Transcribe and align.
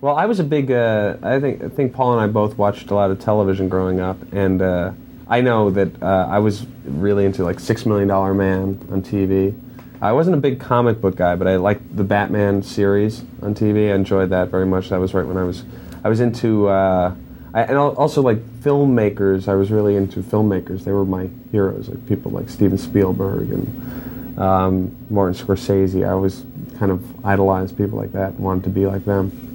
Well, 0.00 0.16
I 0.16 0.24
was 0.24 0.40
a 0.40 0.44
big. 0.44 0.70
Uh, 0.70 1.18
I 1.22 1.40
think 1.40 1.62
I 1.62 1.68
think 1.68 1.92
Paul 1.92 2.12
and 2.12 2.22
I 2.22 2.26
both 2.26 2.56
watched 2.56 2.90
a 2.90 2.94
lot 2.94 3.10
of 3.10 3.20
television 3.20 3.68
growing 3.68 4.00
up, 4.00 4.16
and 4.32 4.62
uh, 4.62 4.92
I 5.28 5.42
know 5.42 5.68
that 5.70 6.02
uh, 6.02 6.26
I 6.30 6.38
was 6.38 6.66
really 6.84 7.26
into 7.26 7.44
like 7.44 7.60
Six 7.60 7.84
Million 7.84 8.08
Dollar 8.08 8.32
Man 8.32 8.78
on 8.90 9.02
TV. 9.02 9.54
I 10.00 10.12
wasn't 10.12 10.36
a 10.36 10.40
big 10.40 10.58
comic 10.58 11.02
book 11.02 11.16
guy, 11.16 11.36
but 11.36 11.46
I 11.46 11.56
liked 11.56 11.94
the 11.94 12.04
Batman 12.04 12.62
series 12.62 13.22
on 13.42 13.54
TV. 13.54 13.92
I 13.92 13.94
enjoyed 13.94 14.30
that 14.30 14.48
very 14.48 14.64
much. 14.64 14.88
That 14.88 15.00
was 15.00 15.12
right 15.12 15.26
when 15.26 15.36
I 15.36 15.44
was. 15.44 15.64
I 16.02 16.08
was 16.08 16.20
into. 16.20 16.68
Uh, 16.68 17.14
I, 17.52 17.64
and 17.64 17.76
also 17.76 18.22
like 18.22 18.38
filmmakers. 18.60 19.48
I 19.48 19.54
was 19.54 19.70
really 19.70 19.96
into 19.96 20.22
filmmakers. 20.22 20.84
They 20.84 20.92
were 20.92 21.04
my 21.04 21.28
heroes, 21.50 21.90
like 21.90 22.06
people 22.08 22.30
like 22.30 22.48
Steven 22.48 22.78
Spielberg 22.78 23.50
and 23.50 24.38
um, 24.38 24.96
Martin 25.10 25.34
Scorsese. 25.34 26.06
I 26.06 26.12
always 26.12 26.46
kind 26.78 26.90
of 26.90 27.26
idolized 27.26 27.76
people 27.76 27.98
like 27.98 28.12
that 28.12 28.30
and 28.30 28.38
wanted 28.38 28.64
to 28.64 28.70
be 28.70 28.86
like 28.86 29.04
them. 29.04 29.49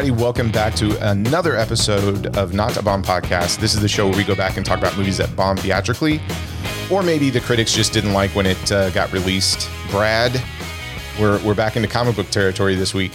Everybody, 0.00 0.22
welcome 0.22 0.50
back 0.50 0.74
to 0.74 0.96
another 1.10 1.56
episode 1.56 2.34
of 2.34 2.54
Not 2.54 2.74
a 2.78 2.82
Bomb 2.82 3.02
Podcast. 3.02 3.58
This 3.58 3.74
is 3.74 3.82
the 3.82 3.88
show 3.88 4.08
where 4.08 4.16
we 4.16 4.24
go 4.24 4.34
back 4.34 4.56
and 4.56 4.64
talk 4.64 4.78
about 4.78 4.96
movies 4.96 5.18
that 5.18 5.36
bombed 5.36 5.60
theatrically, 5.60 6.22
or 6.90 7.02
maybe 7.02 7.28
the 7.28 7.40
critics 7.40 7.74
just 7.74 7.92
didn't 7.92 8.14
like 8.14 8.30
when 8.30 8.46
it 8.46 8.72
uh, 8.72 8.88
got 8.90 9.12
released. 9.12 9.68
Brad, 9.90 10.42
we're, 11.20 11.38
we're 11.44 11.54
back 11.54 11.76
into 11.76 11.86
comic 11.86 12.16
book 12.16 12.30
territory 12.30 12.76
this 12.76 12.94
week. 12.94 13.12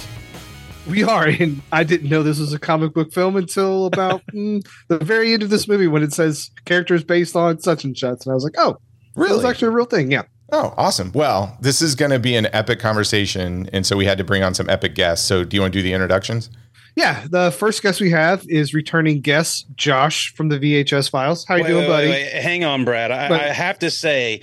We 0.87 1.03
are, 1.03 1.25
and 1.25 1.59
I 1.71 1.83
didn't 1.83 2.07
know 2.07 2.21
this 2.21 2.37
was 2.37 2.53
a 2.53 2.59
comic 2.59 2.93
book 2.93 3.11
film 3.11 3.35
until 3.35 3.87
about 3.87 4.23
mm, 4.31 4.63
the 4.87 4.99
very 4.99 5.33
end 5.33 5.41
of 5.41 5.49
this 5.49 5.67
movie 5.67 5.87
when 5.87 6.03
it 6.03 6.13
says 6.13 6.51
characters 6.65 7.03
based 7.03 7.35
on 7.35 7.57
such 7.61 7.83
and 7.83 7.97
such, 7.97 8.27
and 8.27 8.31
I 8.31 8.35
was 8.35 8.43
like, 8.43 8.59
oh, 8.59 8.77
really? 9.15 9.31
It 9.31 9.37
was 9.37 9.45
actually 9.45 9.69
a 9.69 9.71
real 9.71 9.85
thing. 9.85 10.11
Yeah. 10.11 10.23
Oh, 10.51 10.75
awesome. 10.77 11.11
Well, 11.15 11.57
this 11.61 11.81
is 11.81 11.95
going 11.95 12.11
to 12.11 12.19
be 12.19 12.35
an 12.35 12.47
epic 12.53 12.79
conversation, 12.79 13.71
and 13.73 13.87
so 13.87 13.97
we 13.97 14.05
had 14.05 14.19
to 14.19 14.23
bring 14.23 14.43
on 14.43 14.53
some 14.53 14.69
epic 14.69 14.93
guests. 14.93 15.25
So, 15.25 15.43
do 15.43 15.57
you 15.57 15.61
want 15.61 15.73
to 15.73 15.79
do 15.79 15.81
the 15.81 15.93
introductions? 15.93 16.51
Yeah. 16.95 17.25
The 17.29 17.51
first 17.51 17.83
guest 17.83 17.99
we 17.99 18.11
have 18.11 18.45
is 18.47 18.73
returning 18.73 19.21
guest 19.21 19.67
Josh 19.75 20.33
from 20.35 20.49
the 20.49 20.57
VHS 20.59 21.09
files. 21.09 21.45
How 21.45 21.55
you 21.55 21.63
Wait, 21.63 21.69
doing, 21.69 21.81
wait, 21.81 21.87
buddy? 21.87 22.09
wait, 22.09 22.33
wait. 22.33 22.41
Hang 22.41 22.63
on, 22.63 22.85
Brad. 22.85 23.11
I, 23.11 23.27
But- 23.29 23.41
I 23.41 23.53
have 23.53 23.79
to 23.79 23.91
say, 23.91 24.41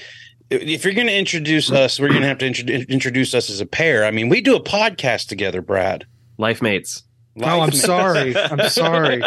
if 0.50 0.84
you're 0.84 0.92
going 0.94 1.06
to 1.06 1.16
introduce 1.16 1.70
us, 1.72 1.98
we're 1.98 2.08
going 2.10 2.20
to 2.20 2.28
have 2.28 2.38
to 2.38 2.46
intro- 2.46 2.66
introduce 2.68 3.32
us 3.34 3.48
as 3.48 3.60
a 3.60 3.66
pair. 3.66 4.04
I 4.04 4.10
mean, 4.10 4.28
we 4.28 4.40
do 4.42 4.54
a 4.54 4.62
podcast 4.62 5.28
together, 5.28 5.62
Brad. 5.62 6.04
Life 6.36 6.60
mates. 6.60 7.04
Oh, 7.42 7.60
I'm 7.60 7.72
sorry. 7.72 8.36
I'm 8.36 8.68
sorry. 8.68 9.22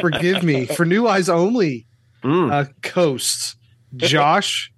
Forgive 0.00 0.42
me. 0.42 0.64
For 0.64 0.86
New 0.86 1.06
Eyes 1.06 1.28
Only 1.28 1.86
Mm. 2.24 2.50
uh, 2.50 2.64
Coast, 2.80 3.56
Josh 3.96 4.72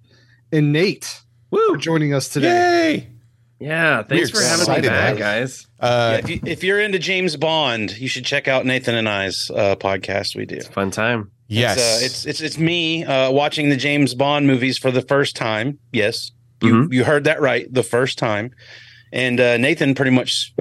and 0.51 0.73
Nate 0.73 1.21
Woo! 1.49 1.75
are 1.75 1.77
joining 1.77 2.13
us 2.13 2.27
today. 2.27 2.95
Yay! 2.97 3.11
Yeah, 3.59 4.03
thanks 4.03 4.31
We're 4.33 4.41
for 4.41 4.45
having 4.47 4.81
me 4.83 4.87
back, 4.87 5.17
guys. 5.17 5.65
guys. 5.65 5.67
Uh, 5.79 6.09
Yeah, 6.11 6.17
if, 6.19 6.29
you, 6.29 6.39
if 6.45 6.63
you're 6.63 6.79
into 6.79 6.99
James 6.99 7.35
Bond, 7.35 7.97
you 7.97 8.07
should 8.07 8.23
check 8.25 8.47
out 8.47 8.65
Nathan 8.65 8.93
and 8.95 9.09
I's 9.09 9.49
uh, 9.49 9.75
podcast. 9.75 10.35
We 10.35 10.45
do. 10.45 10.55
It's 10.57 10.67
a 10.67 10.71
fun 10.71 10.91
time. 10.91 11.31
yes. 11.47 11.77
It's, 11.77 12.03
uh, 12.03 12.05
it's 12.05 12.25
it's 12.25 12.41
it's 12.41 12.57
me 12.59 13.03
uh, 13.03 13.31
watching 13.31 13.69
the 13.69 13.77
James 13.77 14.13
Bond 14.13 14.45
movies 14.47 14.77
for 14.77 14.91
the 14.91 15.01
first 15.01 15.35
time. 15.35 15.79
Yes, 15.91 16.31
you 16.61 16.73
Mhm. 16.73 16.93
you 16.93 17.03
heard 17.03 17.23
that 17.23 17.41
right, 17.41 17.65
the 17.73 17.83
first 17.83 18.17
time. 18.19 18.51
And 19.13 19.39
uh, 19.39 19.55
Nathan 19.55 19.95
pretty 19.95 20.11
much 20.11 20.53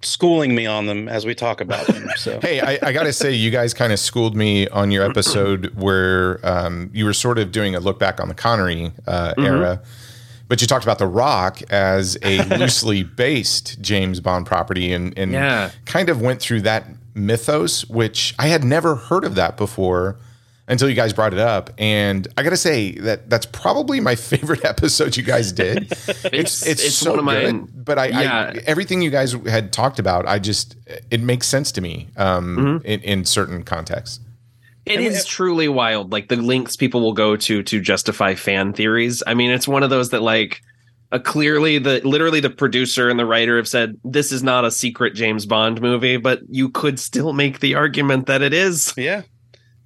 schooling 0.00 0.54
me 0.54 0.64
on 0.66 0.86
them 0.86 1.06
as 1.08 1.26
we 1.26 1.34
talk 1.34 1.60
about 1.60 1.86
them. 1.86 2.08
So 2.16 2.40
Hey, 2.40 2.60
I, 2.60 2.78
I 2.82 2.92
got 2.92 3.02
to 3.04 3.12
say, 3.12 3.32
you 3.32 3.50
guys 3.50 3.74
kind 3.74 3.92
of 3.92 3.98
schooled 3.98 4.34
me 4.34 4.66
on 4.68 4.90
your 4.90 5.04
episode 5.04 5.74
where 5.76 6.40
um, 6.42 6.90
you 6.94 7.04
were 7.04 7.12
sort 7.12 7.38
of 7.38 7.52
doing 7.52 7.74
a 7.74 7.80
look 7.80 7.98
back 7.98 8.18
on 8.20 8.28
the 8.28 8.34
Connery 8.34 8.92
uh, 9.06 9.34
era, 9.38 9.82
but 10.50 10.60
you 10.60 10.66
talked 10.66 10.84
about 10.84 10.98
The 10.98 11.06
Rock 11.06 11.62
as 11.70 12.18
a 12.22 12.42
loosely 12.58 13.04
based 13.04 13.80
James 13.80 14.18
Bond 14.20 14.44
property 14.46 14.92
and, 14.92 15.16
and 15.16 15.30
Yeah. 15.32 15.70
kind 15.86 16.08
of 16.10 16.20
went 16.20 16.40
through 16.40 16.62
that 16.62 16.86
mythos, 17.14 17.88
which 17.88 18.34
I 18.38 18.48
had 18.48 18.64
never 18.64 18.96
heard 18.96 19.24
of 19.24 19.36
that 19.36 19.56
before 19.56 20.16
until 20.66 20.88
you 20.88 20.94
guys 20.96 21.12
brought 21.12 21.32
it 21.32 21.38
up. 21.38 21.70
And 21.78 22.26
I 22.36 22.42
got 22.42 22.50
to 22.50 22.56
say 22.56 22.92
that 22.92 23.30
that's 23.30 23.46
probably 23.46 24.00
my 24.00 24.14
favorite 24.30 24.64
episode 24.64 25.16
you 25.16 25.22
guys 25.22 25.52
did. 25.52 25.92
It's- 26.32 26.66
it's 26.66 27.04
one 27.06 27.18
of 27.20 27.24
my- 27.24 27.40
good, 27.42 27.84
but 27.84 27.98
I, 28.00 28.06
Yeah. 28.08 28.52
I 28.54 28.60
everything 28.66 29.02
you 29.02 29.10
guys 29.10 29.32
had 29.46 29.72
talked 29.72 29.98
about, 30.00 30.26
I 30.26 30.40
just 30.40 30.74
it 31.12 31.20
makes 31.20 31.46
sense 31.46 31.70
to 31.72 31.80
me 31.80 32.08
um, 32.16 32.56
Mm-hmm. 32.56 32.86
in, 32.86 33.00
in 33.02 33.24
certain 33.24 33.62
contexts. 33.62 34.18
It 34.86 35.00
is 35.00 35.24
truly 35.24 35.68
wild. 35.68 36.10
Like 36.12 36.28
the 36.28 36.36
links 36.36 36.76
people 36.76 37.00
will 37.00 37.12
go 37.12 37.36
to 37.36 37.62
to 37.62 37.80
justify 37.80 38.34
fan 38.34 38.72
theories. 38.72 39.22
I 39.26 39.34
mean, 39.34 39.50
it's 39.50 39.68
one 39.68 39.82
of 39.82 39.90
those 39.90 40.10
that 40.10 40.22
like 40.22 40.60
uh, 41.12 41.18
clearly 41.18 41.78
the 41.78 42.00
literally 42.04 42.40
the 42.40 42.50
producer 42.50 43.08
and 43.08 43.18
the 43.18 43.26
writer 43.26 43.56
have 43.56 43.68
said 43.68 43.96
this 44.04 44.32
is 44.32 44.42
not 44.42 44.64
a 44.64 44.70
secret 44.70 45.14
James 45.14 45.44
Bond 45.46 45.80
movie, 45.80 46.16
but 46.16 46.40
you 46.48 46.68
could 46.70 46.98
still 46.98 47.32
make 47.32 47.60
the 47.60 47.74
argument 47.74 48.26
that 48.26 48.42
it 48.42 48.52
is. 48.52 48.94
Yeah. 48.96 49.22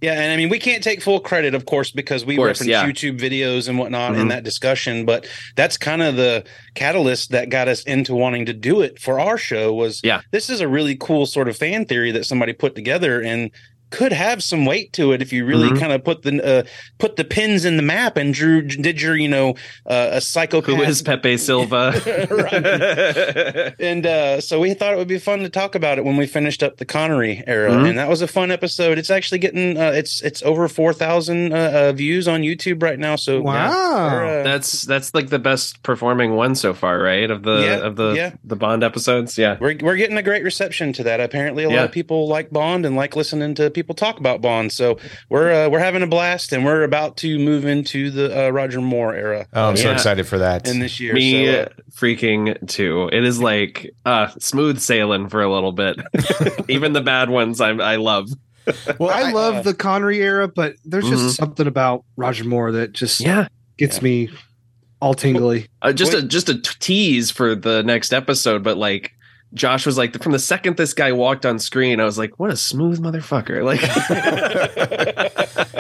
Yeah, 0.00 0.21
and 0.21 0.32
I 0.32 0.37
mean 0.37 0.50
we 0.50 0.59
can't 0.59 0.82
take 0.84 1.00
full 1.00 1.19
credit, 1.19 1.55
of 1.55 1.65
course, 1.65 1.91
because 1.91 2.26
we 2.26 2.37
course, 2.37 2.61
reference 2.61 2.69
yeah. 2.69 2.84
YouTube 2.84 3.19
videos 3.19 3.69
and 3.71 3.78
whatnot 3.78 4.12
Mhm. 4.12 4.21
in 4.21 4.28
that 4.28 4.44
discussion. 4.44 5.06
But 5.06 5.26
that's 5.56 5.78
kind 5.78 6.03
of 6.03 6.16
the 6.16 6.44
catalyst 6.75 7.31
that 7.31 7.49
got 7.49 7.69
us 7.69 7.82
into 7.84 8.15
wanting 8.15 8.44
to 8.47 8.53
do 8.53 8.82
it 8.82 8.99
for 8.99 9.19
our 9.19 9.38
show. 9.38 9.72
Was 9.72 10.03
Yeah. 10.05 10.21
this 10.31 10.50
is 10.50 10.61
a 10.61 10.69
really 10.69 10.94
cool 10.97 11.25
sort 11.25 11.49
of 11.49 11.56
fan 11.56 11.87
theory 11.87 12.11
that 12.12 12.26
somebody 12.26 12.53
put 12.53 12.75
together 12.75 13.22
and 13.22 13.50
could 13.94 14.12
have 14.12 14.43
some 14.43 14.66
weight 14.66 14.93
to 14.94 15.12
it 15.12 15.22
if 15.22 15.32
you 15.32 15.44
really 15.47 15.69
Mhm. 15.71 15.78
kind 15.81 15.93
of 15.93 16.03
put 16.05 16.22
the 16.22 16.32
uh, 16.44 16.62
put 16.99 17.16
the 17.16 17.25
pins 17.25 17.65
in 17.65 17.77
the 17.77 17.82
map 17.82 18.16
and 18.16 18.34
drew 18.34 18.60
did 18.62 19.00
your 19.00 19.16
you 19.16 19.28
know 19.28 19.50
uh, 19.87 20.09
a 20.12 20.21
psychopath 20.21 20.75
Who 20.75 20.82
is 20.82 21.00
Pepe 21.03 21.37
Silvia? 21.37 21.93
and 23.78 24.06
uh, 24.06 24.41
so 24.41 24.60
we 24.60 24.75
thought 24.75 24.93
it 24.93 24.97
would 24.97 25.09
be 25.09 25.19
fun 25.19 25.41
to 25.41 25.49
talk 25.49 25.75
about 25.75 25.99
it 25.99 26.05
when 26.05 26.16
we 26.16 26.27
finished 26.27 26.62
up 26.62 26.77
the 26.78 26.84
Connery 26.84 27.43
era, 27.47 27.71
Mhm. 27.71 27.88
and 27.91 27.99
that 27.99 28.09
was 28.09 28.22
a 28.22 28.27
fun 28.28 28.50
episode. 28.50 28.99
It's 28.99 29.10
actually 29.10 29.38
getting 29.38 29.77
uh, 29.77 29.93
it's 29.94 30.22
it's 30.22 30.43
over 30.43 30.66
four 30.69 30.93
thousand 30.93 31.53
uh, 31.53 31.56
uh, 31.75 31.93
views 31.93 32.26
on 32.28 32.43
YouTube 32.43 32.82
right 32.82 32.99
now. 32.99 33.16
So 33.16 33.41
Wow. 33.43 34.25
uh, 34.25 34.43
That's 34.43 34.82
that's 34.82 35.15
like 35.15 35.28
the 35.28 35.38
best 35.38 35.82
performing 35.82 36.34
one 36.34 36.55
so 36.55 36.75
far, 36.75 36.99
right? 37.00 37.31
Of 37.31 37.43
the 37.43 37.61
Yeah, 37.61 37.76
of 37.87 37.97
the 37.97 38.12
yeah. 38.12 38.31
the 38.44 38.56
Bond 38.56 38.82
episodes. 38.82 39.37
Yeah. 39.38 39.56
we're 39.61 39.76
we're 39.81 39.97
getting 39.97 40.16
a 40.16 40.22
great 40.22 40.43
reception 40.44 40.93
to 40.94 41.03
that. 41.05 41.21
Apparently, 41.21 41.65
a 41.65 41.71
lot 41.71 41.84
of 41.84 41.93
people 41.93 42.28
like 42.28 42.50
Bond 42.50 42.87
and 42.87 42.97
like 42.97 43.16
listening 43.16 43.55
to 43.56 43.69
people 43.71 43.83
talk 43.92 44.18
about 44.18 44.40
Bond. 44.40 44.72
So 44.72 44.98
we're 45.28 45.52
uh, 45.66 45.68
we're 45.68 45.80
having 45.80 46.02
a 46.02 46.06
blast, 46.06 46.52
and 46.54 46.64
we're 46.64 46.84
about 46.84 47.18
to 47.18 47.38
move 47.38 47.66
into 47.66 48.10
the 48.10 48.46
uh, 48.46 48.50
Roger 48.50 48.80
Moore 48.80 49.14
era 49.14 49.46
Oh, 49.52 49.68
I'm 49.68 49.76
so 49.76 49.90
excited 49.92 50.26
for 50.26 50.38
that. 50.38 50.66
in 50.66 50.78
this 50.78 50.98
year. 50.98 51.12
Me 51.12 51.44
so, 51.44 51.60
uh, 51.62 51.68
freaking 51.92 52.66
too. 52.66 53.10
It 53.12 53.24
is 53.24 53.38
like 53.40 53.94
uh 54.06 54.28
smooth 54.38 54.78
sailing 54.80 55.28
for 55.28 55.42
a 55.42 55.52
little 55.52 55.72
bit. 55.72 55.98
Even 56.70 56.94
the 56.94 57.02
bad 57.02 57.28
ones 57.28 57.60
I'm, 57.60 57.80
I 57.82 57.96
love. 57.96 58.30
well, 58.98 59.10
I, 59.10 59.30
love 59.32 59.56
uh, 59.56 59.62
the 59.62 59.74
Connery 59.74 60.20
era, 60.22 60.48
but 60.48 60.76
there's 60.86 61.06
just 61.06 61.22
Mhm. 61.22 61.30
something 61.36 61.66
about 61.66 62.02
Roger 62.16 62.44
Moore 62.44 62.72
that 62.72 62.92
just 62.94 63.20
Yeah. 63.20 63.48
gets 63.76 64.00
me 64.00 64.30
all 65.02 65.12
tingly. 65.12 65.66
Uh, 65.82 65.92
just 65.92 66.14
a 66.14 66.22
just 66.22 66.48
a 66.48 66.54
t- 66.58 66.70
tease 66.80 67.30
for 67.30 67.54
the 67.54 67.82
next 67.82 68.14
episode, 68.14 68.62
but 68.62 68.78
like 68.78 69.10
Josh 69.53 69.87
was 69.87 69.97
like 69.99 70.21
from 70.22 70.32
the 70.32 70.38
second 70.38 70.77
this 70.77 70.94
guy 70.94 71.12
walked 71.12 71.47
on 71.47 71.59
screen, 71.59 72.00
I 72.00 72.05
was 72.05 72.19
like, 72.19 72.38
what 72.41 72.50
a 72.50 72.56
smooth 72.56 73.00
motherfucker. 73.00 73.62
Like 73.62 73.81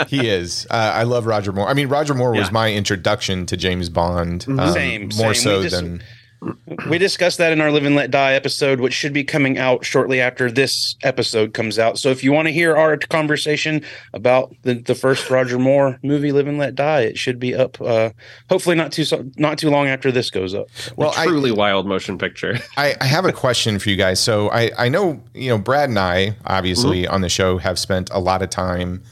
he 0.08 0.28
is. 0.28 0.66
Uh, 0.70 0.74
I 0.94 1.02
love 1.04 1.26
Roger 1.26 1.52
Moore. 1.52 1.68
I 1.68 1.74
mean, 1.74 1.88
Roger 1.88 2.14
Moore 2.14 2.32
was 2.32 2.52
my 2.52 2.72
introduction 2.72 3.46
to 3.46 3.56
James 3.56 3.88
Bond. 3.88 4.44
Mhm. 4.46 4.60
um, 4.60 4.72
Same, 4.72 5.02
more 5.16 5.34
same. 5.34 5.42
so 5.42 5.62
just- 5.62 5.74
than 5.76 6.02
we 6.88 6.98
discussed 6.98 7.38
that 7.38 7.52
in 7.52 7.60
our 7.60 7.70
Live 7.70 7.84
and 7.84 7.94
Let 7.96 8.10
Die 8.10 8.32
episode, 8.32 8.80
which 8.80 8.92
should 8.92 9.12
be 9.12 9.24
coming 9.24 9.58
out 9.58 9.84
shortly 9.84 10.20
after 10.20 10.50
this 10.50 10.96
episode 11.02 11.54
comes 11.54 11.78
out. 11.78 11.98
So 11.98 12.10
if 12.10 12.22
you 12.24 12.32
want 12.32 12.46
to 12.48 12.52
hear 12.52 12.76
our 12.76 12.96
conversation 12.96 13.82
about 14.12 14.54
the, 14.62 14.74
the 14.74 14.94
first 14.94 15.30
Roger 15.30 15.58
Moore 15.58 15.98
movie, 16.02 16.32
Live 16.32 16.46
and 16.46 16.58
Let 16.58 16.74
Die, 16.74 17.00
it 17.00 17.18
should 17.18 17.38
be 17.38 17.54
up. 17.54 17.80
Uh, 17.80 18.10
hopefully 18.50 18.76
not 18.76 18.92
too 18.92 19.04
so- 19.04 19.24
not 19.36 19.58
too 19.58 19.70
long 19.70 19.86
after 19.88 20.10
this 20.12 20.30
goes 20.30 20.54
up. 20.54 20.66
well. 20.96 21.12
I, 21.16 21.26
truly 21.26 21.50
wild 21.52 21.86
motion 21.86 22.18
picture. 22.18 22.58
I, 22.76 22.94
I 23.00 23.04
have 23.06 23.24
a 23.24 23.32
question 23.32 23.78
for 23.78 23.90
you 23.90 23.96
guys. 23.96 24.20
So 24.20 24.50
I, 24.50 24.70
I 24.78 24.88
know, 24.88 25.22
you 25.34 25.48
know, 25.50 25.58
Brad 25.58 25.88
and 25.88 25.98
I, 25.98 26.36
obviously, 26.46 27.06
on 27.06 27.20
the 27.20 27.28
show 27.28 27.58
have 27.58 27.78
spent 27.78 28.10
a 28.12 28.18
lot 28.18 28.42
of 28.42 28.50
time, 28.50 29.02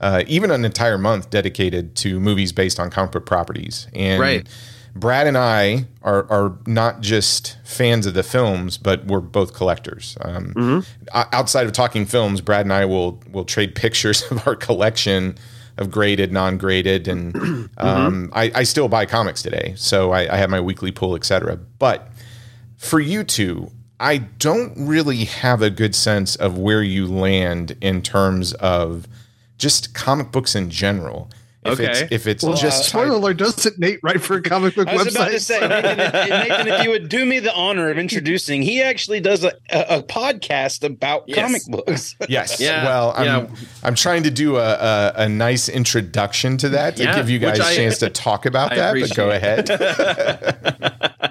uh, 0.00 0.24
even 0.26 0.50
an 0.50 0.64
entire 0.64 0.98
month 0.98 1.30
dedicated 1.30 1.94
to 1.96 2.18
movies 2.20 2.52
based 2.52 2.80
on 2.80 2.90
comic 2.90 3.12
book 3.12 3.26
properties. 3.26 3.86
And 3.94 4.20
Right. 4.20 4.48
Brad 4.94 5.26
and 5.26 5.38
I 5.38 5.86
are 6.02 6.30
are 6.30 6.58
not 6.66 7.00
just 7.00 7.56
fans 7.64 8.06
of 8.06 8.14
the 8.14 8.22
films, 8.22 8.76
but 8.78 9.06
we're 9.06 9.20
both 9.20 9.54
collectors. 9.54 10.16
Um, 10.20 10.52
Mm-hmm. 10.54 11.18
Outside 11.32 11.66
of 11.66 11.72
talking 11.72 12.06
films, 12.06 12.40
Brad 12.40 12.66
and 12.66 12.72
I 12.72 12.84
will 12.84 13.20
will 13.30 13.44
trade 13.44 13.74
pictures 13.74 14.22
of 14.30 14.46
our 14.46 14.54
collection 14.56 15.36
of 15.78 15.90
graded, 15.90 16.32
non-graded, 16.32 17.08
and 17.08 17.32
Mm-hmm. 17.34 17.86
um, 17.86 18.30
I, 18.34 18.52
I 18.54 18.62
still 18.64 18.88
buy 18.88 19.06
comics 19.06 19.42
today, 19.42 19.72
so 19.76 20.10
I, 20.12 20.34
I 20.34 20.36
have 20.36 20.50
my 20.50 20.60
weekly 20.60 20.92
pull, 20.92 21.16
etc. 21.16 21.56
But 21.78 22.12
for 22.76 23.00
you 23.00 23.24
two, 23.24 23.70
I 23.98 24.18
don't 24.18 24.74
really 24.76 25.24
have 25.24 25.62
a 25.62 25.70
good 25.70 25.94
sense 25.94 26.36
of 26.36 26.58
where 26.58 26.82
you 26.82 27.06
land 27.06 27.76
in 27.80 28.02
terms 28.02 28.52
of 28.54 29.06
just 29.56 29.94
comic 29.94 30.30
books 30.32 30.54
in 30.54 30.68
general. 30.70 31.30
If 31.64 31.78
it's 31.78 32.02
Okay. 32.02 32.08
if 32.14 32.26
it's 32.26 32.42
Well, 32.42 32.54
just 32.56 32.88
spoiler 32.88 33.10
alert, 33.16 33.36
doesn't 33.36 33.78
Nate 33.78 34.00
write 34.02 34.20
for 34.20 34.34
a 34.36 34.42
comic 34.42 34.74
book 34.74 34.88
website? 34.88 34.92
I 34.92 34.96
was 34.96 35.06
website? 35.06 35.14
about 35.14 35.30
to 35.30 35.40
say, 35.40 35.60
Nathan, 35.60 36.00
if, 36.00 36.12
Nathan, 36.48 36.68
if 36.68 36.82
you 36.84 36.90
would 36.90 37.08
do 37.08 37.24
me 37.24 37.38
the 37.38 37.54
honor 37.54 37.88
of 37.88 37.98
introducing, 37.98 38.62
he 38.62 38.82
actually 38.82 39.20
does 39.20 39.44
a, 39.44 39.52
a, 39.70 39.98
a 39.98 40.02
podcast 40.02 40.82
about 40.82 41.22
Yes. 41.28 41.38
comic 41.38 41.62
books. 41.68 42.16
Yes. 42.28 42.58
Yeah, 42.60 42.82
Well, 42.84 43.12
I'm 43.16 43.24
yeah. 43.24 43.46
I'm 43.84 43.94
trying 43.94 44.24
to 44.24 44.30
do 44.32 44.56
a, 44.56 44.72
a, 44.72 45.12
a 45.18 45.28
nice 45.28 45.68
introduction 45.68 46.56
to 46.58 46.68
that 46.70 46.96
to 46.96 47.04
Yeah, 47.04 47.14
give 47.14 47.30
you 47.30 47.38
guys 47.38 47.60
a 47.60 47.64
I- 47.64 47.76
chance 47.76 47.98
to 47.98 48.10
talk 48.10 48.44
about 48.44 48.72
I 48.76 48.76
that. 48.76 49.00
But 49.00 49.14
go 49.14 49.30
ahead. 49.30 49.68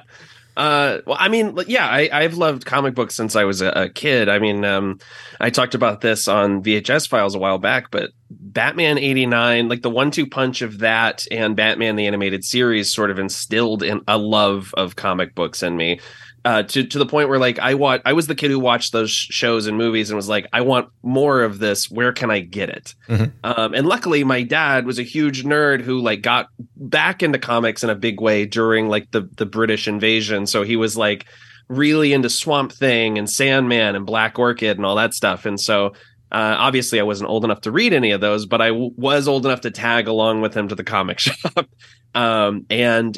Uh, 0.58 1.00
well, 1.08 1.16
I 1.18 1.30
mean, 1.30 1.58
yeah, 1.68 1.88
I, 1.88 2.10
I've 2.12 2.34
loved 2.36 2.66
comic 2.66 2.94
books 2.94 3.16
since 3.16 3.38
I 3.38 3.46
was 3.46 3.62
a, 3.62 3.70
a 3.70 3.90
kid. 3.90 4.28
I 4.28 4.38
mean, 4.38 4.66
um, 4.66 5.00
I 5.40 5.50
talked 5.50 5.76
about 5.76 6.02
this 6.02 6.28
on 6.28 6.62
VHS 6.62 7.08
files 7.08 7.36
a 7.36 7.40
while 7.40 7.58
back, 7.58 7.90
but 7.90 8.12
Batman 8.52 8.98
'89, 8.98 9.70
like 9.70 9.82
the 9.82 9.90
one-two 9.90 10.28
punch 10.28 10.62
of 10.62 10.80
that 10.80 11.26
and 11.32 11.56
Batman 11.56 11.96
the 11.96 12.08
animated 12.08 12.44
series, 12.44 12.94
sort 12.94 13.12
of 13.12 13.20
instilled 13.20 13.84
in 13.84 14.02
a 14.08 14.18
love 14.18 14.74
of 14.76 14.96
comic 14.96 15.36
books 15.36 15.64
in 15.64 15.78
me. 15.78 16.00
Uh, 16.44 16.64
to 16.64 16.84
to 16.84 16.98
the 16.98 17.06
point 17.06 17.30
where 17.30 17.38
like 17.38 17.60
I 17.60 17.76
watch, 17.76 18.02
I 18.04 18.14
was 18.14 18.26
the 18.26 18.34
kid 18.34 18.50
who 18.50 18.58
watched 18.60 18.94
those 18.94 19.12
shows 19.12 19.68
and 19.68 19.78
movies 19.78 20.10
and 20.10 20.18
was 20.18 20.28
like, 20.28 20.48
I 20.52 20.62
want 20.62 20.90
more 21.04 21.44
of 21.44 21.60
this. 21.60 21.90
Where 21.92 22.12
can 22.12 22.32
I 22.32 22.40
get 22.40 22.70
it? 22.70 22.96
Mhm. 23.08 23.32
Um, 23.44 23.76
and 23.76 23.86
luckily, 23.86 24.24
my 24.24 24.42
dad 24.42 24.88
was 24.88 24.98
a 24.98 25.04
huge 25.04 25.44
nerd 25.44 25.82
who 25.82 26.00
like 26.00 26.24
got 26.24 26.48
back 26.76 27.22
into 27.22 27.38
comics 27.38 27.84
in 27.84 27.92
a 27.92 27.96
big 27.96 28.20
way 28.20 28.48
during 28.48 28.90
like 28.90 29.12
the 29.12 29.30
the 29.38 29.46
British 29.46 29.88
invasion. 29.88 30.48
So 30.48 30.64
he 30.64 30.76
was 30.76 30.98
like 30.98 31.26
really 31.70 32.12
into 32.12 32.30
Swamp 32.30 32.72
Thing 32.72 33.20
and 33.20 33.30
Sandman 33.30 33.96
and 33.96 34.06
Black 34.06 34.40
Orchid 34.40 34.78
and 34.78 34.86
all 34.86 34.96
that 34.96 35.14
stuff. 35.14 35.46
And 35.46 35.60
so 35.62 35.94
uh, 36.32 36.56
obviously, 36.58 37.00
I 37.00 37.04
wasn't 37.04 37.30
old 37.30 37.44
enough 37.44 37.62
to 37.62 37.72
read 37.72 37.94
any 37.94 38.12
of 38.12 38.22
those, 38.22 38.46
but 38.46 38.62
I 38.62 38.70
w- 38.70 38.94
was 38.96 39.28
old 39.28 39.46
enough 39.46 39.62
to 39.62 39.72
tag 39.72 40.08
along 40.08 40.42
with 40.42 40.56
him 40.56 40.68
to 40.70 40.76
the 40.76 40.84
comic 40.84 41.20
shop. 41.20 41.68
um, 42.16 42.66
and 42.70 43.18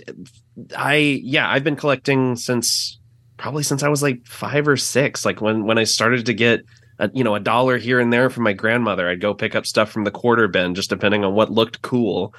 I, 0.76 0.96
yeah, 0.96 1.50
I've 1.50 1.64
been 1.64 1.76
collecting 1.76 2.36
since 2.36 3.00
probably 3.38 3.64
since 3.64 3.84
I 3.84 3.90
was 3.90 4.02
like 4.02 4.26
five 4.26 4.68
or 4.68 4.78
six. 4.78 5.26
Like 5.26 5.42
when 5.42 5.66
when 5.66 5.78
I 5.78 5.84
started 5.84 6.26
to 6.28 6.34
get. 6.34 6.62
A, 7.00 7.10
you 7.12 7.24
know, 7.24 7.34
a 7.34 7.40
dollar 7.40 7.80
here 7.80 8.00
and 8.00 8.14
there 8.14 8.30
from 8.30 8.44
my 8.44 8.54
grandmother. 8.54 9.10
I'd 9.10 9.20
go 9.20 9.34
pick 9.34 9.56
up 9.56 9.66
stuff 9.66 9.90
from 9.90 10.04
the 10.04 10.12
quarter 10.12 10.48
bin, 10.48 10.76
just 10.76 10.92
depending 10.92 11.26
on 11.26 11.34
what 11.34 11.52
looked 11.52 11.82
cool. 11.82 12.36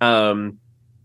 Um, 0.00 0.58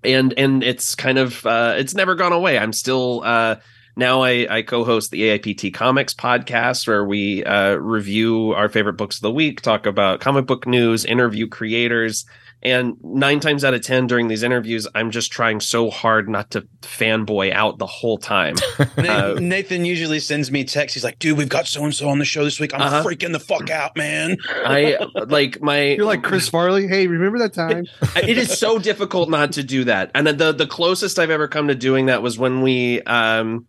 and 0.05 0.33
and 0.37 0.63
it's 0.63 0.95
kind 0.95 1.17
of 1.17 1.45
uh, 1.45 1.75
it's 1.77 1.93
never 1.93 2.15
gone 2.15 2.31
away. 2.31 2.57
I'm 2.57 2.71
still 2.73 3.21
uh, 3.23 3.57
now 3.95 4.21
I, 4.21 4.47
I 4.49 4.61
co-host 4.61 5.11
the 5.11 5.21
AIPT 5.23 5.73
Comics 5.73 6.13
podcast 6.13 6.87
where 6.87 7.05
we 7.05 7.43
uh, 7.43 7.75
review 7.75 8.51
our 8.53 8.69
favorite 8.69 8.97
books 8.97 9.17
of 9.17 9.21
the 9.21 9.31
week, 9.31 9.61
talk 9.61 9.85
about 9.85 10.19
comic 10.19 10.45
book 10.45 10.65
news, 10.65 11.05
interview 11.05 11.47
creators, 11.47 12.25
and 12.63 12.95
nine 13.03 13.39
times 13.39 13.63
out 13.63 13.73
of 13.73 13.81
ten 13.81 14.07
during 14.07 14.27
these 14.27 14.43
interviews, 14.43 14.87
I'm 14.95 15.11
just 15.11 15.31
trying 15.31 15.59
so 15.59 15.89
hard 15.89 16.27
not 16.29 16.51
to 16.51 16.61
fanboy 16.81 17.51
out 17.53 17.77
the 17.77 17.85
whole 17.85 18.17
time. 18.17 18.55
Na- 18.97 19.33
Nathan 19.33 19.85
usually 19.85 20.19
sends 20.19 20.51
me 20.51 20.63
texts. 20.63 20.93
He's 20.95 21.03
like, 21.03 21.19
"Dude, 21.19 21.37
we've 21.37 21.49
got 21.49 21.67
so 21.67 21.83
and 21.83 21.93
so 21.93 22.09
on 22.09 22.19
the 22.19 22.25
show 22.25 22.43
this 22.43 22.59
week. 22.59 22.73
I'm 22.73 22.81
Uh-huh. 22.81 23.03
freaking 23.03 23.31
the 23.33 23.39
fuck 23.39 23.69
out, 23.69 23.95
man." 23.97 24.37
I 24.65 24.97
like 25.27 25.61
my 25.61 25.91
You're 25.91 26.05
like 26.05 26.23
Chris 26.23 26.49
Farley. 26.49 26.87
Hey, 26.87 27.07
remember 27.07 27.39
that 27.39 27.53
time? 27.53 27.85
it 28.15 28.37
is 28.37 28.57
so 28.57 28.79
difficult 28.79 29.29
not 29.29 29.51
to 29.53 29.63
do 29.63 29.83
that. 29.85 30.11
And 30.15 30.25
the 30.27 30.51
the 30.53 30.67
closest 30.67 31.19
I've 31.19 31.29
ever 31.29 31.47
come 31.47 31.67
to 31.67 31.75
doing 31.75 32.07
that 32.07 32.21
was 32.21 32.37
when 32.39 32.61
we 32.61 33.01
um 33.03 33.65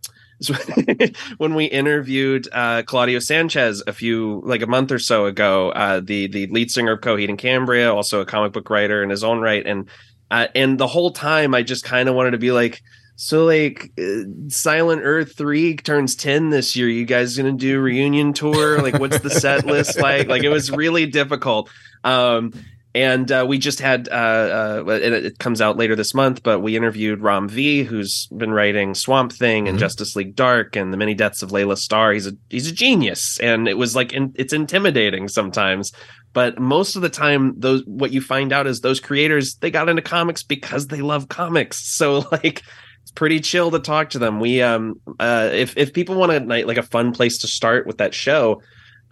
when 1.39 1.55
we 1.55 1.65
interviewed 1.67 2.49
uh, 2.53 2.83
Claudio 2.83 3.19
Sanchez 3.19 3.83
a 3.87 3.93
few 3.93 4.43
like 4.45 4.63
a 4.63 4.67
month 4.67 4.93
or 4.93 4.99
so 4.99 5.27
ago, 5.27 5.71
uh, 5.71 6.01
the 6.01 6.27
the 6.29 6.47
lead 6.49 6.71
singer 6.71 6.93
of 6.93 7.01
Coheed 7.01 7.29
and 7.29 7.39
Cambria, 7.39 7.93
also 7.93 8.21
a 8.21 8.27
comic 8.27 8.53
book 8.53 8.71
writer 8.71 9.03
in 9.03 9.11
his 9.11 9.25
own 9.25 9.41
right, 9.41 9.67
and 9.67 9.89
uh, 10.31 10.49
and 10.55 10.79
the 10.79 10.87
whole 10.87 11.11
time 11.11 11.55
I 11.55 11.63
just 11.63 11.85
kind 11.85 12.09
of 12.09 12.15
wanted 12.15 12.33
to 12.33 12.39
be 12.39 12.53
like. 12.53 12.83
So 13.17 13.45
like 13.45 13.93
uh, 13.97 14.25
Silent 14.49 15.03
Earth 15.05 15.37
3 15.37 15.77
turns 15.77 16.17
10 16.17 16.51
this 16.51 16.75
year. 16.75 16.89
You 16.89 17.05
guys 17.05 17.37
to 17.37 17.53
do 17.53 17.79
reunion 17.79 18.33
tour? 18.33 18.83
Like 18.83 18.99
what's 18.99 19.21
the 19.21 19.31
set 19.31 19.65
list 19.67 20.01
like? 20.01 20.27
Like 20.27 20.43
it 20.43 20.49
was 20.49 20.69
really 20.73 21.07
difficult. 21.07 21.71
Um 22.03 22.53
and 22.95 23.33
uh, 23.33 23.45
we 23.49 23.59
just 23.59 23.81
had 23.81 24.09
uh, 24.11 24.83
uh 24.87 24.91
it, 24.91 25.13
it 25.13 25.39
comes 25.39 25.61
out 25.61 25.77
later 25.77 25.97
this 25.97 26.15
month 26.15 26.43
but 26.43 26.61
we 26.61 26.77
interviewed 26.77 27.21
ram 27.21 27.49
v 27.49 27.83
who's 27.83 28.29
been 28.37 28.53
writing 28.53 28.95
swamp 28.95 29.33
thing 29.33 29.69
and 29.69 29.77
Mhm. 29.77 29.81
justice 29.81 30.15
league 30.17 30.37
dark 30.37 30.77
and 30.77 30.93
the 30.93 30.97
many 30.97 31.15
deaths 31.15 31.43
of 31.43 31.51
Laila 31.53 31.77
Starr. 31.77 32.13
He's 32.13 32.27
a 32.27 32.33
he's 32.51 32.69
a 32.69 32.73
genius. 32.73 33.39
And 33.41 33.67
it 33.69 33.77
was 33.77 33.97
like 33.97 34.13
in, 34.13 34.33
it's 34.37 34.53
intimidating 34.53 35.29
sometimes. 35.29 35.93
But 36.33 36.59
most 36.59 36.97
of 36.97 37.03
the 37.03 37.09
time 37.11 37.55
those 37.59 37.83
what 37.87 38.13
you 38.13 38.21
find 38.21 38.53
out 38.53 38.67
is 38.67 38.81
those 38.81 39.01
creators 39.01 39.57
they 39.57 39.71
got 39.71 39.89
into 39.89 40.03
comics 40.03 40.43
because 40.43 40.87
they 40.89 41.01
love 41.01 41.29
comics. 41.29 41.79
So 41.99 42.25
like 42.31 42.63
it's 43.03 43.11
pretty 43.13 43.41
chill 43.41 43.71
to 43.73 43.79
talk 43.81 44.11
to 44.11 44.19
them. 44.19 44.41
We 44.41 44.63
um 44.63 45.01
uh 45.19 45.51
if 45.53 45.77
if 45.77 45.93
people 45.93 46.15
want 46.17 46.33
a 46.33 46.41
night 46.41 46.67
like 46.67 46.79
a 46.79 46.83
fun 46.83 47.13
place 47.13 47.39
to 47.39 47.49
start 47.49 47.87
with 47.87 47.99
that 47.99 48.15
show 48.15 48.63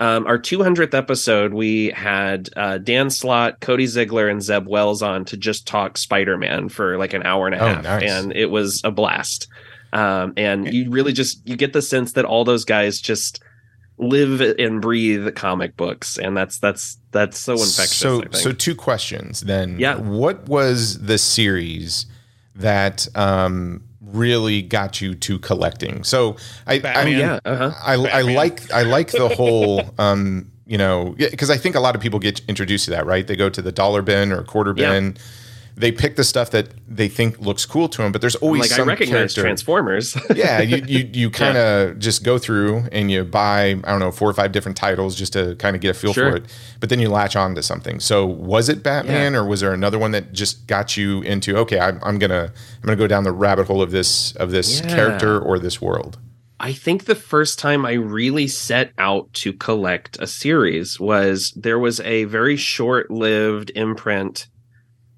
um, 0.02 0.26
our 0.26 0.38
200th 0.38 0.94
episode, 0.94 1.54
we 1.54 1.90
had 1.90 2.48
uh, 2.56 2.78
Dan 2.78 3.08
Slott, 3.08 3.60
Cody 3.60 3.86
Ziglar, 3.86 4.30
and 4.30 4.42
Zeb 4.42 4.66
Wells 4.66 5.00
on 5.02 5.24
to 5.26 5.36
just 5.36 5.66
talk 5.66 5.96
Spider 5.96 6.36
Man 6.36 6.68
for 6.68 6.98
like 6.98 7.12
an 7.12 7.22
hour 7.22 7.46
and 7.46 7.54
a 7.54 7.60
Oh, 7.62 7.66
half, 7.66 7.84
nice. 7.84 8.10
and 8.10 8.32
it 8.34 8.46
was 8.50 8.80
a 8.84 8.90
blast. 8.90 9.46
Um, 9.92 10.32
and 10.36 10.72
you 10.72 10.90
really 10.90 11.12
just 11.12 11.46
you 11.46 11.54
get 11.56 11.72
the 11.72 11.82
sense 11.82 12.12
that 12.14 12.24
all 12.24 12.44
those 12.44 12.64
guys 12.64 13.00
just 13.00 13.40
live 13.98 14.40
and 14.58 14.80
breathe 14.80 15.34
comic 15.36 15.76
books, 15.76 16.18
and 16.18 16.36
that's 16.36 16.58
that's 16.58 16.98
that's 17.12 17.38
so 17.38 17.52
infectious. 17.52 17.98
So, 17.98 18.22
so 18.32 18.52
two 18.52 18.74
questions 18.74 19.42
then. 19.42 19.78
Yeah. 19.78 19.96
What 19.98 20.48
was 20.48 20.98
the 21.02 21.18
series 21.18 22.06
that 22.56 23.06
um, 23.14 23.84
really 24.12 24.62
got 24.62 25.00
you 25.00 25.14
to 25.14 25.38
collecting? 25.38 26.04
So, 26.04 26.36
I, 26.66 26.74
I 26.74 26.78
Batman. 26.78 27.18
yeah, 27.18 27.40
uh-huh. 27.44 27.72
I, 27.82 27.94
I 27.94 28.20
like 28.22 28.70
I 28.72 28.82
like 28.82 29.10
the 29.10 29.28
whole 29.36 29.82
um, 29.98 30.50
you 30.66 30.78
know 30.78 31.14
because 31.18 31.50
I 31.50 31.56
think 31.56 31.74
a 31.74 31.80
lot 31.80 31.94
of 31.94 32.00
people 32.00 32.18
get 32.18 32.40
introduced 32.48 32.84
to 32.86 32.90
that 32.92 33.06
right 33.06 33.26
they 33.26 33.36
go 33.36 33.48
to 33.48 33.62
the 33.62 33.72
dollar 33.72 34.02
bin 34.02 34.32
or 34.32 34.42
quarter 34.42 34.74
Yeah. 35.16 35.22
They 35.76 35.90
pick 35.92 36.16
the 36.16 36.24
stuff 36.24 36.50
that 36.50 36.68
they 36.88 37.08
think 37.08 37.40
looks 37.40 37.64
cool 37.64 37.88
to 37.88 38.02
them 38.02 38.12
but 38.12 38.20
there's 38.20 38.34
always 38.36 38.60
like 38.62 38.72
I 38.72 38.76
some 38.76 38.88
recognize 38.88 39.14
character 39.34 39.40
Transformers. 39.42 40.16
yeah 40.34 40.60
you 40.60 40.76
you, 40.86 41.10
you 41.12 41.30
kind 41.30 41.56
of 41.56 41.98
just 41.98 42.22
go 42.24 42.38
through 42.38 42.84
and 42.92 43.10
you 43.10 43.24
buy 43.24 43.70
I 43.70 43.74
don't 43.90 44.00
know 44.00 44.10
four 44.12 44.28
or 44.30 44.34
five 44.34 44.52
different 44.52 44.76
titles 44.76 45.14
just 45.16 45.32
to 45.32 45.56
kind 45.56 45.74
of 45.74 45.82
get 45.82 45.90
a 45.90 45.94
feel 45.94 46.12
Sure. 46.12 46.30
for 46.32 46.36
it 46.38 46.44
but 46.80 46.88
then 46.88 46.98
you 47.00 47.08
latch 47.08 47.36
on 47.36 47.54
to 47.54 47.62
something 47.62 48.00
so 48.00 48.26
was 48.26 48.68
it 48.68 48.82
Batman 48.82 49.34
or 49.34 49.44
was 49.44 49.60
there 49.60 49.72
another 49.72 49.98
one 49.98 50.10
that 50.12 50.32
just 50.32 50.66
got 50.66 50.96
you 50.96 51.22
into 51.22 51.56
okay 51.58 51.78
I'm, 51.80 51.98
I'm 52.02 52.18
gonna 52.18 52.52
I'm 52.76 52.86
gonna 52.86 52.96
go 52.96 53.06
down 53.06 53.24
the 53.24 53.32
rabbit 53.32 53.66
hole 53.66 53.82
of 53.82 53.90
this 53.90 54.32
of 54.36 54.50
this 54.50 54.80
Yeah. 54.80 54.94
character 54.94 55.38
or 55.40 55.58
this 55.58 55.80
world 55.80 56.18
I 56.60 56.72
think 56.72 57.06
the 57.06 57.16
first 57.16 57.58
time 57.58 57.84
I 57.84 57.94
really 57.94 58.46
set 58.46 58.92
out 58.96 59.32
to 59.32 59.52
collect 59.52 60.16
a 60.20 60.28
series 60.28 61.00
was 61.00 61.52
there 61.56 61.78
was 61.80 61.98
a 62.00 62.22
very 62.24 62.56
short 62.56 63.10
lived 63.10 63.72
imprint 63.74 64.46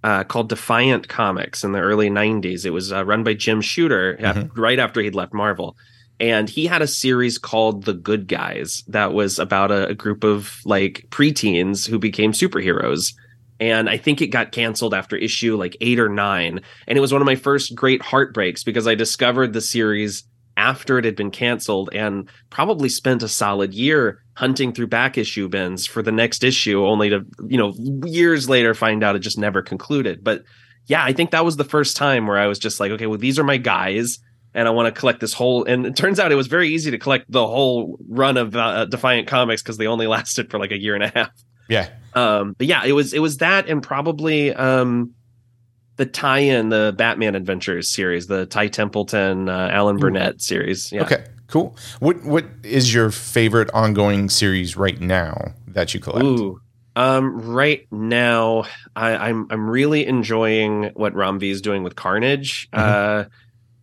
uh, 0.04 0.22
called 0.22 0.48
Defiant 0.50 1.08
Comics 1.08 1.64
in 1.64 1.72
the 1.72 1.80
early 1.80 2.10
90s. 2.10 2.64
It 2.64 2.70
was 2.70 2.92
uh, 2.92 3.04
run 3.04 3.24
by 3.24 3.34
Jim 3.34 3.60
Shooter 3.60 4.16
Mhm. 4.20 4.50
right 4.56 4.78
after 4.78 5.00
he'd 5.00 5.14
left 5.14 5.32
Marvel. 5.34 5.76
And 6.20 6.48
he 6.48 6.66
had 6.66 6.82
a 6.82 6.86
series 6.86 7.38
called 7.38 7.84
The 7.86 7.94
Good 7.94 8.28
Guys 8.28 8.84
that 8.86 9.12
was 9.14 9.38
about 9.40 9.72
a, 9.72 9.88
a 9.88 9.94
group 9.94 10.22
of 10.22 10.60
like 10.64 11.06
preteens 11.10 11.88
who 11.88 11.98
became 11.98 12.32
superheroes. 12.32 13.12
And 13.58 13.88
I 13.88 13.96
think 13.96 14.20
it 14.20 14.28
got 14.28 14.52
canceled 14.52 14.94
after 14.94 15.16
issue 15.16 15.56
like 15.56 15.76
eight 15.80 15.98
or 15.98 16.08
nine. 16.08 16.60
And 16.86 16.98
it 16.98 17.00
was 17.00 17.12
one 17.12 17.22
of 17.22 17.26
my 17.26 17.34
first 17.36 17.74
great 17.74 18.02
heartbreaks 18.02 18.62
because 18.62 18.86
I 18.86 18.94
discovered 18.94 19.52
the 19.54 19.60
series 19.60 20.22
after 20.56 20.98
it 20.98 21.04
had 21.04 21.16
been 21.16 21.30
canceled 21.30 21.90
and 21.92 22.28
probably 22.50 22.88
spent 22.88 23.22
a 23.22 23.28
solid 23.28 23.74
year 23.74 24.22
hunting 24.36 24.72
through 24.72 24.86
back 24.86 25.16
issue 25.18 25.48
bins 25.48 25.86
for 25.86 26.02
the 26.02 26.12
next 26.12 26.44
issue 26.44 26.84
only 26.84 27.10
to 27.10 27.24
you 27.48 27.58
know 27.58 27.72
years 28.04 28.48
later 28.48 28.74
find 28.74 29.02
out 29.02 29.16
it 29.16 29.20
just 29.20 29.38
never 29.38 29.62
concluded. 29.62 30.22
But 30.22 30.42
yeah 30.86 31.04
i 31.04 31.12
think 31.12 31.30
that 31.30 31.44
was 31.44 31.56
the 31.56 31.64
first 31.64 31.96
time 31.96 32.26
where 32.26 32.38
i 32.38 32.46
was 32.46 32.58
just 32.58 32.80
like 32.80 32.90
okay 32.90 33.06
well 33.06 33.18
these 33.18 33.38
are 33.38 33.44
my 33.44 33.56
guys 33.56 34.18
and 34.54 34.68
i 34.68 34.70
want 34.70 34.92
to 34.92 34.98
collect 34.98 35.20
this 35.20 35.32
whole 35.32 35.64
and 35.64 35.86
it 35.86 35.96
turns 35.96 36.20
out 36.20 36.32
it 36.32 36.36
was 36.36 36.46
very 36.46 36.68
easy 36.68 36.90
to 36.90 36.98
collect 36.98 37.30
the 37.30 37.46
whole 37.46 37.98
run 38.08 38.36
of 38.36 38.54
uh, 38.56 38.84
defiant 38.86 39.26
comics 39.26 39.62
because 39.62 39.76
they 39.76 39.86
only 39.86 40.06
lasted 40.14 40.50
for 40.50 40.58
like 40.58 40.70
a 40.70 40.80
year 40.80 40.94
and 40.94 41.04
a 41.04 41.08
half. 41.08 41.30
Yeah. 41.68 41.88
Um 42.14 42.54
but 42.58 42.66
yeah 42.66 42.84
it 42.84 42.92
was 42.92 43.12
it 43.12 43.20
was 43.20 43.38
that 43.38 43.68
and 43.68 43.82
probably 43.82 44.54
um 44.54 45.12
the 45.96 46.06
tie-in, 46.06 46.70
the 46.70 46.94
Batman 46.96 47.34
Adventures 47.34 47.88
series, 47.88 48.26
the 48.26 48.46
Ty 48.46 48.68
Templeton, 48.68 49.48
uh, 49.48 49.68
Alan 49.72 49.96
Burnett 49.96 50.40
series. 50.40 50.90
Yeah. 50.90 51.02
Okay, 51.02 51.24
cool. 51.48 51.76
What 52.00 52.24
what 52.24 52.46
is 52.62 52.92
your 52.92 53.10
favorite 53.10 53.70
ongoing 53.72 54.28
series 54.28 54.76
right 54.76 55.00
now 55.00 55.52
that 55.68 55.94
you 55.94 56.00
collect? 56.00 56.24
Ooh. 56.24 56.60
Um, 56.96 57.40
right 57.40 57.86
now, 57.90 58.64
I, 58.94 59.16
I'm 59.16 59.48
I'm 59.50 59.68
really 59.68 60.06
enjoying 60.06 60.90
what 60.94 61.14
Ram 61.14 61.38
V 61.38 61.50
is 61.50 61.60
doing 61.60 61.82
with 61.82 61.96
Carnage. 61.96 62.68
Uh, 62.72 63.24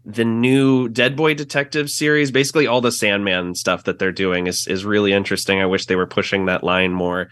the 0.06 0.25
new 0.25 0.89
Dead 0.89 1.15
Boy 1.15 1.34
Detective 1.34 1.89
series, 1.89 2.32
basically 2.32 2.68
all 2.68 2.82
the 2.82 2.91
Sandman 2.91 3.53
stuff 3.56 3.84
that 3.84 4.00
they're 4.00 4.12
doing 4.12 4.48
is 4.48 4.68
is 4.68 4.86
really 4.86 5.13
interesting. 5.13 5.62
I 5.62 5.65
wish 5.65 5.86
they 5.86 5.96
were 5.96 6.08
pushing 6.08 6.46
that 6.46 6.63
line 6.63 6.94
more. 6.94 7.30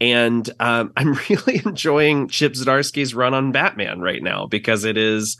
And 0.00 0.48
um, 0.60 0.92
I'm 0.96 1.14
really 1.28 1.62
enjoying 1.64 2.28
Chip 2.28 2.54
Zdarsky's 2.54 3.14
run 3.14 3.34
on 3.34 3.52
Batman 3.52 4.00
right 4.00 4.22
now 4.22 4.46
because 4.46 4.84
it 4.84 4.96
is 4.96 5.36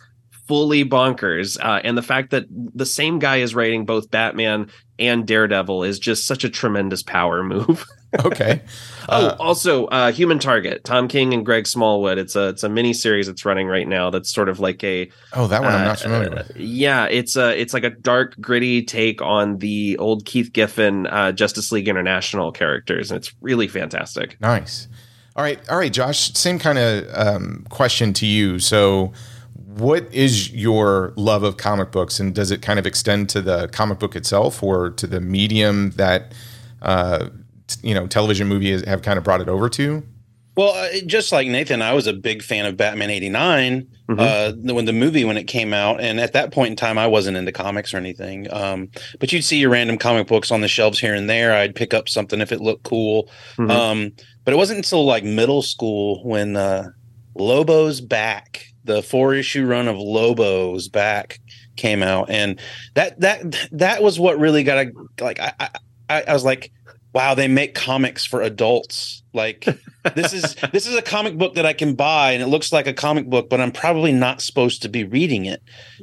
fully 0.50 0.84
bonkers. 0.84 1.56
Uh, 1.64 1.80
and 1.84 1.96
the 1.96 2.02
fact 2.02 2.32
that 2.32 2.44
the 2.50 2.84
same 2.84 3.20
guy 3.20 3.36
is 3.36 3.54
writing 3.54 3.84
both 3.86 4.10
Batman 4.10 4.68
and 4.98 5.24
Daredevil 5.24 5.84
is 5.84 6.00
just 6.00 6.26
such 6.26 6.42
a 6.42 6.50
tremendous 6.50 7.04
power 7.04 7.42
move. 7.44 7.86
Okay. 8.24 8.60
Oh, 9.08 9.28
Uh, 9.28 9.36
also, 9.38 9.86
uh, 9.86 10.10
Human 10.10 10.40
Target, 10.40 10.82
Tom 10.82 11.06
King 11.06 11.32
and 11.32 11.46
Greg 11.46 11.68
Smallwood. 11.68 12.18
It's 12.18 12.34
a 12.34 12.48
it's 12.48 12.64
a 12.64 12.68
mini 12.68 12.92
series 12.92 13.28
that's 13.28 13.44
running 13.44 13.68
right 13.68 13.86
now. 13.86 14.10
That's 14.10 14.34
sort 14.34 14.48
of 14.48 14.58
like 14.58 14.82
a 14.82 15.08
oh, 15.34 15.46
that 15.46 15.62
one 15.62 15.72
I'm 15.72 15.84
not 15.84 16.00
uh, 16.00 16.02
familiar 16.02 16.30
uh, 16.32 16.42
with. 16.48 16.56
Yeah, 16.56 17.06
it's 17.06 17.36
a 17.36 17.56
it's 17.56 17.72
like 17.72 17.84
a 17.84 17.90
dark, 17.90 18.34
gritty 18.40 18.82
take 18.82 19.22
on 19.22 19.58
the 19.58 19.96
old 19.98 20.26
Keith 20.26 20.52
Giffen 20.52 21.06
uh, 21.06 21.30
Justice 21.30 21.70
League 21.70 21.86
International 21.86 22.50
characters, 22.50 23.12
and 23.12 23.18
it's 23.18 23.32
really 23.40 23.68
fantastic. 23.68 24.40
Nice. 24.40 24.88
All 25.36 25.44
right, 25.44 25.60
all 25.70 25.78
right, 25.78 25.92
Josh. 25.92 26.32
Same 26.34 26.58
kind 26.58 26.78
of 26.78 27.04
um, 27.14 27.64
question 27.70 28.12
to 28.14 28.26
you. 28.26 28.58
So, 28.58 29.12
what 29.76 30.12
is 30.12 30.50
your 30.52 31.12
love 31.16 31.42
of 31.42 31.56
comic 31.56 31.90
books, 31.92 32.18
and 32.20 32.34
does 32.34 32.50
it 32.50 32.62
kind 32.62 32.78
of 32.78 32.86
extend 32.86 33.28
to 33.30 33.40
the 33.42 33.68
comic 33.68 33.98
book 33.98 34.16
itself, 34.16 34.62
or 34.62 34.90
to 34.90 35.06
the 35.06 35.20
medium 35.20 35.90
that 35.92 36.32
uh, 36.82 37.28
you 37.82 37.94
know 37.94 38.06
television 38.06 38.48
movies 38.48 38.84
have 38.86 39.02
kind 39.02 39.18
of 39.18 39.24
brought 39.24 39.40
it 39.40 39.48
over 39.48 39.68
to? 39.70 40.02
Well, 40.56 40.74
uh, 40.74 41.00
just 41.06 41.30
like 41.32 41.46
Nathan, 41.46 41.80
I 41.80 41.92
was 41.94 42.06
a 42.08 42.12
big 42.12 42.42
fan 42.42 42.66
of 42.66 42.76
Batman 42.76 43.08
'89 43.10 43.86
Mhm. 44.10 44.18
uh, 44.68 44.74
when 44.74 44.84
the 44.84 44.92
movie 44.92 45.24
when 45.24 45.36
it 45.36 45.44
came 45.44 45.72
out, 45.72 46.00
and 46.00 46.18
at 46.20 46.32
that 46.32 46.50
point 46.52 46.70
in 46.70 46.76
time, 46.76 46.98
I 46.98 47.06
wasn't 47.06 47.36
into 47.36 47.52
comics 47.52 47.94
or 47.94 47.98
anything. 47.98 48.52
Um, 48.52 48.88
but 49.20 49.32
you'd 49.32 49.44
see 49.44 49.58
your 49.58 49.70
random 49.70 49.96
comic 49.98 50.26
books 50.26 50.50
on 50.50 50.60
the 50.60 50.68
shelves 50.68 50.98
here 50.98 51.14
and 51.14 51.30
there. 51.30 51.54
I'd 51.54 51.76
pick 51.76 51.94
up 51.94 52.08
something 52.08 52.40
if 52.40 52.50
it 52.50 52.60
looked 52.60 52.82
cool. 52.82 53.30
Mhm. 53.56 53.70
Um, 53.70 54.12
but 54.44 54.52
it 54.52 54.56
wasn't 54.56 54.78
until 54.78 55.04
like 55.04 55.22
middle 55.22 55.62
school 55.62 56.20
when 56.24 56.56
uh, 56.56 56.88
Lobo's 57.36 58.00
Back, 58.00 58.66
the 58.84 59.02
four 59.02 59.34
issue 59.34 59.66
run 59.66 59.88
of 59.88 59.96
Lobo's 59.96 60.88
Back, 60.88 61.40
came 61.76 62.02
out, 62.02 62.30
and 62.30 62.60
that 62.94 63.20
that 63.20 63.68
that 63.72 64.02
was 64.02 64.20
what 64.20 64.38
really 64.38 64.62
got 64.62 64.86
a, 64.86 64.92
like 65.20 65.40
I, 65.40 65.52
I 66.08 66.22
I 66.28 66.32
was 66.32 66.44
like, 66.44 66.72
wow, 67.12 67.34
they 67.34 67.48
make 67.48 67.74
comics 67.74 68.24
for 68.24 68.42
adults. 68.42 69.22
Like 69.32 69.66
this 70.14 70.32
is 70.32 70.56
this 70.72 70.86
is 70.86 70.96
a 70.96 71.02
comic 71.02 71.38
book 71.38 71.54
that 71.54 71.66
I 71.66 71.72
can 71.72 71.94
buy, 71.94 72.32
and 72.32 72.42
it 72.42 72.46
looks 72.46 72.72
like 72.72 72.86
a 72.86 72.92
comic 72.92 73.28
book, 73.28 73.48
but 73.48 73.60
I'm 73.60 73.72
probably 73.72 74.12
not 74.12 74.42
supposed 74.42 74.82
to 74.82 74.88
be 74.88 75.04
reading 75.04 75.46
it. 75.46 75.62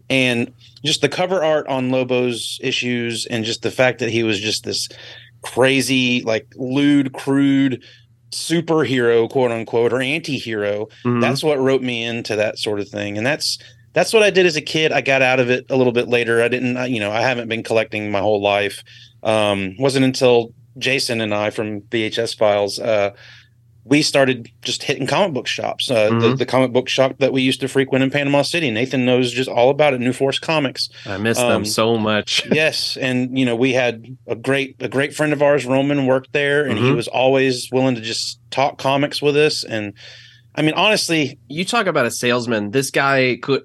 And 0.09 0.53
just 0.83 1.01
the 1.01 1.09
cover 1.09 1.43
art 1.43 1.67
on 1.67 1.91
Lobo's 1.91 2.59
issues, 2.61 3.25
and 3.27 3.45
just 3.45 3.61
the 3.61 3.71
fact 3.71 3.99
that 3.99 4.09
he 4.09 4.23
was 4.23 4.39
just 4.39 4.63
this 4.63 4.89
crazy, 5.43 6.23
like 6.23 6.47
lewd, 6.55 7.13
crude 7.13 7.83
superhero, 8.37 9.29
quote 9.29 9.51
unquote, 9.51 9.93
or 9.93 10.01
anti-hero. 10.01 10.87
Mhm. 11.05 11.21
That's 11.21 11.43
what 11.43 11.59
wrote 11.59 11.81
me 11.81 12.03
into 12.03 12.35
that 12.35 12.57
sort 12.59 12.79
of 12.79 12.87
thing, 12.89 13.17
and 13.17 13.25
that's 13.25 13.57
that's 13.93 14.13
what 14.13 14.21
I 14.21 14.29
did 14.29 14.45
as 14.45 14.55
a 14.55 14.61
kid. 14.61 14.91
I 14.91 15.01
got 15.01 15.21
out 15.23 15.39
of 15.39 15.49
it 15.49 15.65
a 15.71 15.75
little 15.75 15.93
bit 15.93 16.07
later. 16.07 16.43
I 16.43 16.49
didn't, 16.49 16.91
you 16.91 16.99
know, 16.99 17.11
I 17.11 17.21
haven't 17.21 17.47
been 17.49 17.63
collecting 17.63 18.11
my 18.11 18.19
whole 18.19 18.41
life. 18.41 18.83
Um, 19.23 19.75
wasn't 19.79 20.05
until 20.05 20.53
Jason 20.77 21.19
and 21.19 21.33
I 21.33 21.49
from 21.49 21.81
VHS 21.81 22.35
Files, 22.37 22.77
uh, 22.79 23.11
we 23.87 24.01
started 24.01 24.49
just 24.61 24.83
hitting 24.83 25.07
comic 25.07 25.33
book 25.33 25.47
shops. 25.47 25.89
Uh, 25.89 26.09
the, 26.09 26.15
Mhm. 26.33 26.37
the 26.37 26.45
comic 26.45 26.71
book 26.73 26.89
shop 26.89 27.15
that 27.19 27.31
we 27.31 27.41
used 27.41 27.61
to 27.61 27.67
frequent 27.67 28.03
in 28.03 28.11
Panama 28.11 28.41
City. 28.41 28.69
Nathan 28.69 29.05
knows 29.05 29.31
just 29.31 29.49
all 29.49 29.69
about 29.69 29.93
it. 29.93 30.01
New 30.01 30.11
Force 30.13 30.39
Comics. 30.39 30.89
I 31.05 31.17
miss 31.17 31.39
um, 31.39 31.49
them 31.49 31.65
so 31.65 31.97
much. 31.97 32.43
yes, 32.51 32.97
and 32.99 33.37
you 33.37 33.45
know 33.45 33.55
we 33.55 33.73
had 33.73 34.05
a 34.27 34.35
great 34.35 34.75
a 34.81 34.89
great 34.89 35.13
friend 35.15 35.31
of 35.33 35.41
ours, 35.41 35.65
Roman, 35.65 36.05
worked 36.05 36.33
there, 36.33 36.65
and 36.65 36.77
he 36.77 36.89
Mhm. 36.89 36.95
was 36.95 37.07
always 37.07 37.69
willing 37.71 37.95
to 37.95 38.01
just 38.01 38.39
talk 38.51 38.77
comics 38.77 39.21
with 39.21 39.37
us. 39.37 39.63
And 39.63 39.93
I 40.59 40.63
mean, 40.63 40.73
honestly, 40.73 41.37
you 41.47 41.63
talk 41.65 41.85
about 41.85 42.07
a 42.07 42.11
salesman. 42.11 42.71
This 42.71 42.89
guy 42.89 43.37
could 43.43 43.61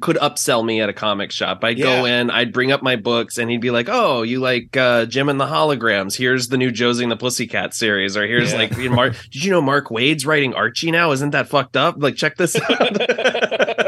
could 0.00 0.14
upsell 0.18 0.64
me 0.64 0.80
at 0.80 0.88
a 0.88 0.92
comic 0.92 1.32
shop. 1.32 1.64
I'd 1.64 1.78
go 1.78 2.04
in, 2.04 2.30
I'd 2.30 2.52
bring 2.52 2.70
up 2.70 2.80
my 2.80 2.94
books, 2.94 3.38
and 3.38 3.50
he'd 3.50 3.60
be 3.60 3.72
like, 3.72 3.88
"Oh, 3.90 4.22
you 4.22 4.38
like 4.38 4.76
uh, 4.76 5.06
Jem 5.06 5.28
and 5.28 5.40
the 5.40 5.46
Holograms? 5.46 6.16
Here's 6.16 6.46
the 6.46 6.56
new 6.56 6.70
Josie 6.70 7.02
and 7.02 7.10
the 7.10 7.16
Pussycat 7.16 7.74
series, 7.74 8.16
or 8.16 8.24
here's 8.24 8.52
Yeah. 8.52 8.58
like, 8.58 8.76
you 8.76 8.88
know, 8.88 8.94
Mark. 8.94 9.14
Did 9.32 9.44
you 9.44 9.50
know 9.50 9.60
Mark 9.60 9.90
Waid's 9.90 10.24
writing 10.24 10.54
Archie 10.54 10.92
now? 10.92 11.10
Isn't 11.10 11.30
that 11.30 11.48
fucked 11.48 11.76
up? 11.76 11.96
Like, 11.98 12.14
check 12.14 12.36
this 12.36 12.54
out." 12.54 12.68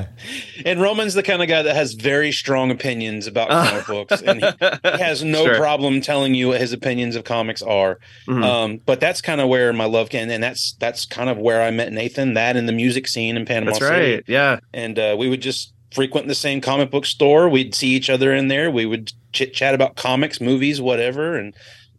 Yeah. 0.00 0.62
and 0.64 0.80
Roman's 0.80 1.14
the 1.14 1.22
kind 1.22 1.42
of 1.42 1.48
guy 1.48 1.62
that 1.62 1.74
has 1.76 1.92
very 1.94 2.32
strong 2.32 2.70
opinions 2.70 3.26
about 3.26 3.48
comic 3.48 3.86
books, 3.86 4.20
and 4.22 4.42
he, 4.42 4.48
he 4.50 4.98
has 4.98 5.22
no 5.24 5.44
Sure. 5.46 5.56
problem 5.56 6.00
telling 6.00 6.34
you 6.34 6.48
what 6.48 6.60
his 6.60 6.72
opinions 6.72 7.16
of 7.16 7.24
comics 7.24 7.62
are. 7.62 7.98
Mhm. 8.26 8.44
Um, 8.44 8.80
but 8.84 9.00
that's 9.00 9.20
kind 9.20 9.40
of 9.40 9.48
where 9.48 9.72
my 9.72 9.84
love 9.86 10.10
can, 10.10 10.30
and 10.30 10.42
that's 10.42 10.74
that's 10.78 11.04
kind 11.06 11.30
of 11.30 11.38
where 11.38 11.62
I 11.62 11.70
met 11.70 11.92
Nathan. 11.92 12.34
That 12.34 12.56
in 12.56 12.66
the 12.66 12.72
music 12.72 13.06
scene 13.08 13.36
in 13.36 13.44
Panama 13.46 13.72
That's 13.72 13.86
City, 13.86 14.14
right. 14.16 14.24
Yeah. 14.26 14.58
and 14.74 14.98
uh, 14.98 15.16
we 15.18 15.28
would 15.28 15.40
just 15.42 15.72
frequent 15.94 16.28
the 16.28 16.34
same 16.34 16.60
comic 16.60 16.90
book 16.90 17.06
store. 17.06 17.48
We'd 17.48 17.74
see 17.74 17.88
each 17.88 18.10
other 18.10 18.34
in 18.34 18.48
there. 18.48 18.70
We 18.70 18.84
would 18.86 19.12
chit 19.32 19.54
chat 19.54 19.74
about 19.74 19.96
comics, 19.96 20.40
movies, 20.40 20.80
whatever. 20.80 21.36
And 21.36 21.54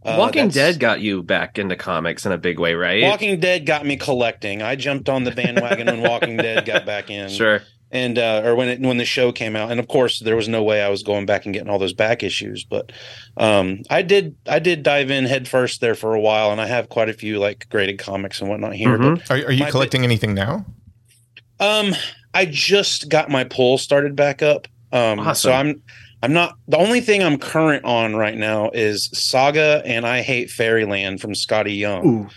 uh, 0.06 0.16
Walking 0.20 0.50
Dead 0.50 0.80
got 0.80 1.00
you 1.02 1.24
back 1.24 1.58
into 1.58 1.76
comics 1.76 2.26
in 2.26 2.32
a 2.32 2.38
big 2.38 2.60
way, 2.60 2.74
right? 2.76 3.02
Walking 3.04 3.40
Dead 3.40 3.66
got 3.66 3.86
me 3.86 3.96
collecting. 3.98 4.62
I 4.62 4.76
jumped 4.76 5.10
on 5.10 5.24
the 5.24 5.32
bandwagon 5.32 5.88
when 5.88 6.02
Walking 6.02 6.38
Dead 6.38 6.66
got 6.66 6.86
back 6.86 7.10
in. 7.10 7.30
Sure. 7.38 7.62
And 7.90 8.20
uh, 8.20 8.42
or 8.44 8.56
when 8.56 8.68
it 8.68 8.82
when 8.82 8.98
the 8.98 9.06
show 9.06 9.32
came 9.32 9.56
out, 9.56 9.72
and 9.72 9.80
of 9.80 9.88
course 9.88 10.20
there 10.20 10.36
was 10.36 10.50
no 10.50 10.62
way 10.62 10.82
I 10.82 10.90
was 10.90 11.04
going 11.04 11.26
back 11.26 11.46
and 11.46 11.54
getting 11.54 11.70
all 11.70 11.80
those 11.80 11.94
back 11.94 12.22
issues. 12.22 12.66
But 12.66 12.92
um, 13.38 13.82
I 13.90 14.02
did 14.02 14.36
I 14.46 14.60
did 14.60 14.84
dive 14.84 15.10
in 15.10 15.24
headfirst 15.26 15.80
there 15.80 15.96
for 15.96 16.14
a 16.14 16.20
while, 16.20 16.52
and 16.52 16.60
I 16.60 16.66
have 16.68 16.90
quite 16.90 17.08
a 17.08 17.14
few 17.14 17.40
like 17.40 17.66
graded 17.70 17.98
comics 17.98 18.42
and 18.42 18.50
whatnot 18.50 18.74
here. 18.74 18.98
Mhm. 18.98 19.30
Are, 19.30 19.48
are 19.48 19.52
you 19.54 19.66
collecting 19.68 20.04
anything 20.04 20.34
now? 20.34 20.66
Um, 21.62 21.94
I 22.34 22.46
just 22.46 23.08
got 23.10 23.30
my 23.30 23.46
pull 23.46 23.78
started 23.78 24.16
back 24.18 24.42
up. 24.42 24.68
Um, 24.92 25.20
Awesome. 25.22 25.36
so 25.36 25.52
I'm 25.54 25.82
I'm 26.22 26.34
not 26.34 26.58
the 26.68 26.78
only 26.78 27.00
thing 27.00 27.24
I'm 27.24 27.38
current 27.38 27.86
on 27.86 28.18
right 28.18 28.36
now 28.38 28.70
is 28.74 29.10
Saga 29.14 29.82
and 29.86 30.06
I 30.06 30.24
Hate 30.24 30.50
Fairyland 30.50 31.22
from 31.22 31.32
Skottie 31.34 31.78
Young. 31.78 32.06
Ooh. 32.06 32.30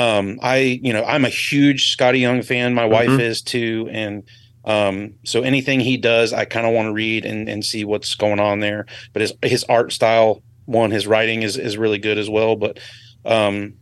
um 0.00 0.38
i 0.40 0.78
you 0.84 0.92
know 0.92 1.02
i'm 1.04 1.24
a 1.24 1.28
huge 1.28 1.96
Skottie 1.96 2.20
Young 2.20 2.42
fan 2.42 2.74
my 2.74 2.84
wife 2.84 3.08
Mhm. 3.08 3.18
is 3.20 3.42
too 3.42 3.88
and 3.90 4.22
um 4.64 5.14
so 5.24 5.42
anything 5.42 5.80
he 5.80 5.96
does 5.96 6.32
i 6.32 6.44
kind 6.44 6.66
of 6.66 6.74
want 6.74 6.86
to 6.86 6.92
read 6.92 7.24
and, 7.24 7.48
and 7.48 7.64
see 7.64 7.84
what's 7.84 8.14
going 8.14 8.40
on 8.40 8.60
there. 8.60 8.86
But 9.12 9.22
his 9.22 9.32
his 9.42 9.64
art 9.64 9.92
style 9.92 10.42
one 10.66 10.90
his 10.90 11.06
writing 11.06 11.42
is 11.42 11.56
is 11.56 11.78
really 11.78 11.98
good 11.98 12.18
as 12.18 12.28
well. 12.28 12.56
But 12.56 12.78
um 13.24 13.74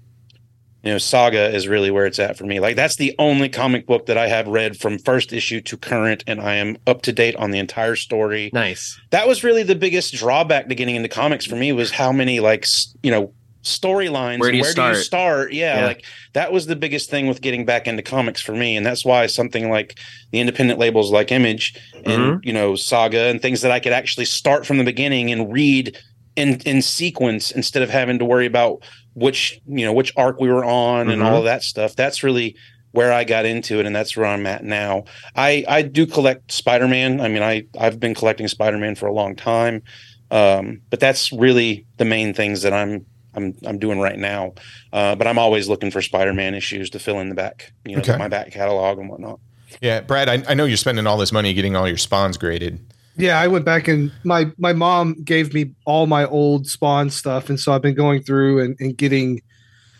you 0.84 0.92
know 0.92 0.98
saga 0.98 1.52
is 1.52 1.66
really 1.66 1.90
where 1.90 2.06
it's 2.06 2.20
at 2.20 2.38
for 2.38 2.44
me. 2.44 2.60
Like 2.60 2.76
that's 2.76 2.96
the 2.96 3.14
only 3.18 3.48
comic 3.48 3.86
book 3.86 4.06
that 4.06 4.16
i 4.16 4.28
have 4.28 4.46
read 4.46 4.78
from 4.78 4.98
first 4.98 5.32
issue 5.32 5.60
to 5.62 5.76
current 5.76 6.22
and 6.26 6.40
i 6.40 6.54
am 6.54 6.78
up 6.86 7.02
to 7.02 7.12
date 7.12 7.34
on 7.36 7.50
the 7.50 7.58
entire 7.58 7.96
story. 7.96 8.50
Nice. 8.52 9.00
that 9.10 9.26
was 9.26 9.42
really 9.42 9.64
the 9.64 9.74
biggest 9.74 10.14
drawback 10.14 10.68
to 10.68 10.74
getting 10.76 10.94
into 10.94 11.08
comics 11.08 11.44
for 11.44 11.56
me 11.56 11.72
was 11.72 11.90
how 11.90 12.12
many 12.12 12.38
like 12.38 12.66
you 13.02 13.10
know 13.10 13.32
storylines 13.68 14.40
Where 14.40 14.50
do 14.50 14.56
you 14.56 14.62
where 14.62 14.72
do 14.74 14.82
you 14.88 14.94
start? 14.96 15.52
yeah, 15.52 15.80
Yeah. 15.80 15.86
like 15.86 16.04
that 16.32 16.52
was 16.52 16.66
the 16.66 16.76
biggest 16.76 17.10
thing 17.10 17.26
with 17.26 17.40
getting 17.40 17.64
back 17.64 17.86
into 17.86 18.02
comics 18.02 18.40
for 18.40 18.52
me 18.52 18.76
and 18.76 18.84
that's 18.84 19.04
why 19.04 19.26
something 19.26 19.70
like 19.70 19.98
the 20.32 20.40
independent 20.40 20.78
labels 20.78 21.10
like 21.12 21.30
image 21.30 21.74
and 21.94 22.06
Mm-hmm. 22.06 22.38
you 22.46 22.52
know 22.52 22.74
saga 22.76 23.24
and 23.30 23.40
things 23.42 23.60
that 23.62 23.70
i 23.70 23.80
could 23.80 23.92
actually 23.92 24.24
start 24.26 24.66
from 24.66 24.78
the 24.78 24.84
beginning 24.84 25.30
and 25.30 25.52
read 25.52 25.96
in 26.36 26.60
in 26.66 26.82
sequence 26.82 27.50
instead 27.50 27.82
of 27.82 27.90
having 27.90 28.18
to 28.18 28.24
worry 28.24 28.46
about 28.46 28.82
which 29.14 29.60
you 29.66 29.84
know 29.84 29.92
which 29.92 30.12
arc 30.16 30.40
we 30.40 30.48
were 30.48 30.64
on 30.64 31.08
and 31.10 31.20
Mhm. 31.22 31.26
all 31.26 31.38
of 31.38 31.44
that 31.44 31.62
stuff 31.62 31.94
that's 31.96 32.22
really 32.22 32.56
where 32.92 33.12
I 33.12 33.22
got 33.24 33.44
into 33.44 33.78
it, 33.78 33.84
and 33.86 33.94
that's 33.94 34.16
where 34.16 34.24
I'm 34.24 34.46
at 34.46 34.64
now. 34.64 35.04
I 35.36 35.62
I 35.68 35.82
do 35.82 36.06
collect 36.06 36.50
Spider 36.50 36.88
Man. 36.88 37.20
I 37.20 37.28
mean, 37.28 37.42
I 37.42 37.64
I've 37.78 38.00
been 38.00 38.14
collecting 38.14 38.48
Spider 38.48 38.78
Man 38.78 38.94
for 38.94 39.06
a 39.06 39.12
long 39.12 39.36
time, 39.36 39.82
um, 40.30 40.80
but 40.88 40.98
that's 40.98 41.30
really 41.30 41.84
the 41.98 42.06
main 42.06 42.32
things 42.32 42.62
that 42.62 42.72
I'm 42.72 43.04
I'm 43.38 43.54
I'm 43.66 43.78
doing 43.78 43.98
right 44.00 44.18
now. 44.18 44.52
Uh, 44.92 45.14
but 45.14 45.26
I'm 45.26 45.38
always 45.38 45.68
looking 45.68 45.90
for 45.90 46.02
Spider 46.02 46.34
Man 46.34 46.54
issues 46.54 46.90
to 46.90 46.98
fill 46.98 47.20
in 47.20 47.28
the 47.28 47.34
back, 47.34 47.72
you 47.86 47.94
know, 47.96 48.00
Okay. 48.02 48.16
my 48.18 48.28
back 48.28 48.50
catalog 48.52 48.98
and 48.98 49.08
whatnot. 49.08 49.40
Yeah, 49.80 50.00
Brad, 50.00 50.28
I, 50.28 50.42
I 50.48 50.54
know 50.54 50.64
you're 50.64 50.76
spending 50.78 51.06
all 51.06 51.18
this 51.18 51.30
money 51.32 51.52
getting 51.54 51.76
all 51.76 51.86
your 51.86 51.98
spawns 51.98 52.36
graded. 52.36 52.80
Yeah, 53.16 53.38
I 53.38 53.48
went 53.48 53.64
back 53.64 53.88
and 53.88 54.10
my 54.24 54.46
my 54.58 54.72
mom 54.72 55.22
gave 55.24 55.52
me 55.54 55.72
all 55.84 56.06
my 56.06 56.24
old 56.26 56.66
spawn 56.66 57.10
stuff, 57.10 57.48
and 57.48 57.58
so 57.58 57.72
I've 57.72 57.82
been 57.82 57.94
going 57.94 58.22
through 58.22 58.60
and, 58.62 58.76
and 58.80 58.96
getting 58.96 59.42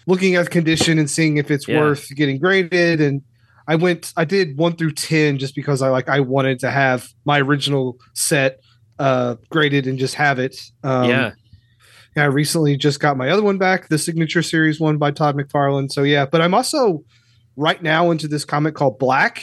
looking 0.07 0.37
at 0.37 0.51
condition 0.51 0.99
and 0.99 1.11
seeing 1.11 1.37
if 1.37 1.51
it's 1.51 1.69
Yeah. 1.69 1.81
worth 1.81 2.09
getting 2.15 2.39
graded. 2.39 3.01
And 3.01 3.23
I 3.67 3.75
went 3.75 4.13
I 4.17 4.25
did 4.25 4.57
one 4.57 4.77
through 4.77 4.93
ten 4.93 5.39
just 5.39 5.55
because 5.55 5.83
I 5.83 5.89
like 5.91 6.09
I 6.09 6.21
wanted 6.21 6.61
to 6.61 6.71
have 6.71 7.09
my 7.25 7.41
original 7.41 7.99
set 8.15 8.61
uh 8.99 9.35
graded 9.51 9.87
and 9.87 9.99
just 9.99 10.15
have 10.15 10.39
it. 10.39 10.57
Um, 10.83 11.11
yeah. 11.11 11.33
Yeah, 12.19 12.25
I 12.25 12.27
recently 12.27 12.77
just 12.77 13.01
got 13.01 13.17
my 13.17 13.31
other 13.31 13.43
one 13.43 13.59
back, 13.59 13.89
the 13.89 13.99
signature 13.99 14.43
series 14.43 14.81
one 14.81 14.99
by 14.99 15.11
Todd 15.11 15.37
McFarlane. 15.37 15.91
So 15.91 16.03
yeah, 16.03 16.27
but 16.27 16.41
I'm 16.41 16.55
also 16.55 17.05
right 17.57 17.83
now 17.83 18.11
into 18.11 18.29
this 18.29 18.45
comic 18.45 18.75
called 18.75 18.99
Black, 18.99 19.43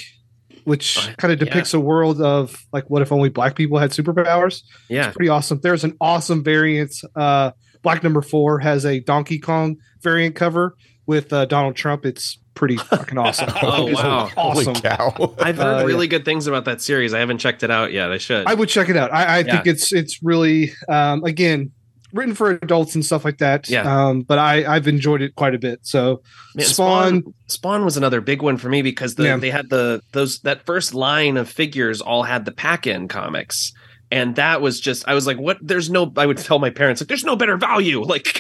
which 0.64 0.98
Oh, 0.98 1.14
kind 1.18 1.32
of 1.34 1.40
yeah. 1.40 1.46
depicts 1.46 1.74
a 1.74 1.80
world 1.80 2.22
of 2.22 2.56
like 2.74 2.90
what 2.90 3.02
if 3.02 3.12
only 3.12 3.30
black 3.30 3.56
people 3.56 3.78
had 3.78 3.92
superpowers. 3.92 4.62
Yeah. 4.90 5.12
Pretty 5.12 5.30
awesome. 5.30 5.60
There's 5.62 5.84
an 5.84 5.96
awesome 6.02 6.44
variant. 6.44 6.94
Uh, 7.16 7.52
Black 7.82 8.02
number 8.02 8.24
four 8.24 8.58
has 8.60 8.84
a 8.84 9.00
Donkey 9.00 9.38
Kong 9.38 9.78
variant 10.02 10.34
cover 10.36 10.76
with 11.06 11.32
uh, 11.32 11.46
Donald 11.46 11.76
Trump. 11.76 12.04
It's 12.04 12.40
pretty 12.56 12.78
fucking 12.78 13.16
awesome. 13.18 13.48
Oh, 13.62 13.92
wow. 13.92 14.30
awesome. 14.36 14.74
Holy 14.74 14.82
cow. 14.82 15.36
I've 15.40 15.58
heard 15.58 15.84
Uh, 15.84 15.86
really 15.86 16.08
good 16.08 16.26
things 16.26 16.48
about 16.48 16.66
that 16.66 16.82
series. 16.82 17.14
I 17.14 17.20
haven't 17.20 17.38
checked 17.38 17.62
it 17.62 17.70
out 17.70 17.94
yet. 17.94 18.12
I 18.12 18.18
should. 18.18 18.48
I 18.48 18.56
would 18.56 18.70
check 18.70 18.90
it 18.90 18.98
out. 18.98 19.14
I, 19.14 19.24
I 19.26 19.38
Yeah. 19.40 19.52
think 19.58 19.68
it's 19.68 19.94
it's 19.94 20.24
really 20.24 20.72
um, 20.90 21.24
again 21.26 21.74
written 22.16 22.34
for 22.34 22.52
adults 22.52 22.96
and 22.96 23.06
stuff 23.06 23.24
like 23.26 23.38
that. 23.38 23.70
Yeah. 23.70 23.84
Um, 24.08 24.22
but 24.24 24.40
I 24.40 24.66
I've 24.66 24.88
enjoyed 24.88 25.22
it 25.22 25.36
quite 25.36 25.54
a 25.54 25.60
bit. 25.60 25.80
So 25.84 26.22
Man, 26.56 26.66
Spawn- 26.66 27.20
Spawn, 27.22 27.34
Spawn 27.48 27.86
was 27.86 27.98
another 27.98 28.22
big 28.22 28.42
one 28.42 28.58
for 28.58 28.70
me 28.70 28.82
because 28.82 29.16
the, 29.16 29.24
Yeah. 29.26 29.38
they 29.38 29.52
had 29.52 29.70
the 29.70 30.02
those 30.14 30.40
that 30.40 30.66
first 30.66 30.94
line 30.94 31.38
of 31.38 31.50
figures 31.50 32.02
all 32.02 32.24
had 32.24 32.46
the 32.46 32.52
pack-in 32.52 33.08
comics. 33.08 33.72
And 34.12 34.36
that 34.36 34.62
was 34.62 34.80
just 34.80 35.08
I 35.08 35.14
was 35.16 35.26
like, 35.28 35.38
what 35.38 35.58
there's 35.62 35.90
no 35.90 36.12
I 36.16 36.26
would 36.26 36.38
tell 36.38 36.60
my 36.60 36.70
parents, 36.70 37.02
like, 37.02 37.08
there's 37.08 37.24
no 37.26 37.36
better 37.36 37.58
value. 37.58 38.04
Like 38.08 38.40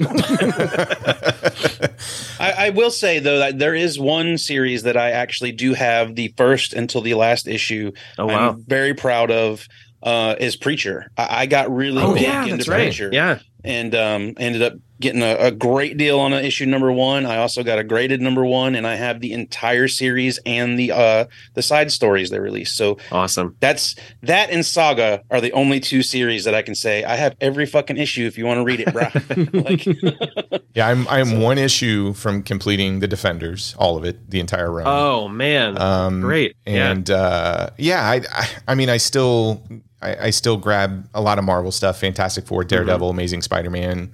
I, 2.40 2.54
I 2.58 2.70
will 2.72 2.92
say 2.92 3.20
though 3.20 3.40
that 3.40 3.58
there 3.60 3.76
is 3.76 4.00
one 4.00 4.38
series 4.38 4.84
that 4.84 4.98
I 4.98 5.12
actually 5.12 5.52
do 5.52 5.74
have 5.74 6.16
the 6.16 6.34
first 6.38 6.74
until 6.74 7.02
the 7.02 7.14
last 7.16 7.48
issue. 7.48 7.92
Oh 8.18 8.28
wow. 8.28 8.50
I'm 8.52 8.64
very 8.66 8.94
proud 8.94 9.32
of. 9.32 9.68
Uh, 10.04 10.36
is 10.40 10.56
Preacher? 10.56 11.10
I, 11.18 11.42
I 11.42 11.46
got 11.48 11.72
really 11.74 12.00
Oh 12.04 12.14
big 12.14 12.22
yeah, 12.24 12.44
into 12.44 12.58
that's 12.58 12.68
right. 12.68 12.84
Preacher, 12.84 13.10
Yeah. 13.12 13.40
And 13.66 13.96
um, 13.96 14.34
ended 14.38 14.62
up 14.62 14.74
getting 15.02 15.22
a, 15.22 15.36
a 15.36 15.52
great 15.52 15.98
deal 15.98 16.20
on 16.22 16.32
a 16.32 16.38
issue 16.38 16.66
number 16.66 16.90
one. 16.90 17.26
I 17.26 17.38
also 17.38 17.64
got 17.64 17.78
a 17.78 17.84
graded 17.84 18.22
number 18.22 18.46
one, 18.46 18.76
and 18.76 18.88
I 18.88 18.96
have 18.96 19.20
the 19.20 19.34
entire 19.34 19.90
series 19.90 20.40
and 20.46 20.80
the 20.80 20.92
uh 20.94 21.26
the 21.54 21.62
side 21.62 21.92
stories 21.92 22.30
they 22.30 22.40
released. 22.40 22.78
So 22.78 22.98
Awesome. 23.12 23.58
that's 23.60 23.96
that 24.24 24.50
and 24.52 24.66
Saga 24.66 25.22
are 25.30 25.42
the 25.42 25.52
only 25.52 25.80
two 25.82 26.02
series 26.02 26.46
that 26.46 26.56
I 26.56 26.62
can 26.62 26.76
say 26.76 27.04
I 27.04 27.16
have 27.18 27.36
every 27.42 27.66
fucking 27.66 27.98
issue 27.98 28.26
if 28.26 28.38
you 28.38 28.46
want 28.46 28.60
to 28.60 28.64
read 28.64 28.80
it, 28.80 28.94
bro. 28.94 29.08
like, 29.62 29.86
yeah, 30.76 30.88
I'm 30.88 31.06
I'm 31.10 31.42
one 31.42 31.58
issue 31.58 32.14
from 32.14 32.42
completing 32.42 33.00
the 33.00 33.08
Defenders, 33.08 33.76
all 33.78 33.98
of 33.98 34.06
it, 34.06 34.30
the 34.30 34.40
entire 34.40 34.72
run. 34.72 34.86
Oh 34.88 35.28
man. 35.28 35.78
Um, 35.82 36.22
Great. 36.22 36.56
Yeah. 36.66 36.92
And 36.92 37.10
uh, 37.10 37.70
yeah, 37.78 38.02
I, 38.10 38.22
I 38.32 38.48
I 38.70 38.76
mean 38.76 38.90
I 38.90 38.98
still 38.98 39.62
I, 40.02 40.28
I 40.28 40.30
still 40.32 40.58
grab 40.58 41.08
a 41.14 41.22
lot 41.22 41.40
of 41.40 41.46
Marvel 41.46 41.72
stuff, 41.72 42.00
Fantastic 42.00 42.46
Four, 42.46 42.64
Daredevil, 42.64 43.08
Mm-hmm. 43.10 43.18
Amazing 43.18 43.42
Spider-Man. 43.44 44.12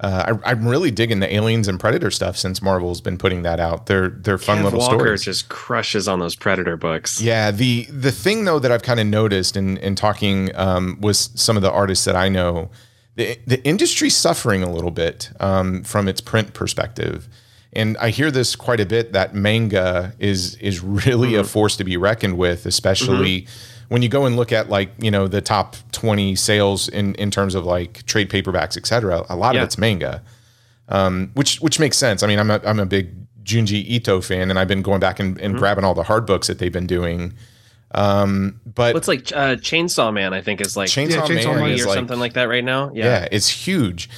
Uh, 0.00 0.34
I, 0.44 0.50
I'm 0.50 0.66
really 0.66 0.90
digging 0.90 1.20
the 1.20 1.32
Aliens 1.32 1.68
and 1.68 1.78
Predator 1.78 2.10
stuff 2.10 2.36
since 2.36 2.60
Marvel's 2.60 3.00
been 3.00 3.16
putting 3.16 3.42
that 3.42 3.60
out. 3.60 3.86
They're 3.86 4.08
they're 4.08 4.38
fun 4.38 4.58
Kev 4.58 4.64
little 4.64 4.80
Walker 4.80 4.98
stories. 4.98 5.22
just 5.22 5.48
crushes 5.48 6.08
on 6.08 6.18
those 6.18 6.34
Predator 6.34 6.76
books. 6.76 7.20
Yeah, 7.22 7.52
the 7.52 7.84
the 7.84 8.10
thing 8.10 8.44
though 8.44 8.58
that 8.58 8.72
I've 8.72 8.82
kind 8.82 8.98
of 8.98 9.06
noticed 9.06 9.56
in 9.56 9.76
in 9.78 9.94
talking 9.94 10.54
um, 10.56 10.98
with 11.00 11.16
some 11.16 11.56
of 11.56 11.62
the 11.62 11.70
artists 11.70 12.04
that 12.06 12.16
I 12.16 12.28
know, 12.28 12.70
the 13.14 13.38
the 13.46 13.64
industry's 13.64 14.16
suffering 14.16 14.64
a 14.64 14.70
little 14.70 14.90
bit 14.90 15.30
um, 15.38 15.84
from 15.84 16.08
its 16.08 16.20
print 16.20 16.54
perspective, 16.54 17.28
and 17.72 17.96
I 17.98 18.10
hear 18.10 18.32
this 18.32 18.56
quite 18.56 18.80
a 18.80 18.86
bit 18.86 19.12
that 19.12 19.32
manga 19.32 20.12
is 20.18 20.56
is 20.56 20.80
really 20.80 21.36
a 21.36 21.44
force 21.44 21.76
to 21.76 21.84
be 21.84 21.96
reckoned 21.96 22.36
with, 22.36 22.66
especially. 22.66 23.46
When 23.94 24.02
you 24.02 24.08
go 24.08 24.26
and 24.26 24.34
look 24.36 24.50
at 24.50 24.68
like 24.68 24.90
you 24.98 25.10
know 25.10 25.28
the 25.28 25.40
top 25.40 25.76
twenty 25.92 26.34
sales 26.34 26.88
in, 26.88 27.14
in 27.14 27.30
terms 27.30 27.54
of 27.54 27.64
like 27.64 28.04
trade 28.06 28.28
paperbacks, 28.28 28.76
et 28.76 28.86
cetera, 28.86 29.24
a 29.28 29.36
lot 29.36 29.54
Yeah. 29.54 29.60
of 29.62 29.66
it's 29.66 29.78
manga, 29.78 30.20
um, 30.88 31.30
which 31.34 31.60
which 31.60 31.78
makes 31.78 31.96
sense. 31.96 32.22
I 32.22 32.26
mean, 32.26 32.38
I'm 32.40 32.50
a, 32.50 32.60
I'm 32.64 32.80
a 32.80 32.86
big 32.86 33.14
Junji 33.44 33.84
Ito 33.86 34.20
fan, 34.20 34.50
and 34.50 34.58
I've 34.58 34.68
been 34.68 34.82
going 34.82 35.00
back 35.00 35.20
and, 35.20 35.40
and 35.40 35.56
grabbing 35.56 35.84
all 35.84 35.94
the 35.94 36.02
hard 36.02 36.26
books 36.26 36.48
that 36.48 36.58
they've 36.58 36.72
been 36.72 36.88
doing. 36.88 37.34
Um, 37.92 38.60
but 38.66 38.94
What's 38.94 39.06
like 39.06 39.30
uh, 39.32 39.54
Chainsaw 39.56 40.12
Man? 40.12 40.34
I 40.34 40.40
think 40.40 40.60
is 40.60 40.76
like 40.76 40.88
Chainsaw, 40.88 41.10
Yeah, 41.10 41.20
Chainsaw 41.28 41.54
Man 41.54 41.80
or 41.80 41.84
like, 41.86 41.94
something 41.94 42.18
like 42.18 42.32
that 42.32 42.48
right 42.48 42.64
now. 42.64 42.90
yeah. 42.92 43.04
Yeah. 43.04 43.28
it's 43.30 43.48
huge. 43.48 44.10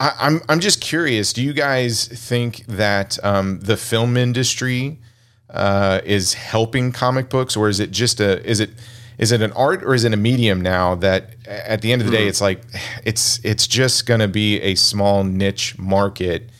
I, 0.00 0.12
I'm 0.18 0.40
I'm 0.48 0.60
just 0.60 0.80
curious. 0.80 1.32
Do 1.32 1.42
you 1.42 1.52
guys 1.52 2.06
think 2.06 2.64
that 2.66 3.22
um, 3.22 3.60
the 3.60 3.76
film 3.76 4.16
industry 4.16 4.98
uh, 5.50 6.00
is 6.04 6.34
helping 6.34 6.92
comic 6.92 7.28
books, 7.28 7.56
or 7.56 7.68
is 7.68 7.78
it 7.80 7.90
just 7.90 8.20
a 8.20 8.42
is 8.48 8.60
it 8.60 8.70
is 9.18 9.32
it 9.32 9.40
an 9.42 9.52
art 9.52 9.82
or 9.84 9.94
is 9.94 10.04
it 10.04 10.12
a 10.12 10.16
medium 10.16 10.60
now 10.60 10.94
that 10.96 11.34
at 11.46 11.82
the 11.82 11.92
end 11.92 12.02
of 12.02 12.06
the 12.10 12.16
day 12.16 12.26
it's 12.26 12.40
like 12.40 12.60
it's 13.04 13.40
it's 13.44 13.66
just 13.66 14.06
going 14.06 14.20
to 14.20 14.28
be 14.28 14.60
a 14.60 14.74
small 14.74 15.24
niche 15.24 15.78
market 15.78 16.50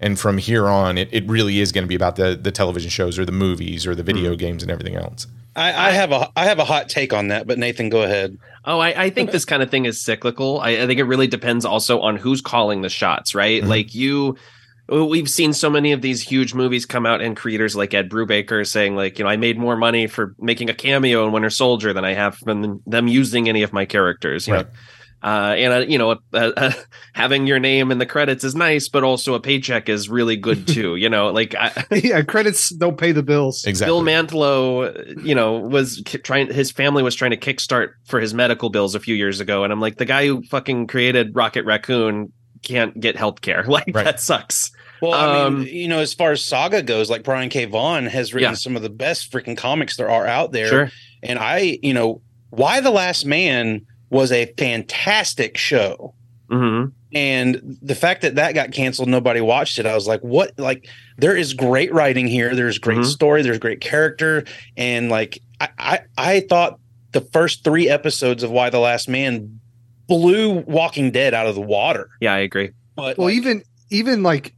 and 0.00 0.18
from 0.18 0.38
here 0.38 0.68
on 0.68 0.98
it, 0.98 1.08
it 1.12 1.26
really 1.26 1.60
is 1.60 1.72
going 1.72 1.84
to 1.84 1.88
be 1.88 1.94
about 1.94 2.16
the 2.16 2.34
the 2.40 2.50
television 2.52 2.90
shows 2.90 3.18
or 3.18 3.24
the 3.24 3.32
movies 3.32 3.86
or 3.86 3.94
the 3.94 4.02
video 4.02 4.34
games 4.36 4.62
and 4.62 4.70
everything 4.70 4.96
else 4.96 5.26
I, 5.56 5.88
I 5.88 5.90
have 5.92 6.10
a 6.10 6.30
I 6.36 6.46
have 6.46 6.58
a 6.58 6.64
hot 6.64 6.88
take 6.88 7.12
on 7.12 7.28
that, 7.28 7.46
but 7.46 7.58
Nathan, 7.58 7.88
go 7.88 8.02
ahead. 8.02 8.38
Oh, 8.64 8.80
I, 8.80 9.04
I 9.04 9.10
think 9.10 9.30
this 9.30 9.44
kind 9.44 9.62
of 9.62 9.70
thing 9.70 9.84
is 9.84 10.00
cyclical. 10.00 10.58
I, 10.58 10.70
I 10.70 10.86
think 10.88 10.98
it 10.98 11.04
really 11.04 11.28
depends 11.28 11.64
also 11.64 12.00
on 12.00 12.16
who's 12.16 12.40
calling 12.40 12.82
the 12.82 12.88
shots, 12.88 13.36
right? 13.36 13.62
Mhm. 13.62 13.68
Like 13.68 13.94
you, 13.94 14.36
we've 14.88 15.30
seen 15.30 15.52
so 15.52 15.70
many 15.70 15.92
of 15.92 16.02
these 16.02 16.22
huge 16.22 16.54
movies 16.54 16.84
come 16.86 17.06
out, 17.06 17.20
and 17.22 17.36
creators 17.36 17.74
like 17.76 17.94
Ed 17.94 18.10
Brubaker 18.10 18.66
saying, 18.66 18.96
like, 18.96 19.18
you 19.18 19.24
know, 19.24 19.30
I 19.30 19.36
made 19.36 19.58
more 19.58 19.76
money 19.76 20.06
for 20.06 20.34
making 20.38 20.70
a 20.70 20.74
cameo 20.74 21.26
in 21.26 21.32
Winter 21.32 21.50
Soldier 21.50 21.92
than 21.92 22.04
I 22.04 22.12
have 22.14 22.36
from 22.36 22.82
them 22.86 23.08
using 23.08 23.48
any 23.48 23.62
of 23.62 23.72
my 23.72 23.84
characters. 23.84 24.46
You 24.46 24.54
Right. 24.54 24.66
know, 24.66 24.72
uh, 25.22 25.54
and 25.56 25.72
uh, 25.72 25.78
you 25.88 25.96
know, 25.96 26.10
uh, 26.10 26.16
uh, 26.34 26.72
having 27.14 27.46
your 27.46 27.58
name 27.58 27.90
in 27.90 27.96
the 27.96 28.04
credits 28.04 28.44
is 28.44 28.54
nice, 28.54 28.90
but 28.90 29.02
also 29.02 29.32
a 29.32 29.40
paycheck 29.40 29.88
is 29.88 30.10
really 30.10 30.36
good 30.36 30.68
too. 30.76 30.96
you 30.96 31.08
know, 31.08 31.30
like 31.30 31.54
I, 31.54 31.72
yeah, 31.94 32.20
credits 32.20 32.68
don't 32.68 32.98
pay 32.98 33.12
the 33.12 33.22
bills. 33.22 33.64
exactly 33.64 33.90
Bill 33.90 34.02
Mantlo, 34.02 35.24
you 35.24 35.34
know, 35.34 35.60
was 35.60 36.02
ki- 36.04 36.18
trying. 36.18 36.52
His 36.52 36.70
family 36.70 37.02
was 37.02 37.14
trying 37.14 37.30
to 37.30 37.38
kickstart 37.38 37.92
for 38.04 38.20
his 38.20 38.34
medical 38.34 38.68
bills 38.68 38.94
a 38.94 39.00
few 39.00 39.14
years 39.14 39.40
ago, 39.40 39.64
and 39.64 39.72
I'm 39.72 39.80
like, 39.80 39.96
the 39.96 40.04
guy 40.04 40.26
who 40.26 40.42
fucking 40.50 40.88
created 40.88 41.34
Rocket 41.34 41.64
Raccoon 41.64 42.30
can't 42.62 42.98
get 43.00 43.16
health 43.16 43.40
care. 43.40 43.64
Like 43.66 43.92
Right. 43.94 44.04
that 44.04 44.20
sucks. 44.20 44.72
Well, 45.04 45.12
I 45.14 45.44
Um, 45.44 45.64
mean, 45.64 45.74
you 45.74 45.88
know, 45.88 45.98
as 46.00 46.14
far 46.14 46.32
as 46.32 46.42
saga 46.44 46.82
goes, 46.82 47.10
like 47.10 47.22
Brian 47.22 47.48
K. 47.50 47.64
Vaughan 47.66 48.06
has 48.06 48.32
written 48.32 48.50
Yeah. 48.50 48.54
some 48.54 48.76
of 48.76 48.82
the 48.82 48.88
best 48.90 49.30
freaking 49.30 49.56
comics 49.56 49.96
there 49.96 50.10
are 50.10 50.26
out 50.26 50.52
there. 50.52 50.68
Sure. 50.68 50.90
And 51.22 51.38
I, 51.38 51.78
you 51.82 51.92
know, 51.94 52.22
Y 52.50 52.80
the 52.80 52.90
Last 52.90 53.24
Man 53.26 53.82
was 54.10 54.32
a 54.32 54.46
fantastic 54.56 55.56
show. 55.56 56.14
hmm 56.50 56.86
And 57.14 57.78
the 57.82 57.94
fact 57.94 58.22
that 58.22 58.34
that 58.36 58.54
got 58.54 58.72
canceled, 58.72 59.08
nobody 59.08 59.40
watched 59.40 59.78
it. 59.78 59.86
I 59.86 59.94
was 59.94 60.06
like, 60.08 60.20
what? 60.20 60.52
Like, 60.58 60.88
there 61.18 61.36
is 61.36 61.54
great 61.54 61.92
writing 61.92 62.26
here. 62.26 62.54
There's 62.54 62.78
great 62.78 62.98
Mhm. 62.98 63.04
story. 63.06 63.42
There's 63.42 63.58
great 63.58 63.80
character. 63.80 64.44
And 64.76 65.08
like, 65.10 65.38
I, 65.60 65.68
I, 65.78 65.98
I 66.18 66.40
thought 66.40 66.78
the 67.12 67.20
first 67.20 67.62
three 67.62 67.88
episodes 67.88 68.42
of 68.42 68.50
Y 68.50 68.68
the 68.70 68.80
Last 68.80 69.08
Man 69.08 69.60
blew 70.08 70.50
Walking 70.66 71.10
Dead 71.12 71.34
out 71.34 71.46
of 71.46 71.54
the 71.54 71.60
water. 71.60 72.08
Yeah, 72.20 72.34
I 72.34 72.38
agree. 72.38 72.70
But 72.96 73.16
Well, 73.18 73.28
like, 73.28 73.36
even 73.36 73.62
even 73.90 74.22
like 74.22 74.54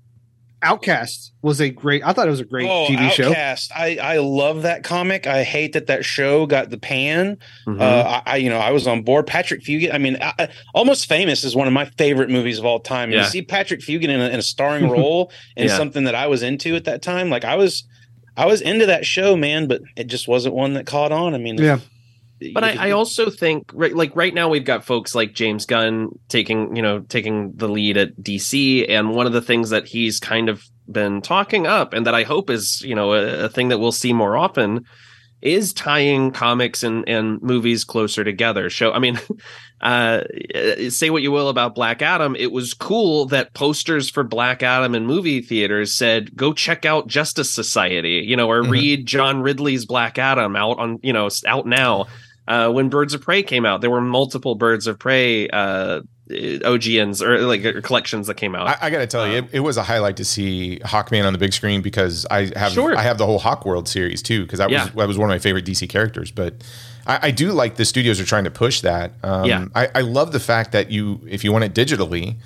Outcast 0.62 1.32
was 1.42 1.60
a 1.60 1.68
great. 1.70 2.02
I 2.04 2.12
thought 2.12 2.26
it 2.26 2.30
was 2.30 2.40
a 2.40 2.44
great 2.44 2.68
oh, 2.68 2.86
TV 2.88 3.10
show. 3.12 3.28
Outcast. 3.28 3.70
I, 3.76 3.98
I 4.02 4.18
love 4.18 4.62
that 4.62 4.82
comic. 4.84 5.26
I 5.26 5.42
hate 5.44 5.74
that 5.74 5.86
that 5.88 6.04
show 6.04 6.46
got 6.46 6.70
the 6.70 6.78
pan. 6.78 7.38
Mhm. 7.66 7.80
Uh, 7.80 8.22
I, 8.26 8.32
I, 8.32 8.36
you 8.36 8.48
know, 8.48 8.58
I 8.58 8.70
was 8.70 8.86
on 8.86 9.02
board. 9.02 9.26
Patrick 9.26 9.62
Fugit. 9.62 9.92
I 9.92 9.98
mean, 9.98 10.16
I, 10.20 10.32
I- 10.38 10.48
Almost 10.74 11.06
Famous 11.08 11.44
is 11.44 11.54
one 11.54 11.66
of 11.66 11.72
my 11.74 11.84
favorite 11.98 12.30
movies 12.30 12.58
of 12.58 12.64
all 12.64 12.80
time. 12.80 13.12
Yeah. 13.12 13.24
to 13.24 13.28
see 13.30 13.42
Patrick 13.42 13.80
Fugit 13.80 14.04
in 14.08 14.20
a, 14.20 14.28
in 14.30 14.38
a 14.38 14.42
starring 14.42 14.88
role 14.90 15.30
in 15.56 15.68
Yeah. 15.68 15.76
something 15.76 16.04
that 16.04 16.14
I 16.14 16.26
was 16.26 16.42
into 16.42 16.74
at 16.74 16.84
that 16.86 17.02
time, 17.02 17.28
like 17.28 17.44
I 17.44 17.56
was, 17.56 17.84
I 18.36 18.46
was 18.46 18.60
into 18.62 18.86
that 18.86 19.04
show, 19.04 19.36
man. 19.36 19.68
But 19.68 19.82
it 19.94 20.04
just 20.08 20.26
wasn't 20.26 20.54
one 20.54 20.72
that 20.72 20.86
caught 20.86 21.12
on. 21.12 21.34
I 21.34 21.38
mean, 21.38 21.58
Yeah. 21.58 21.80
But 22.52 22.64
I, 22.64 22.88
I 22.88 22.90
also 22.90 23.30
think 23.30 23.70
right, 23.72 23.94
like 23.94 24.14
right 24.14 24.34
now 24.34 24.48
we've 24.48 24.64
got 24.64 24.84
folks 24.84 25.14
like 25.14 25.32
James 25.32 25.64
Gunn 25.64 26.10
taking 26.28 26.76
you 26.76 26.82
know 26.82 27.00
taking 27.00 27.52
the 27.56 27.68
lead 27.68 27.96
at 27.96 28.16
DC, 28.16 28.88
and 28.90 29.14
one 29.14 29.26
of 29.26 29.32
the 29.32 29.40
things 29.42 29.70
that 29.70 29.86
he's 29.86 30.20
kind 30.20 30.48
of 30.48 30.62
been 30.90 31.22
talking 31.22 31.66
up, 31.66 31.94
and 31.94 32.06
that 32.06 32.14
I 32.14 32.24
hope 32.24 32.50
is 32.50 32.82
you 32.82 32.94
know 32.94 33.14
a, 33.14 33.44
a 33.44 33.48
thing 33.48 33.68
that 33.68 33.78
we'll 33.78 33.90
see 33.92 34.12
more 34.12 34.36
often, 34.36 34.84
is 35.40 35.72
tying 35.72 36.30
comics 36.30 36.82
and 36.82 37.08
and 37.08 37.40
movies 37.42 37.84
closer 37.84 38.22
together. 38.22 38.68
Show, 38.68 38.92
I 38.92 38.98
mean, 38.98 39.18
uh, 39.80 40.24
say 40.90 41.08
what 41.08 41.22
you 41.22 41.32
will 41.32 41.48
about 41.48 41.74
Black 41.74 42.02
Adam, 42.02 42.36
it 42.36 42.52
was 42.52 42.74
cool 42.74 43.26
that 43.26 43.54
posters 43.54 44.10
for 44.10 44.22
Black 44.22 44.62
Adam 44.62 44.94
in 44.94 45.06
movie 45.06 45.40
theaters 45.40 45.94
said 45.94 46.36
go 46.36 46.52
check 46.52 46.84
out 46.84 47.06
Justice 47.08 47.52
Society, 47.54 48.22
you 48.26 48.36
know, 48.36 48.50
or 48.50 48.62
Mhm. 48.62 48.70
read 48.70 49.06
John 49.06 49.40
Ridley's 49.40 49.86
Black 49.86 50.18
Adam 50.18 50.54
out 50.54 50.78
on 50.78 50.98
you 51.02 51.14
know 51.14 51.28
out 51.46 51.66
now 51.66 52.06
uh, 52.48 52.70
when 52.70 52.88
Birds 52.88 53.14
of 53.14 53.20
Prey 53.22 53.42
came 53.42 53.64
out, 53.66 53.80
there 53.80 53.90
were 53.90 54.00
multiple 54.00 54.54
Birds 54.54 54.86
of 54.86 54.98
Prey 54.98 55.48
uh, 55.48 56.00
OGNs 56.30 57.22
or 57.22 57.40
like 57.46 57.64
or 57.64 57.80
collections 57.80 58.26
that 58.26 58.34
came 58.34 58.54
out. 58.54 58.66
I, 58.68 58.86
I 58.86 58.90
got 58.90 58.98
to 58.98 59.06
tell 59.06 59.26
you, 59.28 59.38
it, 59.38 59.44
it 59.52 59.60
was 59.60 59.76
a 59.76 59.82
highlight 59.82 60.16
to 60.18 60.24
see 60.24 60.80
Hawkman 60.84 61.26
on 61.26 61.32
the 61.32 61.38
big 61.38 61.52
screen 61.52 61.82
because 61.82 62.26
I 62.30 62.50
have 62.58 62.72
Sure. 62.72 62.96
I 62.96 63.02
have 63.02 63.18
the 63.18 63.26
whole 63.26 63.40
Hawkworld 63.40 63.88
series 63.88 64.22
too 64.22 64.42
because 64.42 64.58
that 64.58 64.70
Yeah. 64.70 64.84
was 64.84 64.92
that 64.94 65.08
was 65.08 65.18
one 65.18 65.30
of 65.30 65.34
my 65.34 65.38
favorite 65.38 65.64
DC 65.64 65.88
characters. 65.88 66.30
But 66.30 66.64
I, 67.06 67.28
I 67.28 67.30
do 67.30 67.52
like 67.52 67.76
the 67.76 67.84
studios 67.84 68.20
are 68.20 68.24
trying 68.24 68.44
to 68.44 68.50
push 68.50 68.80
that. 68.80 69.12
Um, 69.22 69.44
Yeah. 69.44 69.66
I, 69.74 69.88
I 69.94 70.00
love 70.00 70.32
the 70.32 70.40
fact 70.40 70.72
that 70.72 70.90
you 70.90 71.20
if 71.28 71.44
you 71.44 71.52
want 71.52 71.64
it 71.64 71.74
digitally. 71.74 72.36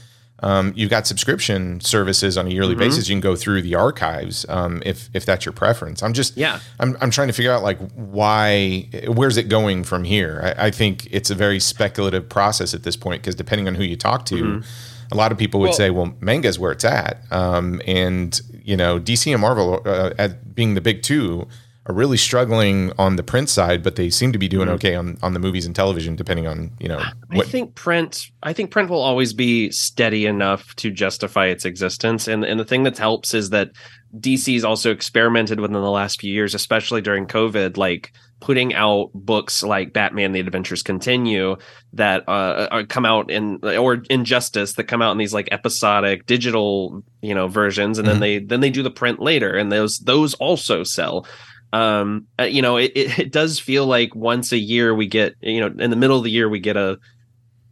Um, 0.42 0.72
you've 0.74 0.90
got 0.90 1.06
subscription 1.06 1.80
services 1.80 2.38
on 2.38 2.46
a 2.46 2.50
yearly 2.50 2.74
Mm-hmm. 2.74 2.80
basis. 2.80 3.08
You 3.08 3.14
can 3.14 3.20
go 3.20 3.36
through 3.36 3.62
the 3.62 3.74
archives 3.74 4.46
um, 4.48 4.82
if 4.86 5.08
if 5.14 5.24
that's 5.26 5.44
your 5.44 5.52
preference. 5.52 6.02
I'm 6.02 6.12
just 6.14 6.36
Yeah. 6.36 6.60
I'm 6.78 6.96
I'm 7.00 7.10
trying 7.10 7.28
to 7.28 7.34
figure 7.34 7.52
out 7.52 7.62
like 7.62 7.78
why 7.94 8.88
where's 9.08 9.36
it 9.36 9.48
going 9.48 9.84
from 9.84 10.04
here. 10.04 10.54
I, 10.58 10.66
I 10.66 10.70
think 10.70 11.08
it's 11.10 11.30
a 11.30 11.34
very 11.34 11.60
speculative 11.60 12.28
process 12.28 12.74
at 12.74 12.82
this 12.82 12.96
point 12.96 13.22
because 13.22 13.34
depending 13.34 13.68
on 13.68 13.74
who 13.74 13.84
you 13.84 13.96
talk 13.96 14.24
to, 14.26 14.34
Mm-hmm. 14.36 15.12
a 15.12 15.16
lot 15.16 15.32
of 15.32 15.38
people 15.38 15.60
would 15.60 15.66
Well- 15.70 15.72
say, 15.76 15.90
well, 15.90 16.14
manga's 16.20 16.58
where 16.58 16.72
it's 16.72 16.84
at, 16.84 17.22
um, 17.30 17.80
and 17.86 18.40
you 18.64 18.76
know 18.76 18.98
DC 19.00 19.32
and 19.32 19.40
Marvel 19.40 19.82
uh, 19.84 20.12
at 20.18 20.54
being 20.54 20.74
the 20.74 20.80
big 20.80 21.02
two 21.02 21.46
are 21.86 21.94
really 21.94 22.16
struggling 22.18 22.92
on 22.98 23.16
the 23.16 23.22
print 23.22 23.48
side, 23.48 23.82
but 23.82 23.96
they 23.96 24.10
seem 24.10 24.32
to 24.32 24.38
be 24.38 24.48
doing 24.48 24.68
okay 24.68 24.94
on 24.94 25.16
on 25.22 25.32
the 25.34 25.40
movies 25.40 25.64
and 25.66 25.74
television, 25.74 26.14
depending 26.16 26.46
on 26.46 26.70
you 26.78 26.88
know 26.88 26.98
Mm-hmm. 26.98 27.40
I 27.40 27.44
think 27.44 27.74
print. 27.74 28.26
I 28.42 28.52
think 28.52 28.70
print 28.70 28.90
will 28.90 29.00
always 29.00 29.32
be 29.32 29.70
steady 29.70 30.26
enough 30.26 30.74
to 30.76 30.90
justify 30.90 31.46
its 31.46 31.64
existence, 31.64 32.28
and 32.28 32.44
and 32.44 32.58
the 32.60 32.64
thing 32.64 32.82
that 32.82 32.98
helps 32.98 33.34
is 33.34 33.50
that 33.50 33.70
DC's 34.18 34.64
also 34.64 34.90
experimented 34.90 35.60
within 35.60 35.74
the 35.80 35.90
last 35.90 36.20
few 36.20 36.32
years, 36.32 36.54
especially 36.54 37.00
during 37.00 37.26
COVID, 37.26 37.76
like 37.76 38.12
putting 38.40 38.74
out 38.74 39.10
books 39.14 39.62
like 39.62 39.92
Batman: 39.92 40.32
The 40.32 40.40
Adventures 40.40 40.82
Continue 40.82 41.56
that 41.92 42.28
uh, 42.28 42.68
are- 42.70 42.84
come 42.84 43.06
out 43.06 43.30
in 43.30 43.60
or 43.64 44.02
Injustice 44.10 44.72
that 44.74 44.84
come 44.84 45.00
out 45.02 45.12
in 45.12 45.18
these 45.18 45.32
like 45.34 45.48
episodic 45.52 46.26
digital 46.26 47.02
you 47.22 47.34
know 47.34 47.46
versions, 47.48 47.98
and 47.98 48.06
Mhm. 48.06 48.10
then 48.10 48.20
they 48.20 48.38
then 48.40 48.60
they 48.60 48.70
do 48.70 48.82
the 48.82 48.90
print 48.90 49.20
later, 49.20 49.56
and 49.56 49.70
those 49.70 49.98
those 50.00 50.34
also 50.34 50.82
sell 50.82 51.26
um 51.72 52.26
uh, 52.38 52.44
you 52.44 52.62
know 52.62 52.76
it, 52.76 52.92
it, 52.96 53.32
does 53.32 53.58
feel 53.58 53.86
like 53.86 54.14
once 54.14 54.52
a 54.52 54.58
year 54.58 54.94
we 54.94 55.06
get 55.06 55.34
you 55.40 55.60
know 55.60 55.82
in 55.82 55.90
the 55.90 55.96
middle 55.96 56.16
of 56.16 56.24
the 56.24 56.30
year 56.30 56.48
we 56.48 56.60
get 56.60 56.76
a 56.76 56.98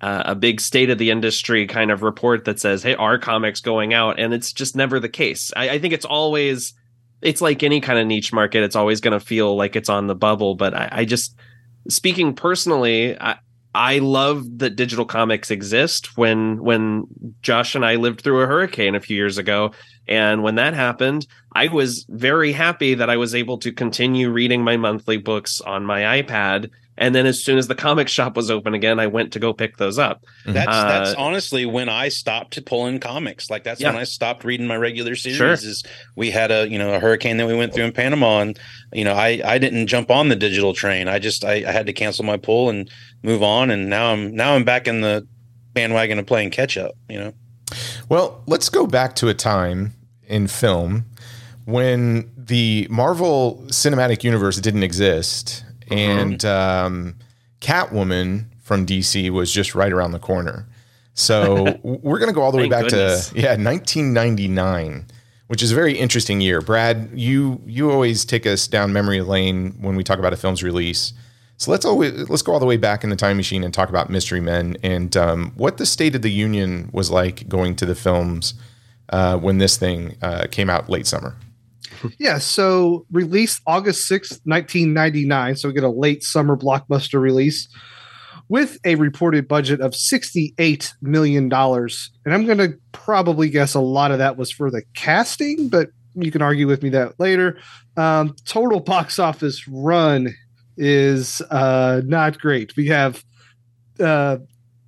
a 0.00 0.36
big 0.36 0.60
state 0.60 0.90
of 0.90 0.98
the 0.98 1.10
industry 1.10 1.66
kind 1.66 1.90
of 1.90 2.02
report 2.02 2.44
that 2.44 2.60
says 2.60 2.84
hey 2.84 2.94
are 2.94 3.18
comics 3.18 3.60
going 3.60 3.92
out 3.92 4.18
and 4.20 4.32
it's 4.32 4.52
just 4.52 4.76
never 4.76 5.00
the 5.00 5.08
case 5.08 5.50
i, 5.56 5.70
I 5.70 5.78
think 5.80 5.92
it's 5.92 6.04
always 6.04 6.72
it's 7.20 7.40
like 7.40 7.64
any 7.64 7.80
kind 7.80 7.98
of 7.98 8.06
niche 8.06 8.32
market 8.32 8.62
it's 8.62 8.76
always 8.76 9.00
going 9.00 9.18
to 9.18 9.24
feel 9.24 9.56
like 9.56 9.74
it's 9.74 9.88
on 9.88 10.06
the 10.06 10.14
bubble 10.14 10.54
but 10.54 10.72
I, 10.72 10.88
I 10.92 11.04
just 11.04 11.36
speaking 11.88 12.32
personally 12.32 13.20
i 13.20 13.38
I 13.74 13.98
love 13.98 14.58
that 14.58 14.76
digital 14.76 15.04
comics 15.04 15.50
exist. 15.50 16.16
When 16.16 16.62
when 16.62 17.06
Josh 17.42 17.74
and 17.74 17.84
I 17.84 17.96
lived 17.96 18.22
through 18.22 18.42
a 18.42 18.46
hurricane 18.46 18.94
a 18.94 19.00
few 19.00 19.16
years 19.16 19.38
ago, 19.38 19.72
and 20.08 20.42
when 20.42 20.54
that 20.54 20.74
happened, 20.74 21.26
I 21.54 21.68
was 21.68 22.06
very 22.08 22.52
happy 22.52 22.94
that 22.94 23.10
I 23.10 23.16
was 23.16 23.34
able 23.34 23.58
to 23.58 23.72
continue 23.72 24.30
reading 24.30 24.62
my 24.62 24.76
monthly 24.76 25.18
books 25.18 25.60
on 25.60 25.84
my 25.84 26.22
iPad. 26.22 26.70
And 27.00 27.14
then 27.14 27.26
as 27.26 27.44
soon 27.44 27.58
as 27.58 27.68
the 27.68 27.76
comic 27.76 28.08
shop 28.08 28.34
was 28.34 28.50
open 28.50 28.74
again, 28.74 28.98
I 28.98 29.06
went 29.06 29.32
to 29.34 29.38
go 29.38 29.52
pick 29.52 29.76
those 29.76 30.00
up. 30.00 30.24
That's 30.46 30.66
that's 30.66 31.10
Uh, 31.10 31.14
honestly 31.16 31.64
when 31.64 31.88
I 31.88 32.08
stopped 32.08 32.64
pulling 32.64 32.98
comics. 32.98 33.50
Like 33.50 33.62
that's 33.62 33.80
Yeah. 33.80 33.90
when 33.90 34.00
I 34.00 34.04
stopped 34.04 34.42
reading 34.42 34.66
my 34.66 34.76
regular 34.76 35.14
series. 35.14 35.36
Sure. 35.36 35.52
Is 35.52 35.84
we 36.16 36.32
had 36.32 36.50
a 36.50 36.68
you 36.68 36.76
know 36.76 36.94
a 36.94 36.98
hurricane 36.98 37.36
that 37.36 37.46
we 37.46 37.54
went 37.54 37.72
through 37.72 37.84
in 37.84 37.92
Panama, 37.92 38.40
and 38.40 38.58
you 38.92 39.04
know 39.04 39.14
I 39.14 39.40
I 39.44 39.58
didn't 39.58 39.86
jump 39.86 40.10
on 40.10 40.28
the 40.28 40.34
digital 40.36 40.74
train. 40.74 41.06
I 41.06 41.20
just 41.20 41.44
I, 41.44 41.64
I 41.68 41.70
had 41.70 41.86
to 41.86 41.92
cancel 41.92 42.24
my 42.24 42.36
pull 42.36 42.68
and 42.68 42.90
move 43.22 43.44
on. 43.44 43.70
And 43.70 43.88
now 43.88 44.12
I'm 44.12 44.34
now 44.34 44.54
I'm 44.56 44.64
back 44.64 44.88
in 44.88 45.00
the 45.00 45.24
bandwagon 45.74 46.18
of 46.18 46.26
playing 46.26 46.50
catch 46.50 46.76
up. 46.76 46.92
You 47.08 47.18
know. 47.20 47.32
Well, 48.08 48.42
let's 48.46 48.68
go 48.70 48.86
back 48.88 49.14
to 49.16 49.28
a 49.28 49.34
time 49.34 49.94
in 50.28 50.46
film 50.46 51.06
when 51.68 52.30
the 52.34 52.86
Marvel 52.88 53.62
Cinematic 53.66 54.24
Universe 54.24 54.56
didn't 54.56 54.84
exist, 54.84 55.64
and 55.90 56.42
um, 56.46 57.16
Catwoman 57.60 58.46
from 58.62 58.86
DC 58.86 59.28
was 59.28 59.52
just 59.52 59.74
right 59.74 59.92
around 59.92 60.12
the 60.12 60.18
corner. 60.18 60.66
So 61.12 61.78
we're 61.82 62.18
going 62.18 62.30
to 62.30 62.34
go 62.34 62.40
all 62.40 62.52
the 62.52 62.56
way 62.56 62.70
back 62.70 62.84
goodness. 62.84 63.28
to 63.30 63.34
yeah, 63.40 63.50
1999, 63.50 65.06
which 65.48 65.62
is 65.62 65.72
a 65.72 65.74
very 65.74 65.92
interesting 65.98 66.40
year. 66.40 66.62
Brad, 66.62 67.10
you 67.12 67.60
you 67.66 67.90
always 67.90 68.24
take 68.24 68.46
us 68.46 68.66
down 68.66 68.94
memory 68.94 69.20
lane 69.20 69.72
when 69.78 69.94
we 69.94 70.02
talk 70.02 70.18
about 70.18 70.32
a 70.32 70.36
film's 70.36 70.62
release. 70.62 71.12
So 71.58 71.70
let's 71.70 71.84
always 71.84 72.30
let's 72.30 72.40
go 72.40 72.52
all 72.52 72.60
the 72.60 72.66
way 72.66 72.78
back 72.78 73.04
in 73.04 73.10
the 73.10 73.16
time 73.16 73.36
machine 73.36 73.62
and 73.62 73.74
talk 73.74 73.90
about 73.90 74.08
Mystery 74.08 74.40
Men 74.40 74.78
and 74.82 75.14
um, 75.18 75.52
what 75.56 75.76
the 75.76 75.84
state 75.84 76.14
of 76.14 76.22
the 76.22 76.30
union 76.30 76.88
was 76.94 77.10
like 77.10 77.46
going 77.46 77.76
to 77.76 77.84
the 77.84 77.94
films 77.94 78.54
uh, 79.10 79.38
when 79.38 79.58
this 79.58 79.76
thing 79.76 80.16
uh, 80.22 80.46
came 80.50 80.70
out 80.70 80.88
late 80.88 81.06
summer. 81.06 81.36
Yeah, 82.18 82.38
so 82.38 83.06
released 83.10 83.60
August 83.66 84.08
6th, 84.10 84.40
1999. 84.44 85.56
So 85.56 85.68
we 85.68 85.74
get 85.74 85.84
a 85.84 85.88
late 85.88 86.22
summer 86.22 86.56
blockbuster 86.56 87.20
release 87.20 87.68
with 88.48 88.78
a 88.84 88.94
reported 88.94 89.46
budget 89.46 89.80
of 89.80 89.92
$68 89.92 90.92
million. 91.02 91.52
And 91.52 92.34
I'm 92.34 92.46
going 92.46 92.58
to 92.58 92.78
probably 92.92 93.50
guess 93.50 93.74
a 93.74 93.80
lot 93.80 94.10
of 94.10 94.18
that 94.18 94.36
was 94.36 94.50
for 94.50 94.70
the 94.70 94.82
casting, 94.94 95.68
but 95.68 95.88
you 96.14 96.30
can 96.30 96.42
argue 96.42 96.66
with 96.66 96.82
me 96.82 96.88
that 96.90 97.18
later. 97.18 97.58
Um, 97.96 98.34
total 98.44 98.80
box 98.80 99.18
office 99.18 99.66
run 99.68 100.34
is 100.76 101.42
uh, 101.50 102.00
not 102.04 102.38
great. 102.38 102.74
We 102.76 102.86
have 102.86 103.22
uh, 104.00 104.38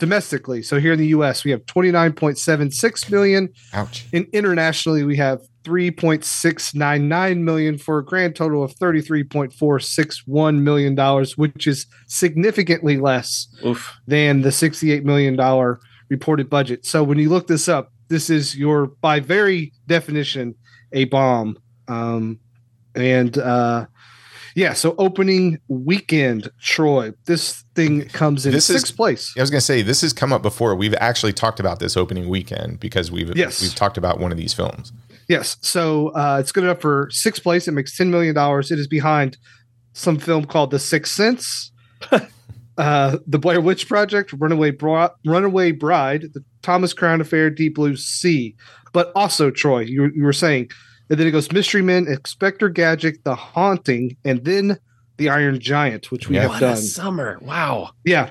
domestically, 0.01 0.63
so 0.63 0.81
here 0.81 0.93
in 0.93 0.99
the 0.99 1.09
US, 1.09 1.45
we 1.45 1.53
have 1.53 1.65
29.76 1.67 3.11
million. 3.11 3.51
Ouch. 3.73 4.07
And 4.13 4.27
internationally, 4.33 5.05
we 5.05 5.17
have 5.19 5.41
3.699 5.65 7.39
million 7.39 7.79
for 7.79 7.99
a 7.99 8.05
grand 8.05 8.35
total 8.35 8.65
of 8.65 8.75
33.461 8.75 10.63
million 10.63 10.95
dollars, 10.95 11.37
which 11.37 11.67
is 11.67 11.87
significantly 12.09 12.97
less 12.97 13.47
Oof. 13.65 13.95
than 14.07 14.41
the 14.41 14.51
68 14.51 15.05
million 15.05 15.37
dollar 15.37 15.79
reported 16.09 16.51
budget. 16.51 16.85
So 16.85 17.05
when 17.05 17.19
you 17.19 17.29
look 17.29 17.47
this 17.47 17.69
up, 17.69 17.93
this 18.09 18.31
is 18.31 18.57
your 18.57 18.87
by 18.87 19.21
very 19.21 19.73
definition 19.87 20.55
a 20.93 21.05
bomb. 21.05 21.57
Um, 21.87 22.41
and 22.95 23.39
uh, 23.39 23.87
yeah, 24.55 24.73
so 24.73 24.95
opening 24.99 25.59
weekend, 25.69 26.51
Troy, 26.61 27.13
this 27.27 27.65
thing 27.75 28.09
comes 28.09 28.47
in 28.47 28.53
This 28.53 28.69
is- 28.71 28.81
sixth 28.81 28.97
place. 28.97 29.33
I 29.37 29.41
was 29.41 29.51
going 29.51 29.59
to 29.61 29.65
say 29.65 29.83
this 29.83 30.01
has 30.03 30.13
come 30.13 30.33
up 30.33 30.43
before. 30.43 30.75
We've 30.75 30.95
actually 30.95 31.33
talked 31.33 31.61
about 31.61 31.79
this 31.79 31.97
opening 31.97 32.29
weekend 32.29 32.81
because 32.81 33.11
we've 33.11 33.35
Yes. 33.37 33.63
we've 33.63 33.75
talked 33.75 33.97
about 33.99 34.19
one 34.21 34.33
of 34.33 34.39
these 34.39 34.53
films. 34.55 34.93
Yes. 35.29 35.57
So 35.61 36.09
uh, 36.09 36.39
it's 36.41 36.51
good 36.53 36.65
enough 36.65 36.81
for 36.81 37.09
sixth 37.11 37.43
place. 37.43 37.69
It 37.69 37.73
makes 37.73 37.97
$10 37.99 38.09
million. 38.09 38.37
It 38.37 38.71
is 38.79 38.89
behind 38.89 39.37
some 39.93 40.19
film 40.19 40.45
called 40.45 40.71
The 40.73 40.79
Sixth 40.79 41.13
Sense, 41.15 41.71
uh, 42.79 43.19
The 43.27 43.39
Blair 43.39 43.61
Witch 43.61 43.89
Project, 43.89 44.33
Runaway, 44.39 44.73
Runaway 45.25 45.73
Bride, 45.73 46.23
The 46.33 46.45
Thomas 46.63 46.93
Crown 46.93 47.21
Affair, 47.21 47.51
Deep 47.51 47.75
Blue 47.77 47.97
Sea. 47.97 48.55
But 48.93 49.13
also, 49.15 49.51
Troy, 49.51 49.81
you, 49.81 50.11
you 50.15 50.25
were 50.25 50.33
saying, 50.33 50.71
and 51.11 51.19
then 51.19 51.27
it 51.27 51.33
goes 51.33 51.51
Mystery 51.53 51.83
Men, 51.83 52.07
Inspector 52.09 52.69
Gadget, 52.71 53.25
The 53.25 53.35
Haunting, 53.35 54.17
and 54.25 54.45
then 54.45 54.79
The 55.19 55.29
Iron 55.29 55.59
Giant, 55.61 56.11
which 56.11 56.29
we 56.29 56.37
Yeah. 56.37 56.43
have 56.43 56.51
What 56.53 56.61
done. 56.61 56.73
a 56.75 56.77
summer! 56.77 57.39
Wow. 57.43 57.91
Yeah. 58.05 58.31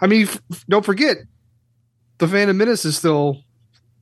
I 0.00 0.06
mean, 0.06 0.22
f- 0.22 0.40
f- 0.50 0.64
don't 0.68 0.84
forget, 0.84 1.18
The 2.18 2.26
Phantom 2.28 2.56
Menace 2.56 2.84
is 2.84 2.96
still, 2.96 3.42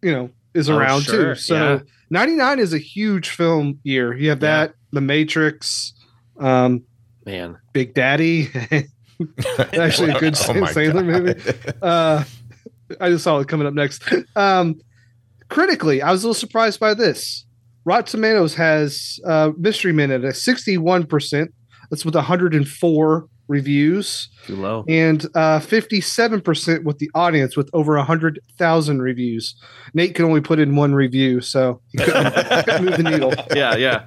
you 0.02 0.12
know, 0.12 0.30
is 0.54 0.70
Oh, 0.70 0.78
around 0.78 1.02
sure, 1.02 1.35
too. 1.35 1.40
So 1.40 1.54
yeah. 1.54 1.78
99 2.11 2.58
is 2.58 2.72
a 2.72 2.78
huge 2.78 3.28
film 3.30 3.78
year. 3.85 4.16
You 4.16 4.30
have 4.30 4.42
Yeah. 4.42 4.66
that, 4.66 4.74
The 4.92 5.00
Matrix, 5.00 5.92
um, 6.38 6.82
Man. 7.26 7.56
Big 7.72 7.94
Daddy. 7.94 8.48
Actually, 9.78 10.11
a 10.11 10.18
good 10.18 10.37
Oh 10.48 10.54
my 10.54 10.72
Sailor 10.72 11.04
movie. 11.04 11.40
Uh, 11.80 12.24
I 13.00 13.11
just 13.11 13.24
saw 13.24 13.38
it 13.38 13.48
coming 13.48 13.66
up 13.66 13.74
next. 13.74 14.02
Um, 14.35 14.80
critically, 15.48 16.02
I 16.02 16.11
was 16.11 16.24
a 16.24 16.26
little 16.26 16.35
surprised 16.35 16.80
by 16.80 16.94
this. 16.94 17.44
Rotten 17.85 18.07
Tomatoes 18.07 18.55
has 18.55 19.18
uh, 19.27 19.51
Mystery 19.59 19.92
Men 19.92 20.11
at 20.11 20.25
a 20.25 20.29
61%. 20.29 21.49
That's 21.90 22.05
with 22.05 22.14
104 22.14 23.29
reviews 23.49 24.31
Too 24.47 24.57
low. 24.57 24.85
and 24.88 25.27
uh, 25.35 25.59
57% 25.61 26.85
with 26.85 26.99
the 26.99 27.11
audience 27.14 27.55
with 27.57 27.68
over 27.75 27.97
100,000 27.97 29.03
reviews. 29.03 29.55
Nate 29.92 30.14
can 30.14 30.25
only 30.25 30.40
put 30.40 30.59
in 30.59 30.75
one 30.77 30.95
review, 30.95 31.40
so 31.42 31.83
he 31.90 31.99
couldn't, 31.99 32.33
couldn't 32.33 32.85
move 32.85 32.97
the 32.97 33.03
needle. 33.03 33.33
Yeah, 33.55 33.77
yeah. 33.77 34.05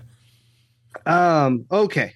Um, 1.05 1.65
okay. 1.71 2.13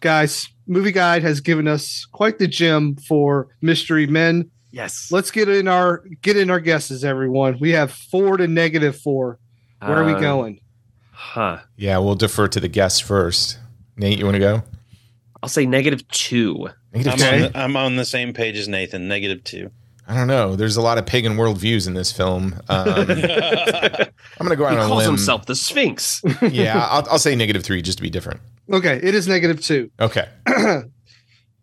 Guys, 0.00 0.48
Movie 0.66 0.92
Guide 0.92 1.22
has 1.22 1.40
given 1.40 1.68
us 1.68 2.06
quite 2.12 2.38
the 2.38 2.46
gem 2.48 2.96
for 3.08 3.48
Mystery 3.60 4.06
Men. 4.06 4.50
Yes. 4.70 5.08
Let's 5.10 5.30
get 5.30 5.48
in 5.48 5.68
our 5.68 6.02
get 6.22 6.36
in 6.36 6.50
our 6.50 6.60
guesses, 6.60 7.04
everyone. 7.04 7.58
We 7.60 7.70
have 7.70 7.92
four 7.92 8.36
to 8.36 8.46
negative 8.46 8.96
four. 8.96 9.38
Where 9.88 10.02
are 10.02 10.04
we 10.04 10.12
Uh, 10.14 10.20
going? 10.20 10.60
Huh. 11.12 11.58
yeah, 11.76 11.98
we'll 11.98 12.14
defer 12.14 12.48
to 12.48 12.60
the 12.60 12.68
guests 12.68 13.00
first. 13.00 13.58
Nate, 13.96 14.18
you 14.18 14.24
want 14.24 14.34
to 14.36 14.40
go? 14.40 14.62
I'll 15.42 15.48
say 15.48 15.66
negative 15.66 16.06
two. 16.08 16.68
Negative 16.92 17.12
I'm, 17.14 17.18
two. 17.18 17.26
on 17.26 17.40
the, 17.52 17.58
I'm 17.58 17.76
on 17.76 17.96
the 17.96 18.04
same 18.04 18.32
page 18.32 18.56
as 18.56 18.68
Nathan. 18.68 19.08
Negative 19.08 19.42
two. 19.44 19.70
I 20.08 20.14
don't 20.14 20.28
know. 20.28 20.54
There's 20.56 20.76
a 20.76 20.80
lot 20.82 20.98
of 20.98 21.06
pagan 21.06 21.36
worldviews 21.36 21.86
in 21.88 21.94
this 21.94 22.12
film. 22.12 22.54
Um, 22.68 22.88
I'm 22.98 23.06
going 23.08 24.50
to 24.50 24.56
go 24.56 24.64
out 24.66 24.72
He 24.72 24.78
on 24.78 24.84
a 24.84 24.86
calls 24.86 24.98
limb. 25.02 25.06
himself 25.12 25.46
the 25.46 25.56
Sphinx. 25.56 26.22
yeah, 26.42 26.78
I'll, 26.90 27.06
I'll 27.10 27.18
say 27.18 27.34
negative 27.34 27.64
three 27.64 27.82
just 27.82 27.98
to 27.98 28.02
be 28.02 28.10
different. 28.10 28.40
Okay, 28.72 29.00
it 29.02 29.14
is 29.14 29.26
negative 29.26 29.60
two. 29.62 29.90
Okay. 30.00 30.28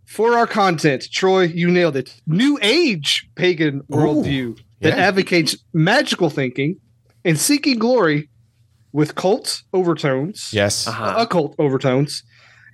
For 0.06 0.38
our 0.38 0.46
content, 0.48 1.08
Troy, 1.12 1.44
you 1.44 1.72
nailed 1.72 1.96
it. 1.96 2.14
New 2.28 2.60
age 2.62 3.28
pagan 3.36 3.82
worldview 3.90 4.60
that 4.82 4.96
yeah. 4.98 5.04
advocates 5.08 5.56
magical 5.74 6.30
thinking 6.30 6.78
and 7.26 7.38
seeking 7.40 7.80
glory 7.80 8.30
with 8.92 9.16
cult 9.16 9.64
overtones, 9.74 10.52
Yes. 10.54 10.88
Uh-huh. 10.88 11.16
occult 11.18 11.56
overtones, 11.60 12.24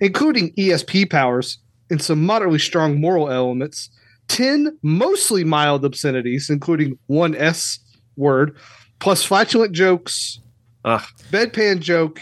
including 0.00 0.52
ESP 0.54 1.08
powers 1.10 1.58
and 1.90 2.00
some 2.00 2.24
moderately 2.24 2.58
strong 2.58 3.00
moral 3.00 3.30
elements, 3.30 3.90
10 4.28 4.78
mostly 4.82 5.44
mild 5.44 5.84
obscenities, 5.84 6.50
including 6.50 6.98
one 7.06 7.34
S 7.34 7.78
word, 8.16 8.56
plus 8.98 9.24
flatulent 9.24 9.72
jokes, 9.72 10.40
Ugh, 10.84 11.02
bedpan 11.30 11.80
joke, 11.80 12.20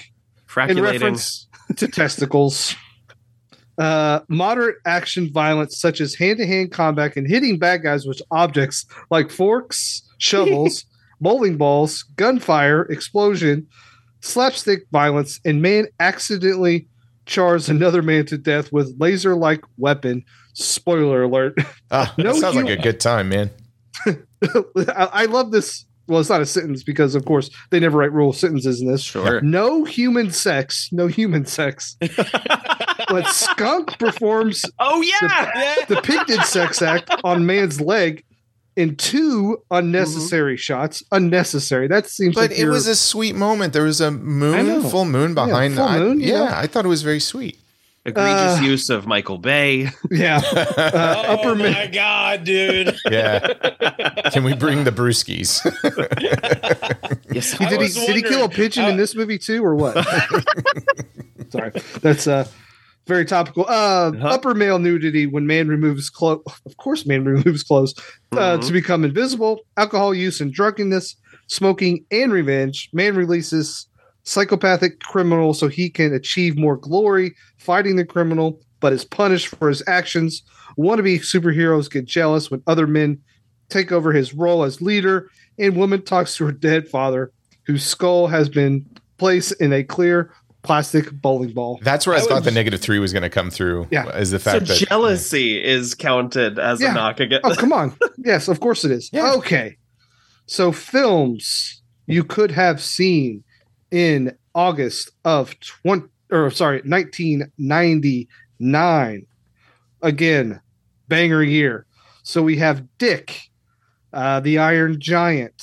in 0.69 0.81
reference 0.81 1.47
to 1.77 1.89
testicles. 1.89 2.75
Uh, 3.79 4.19
moderate 4.29 4.75
action 4.87 5.31
violence, 5.33 5.79
such 5.79 6.01
as 6.01 6.13
hand 6.17 6.37
to 6.39 6.45
hand 6.45 6.73
combat 6.73 7.15
and 7.15 7.29
hitting 7.29 7.61
bad 7.61 7.81
guys 7.81 8.05
with 8.07 8.21
objects 8.33 8.85
like 9.09 9.31
forks, 9.31 10.03
shovels, 10.19 10.85
bowling 11.21 11.57
balls, 11.57 12.05
gunfire, 12.17 12.83
explosion, 12.83 13.67
slapstick 14.21 14.81
violence, 14.93 15.41
and 15.45 15.63
man 15.63 15.87
accidentally 16.01 16.89
chars 17.27 17.69
another 17.69 18.03
man 18.03 18.25
to 18.27 18.39
death 18.39 18.73
with 18.73 18.95
laser 18.99 19.35
like 19.35 19.63
weapon. 19.77 20.25
Spoiler 20.55 21.23
alert. 21.25 21.55
Ah, 21.91 22.13
No 22.19 22.33
that 22.33 22.37
sounds 22.41 22.57
like 22.57 22.69
a 22.69 22.83
good 22.83 23.01
time, 23.01 23.29
man. 23.29 23.51
I, 24.07 25.09
I 25.13 25.25
love 25.27 25.53
this. 25.53 25.85
Well, 26.07 26.21
it's 26.21 26.31
not 26.31 26.41
a 26.41 26.47
sentence 26.47 26.83
because, 26.83 27.15
of 27.15 27.25
course, 27.27 27.51
they 27.71 27.79
never 27.81 27.99
write 27.99 28.13
rule 28.13 28.33
sentences 28.33 28.81
in 28.81 28.89
this. 28.89 29.03
Sure. 29.03 29.41
No 29.43 29.85
human 29.85 30.31
sex. 30.31 30.89
No 30.91 31.07
human 31.07 31.45
sex. 31.45 31.97
but 33.09 33.27
skunk 33.29 33.99
performs 33.99 34.63
Oh 34.79 35.03
yeah. 35.03 35.75
depicted 35.87 36.41
sex 36.45 36.81
act 36.83 37.11
on 37.25 37.47
man's 37.47 37.81
leg 37.81 38.25
in 38.79 38.95
two 38.97 39.61
unnecessary 39.71 40.57
shots. 40.57 41.03
Unnecessary. 41.13 41.89
That 41.89 42.07
seems 42.07 42.35
But 42.37 42.51
like 42.51 42.59
it 42.59 42.67
was 42.69 42.87
a 42.87 42.95
sweet 42.97 43.35
moment. 43.35 43.73
There 43.73 43.83
was 43.83 44.01
a 44.01 44.11
moon, 44.11 44.83
full 44.85 45.05
moon 45.05 45.35
behind. 45.35 45.75
full 45.75 45.85
I- 45.85 45.99
moon, 45.99 46.21
yeah, 46.21 46.45
yeah. 46.45 46.59
I 46.59 46.67
thought 46.69 46.85
it 46.85 46.89
was 46.89 47.03
very 47.03 47.21
sweet. 47.21 47.59
Egregious 48.07 48.61
Uh, 48.61 48.63
use 48.63 48.89
of 48.89 49.07
Michael 49.07 49.37
Bay. 49.37 49.91
yeah. 50.11 50.41
Uh, 50.55 51.25
oh 51.27 51.33
upper 51.35 51.55
my 51.57 51.65
mid. 51.71 51.93
god, 51.93 52.45
dude! 52.45 52.97
Yeah. 53.11 53.41
Can 54.33 54.45
we 54.45 54.55
bring 54.55 54.85
the 54.85 54.93
brewskis? 54.93 55.61
Yes. 57.31 57.59
Did 57.59 57.81
he 57.83 57.89
did 58.07 58.17
he 58.17 58.23
kill 58.23 58.39
a 58.39 58.41
wondering- 58.43 58.51
pigeon 58.51 58.85
in 58.87 58.97
this 58.97 59.15
movie 59.15 59.39
too, 59.39 59.63
or 59.65 59.75
what? 59.75 59.95
Sorry, 61.51 61.73
that's 62.01 62.27
uh 62.27 62.47
very 63.09 63.25
topical. 63.25 63.65
Uh, 63.69 64.11
Uh-huh. 64.13 64.29
upper 64.29 64.55
male 64.55 64.79
nudity 64.79 65.27
when 65.27 65.47
man 65.47 65.67
removes 65.69 66.09
clothes. 66.11 66.43
Of 66.67 66.77
course, 66.77 67.05
man 67.07 67.25
removes 67.35 67.65
clothes 67.65 67.95
uh, 68.33 68.59
Mhm. 68.59 68.67
to 68.67 68.73
become 68.73 69.05
invisible. 69.05 69.61
Alcohol 69.77 70.15
use 70.15 70.41
and 70.41 70.53
drunkenness, 70.53 71.17
smoking 71.49 72.05
and 72.13 72.33
revenge. 72.33 72.89
Man 72.93 73.17
releases 73.17 73.89
psychopathic 74.25 75.01
criminal 75.01 75.55
so 75.55 75.69
he 75.69 75.89
can 75.91 76.13
achieve 76.13 76.57
more 76.57 76.77
glory 76.77 77.35
fighting 77.59 77.97
the 77.97 78.05
criminal, 78.05 78.61
but 78.81 78.93
is 78.93 79.05
punished 79.05 79.49
for 79.49 79.69
his 79.69 79.83
actions. 79.89 80.43
Wannabe 80.79 81.19
superheroes 81.21 81.91
get 81.91 82.05
jealous 82.05 82.51
when 82.51 82.63
other 82.67 82.87
men 82.87 83.19
take 83.71 83.91
over 83.91 84.13
his 84.13 84.35
role 84.35 84.63
as 84.65 84.81
leader, 84.83 85.29
and 85.59 85.77
woman 85.77 86.03
talks 86.03 86.37
to 86.37 86.45
her 86.47 86.53
dead 86.53 86.89
father, 86.89 87.33
whose 87.67 87.85
skull 87.85 88.27
has 88.29 88.49
been 88.49 88.85
placed 89.19 89.53
in 89.61 89.73
a 89.73 89.83
clear 89.83 90.31
plastic 90.69 91.11
bowling 91.11 91.53
ball. 91.53 91.81
That's 91.83 92.07
where 92.07 92.15
I, 92.15 92.19
I 92.19 92.23
thought 92.23 92.35
would- 92.35 92.45
the 92.45 92.51
negative 92.53 92.81
three 92.81 92.99
was 92.99 93.13
going 93.13 93.23
to 93.23 93.31
come 93.31 93.51
through. 93.51 93.89
Yeah. 93.91 94.07
Is 94.17 94.31
the 94.31 94.39
So 94.39 94.51
fact 94.53 94.67
that 94.67 94.87
jealousy 94.87 95.63
is 95.65 95.95
counted 95.95 96.59
as 96.59 96.81
Yeah. 96.81 96.93
a 96.93 96.95
knock 96.95 97.21
against. 97.21 97.47
Oh, 97.47 97.55
come 97.55 97.73
on. 97.73 97.97
yes, 98.19 98.49
of 98.49 98.61
course 98.61 98.85
it 98.85 98.91
is. 98.91 99.09
Yeah. 99.13 99.33
Okay. 99.37 99.79
So 100.47 100.71
films 100.71 101.83
you 102.07 102.23
could 102.23 102.51
have 102.51 102.83
seen 102.83 103.43
in 103.91 104.37
August 104.55 105.11
of 105.25 105.59
20 105.61 106.07
or 106.31 106.51
sorry, 106.51 106.83
1999. 106.85 109.27
Again, 110.03 110.61
banger 111.09 111.43
year. 111.43 111.87
So 112.23 112.43
we 112.43 112.59
have 112.59 112.85
Dick, 112.99 113.49
uh, 114.13 114.41
the 114.41 114.59
Iron 114.59 115.01
Giant. 115.01 115.63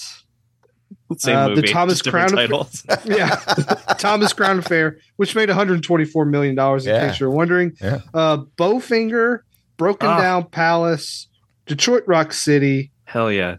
Same 1.18 1.36
Uh, 1.36 1.56
the 1.56 1.62
Thomas 1.62 2.02
Crown 2.02 2.30
titles. 2.30 2.84
Yeah. 3.06 3.36
Thomas 4.00 4.34
Crown 4.34 4.60
Affair, 4.60 4.98
which 5.18 5.36
made 5.36 5.50
124 5.50 6.26
million 6.26 6.56
dollars 6.56 6.86
in 6.88 6.96
Yeah. 6.96 7.08
case 7.10 7.20
you're 7.20 7.30
wondering. 7.30 7.74
Yeah. 7.82 8.00
Uh 8.14 8.38
Bowfinger, 8.58 9.40
Broken 9.78 10.10
Ah. 10.10 10.20
Down 10.22 10.46
Palace, 10.46 11.28
Detroit 11.68 12.04
Rock 12.08 12.34
City, 12.34 12.92
Hell 13.04 13.32
yeah. 13.32 13.58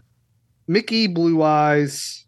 Mickey 0.67 1.07
Blue 1.07 1.41
Eyes, 1.41 2.25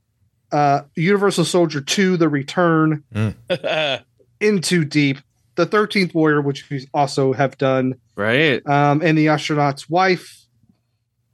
uh, 0.53 0.81
Universal 0.95 1.43
Soldier 1.45 1.81
2, 1.81 2.15
The 2.17 2.29
Return, 2.29 3.03
In 4.39 4.61
Too 4.61 4.85
Deep, 4.85 5.17
The 5.55 5.65
13th 5.65 6.13
Warrior, 6.13 6.41
which 6.41 6.69
we 6.69 6.87
also 6.93 7.33
have 7.33 7.57
done, 7.57 7.95
Right. 8.15 8.65
um, 8.65 9.01
and 9.03 9.17
The 9.17 9.27
Astronaut's 9.27 9.89
Wife. 9.89 10.37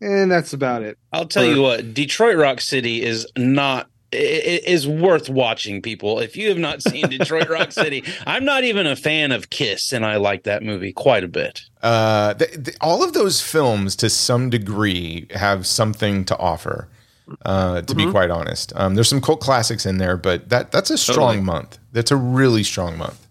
And 0.06 0.32
that's 0.32 0.54
about 0.54 0.84
it. 0.84 0.98
I'll 1.12 1.26
tell 1.28 1.46
you 1.46 1.62
what, 1.62 1.94
Detroit 1.94 2.38
Rock 2.38 2.62
City 2.62 3.02
is 3.02 3.26
not 3.36 3.88
i- 4.14 4.18
i- 4.18 4.62
is 4.68 4.88
worth 4.88 5.30
watching 5.30 5.82
people. 5.82 6.20
If 6.20 6.38
you 6.38 6.48
have 6.50 6.58
not 6.60 6.82
seen 6.84 7.10
Detroit 7.10 7.50
Rock 7.50 7.72
City, 7.84 8.04
I'm 8.28 8.46
not 8.46 8.64
even 8.64 8.86
a 8.86 8.96
fan 8.96 9.32
of 9.32 9.50
Kiss 9.50 9.92
and 9.92 10.06
I 10.06 10.18
like 10.18 10.44
that 10.44 10.62
movie 10.64 10.94
quite 10.94 11.24
a 11.24 11.28
bit. 11.28 11.62
uh, 11.82 12.34
th 12.36 12.52
th- 12.66 12.78
all 12.82 13.04
of 13.04 13.14
those 13.14 13.42
films, 13.42 13.96
to 13.98 14.10
some 14.10 14.50
degree, 14.50 15.28
have 15.32 15.66
something 15.66 16.24
to 16.26 16.38
offer. 16.38 16.88
Uh, 17.44 17.82
to 17.82 17.96
be 17.96 18.10
quite 18.12 18.30
honest, 18.30 18.72
um, 18.76 18.94
there's 18.94 19.10
some 19.10 19.20
cult 19.20 19.40
classics 19.42 19.84
in 19.88 19.98
there, 19.98 20.16
but 20.16 20.50
that 20.50 20.72
that's 20.72 20.92
a 20.92 20.98
strong 20.98 21.18
Totally. 21.18 21.42
month. 21.42 21.80
That's 21.92 22.12
a 22.12 22.16
really 22.16 22.64
strong 22.64 22.98
month. 23.00 23.25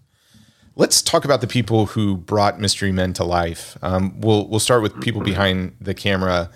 Let's 0.77 1.01
talk 1.01 1.23
about 1.23 1.39
the 1.41 1.47
people 1.47 1.85
who 1.85 2.17
brought 2.17 2.59
Mystery 2.59 2.91
Men 2.91 3.13
to 3.13 3.23
life. 3.23 3.77
Um, 3.81 4.19
we'll 4.19 4.47
we'll 4.47 4.59
start 4.59 4.81
with 4.81 4.99
people 5.01 5.21
behind 5.21 5.75
the 5.79 5.93
camera. 5.93 6.49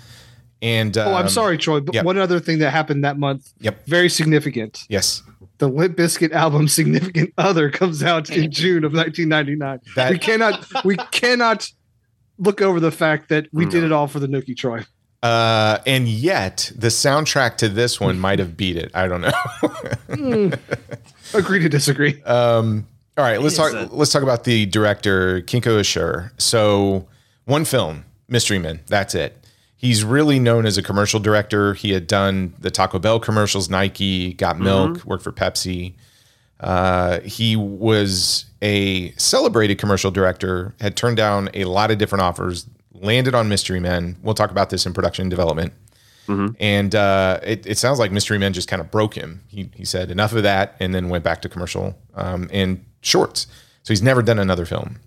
And 0.62 0.98
Oh, 0.98 1.14
I'm 1.14 1.24
um, 1.24 1.30
sorry, 1.30 1.58
Troy, 1.58 1.80
but 1.80 1.96
yep. 1.96 2.04
one 2.04 2.18
other 2.18 2.40
thing 2.42 2.60
that 2.60 2.72
happened 2.72 3.06
that 3.06 3.18
month, 3.18 3.54
Yep. 3.62 3.86
very 3.88 4.10
significant. 4.10 4.84
Yes. 4.90 5.24
The 5.60 5.70
Limp 5.70 5.96
Bizkit 5.98 6.34
album 6.34 6.68
"Significant 6.68 7.34
Other" 7.38 7.70
comes 7.70 8.04
out 8.04 8.30
in 8.30 8.52
June 8.62 8.84
of 8.84 8.92
1999. 8.94 9.80
That- 9.96 10.12
we 10.12 10.18
cannot, 10.20 10.66
we 10.84 10.98
cannot 11.12 11.66
look 12.38 12.62
over 12.62 12.82
the 12.82 12.92
fact 12.92 13.30
that 13.30 13.48
we 13.54 13.66
Mm. 13.66 13.72
did 13.72 13.84
it 13.86 13.92
all 13.94 14.08
for 14.08 14.20
the 14.20 14.28
Nookie 14.28 14.56
Troy. 14.58 14.84
Uh, 15.24 15.80
and 15.86 16.08
yet 16.10 16.72
the 16.76 16.88
soundtrack 16.88 17.56
to 17.58 17.70
this 17.70 18.00
one 18.02 18.20
might 18.28 18.40
have 18.40 18.58
beat 18.58 18.76
it. 18.76 18.92
I 18.94 19.08
don't 19.08 19.22
know. 19.22 20.52
Agree 21.34 21.60
to 21.60 21.70
disagree. 21.70 22.22
Um, 22.24 22.86
all 23.20 23.26
right, 23.26 23.42
let's 23.42 23.58
talk. 23.58 23.74
it? 23.74 23.92
Let's 23.94 24.12
talk 24.12 24.24
about 24.24 24.46
the 24.46 24.66
director 24.66 25.42
Kinka 25.42 25.80
Usher. 25.80 26.32
So, 26.38 27.08
one 27.46 27.66
film, 27.66 28.06
Mystery 28.30 28.60
Men. 28.60 28.80
That's 28.88 29.14
it. 29.14 29.36
He's 29.76 30.04
really 30.04 30.40
known 30.40 30.66
as 30.66 30.78
a 30.78 30.84
commercial 30.84 31.20
director. 31.20 31.74
He 31.74 31.92
had 31.92 32.08
done 32.08 32.54
the 32.60 32.72
Taco 32.72 32.98
Bell 33.00 33.20
commercials, 33.20 33.70
Nike, 33.70 34.34
Got 34.34 34.60
Milk, 34.60 35.04
worked 35.06 35.24
for 35.24 35.32
Pepsi. 35.32 35.94
Uh, 36.60 37.20
he 37.22 37.56
was 37.56 38.46
a 38.62 39.12
celebrated 39.12 39.78
commercial 39.78 40.12
director. 40.12 40.76
Had 40.82 40.96
turned 40.98 41.18
down 41.18 41.50
a 41.54 41.66
lot 41.66 41.92
of 41.92 41.98
different 41.98 42.22
offers. 42.24 42.66
Landed 42.94 43.34
on 43.36 43.48
Mystery 43.48 43.80
Men. 43.80 44.18
We'll 44.22 44.34
talk 44.34 44.52
about 44.52 44.70
this 44.70 44.86
in 44.86 44.94
production 44.94 45.24
and 45.24 45.30
development. 45.30 45.74
And 46.60 46.94
uh, 46.94 47.40
it, 47.42 47.66
it 47.66 47.78
sounds 47.80 47.98
like 47.98 48.12
Mystery 48.12 48.38
Men 48.38 48.54
just 48.54 48.68
kind 48.68 48.82
of 48.82 48.92
broke 48.92 49.16
him. 49.16 49.42
He, 49.48 49.70
he 49.74 49.84
said 49.84 50.12
enough 50.12 50.34
of 50.34 50.44
that, 50.44 50.76
and 50.80 50.94
then 50.94 51.10
went 51.10 51.24
back 51.24 51.42
to 51.42 51.50
commercial 51.50 51.98
um, 52.14 52.48
and 52.54 52.86
shorts. 53.02 53.48
So 53.84 53.94
he's 53.94 54.04
never 54.04 54.22
done 54.22 54.40
another 54.40 54.66
film. 54.66 54.98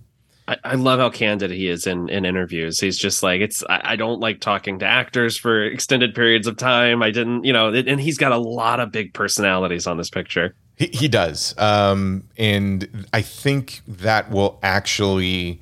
I, 0.48 0.57
I 0.64 0.74
love 0.74 0.98
how 0.98 1.09
candid 1.09 1.52
he 1.52 1.68
is 1.68 1.87
in, 1.87 2.09
in 2.09 2.24
interviews. 2.24 2.81
He's 2.81 2.98
just 2.98 3.22
like, 3.22 3.40
it's, 3.40 3.62
I, 3.68 3.92
I 3.92 3.96
don't 3.96 4.18
like 4.18 4.40
talking 4.40 4.81
to 4.81 4.87
actors 4.87 5.37
for 5.37 5.62
extended 5.62 6.14
periods 6.14 6.48
of 6.48 6.57
time. 6.57 7.02
I 7.02 7.12
didn't, 7.12 7.44
you 7.44 7.52
know, 7.52 7.72
and 7.72 8.00
he's 8.00 8.18
got 8.18 8.33
a 8.33 8.38
lot 8.38 8.81
of 8.81 8.90
big 8.90 9.14
personalities 9.14 9.87
on 9.87 9.98
this 9.98 10.11
picture. 10.11 10.55
He, 10.76 10.87
he 10.87 11.07
does, 11.07 11.55
um, 11.59 12.24
and 12.37 13.07
I 13.12 13.22
think 13.22 13.83
that 13.87 14.31
will 14.31 14.59
actually 14.62 15.61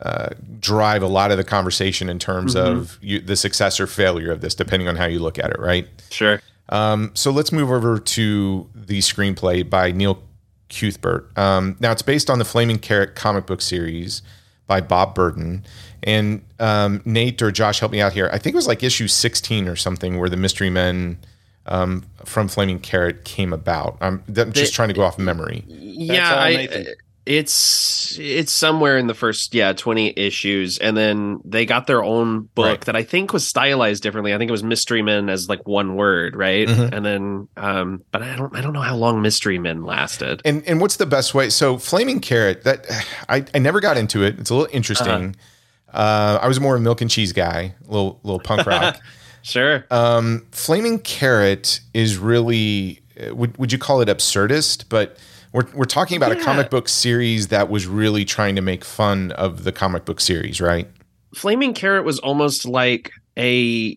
uh, 0.00 0.28
drive 0.60 1.02
a 1.02 1.08
lot 1.08 1.30
of 1.30 1.38
the 1.38 1.44
conversation 1.44 2.08
in 2.08 2.18
terms 2.18 2.54
of 2.54 2.98
you, 3.00 3.20
the 3.20 3.36
success 3.36 3.80
or 3.80 3.86
failure 3.86 4.30
of 4.30 4.42
this, 4.42 4.54
depending 4.54 4.86
on 4.86 4.96
how 4.96 5.06
you 5.06 5.18
look 5.18 5.38
at 5.38 5.50
it. 5.50 5.58
Right. 5.58 5.88
Sure. 6.10 6.40
Um, 6.68 7.10
so 7.14 7.32
let's 7.32 7.52
move 7.52 7.70
over 7.70 7.98
to 7.98 8.70
the 8.74 9.00
screenplay 9.00 9.68
by 9.68 9.92
Neil 9.92 10.22
Cuthbert. 10.70 11.30
Um, 11.36 11.76
now 11.80 11.92
it's 11.92 12.02
based 12.02 12.30
on 12.30 12.38
the 12.38 12.44
Flaming 12.44 12.78
Carrot 12.78 13.14
comic 13.14 13.46
book 13.46 13.60
series 13.60 14.22
by 14.66 14.80
Bob 14.80 15.14
Burden. 15.14 15.64
And 16.02 16.42
um, 16.58 17.02
Nate 17.04 17.42
or 17.42 17.50
Josh, 17.50 17.80
help 17.80 17.92
me 17.92 18.00
out 18.00 18.12
here. 18.14 18.30
I 18.32 18.38
think 18.38 18.54
it 18.54 18.56
was 18.56 18.66
like 18.68 18.82
issue 18.82 19.08
16 19.08 19.68
or 19.68 19.76
something 19.76 20.18
where 20.18 20.30
the 20.30 20.36
Mystery 20.36 20.70
Men 20.70 21.18
um, 21.66 22.04
from 22.24 22.48
Flaming 22.48 22.78
Carrot 22.80 23.24
came 23.24 23.52
about. 23.52 23.98
I'm, 24.00 24.22
I'm 24.28 24.52
just 24.52 24.72
They- 24.72 24.74
trying 24.76 24.88
to 24.88 24.94
go 24.94 25.02
off 25.02 25.18
memory. 25.18 25.64
yeah, 25.68 26.32
all 26.34 26.38
I, 26.38 26.50
Nathan. 26.56 26.86
It's 27.26 28.16
it's 28.18 28.50
somewhere 28.52 28.96
in 28.98 29.06
the 29.06 29.14
first 29.14 29.54
yeah 29.54 29.72
twenty 29.72 30.12
issues, 30.16 30.78
and 30.78 30.96
then 30.96 31.40
they 31.44 31.66
got 31.66 31.86
their 31.86 32.02
own 32.02 32.48
book 32.54 32.66
Right. 32.66 32.80
that 32.82 32.96
I 32.96 33.02
think 33.02 33.32
was 33.32 33.46
stylized 33.46 34.02
differently. 34.02 34.34
I 34.34 34.38
think 34.38 34.48
it 34.48 34.52
was 34.52 34.64
Mystery 34.64 35.02
Men 35.02 35.28
as 35.28 35.48
like 35.48 35.66
one 35.66 35.96
word, 35.96 36.34
right? 36.34 36.66
Mhm. 36.66 36.92
And 36.92 37.04
then, 37.06 37.48
um, 37.56 38.02
but 38.10 38.22
I 38.22 38.34
don't 38.36 38.54
I 38.56 38.60
don't 38.60 38.72
know 38.72 38.80
how 38.80 38.96
long 38.96 39.22
Mystery 39.22 39.58
Men 39.58 39.84
lasted. 39.84 40.42
And 40.44 40.62
and 40.66 40.80
what's 40.80 40.96
the 40.96 41.06
best 41.06 41.34
way? 41.34 41.50
So 41.50 41.78
Flaming 41.78 42.20
Carrot, 42.20 42.64
that 42.64 42.86
I, 43.28 43.44
I 43.54 43.58
never 43.58 43.80
got 43.80 43.96
into 43.96 44.22
it. 44.24 44.38
It's 44.38 44.50
a 44.50 44.54
little 44.54 44.74
interesting. 44.74 45.36
uh 45.92 46.38
I 46.40 46.48
was 46.48 46.58
more 46.60 46.76
a 46.76 46.80
milk 46.80 47.00
and 47.00 47.10
cheese 47.10 47.32
guy, 47.32 47.74
a 47.86 47.90
little 47.90 48.18
little 48.22 48.40
punk 48.40 48.66
rock. 48.66 48.98
Sure. 49.42 49.86
Um, 49.90 50.44
Flaming 50.52 50.98
Carrot 50.98 51.80
is 51.94 52.18
really 52.18 53.00
uh, 53.18 53.34
would 53.34 53.56
would 53.56 53.72
you 53.72 53.78
call 53.78 54.02
it 54.02 54.08
absurdist? 54.08 54.84
But 54.90 55.16
we're 55.52 55.66
we're 55.74 55.84
talking 55.84 56.16
about 56.16 56.32
a 56.32 56.36
comic 56.36 56.70
book 56.70 56.88
series 56.88 57.48
that 57.48 57.68
was 57.68 57.86
really 57.86 58.24
trying 58.24 58.56
to 58.56 58.62
make 58.62 58.84
fun 58.84 59.32
of 59.32 59.64
the 59.64 59.72
comic 59.72 60.04
book 60.04 60.20
series, 60.20 60.60
right? 60.60 60.88
Flaming 61.34 61.74
Carrot 61.74 62.04
was 62.04 62.18
almost 62.20 62.66
like 62.66 63.10
a 63.38 63.96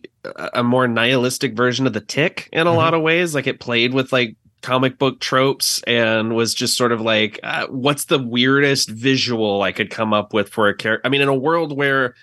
a 0.54 0.62
more 0.62 0.88
nihilistic 0.88 1.54
version 1.54 1.86
of 1.86 1.92
the 1.92 2.00
Tick 2.00 2.48
in 2.52 2.66
a 2.66 2.70
Mhm. 2.70 2.76
lot 2.76 2.94
of 2.94 3.02
ways. 3.02 3.34
Like 3.34 3.46
it 3.46 3.60
played 3.60 3.92
with 3.92 4.12
like 4.12 4.36
comic 4.62 4.98
book 4.98 5.20
tropes 5.20 5.82
and 5.86 6.34
was 6.34 6.54
just 6.54 6.76
sort 6.76 6.90
of 6.92 7.00
like, 7.00 7.38
uh, 7.42 7.66
what's 7.66 8.06
the 8.06 8.18
weirdest 8.18 8.88
visual 8.88 9.60
I 9.62 9.72
could 9.72 9.90
come 9.90 10.14
up 10.14 10.32
with 10.32 10.48
for 10.48 10.68
a 10.68 10.74
character? 10.74 11.06
I 11.06 11.10
mean, 11.10 11.20
in 11.20 11.28
a 11.28 11.34
world 11.34 11.76
where 11.76 12.14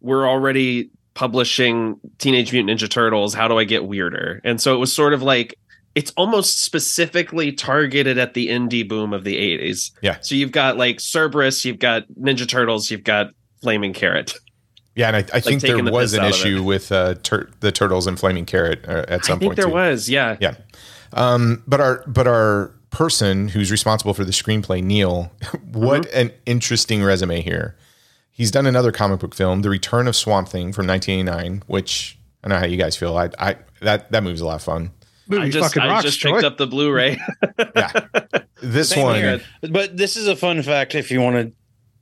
we're 0.00 0.26
already 0.26 0.88
publishing 1.12 2.00
Teenage 2.18 2.52
Mutant 2.52 2.80
Ninja 2.80 2.88
Turtles, 2.88 3.34
how 3.34 3.46
do 3.48 3.58
I 3.58 3.64
get 3.64 3.84
weirder? 3.84 4.40
And 4.44 4.58
so 4.60 4.74
it 4.74 4.78
was 4.78 4.94
sort 4.94 5.12
of 5.12 5.22
like 5.22 5.54
it's 5.94 6.12
almost 6.16 6.60
specifically 6.60 7.52
targeted 7.52 8.16
at 8.18 8.34
the 8.34 8.48
indie 8.48 8.86
boom 8.88 9.12
of 9.12 9.24
the 9.24 9.36
80s. 9.36 9.90
Yeah. 10.02 10.18
So 10.20 10.34
you've 10.34 10.52
got 10.52 10.76
like 10.76 10.98
Cerebus, 10.98 11.64
you've 11.64 11.78
got 11.80 12.04
Ninja 12.20 12.46
Turtles, 12.48 12.90
you've 12.90 13.04
got 13.04 13.28
Flaming 13.60 13.92
Carrot. 13.92 14.34
Yeah, 14.94 15.08
and 15.08 15.16
I, 15.16 15.24
I 15.34 15.40
think 15.40 15.62
there 15.62 15.80
the 15.80 15.90
was 15.90 16.14
an 16.14 16.24
issue 16.24 16.62
with 16.62 16.90
uh, 16.92 17.14
tur- 17.22 17.48
the 17.60 17.72
turtles 17.72 18.06
and 18.06 18.18
Flaming 18.18 18.44
Carrot 18.46 18.84
uh, 18.88 19.04
at 19.08 19.24
some 19.24 19.36
I 19.36 19.38
think 19.38 19.50
point 19.50 19.56
there 19.56 19.66
too. 19.66 19.72
was, 19.72 20.08
yeah. 20.10 20.36
Yeah. 20.40 20.56
Um, 21.12 21.62
but 21.66 21.80
our 21.80 22.04
but 22.06 22.26
our 22.26 22.72
person 22.90 23.48
who's 23.48 23.70
responsible 23.70 24.14
for 24.14 24.24
the 24.24 24.32
screenplay, 24.32 24.82
Neil, 24.82 25.32
what 25.72 26.02
Mm-hmm. 26.02 26.18
an 26.18 26.32
interesting 26.46 27.02
resume 27.02 27.40
here. 27.40 27.76
He's 28.32 28.50
done 28.50 28.66
another 28.66 28.90
comic 28.90 29.20
book 29.20 29.34
film, 29.34 29.62
The 29.62 29.70
Return 29.70 30.08
of 30.08 30.16
Swamp 30.16 30.48
Thing 30.48 30.72
from 30.72 30.86
1989, 30.86 31.62
which 31.66 32.18
I 32.42 32.48
don't 32.48 32.56
know 32.56 32.60
how 32.60 32.66
you 32.70 32.76
guys 32.78 32.96
feel. 32.96 33.16
I, 33.16 33.28
I 33.38 33.56
that 33.82 34.10
that 34.12 34.22
movie's 34.22 34.40
a 34.40 34.46
lot 34.46 34.54
of 34.56 34.62
fun. 34.62 34.90
Movie 35.30 35.42
I 35.44 35.50
just, 35.50 35.74
fucking 35.74 35.90
I 35.90 36.00
just 36.02 36.20
Troy. 36.20 36.32
picked 36.34 36.44
up 36.44 36.56
the 36.58 36.66
Blu-ray. 36.66 37.18
Yeah, 37.76 37.92
this 38.62 38.90
Same 38.90 39.04
one. 39.04 39.14
here. 39.16 39.40
But 39.70 39.96
this 39.96 40.16
is 40.16 40.26
a 40.26 40.36
fun 40.36 40.62
fact 40.62 40.94
if 40.94 41.10
you 41.10 41.20
want 41.20 41.36
to 41.36 41.52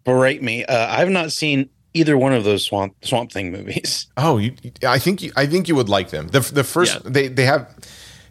berate 0.05 0.43
me. 0.43 0.65
Uh, 0.65 0.87
I've 0.89 1.11
not 1.11 1.31
seen 1.33 1.69
either 1.95 2.17
one 2.19 2.33
of 2.33 2.45
those 2.45 2.65
Swamp 2.65 2.95
Swamp 3.05 3.31
Thing 3.33 3.53
movies. 3.53 4.07
Oh, 4.17 4.39
you, 4.39 4.55
I 4.87 4.99
think 4.99 5.23
you, 5.23 5.33
I 5.37 5.47
think 5.47 5.69
you 5.69 5.75
would 5.77 5.89
like 5.89 6.11
them. 6.11 6.29
The 6.29 6.41
the 6.41 6.65
first 6.65 6.95
Yeah. 6.95 7.01
they 7.11 7.29
they 7.29 7.45
have 7.45 7.73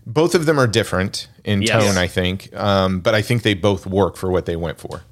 both 0.05 0.36
of 0.36 0.45
them 0.45 0.60
are 0.60 0.67
different 0.67 1.27
in 1.43 1.62
Yes. 1.62 1.83
tone. 1.83 1.97
I 1.97 2.07
think, 2.07 2.53
um, 2.55 2.99
but 3.01 3.13
I 3.15 3.21
think 3.21 3.43
they 3.43 3.53
both 3.53 3.86
work 3.86 4.15
for 4.17 4.29
what 4.31 4.45
they 4.45 4.55
went 4.55 4.79
for. 4.79 5.03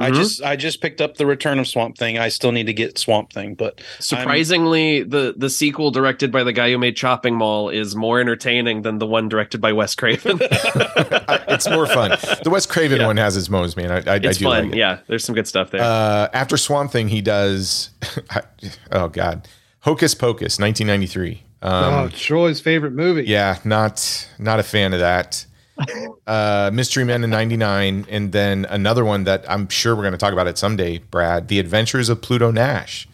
I 0.00 0.10
Mhm. 0.10 0.14
just 0.14 0.42
I 0.42 0.56
just 0.56 0.80
picked 0.80 1.00
up 1.00 1.16
the 1.18 1.26
Return 1.26 1.58
of 1.58 1.68
Swamp 1.68 1.98
Thing. 1.98 2.18
I 2.18 2.28
still 2.30 2.52
need 2.52 2.66
to 2.66 2.72
get 2.72 2.98
Swamp 2.98 3.32
Thing, 3.32 3.54
but 3.54 3.80
Surprisingly, 3.98 5.02
the 5.02 5.34
the 5.36 5.50
sequel 5.50 5.90
directed 5.90 6.32
by 6.32 6.42
the 6.42 6.52
guy 6.52 6.70
who 6.70 6.78
made 6.78 6.96
Chopping 6.96 7.34
Mall 7.36 7.68
is 7.68 7.94
more 7.94 8.20
entertaining 8.20 8.82
than 8.82 8.98
the 8.98 9.06
one 9.06 9.28
directed 9.28 9.60
by 9.60 9.72
Wes 9.72 9.94
Craven. 9.94 10.40
It's 11.50 11.68
more 11.68 11.86
fun. 11.86 12.10
The 12.42 12.50
Wes 12.50 12.64
Craven 12.64 13.00
Yeah. 13.00 13.06
one 13.06 13.16
has 13.18 13.36
its 13.36 13.50
moments, 13.50 13.76
man. 13.76 13.90
I, 13.90 13.96
I, 13.98 14.14
I 14.14 14.16
it's 14.16 14.38
do 14.38 14.44
fun. 14.46 14.64
like 14.66 14.72
it. 14.74 14.78
yeah, 14.78 14.98
there's 15.08 15.24
some 15.24 15.34
good 15.34 15.46
stuff 15.46 15.70
there. 15.70 15.82
Uh, 15.82 16.28
after 16.32 16.56
Swamp 16.56 16.90
Thing, 16.92 17.08
he 17.08 17.20
does. 17.20 17.90
oh 18.92 19.08
God, 19.08 19.46
Hocus 19.80 20.14
Pocus, 20.14 20.58
1993. 20.58 21.42
Um, 21.62 21.72
oh, 21.94 22.08
Troy's 22.08 22.60
favorite 22.60 22.92
movie. 22.92 23.24
Yeah, 23.26 23.58
not 23.64 24.28
not 24.38 24.58
a 24.60 24.62
fan 24.62 24.92
of 24.94 25.00
that. 25.00 25.44
Uh, 26.26 26.70
Mystery 26.72 27.04
Men 27.04 27.24
in 27.24 27.30
'99, 27.30 28.06
and 28.08 28.32
then 28.32 28.64
another 28.66 29.04
one 29.04 29.24
that 29.24 29.44
I'm 29.50 29.68
sure 29.68 29.96
we're 29.96 30.02
going 30.02 30.12
to 30.12 30.18
talk 30.18 30.32
about 30.32 30.46
it 30.46 30.58
someday. 30.58 30.98
Brad, 30.98 31.48
The 31.48 31.58
Adventures 31.58 32.08
of 32.08 32.22
Pluto 32.22 32.50
Nash, 32.50 33.08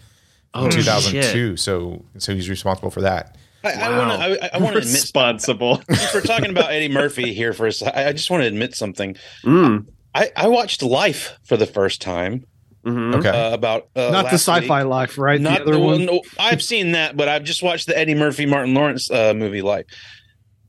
oh, 0.54 0.66
in 0.66 0.70
shit. 0.70 0.84
2002. 0.84 1.56
So 1.56 2.04
so 2.18 2.34
he's 2.34 2.50
responsible 2.50 2.90
for 2.90 3.00
that. 3.02 3.36
I, 3.64 3.72
I 3.72 3.98
want 3.98 4.20
to 4.20 4.44
I, 4.44 4.50
I 4.54 4.58
want 4.58 4.74
to 4.74 4.80
admit 4.80 4.94
responsible. 4.94 5.82
since 5.90 6.14
we're 6.14 6.20
talking 6.20 6.50
about 6.50 6.70
Eddie 6.70 6.88
Murphy 6.92 7.32
here 7.32 7.52
for 7.52 7.66
a 7.66 7.72
second, 7.72 7.98
I 7.98 8.08
I 8.08 8.12
just 8.12 8.30
want 8.30 8.42
to 8.42 8.46
admit 8.46 8.74
something. 8.74 9.16
Mm. 9.44 9.86
I, 10.14 10.30
I 10.36 10.48
watched 10.48 10.82
Life 10.82 11.38
for 11.44 11.56
the 11.56 11.66
first 11.66 12.00
time 12.00 12.46
Mhm. 12.86 13.16
Okay, 13.16 13.28
uh, 13.28 13.52
about 13.52 13.88
uh, 13.96 14.10
Not 14.12 14.26
the 14.26 14.38
sci-fi 14.38 14.84
week. 14.84 14.88
life, 14.88 15.18
right? 15.18 15.40
Not 15.40 15.64
the 15.64 15.72
other 15.72 15.78
one. 15.80 16.04
no, 16.04 16.22
I've 16.38 16.62
seen 16.62 16.92
that, 16.92 17.16
but 17.16 17.28
I've 17.28 17.42
just 17.42 17.60
watched 17.60 17.88
the 17.88 17.98
Eddie 17.98 18.14
Murphy 18.14 18.46
Martin 18.46 18.74
Lawrence 18.74 19.10
uh, 19.10 19.34
movie 19.34 19.60
Life. 19.60 19.86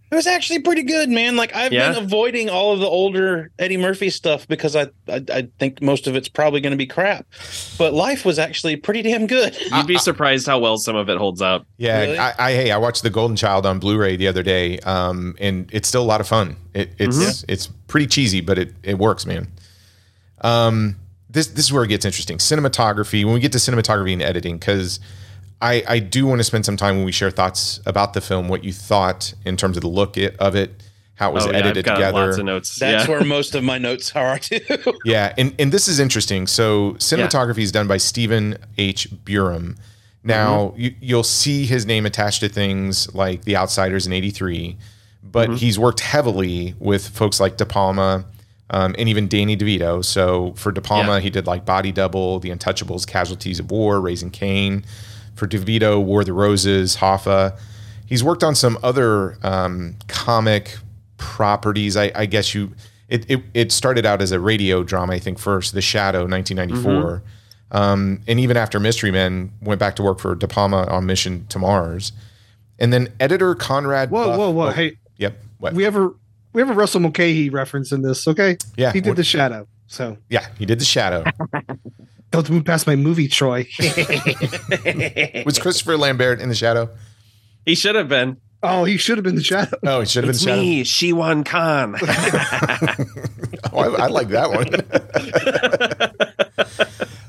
It 0.09 0.15
was 0.15 0.25
actually 0.25 0.59
pretty 0.59 0.83
good, 0.83 1.09
man. 1.09 1.35
Like 1.35 1.53
I've 1.55 1.73
Yeah. 1.73 1.91
been 1.91 2.03
avoiding 2.03 2.49
all 2.49 2.71
of 2.71 2.79
the 2.79 2.85
older 2.87 3.51
Eddie 3.59 3.75
Murphy 3.75 4.09
stuff 4.09 4.47
because 4.47 4.73
I 4.75 4.83
I, 5.09 5.21
I 5.33 5.47
think 5.59 5.81
most 5.81 6.07
of 6.07 6.15
it's 6.15 6.29
probably 6.29 6.61
going 6.61 6.71
to 6.71 6.77
be 6.77 6.85
crap. 6.87 7.25
But 7.77 7.93
Life 7.93 8.23
was 8.23 8.39
actually 8.39 8.77
pretty 8.77 9.01
damn 9.01 9.27
good. 9.27 9.57
You'd 9.71 9.85
be 9.87 9.97
surprised 10.09 10.47
how 10.47 10.59
well 10.59 10.77
some 10.77 10.95
of 10.95 11.09
it 11.09 11.17
holds 11.17 11.41
up. 11.41 11.65
yeah. 11.77 11.99
Really? 12.01 12.17
I, 12.17 12.33
I 12.39 12.51
hey, 12.53 12.71
I 12.71 12.77
watched 12.77 13.03
The 13.03 13.09
Golden 13.09 13.35
Child 13.35 13.65
on 13.65 13.79
Blu-ray 13.79 14.15
the 14.15 14.27
other 14.29 14.43
day, 14.43 14.79
um, 14.79 15.35
and 15.39 15.69
it's 15.73 15.87
still 15.89 16.03
a 16.03 16.05
lot 16.07 16.21
of 16.21 16.27
fun. 16.27 16.55
It, 16.73 16.91
it's 16.97 17.17
Mm-hmm. 17.17 17.51
it's 17.51 17.67
pretty 17.87 18.07
cheesy, 18.07 18.39
but 18.39 18.57
it 18.57 18.73
it 18.83 18.97
works, 18.97 19.25
man. 19.25 19.47
Um, 20.41 20.95
this 21.29 21.47
this 21.47 21.65
is 21.65 21.73
where 21.73 21.83
it 21.83 21.87
gets 21.89 22.05
interesting. 22.05 22.37
Cinematography. 22.37 23.25
When 23.25 23.33
we 23.33 23.39
get 23.39 23.51
to 23.51 23.57
cinematography 23.57 24.13
and 24.13 24.21
editing, 24.21 24.57
because 24.57 24.99
I 25.61 25.83
I 25.87 25.99
do 25.99 26.25
want 26.25 26.39
to 26.39 26.43
spend 26.43 26.65
some 26.65 26.77
time 26.77 26.97
when 26.97 27.05
we 27.05 27.11
share 27.11 27.31
thoughts 27.31 27.79
about 27.85 28.13
the 28.13 28.21
film, 28.21 28.47
what 28.47 28.63
you 28.63 28.73
thought 28.73 29.33
in 29.45 29.57
terms 29.57 29.77
of 29.77 29.81
the 29.81 29.87
look 29.89 30.17
it, 30.17 30.35
of 30.37 30.55
it, 30.55 30.83
how 31.15 31.31
it 31.31 31.33
was 31.33 31.45
oh, 31.45 31.51
yeah, 31.51 31.57
edited 31.57 31.79
I've 31.79 31.85
got 31.85 31.95
together. 31.95 32.25
lots 32.27 32.37
of 32.37 32.45
notes. 32.45 32.75
That's 32.79 33.07
yeah. 33.07 33.11
where 33.11 33.23
most 33.23 33.55
of 33.55 33.63
my 33.63 33.77
notes 33.77 34.15
are 34.15 34.39
too. 34.39 34.59
Yeah, 35.03 35.33
and, 35.37 35.53
and 35.57 35.71
this 35.71 35.87
is 35.87 35.99
interesting. 35.99 36.47
So 36.47 36.93
cinematography 36.93 37.59
is 37.59 37.71
done 37.71 37.87
by 37.87 37.97
Stephen 37.97 38.57
H. 38.77 39.09
Burum. 39.25 39.77
Now 40.23 40.73
you, 40.75 40.93
you'll 40.99 41.23
see 41.23 41.65
his 41.65 41.85
name 41.85 42.05
attached 42.05 42.41
to 42.41 42.49
things 42.49 43.13
like 43.15 43.45
The 43.45 43.55
Outsiders 43.55 44.05
in 44.05 44.13
'83, 44.13 44.77
but 45.23 45.55
he's 45.57 45.79
worked 45.79 46.01
heavily 46.01 46.75
with 46.79 47.07
folks 47.07 47.39
like 47.39 47.57
De 47.57 47.65
Palma 47.65 48.25
um, 48.69 48.95
and 48.97 49.07
even 49.09 49.27
Danny 49.27 49.55
DeVito. 49.55 50.03
So 50.03 50.53
for 50.55 50.71
De 50.71 50.81
Palma, 50.81 51.15
Yeah. 51.15 51.19
he 51.21 51.29
did 51.29 51.47
like 51.47 51.65
Body 51.65 51.91
Double, 51.91 52.39
The 52.39 52.49
Untouchables, 52.49 53.07
Casualties 53.07 53.59
of 53.59 53.71
War, 53.71 54.01
Raising 54.01 54.29
Cain. 54.29 54.83
For 55.37 55.47
DeVito, 55.47 56.03
War 56.03 56.21
of 56.21 56.25
the 56.25 56.33
Roses, 56.33 56.97
Hoffa. 56.97 57.57
He's 58.05 58.23
worked 58.23 58.43
on 58.43 58.55
some 58.55 58.77
other 58.83 59.37
um, 59.43 59.95
comic 60.07 60.77
properties. 61.17 61.95
I, 61.95 62.11
I 62.15 62.25
guess 62.25 62.53
you. 62.55 62.73
It, 63.07 63.29
it 63.29 63.41
it 63.53 63.71
started 63.71 64.05
out 64.05 64.21
as 64.21 64.33
a 64.33 64.39
radio 64.39 64.83
drama, 64.83 65.13
I 65.13 65.19
think 65.19 65.39
first, 65.39 65.73
The 65.73 65.81
Shadow, 65.81 66.27
1994, 66.27 67.23
um, 67.71 68.21
and 68.27 68.37
even 68.39 68.57
after 68.57 68.81
Mystery 68.81 69.11
Men, 69.11 69.51
went 69.61 69.79
back 69.79 69.95
to 69.95 70.03
work 70.03 70.19
for 70.19 70.35
De 70.35 70.45
Palma 70.47 70.85
on 70.89 71.05
Mission 71.05 71.45
to 71.47 71.57
Mars, 71.59 72.11
and 72.79 72.91
then 72.91 73.07
editor 73.21 73.55
Conrad. 73.55 74.09
Whoa, 74.11 74.25
Buff- 74.27 74.37
whoa, 74.37 74.49
whoa! 74.51 74.67
oh, 74.67 74.71
Hey, 74.71 74.97
Yep. 75.17 75.37
What? 75.59 75.73
we 75.73 75.83
have 75.83 75.95
a 75.95 76.11
we 76.51 76.61
have 76.61 76.69
a 76.69 76.73
Russell 76.73 76.99
Mulcahy 76.99 77.49
reference 77.49 77.93
in 77.93 78.01
this. 78.01 78.27
Okay, 78.27 78.57
yeah. 78.75 78.91
he 78.91 78.99
did 78.99 79.11
what- 79.11 79.17
the 79.17 79.23
Shadow. 79.23 79.67
So 79.87 80.17
yeah, 80.29 80.47
he 80.59 80.65
did 80.65 80.79
The 80.79 80.85
Shadow. 80.85 81.23
don't 82.31 82.49
move 82.49 82.65
past 82.65 82.87
my 82.87 82.95
movie, 82.95 83.27
Troy. 83.27 83.67
Was 85.45 85.59
Christopher 85.59 85.97
Lambert 85.97 86.39
in 86.41 86.49
The 86.49 86.55
Shadow? 86.55 86.89
he 87.65 87.75
should 87.75 87.95
have 87.95 88.07
been. 88.09 88.37
oh, 88.63 88.83
he 88.85 88.97
should 88.97 89.17
have 89.17 89.23
been 89.23 89.35
the 89.35 89.43
Shadow. 89.43 89.77
Oh, 89.83 89.99
he 90.01 90.05
should 90.05 90.23
have 90.23 90.29
It's 90.33 90.43
been 90.45 90.57
The 90.59 90.61
me, 90.61 90.83
Shiwan 90.83 91.45
Khan. 91.45 91.95
Oh, 93.73 93.79
I, 93.79 94.05
I 94.05 94.07
like 94.07 94.29
that 94.29 94.49
one. 94.51 94.67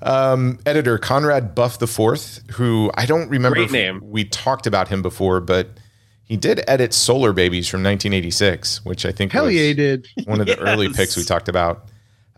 um, 0.03 0.59
editor 0.67 0.99
Conrad 0.99 1.55
Buff 1.55 1.79
the 1.79 1.87
Fourth, 1.87 2.41
who 2.53 2.91
I 2.95 3.07
don't 3.07 3.29
remember. 3.29 3.57
Great 3.57 3.71
name. 3.73 4.01
We 4.05 4.25
talked 4.25 4.67
about 4.67 4.89
him 4.89 5.03
before, 5.03 5.41
but 5.41 5.69
he 6.25 6.37
did 6.37 6.63
edit 6.69 6.95
Solar 6.95 7.33
Babies 7.33 7.67
from 7.69 7.83
1986, 7.83 8.85
which 8.85 9.05
I 9.05 9.11
think 9.13 9.33
Hell 9.33 9.47
was 9.47 9.55
yeah, 9.55 9.63
he 9.63 9.75
did. 9.75 10.07
one 10.25 10.41
of 10.41 10.47
the 10.47 10.59
early 10.61 10.93
picks 10.93 11.17
we 11.17 11.25
talked 11.25 11.49
about. 11.49 11.89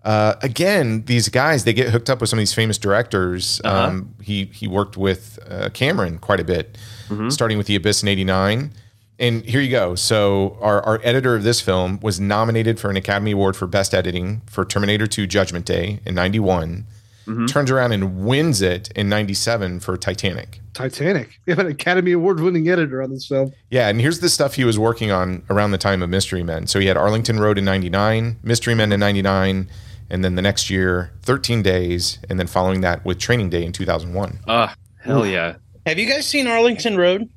Uh, 0.04 0.34
again, 0.42 1.04
these 1.04 1.28
guys 1.28 1.64
they 1.64 1.72
get 1.74 1.90
hooked 1.90 2.08
up 2.08 2.20
with 2.20 2.30
some 2.30 2.38
of 2.38 2.40
these 2.40 2.54
famous 2.54 2.78
directors. 2.78 3.60
Uh-huh. 3.64 3.84
Um, 3.88 4.14
he 4.22 4.46
he 4.46 4.66
worked 4.66 4.96
with 4.96 5.38
uh, 5.48 5.68
Cameron 5.74 6.18
quite 6.18 6.40
a 6.40 6.44
bit, 6.44 6.78
Mm-hmm. 7.08 7.28
starting 7.30 7.58
with 7.58 7.66
The 7.66 7.76
Abyss 7.76 8.02
in 8.02 8.08
'89. 8.08 8.72
And 9.18 9.44
here 9.44 9.60
you 9.60 9.68
go. 9.70 9.94
So 9.96 10.56
our, 10.62 10.80
our 10.82 11.00
editor 11.04 11.34
of 11.36 11.42
this 11.42 11.60
film 11.60 12.00
was 12.00 12.18
nominated 12.18 12.80
for 12.80 12.88
an 12.88 12.96
Academy 12.96 13.32
Award 13.32 13.54
for 13.56 13.66
Best 13.66 13.92
Editing 13.92 14.40
for 14.46 14.64
Terminator 14.64 15.06
2: 15.06 15.26
Judgment 15.26 15.66
Day 15.66 16.00
in 16.06 16.14
'91. 16.14 16.86
Mhm. 17.26 17.46
turns 17.46 17.70
around 17.70 17.92
and 17.92 18.24
wins 18.24 18.60
it 18.62 18.90
in 18.96 19.08
97 19.10 19.78
for 19.80 19.96
Titanic. 19.98 20.60
Titanic. 20.72 21.38
We 21.46 21.50
have 21.52 21.58
an 21.60 21.66
Academy 21.66 22.12
Award 22.12 22.40
winning 22.40 22.68
editor 22.68 23.02
on 23.02 23.10
this 23.10 23.26
film. 23.26 23.52
Yeah, 23.70 23.88
and 23.88 24.00
here's 24.00 24.18
the 24.20 24.28
stuff 24.30 24.54
he 24.54 24.64
was 24.64 24.78
working 24.78 25.10
on 25.12 25.42
around 25.50 25.70
the 25.72 25.78
time 25.78 26.02
of 26.02 26.08
Mystery 26.08 26.42
Men. 26.42 26.66
So 26.66 26.80
he 26.80 26.86
had 26.86 26.96
Arlington 26.96 27.38
Road 27.38 27.58
in 27.58 27.64
99, 27.64 28.38
Mystery 28.42 28.74
Men 28.74 28.90
in 28.90 28.98
99, 29.00 29.68
and 30.10 30.24
then 30.24 30.34
the 30.34 30.42
next 30.42 30.68
year, 30.70 31.12
13 31.22 31.62
Days, 31.62 32.18
and 32.28 32.38
then 32.38 32.46
following 32.46 32.80
that 32.82 33.04
with 33.04 33.18
Training 33.18 33.50
Day 33.50 33.64
in 33.64 33.72
2001. 33.72 34.40
Ah, 34.48 34.74
hell 35.02 35.26
yeah. 35.26 35.54
Have 35.86 35.98
you 35.98 36.06
guys 36.08 36.26
seen 36.26 36.46
Arlington 36.46 36.96
Road? 36.96 37.28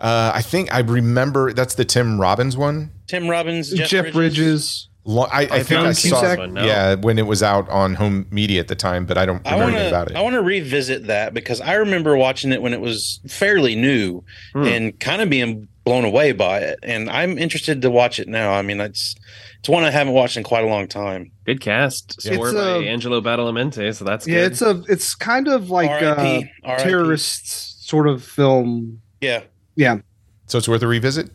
Uh, 0.00 0.32
I 0.34 0.42
think 0.42 0.72
I 0.72 0.80
remember 0.80 1.52
that's 1.52 1.74
the 1.74 1.84
Tim 1.84 2.20
Robbins 2.20 2.56
one. 2.56 2.90
Tim 3.06 3.28
Robbins, 3.28 3.70
Jeff, 3.72 3.88
Jeff, 3.88 4.02
Bridges. 4.12 4.14
Bridges. 4.14 4.86
Lo- 5.04 5.26
I, 5.32 5.40
I 5.42 5.46
think 5.62 5.68
John 5.68 5.86
I 5.86 5.92
saw 5.92 6.20
Cusack? 6.20 6.38
it, 6.38 6.64
yeah, 6.64 6.94
when 6.94 7.18
it 7.18 7.26
was 7.26 7.42
out 7.42 7.68
on 7.70 7.94
home 7.94 8.26
media 8.30 8.60
at 8.60 8.68
the 8.68 8.74
time, 8.74 9.06
but 9.06 9.16
I 9.18 9.24
don't 9.26 9.44
I 9.46 9.52
remember 9.52 9.64
want 9.64 9.74
anything 9.76 9.88
about 9.94 10.08
to 10.08 10.14
it. 10.14 10.16
I 10.18 10.22
want 10.22 10.34
to 10.34 10.42
revisit 10.42 11.06
that 11.06 11.32
because 11.34 11.60
I 11.60 11.74
remember 11.74 12.16
watching 12.16 12.52
it 12.52 12.60
when 12.62 12.72
it 12.74 12.80
was 12.80 13.18
fairly 13.26 13.74
new 13.74 14.22
Hmm. 14.52 14.64
and 14.64 15.00
kind 15.00 15.22
of 15.22 15.30
being 15.30 15.68
blown 15.90 16.04
away 16.04 16.30
by 16.30 16.60
it. 16.60 16.78
And 16.84 17.10
I'm 17.10 17.36
interested 17.36 17.82
to 17.82 17.90
watch 17.90 18.20
it 18.20 18.28
now. 18.28 18.52
I 18.52 18.62
mean, 18.62 18.80
it's 18.80 19.16
it's 19.58 19.68
one 19.68 19.82
I 19.82 19.90
haven't 19.90 20.12
watched 20.14 20.36
in 20.36 20.44
quite 20.44 20.62
a 20.62 20.68
long 20.68 20.86
time. 20.86 21.32
Good 21.44 21.60
cast. 21.60 22.14
It's 22.18 22.26
Scored 22.26 22.54
by 22.54 22.60
a- 22.76 22.80
Angelo 22.82 23.20
Badalamenti, 23.20 23.92
so 23.94 24.04
that's 24.04 24.26
Yeah, 24.26 24.42
good. 24.42 24.52
it's 24.52 24.62
a 24.62 24.82
it's 24.88 25.14
kind 25.16 25.48
of 25.48 25.68
like 25.70 25.90
uh, 25.90 26.14
R.I.P. 26.16 26.50
R.I.P.. 26.62 26.82
terrorist 26.84 27.88
sort 27.88 28.06
of 28.06 28.22
film. 28.22 29.00
Yeah, 29.20 29.42
yeah. 29.74 29.98
so 30.46 30.58
it's 30.58 30.68
worth 30.68 30.82
a 30.82 30.86
revisit. 30.86 31.28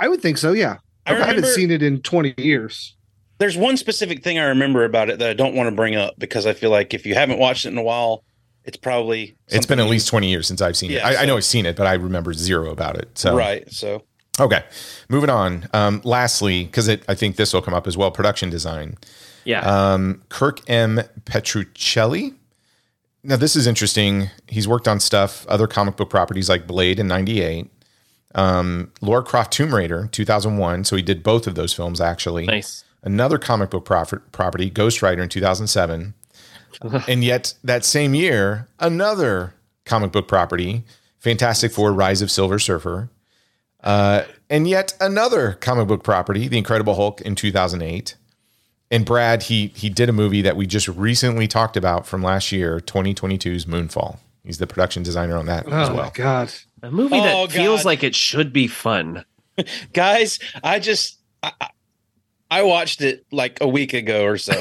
I 0.00 0.08
would 0.08 0.22
think 0.22 0.38
so. 0.38 0.52
Yeah, 0.52 0.78
I 1.06 1.14
I, 1.14 1.26
haven't 1.26 1.46
seen 1.46 1.70
it 1.70 1.82
in 1.82 2.00
twenty 2.00 2.34
years. 2.38 2.96
there's 3.38 3.56
one 3.56 3.76
specific 3.76 4.24
thing 4.24 4.38
I 4.38 4.44
remember 4.46 4.84
about 4.84 5.10
it 5.10 5.18
that 5.18 5.28
I 5.28 5.34
don't 5.34 5.54
want 5.54 5.68
to 5.68 5.76
bring 5.76 5.94
up 5.94 6.14
because 6.18 6.46
I 6.46 6.54
feel 6.54 6.70
like 6.70 6.94
if 6.94 7.04
you 7.04 7.14
haven't 7.14 7.38
watched 7.38 7.66
it 7.66 7.68
in 7.68 7.78
a 7.78 7.82
while, 7.82 8.24
it's 8.64 8.76
probably 8.76 9.34
It's 9.48 9.66
been 9.66 9.80
at 9.80 9.86
least 9.88 10.08
20 10.08 10.28
years 10.28 10.46
since 10.46 10.60
I've 10.62 10.76
seen 10.76 10.90
it. 10.90 10.94
Yeah, 10.94 11.06
I, 11.06 11.10
I 11.10 11.14
so- 11.14 11.24
know 11.26 11.36
I've 11.36 11.44
seen 11.44 11.66
it, 11.66 11.76
but 11.76 11.86
I 11.86 11.94
remember 11.94 12.32
zero 12.32 12.70
about 12.70 12.96
it. 12.96 13.16
So 13.18 13.36
right. 13.36 13.70
So 13.72 14.02
Okay, 14.40 14.64
moving 15.10 15.28
on. 15.30 15.68
Um, 15.74 16.00
lastly, 16.04 16.64
because 16.64 16.88
I 16.88 16.96
think 17.14 17.36
this 17.36 17.52
will 17.52 17.60
come 17.60 17.74
up 17.74 17.86
as 17.86 17.96
well, 17.98 18.10
production 18.10 18.48
design. 18.48 18.96
yeah. 19.44 19.60
Um, 19.92 20.22
Kirk 20.30 20.60
M. 20.70 21.00
Petruccelli. 21.24 22.34
Now, 23.24 23.36
this 23.36 23.54
is 23.54 23.66
interesting. 23.66 24.30
He's 24.48 24.66
worked 24.66 24.88
on 24.88 25.00
stuff, 25.00 25.46
other 25.48 25.66
comic 25.66 25.96
book 25.96 26.08
properties 26.10 26.48
like 26.48 26.66
Blade 26.66 26.98
in 26.98 27.06
98, 27.08 27.70
um, 28.34 28.90
Laura 29.00 29.22
Croft 29.22 29.52
Tomb 29.52 29.74
Raider 29.74 30.08
2001. 30.10 30.84
So 30.84 30.96
he 30.96 31.02
did 31.02 31.22
both 31.22 31.46
of 31.46 31.54
those 31.54 31.72
films, 31.74 32.00
actually. 32.00 32.46
nice. 32.46 32.84
Another 33.04 33.36
comic 33.36 33.70
book 33.70 33.84
prof- 33.84 34.14
property, 34.32 34.70
Ghost 34.70 35.02
Rider 35.02 35.22
in 35.22 35.28
2007. 35.28 36.14
and 37.08 37.22
yet, 37.24 37.54
that 37.64 37.84
same 37.84 38.14
year, 38.14 38.68
another 38.78 39.54
comic 39.84 40.12
book 40.12 40.28
property, 40.28 40.84
Fantastic 41.18 41.72
Four 41.72 41.92
Rise 41.92 42.22
of 42.22 42.30
Silver 42.30 42.58
Surfer. 42.58 43.10
Uh, 43.82 44.24
and 44.48 44.68
yet 44.68 44.94
another 45.00 45.52
comic 45.54 45.88
book 45.88 46.04
property, 46.04 46.46
The 46.48 46.58
Incredible 46.58 46.94
Hulk 46.94 47.20
in 47.22 47.34
2008. 47.34 48.14
And 48.90 49.04
Brad, 49.06 49.44
he 49.44 49.68
he 49.74 49.88
did 49.88 50.08
a 50.08 50.12
movie 50.12 50.42
that 50.42 50.54
we 50.56 50.66
just 50.66 50.86
recently 50.88 51.48
talked 51.48 51.76
about 51.78 52.06
from 52.06 52.22
last 52.22 52.52
year, 52.52 52.78
2022's 52.78 53.64
Moonfall. 53.64 54.18
He's 54.44 54.58
the 54.58 54.66
production 54.66 55.02
designer 55.02 55.36
on 55.38 55.46
that 55.46 55.64
Oh 55.66 55.70
as 55.72 55.88
my 55.88 55.94
well. 55.94 56.12
god! 56.14 56.52
A 56.82 56.90
movie 56.90 57.14
Oh, 57.16 57.46
that 57.46 57.52
feels 57.52 57.80
God. 57.80 57.86
like 57.86 58.02
it 58.02 58.14
should 58.14 58.52
be 58.52 58.66
fun. 58.68 59.24
guys, 59.94 60.38
I 60.62 60.78
just 60.78 61.18
I, 61.42 61.52
I- 61.60 61.68
I 62.50 62.62
watched 62.64 63.00
it 63.00 63.24
like 63.32 63.56
a 63.62 63.66
week 63.66 63.94
ago 63.94 64.24
or 64.26 64.36
so. 64.36 64.52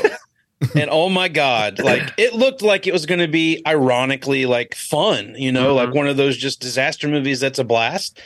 And 0.76 0.90
oh 0.92 1.10
my 1.10 1.28
god, 1.28 1.80
like 1.80 2.14
it 2.18 2.34
looked 2.34 2.62
like 2.62 2.88
it 2.88 2.94
was 2.94 3.06
going 3.06 3.20
to 3.20 3.28
be 3.28 3.62
ironically 3.68 4.46
like 4.46 4.76
fun, 4.76 5.36
you 5.38 5.52
know, 5.52 5.76
like 5.76 5.90
Mhm. 5.90 5.96
one 5.96 6.08
of 6.08 6.18
those 6.18 6.38
just 6.38 6.60
disaster 6.60 7.08
movies 7.08 7.40
that's 7.40 7.60
a 7.60 7.64
blast. 7.64 8.20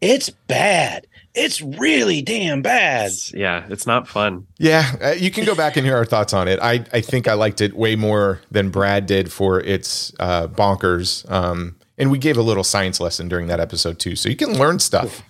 It's 0.00 0.30
bad. 0.30 1.06
It's 1.34 1.60
really 1.60 2.22
damn 2.22 2.62
bad. 2.62 3.06
It's- 3.06 3.32
yeah, 3.34 3.66
it's 3.68 3.86
not 3.86 4.08
fun. 4.08 4.46
Yeah, 4.58 4.96
uh, 5.02 5.10
you 5.10 5.30
can 5.30 5.44
go 5.44 5.54
back 5.54 5.76
and 5.76 5.86
hear 5.86 5.94
our 5.96 6.04
thoughts 6.06 6.32
on 6.32 6.48
it. 6.48 6.58
I, 6.60 6.84
I 6.92 7.00
think 7.02 7.28
I 7.28 7.34
liked 7.34 7.60
it 7.60 7.76
way 7.76 7.96
more 7.96 8.40
than 8.50 8.70
Brad 8.70 9.06
did 9.06 9.30
for 9.30 9.60
its 9.60 10.12
uh, 10.18 10.48
bonkers. 10.48 11.30
Um, 11.30 11.76
and 11.98 12.10
we 12.10 12.18
gave 12.18 12.36
a 12.38 12.42
little 12.42 12.64
science 12.64 12.98
lesson 12.98 13.28
during 13.28 13.46
that 13.48 13.60
episode 13.60 13.98
too. 13.98 14.16
So 14.16 14.28
you 14.28 14.36
can 14.36 14.58
learn 14.58 14.78
stuff 14.78 15.22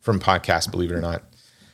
from 0.00 0.20
podcasts, 0.20 0.70
believe 0.70 0.90
it 0.92 0.94
or 0.94 1.00
not. 1.00 1.22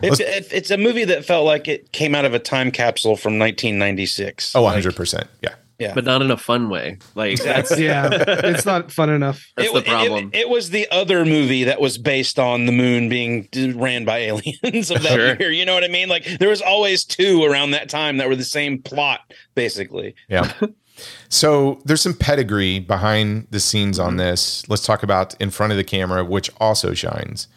It's 0.02 0.20
it, 0.20 0.52
it's 0.52 0.70
a 0.70 0.76
movie 0.76 1.04
that 1.04 1.24
felt 1.24 1.44
like 1.44 1.66
it 1.68 1.92
came 1.92 2.14
out 2.14 2.24
of 2.24 2.34
a 2.34 2.38
time 2.38 2.70
capsule 2.70 3.16
from 3.16 3.38
1996. 3.38 4.54
Oh, 4.54 4.62
100%. 4.62 5.26
Yeah. 5.42 5.54
yeah. 5.78 5.92
But 5.94 6.04
not 6.04 6.22
in 6.22 6.30
a 6.30 6.36
fun 6.36 6.68
way. 6.70 6.98
Like 7.14 7.42
that's 7.42 7.78
Yeah, 7.78 8.08
it's 8.12 8.64
not 8.64 8.92
fun 8.92 9.10
enough. 9.10 9.44
that's 9.56 9.68
it, 9.70 9.74
the 9.74 9.82
problem. 9.82 10.30
It, 10.32 10.48
was 10.48 10.70
the 10.70 10.88
other 10.90 11.24
movie 11.24 11.64
that 11.64 11.80
was 11.80 11.98
based 11.98 12.38
on 12.38 12.66
the 12.66 12.72
moon 12.72 13.08
being 13.08 13.48
ran 13.76 14.04
by 14.04 14.18
aliens 14.30 14.90
of 14.90 15.02
that 15.02 15.12
Sure. 15.12 15.36
year. 15.36 15.50
You 15.50 15.64
know 15.64 15.74
what 15.74 15.84
I 15.84 15.88
mean? 15.88 16.08
Like 16.08 16.24
there 16.38 16.48
was 16.48 16.62
always 16.62 17.04
two 17.04 17.42
around 17.44 17.72
that 17.72 17.88
time 17.88 18.18
that 18.18 18.28
were 18.28 18.36
the 18.36 18.44
same 18.44 18.80
plot, 18.82 19.20
basically. 19.54 20.14
Yeah. 20.28 20.52
so 21.28 21.80
there's 21.84 22.00
some 22.00 22.14
pedigree 22.14 22.78
behind 22.78 23.46
the 23.50 23.60
scenes 23.60 23.98
on 23.98 24.16
this. 24.16 24.68
Let's 24.68 24.84
talk 24.84 25.02
about 25.02 25.40
in 25.40 25.50
front 25.50 25.72
of 25.72 25.76
the 25.76 25.84
camera, 25.84 26.24
which 26.24 26.50
also 26.60 26.94
shines. 26.94 27.48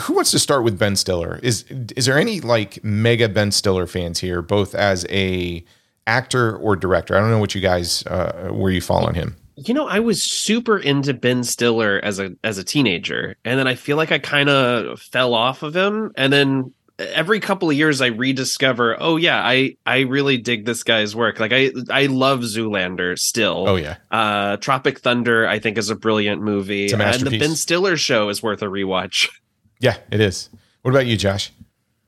Who 0.00 0.14
wants 0.14 0.30
to 0.32 0.38
start 0.38 0.64
with 0.64 0.78
Ben 0.78 0.96
Stiller? 0.96 1.38
Is 1.42 1.64
is 1.96 2.06
there 2.06 2.18
any 2.18 2.40
like 2.40 2.82
mega 2.84 3.28
Ben 3.28 3.50
Stiller 3.52 3.86
fans 3.86 4.20
here, 4.20 4.42
both 4.42 4.74
as 4.74 5.06
a 5.10 5.64
actor 6.06 6.56
or 6.56 6.76
director? 6.76 7.16
I 7.16 7.20
don't 7.20 7.30
know 7.30 7.38
what 7.38 7.54
you 7.54 7.60
guys 7.60 8.04
uh, 8.06 8.48
where 8.50 8.70
you 8.72 8.80
fall 8.80 9.06
on 9.06 9.14
him. 9.14 9.36
you 9.56 9.74
know, 9.74 9.86
I 9.86 10.00
was 10.00 10.22
super 10.22 10.78
into 10.78 11.14
Ben 11.14 11.44
Stiller 11.44 12.00
as 12.02 12.18
a 12.18 12.32
as 12.42 12.58
a 12.58 12.64
teenager, 12.64 13.36
and 13.44 13.58
then 13.58 13.66
I 13.66 13.74
feel 13.74 13.96
like 13.96 14.10
I 14.12 14.18
kind 14.18 14.48
of 14.48 15.00
fell 15.00 15.34
off 15.34 15.62
of 15.62 15.74
him, 15.76 16.12
and 16.16 16.32
then 16.32 16.72
every 16.98 17.40
couple 17.40 17.68
of 17.68 17.76
years 17.76 18.00
I 18.00 18.06
rediscover, 18.08 18.96
oh 19.00 19.16
yeah, 19.16 19.40
I 19.44 19.76
I 19.84 20.00
really 20.00 20.36
dig 20.38 20.64
this 20.64 20.82
guy's 20.82 21.14
work. 21.16 21.38
Like 21.40 21.52
I 21.52 21.70
I 21.90 22.06
love 22.06 22.40
Zoolander 22.40 23.18
still. 23.18 23.64
Oh 23.68 23.76
yeah, 23.76 23.96
Uh, 24.10 24.56
Tropic 24.56 25.00
Thunder, 25.00 25.46
I 25.46 25.58
think, 25.58 25.78
is 25.78 25.90
a 25.90 25.96
brilliant 25.96 26.42
movie, 26.42 26.90
a 26.90 26.96
and 26.98 27.20
the. 27.22 27.38
Ben 27.38 27.54
Stiller 27.56 27.96
show 27.96 28.28
is 28.28 28.42
worth 28.42 28.62
a 28.62 28.66
rewatch. 28.66 29.28
yeah, 29.82 29.96
it 30.10 30.20
is. 30.20 30.48
What 30.80 30.92
about 30.92 31.04
you, 31.06 31.16
Josh? 31.18 31.52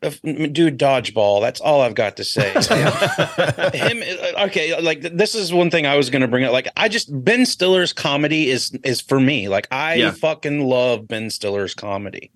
If- 0.02 0.20
Dude, 0.22 0.78
dodgeball. 0.78 1.40
That's 1.40 1.60
all 1.60 1.80
I've 1.80 1.94
got 1.94 2.16
to 2.18 2.24
say. 2.24 2.50
Him, 3.74 4.02
uh, 4.36 4.44
okay. 4.46 4.78
Like 4.80 5.00
this 5.00 5.34
is 5.34 5.52
one 5.52 5.70
thing 5.70 5.86
I 5.86 5.96
was 5.96 6.10
going 6.10 6.22
to 6.22 6.28
bring 6.28 6.44
up. 6.44 6.52
Like 6.52 6.68
I 6.76 6.88
just 6.88 7.08
Ben 7.24 7.46
Stiller's 7.46 7.92
comedy 7.92 8.50
is 8.50 8.76
is 8.84 9.00
for 9.00 9.18
me. 9.20 9.48
Like 9.48 9.66
I 9.70 9.94
Yeah. 9.94 10.10
fucking 10.12 10.66
love 10.68 11.08
Ben 11.08 11.30
Stiller's 11.30 11.74
comedy. 11.74 12.30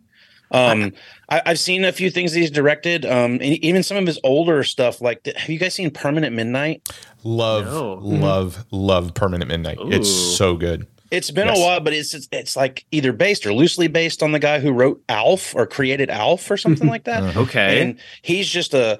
Um, 0.51 0.93
I, 1.28 1.43
I've 1.45 1.59
seen 1.59 1.84
a 1.84 1.93
few 1.93 2.11
things 2.11 2.32
he's 2.32 2.51
directed. 2.51 3.05
Um, 3.05 3.32
and 3.32 3.43
even 3.43 3.82
some 3.82 3.99
of 3.99 4.07
his 4.07 4.18
older 4.24 4.64
stuff. 4.64 5.03
Like, 5.03 5.26
have 5.26 5.51
you 5.51 5.59
guys 5.59 5.74
seen 5.74 5.91
Permanent 5.91 6.34
Midnight? 6.34 6.89
Love, 7.22 7.66
No. 7.66 7.95
love, 8.01 8.64
love 8.70 9.12
Permanent 9.12 9.51
Midnight. 9.51 9.76
It's 9.82 10.09
so 10.11 10.57
good. 10.57 10.86
It's 11.11 11.31
been 11.31 11.47
Yes. 11.49 11.59
a 11.59 11.61
while, 11.61 11.81
but 11.81 11.93
it's, 11.95 12.13
it's 12.15 12.29
it's 12.33 12.55
like 12.57 12.85
either 12.91 13.13
based 13.13 13.47
or 13.47 13.53
loosely 13.55 13.89
based 13.89 14.23
on 14.23 14.33
the 14.33 14.39
guy 14.39 14.61
who 14.61 14.73
wrote 14.73 15.03
Alf 15.09 15.55
or 15.55 15.67
created 15.67 16.11
Alf 16.11 16.51
or 16.51 16.57
something 16.57 16.87
like 16.95 17.05
that. 17.05 17.23
Uh-huh. 17.23 17.41
Okay, 17.43 17.81
and 17.83 17.99
he's 18.23 18.49
just 18.49 18.75
a 18.75 18.99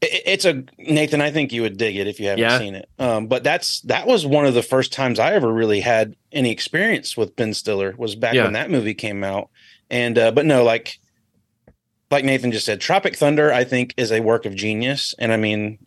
it- 0.00 0.22
it's 0.26 0.44
a 0.44 0.64
nathan 0.78 1.20
i 1.20 1.30
think 1.30 1.52
you 1.52 1.62
would 1.62 1.76
dig 1.76 1.94
it 1.96 2.08
if 2.08 2.18
you 2.18 2.26
haven't 2.26 2.40
Yeah. 2.42 2.58
seen 2.58 2.74
it 2.74 2.88
um 2.98 3.28
but 3.28 3.44
that's 3.44 3.80
that 3.82 4.04
was 4.04 4.26
one 4.26 4.46
of 4.46 4.54
the 4.54 4.62
first 4.62 4.92
times 4.92 5.20
i 5.20 5.32
ever 5.32 5.52
really 5.52 5.78
had 5.78 6.16
any 6.32 6.50
experience 6.50 7.16
with 7.16 7.36
ben 7.36 7.54
stiller 7.54 7.94
was 7.96 8.16
back 8.16 8.34
Yeah. 8.34 8.42
when 8.42 8.54
that 8.54 8.68
movie 8.68 8.94
came 8.94 9.22
out 9.22 9.48
and 9.90 10.18
uh 10.18 10.32
but 10.32 10.44
no 10.44 10.64
like 10.64 10.98
like 12.10 12.24
nathan 12.24 12.50
just 12.50 12.66
said 12.66 12.80
tropic 12.80 13.14
thunder 13.16 13.52
i 13.52 13.62
think 13.62 13.94
is 13.96 14.10
a 14.10 14.18
work 14.18 14.44
of 14.44 14.56
genius 14.56 15.14
and 15.20 15.32
i 15.32 15.36
mean 15.36 15.78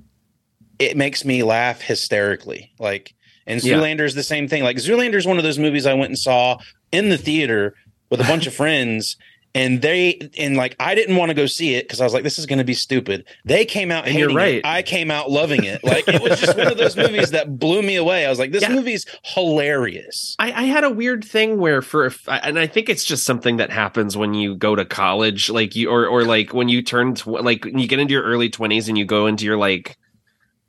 it 0.79 0.95
makes 0.95 1.25
me 1.25 1.43
laugh 1.43 1.81
hysterically 1.81 2.71
like 2.79 3.13
and 3.47 3.63
Yeah. 3.63 3.75
zoolander 3.77 4.01
is 4.05 4.15
the 4.15 4.23
same 4.23 4.47
thing 4.47 4.63
like 4.63 4.77
zoolander 4.77 5.15
is 5.15 5.25
one 5.25 5.37
of 5.37 5.43
those 5.43 5.59
movies 5.59 5.85
i 5.85 5.93
went 5.93 6.09
and 6.09 6.17
saw 6.19 6.57
in 6.91 7.09
the 7.09 7.17
theater 7.17 7.73
with 8.09 8.19
a 8.21 8.23
bunch 8.23 8.47
of 8.47 8.53
friends 8.61 9.17
and 9.53 9.81
they 9.81 10.19
and 10.37 10.57
like 10.57 10.75
I 10.81 10.95
didn't 10.95 11.15
want 11.15 11.29
to 11.29 11.33
go 11.33 11.45
see 11.45 11.75
it 11.75 11.83
because 11.85 12.01
I 12.01 12.03
was 12.03 12.13
like, 12.13 12.23
this 12.23 12.37
is 12.37 12.45
going 12.45 12.57
to 12.57 12.65
be 12.65 12.73
stupid. 12.73 13.23
They 13.45 13.63
came 13.63 13.89
out 13.89 14.05
And 14.05 14.19
you're 14.19 14.33
right. 14.33 14.55
it. 14.55 14.65
I 14.65 14.81
came 14.81 15.09
out 15.09 15.31
loving 15.31 15.63
it. 15.63 15.81
Like 15.81 16.05
it 16.09 16.21
was 16.21 16.41
just 16.41 16.57
one 16.57 16.67
of 16.67 16.77
those 16.77 16.97
movies 16.97 17.31
that 17.31 17.57
blew 17.57 17.81
me 17.81 17.95
away. 17.95 18.25
I 18.25 18.29
was 18.29 18.37
like, 18.37 18.51
this 18.51 18.63
Yeah. 18.63 18.73
movie's 18.73 19.05
hilarious. 19.23 20.35
I, 20.39 20.47
I 20.51 20.63
had 20.65 20.83
a 20.83 20.89
weird 20.89 21.23
thing 21.23 21.57
where 21.57 21.81
for 21.81 22.11
and 22.27 22.59
I 22.59 22.67
think 22.67 22.89
it's 22.89 23.05
just 23.05 23.23
something 23.23 23.55
that 23.57 23.69
happens 23.71 24.17
when 24.17 24.33
you 24.33 24.55
go 24.55 24.75
to 24.75 24.83
college, 24.83 25.49
like 25.49 25.73
you 25.75 25.89
or 25.89 26.05
or 26.05 26.25
like 26.25 26.53
when 26.53 26.67
you 26.67 26.81
turn 26.81 27.15
tw- 27.15 27.27
like 27.41 27.63
when 27.65 27.79
you 27.79 27.87
get 27.87 27.99
into 27.99 28.11
your 28.13 28.23
early 28.23 28.49
twenties 28.49 28.89
and 28.89 28.97
you 28.97 29.05
go 29.05 29.25
into 29.25 29.45
your 29.45 29.57
like 29.57 29.97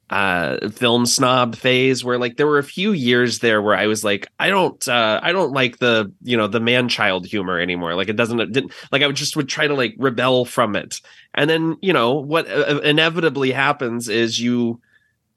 uh 0.09 0.69
film 0.69 1.05
snob 1.05 1.57
phase 1.57 2.05
where 2.05 2.17
like 2.19 2.37
there 2.37 2.47
were 2.47 2.59
a 2.59 2.63
few 2.65 2.93
years 2.93 3.41
there 3.41 3.61
where 3.61 3.75
I 3.75 3.89
was 3.89 4.05
like 4.05 4.29
I 4.39 4.51
don't 4.51 4.87
uh 4.89 5.19
I 5.21 5.33
don't 5.33 5.53
like 5.53 5.79
the 5.79 6.13
you 6.23 6.37
know 6.37 6.47
the 6.47 6.61
man 6.61 6.89
child 6.89 7.27
humor 7.27 7.59
anymore 7.59 7.95
like 7.97 8.09
it 8.09 8.15
doesn't 8.17 8.39
it 8.39 8.53
didn't 8.53 8.73
like 8.93 9.03
I 9.03 9.09
would 9.09 9.17
just 9.17 9.35
would 9.37 9.49
try 9.49 9.67
to 9.67 9.75
like 9.75 9.95
rebel 9.99 10.45
from 10.45 10.77
it 10.77 11.01
and 11.35 11.51
then 11.51 11.77
you 11.83 11.93
know 11.93 12.15
what 12.21 12.49
uh, 12.49 12.81
inevitably 12.85 13.51
happens 13.51 14.09
is 14.09 14.41
you 14.41 14.81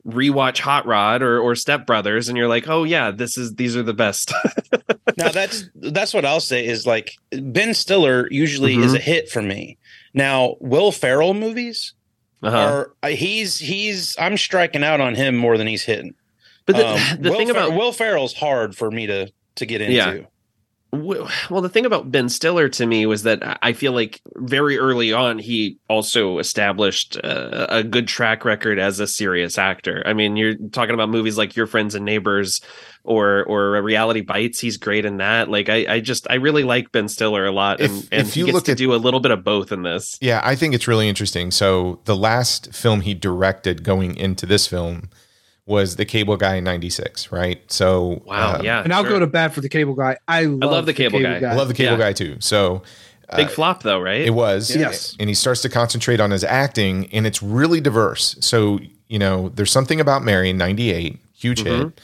rewatch 0.07 0.59
Hot 0.59 0.85
Rod 0.85 1.21
or 1.21 1.39
or 1.39 1.55
Step 1.55 1.85
Brothers, 1.85 2.29
and 2.29 2.37
you're 2.37 2.47
like, 2.47 2.69
oh 2.69 2.85
yeah, 2.85 3.11
this 3.11 3.37
is 3.37 3.55
these 3.55 3.75
are 3.75 3.83
the 3.83 3.93
best. 3.93 4.33
now 5.17 5.29
that's 5.29 5.65
that's 5.75 6.13
what 6.13 6.23
I'll 6.25 6.39
say 6.39 6.65
is 6.65 6.87
like 6.87 7.11
Ben 7.31 7.73
Stiller 7.73 8.27
usually 8.31 8.75
is 8.75 8.93
Mhm. 8.93 8.95
a 8.95 8.99
hit 8.99 9.29
for 9.29 9.41
me. 9.41 9.77
Now 10.13 10.55
Will 10.61 10.91
Ferrell 10.93 11.33
movies 11.33 11.93
uh-huh. 12.43 12.57
are 12.57 12.93
uh, 13.03 13.07
he's 13.09 13.59
he's 13.59 14.17
I'm 14.19 14.37
striking 14.37 14.83
out 14.83 15.01
on 15.01 15.15
him 15.15 15.35
more 15.35 15.57
than 15.57 15.67
he's 15.67 15.83
hitting. 15.83 16.13
But 16.65 16.75
the, 16.75 16.87
Um, 16.87 16.99
the 17.21 17.29
Will 17.31 17.37
thing 17.37 17.47
Fer- 17.47 17.53
about 17.53 17.73
Will 17.73 17.91
Ferrell's 17.91 18.33
hard 18.33 18.75
for 18.75 18.91
me 18.91 19.07
to 19.07 19.31
to 19.55 19.65
get 19.65 19.81
into. 19.81 19.95
Yeah. 19.95 20.19
Well, 20.91 21.61
the 21.61 21.69
thing 21.69 21.85
about 21.85 22.11
Ben 22.11 22.29
Stiller 22.29 22.67
to 22.69 22.85
me 22.87 23.05
was 23.05 23.21
that 23.21 23.59
I- 23.61 23.73
feel 23.73 23.91
like 23.91 24.21
very 24.37 24.79
early 24.79 25.13
on 25.13 25.37
he 25.37 25.77
also 25.87 26.39
established 26.39 27.15
uh, 27.23 27.67
a 27.69 27.83
good 27.83 28.07
track 28.07 28.43
record 28.43 28.79
as 28.79 28.99
a 28.99 29.05
serious 29.05 29.59
actor. 29.59 30.01
I 30.07 30.13
mean, 30.13 30.35
you're 30.35 30.55
talking 30.71 30.95
about 30.95 31.09
movies 31.09 31.37
like 31.37 31.55
Your 31.55 31.67
Friends 31.67 31.93
and 31.93 32.05
Neighbors 32.05 32.59
or 33.09 33.43
or 33.43 33.81
Reality 33.81 34.21
Bites. 34.21 34.59
He's 34.59 34.77
great 34.77 35.03
in 35.03 35.17
that. 35.17 35.49
Like 35.49 35.67
I, 35.67 35.95
I 35.95 35.99
just 35.99 36.27
I 36.29 36.35
really 36.35 36.63
like 36.63 36.91
Ben 36.91 37.09
Stiller 37.09 37.45
a 37.45 37.51
lot, 37.51 37.81
If- 37.81 37.89
and, 37.91 38.07
and 38.11 38.27
if 38.27 38.33
he 38.35 38.39
you 38.41 38.45
gets 38.45 38.53
look 38.55 38.63
to 38.65 38.71
at- 38.73 38.77
do 38.77 38.93
a 38.93 38.97
little 38.97 39.19
bit 39.19 39.31
of 39.31 39.43
both 39.43 39.71
in 39.71 39.81
this. 39.83 40.17
Yeah, 40.21 40.39
I 40.43 40.55
think 40.55 40.73
it's 40.73 40.87
really 40.87 41.09
interesting. 41.09 41.51
So 41.51 41.99
the 42.05 42.15
last 42.15 42.73
film 42.73 43.01
he 43.01 43.13
directed 43.13 43.83
going 43.83 44.15
into 44.15 44.45
this 44.45 44.67
film 44.67 45.09
was 45.65 45.97
The 45.97 46.05
Cable 46.05 46.37
Guy 46.37 46.55
in 46.55 46.63
'96, 46.63 47.31
right? 47.31 47.61
So 47.71 48.21
Wow, 48.25 48.55
um, 48.55 48.63
yeah, 48.65 48.81
And 48.83 48.93
I'll 48.93 49.03
sure. 49.03 49.11
go 49.13 49.19
to 49.19 49.27
bat 49.27 49.53
for 49.53 49.61
the 49.61 49.69
cable 49.69 49.93
guy. 49.95 50.17
I 50.27 50.43
love, 50.45 50.71
love 50.71 50.85
the 50.85 50.93
Cable 50.93 51.19
Guy. 51.21 51.35
I 51.37 51.53
love 51.55 51.67
The 51.67 51.73
Cable 51.73 51.93
Yeah. 51.93 51.97
Guy 52.05 52.13
too. 52.13 52.37
So 52.39 52.81
big 53.35 53.45
uh, 53.47 53.49
flop 53.49 53.83
though, 53.83 53.99
right? 53.99 54.21
It 54.21 54.31
was. 54.33 54.75
Yes. 54.75 55.15
And 55.19 55.29
he 55.29 55.35
starts 55.35 55.61
to 55.61 55.69
concentrate 55.69 56.19
on 56.19 56.31
his 56.31 56.43
acting, 56.43 57.07
and 57.13 57.27
it's 57.27 57.43
really 57.43 57.79
diverse. 57.81 58.35
So, 58.39 58.79
you 59.07 59.19
know, 59.19 59.49
there's 59.49 59.71
something 59.71 59.99
about 59.99 60.23
Mary 60.23 60.49
in 60.49 60.57
98, 60.57 61.19
huge 61.33 61.63
Mm-hmm. 61.63 61.81
hit. 61.89 62.01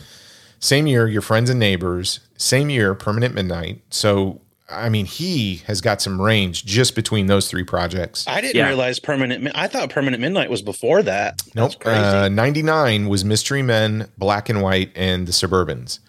Same 0.66 0.88
year, 0.88 1.08
Your 1.08 1.22
Friends 1.22 1.50
and 1.50 1.60
Neighbors. 1.60 2.20
Same 2.38 2.70
year, 2.72 2.96
Permanent 2.96 3.36
Midnight. 3.36 3.82
So, 3.92 4.42
I 4.68 4.90
mean, 4.90 5.06
he 5.06 5.58
has 5.68 5.80
got 5.80 6.02
some 6.02 6.20
range 6.20 6.66
just 6.66 6.96
between 6.96 7.28
those 7.28 7.48
three 7.48 7.64
projects. 7.64 8.26
I 8.28 8.42
didn't 8.42 8.56
Yeah. 8.56 8.68
realize 8.68 8.98
permanent. 9.00 9.48
I 9.54 9.68
thought 9.68 9.92
permanent 9.92 10.22
midnight 10.22 10.50
was 10.50 10.64
before 10.64 11.04
that. 11.04 11.42
Nope. 11.54 11.70
That's 11.72 11.76
crazy. 11.76 12.00
Uh, 12.00 12.30
99 12.30 13.08
was 13.10 13.24
Mystery 13.24 13.62
Men, 13.62 14.08
Black 14.18 14.50
and 14.50 14.64
White, 14.64 14.92
and 14.96 15.28
The 15.28 15.32
Suburbans. 15.34 16.00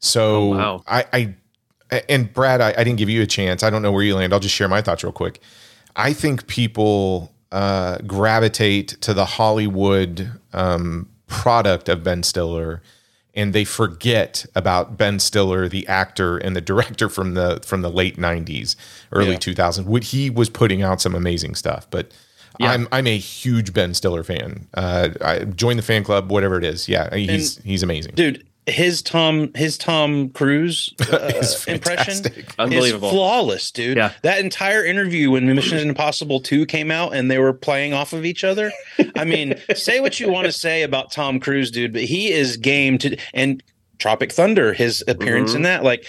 So 0.00 0.34
Oh, 0.34 0.48
wow. 0.56 0.82
I, 0.88 1.04
I, 1.92 2.02
and 2.08 2.32
Brad, 2.32 2.60
I, 2.60 2.70
I 2.76 2.82
didn't 2.82 2.96
give 2.96 3.08
you 3.08 3.22
a 3.22 3.26
chance. 3.26 3.62
I 3.62 3.70
don't 3.70 3.82
know 3.82 3.92
where 3.92 4.02
you 4.02 4.16
land. 4.16 4.32
I'll 4.32 4.40
just 4.40 4.54
share 4.56 4.68
my 4.68 4.82
thoughts 4.82 5.04
real 5.04 5.12
quick. 5.12 5.40
I 5.94 6.12
think 6.12 6.48
people 6.48 7.32
uh, 7.52 7.98
gravitate 8.06 8.88
to 9.02 9.14
the 9.14 9.24
Hollywood 9.24 10.32
um, 10.52 11.08
product 11.28 11.88
of 11.88 12.02
Ben 12.02 12.22
Stiller, 12.24 12.82
and 13.34 13.52
they 13.52 13.64
forget 13.64 14.44
about 14.54 14.96
Ben 14.96 15.18
Stiller, 15.18 15.68
the 15.68 15.86
actor 15.86 16.36
and 16.38 16.54
the 16.56 16.60
director 16.60 17.08
from 17.08 17.34
the 17.34 17.60
from 17.64 17.82
the 17.82 17.90
late 17.90 18.16
'90s, 18.16 18.76
early 19.12 19.32
Yeah. 19.32 19.38
2000s. 19.38 19.84
What 19.84 20.04
he 20.04 20.30
was 20.30 20.48
putting 20.50 20.82
out 20.82 21.00
some 21.00 21.14
amazing 21.14 21.54
stuff, 21.54 21.86
but. 21.90 22.12
Yeah. 22.58 22.72
I'm 22.72 22.88
I'm 22.92 23.06
a 23.06 23.16
huge 23.16 23.72
Ben 23.72 23.94
Stiller 23.94 24.22
fan. 24.22 24.66
Uh, 24.74 25.10
I 25.24 25.38
join 25.44 25.76
the 25.76 25.82
fan 25.82 26.04
club, 26.04 26.30
whatever 26.30 26.58
it 26.58 26.64
is. 26.64 26.88
Yeah, 26.90 27.14
he's 27.14 27.56
he's 27.58 27.82
amazing. 27.82 28.12
dude 28.16 28.44
his 28.70 29.02
tom 29.02 29.50
his 29.54 29.76
tom 29.76 30.30
cruise 30.30 30.92
uh, 31.12 31.32
Is 31.36 31.64
impression. 31.66 32.24
Unbelievable. 32.58 33.08
is 33.08 33.14
flawless 33.14 33.70
dude 33.70 33.96
Yeah. 33.96 34.12
that 34.22 34.40
entire 34.40 34.84
interview 34.84 35.30
when 35.32 35.52
mission 35.54 35.78
impossible 35.78 36.40
2 36.40 36.66
came 36.66 36.90
out 36.90 37.14
and 37.14 37.30
they 37.30 37.38
were 37.38 37.52
playing 37.52 37.92
off 37.92 38.12
of 38.12 38.24
each 38.24 38.44
other 38.44 38.72
i 39.16 39.24
mean 39.24 39.54
say 39.74 40.00
what 40.00 40.18
you 40.20 40.30
want 40.30 40.46
to 40.46 40.52
say 40.52 40.82
about 40.82 41.10
tom 41.10 41.40
cruise 41.40 41.70
dude 41.70 41.92
but 41.92 42.02
he 42.02 42.30
is 42.30 42.56
game 42.56 42.96
to 42.98 43.16
and 43.34 43.62
tropic 43.98 44.32
thunder 44.32 44.72
his 44.72 45.04
appearance 45.08 45.52
Mhm. 45.52 45.56
in 45.56 45.62
that 45.62 45.84
like 45.84 46.06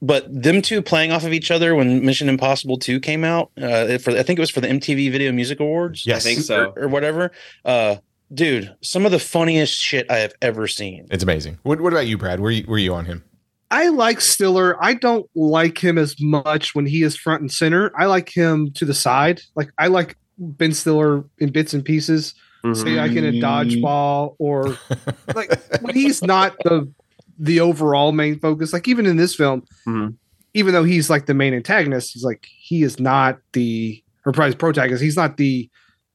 but 0.00 0.26
them 0.30 0.62
two 0.62 0.80
playing 0.80 1.10
off 1.10 1.24
of 1.24 1.32
each 1.32 1.50
other 1.50 1.74
when 1.74 2.04
Mission 2.06 2.28
Impossible 2.28 2.78
2 2.78 3.00
came 3.00 3.24
out, 3.24 3.50
uh, 3.60 3.98
for 3.98 4.12
I 4.12 4.22
think 4.22 4.38
it 4.38 4.40
was 4.40 4.48
for 4.48 4.60
the 4.60 4.68
MTV 4.68 5.10
Video 5.10 5.32
Music 5.32 5.58
Awards. 5.58 6.06
Yes. 6.06 6.24
I 6.24 6.28
think 6.28 6.40
so. 6.44 6.72
or, 6.76 6.84
or 6.84 6.88
whatever. 6.88 7.32
Uh, 7.64 7.96
dude, 8.32 8.74
some 8.82 9.04
of 9.06 9.12
the 9.12 9.18
funniest 9.18 9.74
shit 9.80 10.10
I 10.10 10.18
have 10.18 10.34
ever 10.42 10.66
seen. 10.68 11.06
It's 11.10 11.22
amazing. 11.22 11.58
What 11.62 11.80
what 11.80 11.92
about 11.92 12.06
you, 12.06 12.18
Brad? 12.18 12.40
Where 12.40 12.50
you, 12.50 12.64
were 12.66 12.78
you 12.78 12.94
on 12.94 13.04
him? 13.06 13.24
I 13.70 13.88
like 13.88 14.20
Stiller. 14.20 14.82
I 14.82 14.94
don't 14.94 15.28
like 15.34 15.78
him 15.82 15.98
as 15.98 16.16
much 16.20 16.74
when 16.74 16.86
he 16.86 17.02
is 17.02 17.16
front 17.16 17.42
and 17.42 17.52
center. 17.52 17.92
I 17.98 18.06
like 18.06 18.30
him 18.30 18.70
to 18.72 18.84
the 18.84 18.94
side. 18.94 19.42
Like 19.54 19.70
I 19.78 19.88
like 19.88 20.16
Ben 20.38 20.72
Stiller 20.72 21.24
in 21.38 21.52
bits 21.52 21.74
and 21.74 21.84
pieces. 21.84 22.34
Mhm. 22.64 22.76
Say 22.76 22.90
like 22.96 23.12
in 23.12 23.24
a 23.24 23.32
dodgeball 23.32 24.36
or 24.38 24.76
like 25.34 25.52
when 25.82 25.94
he's 25.94 26.22
not 26.22 26.56
the 26.64 26.90
the 27.38 27.60
overall 27.60 28.12
main 28.12 28.38
focus. 28.38 28.72
Like 28.72 28.88
even 28.88 29.06
in 29.06 29.16
this 29.16 29.34
film, 29.34 29.62
Mhm. 29.86 30.16
even 30.54 30.72
though 30.72 30.84
he's 30.84 31.08
like 31.10 31.26
the 31.26 31.34
main 31.34 31.54
antagonist, 31.54 32.14
he's 32.14 32.24
like 32.24 32.46
he 32.58 32.82
is 32.82 32.98
not 32.98 33.38
the 33.52 34.02
or 34.26 34.32
probably 34.32 34.56
protagonist. 34.56 35.02
He's 35.02 35.16
not 35.16 35.36
the 35.36 35.68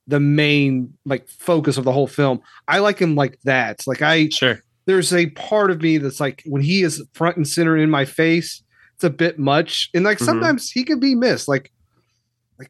the 0.08 0.20
main 0.20 0.94
like 1.06 1.28
focus 1.30 1.78
of 1.78 1.86
the 1.86 1.92
whole 1.92 2.08
film. 2.08 2.42
I 2.68 2.80
like 2.80 3.00
him 3.00 3.16
like 3.16 3.40
that. 3.46 3.82
Like 3.88 4.02
I 4.02 4.30
Sure. 4.30 4.60
there's 4.86 5.14
a 5.14 5.28
part 5.32 5.72
of 5.72 5.82
me 5.82 5.98
that's 5.98 6.20
like 6.20 6.44
when 6.46 6.62
he 6.62 6.84
is 6.84 7.02
front 7.14 7.38
and 7.38 7.48
center 7.48 7.78
in 7.78 7.90
my 7.90 8.04
face, 8.06 8.62
it's 8.96 9.04
a 9.06 9.10
bit 9.10 9.40
much. 9.40 9.90
And 9.94 10.04
like 10.04 10.18
Mhm. 10.20 10.26
sometimes 10.26 10.70
he 10.72 10.84
can 10.84 11.00
be 11.00 11.16
missed, 11.16 11.48
like 11.48 11.72
like 12.60 12.70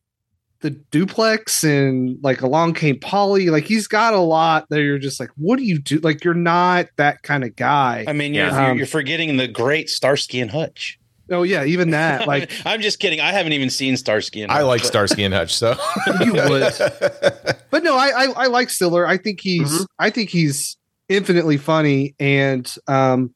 the 0.62 0.70
duplex 0.70 1.64
and 1.64 2.18
like 2.22 2.42
along 2.42 2.74
came 2.76 3.00
Polly. 3.00 3.50
Like 3.50 3.66
he's 3.66 3.88
got 3.88 4.14
a 4.14 4.20
lot 4.20 4.68
that 4.70 4.82
you're 4.84 5.00
just 5.00 5.20
like, 5.20 5.32
what 5.36 5.58
do 5.58 5.64
you 5.66 5.80
do? 5.80 5.98
Like 6.00 6.24
you're 6.24 6.34
not 6.36 6.88
that 6.98 7.24
kind 7.24 7.44
of 7.44 7.56
guy. 7.56 8.06
I 8.08 8.14
mean, 8.14 8.34
you're, 8.36 8.46
Yeah. 8.46 8.68
you're, 8.68 8.76
you're 8.78 8.86
forgetting 8.86 9.36
the 9.38 9.48
great 9.48 9.90
Starsky 9.90 10.40
and 10.40 10.52
Hutch. 10.52 11.00
Oh 11.32 11.44
yeah, 11.44 11.64
even 11.66 11.92
that. 11.92 12.28
Like 12.34 12.52
I'm 12.66 12.82
just 12.82 13.00
kidding. 13.00 13.20
I 13.20 13.32
haven't 13.32 13.54
even 13.54 13.70
seen 13.70 13.96
Starsky 13.98 14.42
and 14.42 14.52
I 14.52 14.56
Hutch, 14.58 14.66
like 14.66 14.82
but- 14.82 14.88
Starsky 14.88 15.24
and 15.24 15.34
Hutch, 15.34 15.54
so 15.54 15.76
you 16.24 16.34
would. 16.34 16.74
But 17.72 17.84
no, 17.84 17.98
I 17.98 18.10
I, 18.10 18.24
I 18.36 18.46
like 18.48 18.70
Stiller. 18.70 19.08
I 19.08 19.18
think 19.18 19.42
he's 19.42 19.70
Mhm. 19.72 19.86
I 19.98 20.10
think 20.12 20.30
he's 20.30 20.78
infinitely 21.10 21.58
funny 21.58 22.14
and 22.20 22.72
um 22.88 23.34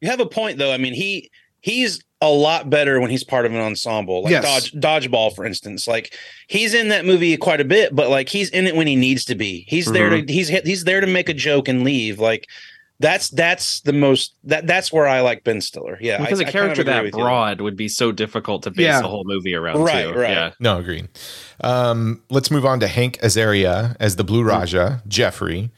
You 0.00 0.10
have 0.10 0.20
a 0.20 0.26
point 0.26 0.58
though. 0.58 0.72
I 0.72 0.76
mean, 0.76 0.92
he 0.94 1.30
he's 1.60 2.02
a 2.20 2.28
lot 2.28 2.68
better 2.68 3.00
when 3.00 3.10
he's 3.10 3.22
part 3.24 3.46
of 3.46 3.52
an 3.52 3.58
ensemble. 3.60 4.22
Like 4.24 4.32
Yes. 4.32 4.70
Dodge 4.70 5.06
Dodgeball, 5.08 5.34
for 5.34 5.44
instance. 5.46 5.88
Like 5.88 6.14
he's 6.48 6.74
in 6.74 6.88
that 6.88 7.04
movie 7.06 7.36
quite 7.36 7.60
a 7.60 7.64
bit, 7.64 7.94
but 7.96 8.10
like 8.10 8.28
he's 8.28 8.50
in 8.50 8.66
it 8.66 8.76
when 8.76 8.86
he 8.86 8.96
needs 8.96 9.24
to 9.26 9.34
be. 9.34 9.64
He's 9.68 9.90
there 9.90 10.10
to 10.10 10.32
he's 10.32 10.48
he's 10.48 10.84
there 10.84 11.00
to 11.00 11.06
make 11.06 11.28
a 11.28 11.34
joke 11.34 11.68
and 11.68 11.84
leave. 11.84 12.18
Like 12.18 12.46
that's 13.00 13.30
that's 13.30 13.80
the 13.82 13.92
most 13.92 14.34
that 14.44 14.66
that's 14.66 14.92
where 14.92 15.06
I 15.06 15.20
like 15.20 15.44
Ben 15.44 15.60
Stiller. 15.60 15.98
Yeah, 16.00 16.18
because 16.18 16.40
a 16.40 16.44
a 16.46 16.50
character 16.50 16.82
that 16.84 17.12
broad 17.12 17.60
would 17.60 17.76
be 17.76 17.88
so 17.88 18.10
difficult 18.12 18.64
to 18.64 18.70
base 18.70 18.86
Yeah. 18.86 19.00
the 19.02 19.08
whole 19.08 19.24
movie 19.24 19.54
around. 19.54 19.82
Right, 19.82 20.06
too. 20.12 20.18
right. 20.18 20.30
Yeah. 20.30 20.50
no, 20.60 20.78
agreed. 20.78 21.08
Um, 21.62 22.22
let's 22.30 22.50
move 22.50 22.66
on 22.66 22.80
to 22.80 22.88
Hank 22.88 23.18
Azaria 23.20 23.96
as 24.00 24.16
the 24.16 24.24
Blue 24.24 24.42
Raja, 24.42 25.02
Jeffrey. 25.06 25.70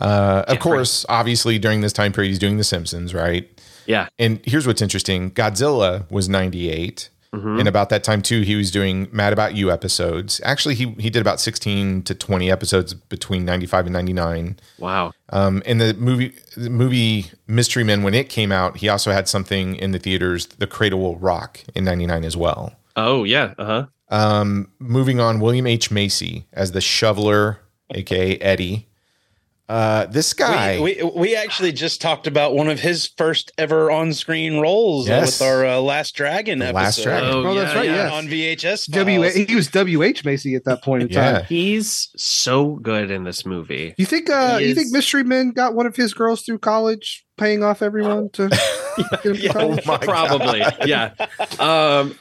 Uh, 0.00 0.44
of 0.48 0.58
course, 0.58 1.06
obviously 1.08 1.58
during 1.58 1.80
this 1.80 1.92
time 1.92 2.12
period, 2.12 2.30
he's 2.30 2.38
doing 2.38 2.56
The 2.56 2.64
Simpsons, 2.64 3.14
right? 3.14 3.48
Yeah. 3.86 4.08
And 4.18 4.40
here's 4.44 4.66
what's 4.66 4.82
interesting: 4.82 5.30
Godzilla 5.30 6.10
was 6.10 6.28
'98, 6.28 7.10
Mhm. 7.34 7.58
and 7.60 7.68
about 7.68 7.88
that 7.90 8.04
time 8.04 8.22
too, 8.22 8.42
he 8.42 8.54
was 8.56 8.70
doing 8.70 9.08
Mad 9.12 9.32
About 9.32 9.54
You 9.54 9.70
episodes. 9.70 10.40
Actually, 10.44 10.74
he 10.74 10.94
he 10.98 11.10
did 11.10 11.20
about 11.20 11.40
16 11.40 12.02
to 12.02 12.14
20 12.14 12.50
episodes 12.50 12.94
between 12.94 13.44
'95 13.44 13.86
and 13.86 13.92
'99. 13.92 14.56
Wow. 14.78 15.12
Um, 15.30 15.62
and 15.66 15.80
the 15.80 15.94
movie, 15.94 16.32
the 16.56 16.70
movie 16.70 17.26
Mystery 17.46 17.84
Men, 17.84 18.02
when 18.02 18.14
it 18.14 18.28
came 18.28 18.52
out, 18.52 18.78
he 18.78 18.88
also 18.88 19.10
had 19.12 19.28
something 19.28 19.76
in 19.76 19.92
the 19.92 19.98
theaters, 19.98 20.46
The 20.46 20.66
Cradle 20.66 21.00
Will 21.00 21.16
Rock, 21.16 21.60
in 21.74 21.84
'99 21.84 22.24
as 22.24 22.36
well. 22.36 22.72
Oh 22.96 23.24
yeah. 23.24 23.54
Uh 23.58 23.64
huh. 23.64 23.86
Um, 24.10 24.68
moving 24.78 25.18
on, 25.18 25.40
William 25.40 25.66
H 25.66 25.90
Macy 25.90 26.46
as 26.52 26.72
the 26.72 26.80
shoveler, 26.80 27.58
aka 27.94 28.36
Eddie. 28.38 28.86
Uh, 29.66 30.04
this 30.06 30.34
guy, 30.34 30.78
We, 30.78 31.02
we 31.02 31.10
we 31.16 31.36
actually 31.36 31.72
just 31.72 32.02
talked 32.02 32.26
about 32.26 32.54
one 32.54 32.68
of 32.68 32.80
his 32.80 33.06
first 33.16 33.50
ever 33.56 33.90
on 33.90 34.12
screen 34.12 34.58
roles 34.60 35.08
Yes. 35.08 35.40
with 35.40 35.48
our 35.48 35.64
uh, 35.64 35.78
Last 35.80 36.14
Dragon 36.14 36.58
The 36.58 36.66
episode. 36.66 36.76
Last 36.82 37.02
Dragon. 37.02 37.28
Oh, 37.32 37.54
that's 37.54 37.74
right, 37.74 37.86
yes. 37.86 38.12
on 38.12 38.26
VHS. 38.26 38.90
W 38.90 39.22
he 39.22 39.54
was 39.54 39.68
WH 39.70 40.22
Macy 40.24 40.54
at 40.54 40.64
that 40.64 40.82
point 40.82 41.04
in 41.04 41.08
yeah, 41.08 41.32
time. 41.38 41.44
He's 41.46 42.10
so 42.16 42.74
good 42.76 43.10
in 43.10 43.24
this 43.24 43.46
movie. 43.46 43.94
You 43.96 44.04
think 44.04 44.28
uh 44.28 44.58
He 44.58 44.68
you 44.68 44.74
think 44.74 44.92
Mystery 44.92 45.24
Men 45.24 45.50
got 45.52 45.74
one 45.74 45.86
of 45.86 45.96
his 45.96 46.12
girls 46.12 46.42
through 46.42 46.58
college 46.58 47.24
paying 47.38 47.62
off 47.64 47.80
everyone 47.80 48.28
to 48.34 48.48
get 48.98 49.24
him 49.24 49.34
to 49.34 49.40
Yeah. 49.40 49.52
Oh 49.56 49.78
my 49.86 49.96
probably. 49.96 50.62
yeah. 50.84 51.12
Um, 51.58 52.14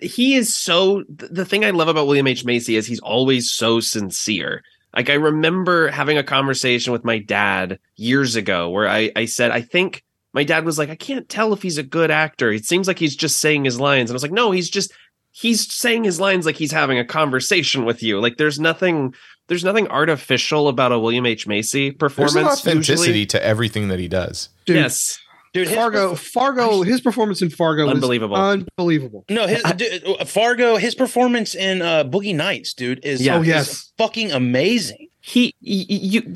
he 0.00 0.36
is 0.36 0.54
so. 0.54 1.02
th- 1.18 1.30
The 1.32 1.44
thing 1.44 1.64
I 1.64 1.70
love 1.70 1.88
about 1.88 2.06
William 2.06 2.26
H 2.28 2.44
Macy 2.44 2.76
is 2.76 2.86
he's 2.86 3.00
always 3.00 3.50
so 3.50 3.80
sincere. 3.80 4.62
Like 4.94 5.10
I 5.10 5.14
remember 5.14 5.88
having 5.88 6.18
a 6.18 6.22
conversation 6.22 6.92
with 6.92 7.04
my 7.04 7.18
dad 7.18 7.78
years 7.96 8.36
ago 8.36 8.70
where 8.70 8.88
I 8.88 9.10
I 9.16 9.24
said 9.24 9.50
I 9.50 9.60
think 9.60 10.04
my 10.32 10.44
dad 10.44 10.64
was 10.64 10.78
like 10.78 10.90
I 10.90 10.96
can't 10.96 11.28
tell 11.28 11.52
if 11.52 11.62
he's 11.62 11.78
a 11.78 11.82
good 11.82 12.10
actor. 12.10 12.50
It 12.50 12.64
seems 12.64 12.86
like 12.86 12.98
he's 12.98 13.16
just 13.16 13.38
saying 13.40 13.64
his 13.64 13.80
lines, 13.80 14.10
and 14.10 14.14
I 14.14 14.16
was 14.16 14.22
like, 14.22 14.32
no, 14.32 14.50
he's 14.50 14.70
just 14.70 14.92
he's 15.32 15.72
saying 15.72 16.04
his 16.04 16.20
lines 16.20 16.46
like 16.46 16.56
he's 16.56 16.72
having 16.72 16.98
a 16.98 17.04
conversation 17.04 17.84
with 17.84 18.02
you. 18.02 18.20
Like 18.20 18.36
there's 18.36 18.60
nothing 18.60 19.14
there's 19.48 19.64
nothing 19.64 19.88
artificial 19.88 20.68
about 20.68 20.92
a 20.92 20.98
William 20.98 21.26
H 21.26 21.46
Macy 21.46 21.90
performance. 21.90 22.34
There's 22.34 22.44
performance. 22.44 22.64
an 22.64 22.70
authenticity 22.70 23.20
usually. 23.20 23.26
to 23.26 23.44
everything 23.44 23.88
that 23.88 23.98
he 23.98 24.08
does. 24.08 24.48
Dude, 24.64 24.76
Yes, 24.76 25.18
Dude, 25.54 25.68
his 25.68 25.76
Fargo, 25.76 26.12
perf- 26.14 26.18
Fargo, 26.18 26.82
his 26.82 27.00
performance 27.00 27.40
in 27.40 27.48
Fargo 27.48 27.88
Unbelievable. 27.88 28.36
was 28.36 28.58
unbelievable. 28.76 29.24
No, 29.30 29.46
his 29.46 29.62
dude, 29.62 30.04
uh, 30.06 30.24
Fargo, 30.26 30.76
his 30.76 30.94
performance 30.94 31.54
in 31.54 31.80
uh, 31.80 32.04
Boogie 32.04 32.34
Nights, 32.34 32.74
dude, 32.74 33.02
is 33.04 33.22
Yeah. 33.24 33.36
Oh, 33.36 33.40
is 33.42 33.46
yes. 33.48 33.92
fucking 33.96 34.32
amazing. 34.32 35.08
he, 35.20 35.54
he 35.60 35.84
you, 35.88 36.34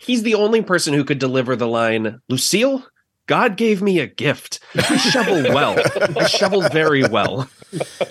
he's 0.00 0.22
the 0.24 0.34
only 0.34 0.60
person 0.62 0.92
who 0.94 1.04
could 1.04 1.18
deliver 1.20 1.54
the 1.56 1.68
line, 1.68 2.20
Lucille. 2.28 2.84
God 3.26 3.56
gave 3.56 3.82
me 3.82 3.98
a 4.00 4.06
gift. 4.06 4.60
I 4.76 4.96
shovel 4.98 5.42
well. 5.54 5.76
I 6.16 6.26
shovel 6.26 6.62
very 6.68 7.02
well. 7.08 7.48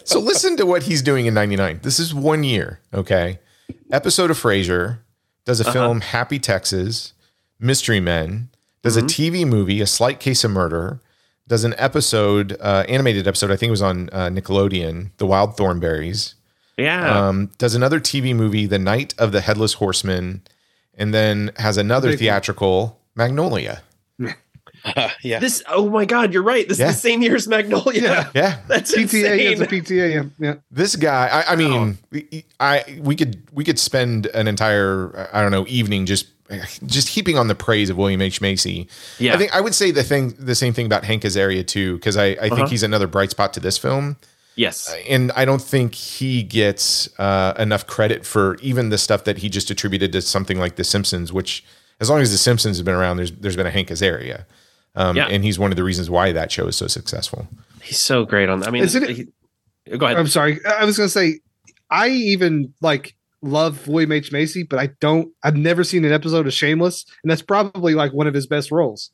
So 0.03 0.20
listen 0.20 0.58
to 0.58 0.66
what 0.66 0.84
he's 0.84 1.01
doing 1.01 1.26
in 1.26 1.34
99. 1.34 1.80
This 1.84 1.99
is 1.99 2.14
one 2.14 2.43
year, 2.43 2.80
okay? 2.93 3.39
Episode 3.91 4.32
of 4.32 4.38
Frasier, 4.38 4.99
does 5.45 5.60
a 5.62 5.64
Uh-huh. 5.64 5.72
film 5.74 6.01
Happy 6.01 6.39
Texas, 6.39 7.14
Mystery 7.60 7.99
Men, 7.99 8.49
does 8.86 8.95
Mm-hmm. 8.95 9.05
a 9.05 9.09
TV 9.09 9.45
movie, 9.47 9.81
A 9.81 9.88
Slight 9.88 10.19
Case 10.21 10.43
of 10.45 10.51
Murder, 10.51 10.99
does 11.47 11.63
an 11.65 11.75
episode, 11.77 12.55
uh, 12.61 12.86
animated 12.88 13.27
episode, 13.27 13.51
I 13.51 13.55
think 13.57 13.67
it 13.67 13.71
was 13.71 13.81
on 13.81 14.09
uh, 14.13 14.29
Nickelodeon, 14.29 15.09
The 15.17 15.25
Wild 15.25 15.57
Thornberrys, 15.57 16.36
Yeah. 16.77 17.27
um, 17.27 17.51
does 17.57 17.75
another 17.75 17.99
TV 17.99 18.33
movie, 18.36 18.65
The 18.65 18.79
Night 18.79 19.13
of 19.17 19.31
the 19.31 19.41
Headless 19.41 19.73
Horseman, 19.73 20.41
and 20.97 21.13
then 21.13 21.51
has 21.57 21.77
another 21.77 22.09
Big 22.09 22.15
one. 22.15 22.19
theatrical, 22.19 22.99
Magnolia. 23.15 23.81
Uh, 24.23 25.09
yeah. 25.23 25.39
this. 25.39 25.63
Oh 25.67 25.89
my 25.89 26.05
God, 26.05 26.31
you're 26.33 26.43
right. 26.43 26.67
This 26.69 26.77
Yeah. 26.79 26.89
is 26.89 26.95
the 26.95 27.01
same 27.01 27.21
year 27.23 27.36
as 27.36 27.47
Magnolia. 27.47 28.01
Yeah. 28.03 28.29
Yeah, 28.36 28.57
That's 28.67 28.95
PTA 28.95 29.53
is 29.53 29.61
a. 29.61 29.65
PTA. 29.67 30.13
Yeah. 30.13 30.23
yeah. 30.39 30.55
this 30.69 30.95
guy 30.95 31.27
I, 31.27 31.53
I 31.53 31.55
mean 31.55 31.97
I 32.59 32.99
we 33.01 33.15
could 33.15 33.41
we 33.51 33.63
could 33.63 33.79
spend 33.79 34.27
an 34.27 34.47
entire 34.47 35.27
I 35.33 35.41
don't 35.41 35.51
know 35.51 35.65
evening 35.67 36.05
just 36.05 36.27
just 36.85 37.09
heaping 37.09 37.37
on 37.37 37.47
the 37.47 37.55
praise 37.55 37.89
of 37.89 37.97
William 37.97 38.21
H 38.21 38.39
Macy. 38.41 38.87
Yeah. 39.19 39.33
I 39.33 39.37
think 39.37 39.55
I 39.55 39.61
would 39.61 39.73
say 39.73 39.91
the 39.91 40.03
thing 40.03 40.35
the 40.37 40.55
same 40.55 40.73
thing 40.73 40.85
about 40.85 41.03
Hank 41.03 41.23
Azaria 41.23 41.65
too 41.65 41.95
because 41.95 42.17
I, 42.17 42.25
I 42.25 42.33
Uh-huh. 42.35 42.55
think 42.55 42.69
he's 42.69 42.83
another 42.83 43.07
bright 43.07 43.31
spot 43.31 43.53
to 43.53 43.59
this 43.59 43.77
film 43.77 44.17
yes. 44.55 44.93
and 45.09 45.31
I 45.35 45.43
don't 45.45 45.61
think 45.61 45.95
he 45.95 46.43
gets 46.43 47.09
uh, 47.19 47.53
enough 47.57 47.87
credit 47.87 48.25
for 48.25 48.57
even 48.61 48.89
the 48.89 48.97
stuff 48.97 49.23
that 49.23 49.39
he 49.39 49.49
just 49.49 49.71
attributed 49.71 50.11
to 50.13 50.21
something 50.21 50.59
like 50.59 50.75
The 50.75 50.83
Simpsons 50.83 51.33
which 51.33 51.63
as 51.99 52.09
long 52.09 52.21
as 52.21 52.31
The 52.31 52.37
Simpsons 52.37 52.77
have 52.77 52.85
been 52.85 52.93
around 52.95 53.17
there's 53.17 53.31
there's 53.31 53.55
been 53.55 53.67
a 53.67 53.71
Hank 53.71 53.89
Azaria. 53.89 54.45
Um, 54.97 55.17
Yeah. 55.17 55.27
and 55.27 55.43
he's 55.43 55.57
one 55.59 55.71
of 55.71 55.77
the 55.77 55.83
reasons 55.83 56.09
why 56.09 56.31
that 56.31 56.51
show 56.51 56.67
is 56.67 56.75
so 56.77 56.87
successful. 56.87 57.47
He's 57.81 57.99
so 57.99 58.23
great 58.23 58.47
on. 58.49 58.63
I 58.63 58.69
mean, 58.71 58.83
Isn't 58.83 59.03
it- 59.03 59.09
he- 59.17 59.97
go 59.97 60.05
ahead. 60.05 60.17
I'm 60.17 60.27
sorry. 60.27 60.59
I 60.65 60.85
was 60.85 60.95
going 60.97 61.07
to 61.07 61.11
say, 61.11 61.39
I 61.89 62.07
even 62.09 62.73
like 62.81 63.15
love 63.45 63.87
William 63.87 64.11
H. 64.11 64.31
Macy, 64.31 64.63
but 64.63 64.79
I 64.79 64.87
don't, 64.99 65.31
I've 65.43 65.55
never 65.55 65.83
seen 65.83 66.03
an 66.05 66.11
episode 66.11 66.47
of 66.47 66.53
Shameless. 66.53 67.05
And 67.23 67.31
that's 67.31 67.41
probably 67.41 67.93
like 67.93 68.11
one 68.13 68.27
of 68.27 68.33
his 68.33 68.47
best 68.47 68.71
roles. 68.71 69.11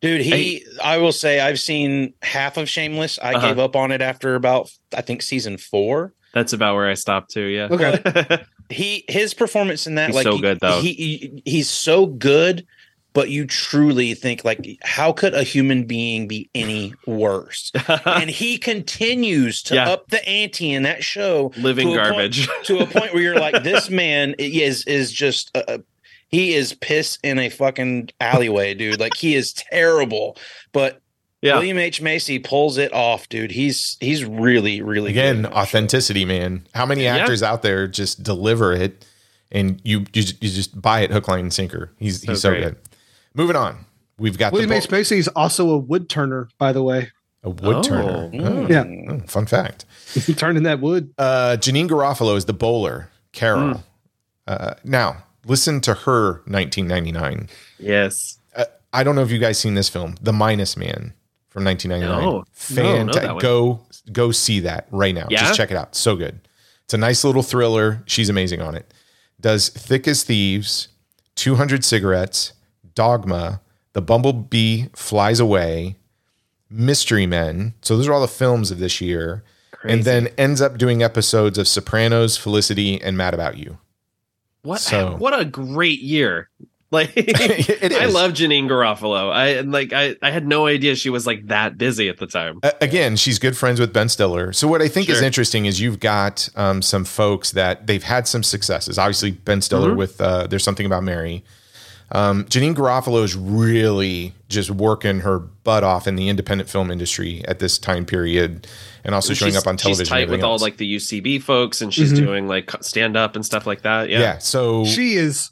Dude, 0.00 0.20
he 0.20 0.64
I 0.82 0.98
will 0.98 1.12
say 1.12 1.40
I've 1.40 1.60
seen 1.60 2.14
half 2.22 2.56
of 2.56 2.68
Shameless. 2.68 3.18
I 3.22 3.34
Uh-huh. 3.34 3.48
gave 3.48 3.58
up 3.58 3.74
on 3.76 3.90
it 3.90 4.02
after 4.02 4.34
about 4.34 4.70
I 4.96 5.00
think 5.00 5.22
season 5.22 5.56
4. 5.58 6.12
That's 6.34 6.52
about 6.52 6.74
where 6.74 6.88
I 6.90 6.94
stopped 6.94 7.30
too. 7.32 7.44
Yeah. 7.46 7.68
Okay. 7.70 8.44
He 8.70 9.04
his 9.08 9.34
performance 9.34 9.86
in 9.86 9.96
that 9.96 10.06
He's 10.06 10.14
like 10.16 10.24
so 10.24 10.36
he- 10.36 10.40
good, 10.40 10.58
though. 10.58 10.80
He, 10.80 10.94
he 10.94 11.42
he's 11.44 11.68
so 11.68 12.06
good 12.06 12.66
but 13.14 13.30
you 13.30 13.46
truly 13.46 14.12
think 14.12 14.44
like 14.44 14.66
how 14.82 15.12
could 15.12 15.32
a 15.32 15.42
human 15.42 15.84
being 15.84 16.28
be 16.28 16.50
any 16.54 16.92
worse? 17.06 17.72
and 18.04 18.28
he 18.28 18.58
continues 18.70 19.62
to 19.62 19.76
Yeah. 19.76 19.88
up 19.88 20.08
the 20.08 20.22
ante 20.28 20.72
in 20.72 20.82
that 20.82 21.02
show 21.02 21.52
Living 21.56 21.88
to 21.88 21.94
a 21.94 21.96
point- 22.12 22.12
garbage. 22.36 22.48
to 22.64 22.78
a 22.80 22.86
point 22.86 23.14
where 23.14 23.22
you're 23.22 23.40
like, 23.40 23.62
this 23.62 23.88
man 24.04 24.34
is 24.38 24.84
is 24.84 25.10
just 25.12 25.50
a, 25.56 25.76
a- 25.76 25.82
he 26.28 26.54
is 26.54 26.74
piss 26.74 27.18
in 27.22 27.38
a 27.38 27.48
fucking 27.48 28.10
alleyway, 28.20 28.74
dude. 28.74 28.98
Like 28.98 29.14
he 29.16 29.34
is 29.36 29.52
terrible, 29.52 30.36
but 30.72 31.00
yeah. 31.42 31.54
William 31.56 31.78
H 31.78 32.00
Macy 32.02 32.38
pulls 32.40 32.76
it 32.78 32.92
off, 32.92 33.28
dude. 33.28 33.52
He's 33.52 33.96
he's 34.00 34.24
really 34.24 34.82
really 34.82 35.10
Again, 35.12 35.36
in 35.36 35.42
that 35.42 35.52
show. 35.52 35.58
authenticity, 35.58 36.24
man. 36.24 36.66
How 36.74 36.86
many 36.86 37.04
Yeah. 37.04 37.16
actors 37.18 37.42
out 37.42 37.62
there 37.62 37.86
just 37.86 38.22
deliver 38.24 38.72
it, 38.72 39.04
and 39.52 39.80
you 39.84 40.00
you, 40.00 40.04
just- 40.06 40.42
you 40.42 40.50
just 40.50 40.80
buy 40.80 41.00
it 41.02 41.10
hook, 41.12 41.28
line, 41.28 41.40
and 41.40 41.52
sinker. 41.52 41.92
He's 41.98 42.22
So 42.22 42.32
he's 42.32 42.40
so 42.40 42.50
great. 42.50 42.62
good. 42.64 42.76
Moving 43.34 43.56
on, 43.56 43.84
we've 44.18 44.38
got 44.38 44.52
William 44.52 44.70
the 44.70 44.76
H. 44.76 44.90
Macy 44.90 45.18
is 45.18 45.28
also 45.28 45.70
a 45.70 45.78
wood 45.78 46.08
turner, 46.08 46.48
by 46.58 46.72
the 46.72 46.82
way. 46.82 47.10
a 47.42 47.50
wood 47.50 47.76
Oh. 47.76 47.82
turner. 47.82 48.30
Mm. 48.30 48.68
Yeah. 48.70 49.12
Oh, 49.14 49.18
fun 49.26 49.44
fact. 49.46 49.84
Turning 50.36 50.62
that 50.62 50.80
wood. 50.80 51.12
Uh, 51.18 51.56
Janeane 51.60 51.88
Garofalo 51.88 52.36
is 52.36 52.46
the 52.46 52.54
bowler. 52.54 53.10
Carol. 53.32 53.74
Mm. 53.74 53.82
Uh, 54.46 54.74
now 54.84 55.24
listen 55.44 55.80
to 55.82 55.92
her 55.94 56.42
1999. 56.46 57.48
Yes. 57.78 58.38
Uh, 58.56 58.64
I 58.94 59.02
don't 59.04 59.14
know 59.14 59.22
if 59.22 59.30
you 59.30 59.38
guys 59.38 59.58
seen 59.58 59.74
this 59.74 59.88
film, 59.90 60.16
The 60.22 60.32
Minus 60.32 60.76
Man 60.76 61.12
from 61.50 61.64
1999. 61.64 62.24
No. 62.24 62.38
No, 62.38 62.44
Fantastic. 62.52 63.22
that 63.22 63.34
one. 63.34 63.42
go 63.42 63.80
go 64.12 64.30
see 64.30 64.60
that 64.60 64.86
right 64.90 65.14
now. 65.14 65.26
Yeah? 65.28 65.40
Just 65.40 65.54
check 65.54 65.70
it 65.70 65.76
out. 65.76 65.94
So 65.94 66.16
good. 66.16 66.40
It's 66.84 66.94
a 66.94 66.98
nice 66.98 67.24
little 67.24 67.42
thriller. 67.42 68.02
She's 68.06 68.28
amazing 68.30 68.62
on 68.62 68.74
it. 68.74 68.92
Does 69.40 69.68
Thick 69.68 70.08
as 70.08 70.22
Thieves, 70.22 70.88
200 71.34 71.84
Cigarettes, 71.84 72.53
Dogma, 72.94 73.60
The 73.92 74.02
Bumblebee 74.02 74.86
Flies 74.94 75.40
Away, 75.40 75.96
Mystery 76.70 77.26
Men. 77.26 77.74
So 77.82 77.96
those 77.96 78.08
are 78.08 78.12
all 78.12 78.20
the 78.20 78.28
films 78.28 78.70
of 78.70 78.78
this 78.78 79.00
year. 79.00 79.42
Crazy. 79.72 79.94
And 79.94 80.04
then 80.04 80.28
ends 80.38 80.60
up 80.62 80.78
doing 80.78 81.02
episodes 81.02 81.58
of 81.58 81.68
Sopranos, 81.68 82.36
Felicity, 82.36 83.00
and 83.00 83.16
Mad 83.16 83.34
About 83.34 83.58
You. 83.58 83.78
what? 84.62 84.80
so- 84.80 85.16
What 85.18 85.38
a 85.38 85.44
great 85.44 86.00
year! 86.00 86.48
Like 86.90 87.10
I 87.16 88.04
love 88.06 88.32
Janeane 88.34 88.68
Garofalo. 88.68 89.32
I 89.32 89.60
like. 89.62 89.92
I 89.92 90.14
I 90.22 90.30
had 90.30 90.46
no 90.46 90.66
idea 90.68 90.94
she 90.94 91.10
was 91.10 91.26
like 91.26 91.48
that 91.48 91.76
busy 91.76 92.08
at 92.08 92.18
the 92.18 92.26
time. 92.28 92.60
A- 92.62 92.72
again, 92.80 93.16
she's 93.16 93.40
good 93.40 93.56
friends 93.56 93.80
with 93.80 93.92
Ben 93.92 94.08
Stiller. 94.08 94.52
So 94.52 94.68
what 94.68 94.80
I 94.80 94.86
think 94.86 95.08
is 95.08 95.20
interesting 95.20 95.66
is 95.66 95.80
you've 95.80 95.98
got 95.98 96.48
um, 96.54 96.82
some 96.82 97.04
folks 97.04 97.50
that 97.52 97.88
they've 97.88 98.02
had 98.04 98.28
some 98.28 98.44
successes. 98.44 98.96
Obviously, 98.96 99.32
Ben 99.32 99.60
Stiller 99.60 99.90
Mhm. 99.90 99.96
with 99.96 100.20
uh, 100.20 100.46
"There's 100.46 100.62
Something 100.62 100.86
About 100.86 101.02
Mary." 101.02 101.42
Um, 102.12 102.44
Janeane 102.44 102.74
Garofalo 102.74 103.24
is 103.24 103.34
really 103.34 104.34
just 104.48 104.70
working 104.70 105.20
her 105.20 105.38
butt 105.38 105.82
off 105.82 106.06
in 106.06 106.16
the 106.16 106.28
independent 106.28 106.68
film 106.70 106.90
industry 106.90 107.42
at 107.48 107.58
this 107.58 107.78
time 107.78 108.04
period, 108.06 108.66
and 109.04 109.14
also 109.14 109.34
showing 109.34 109.56
up 109.56 109.66
on 109.66 109.76
television. 109.76 110.04
She's 110.04 110.08
tight 110.10 110.20
with 110.20 110.34
everything 110.34 110.44
all 110.44 110.58
like 110.58 110.76
the 110.76 110.86
UCB 110.96 111.38
folks, 111.42 111.80
and 111.80 111.92
she's 111.92 112.12
Mhm. 112.12 112.16
doing 112.16 112.48
like 112.48 112.70
stand 112.82 113.16
up 113.16 113.34
and 113.36 113.44
stuff 113.44 113.66
like 113.66 113.82
that. 113.82 114.10
yeah. 114.10 114.20
Yeah. 114.20 114.38
So 114.38 114.84
She 114.84 115.14
is 115.14 115.50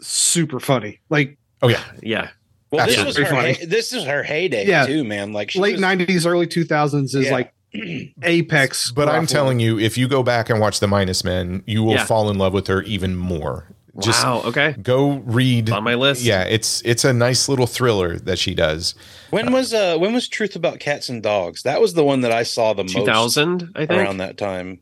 super 0.00 0.60
funny. 0.60 1.00
Like 1.10 1.38
oh 1.62 1.68
yeah, 1.68 1.82
Yeah. 2.02 2.28
Well, 2.70 2.84
this 2.86 2.98
Absolutely. 2.98 3.22
was 3.22 3.30
her 3.30 3.36
Funny. 3.36 3.52
hey- 3.54 3.64
this 3.64 3.92
is 3.94 4.04
her 4.04 4.22
heyday 4.22 4.66
Yeah. 4.66 4.84
too, 4.86 5.02
man. 5.04 5.32
Like 5.32 5.50
she 5.52 5.58
late 5.58 5.78
90s, 5.78 6.26
early 6.26 6.46
2000s 6.46 7.14
is 7.14 7.26
Yeah. 7.26 7.32
like 7.32 7.52
apex. 8.22 8.90
but 8.90 9.08
I'm 9.08 9.26
telling 9.26 9.58
you, 9.60 9.78
if 9.78 9.96
you 9.96 10.06
go 10.08 10.22
back 10.22 10.50
and 10.50 10.60
watch 10.60 10.80
The 10.80 10.86
Minus 10.88 11.24
Men, 11.24 11.62
you 11.66 11.82
will 11.82 11.94
Yeah. 11.94 12.04
fall 12.04 12.28
in 12.30 12.36
love 12.38 12.52
with 12.52 12.66
her 12.66 12.82
even 12.82 13.16
more. 13.16 13.66
Just 14.00 14.24
wow. 14.24 14.42
Okay. 14.44 14.74
go 14.80 15.16
read 15.24 15.68
It's 15.68 15.76
on 15.76 15.82
my 15.84 15.94
list. 15.94 16.22
Yeah, 16.22 16.42
it's 16.44 16.82
it's 16.84 17.04
a 17.04 17.12
nice 17.12 17.48
little 17.48 17.66
thriller 17.66 18.16
that 18.20 18.38
she 18.38 18.54
does. 18.54 18.94
When 19.30 19.52
was 19.52 19.74
uh 19.74 19.96
when 19.98 20.12
was 20.14 20.28
Truth 20.28 20.54
About 20.56 20.78
Cats 20.78 21.08
and 21.08 21.22
Dogs? 21.22 21.62
That 21.64 21.80
was 21.80 21.94
the 21.94 22.04
one 22.04 22.20
that 22.20 22.30
I 22.32 22.44
saw 22.44 22.72
the 22.74 22.84
most 22.84 22.94
2000, 22.94 23.72
I 23.74 23.86
think. 23.86 23.90
around 24.00 24.18
that 24.18 24.36
time. 24.38 24.80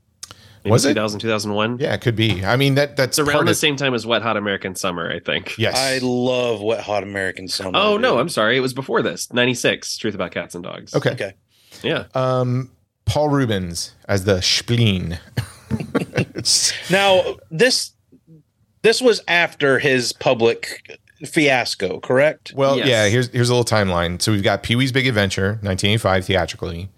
Maybe 0.64 0.72
Was 0.72 0.84
it? 0.84 0.90
2000, 0.94 1.20
2001? 1.20 1.78
Yeah, 1.78 1.94
it 1.94 2.00
could 2.00 2.16
be. 2.16 2.44
I 2.44 2.56
mean 2.56 2.74
that 2.74 2.96
that's 2.96 3.18
It's 3.18 3.26
around 3.28 3.34
part 3.36 3.44
the 3.46 3.52
of- 3.52 3.56
same 3.56 3.76
time 3.76 3.94
as 3.94 4.04
Wet 4.06 4.20
Hot 4.22 4.36
American 4.36 4.74
Summer, 4.74 5.10
I 5.10 5.20
think. 5.20 5.56
Yes, 5.56 5.76
I 5.78 5.98
love 6.04 6.60
Wet 6.60 6.80
Hot 6.80 7.02
American 7.02 7.48
Summer. 7.48 7.78
Oh 7.78 7.96
no. 7.96 8.18
I'm 8.18 8.28
sorry. 8.28 8.56
It 8.56 8.60
was 8.60 8.74
before 8.74 9.00
this. 9.00 9.32
96, 9.32 9.96
Truth 9.96 10.14
About 10.16 10.32
Cats 10.32 10.54
and 10.54 10.62
Dogs. 10.64 10.94
okay. 10.94 11.10
Okay. 11.12 11.32
Yeah. 11.82 12.04
Um, 12.14 12.70
Paul 13.04 13.28
Reubens 13.30 13.94
as 14.08 14.24
the 14.24 14.42
spleen. 14.42 15.20
Now 16.90 17.36
this 17.50 17.92
this 18.86 19.02
was 19.02 19.20
after 19.26 19.78
his 19.80 20.12
public 20.12 20.98
fiasco, 21.24 21.98
correct? 22.00 22.52
well, 22.54 22.76
Yes. 22.78 22.86
yeah. 22.88 23.08
Here's 23.08 23.28
here's 23.32 23.48
a 23.50 23.54
little 23.54 23.64
timeline. 23.78 24.20
So 24.22 24.32
we've 24.32 24.42
got 24.42 24.62
Pee 24.62 24.76
Wee's 24.76 24.92
Big 24.92 25.06
Adventure, 25.06 25.58
1985 25.62 26.24
theatrically. 26.26 26.88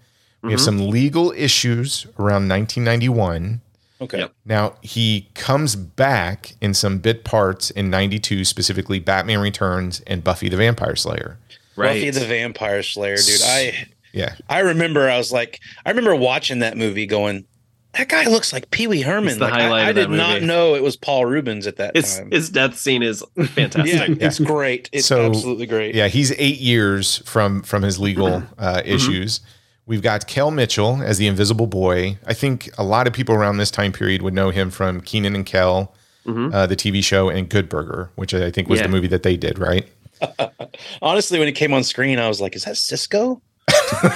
We 0.41 0.51
have 0.51 0.59
Mhm. 0.61 0.65
some 0.65 0.89
legal 0.89 1.31
issues 1.35 2.05
around 2.17 2.47
1991. 2.47 3.61
Okay. 4.01 4.19
Yep. 4.19 4.31
Now 4.45 4.75
he 4.81 5.27
comes 5.35 5.75
back 5.75 6.53
in 6.61 6.73
some 6.73 6.99
bit 6.99 7.23
parts 7.25 7.69
in 7.71 7.89
92, 7.89 8.45
specifically 8.45 8.99
Batman 8.99 9.39
Returns 9.39 10.01
and 10.07 10.23
Buffy 10.23 10.47
the 10.47 10.55
Vampire 10.57 10.95
Slayer. 10.95 11.37
Right. 11.75 11.95
Buffy 11.95 12.09
the 12.11 12.25
Vampire 12.25 12.83
Slayer, 12.83 13.17
dude. 13.17 13.41
I 13.43 13.87
Yeah, 14.13 14.33
I 14.49 14.59
remember 14.59 15.09
I 15.09 15.17
was 15.17 15.31
like 15.31 15.59
I 15.85 15.89
remember 15.89 16.15
watching 16.15 16.59
that 16.59 16.77
movie 16.77 17.05
going 17.05 17.45
that 17.93 18.07
guy 18.09 18.25
looks 18.25 18.53
like 18.53 18.69
Pee 18.71 18.87
Wee 18.87 19.01
Herman. 19.01 19.39
The 19.39 19.45
Like, 19.45 19.53
I- 19.53 19.61
highlight 19.63 19.81
I, 19.85 19.89
of 19.89 19.95
that 19.95 20.07
did 20.07 20.15
not 20.17 20.41
know 20.43 20.75
it 20.75 20.83
was 20.83 20.95
Paul 20.95 21.25
Reubens 21.25 21.67
at 21.67 21.77
that 21.77 21.95
his, 21.95 22.17
time. 22.17 22.31
his 22.31 22.49
death 22.49 22.77
scene 22.77 23.01
is 23.03 23.23
fantastic. 23.35 23.93
yeah, 23.93 24.05
it's 24.27 24.39
great. 24.39 24.89
It's 24.91 25.07
So, 25.07 25.25
absolutely 25.25 25.65
great. 25.65 25.95
Yeah, 25.95 26.07
he's 26.07 26.31
eight 26.33 26.59
years 26.59 27.17
from 27.27 27.61
from 27.63 27.81
his 27.83 27.99
legal 27.99 28.43
uh, 28.57 28.81
issues. 28.85 29.41
We've 29.85 30.03
got 30.03 30.27
Kel 30.27 30.51
Mitchell 30.51 31.01
as 31.03 31.17
the 31.17 31.25
Invisible 31.25 31.65
Boy. 31.65 32.19
I 32.27 32.33
think 32.35 32.69
a 32.77 32.83
lot 32.83 33.07
of 33.07 33.13
people 33.13 33.33
around 33.33 33.57
this 33.57 33.71
time 33.71 33.91
period 33.91 34.21
would 34.21 34.35
know 34.35 34.51
him 34.51 34.69
from 34.69 35.01
Kenan 35.01 35.35
and 35.35 35.45
Kel. 35.45 35.93
Mhm. 36.27 36.53
uh, 36.53 36.67
the 36.67 36.75
TV 36.75 37.01
show, 37.03 37.29
and 37.29 37.49
Good 37.49 37.69
Burger, 37.69 38.11
which 38.15 38.33
I 38.35 38.51
think 38.51 38.67
was 38.69 38.79
Yeah. 38.81 38.85
the 38.87 38.91
movie 38.91 39.07
that 39.07 39.23
they 39.23 39.35
did, 39.37 39.57
right? 39.57 39.87
Honestly, 41.01 41.39
when 41.39 41.47
it 41.47 41.53
came 41.53 41.73
on 41.73 41.83
screen, 41.83 42.19
I 42.19 42.27
was 42.27 42.39
like, 42.41 42.55
"Is 42.55 42.65
that 42.65 42.77
Cisco?" 42.77 43.41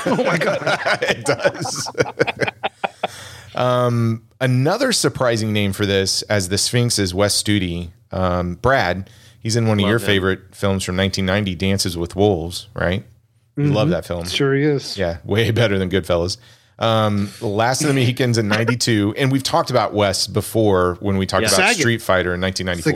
Oh 0.05 0.23
my 0.23 0.37
god. 0.37 0.59
it 1.01 1.25
does. 1.25 1.89
Um, 3.55 4.27
another 4.41 4.91
surprising 4.91 5.53
name 5.53 5.73
for 5.73 5.85
this, 5.85 6.21
as 6.23 6.49
the 6.49 6.57
Sphinx, 6.57 6.99
is 6.99 7.13
Wes 7.13 7.41
Studi. 7.41 7.89
Um, 8.11 8.55
Brad, 8.55 9.09
he's 9.39 9.55
in 9.55 9.67
one 9.67 9.79
of 9.79 9.83
Love 9.83 9.89
your 9.89 9.99
him. 9.99 10.05
favorite 10.05 10.39
films 10.55 10.83
from 10.83 10.97
1990, 10.97 11.55
Dances 11.55 11.97
with 11.97 12.15
Wolves, 12.15 12.67
right? 12.73 13.03
You 13.55 13.65
love 13.65 13.89
that 13.89 14.05
film. 14.05 14.25
Sure 14.25 14.55
he 14.55 14.63
is. 14.63 14.97
Yeah, 14.97 15.17
way 15.23 15.51
better 15.61 15.77
than 15.77 15.89
Goodfellas. 15.91 16.37
Um, 16.79 17.29
Last 17.39 17.81
of 17.83 17.87
the 17.87 17.93
Mohicans 17.99 18.39
in 18.39 18.47
'92, 18.47 19.13
and 19.15 19.31
we've 19.31 19.43
talked 19.43 19.69
about 19.69 19.93
Wes 19.93 20.25
before 20.25 20.95
when 21.01 21.17
we 21.17 21.27
talked 21.27 21.43
Yeah. 21.43 21.53
about 21.55 21.75
Sagat. 21.75 21.79
Street 21.79 22.01
Fighter 22.01 22.33
in 22.33 22.41
1994. 22.41 22.93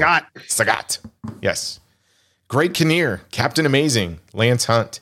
Sagat. 0.47 0.97
Sagat. 0.97 0.99
Yes. 1.43 1.79
Greg 2.47 2.73
Kinnear, 2.73 3.21
Captain 3.31 3.65
Amazing, 3.67 4.19
Lance 4.33 4.65
Hunt. 4.65 4.99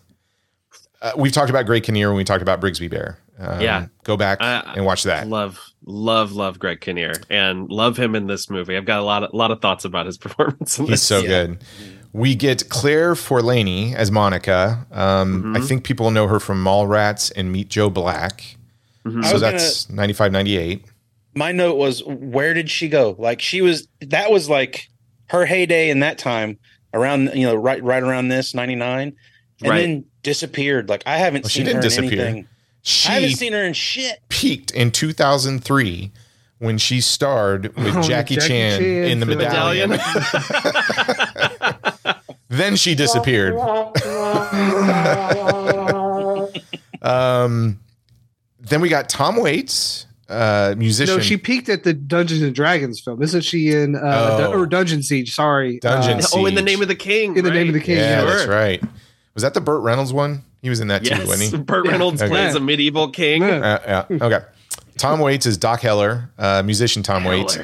Uh, 1.02 1.14
we've 1.16 1.32
talked 1.32 1.50
about 1.50 1.66
Greg 1.66 1.84
Kinnear 1.84 2.10
when 2.10 2.18
we 2.18 2.24
talked 2.26 2.42
about 2.42 2.60
Brigsby 2.60 2.90
Bear. 2.90 3.18
Um, 3.38 3.60
Yeah. 3.62 3.88
Go 4.04 4.16
back 4.18 4.42
I- 4.42 4.74
and 4.76 4.86
watch 4.86 5.04
that. 5.04 5.28
Love, 5.28 5.60
love, 5.86 6.32
love 6.34 6.58
Greg 6.60 6.80
Kinnear 6.82 7.14
and 7.30 7.70
love 7.70 7.98
him 7.98 8.16
in 8.16 8.28
this 8.28 8.50
movie. 8.50 8.78
I've 8.78 8.86
got 8.86 9.00
a 9.00 9.04
lot 9.04 9.24
of 9.24 9.34
lot 9.34 9.52
of 9.52 9.62
thoughts 9.62 9.84
about 9.86 10.06
his 10.06 10.18
performance 10.26 10.80
in 10.80 10.86
He's 10.86 10.92
this. 10.92 11.04
so 11.04 11.20
Yeah. 11.20 11.28
good. 11.28 11.58
We 12.14 12.34
get 12.34 12.70
Claire 12.70 13.14
Forlani 13.14 13.94
as 13.94 14.10
Monica. 14.10 14.86
Um, 14.92 15.54
I 15.56 15.60
Mhm. 15.60 15.68
think 15.68 15.84
people 15.84 16.12
know 16.12 16.28
her 16.28 16.40
from 16.40 16.64
Mallrats 16.64 17.30
and 17.36 17.52
Meet 17.52 17.68
Joe 17.70 17.90
Black. 17.90 18.56
Mhm. 19.06 19.24
I 19.24 19.28
So 19.28 19.34
was 19.34 19.42
that's 19.42 19.90
95, 19.90 20.32
98. 20.32 20.86
My 21.36 21.52
note 21.52 21.76
was, 21.76 22.02
"Where 22.06 22.54
did 22.54 22.70
she 22.70 22.88
go?" 22.88 23.18
Like 23.20 23.42
she 23.42 23.62
was. 23.62 23.88
That 24.00 24.32
was 24.32 24.50
like 24.50 24.88
her 25.28 25.46
heyday 25.46 25.90
in 25.90 26.00
that 26.00 26.18
time. 26.18 26.58
Around 26.94 27.32
you 27.36 27.46
know, 27.46 27.56
right 27.56 27.84
right 27.84 28.02
around 28.02 28.30
this 28.30 28.56
ninety 28.56 28.76
nine, 28.76 29.12
and 29.62 29.70
Right. 29.70 29.82
then 29.82 30.06
disappeared. 30.24 30.88
Like 30.88 31.04
I 31.06 31.18
haven't 31.18 31.44
Well, 31.44 31.50
she 31.50 31.60
seen 31.60 31.66
didn't 31.66 31.78
her 31.78 31.82
disappear. 31.82 32.12
in 32.14 32.20
anything. 32.22 32.48
She 32.88 33.10
I 33.10 33.14
haven't 33.14 33.38
seen 33.38 33.54
her 33.54 33.64
in 33.64 33.74
shit. 33.74 34.20
peaked 34.30 34.70
in 34.72 34.92
2003 34.92 36.12
when 36.60 36.78
she 36.78 37.02
starred 37.02 37.76
with 37.76 37.96
Oh, 37.96 38.02
Jackie, 38.04 38.36
Jackie 38.36 38.48
Chan, 38.48 38.80
Chan 38.80 39.04
in 39.12 39.20
the 39.20 39.26
film. 39.26 39.40
medallion. 39.40 39.90
then 42.50 42.76
she 42.76 42.94
disappeared. 42.94 43.56
um, 47.02 47.80
then 48.60 48.82
we 48.82 48.90
got 48.90 49.10
Tom 49.10 49.38
Waits, 49.38 50.06
uh, 50.30 50.76
musician. 50.78 51.16
No, 51.18 51.22
she 51.22 51.38
peaked 51.38 51.70
at 51.70 51.84
the 51.84 51.94
Dungeons 51.94 52.42
and 52.42 52.54
Dragons 52.56 53.00
film. 53.02 53.22
Isn't 53.22 53.42
she 53.42 53.72
in 53.72 53.96
uh, 53.96 54.00
Oh. 54.04 54.38
Dun- 54.38 54.54
or 54.54 54.66
Dungeon 54.66 55.04
Siege? 55.04 55.34
Sorry, 55.34 55.80
Dungeon 55.80 56.20
Uh, 56.20 56.22
Siege. 56.22 56.40
Oh, 56.42 56.46
in 56.46 56.56
the 56.56 56.62
name 56.62 56.82
of 56.82 56.88
the 56.88 56.96
king. 56.96 57.38
in 57.38 57.44
the 57.44 57.52
name 57.52 57.68
of 57.68 57.74
the 57.74 57.80
king. 57.80 57.98
yeah, 57.98 58.22
yeah. 58.22 58.26
that's 58.26 58.48
right. 58.48 58.84
Was 59.34 59.44
that 59.44 59.54
the 59.54 59.62
Burt 59.62 59.82
Reynolds 59.82 60.14
one? 60.14 60.44
He 60.66 60.70
was 60.70 60.80
in 60.80 60.88
that 60.88 61.04
too, 61.04 61.10
Yes, 61.16 61.28
wasn't 61.28 61.52
he? 61.52 61.58
Burt 61.64 61.86
Yeah. 61.86 61.92
Reynolds 61.92 62.20
Okay. 62.24 62.30
plays 62.32 62.56
a 62.56 62.60
medieval 62.60 63.08
king. 63.10 63.44
Yeah. 63.44 63.80
Uh, 63.86 64.06
yeah. 64.10 64.18
Okay. 64.26 64.40
Tom 64.98 65.20
Waits 65.20 65.46
is 65.46 65.58
Doc 65.60 65.82
Heller, 65.82 66.32
uh, 66.40 66.64
musician 66.66 67.04
Tom 67.04 67.24
Waits. 67.24 67.60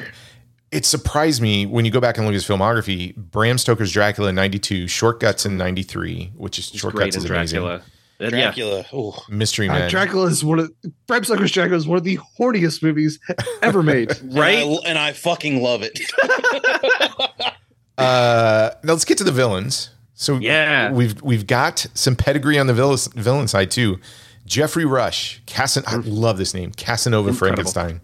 It 0.70 0.86
surprised 0.86 1.42
me 1.42 1.66
when 1.66 1.84
you 1.84 1.90
go 1.90 2.00
back 2.00 2.16
and 2.16 2.24
look 2.26 2.30
at 2.32 2.34
his 2.34 2.46
filmography. 2.46 3.16
Bram 3.16 3.58
Stoker's 3.58 3.90
Dracula 3.90 4.28
in 4.28 4.36
'92, 4.36 4.86
Shortcuts 4.86 5.44
in 5.44 5.56
'93, 5.56 6.30
which 6.36 6.60
is 6.60 6.70
He's 6.70 6.80
Shortcuts 6.80 7.16
in 7.16 7.24
is 7.24 7.28
amazing. 7.28 7.60
Dracula. 7.60 7.82
And 8.20 8.30
yeah, 8.32 8.52
Dracula. 8.52 8.86
Ooh. 8.94 9.12
Mystery 9.28 9.68
Uh, 9.68 9.72
Man. 9.72 9.90
Dracula 9.90 10.26
is 10.28 10.44
one 10.44 10.60
of 10.60 10.72
Bram 11.08 11.24
Stoker's 11.24 11.50
Dracula 11.50 11.76
is 11.76 11.88
one 11.88 11.98
of 11.98 12.04
the 12.04 12.18
horniest 12.38 12.80
movies 12.82 13.18
ever 13.62 13.82
made. 13.82 14.10
right. 14.22 14.58
And 14.62 14.70
I, 14.70 14.88
and 14.90 14.98
I 14.98 15.12
fucking 15.12 15.60
love 15.60 15.82
it. 15.82 15.98
uh, 17.98 18.70
now 18.84 18.92
let's 18.92 19.04
get 19.04 19.18
to 19.18 19.24
the 19.24 19.32
villains. 19.32 19.90
So 20.22 20.38
Yeah. 20.38 20.92
we've 20.92 21.20
we've 21.22 21.46
got 21.46 21.86
some 21.94 22.14
pedigree 22.14 22.58
on 22.58 22.68
the 22.68 22.74
villain, 22.74 22.98
villain 23.14 23.48
side 23.48 23.70
too. 23.70 23.98
Geoffrey 24.46 24.84
Rush, 24.84 25.42
Casan- 25.46 25.84
I 25.86 25.94
mm. 25.96 26.02
love 26.06 26.38
this 26.38 26.54
name, 26.54 26.72
Casanova 26.72 27.30
Incredible. 27.30 27.70
Frankenstein. 27.70 28.00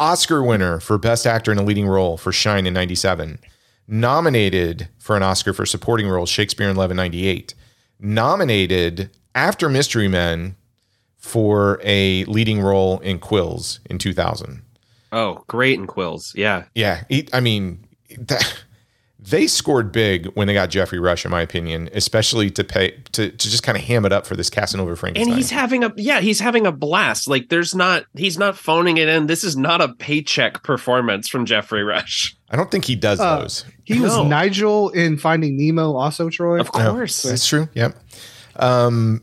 Oscar 0.00 0.42
winner 0.42 0.78
for 0.78 0.98
Best 0.98 1.26
Actor 1.26 1.50
in 1.52 1.58
a 1.58 1.62
Leading 1.62 1.86
Role 1.86 2.16
for 2.16 2.32
Shine 2.32 2.66
in 2.66 2.74
97. 2.74 3.38
Nominated 3.88 4.88
for 4.98 5.16
an 5.16 5.22
Oscar 5.22 5.52
for 5.52 5.64
Supporting 5.64 6.08
Role, 6.08 6.26
Shakespeare 6.26 6.68
in 6.68 6.76
Love 6.76 6.90
in 6.90 6.96
98. 6.98 7.54
Nominated 7.98 9.10
after 9.34 9.68
Mystery 9.68 10.06
Men 10.08 10.54
for 11.16 11.80
a 11.82 12.24
leading 12.24 12.60
role 12.60 12.98
in 13.00 13.18
Quills 13.18 13.80
in 13.88 13.98
2000. 13.98 14.62
Oh, 15.10 15.42
great 15.46 15.78
in 15.78 15.86
Quills. 15.86 16.34
Yeah. 16.34 16.64
Yeah, 16.74 17.04
he, 17.08 17.28
I 17.32 17.40
mean, 17.40 17.84
that, 18.18 18.62
they 19.20 19.46
scored 19.48 19.90
big 19.90 20.26
when 20.34 20.46
they 20.46 20.54
got 20.54 20.70
Geoffrey 20.70 20.98
Rush, 21.00 21.24
in 21.24 21.30
my 21.30 21.40
opinion, 21.42 21.88
especially 21.92 22.50
to 22.50 22.62
pay 22.62 22.92
to, 23.12 23.30
to 23.30 23.36
just 23.50 23.62
kind 23.64 23.76
of 23.76 23.82
ham 23.82 24.04
it 24.04 24.12
up 24.12 24.26
for 24.26 24.36
this 24.36 24.48
Casanova 24.48 24.94
Frankenstein. 24.94 25.32
And 25.32 25.36
he's 25.36 25.50
having 25.50 25.82
a 25.82 25.92
yeah, 25.96 26.20
he's 26.20 26.38
having 26.40 26.66
a 26.66 26.72
blast. 26.72 27.26
Like 27.28 27.48
there's 27.48 27.74
not 27.74 28.04
he's 28.14 28.38
not 28.38 28.56
phoning 28.56 28.96
it 28.96 29.08
in. 29.08 29.26
This 29.26 29.42
is 29.42 29.56
not 29.56 29.80
a 29.80 29.88
paycheck 29.94 30.62
performance 30.62 31.28
from 31.28 31.46
Geoffrey 31.46 31.82
Rush. 31.82 32.36
I 32.50 32.56
don't 32.56 32.70
think 32.70 32.84
he 32.84 32.94
does 32.96 33.18
Uh, 33.20 33.40
those. 33.40 33.64
He 33.84 33.98
was 34.00 34.16
Nigel 34.24 34.90
in 34.90 35.18
Finding 35.18 35.56
Nemo, 35.56 35.94
also 35.96 36.30
Troy. 36.30 36.60
Of 36.60 36.70
course. 36.72 37.22
That's 37.22 37.46
true. 37.46 37.68
Yep. 37.74 37.96
Um, 38.56 39.22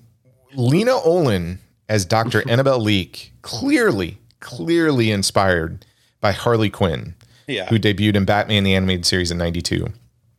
Lena 0.56 0.94
Olin 0.94 1.60
as 1.90 2.06
Dr. 2.06 2.44
Annabelle 2.50 2.80
Leake, 2.82 3.32
clearly, 3.42 4.18
clearly 4.40 5.12
inspired 5.12 5.86
by 6.22 6.32
Harley 6.32 6.70
Quinn, 6.70 7.16
yeah. 7.48 7.68
who 7.68 7.80
debuted 7.80 8.16
in 8.16 8.26
Batman 8.26 8.64
the 8.64 8.76
Animated 8.76 9.06
Series 9.06 9.32
in 9.32 9.38
'92. 9.38 9.88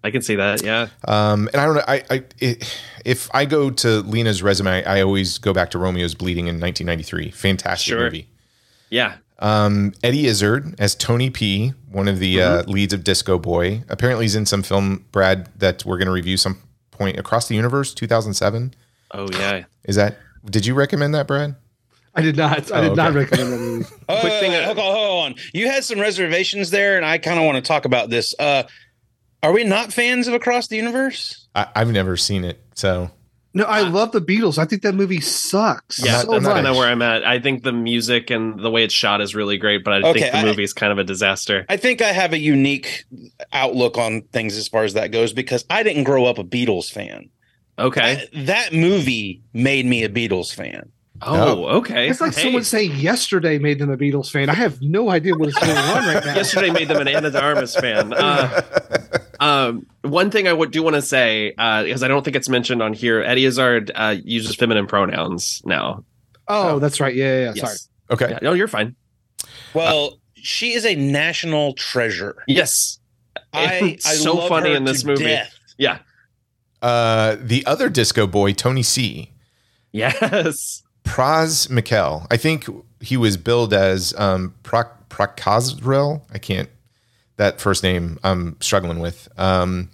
I 0.04 0.11
can 0.11 0.22
see 0.22 0.36
that. 0.36 0.62
Yeah. 0.62 0.88
Um, 1.09 1.48
and 1.52 1.61
I 1.61 1.64
don't 1.64 1.74
know. 1.74 1.84
I, 1.88 2.02
I 2.11 2.24
it, 2.38 2.80
if 3.04 3.28
I 3.34 3.44
go 3.44 3.70
to 3.70 4.00
Lena's 4.02 4.42
resume, 4.42 4.84
I 4.84 5.00
always 5.00 5.38
go 5.38 5.52
back 5.52 5.70
to 5.70 5.78
Romeo's 5.78 6.14
Bleeding 6.14 6.46
in 6.46 6.61
1993. 6.61 7.30
Fantastic 7.32 7.90
Sure. 7.90 8.04
movie. 8.04 8.28
Yeah. 8.88 9.16
Um, 9.40 9.92
Eddie 10.04 10.26
Izzard 10.26 10.76
as 10.78 10.94
Tony 10.94 11.28
P, 11.30 11.72
one 11.90 12.07
of 12.09 12.20
the 12.20 12.40
uh, 12.40 12.62
leads 12.64 12.92
of 12.94 13.02
Disco 13.04 13.38
Boy. 13.38 13.82
Apparently, 13.88 14.24
he's 14.24 14.36
in 14.36 14.46
some 14.46 14.62
film, 14.62 15.04
Brad, 15.12 15.48
that 15.59 15.84
we're 15.84 15.98
going 15.98 16.07
to 16.07 16.12
review 16.12 16.36
some 16.36 16.59
point 16.92 17.18
across 17.18 17.48
the 17.48 17.54
universe, 17.54 17.92
2007. 17.92 18.74
Oh 19.11 19.28
yeah. 19.32 19.64
Is 19.84 19.96
that? 19.96 20.16
Did 20.44 20.66
you 20.66 20.74
recommend 20.74 21.14
that, 21.14 21.26
Brad? 21.26 21.57
I 22.16 22.22
did 22.22 22.36
not. 22.36 22.72
I 22.72 22.78
Oh, 22.78 22.88
did 22.88 22.96
not 22.96 23.12
recommend 23.12 23.52
that 23.52 23.58
movie. 23.58 23.84
Uh, 24.08 24.20
Quick 24.20 24.32
thing- 24.40 24.52
hold 24.64 24.78
on, 24.78 24.84
hold 24.96 25.24
on. 25.26 25.34
You 25.52 25.68
had 25.68 25.84
some 25.84 26.00
reservations 26.00 26.70
there, 26.70 26.96
and 26.96 27.04
I 27.04 27.18
kind 27.18 27.38
of 27.38 27.44
want 27.44 27.56
to 27.56 27.62
talk 27.62 27.84
about 27.84 28.08
this. 28.10 28.34
Uh, 28.38 28.62
are 29.42 29.52
we 29.52 29.64
not 29.64 29.92
fans 29.92 30.26
of 30.26 30.34
Across 30.34 30.68
the 30.68 30.76
Universe? 30.76 31.46
I, 31.54 31.66
I've 31.76 31.90
never 31.92 32.16
seen 32.16 32.42
it, 32.44 32.58
so 32.74 33.10
No, 33.54 33.64
I 33.64 33.82
love 33.82 34.12
the 34.12 34.20
Beatles. 34.20 34.58
I 34.58 34.64
think 34.64 34.82
that 34.82 34.94
movie 34.94 35.20
sucks. 35.20 36.02
Yeah, 36.04 36.12
not- 36.12 36.24
so 36.24 36.34
I'm 36.34 36.42
not 36.42 36.48
much. 36.48 36.54
kind 36.56 36.66
of 36.68 36.76
where 36.76 36.88
I'm 36.88 37.02
at. 37.02 37.24
I 37.24 37.38
think 37.38 37.62
the 37.62 37.72
music 37.72 38.30
and 38.30 38.58
the 38.58 38.70
way 38.70 38.82
it's 38.82 38.94
shot 38.94 39.20
is 39.20 39.34
really 39.34 39.58
great, 39.58 39.84
but 39.84 39.92
I 39.92 40.08
Okay, 40.08 40.20
think 40.20 40.32
the 40.32 40.38
I- 40.38 40.44
movie 40.44 40.62
is 40.64 40.72
kind 40.72 40.92
of 40.92 40.98
a 40.98 41.04
disaster. 41.04 41.66
I 41.68 41.76
think 41.76 42.00
I 42.02 42.12
have 42.12 42.32
a 42.32 42.38
unique 42.38 43.04
outlook 43.52 43.98
on 43.98 44.22
things 44.32 44.56
as 44.56 44.68
far 44.68 44.84
as 44.84 44.94
that 44.94 45.12
goes 45.12 45.32
because 45.34 45.64
I 45.70 45.82
didn't 45.82 46.04
grow 46.04 46.24
up 46.24 46.38
a 46.38 46.44
Beatles 46.44 46.90
fan. 46.90 47.28
Okay. 47.78 48.26
That, 48.32 48.46
that 48.46 48.72
movie 48.72 49.42
made 49.52 49.84
me 49.84 50.02
a 50.02 50.08
Beatles 50.08 50.52
fan. 50.54 50.90
Oh, 51.22 51.64
okay. 51.78 52.08
It's 52.08 52.20
like 52.20 52.34
Hey, 52.34 52.42
someone 52.42 52.64
saying 52.64 52.94
yesterday 52.96 53.58
made 53.58 53.78
them 53.78 53.90
a 53.90 53.96
Beatles 53.96 54.30
fan. 54.30 54.48
I 54.50 54.54
have 54.54 54.80
no 54.82 55.10
idea 55.10 55.34
what 55.34 55.48
is 55.48 55.54
going 55.54 55.76
on 55.76 56.06
right 56.06 56.24
now. 56.24 56.34
yesterday 56.34 56.70
made 56.70 56.88
them 56.88 57.00
an 57.00 57.08
Ana 57.08 57.30
de 57.30 57.40
Armas 57.42 57.74
fan. 57.74 58.12
Uh, 58.26 58.62
um, 59.38 59.86
one 60.02 60.30
thing 60.30 60.48
I 60.48 60.52
would 60.52 60.70
do 60.70 60.82
want 60.82 60.96
to 60.96 61.02
say, 61.02 61.52
uh, 61.58 61.82
because 61.84 62.02
I 62.02 62.08
don't 62.08 62.24
think 62.24 62.36
it's 62.36 62.48
mentioned 62.48 62.82
on 62.82 62.92
here, 62.94 63.20
Eddie 63.20 63.44
Izzard 63.44 63.90
uh, 63.94 64.16
uses 64.24 64.56
feminine 64.56 64.86
pronouns 64.86 65.60
now. 65.66 66.04
Oh, 66.48 66.78
that's 66.78 67.00
right. 67.00 67.14
Yeah, 67.14 67.40
yeah. 67.40 67.52
yeah. 67.54 67.64
Sorry. 67.64 67.76
Okay. 68.10 68.28
Yeah, 68.30 68.38
no, 68.42 68.52
you're 68.54 68.68
fine. 68.68 68.96
Well, 69.74 70.18
she 70.34 70.72
is 70.72 70.86
a 70.86 70.94
national 70.94 71.74
treasure. 71.74 72.36
Yes. 72.46 72.98
I, 73.52 73.74
It's 73.96 74.06
I 74.06 74.14
so 74.14 74.34
love 74.34 74.48
funny 74.48 74.70
her 74.70 74.76
in 74.76 74.84
this 74.84 75.02
to 75.02 75.08
movie. 75.08 75.24
death. 75.24 75.52
Yeah. 75.76 75.98
Uh, 76.80 77.36
the 77.38 77.64
other 77.66 77.88
Disco 77.90 78.26
Boy, 78.26 78.52
Tony 78.52 78.82
C, 78.82 79.32
Yes. 79.92 80.82
Pras 81.07 81.70
Michel. 81.70 82.26
I 82.30 82.36
think 82.36 82.66
he 83.00 83.16
was 83.16 83.36
billed 83.36 83.72
as 83.72 84.12
um, 84.18 84.54
Prak- 84.62 84.90
Prakazrel. 85.09 86.22
I 86.32 86.38
can't. 86.38 86.68
That 87.36 87.61
first 87.61 87.82
name 87.82 88.18
I'm 88.24 88.57
struggling 88.61 88.98
with. 88.98 89.28
Um, 89.38 89.90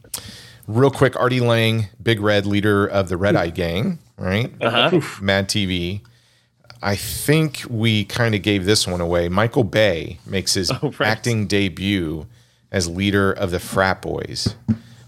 real 0.67 0.91
quick, 0.91 1.19
Artie 1.19 1.41
Lange, 1.41 1.89
Big 2.03 2.21
Red, 2.21 2.47
leader 2.47 2.87
of 2.87 3.09
the 3.09 3.17
Red 3.17 3.35
Eye 3.37 3.51
Gang, 3.51 3.99
right? 4.17 4.53
Uh 4.61 4.91
huh. 4.91 5.01
Mad 5.21 5.49
TV. 5.49 6.01
I 6.85 6.97
think 6.97 7.63
we 7.69 8.05
kind 8.05 8.35
of 8.35 8.43
gave 8.43 8.65
this 8.65 8.87
one 8.89 9.01
away. 9.01 9.29
Michael 9.29 9.65
Bay 9.65 10.19
makes 10.27 10.55
his 10.55 10.71
Oh, 10.83 10.93
right. 10.99 11.03
acting 11.09 11.47
debut 11.47 12.27
as 12.73 12.89
leader 12.89 13.33
of 13.33 13.51
the 13.51 13.61
Frat 13.61 14.03
Boys. 14.03 14.55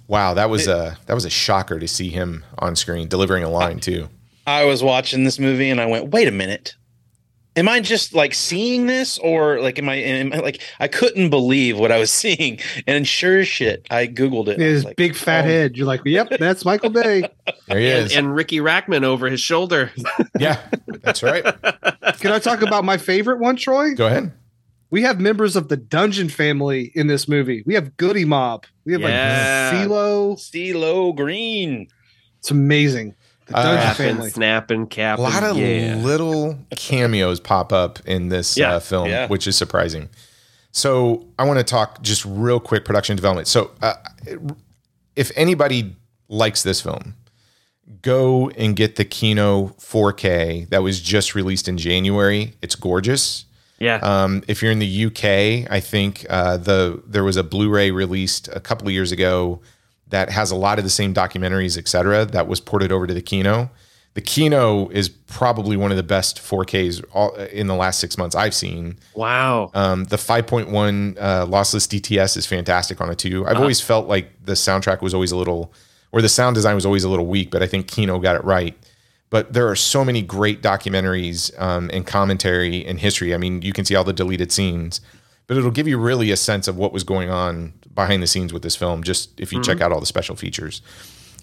Wow, 0.06 0.34
that 0.34 0.50
was 0.50 0.66
a 0.68 0.98
that 1.06 1.14
was 1.14 1.24
a 1.24 1.30
shocker 1.30 1.78
to 1.80 1.88
see 1.88 2.10
him 2.10 2.44
on 2.58 2.76
screen 2.76 3.08
delivering 3.08 3.42
a 3.42 3.48
line 3.48 3.80
too. 3.80 4.08
I 4.46 4.64
was 4.64 4.82
watching 4.82 5.24
this 5.24 5.38
movie 5.38 5.70
and 5.70 5.80
I 5.80 5.86
went, 5.86 6.10
wait 6.10 6.28
a 6.28 6.32
minute. 6.32 6.74
am 7.56 7.68
I 7.68 7.80
just 7.80 8.12
like 8.14 8.34
seeing 8.34 8.86
this, 8.86 9.16
or 9.18 9.60
like 9.60 9.78
am 9.78 9.88
I, 9.88 9.94
am 9.96 10.32
I 10.32 10.38
like 10.38 10.60
I 10.80 10.88
couldn't 10.88 11.30
believe 11.30 11.78
what 11.78 11.92
I 11.92 11.98
was 11.98 12.10
seeing, 12.22 12.58
and 12.86 13.06
sure 13.06 13.38
as 13.40 13.48
shit, 13.48 13.86
I 13.90 14.06
googled 14.06 14.48
it. 14.48 14.58
His 14.58 14.84
like, 14.84 14.96
big 14.96 15.14
fat 15.14 15.44
oh, 15.44 15.48
head. 15.48 15.76
You're 15.76 15.86
like, 15.86 16.00
yep, 16.04 16.28
that's 16.38 16.64
Michael 16.64 16.90
Bay. 16.90 17.28
There 17.66 17.78
he 17.78 17.90
And, 17.90 18.06
is. 18.06 18.16
and 18.16 18.34
Ricky 18.34 18.58
Rackman 18.58 19.04
over 19.04 19.26
his 19.30 19.40
shoulder. 19.40 19.90
yeah, 20.38 20.60
that's 21.02 21.22
right. 21.22 21.42
Can 22.20 22.30
I 22.32 22.38
talk 22.38 22.60
about 22.60 22.84
my 22.84 22.98
favorite 22.98 23.38
one, 23.38 23.56
Troy? 23.56 23.94
Go 23.94 24.06
ahead. 24.06 24.32
We 24.90 25.00
have 25.02 25.18
members 25.18 25.56
of 25.56 25.68
the 25.68 25.76
Dungeon 25.78 26.28
family 26.28 26.92
in 26.94 27.06
this 27.06 27.26
movie. 27.26 27.62
We 27.64 27.72
have 27.74 27.96
Goodie 27.96 28.26
Mob. 28.26 28.66
We 28.84 28.92
have 28.92 29.00
Yeah. 29.00 29.70
like 29.72 29.88
CeeLo. 29.88 30.36
CeeLo 30.36 31.16
Green. 31.16 31.88
It's 32.38 32.50
amazing. 32.50 33.14
The 33.46 33.56
Uh, 33.56 33.62
Dungeon 33.62 33.80
Snapping, 33.94 34.14
family. 34.16 34.30
snapping, 34.30 34.86
cap. 34.86 35.18
A 35.18 35.22
lot 35.22 35.42
of 35.44 35.58
yeah. 35.58 35.96
little 35.96 36.58
cameos 36.76 37.40
pop 37.40 37.72
up 37.72 37.98
in 38.06 38.28
this 38.30 38.56
Yeah, 38.56 38.74
uh, 38.76 38.80
film, 38.80 39.08
yeah. 39.08 39.26
which 39.28 39.46
is 39.46 39.56
surprising. 39.56 40.08
So 40.72 41.26
I 41.38 41.44
want 41.44 41.58
to 41.58 41.64
talk 41.64 42.02
just 42.02 42.24
real 42.24 42.58
quick 42.58 42.84
production 42.84 43.16
development. 43.16 43.46
So 43.48 43.70
uh, 43.82 43.94
if 45.14 45.30
anybody 45.36 45.94
likes 46.28 46.62
this 46.62 46.80
film, 46.80 47.14
go 48.02 48.48
and 48.50 48.74
get 48.74 48.96
the 48.96 49.04
Kino 49.04 49.68
4K 49.78 50.68
that 50.70 50.82
was 50.82 51.00
just 51.00 51.34
released 51.34 51.68
in 51.68 51.76
January. 51.78 52.54
It's 52.62 52.74
gorgeous. 52.74 53.44
yeah. 53.78 53.96
Um, 54.02 54.42
if 54.48 54.62
you're 54.62 54.72
in 54.72 54.78
the 54.78 55.04
UK, 55.06 55.70
I 55.70 55.80
think 55.80 56.24
uh, 56.30 56.56
the 56.56 57.02
there 57.06 57.24
was 57.24 57.36
a 57.36 57.42
Blu-ray 57.44 57.90
released 57.90 58.48
a 58.52 58.60
couple 58.60 58.86
of 58.88 58.92
years 58.94 59.12
ago 59.12 59.60
that 60.14 60.30
has 60.30 60.52
a 60.52 60.54
lot 60.54 60.78
of 60.78 60.84
the 60.84 60.90
same 60.90 61.12
documentaries, 61.12 61.76
et 61.76 61.88
cetera, 61.88 62.24
that 62.24 62.46
was 62.46 62.60
ported 62.60 62.92
over 62.92 63.04
to 63.04 63.12
the 63.12 63.20
Kino. 63.20 63.68
The 64.14 64.20
Kino 64.20 64.88
is 64.90 65.08
probably 65.08 65.76
one 65.76 65.90
of 65.90 65.96
the 65.96 66.04
best 66.04 66.38
4Ks 66.38 67.04
all, 67.12 67.34
in 67.34 67.66
the 67.66 67.74
last 67.74 67.98
six 67.98 68.16
months 68.16 68.36
I've 68.36 68.54
seen. 68.54 68.96
wow. 69.16 69.72
Um, 69.74 70.04
the 70.04 70.14
5.1 70.14 71.16
uh, 71.18 71.46
lossless 71.46 71.88
DTS 71.88 72.36
is 72.36 72.46
fantastic 72.46 73.00
on 73.00 73.10
it 73.10 73.18
too. 73.18 73.44
I've 73.44 73.56
always 73.56 73.80
felt 73.80 74.06
like 74.06 74.30
the 74.44 74.52
soundtrack 74.52 75.02
was 75.02 75.14
always 75.14 75.32
a 75.32 75.36
little, 75.36 75.72
or 76.12 76.22
the 76.22 76.28
sound 76.28 76.54
design 76.54 76.76
was 76.76 76.86
always 76.86 77.02
a 77.02 77.08
little 77.08 77.26
weak, 77.26 77.50
but 77.50 77.60
I 77.60 77.66
think 77.66 77.88
Kino 77.88 78.20
got 78.20 78.36
it 78.36 78.44
right. 78.44 78.78
But 79.30 79.52
there 79.52 79.68
are 79.68 79.74
so 79.74 80.04
many 80.04 80.22
great 80.22 80.62
documentaries 80.62 81.60
um, 81.60 81.90
and 81.92 82.06
commentary 82.06 82.86
and 82.86 83.00
history. 83.00 83.34
I 83.34 83.36
mean, 83.36 83.62
you 83.62 83.72
can 83.72 83.84
see 83.84 83.96
all 83.96 84.04
the 84.04 84.12
deleted 84.12 84.52
scenes, 84.52 85.00
but 85.48 85.56
it'll 85.56 85.72
give 85.72 85.88
you 85.88 85.98
really 85.98 86.30
a 86.30 86.36
sense 86.36 86.68
of 86.68 86.76
what 86.76 86.92
was 86.92 87.02
going 87.02 87.30
on 87.30 87.72
behind 87.94 88.22
the 88.22 88.26
scenes 88.26 88.52
with 88.52 88.62
this 88.62 88.76
film, 88.76 89.02
just 89.02 89.38
if 89.40 89.52
you 89.52 89.62
check 89.62 89.80
out 89.80 89.92
all 89.92 90.00
the 90.00 90.06
special 90.06 90.36
features. 90.36 90.82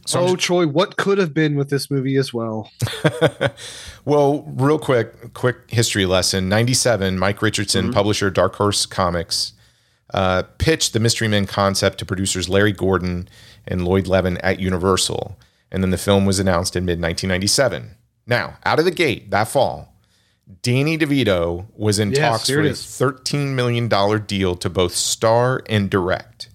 So 0.05 0.19
oh, 0.19 0.35
Troy, 0.35 0.65
what 0.65 0.97
could 0.97 1.19
have 1.19 1.33
been 1.33 1.55
with 1.55 1.69
this 1.69 1.91
movie 1.91 2.15
as 2.15 2.33
well? 2.33 2.71
Well, 4.03 4.43
real 4.47 4.79
quick, 4.79 5.33
quick 5.33 5.69
history 5.69 6.05
lesson. 6.05 6.49
97, 6.49 7.19
Mike 7.19 7.41
Richardson, 7.41 7.91
publisher 7.91 8.31
Dark 8.31 8.55
Horse 8.55 8.85
Comics, 8.87 9.53
uh, 10.13 10.43
pitched 10.57 10.93
the 10.93 10.99
Mystery 10.99 11.27
Men 11.27 11.45
concept 11.45 11.99
to 11.99 12.05
producers 12.05 12.49
Larry 12.49 12.71
Gordon 12.71 13.29
and 13.67 13.85
Lloyd 13.85 14.07
Levin 14.07 14.37
at 14.39 14.59
Universal. 14.59 15.37
And 15.71 15.83
then 15.83 15.91
the 15.91 15.97
film 15.97 16.25
was 16.25 16.39
announced 16.39 16.75
in 16.75 16.83
mid 16.83 16.99
1997. 16.99 17.95
Now, 18.25 18.57
out 18.65 18.79
of 18.79 18.85
the 18.85 18.91
gate 18.91 19.29
that 19.31 19.47
fall, 19.47 19.90
Danny 20.61 20.97
DeVito 20.97 21.65
was 21.75 21.99
in 21.99 22.11
Yes, 22.11 22.19
talks 22.19 22.49
for 22.49 22.61
a 22.61 22.69
$13 23.11 23.53
million 23.53 23.87
deal 24.25 24.55
to 24.55 24.69
both 24.69 24.93
star 24.95 25.61
and 25.69 25.89
direct. 25.89 26.49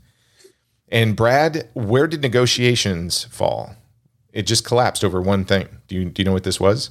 And 0.88 1.16
Brad, 1.16 1.68
where 1.74 2.06
did 2.06 2.22
negotiations 2.22 3.24
fall? 3.24 3.74
It 4.32 4.46
just 4.46 4.64
collapsed 4.64 5.02
over 5.04 5.20
one 5.20 5.44
thing. 5.44 5.68
Do 5.88 5.94
you, 5.96 6.04
do 6.06 6.20
you 6.20 6.24
know 6.26 6.32
what 6.32 6.44
this 6.44 6.60
was? 6.60 6.90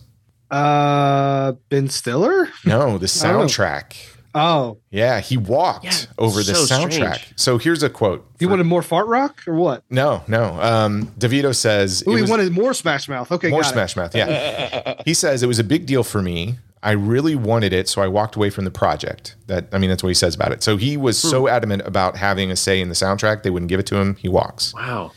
Uh, 0.52 1.54
Ben 1.70 1.90
Stiller? 1.90 2.50
No, 2.66 2.98
the 2.98 3.06
I 3.24 3.32
don't 3.32 3.40
know. 3.40 3.46
soundtrack. 3.46 3.94
Oh, 4.38 4.80
Yeah, 4.92 5.22
he 5.22 5.38
walked 5.38 5.86
Yeah, 5.86 5.94
over 6.18 6.44
the 6.44 6.54
so 6.56 6.76
soundtrack. 6.76 6.92
strange. 6.92 7.34
So 7.38 7.58
here's 7.58 7.84
a 7.84 7.90
quote. 7.90 8.30
he 8.38 8.46
for- 8.46 8.50
wanted 8.52 8.66
more 8.66 8.82
fart 8.82 9.08
rock 9.08 9.42
or 9.48 9.56
what? 9.56 9.84
no, 9.90 10.24
no. 10.28 10.60
Um, 10.62 11.08
DeVito 11.18 11.56
says 11.56 12.04
Oh, 12.06 12.12
it 12.12 12.16
he 12.18 12.22
was 12.24 12.30
wanted 12.32 12.52
more 12.52 12.74
Smash 12.74 13.08
Mouth. 13.08 13.32
Okay, 13.32 13.50
more 13.50 13.62
got 13.62 13.70
it. 13.70 13.74
Smash 13.74 13.96
Mouth. 13.96 14.14
Yeah, 14.14 15.02
he 15.06 15.14
says 15.14 15.42
it 15.42 15.48
was 15.48 15.60
a 15.60 15.64
big 15.64 15.86
deal 15.86 16.04
for 16.04 16.22
me. 16.22 16.56
I 16.86 16.92
really 16.92 17.36
wanted 17.36 17.74
it, 17.74 17.90
so 17.90 18.02
I 18.02 18.08
walked 18.08 18.36
away 18.38 18.50
from 18.50 18.64
the 18.64 18.72
project. 18.72 19.36
That 19.48 19.68
I 19.74 19.78
mean, 19.80 19.90
that's 19.90 20.04
what 20.04 20.10
he 20.10 20.14
says 20.16 20.36
about 20.36 20.52
it. 20.54 20.64
So 20.64 20.78
he 20.78 20.96
was 20.96 21.22
Hmm. 21.22 21.28
so 21.30 21.48
adamant 21.50 21.82
about 21.86 22.16
having 22.16 22.52
a 22.52 22.56
say 22.56 22.80
in 22.80 22.88
the 22.90 22.96
soundtrack, 22.96 23.44
they 23.44 23.50
wouldn't 23.50 23.70
give 23.70 23.80
it 23.80 23.88
to 23.88 23.98
him. 23.98 24.16
He 24.16 24.30
walks. 24.30 24.74
Wow. 24.74 25.12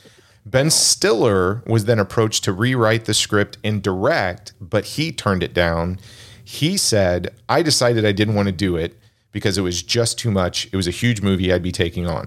Ben 0.46 0.70
Stiller 0.70 1.62
was 1.66 1.84
then 1.84 1.98
approached 1.98 2.42
to 2.44 2.52
rewrite 2.52 3.04
the 3.04 3.12
script 3.14 3.58
and 3.62 3.82
direct, 3.82 4.54
but 4.60 4.84
he 4.96 5.12
turned 5.12 5.42
it 5.42 5.52
down. 5.52 5.98
He 6.42 6.78
said, 6.78 7.34
I 7.50 7.60
decided 7.62 8.06
I 8.06 8.12
didn't 8.12 8.34
want 8.34 8.46
to 8.46 8.52
do 8.52 8.74
it 8.76 8.96
because 9.30 9.58
it 9.58 9.62
was 9.62 9.82
just 9.82 10.18
too 10.18 10.30
much. 10.30 10.66
It 10.72 10.76
was 10.76 10.88
a 10.88 10.90
huge 10.90 11.20
movie 11.20 11.52
I'd 11.52 11.62
be 11.62 11.70
taking 11.70 12.06
on. 12.06 12.26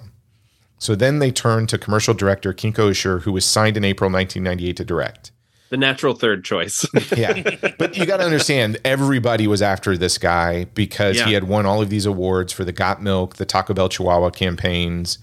So 0.78 0.94
then 0.94 1.18
they 1.18 1.32
turned 1.32 1.70
to 1.70 1.80
commercial 1.80 2.14
director 2.14 2.54
Kinka 2.54 2.90
Usher, 2.92 3.20
who 3.20 3.32
was 3.32 3.44
signed 3.46 3.76
in 3.78 3.84
April 3.84 4.12
1998 4.12 4.78
to 4.78 4.86
direct. 4.86 5.32
The 5.72 5.78
natural 5.78 6.14
third 6.14 6.44
choice. 6.46 6.86
Yeah. 7.18 7.42
but 7.80 7.98
you 7.98 8.06
got 8.06 8.18
to 8.18 8.24
understand, 8.24 8.78
everybody 8.86 9.48
was 9.48 9.62
after 9.62 9.98
this 9.98 10.18
guy 10.18 10.66
because 10.76 11.20
he 11.22 11.34
had 11.34 11.46
won 11.46 11.66
all 11.66 11.82
of 11.82 11.90
these 11.90 12.06
awards 12.06 12.54
for 12.54 12.64
the 12.64 12.72
Got 12.72 13.02
Milk, 13.02 13.38
the 13.38 13.46
Taco 13.46 13.74
Bell 13.74 13.90
Chihuahua 13.90 14.30
campaigns. 14.32 15.18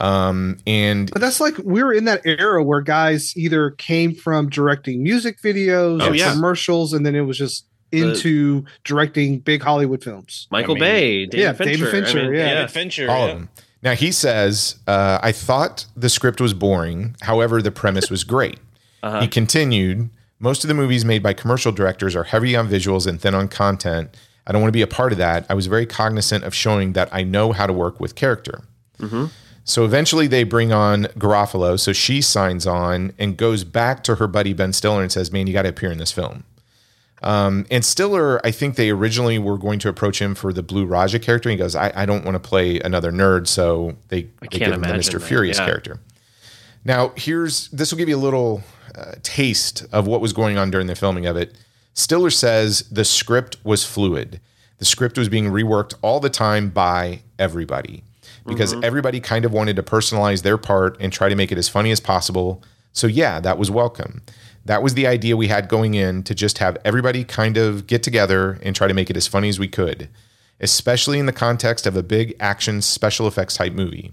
Um, 0.00 0.58
and 0.66 1.10
But 1.12 1.20
that's 1.20 1.40
like 1.40 1.54
we 1.58 1.82
were 1.82 1.92
in 1.92 2.06
that 2.06 2.22
era 2.24 2.64
where 2.64 2.80
guys 2.80 3.36
either 3.36 3.70
came 3.72 4.14
from 4.14 4.48
directing 4.48 5.02
music 5.02 5.40
videos 5.40 6.02
Oh, 6.02 6.08
or 6.10 6.14
yeah. 6.14 6.32
commercials, 6.32 6.92
and 6.92 7.04
then 7.06 7.14
it 7.14 7.20
was 7.20 7.36
just 7.38 7.66
into 7.92 8.64
directing 8.84 9.38
big 9.40 9.62
Hollywood 9.62 10.02
films. 10.02 10.48
Michael 10.50 10.72
I 10.76 10.80
mean- 10.80 10.80
Bay, 10.80 11.26
David 11.26 11.38
Yeah, 11.44 11.52
Fincher. 11.52 11.84
David 11.84 11.90
Fincher, 11.90 12.18
I 12.20 12.22
mean, 12.24 12.34
yeah. 12.34 12.54
David 12.54 12.70
Fincher. 12.70 13.10
all 13.10 13.26
yeah. 13.26 13.32
of 13.32 13.38
them. 13.38 13.48
Now 13.82 13.94
he 13.94 14.10
says, 14.12 14.76
uh, 14.86 15.18
I 15.22 15.32
thought 15.32 15.84
the 15.94 16.08
script 16.08 16.40
was 16.40 16.54
boring. 16.54 17.14
However, 17.20 17.60
the 17.60 17.70
premise 17.72 18.10
was 18.10 18.24
great. 18.24 18.58
Uh-huh. 19.02 19.20
He 19.20 19.28
continued, 19.28 20.10
most 20.38 20.64
of 20.64 20.68
the 20.68 20.74
movies 20.74 21.04
made 21.04 21.22
by 21.22 21.32
commercial 21.32 21.72
directors 21.72 22.14
are 22.14 22.24
heavy 22.24 22.56
on 22.56 22.68
visuals 22.68 23.06
and 23.06 23.20
thin 23.20 23.34
on 23.34 23.48
content. 23.48 24.16
I 24.46 24.52
don't 24.52 24.60
want 24.60 24.70
to 24.70 24.76
be 24.76 24.82
a 24.82 24.88
part 24.88 25.12
of 25.12 25.18
that. 25.18 25.46
I 25.48 25.54
was 25.54 25.66
very 25.66 25.86
cognizant 25.86 26.44
of 26.44 26.54
showing 26.54 26.94
that 26.94 27.08
I 27.12 27.22
know 27.22 27.52
how 27.52 27.66
to 27.66 27.72
work 27.72 28.00
with 28.00 28.14
character. 28.14 28.62
So 29.64 29.84
eventually 29.84 30.26
they 30.26 30.44
bring 30.44 30.72
on 30.72 31.04
Garofalo. 31.18 31.78
So 31.78 31.92
she 31.92 32.20
signs 32.20 32.66
on 32.66 33.12
and 33.18 33.36
goes 33.36 33.64
back 33.64 34.02
to 34.04 34.16
her 34.16 34.26
buddy 34.26 34.52
Ben 34.52 34.72
Stiller 34.72 35.02
and 35.02 35.12
says, 35.12 35.30
Man, 35.30 35.46
you 35.46 35.52
got 35.52 35.62
to 35.62 35.68
appear 35.68 35.92
in 35.92 35.98
this 35.98 36.12
film. 36.12 36.44
Um, 37.22 37.66
and 37.70 37.84
Stiller, 37.84 38.44
I 38.44 38.50
think 38.50 38.74
they 38.74 38.90
originally 38.90 39.38
were 39.38 39.56
going 39.56 39.78
to 39.80 39.88
approach 39.88 40.20
him 40.20 40.34
for 40.34 40.52
the 40.52 40.62
Blue 40.62 40.84
Raja 40.84 41.20
character. 41.20 41.50
He 41.50 41.56
goes, 41.56 41.76
I, 41.76 41.92
I 41.94 42.04
don't 42.04 42.24
want 42.24 42.34
to 42.34 42.40
play 42.40 42.80
another 42.80 43.12
nerd. 43.12 43.46
So 43.46 43.96
they, 44.08 44.22
they 44.40 44.48
give 44.48 44.72
him 44.72 44.80
the 44.80 44.88
Mr. 44.88 45.12
that, 45.12 45.22
Furious 45.22 45.58
yeah. 45.58 45.66
character. 45.66 46.00
Now, 46.84 47.12
here's 47.16 47.68
this 47.68 47.92
will 47.92 47.98
give 47.98 48.08
you 48.08 48.16
a 48.16 48.18
little 48.18 48.62
uh, 48.94 49.12
taste 49.22 49.86
of 49.92 50.06
what 50.06 50.20
was 50.20 50.32
going 50.32 50.58
on 50.58 50.70
during 50.70 50.86
the 50.86 50.94
filming 50.94 51.26
of 51.26 51.36
it. 51.36 51.56
Stiller 51.94 52.30
says 52.30 52.80
the 52.90 53.04
script 53.04 53.56
was 53.64 53.84
fluid. 53.84 54.40
The 54.78 54.84
script 54.84 55.18
was 55.18 55.28
being 55.28 55.46
reworked 55.46 55.94
all 56.02 56.20
the 56.20 56.30
time 56.30 56.70
by 56.70 57.22
everybody 57.38 58.02
because 58.46 58.74
everybody 58.82 59.20
kind 59.20 59.44
of 59.44 59.52
wanted 59.52 59.76
to 59.76 59.82
personalize 59.82 60.42
their 60.42 60.58
part 60.58 60.96
and 61.00 61.12
try 61.12 61.28
to 61.28 61.36
make 61.36 61.52
it 61.52 61.58
as 61.58 61.68
funny 61.68 61.90
as 61.90 62.00
possible. 62.00 62.62
So, 62.92 63.06
yeah, 63.06 63.40
that 63.40 63.58
was 63.58 63.70
welcome. 63.70 64.22
That 64.64 64.82
was 64.82 64.94
the 64.94 65.06
idea 65.06 65.36
we 65.36 65.48
had 65.48 65.68
going 65.68 65.94
in 65.94 66.22
to 66.24 66.34
just 66.34 66.58
have 66.58 66.78
everybody 66.84 67.24
kind 67.24 67.56
of 67.56 67.86
get 67.86 68.02
together 68.02 68.58
and 68.62 68.74
try 68.74 68.88
to 68.88 68.94
make 68.94 69.10
it 69.10 69.16
as 69.16 69.26
funny 69.26 69.48
as 69.48 69.58
we 69.58 69.68
could, 69.68 70.08
especially 70.60 71.18
in 71.18 71.26
the 71.26 71.32
context 71.32 71.86
of 71.86 71.96
a 71.96 72.02
big 72.02 72.34
action 72.38 72.82
special 72.82 73.26
effects 73.26 73.56
type 73.56 73.72
movie. 73.72 74.12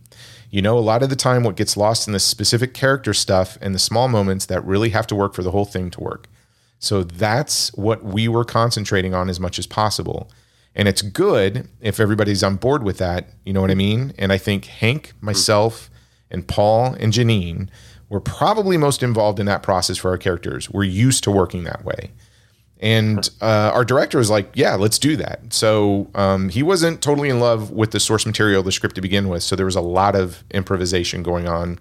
You 0.50 0.62
know, 0.62 0.78
a 0.78 0.80
lot 0.80 1.04
of 1.04 1.10
the 1.10 1.16
time, 1.16 1.44
what 1.44 1.56
gets 1.56 1.78
lost 1.78 2.08
in 2.08 2.14
the 2.14 2.20
specific 2.20 2.74
character 2.74 3.14
stuff 3.14 3.58
and 3.62 3.76
the 3.76 3.80
small 3.80 4.08
moments 4.08 4.48
that 4.48 4.66
really 4.66 4.90
have 4.90 5.08
to 5.08 5.16
work 5.16 5.34
for 5.34 5.44
the 5.44 5.52
whole 5.52 5.66
thing 5.66 5.92
to 5.92 6.02
work. 6.02 6.28
So 6.80 7.04
that's 7.04 7.74
what 7.74 8.04
we 8.04 8.28
were 8.28 8.46
concentrating 8.46 9.14
on 9.14 9.30
as 9.30 9.40
much 9.40 9.60
as 9.60 9.68
possible. 9.68 10.32
And 10.76 10.88
it's 10.88 11.02
good 11.02 11.68
if 11.82 12.00
everybody's 12.00 12.44
on 12.44 12.56
board 12.56 12.84
with 12.84 12.98
that. 13.00 13.30
You 13.46 13.54
know 13.54 13.62
what 13.62 13.72
I 13.72 13.76
mean? 13.76 14.14
And 14.18 14.32
I 14.32 14.38
think 14.38 14.66
Hank, 14.66 15.14
myself, 15.20 15.90
and 16.32 16.48
Paul 16.48 16.94
and 17.00 17.12
Janine 17.12 17.70
were 18.08 18.22
probably 18.22 18.78
most 18.78 19.04
involved 19.04 19.40
in 19.40 19.46
that 19.46 19.62
process 19.62 19.98
for 19.98 20.10
our 20.10 20.18
characters. 20.18 20.70
We're 20.70 20.84
used 20.84 21.24
to 21.26 21.32
working 21.32 21.64
that 21.66 21.84
way. 21.84 22.12
And 22.82 23.30
uh, 23.42 23.72
our 23.74 23.84
director 23.84 24.18
was 24.18 24.30
like, 24.30 24.50
yeah, 24.54 24.76
let's 24.76 24.98
do 24.98 25.18
that. 25.18 25.42
So 25.54 26.10
um, 26.16 26.48
he 26.50 26.64
wasn't 26.64 27.02
totally 27.02 27.30
in 27.30 27.40
love 27.42 27.72
with 27.72 27.92
the 27.92 28.00
source 28.00 28.26
material, 28.26 28.64
the 28.64 28.72
script 28.72 28.96
to 28.96 29.02
begin 29.02 29.28
with. 29.28 29.44
So 29.44 29.56
there 29.58 29.66
was 29.66 29.76
a 29.76 29.82
lot 29.82 30.16
of 30.16 30.44
improvisation 30.52 31.22
going 31.22 31.48
on 31.48 31.80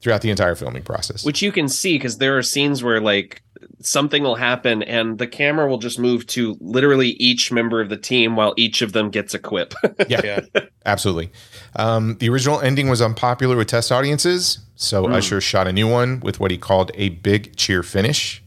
throughout 0.00 0.20
the 0.22 0.30
entire 0.30 0.54
filming 0.54 0.82
process. 0.82 1.24
which 1.24 1.40
you 1.42 1.50
can 1.50 1.68
see 1.68 1.96
because 1.96 2.18
there 2.18 2.36
are 2.36 2.42
scenes 2.42 2.82
where 2.82 3.00
like 3.00 3.42
something 3.80 4.22
will 4.22 4.34
happen 4.34 4.82
and 4.82 5.18
the 5.18 5.26
camera 5.26 5.66
will 5.66 5.78
just 5.78 5.98
move 5.98 6.26
to 6.26 6.56
literally 6.60 7.10
each 7.12 7.50
member 7.50 7.80
of 7.80 7.88
the 7.88 7.96
team 7.96 8.36
while 8.36 8.52
each 8.58 8.82
of 8.82 8.92
them 8.92 9.08
gets 9.10 9.32
a 9.34 9.38
quip. 9.38 9.72
yeah, 10.08 10.20
Yeah. 10.54 10.60
absolutely. 10.84 11.32
Um, 11.76 12.16
the 12.18 12.28
original 12.28 12.60
ending 12.60 12.88
was 12.90 13.00
unpopular 13.00 13.56
with 13.56 13.68
test 13.68 13.90
audiences, 13.90 14.58
so 14.76 15.06
Usher 15.08 15.40
shot 15.40 15.66
a 15.66 15.72
new 15.72 15.88
one 15.88 16.20
with 16.20 16.38
what 16.40 16.50
he 16.50 16.58
called 16.58 16.90
a 16.94 17.08
big 17.10 17.56
cheer 17.56 17.82
finish. 17.82 18.42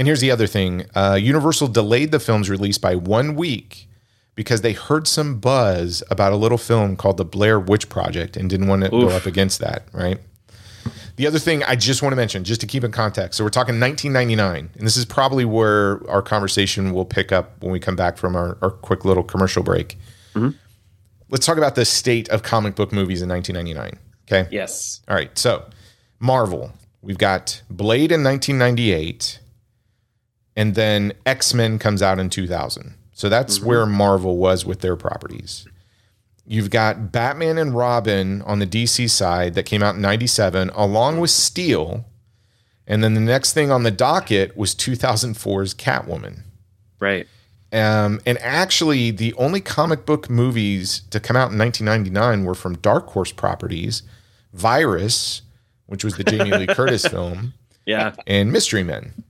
And 0.00 0.06
here's 0.06 0.22
the 0.22 0.30
other 0.30 0.46
thing 0.46 0.86
uh, 0.94 1.18
Universal 1.20 1.68
delayed 1.68 2.10
the 2.10 2.18
film's 2.18 2.48
release 2.48 2.78
by 2.78 2.94
one 2.94 3.34
week 3.34 3.86
because 4.34 4.62
they 4.62 4.72
heard 4.72 5.06
some 5.06 5.38
buzz 5.38 6.02
about 6.10 6.32
a 6.32 6.36
little 6.36 6.56
film 6.56 6.96
called 6.96 7.18
The 7.18 7.24
Blair 7.26 7.60
Witch 7.60 7.90
Project 7.90 8.34
and 8.34 8.48
didn't 8.48 8.68
want 8.68 8.82
to 8.84 8.88
go 8.88 9.10
up 9.10 9.26
against 9.26 9.60
that, 9.60 9.82
right? 9.92 10.18
The 11.16 11.26
other 11.26 11.38
thing 11.38 11.62
I 11.64 11.76
just 11.76 12.00
want 12.00 12.12
to 12.12 12.16
mention, 12.16 12.44
just 12.44 12.62
to 12.62 12.66
keep 12.66 12.82
in 12.82 12.92
context, 12.92 13.36
so 13.36 13.44
we're 13.44 13.50
talking 13.50 13.78
1999, 13.78 14.70
and 14.74 14.86
this 14.86 14.96
is 14.96 15.04
probably 15.04 15.44
where 15.44 16.00
our 16.08 16.22
conversation 16.22 16.94
will 16.94 17.04
pick 17.04 17.30
up 17.30 17.62
when 17.62 17.70
we 17.70 17.78
come 17.78 17.94
back 17.94 18.16
from 18.16 18.34
our, 18.34 18.56
our 18.62 18.70
quick 18.70 19.04
little 19.04 19.22
commercial 19.22 19.62
break. 19.62 19.98
Let's 21.28 21.44
talk 21.44 21.58
about 21.58 21.74
the 21.74 21.84
state 21.84 22.26
of 22.30 22.42
comic 22.42 22.74
book 22.74 22.90
movies 22.90 23.20
in 23.20 23.28
1999. 23.28 24.00
Okay. 24.24 24.48
Yes. 24.50 25.02
All 25.08 25.14
right. 25.14 25.36
So, 25.36 25.68
Marvel, 26.20 26.72
we've 27.02 27.18
got 27.18 27.60
Blade 27.68 28.12
in 28.12 28.24
1998, 28.24 29.40
and 30.56 30.74
then 30.74 31.12
X 31.26 31.54
Men 31.54 31.78
comes 31.78 32.02
out 32.02 32.18
in 32.18 32.30
2000. 32.30 32.94
So 33.12 33.28
that's 33.28 33.60
where 33.60 33.84
Marvel 33.86 34.36
was 34.38 34.64
with 34.64 34.80
their 34.80 34.96
properties. 34.96 35.66
You've 36.46 36.70
got 36.70 37.12
Batman 37.12 37.58
and 37.58 37.74
Robin 37.76 38.42
on 38.42 38.58
the 38.58 38.66
DC 38.66 39.08
side 39.10 39.54
that 39.54 39.64
came 39.66 39.82
out 39.82 39.94
in 39.94 40.00
97, 40.00 40.70
along 40.70 41.20
with 41.20 41.30
Steel. 41.30 42.06
And 42.86 43.04
then 43.04 43.14
the 43.14 43.20
next 43.20 43.52
thing 43.52 43.70
on 43.70 43.82
the 43.84 43.90
docket 43.90 44.56
was 44.56 44.74
2004's 44.74 45.74
Catwoman. 45.74 46.40
Right. 46.98 47.28
Um, 47.72 48.20
and 48.26 48.36
actually, 48.38 49.12
the 49.12 49.32
only 49.34 49.60
comic 49.60 50.04
book 50.06 50.28
movies 50.28 51.02
to 51.10 51.20
come 51.20 51.36
out 51.36 51.52
in 51.52 51.58
1999 51.58 52.44
were 52.44 52.54
from 52.56 52.76
Dark 52.78 53.08
Horse 53.10 53.30
properties, 53.30 54.02
Virus, 54.52 55.42
which 55.86 56.02
was 56.04 56.16
the 56.16 56.24
Jamie 56.24 56.50
Lee 56.56 56.66
Curtis 56.66 57.06
film, 57.06 57.54
Yeah. 57.86 58.14
and 58.26 58.50
Mystery 58.50 58.82
Men. 58.82 59.22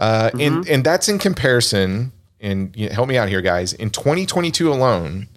Uh, 0.00 0.30
and 0.40 0.66
and 0.68 0.82
that's 0.82 1.08
in 1.08 1.18
comparison. 1.18 2.10
And 2.40 2.74
you 2.74 2.88
know, 2.88 2.94
help 2.94 3.08
me 3.08 3.18
out 3.18 3.28
here, 3.28 3.42
guys. 3.42 3.74
In 3.74 3.90
2022 3.90 4.72
alone, 4.72 5.28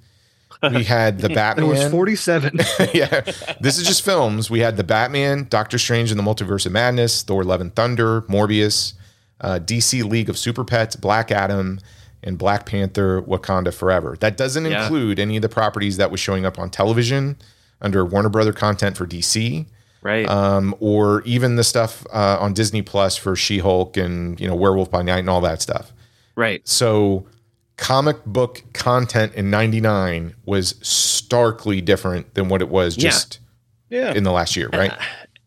we 0.72 0.86
had 0.86 1.20
the 1.20 1.28
Batman 1.41 1.66
It 1.66 1.70
was 1.70 1.91
47. 1.91 2.59
yeah, 2.93 3.22
this 3.59 3.78
is 3.78 3.86
just 3.86 4.03
films. 4.05 4.49
We 4.49 4.59
had 4.59 4.78
the 4.78 4.86
Batman, 4.86 5.47
Doctor 5.49 5.78
Strange 5.78 6.11
and 6.11 6.18
the 6.20 6.24
Multiverse 6.24 6.66
of 6.66 6.72
Madness, 6.72 7.24
Thor: 7.24 7.43
Love 7.43 7.59
and 7.59 7.76
Thunder, 7.76 8.22
Morbius, 8.24 8.93
uh, 9.41 9.59
DC 9.61 10.09
League 10.09 10.30
of 10.30 10.38
Super 10.38 10.64
Pets, 10.64 10.95
Black 10.95 11.30
Adam, 11.30 11.82
and 12.24 12.38
Black 12.38 12.66
Panther: 12.66 13.22
Wakanda 13.22 13.74
Forever. 13.74 14.16
That 14.22 14.38
doesn't 14.38 14.66
Yeah. 14.66 14.84
include 14.84 15.20
any 15.20 15.36
of 15.36 15.41
the 15.41 15.49
properties 15.49 15.97
that 15.97 16.09
was 16.09 16.22
showing 16.22 16.45
up 16.45 16.57
on 16.57 16.70
television 16.70 17.36
under 17.82 18.05
Warner 18.05 18.30
Brother 18.30 18.53
content 18.53 18.95
for 18.95 19.05
DC, 19.05 19.66
Right. 20.04 20.28
um, 20.28 20.76
or 20.80 21.22
even 21.24 21.56
the 21.56 21.64
stuff 21.64 22.06
uh, 22.14 22.38
on 22.39 22.54
Disney 22.54 22.82
Plus 22.82 23.16
for 23.18 23.36
She-Hulk 23.36 23.97
and 23.97 24.39
you 24.39 24.47
know 24.47 24.56
Werewolf 24.56 24.91
by 24.91 25.01
Night 25.01 25.20
and 25.20 25.30
all 25.30 25.41
that 25.41 25.62
stuff. 25.62 25.91
right. 26.36 26.62
So 26.68 27.26
comic 27.78 28.24
book 28.26 28.64
content 28.74 29.34
in 29.34 29.49
99 29.49 30.36
was 30.45 30.76
starkly 30.82 31.82
different 31.82 32.34
than 32.36 32.47
what 32.49 32.62
it 32.62 32.70
was 32.70 32.97
Yeah. 32.97 33.10
just 33.10 33.39
Yeah. 33.89 34.14
in 34.14 34.24
the 34.24 34.32
last 34.32 34.56
year, 34.56 34.70
right? 34.74 34.93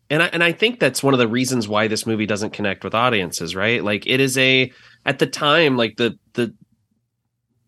and 0.09 0.21
I, 0.23 0.27
and 0.27 0.43
I 0.43 0.51
think 0.51 0.79
that's 0.79 1.01
one 1.01 1.13
of 1.13 1.19
the 1.19 1.27
reasons 1.27 1.67
why 1.67 1.87
this 1.87 2.05
movie 2.05 2.25
doesn't 2.25 2.51
connect 2.51 2.83
with 2.83 2.93
audiences, 2.93 3.55
right? 3.55 3.83
Like 3.83 4.05
it 4.07 4.19
is 4.19 4.37
a 4.37 4.71
at 5.05 5.19
the 5.19 5.27
time, 5.27 5.77
like 5.77 5.95
the 5.97 6.17
the 6.33 6.53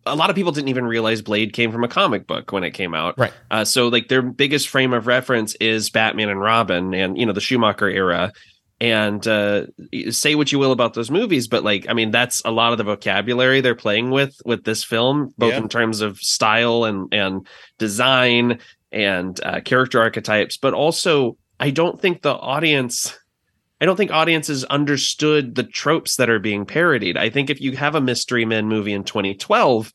a 0.06 0.16
lot 0.16 0.30
of 0.30 0.36
people 0.36 0.52
didn't 0.52 0.68
even 0.68 0.84
realize 0.86 1.20
Blade 1.22 1.52
came 1.52 1.70
from 1.72 1.84
a 1.84 1.88
comic 1.88 2.26
book 2.26 2.52
when 2.52 2.64
it 2.64 2.70
came 2.72 2.94
out. 2.94 3.18
Right. 3.18 3.32
Uh, 3.50 3.64
so 3.64 3.88
like 3.88 4.08
their 4.08 4.22
biggest 4.22 4.68
frame 4.68 4.92
of 4.92 5.06
reference 5.06 5.54
is 5.56 5.90
Batman 5.90 6.28
and 6.30 6.40
Robin 6.40 6.94
and 6.94 7.18
you 7.18 7.26
know 7.26 7.32
the 7.32 7.40
Schumacher 7.40 7.88
era. 7.88 8.32
And 8.82 9.26
uh, 9.28 9.66
say 10.08 10.34
what 10.36 10.50
you 10.52 10.58
will 10.58 10.72
about 10.72 10.94
those 10.94 11.10
movies, 11.10 11.48
but 11.48 11.62
like 11.64 11.84
I 11.90 11.92
mean, 11.92 12.10
that's 12.10 12.40
a 12.46 12.50
lot 12.50 12.72
of 12.72 12.78
the 12.78 12.84
vocabulary 12.84 13.60
they're 13.60 13.74
playing 13.74 14.10
with 14.10 14.34
with 14.46 14.64
this 14.64 14.82
film, 14.82 15.34
both 15.36 15.52
Yeah. 15.52 15.58
in 15.58 15.68
terms 15.68 16.00
of 16.00 16.18
style 16.18 16.84
and 16.84 17.12
and 17.12 17.46
design 17.76 18.58
and 18.90 19.38
uh, 19.44 19.60
character 19.60 20.00
archetypes, 20.00 20.56
but 20.56 20.72
also 20.72 21.36
I 21.60 21.70
don't 21.70 22.00
think 22.00 22.22
the 22.22 22.32
audience. 22.34 23.16
I 23.80 23.86
don't 23.86 23.96
think 23.96 24.10
audiences 24.10 24.64
understood 24.64 25.54
the 25.54 25.62
tropes 25.62 26.16
that 26.16 26.28
are 26.28 26.38
being 26.38 26.66
parodied. 26.66 27.16
I 27.16 27.30
think 27.30 27.48
if 27.50 27.60
you 27.60 27.76
have 27.76 27.94
a 27.94 28.00
Mystery 28.00 28.44
Men 28.44 28.68
movie 28.68 28.92
in 28.92 29.04
2012, 29.04 29.92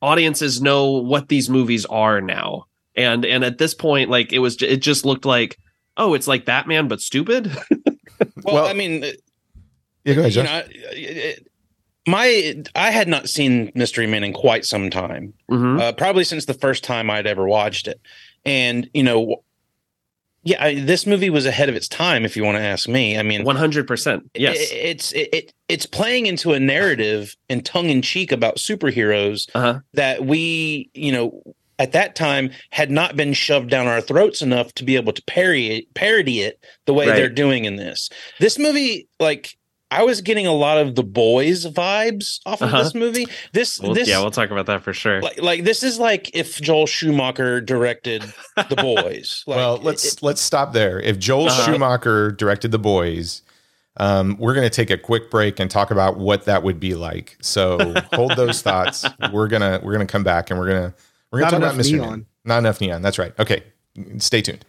audiences 0.00 0.62
know 0.62 0.92
what 0.92 1.28
these 1.28 1.50
movies 1.50 1.84
are 1.86 2.20
now. 2.20 2.64
And 2.96 3.24
and 3.24 3.44
at 3.44 3.58
this 3.58 3.74
point, 3.74 4.10
like 4.10 4.32
it 4.32 4.38
was, 4.38 4.60
it 4.62 4.78
just 4.78 5.04
looked 5.04 5.24
like, 5.26 5.58
oh, 5.96 6.14
it's 6.14 6.26
like 6.28 6.44
Batman 6.44 6.88
but 6.88 7.00
stupid. 7.00 7.54
Well, 7.54 7.94
Well- 8.44 8.66
I 8.66 8.72
mean, 8.72 9.04
Yeah, 10.04 10.14
go 10.14 10.20
ahead, 10.20 10.34
you 10.34 10.42
Josh. 10.42 10.46
know, 10.46 10.62
it- 10.92 11.44
my 12.06 12.54
I 12.74 12.90
had 12.90 13.06
not 13.06 13.28
seen 13.28 13.70
Mystery 13.74 14.06
Men 14.06 14.24
in 14.24 14.32
quite 14.32 14.64
some 14.64 14.88
time. 14.88 15.34
Mhm. 15.50 15.78
uh, 15.78 15.92
probably 15.92 16.24
since 16.24 16.46
the 16.46 16.54
first 16.54 16.82
time 16.82 17.10
I'd 17.10 17.26
ever 17.26 17.46
watched 17.46 17.86
it. 17.86 18.00
And 18.46 18.88
you 18.94 19.02
know, 19.02 19.42
yeah, 20.44 20.62
I, 20.62 20.74
this 20.80 21.06
movie 21.06 21.30
was 21.30 21.46
ahead 21.46 21.68
of 21.68 21.74
its 21.74 21.88
time. 21.88 22.24
If 22.24 22.36
you 22.36 22.44
want 22.44 22.56
to 22.58 22.62
ask 22.62 22.88
me, 22.88 23.18
I 23.18 23.22
mean, 23.22 23.44
100%. 23.44 24.22
Yes. 24.34 24.56
it- 24.56 24.74
it's 24.74 25.12
it, 25.12 25.28
it 25.32 25.52
it's 25.68 25.84
playing 25.86 26.26
into 26.26 26.52
a 26.52 26.60
narrative 26.60 27.36
and 27.50 27.64
tongue 27.64 27.90
in 27.90 28.00
cheek 28.00 28.32
about 28.32 28.56
superheroes 28.56 29.48
Uh-huh. 29.54 29.80
that 29.94 30.24
we, 30.24 30.88
you 30.94 31.12
know, 31.12 31.42
at 31.78 31.92
that 31.92 32.16
time 32.16 32.50
had 32.70 32.90
not 32.90 33.16
been 33.16 33.32
shoved 33.34 33.68
down 33.70 33.86
our 33.86 34.00
throats 34.00 34.40
enough 34.40 34.72
to 34.74 34.84
be 34.84 34.96
able 34.96 35.12
to 35.12 35.22
parody 35.24 35.70
it, 35.76 35.94
parody 35.94 36.40
it 36.40 36.58
the 36.86 36.94
way 36.94 37.06
Right. 37.06 37.16
they're 37.16 37.28
doing 37.28 37.66
in 37.66 37.76
this. 37.76 38.08
This 38.40 38.58
movie, 38.58 39.08
like. 39.20 39.57
I 39.90 40.02
was 40.02 40.20
getting 40.20 40.46
a 40.46 40.52
lot 40.52 40.76
of 40.78 40.94
the 40.96 41.02
boys 41.02 41.64
vibes 41.64 42.40
off 42.44 42.60
of 42.60 42.68
Uh-huh. 42.68 42.82
this 42.82 42.94
movie. 42.94 43.26
This, 43.52 43.80
Well, 43.80 43.94
this, 43.94 44.06
yeah, 44.08 44.20
we'll 44.20 44.30
talk 44.30 44.50
about 44.50 44.66
that 44.66 44.82
for 44.82 44.92
sure. 44.92 45.22
like 45.22 45.40
like 45.40 45.64
this 45.64 45.82
is 45.82 45.98
like 45.98 46.30
if 46.34 46.60
Joel 46.60 46.86
Schumacher 46.86 47.60
directed 47.62 48.22
The 48.56 48.76
Boys. 48.76 49.44
Like, 49.46 49.56
well, 49.56 49.78
let's 49.78 50.14
it- 50.14 50.22
let's 50.22 50.40
stop 50.42 50.72
there. 50.74 51.00
If 51.00 51.18
Joel 51.18 51.46
Uh-huh. 51.46 51.64
Schumacher 51.72 52.32
directed 52.32 52.70
The 52.70 52.78
Boys, 52.78 53.40
um, 53.96 54.36
we're 54.38 54.54
going 54.54 54.66
to 54.68 54.70
take 54.70 54.90
a 54.90 54.98
quick 54.98 55.30
break 55.30 55.58
and 55.58 55.70
talk 55.70 55.90
about 55.90 56.18
what 56.18 56.44
that 56.44 56.62
would 56.62 56.78
be 56.78 56.94
like. 56.94 57.36
So 57.40 57.94
hold 58.12 58.36
those 58.36 58.60
thoughts. 58.62 59.04
We're 59.32 59.48
gonna 59.48 59.80
we're 59.82 59.92
gonna 59.92 60.06
come 60.06 60.22
back 60.22 60.50
and 60.50 60.58
we're 60.60 60.68
gonna 60.68 60.94
we're 61.32 61.40
gonna 61.40 61.50
Not 61.52 61.60
talk 61.66 61.72
about 61.74 61.84
Mr. 61.84 61.92
neon. 61.94 62.08
Man. 62.10 62.26
Not 62.44 62.58
enough 62.58 62.80
neon. 62.80 63.02
That's 63.02 63.18
right. 63.18 63.32
Okay, 63.38 63.62
stay 64.18 64.42
tuned. 64.42 64.64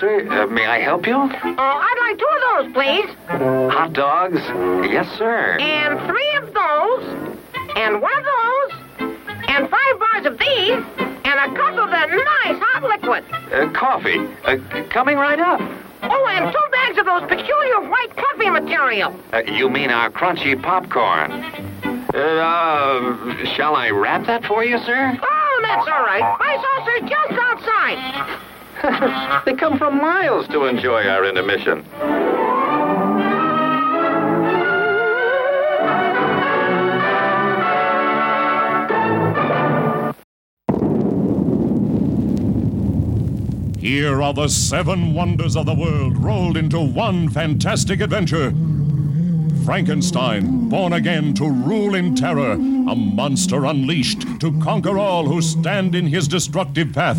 Sir. 0.00 0.26
Uh, 0.30 0.46
may 0.46 0.66
I 0.66 0.80
help 0.80 1.06
you? 1.06 1.14
Oh, 1.14 1.28
I'd 1.58 1.98
like 2.08 2.18
two 2.18 2.28
of 2.36 2.40
those, 2.48 2.72
please. 2.72 3.72
Hot 3.72 3.92
dogs? 3.92 4.40
Yes, 4.90 5.10
sir. 5.18 5.58
And 5.58 5.98
three 6.06 6.32
of 6.36 6.52
those. 6.54 7.04
And 7.76 8.00
one 8.00 8.12
of 8.18 8.24
those. 8.24 8.72
And 9.48 9.68
five 9.68 9.98
bars 9.98 10.26
of 10.26 10.38
these. 10.38 10.78
And 11.24 11.26
a 11.26 11.56
cup 11.56 11.76
of 11.76 11.90
the 11.90 12.06
nice 12.06 12.58
hot 12.62 12.82
liquid. 12.82 13.24
Uh, 13.52 13.70
coffee. 13.72 14.18
Uh, 14.44 14.58
coming 14.90 15.16
right 15.16 15.40
up. 15.40 15.60
Oh, 16.02 16.26
and 16.30 16.52
two 16.52 16.70
bags 16.70 16.98
of 16.98 17.06
those 17.06 17.22
peculiar 17.22 17.88
white 17.88 18.14
coffee 18.16 18.50
material. 18.50 19.14
Uh, 19.32 19.42
you 19.46 19.68
mean 19.68 19.90
our 19.90 20.10
crunchy 20.10 20.60
popcorn? 20.60 21.32
Uh, 22.14 22.18
uh, 22.18 23.44
shall 23.54 23.74
I 23.74 23.90
wrap 23.90 24.26
that 24.26 24.44
for 24.44 24.64
you, 24.64 24.78
sir? 24.78 25.18
Oh, 25.22 25.60
that's 25.62 25.88
all 25.88 26.04
right. 26.04 26.22
My 26.38 26.56
saucer's 26.62 27.10
just 27.10 27.32
outside. 27.32 28.40
they 29.44 29.54
come 29.54 29.76
from 29.78 29.98
miles 29.98 30.46
to 30.46 30.64
enjoy 30.66 31.02
our 31.08 31.24
intermission. 31.24 31.82
Here 43.80 44.22
are 44.22 44.32
the 44.32 44.48
seven 44.48 45.14
wonders 45.14 45.56
of 45.56 45.66
the 45.66 45.74
world 45.74 46.16
rolled 46.18 46.56
into 46.56 46.78
one 46.80 47.28
fantastic 47.28 48.00
adventure. 48.00 48.52
Frankenstein, 49.64 50.68
born 50.68 50.92
again 50.92 51.34
to 51.34 51.50
rule 51.50 51.96
in 51.96 52.14
terror, 52.14 52.52
a 52.52 52.94
monster 52.94 53.64
unleashed 53.64 54.40
to 54.40 54.56
conquer 54.60 54.96
all 54.96 55.26
who 55.26 55.42
stand 55.42 55.96
in 55.96 56.06
his 56.06 56.28
destructive 56.28 56.92
path. 56.92 57.18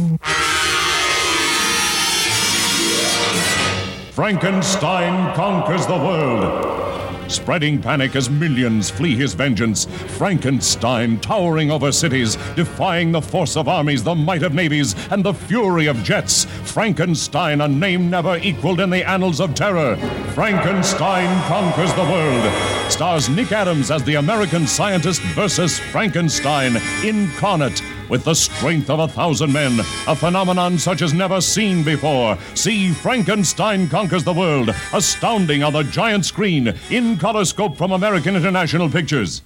Frankenstein 4.17 5.31
conquers 5.35 5.85
the 5.85 5.93
world. 5.93 7.31
Spreading 7.31 7.79
panic 7.79 8.15
as 8.15 8.31
millions 8.31 8.89
flee 8.89 9.15
his 9.15 9.35
vengeance. 9.35 9.85
Frankenstein 10.17 11.19
towering 11.19 11.69
over 11.69 11.91
cities, 11.91 12.35
defying 12.55 13.11
the 13.11 13.21
force 13.21 13.55
of 13.55 13.67
armies, 13.67 14.03
the 14.03 14.15
might 14.15 14.41
of 14.41 14.55
navies, 14.55 14.95
and 15.11 15.23
the 15.23 15.35
fury 15.35 15.85
of 15.85 16.03
jets. 16.03 16.45
Frankenstein, 16.45 17.61
a 17.61 17.67
name 17.67 18.09
never 18.09 18.37
equaled 18.37 18.79
in 18.79 18.89
the 18.89 19.07
annals 19.07 19.39
of 19.39 19.53
terror. 19.53 19.95
Frankenstein 20.33 21.27
conquers 21.43 21.93
the 21.93 22.01
world. 22.01 22.91
Stars 22.91 23.29
Nick 23.29 23.51
Adams 23.51 23.91
as 23.91 24.03
the 24.03 24.15
American 24.15 24.65
scientist 24.65 25.21
versus 25.35 25.77
Frankenstein, 25.77 26.75
incarnate. 27.05 27.83
With 28.09 28.23
the 28.23 28.33
strength 28.33 28.89
of 28.89 28.99
a 28.99 29.07
thousand 29.07 29.51
men, 29.51 29.79
a 30.07 30.15
phenomenon 30.15 30.77
such 30.77 31.01
as 31.01 31.13
never 31.13 31.41
seen 31.41 31.83
before. 31.83 32.37
See 32.55 32.91
Frankenstein 32.91 33.87
Conquers 33.87 34.23
the 34.23 34.33
World, 34.33 34.69
astounding 34.93 35.63
on 35.63 35.73
the 35.73 35.83
giant 35.83 36.25
screen 36.25 36.73
in 36.89 37.17
Color 37.17 37.45
Scope 37.45 37.77
from 37.77 37.91
American 37.91 38.35
International 38.35 38.89
Pictures. 38.89 39.41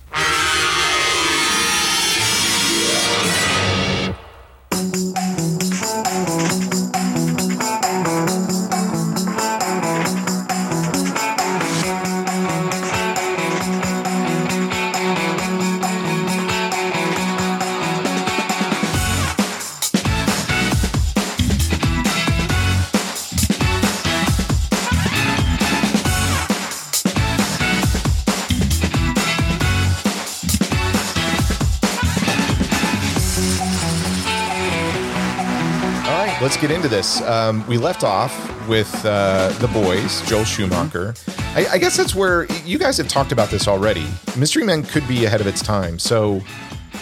Get 36.62 36.70
into 36.70 36.88
this. 36.88 37.22
Um, 37.24 37.66
we 37.66 37.80
left 37.80 38.04
off 38.04 38.32
with 38.68 38.94
uh, 39.04 39.50
the 39.58 39.68
boys, 39.70 40.22
Joel 40.30 40.46
Schumacher. 40.46 41.16
I, 41.56 41.66
I 41.72 41.78
guess 41.80 41.98
that's 41.98 42.14
where 42.14 42.46
you 42.64 42.78
guys 42.78 42.98
have 42.98 43.08
talked 43.08 43.32
about 43.32 43.50
this 43.50 43.68
already. 43.68 44.06
Mystery 44.38 44.64
Men 44.64 44.84
could 44.84 45.08
be 45.08 45.26
ahead 45.26 45.42
of 45.42 45.48
its 45.48 45.64
time. 45.64 45.98
So 45.98 46.36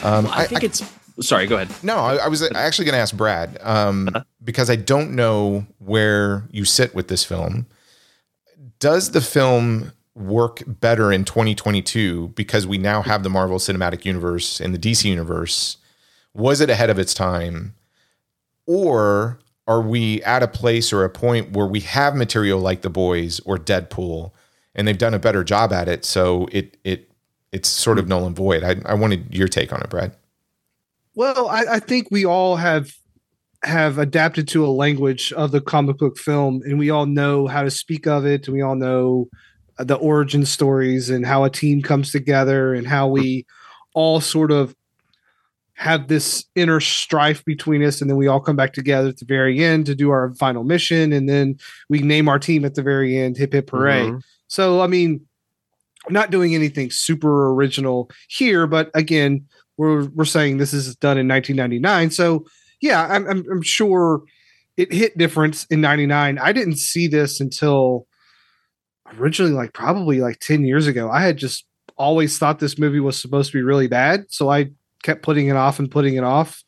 um, 0.01 0.28
I 0.32 0.45
think 0.45 0.64
it's. 0.64 0.82
Sorry, 1.20 1.45
go 1.45 1.57
ahead. 1.57 1.76
No, 1.84 1.97
I, 1.97 2.16
I 2.16 2.28
was 2.30 2.41
actually 2.41 2.86
going 2.86 2.93
to 2.93 2.99
ask 2.99 3.14
Brad 3.18 3.57
um, 3.60 4.10
because 4.41 4.70
I 4.70 4.78
don't 4.78 5.14
know 5.14 5.66
where 5.80 6.47
you 6.51 6.64
sit 6.64 6.95
with 6.95 7.10
this 7.10 7.26
film. 7.26 7.68
Does 8.80 9.12
the 9.12 9.20
film 9.20 9.91
work 10.16 10.64
better 10.66 11.12
in 11.12 11.26
2022 11.26 12.30
because 12.30 12.66
we 12.66 12.78
now 12.78 13.01
have 13.01 13.24
the 13.24 13.30
Marvel 13.30 13.57
Cinematic 13.57 14.05
Universe 14.05 14.62
and 14.62 14.74
the 14.74 14.80
DC 14.80 15.03
Universe? 15.03 15.76
Was 16.34 16.62
it 16.62 16.70
ahead 16.70 16.89
of 16.89 16.97
its 16.97 17.14
time? 17.14 17.76
Or 18.66 19.39
are 19.70 19.82
we 19.82 20.22
at 20.24 20.42
a 20.42 20.48
place 20.48 20.92
or 20.92 21.04
a 21.04 21.10
point 21.10 21.52
where 21.52 21.68
we 21.68 21.80
have 21.82 22.16
material 22.16 22.60
like 22.60 22.82
The 22.82 22.90
Boys 22.90 23.40
or 23.42 23.56
Deadpool 23.56 24.32
and 24.74 24.88
they've 24.88 24.98
done 24.98 25.14
a 25.14 25.20
better 25.20 25.44
job 25.44 25.72
at 25.72 25.88
it? 25.88 26.04
So 26.04 26.50
it, 26.52 26.76
it, 26.84 27.12
it's 27.52 27.70
sort 27.70 28.00
of 28.00 28.08
null 28.08 28.26
and 28.26 28.36
void. 28.36 28.64
I, 28.64 28.78
I 28.86 28.96
wanted 28.96 29.34
your 29.34 29.48
take 29.48 29.72
on 29.72 29.80
it, 29.82 29.90
Brad. 29.92 30.16
Well, 31.14 31.48
I, 31.48 31.66
I 31.74 31.80
think 31.80 32.10
we 32.10 32.26
all 32.26 32.56
have 32.56 32.92
have 33.64 33.98
adapted 33.98 34.48
to 34.48 34.66
a 34.66 34.70
language 34.70 35.34
of 35.34 35.52
the 35.52 35.60
comic 35.62 35.98
book 35.98 36.18
film, 36.18 36.62
and 36.64 36.80
we 36.80 36.90
all 36.90 37.06
know 37.06 37.46
how 37.46 37.62
to 37.62 37.70
speak 37.70 38.08
of 38.08 38.26
it, 38.26 38.48
and 38.48 38.56
we 38.56 38.62
all 38.62 38.76
know 38.76 39.28
uh, 39.78 39.84
the 39.84 39.96
origin 39.96 40.46
stories 40.46 41.10
and 41.10 41.26
how 41.26 41.44
a 41.44 41.50
team 41.50 41.82
comes 41.82 42.12
together, 42.12 42.74
and 42.74 42.88
how 42.88 43.08
we 43.08 43.46
all 43.94 44.22
sort 44.22 44.52
of 44.52 44.74
have 45.80 46.10
this 46.10 46.44
inner 46.56 46.82
strife 46.82 47.44
between 47.46 47.82
us, 47.82 48.02
and 48.02 48.10
then 48.10 48.18
we 48.18 48.28
all 48.28 48.42
come 48.42 48.58
back 48.58 48.74
together 48.74 49.08
at 49.08 49.18
the 49.18 49.26
very 49.26 49.64
end 49.64 49.86
to 49.86 49.96
do 49.96 50.10
our 50.10 50.34
final 50.34 50.66
mission, 50.66 51.14
and 51.14 51.30
then 51.30 51.56
we 51.88 52.00
name 52.00 52.28
our 52.28 52.38
team 52.38 52.66
at 52.66 52.76
the 52.76 52.84
very 52.84 53.18
end. 53.18 53.38
Hip 53.38 53.54
hip 53.54 53.70
hooray! 53.70 54.08
Mhm. 54.08 54.22
So, 54.48 54.82
I 54.82 54.88
mean, 54.88 55.22
not 56.10 56.32
doing 56.32 56.54
anything 56.54 56.92
super 56.92 57.54
original 57.54 58.10
here, 58.28 58.68
but 58.68 58.92
again, 58.94 59.46
we're 59.78 60.10
we're 60.10 60.26
saying 60.26 60.58
this 60.58 60.74
is 60.74 60.98
done 60.98 61.18
in 61.18 61.30
1999. 61.30 62.12
So, 62.12 62.46
yeah, 62.82 63.08
I'm 63.10 63.26
I'm, 63.26 63.46
I'm 63.50 63.62
sure 63.62 64.24
it 64.76 64.92
hit 64.92 65.18
difference 65.18 65.64
in 65.66 65.80
99. 65.80 66.40
I 66.40 66.52
didn't 66.52 66.78
see 66.78 67.08
this 67.08 67.40
until 67.40 68.06
originally 69.18 69.54
like 69.54 69.72
probably 69.74 70.20
like 70.20 70.40
10 70.40 70.66
years 70.66 70.88
ago. 70.88 71.10
I 71.10 71.22
had 71.22 71.38
just 71.38 71.66
always 71.98 72.38
thought 72.38 72.60
this 72.60 72.78
movie 72.78 73.00
was 73.00 73.18
supposed 73.20 73.52
to 73.52 73.58
be 73.58 73.64
really 73.64 73.88
bad, 73.88 74.26
so 74.28 74.50
I 74.50 74.72
kept 75.04 75.22
putting 75.24 75.47
it 75.47 75.56
off 75.56 75.80
and 75.80 75.89
putting 75.91 76.16
it 76.16 76.24
off. 76.24 76.64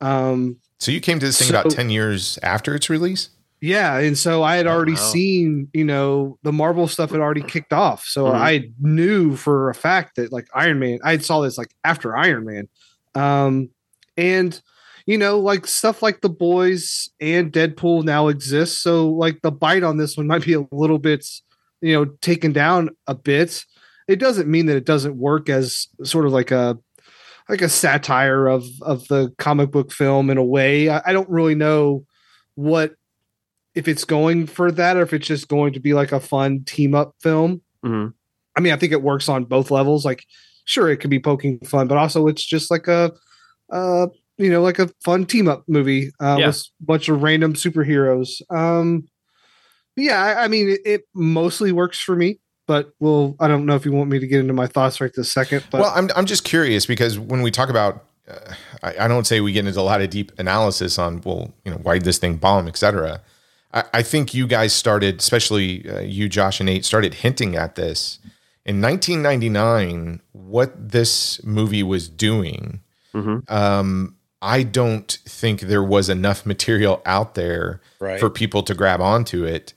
Um 0.00 0.56
So 0.78 0.90
you 0.92 1.00
came 1.00 1.18
to 1.18 1.26
this 1.26 1.38
thing 1.38 1.50
about 1.50 1.70
10 1.70 1.90
years 1.90 2.38
after 2.42 2.74
its 2.74 2.88
release? 2.90 3.30
yeah, 3.60 3.98
and 3.98 4.16
so 4.16 4.44
I 4.44 4.54
had 4.54 4.68
already 4.68 4.92
wow. 4.92 5.10
seen, 5.12 5.68
you 5.72 5.82
know, 5.84 6.38
the 6.44 6.52
Marvel 6.52 6.86
stuff 6.86 7.10
had 7.10 7.18
already 7.18 7.42
kicked 7.42 7.72
off. 7.72 8.04
So 8.04 8.26
Mhm. 8.26 8.34
I 8.34 8.70
knew 8.80 9.34
for 9.34 9.68
a 9.68 9.74
fact 9.74 10.14
that 10.14 10.30
like 10.32 10.46
Iron 10.54 10.78
Man, 10.78 11.00
I 11.02 11.18
saw 11.18 11.40
this 11.40 11.58
like 11.58 11.74
after 11.84 12.16
Iron 12.16 12.44
Man. 12.44 12.68
Um 13.14 13.70
and 14.16 14.60
you 15.06 15.16
know, 15.16 15.40
like 15.40 15.66
stuff 15.66 16.02
like 16.02 16.20
the 16.20 16.28
boys 16.28 17.08
and 17.18 17.50
Deadpool 17.50 18.04
now 18.04 18.28
exists. 18.28 18.78
So 18.78 19.08
like 19.08 19.40
the 19.42 19.50
bite 19.50 19.82
on 19.82 19.96
this 19.96 20.18
one 20.18 20.26
might 20.26 20.44
be 20.44 20.52
a 20.52 20.66
little 20.70 20.98
bit, 20.98 21.26
you 21.80 21.94
know, 21.94 22.04
taken 22.20 22.52
down 22.52 22.90
a 23.06 23.14
bit. 23.14 23.64
It 24.06 24.16
doesn't 24.16 24.48
mean 24.50 24.66
that 24.66 24.76
it 24.76 24.84
doesn't 24.84 25.16
work 25.16 25.48
as 25.48 25.86
sort 26.04 26.26
of 26.26 26.32
like 26.32 26.50
a 26.50 26.78
like 27.48 27.62
a 27.62 27.68
satire 27.68 28.46
of 28.46 28.64
of 28.82 29.06
the 29.08 29.32
comic 29.38 29.70
book 29.70 29.92
film 29.92 30.30
in 30.30 30.38
a 30.38 30.44
way. 30.44 30.88
I, 30.88 31.00
I 31.06 31.12
don't 31.12 31.28
really 31.30 31.54
know 31.54 32.04
what 32.54 32.92
if 33.74 33.86
it's 33.88 34.04
going 34.04 34.46
for 34.46 34.72
that 34.72 34.96
or 34.96 35.02
if 35.02 35.12
it's 35.12 35.26
just 35.26 35.48
going 35.48 35.72
to 35.72 35.80
be 35.80 35.94
like 35.94 36.12
a 36.12 36.20
fun 36.20 36.64
team 36.64 36.94
up 36.94 37.14
film. 37.22 37.62
Mhm. 37.84 38.12
I 38.56 38.60
mean, 38.60 38.72
I 38.72 38.76
think 38.76 38.92
it 38.92 39.02
works 39.02 39.28
on 39.28 39.44
both 39.44 39.70
levels. 39.70 40.04
Like, 40.04 40.24
sure, 40.64 40.88
it 40.90 40.96
could 40.96 41.10
be 41.10 41.20
poking 41.20 41.60
fun, 41.60 41.86
but 41.86 41.96
also 41.96 42.26
it's 42.26 42.44
just 42.44 42.70
like 42.72 42.88
a, 42.88 43.12
uh, 43.70 44.08
you 44.36 44.50
know, 44.50 44.62
like 44.62 44.80
a 44.80 44.88
fun 45.04 45.24
team 45.26 45.46
up 45.46 45.62
movie 45.68 46.10
uh, 46.20 46.36
Yeah. 46.40 46.46
with 46.48 46.56
a 46.56 46.84
bunch 46.84 47.08
of 47.08 47.22
random 47.22 47.52
superheroes. 47.54 48.40
Um, 48.50 49.06
yeah, 49.96 50.20
I, 50.22 50.44
I 50.44 50.48
mean, 50.48 50.70
it, 50.70 50.80
it 50.84 51.02
mostly 51.14 51.70
works 51.70 52.00
for 52.00 52.16
me. 52.16 52.40
But 52.68 52.94
well, 53.00 53.34
I 53.40 53.48
don't 53.48 53.66
know 53.66 53.74
if 53.74 53.84
you 53.84 53.90
want 53.92 54.10
me 54.10 54.20
to 54.20 54.26
get 54.28 54.38
into 54.40 54.52
my 54.52 54.66
thoughts 54.68 55.00
right 55.00 55.10
this 55.12 55.32
second. 55.32 55.64
But 55.70 55.80
well, 55.80 55.92
I'm, 55.96 56.10
I'm 56.14 56.26
just 56.26 56.44
curious 56.44 56.86
because 56.86 57.18
when 57.18 57.40
we 57.42 57.50
talk 57.50 57.70
about, 57.70 58.04
uh, 58.30 58.38
I, 58.82 59.06
I 59.06 59.08
don't 59.08 59.26
say 59.26 59.40
we 59.40 59.52
get 59.52 59.66
into 59.66 59.80
a 59.80 59.82
lot 59.82 60.02
of 60.02 60.10
deep 60.10 60.30
analysis 60.38 60.98
on, 60.98 61.22
well, 61.24 61.52
you 61.64 61.72
know, 61.72 61.78
why 61.78 61.94
did 61.94 62.04
this 62.04 62.18
thing 62.18 62.36
bomb, 62.36 62.68
et 62.68 62.76
cetera. 62.76 63.22
I, 63.72 63.84
I 63.94 64.02
think 64.02 64.34
you 64.34 64.46
guys 64.46 64.74
started, 64.74 65.18
especially 65.18 65.88
uh, 65.90 66.00
you, 66.00 66.28
Josh, 66.28 66.60
and 66.60 66.66
Nate, 66.66 66.84
started 66.84 67.14
hinting 67.14 67.56
at 67.56 67.74
this 67.74 68.18
in 68.66 68.80
1999. 68.82 70.20
What 70.32 70.90
this 70.90 71.42
movie 71.44 71.82
was 71.82 72.08
doing, 72.08 72.80
Mhm. 73.14 73.50
um, 73.50 74.14
I 74.42 74.62
don't 74.62 75.10
think 75.24 75.62
there 75.62 75.82
was 75.82 76.08
enough 76.08 76.44
material 76.46 77.00
out 77.06 77.34
there 77.34 77.80
Right. 77.98 78.20
for 78.20 78.30
people 78.30 78.62
to 78.64 78.74
grab 78.74 79.00
onto 79.00 79.44
it. 79.44 79.72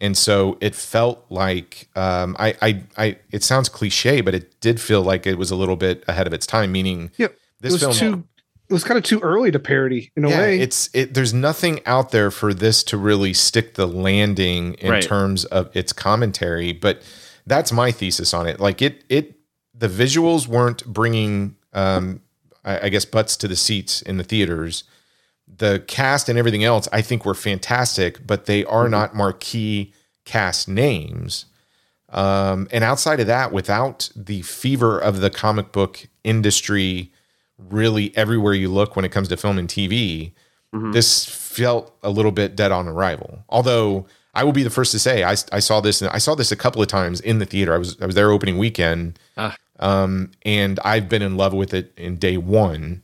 And 0.00 0.16
so 0.16 0.58
it 0.60 0.74
felt 0.74 1.24
like 1.30 1.88
um, 1.96 2.36
I, 2.38 2.54
I, 2.60 2.82
I. 2.96 3.18
It 3.30 3.42
sounds 3.42 3.68
cliche, 3.68 4.20
but 4.20 4.34
it 4.34 4.60
did 4.60 4.80
feel 4.80 5.02
like 5.02 5.26
it 5.26 5.38
was 5.38 5.50
a 5.50 5.56
little 5.56 5.76
bit 5.76 6.04
ahead 6.08 6.26
of 6.26 6.32
its 6.32 6.46
time. 6.46 6.72
Meaning, 6.72 7.10
Yep. 7.16 7.30
it 7.32 7.38
this 7.60 7.72
was 7.84 7.98
film, 7.98 8.12
too. 8.22 8.28
It 8.68 8.72
was 8.72 8.82
kind 8.82 8.98
of 8.98 9.04
too 9.04 9.20
early 9.20 9.50
to 9.50 9.58
parody 9.58 10.10
in 10.16 10.24
a 10.24 10.30
yeah, 10.30 10.38
way. 10.40 10.60
it's 10.60 10.90
it. 10.94 11.14
There's 11.14 11.32
nothing 11.32 11.80
out 11.86 12.10
there 12.10 12.30
for 12.30 12.52
this 12.52 12.82
to 12.84 12.96
really 12.96 13.32
stick 13.32 13.74
the 13.74 13.86
landing 13.86 14.74
in 14.74 14.90
Right. 14.90 15.02
terms 15.02 15.44
of 15.46 15.74
its 15.76 15.92
commentary. 15.92 16.72
But 16.72 17.02
that's 17.46 17.70
my 17.72 17.92
thesis 17.92 18.34
on 18.34 18.46
it. 18.46 18.58
Like 18.60 18.82
it, 18.82 19.04
it. 19.08 19.36
The 19.76 19.88
visuals 19.88 20.46
weren't 20.46 20.84
bringing, 20.86 21.56
um, 21.72 22.20
I, 22.64 22.86
I 22.86 22.88
guess, 22.88 23.04
butts 23.04 23.36
to 23.38 23.48
the 23.48 23.56
seats 23.56 24.02
in 24.02 24.16
the 24.18 24.24
theaters. 24.24 24.84
The 25.58 25.84
cast 25.86 26.28
and 26.28 26.38
everything 26.38 26.64
else, 26.64 26.88
I 26.92 27.00
think, 27.02 27.24
were 27.24 27.34
fantastic, 27.34 28.26
but 28.26 28.46
they 28.46 28.64
are 28.64 28.88
not 28.88 29.14
marquee 29.14 29.92
cast 30.24 30.68
names. 30.68 31.46
Um, 32.10 32.68
and 32.72 32.82
outside 32.84 33.20
of 33.20 33.26
that, 33.26 33.52
without 33.52 34.10
the 34.14 34.42
fever 34.42 34.98
of 34.98 35.20
the 35.20 35.30
comic 35.30 35.72
book 35.72 36.06
industry, 36.22 37.12
really 37.58 38.16
everywhere 38.16 38.54
you 38.54 38.68
look 38.68 38.96
when 38.96 39.04
it 39.04 39.10
comes 39.12 39.28
to 39.28 39.36
film 39.36 39.58
and 39.58 39.68
TV, 39.68 40.32
this 40.92 41.24
felt 41.24 41.96
a 42.02 42.10
little 42.10 42.32
bit 42.32 42.56
dead 42.56 42.72
on 42.72 42.88
arrival. 42.88 43.44
Although 43.48 44.06
I 44.34 44.42
will 44.42 44.50
be 44.52 44.64
the 44.64 44.70
first 44.70 44.90
to 44.90 44.98
say 44.98 45.22
I, 45.22 45.36
I 45.52 45.60
saw 45.60 45.80
this 45.80 46.02
and 46.02 46.10
I 46.10 46.18
saw 46.18 46.34
this 46.34 46.50
a 46.50 46.56
couple 46.56 46.82
of 46.82 46.88
times 46.88 47.20
in 47.20 47.38
the 47.38 47.46
theater. 47.46 47.72
I 47.72 47.78
was 47.78 47.96
I 48.02 48.06
was 48.06 48.16
there 48.16 48.32
opening 48.32 48.58
weekend, 48.58 49.16
Ah. 49.36 49.54
um, 49.78 50.32
and 50.44 50.80
I've 50.84 51.08
been 51.08 51.22
in 51.22 51.36
love 51.36 51.52
with 51.54 51.72
it 51.74 51.92
in 51.96 52.16
day 52.16 52.36
one. 52.38 53.03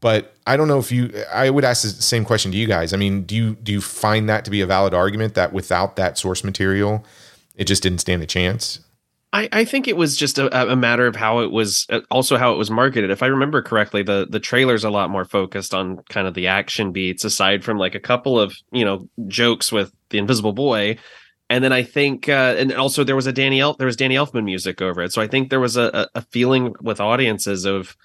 But 0.00 0.34
I 0.46 0.56
don't 0.56 0.68
know 0.68 0.78
if 0.78 0.90
you. 0.90 1.12
I 1.32 1.50
would 1.50 1.64
ask 1.64 1.82
the 1.82 1.88
same 1.88 2.24
question 2.24 2.50
to 2.52 2.56
you 2.56 2.66
guys. 2.66 2.92
I 2.92 2.96
mean, 2.96 3.24
do 3.24 3.36
you 3.36 3.54
do 3.56 3.72
you 3.72 3.80
find 3.80 4.28
that 4.28 4.44
to 4.46 4.50
be 4.50 4.60
a 4.60 4.66
valid 4.66 4.94
argument 4.94 5.34
that 5.34 5.52
without 5.52 5.96
that 5.96 6.16
source 6.16 6.42
material, 6.42 7.04
it 7.56 7.64
just 7.64 7.82
didn't 7.82 7.98
stand 7.98 8.22
a 8.22 8.26
chance? 8.26 8.80
I, 9.32 9.48
I 9.52 9.64
think 9.64 9.86
it 9.86 9.96
was 9.96 10.16
just 10.16 10.38
a, 10.38 10.72
a 10.72 10.74
matter 10.74 11.06
of 11.06 11.14
how 11.14 11.38
it 11.40 11.52
was 11.52 11.86
uh, 11.90 12.00
also 12.10 12.36
how 12.36 12.52
it 12.52 12.56
was 12.56 12.70
marketed. 12.70 13.10
If 13.10 13.22
I 13.22 13.26
remember 13.26 13.62
correctly, 13.62 14.02
the 14.02 14.26
the 14.28 14.40
trailer's 14.40 14.82
a 14.82 14.90
lot 14.90 15.10
more 15.10 15.24
focused 15.24 15.72
on 15.72 15.98
kind 16.08 16.26
of 16.26 16.34
the 16.34 16.48
action 16.48 16.90
beats, 16.90 17.24
aside 17.24 17.62
from 17.62 17.78
like 17.78 17.94
a 17.94 18.00
couple 18.00 18.40
of 18.40 18.56
you 18.72 18.84
know 18.84 19.08
jokes 19.28 19.70
with 19.70 19.92
the 20.08 20.18
Invisible 20.18 20.52
Boy, 20.52 20.98
and 21.48 21.62
then 21.62 21.72
I 21.72 21.84
think 21.84 22.28
uh, 22.28 22.56
and 22.58 22.72
also 22.72 23.04
there 23.04 23.14
was 23.14 23.28
a 23.28 23.32
Danny 23.32 23.60
El- 23.60 23.74
there 23.74 23.86
was 23.86 23.96
Danny 23.96 24.16
Elfman 24.16 24.44
music 24.44 24.82
over 24.82 25.02
it. 25.02 25.12
So 25.12 25.22
I 25.22 25.28
think 25.28 25.50
there 25.50 25.60
was 25.60 25.76
a, 25.76 26.08
a 26.14 26.18
a 26.18 26.22
feeling 26.22 26.74
with 26.80 27.00
audiences 27.00 27.66
of 27.66 27.96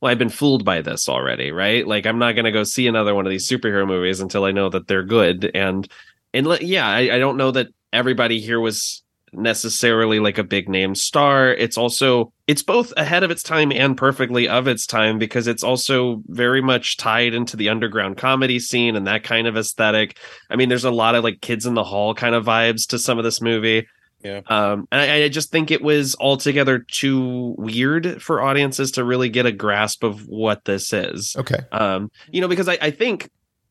well, 0.00 0.10
I've 0.12 0.18
been 0.18 0.28
fooled 0.28 0.64
by 0.64 0.82
this 0.82 1.08
already, 1.08 1.50
right? 1.50 1.86
Like 1.86 2.06
I'm 2.06 2.18
not 2.18 2.32
going 2.32 2.44
to 2.44 2.52
go 2.52 2.64
see 2.64 2.86
another 2.86 3.14
one 3.14 3.26
of 3.26 3.30
these 3.30 3.48
superhero 3.48 3.86
movies 3.86 4.20
until 4.20 4.44
I 4.44 4.52
know 4.52 4.68
that 4.68 4.86
they're 4.86 5.04
good. 5.04 5.50
And 5.54 5.88
and 6.32 6.46
yeah, 6.60 6.86
I, 6.86 7.16
I 7.16 7.18
don't 7.18 7.36
know 7.36 7.50
that 7.52 7.68
everybody 7.92 8.40
here 8.40 8.60
was 8.60 9.02
necessarily 9.32 10.20
like 10.20 10.38
a 10.38 10.44
big 10.44 10.68
name 10.68 10.94
star. 10.94 11.52
It's 11.52 11.76
also 11.76 12.32
it's 12.46 12.62
both 12.62 12.92
ahead 12.96 13.24
of 13.24 13.30
its 13.30 13.42
time 13.42 13.72
and 13.72 13.96
perfectly 13.96 14.48
of 14.48 14.68
its 14.68 14.86
time 14.86 15.18
because 15.18 15.46
it's 15.46 15.64
also 15.64 16.22
very 16.26 16.62
much 16.62 16.96
tied 16.96 17.34
into 17.34 17.56
the 17.56 17.68
underground 17.68 18.16
comedy 18.16 18.58
scene 18.58 18.96
and 18.96 19.06
that 19.06 19.24
kind 19.24 19.46
of 19.46 19.56
aesthetic. 19.56 20.18
I 20.48 20.56
mean, 20.56 20.68
there's 20.68 20.84
a 20.84 20.90
lot 20.90 21.14
of 21.14 21.24
like 21.24 21.40
kids 21.40 21.66
in 21.66 21.74
the 21.74 21.84
hall 21.84 22.14
kind 22.14 22.34
of 22.34 22.44
vibes 22.44 22.86
to 22.88 22.98
some 22.98 23.18
of 23.18 23.24
this 23.24 23.40
movie. 23.40 23.86
Yeah. 24.22 24.40
Um, 24.48 24.88
and 24.90 25.00
I, 25.00 25.24
I 25.24 25.28
just 25.28 25.50
think 25.50 25.70
it 25.70 25.80
was 25.82 26.16
altogether 26.18 26.80
too 26.80 27.54
weird 27.56 28.20
for 28.22 28.42
audiences 28.42 28.90
to 28.92 29.04
really 29.04 29.28
get 29.28 29.46
a 29.46 29.52
grasp 29.52 30.02
of 30.02 30.26
what 30.26 30.64
this 30.64 30.92
is. 30.92 31.36
Okay. 31.38 31.58
Um, 31.70 32.10
you 32.30 32.40
know, 32.40 32.48
because 32.48 32.68
I, 32.68 32.78
I 32.82 32.90
think, 32.90 33.30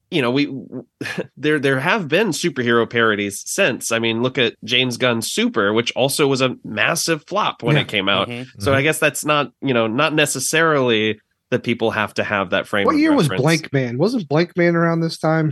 you 0.10 0.22
know, 0.22 0.32
we 0.32 0.46
there 1.38 1.60
there 1.60 1.80
have 1.82 2.08
been 2.08 2.30
superhero 2.30 2.90
parodies 2.90 3.44
since. 3.46 3.92
I 3.92 4.00
mean, 4.00 4.24
look 4.24 4.38
at 4.38 4.56
James 4.64 4.96
Gunn's 4.96 5.30
Super, 5.30 5.74
which 5.74 5.92
also 5.98 6.28
was 6.28 6.40
a 6.40 6.56
massive 6.64 7.26
flop 7.28 7.62
when 7.62 7.76
Yeah. 7.76 7.82
it 7.82 7.90
came 7.90 8.08
out. 8.08 8.30
Mhm. 8.30 8.48
So 8.60 8.74
I 8.74 8.82
guess 8.84 9.00
that's 9.00 9.26
not, 9.26 9.52
you 9.62 9.74
know, 9.74 9.88
not 9.88 10.14
necessarily 10.14 11.20
that 11.50 11.64
people 11.64 11.92
have 11.92 12.14
to 12.14 12.24
have 12.24 12.52
that 12.52 12.68
frame. 12.68 12.86
What 12.86 12.96
of 12.96 13.02
year 13.02 13.14
was. 13.14 13.28
Blank 13.28 13.72
Man? 13.74 13.98
Wasn't 13.98 14.28
Blankman 14.30 14.76
around 14.76 15.02
this 15.02 15.18
time? 15.18 15.52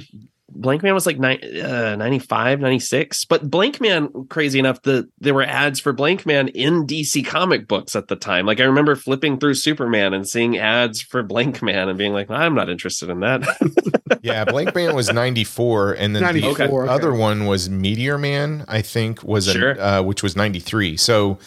Blankman 0.53 0.93
was 0.93 1.05
like 1.05 1.19
ni- 1.19 1.61
uh, 1.61 1.95
95, 1.95 2.59
96. 2.59 3.25
But 3.25 3.49
Blankman, 3.49 4.29
crazy 4.29 4.59
enough, 4.59 4.81
the 4.83 5.09
there 5.19 5.33
were 5.33 5.43
ads 5.43 5.79
for 5.79 5.93
Blankman 5.93 6.51
in 6.53 6.85
DC 6.85 7.25
comic 7.25 7.67
books 7.67 7.95
at 7.95 8.07
the 8.07 8.15
time. 8.15 8.45
Like 8.45 8.59
I 8.59 8.63
remember 8.65 8.95
flipping 8.95 9.39
through 9.39 9.55
Superman 9.55 10.13
and 10.13 10.27
seeing 10.27 10.57
ads 10.57 11.01
for 11.01 11.23
Blankman 11.23 11.89
and 11.89 11.97
being 11.97 12.13
like, 12.13 12.29
I'm 12.29 12.53
not 12.53 12.69
interested 12.69 13.09
in 13.09 13.21
that. 13.21 13.41
Yeah, 14.21 14.43
Blankman 14.45 14.95
was 14.95 15.11
94 15.13 15.93
and 15.93 16.15
then 16.15 16.23
the 16.23 16.41
94, 16.41 16.83
okay. 16.83 16.91
other 16.91 17.13
one 17.13 17.45
was 17.45 17.69
Meteor 17.69 18.17
Man, 18.17 18.65
I 18.67 18.81
think 18.81 19.23
was 19.23 19.45
Sure. 19.45 19.71
an, 19.71 19.79
uh, 19.79 20.01
which 20.03 20.23
was 20.23 20.35
93. 20.35 20.97
So 20.97 21.37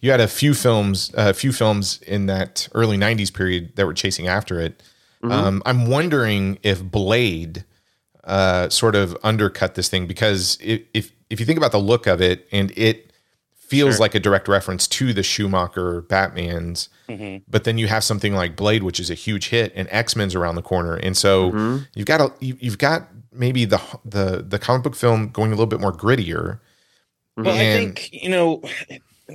you 0.00 0.12
had 0.12 0.20
a 0.20 0.28
few 0.28 0.54
films 0.54 1.10
a 1.14 1.34
few 1.34 1.52
films 1.52 2.00
in 2.02 2.26
that 2.26 2.68
early 2.74 2.96
90s 2.96 3.32
period 3.34 3.74
that 3.74 3.86
were 3.86 3.94
chasing 3.94 4.28
after 4.28 4.60
it. 4.60 4.80
Mm-hmm. 5.22 5.32
Um, 5.32 5.62
I'm 5.66 5.86
wondering 5.88 6.58
if 6.62 6.82
Blade 6.82 7.64
uh, 8.28 8.68
sort 8.68 8.94
of 8.94 9.16
undercut 9.24 9.74
this 9.74 9.88
thing 9.88 10.06
because 10.06 10.56
if, 10.60 10.82
if 10.94 11.12
if 11.30 11.40
you 11.40 11.46
think 11.46 11.56
about 11.58 11.72
the 11.72 11.78
look 11.80 12.06
of 12.06 12.20
it 12.22 12.46
and 12.52 12.70
it 12.76 13.12
feels 13.54 13.94
Sure. 13.96 14.00
like 14.00 14.14
a 14.14 14.20
direct 14.20 14.48
reference 14.48 14.86
to 14.88 15.12
the 15.12 15.22
Schumacher 15.22 16.00
Batman's, 16.02 16.88
Mhm. 17.08 17.42
but 17.48 17.64
then 17.64 17.76
you 17.78 17.86
have 17.88 18.02
something 18.04 18.34
like 18.34 18.56
Blade, 18.56 18.82
which 18.82 18.98
is 19.00 19.10
a 19.10 19.14
huge 19.14 19.48
hit, 19.48 19.72
and 19.74 19.88
X 19.90 20.14
Men's 20.16 20.34
around 20.34 20.54
the 20.54 20.62
corner, 20.62 20.94
and 20.94 21.16
so 21.16 21.52
Mhm. 21.52 21.86
you've 21.94 22.06
got 22.06 22.20
a 22.20 22.32
you, 22.40 22.56
you've 22.60 22.78
got 22.78 23.08
maybe 23.32 23.64
the 23.66 23.80
the 24.04 24.44
the 24.46 24.58
comic 24.58 24.82
book 24.84 24.94
film 24.96 25.28
going 25.28 25.48
a 25.52 25.54
little 25.54 25.66
bit 25.66 25.80
more 25.80 25.92
grittier. 25.92 26.60
Well, 27.36 27.54
I 27.54 27.58
think 27.58 28.10
you 28.12 28.28
know, 28.30 28.62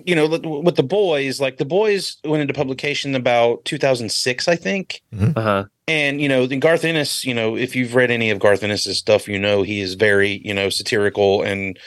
you 0.05 0.15
know, 0.15 0.27
with- 0.27 0.45
with 0.45 0.75
the 0.75 0.83
boys, 0.83 1.39
like 1.39 1.57
the 1.57 1.65
boys 1.65 2.17
went 2.23 2.41
into 2.41 2.53
publication 2.53 3.15
about 3.15 3.63
2006, 3.65 4.47
I 4.47 4.55
think. 4.55 5.01
uh-huh. 5.35 5.65
And 5.87 6.21
you 6.21 6.29
know, 6.29 6.47
then 6.47 6.59
Garth 6.59 6.85
Ennis, 6.85 7.25
you 7.25 7.33
know, 7.33 7.55
if 7.57 7.75
you've 7.75 7.93
read 7.93 8.09
any 8.09 8.29
of 8.29 8.39
Garth 8.39 8.63
Ennis's 8.63 8.97
stuff, 8.97 9.27
you 9.27 9.37
know 9.37 9.63
he 9.63 9.81
is 9.81 9.95
very, 9.95 10.41
you 10.45 10.53
know, 10.53 10.69
satirical 10.69 11.41
and 11.41 11.77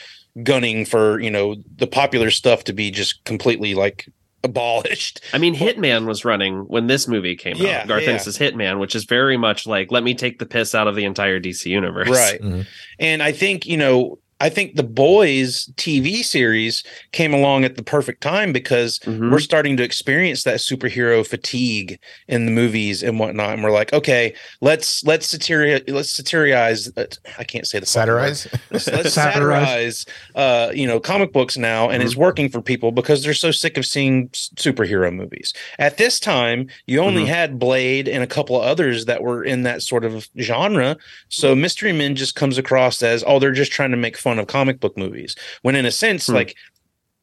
gunning 0.43 0.85
for 0.85 1.19
you 1.19 1.31
know 1.31 1.55
the 1.77 1.87
popular 1.87 2.29
stuff 2.29 2.63
to 2.65 2.73
be 2.73 2.91
just 2.91 3.23
completely 3.23 3.73
like 3.73 4.07
abolished. 4.43 5.19
I 5.33 5.39
mean, 5.39 5.55
Hitman 5.55 6.05
was 6.05 6.23
running 6.23 6.59
when 6.67 6.85
this 6.87 7.07
movie 7.07 7.35
came 7.35 7.57
Yeah, 7.57 7.79
out. 7.81 7.87
Garth 7.87 8.03
yeah. 8.03 8.09
Ennis' 8.11 8.37
Hitman, 8.37 8.79
which 8.79 8.95
is 8.95 9.03
very 9.05 9.35
much 9.35 9.65
like, 9.65 9.91
let 9.91 10.03
me 10.03 10.13
take 10.13 10.37
the 10.37 10.45
piss 10.45 10.75
out 10.75 10.87
of 10.87 10.95
the 10.95 11.05
entire 11.05 11.39
DC 11.39 11.65
universe. 11.65 12.07
Right. 12.09 12.39
Mhm. 12.39 12.67
And 12.99 13.23
I 13.23 13.31
think, 13.31 13.65
you 13.65 13.77
know, 13.77 14.19
I 14.39 14.49
think 14.49 14.75
the 14.75 14.83
boys 14.83 15.65
TV 15.77 16.23
series 16.23 16.83
came 17.11 17.33
along 17.33 17.65
at 17.65 17.75
the 17.75 17.83
perfect 17.83 18.21
time 18.21 18.53
because 18.53 18.99
Mhm. 18.99 19.31
we're 19.31 19.39
starting 19.39 19.77
to 19.77 19.83
experience 19.83 20.43
that 20.43 20.57
superhero 20.59 21.25
fatigue 21.25 21.97
in 22.27 22.45
the 22.45 22.51
movies 22.51 23.01
and 23.01 23.19
whatnot. 23.19 23.53
And 23.53 23.63
we're 23.63 23.71
like, 23.71 23.91
okay, 23.93 24.33
let's 24.61 25.03
let's 25.05 25.27
satirize 25.27 25.81
let's 25.87 26.11
satirize 26.11 26.91
uh, 26.97 27.05
I 27.39 27.43
can't 27.43 27.65
say 27.65 27.79
the. 27.79 27.85
Satirize. 27.87 28.47
Let's, 28.69 28.87
let's 28.87 29.13
Satirize. 29.17 30.05
uh, 30.35 30.71
you 30.73 30.85
know, 30.85 30.99
comic 30.99 31.31
books 31.33 31.57
now, 31.57 31.89
and 31.89 32.03
it's 32.03 32.11
Mm-hmm. 32.11 32.21
working 32.21 32.49
for 32.49 32.61
people 32.61 32.91
because 32.91 33.23
they're 33.23 33.33
so 33.33 33.49
sick 33.51 33.77
of 33.77 33.85
seeing 33.85 34.29
superhero 34.29 35.11
movies. 35.13 35.53
At 35.79 35.97
this 35.97 36.19
time, 36.19 36.67
you 36.85 36.99
only 36.99 37.23
Mhm. 37.23 37.27
had 37.27 37.59
Blade 37.59 38.07
and 38.07 38.23
a 38.23 38.27
couple 38.27 38.55
of 38.55 38.63
others 38.63 39.05
that 39.05 39.23
were 39.23 39.43
in 39.43 39.63
that 39.63 39.81
sort 39.81 40.05
of 40.05 40.27
genre. 40.39 40.95
So 41.29 41.51
Mm-hmm. 41.53 41.61
Mystery 41.61 41.91
Men 41.93 42.15
just 42.15 42.35
comes 42.35 42.57
across 42.57 43.01
as, 43.01 43.23
oh, 43.25 43.39
they're 43.39 43.51
just 43.51 43.71
trying 43.71 43.91
to 43.91 43.97
make 43.97 44.17
fun 44.17 44.26
of 44.39 44.47
comic 44.47 44.79
book 44.79 44.97
movies. 44.97 45.35
When 45.61 45.75
in 45.75 45.85
a 45.85 45.91
sense, 45.91 46.27
Hmm. 46.27 46.33
like, 46.35 46.55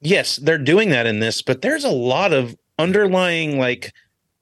yes, 0.00 0.36
they're 0.36 0.58
doing 0.58 0.90
that 0.90 1.06
in 1.06 1.20
this, 1.20 1.42
but 1.42 1.62
there's 1.62 1.84
a 1.84 1.90
lot 1.90 2.32
of 2.32 2.56
underlying 2.78 3.58
like 3.58 3.92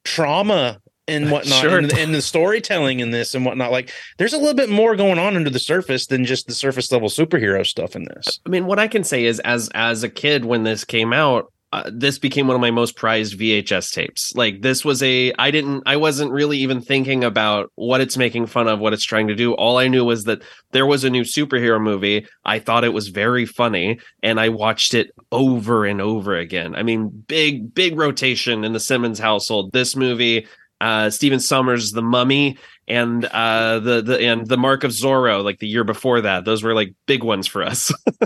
trauma 0.04 0.80
and 1.08 1.30
whatnot 1.30 1.60
Sure. 1.60 1.78
and, 1.78 1.92
and 1.98 2.14
the 2.14 2.22
storytelling 2.22 3.00
in 3.00 3.10
this 3.10 3.34
and 3.34 3.44
whatnot. 3.44 3.72
Like, 3.72 3.90
there's 4.18 4.32
a 4.32 4.38
little 4.38 4.54
bit 4.54 4.68
more 4.70 4.96
going 4.96 5.18
on 5.18 5.36
under 5.36 5.50
the 5.50 5.58
surface 5.58 6.06
than 6.06 6.24
just 6.24 6.46
the 6.46 6.54
surface 6.54 6.90
level 6.92 7.08
superhero 7.08 7.66
stuff 7.66 7.96
in 7.96 8.04
this. 8.04 8.40
I 8.46 8.48
mean, 8.48 8.66
what 8.66 8.78
I 8.78 8.88
can 8.88 9.04
say 9.04 9.24
is, 9.24 9.40
as 9.40 9.68
as 9.74 10.02
a 10.02 10.08
kid 10.08 10.44
when 10.44 10.62
this 10.62 10.84
came 10.84 11.12
out, 11.12 11.52
uh, 11.72 11.90
this 11.90 12.18
became 12.18 12.46
one 12.46 12.54
of 12.54 12.60
my 12.60 12.70
most 12.70 12.96
prized 12.96 13.38
VHS 13.38 13.92
tapes. 13.92 14.34
Like 14.34 14.60
this 14.60 14.84
was 14.84 15.02
a, 15.02 15.32
I 15.38 15.50
didn't, 15.50 15.82
I 15.86 15.96
wasn't 15.96 16.30
really 16.30 16.58
even 16.58 16.82
thinking 16.82 17.24
about 17.24 17.72
what 17.76 18.02
it's 18.02 18.18
making 18.18 18.46
fun 18.46 18.68
of, 18.68 18.78
what 18.78 18.92
it's 18.92 19.04
trying 19.04 19.28
to 19.28 19.34
do. 19.34 19.54
All 19.54 19.78
I 19.78 19.88
knew 19.88 20.04
was 20.04 20.24
that 20.24 20.42
there 20.72 20.84
was 20.84 21.02
a 21.02 21.10
new 21.10 21.22
superhero 21.22 21.80
movie. 21.80 22.26
I 22.44 22.58
thought 22.58 22.84
it 22.84 22.92
was 22.92 23.08
very 23.08 23.46
funny, 23.46 24.00
and 24.22 24.38
I 24.38 24.50
watched 24.50 24.92
it 24.92 25.12
over 25.30 25.86
and 25.86 26.00
over 26.00 26.36
again. 26.36 26.74
I 26.74 26.82
mean, 26.82 27.08
big 27.08 27.74
big 27.74 27.98
rotation 27.98 28.64
in 28.64 28.72
the 28.72 28.80
Simmons 28.80 29.18
household. 29.18 29.72
This 29.72 29.96
movie. 29.96 30.46
Uh, 30.80 31.08
Stephen 31.10 31.38
Sommers, 31.38 31.92
The 31.92 32.02
Mummy, 32.02 32.58
and 32.88 33.24
uh, 33.26 33.78
the 33.78 34.02
the 34.02 34.20
and 34.20 34.46
the 34.46 34.56
Mark 34.56 34.84
of 34.84 34.90
Zorro, 34.90 35.42
like 35.44 35.58
the 35.60 35.68
year 35.68 35.84
before 35.84 36.20
that. 36.22 36.44
Those 36.44 36.62
were 36.62 36.74
like 36.74 36.94
big 37.06 37.22
ones 37.22 37.46
for 37.46 37.62
us. 37.62 37.92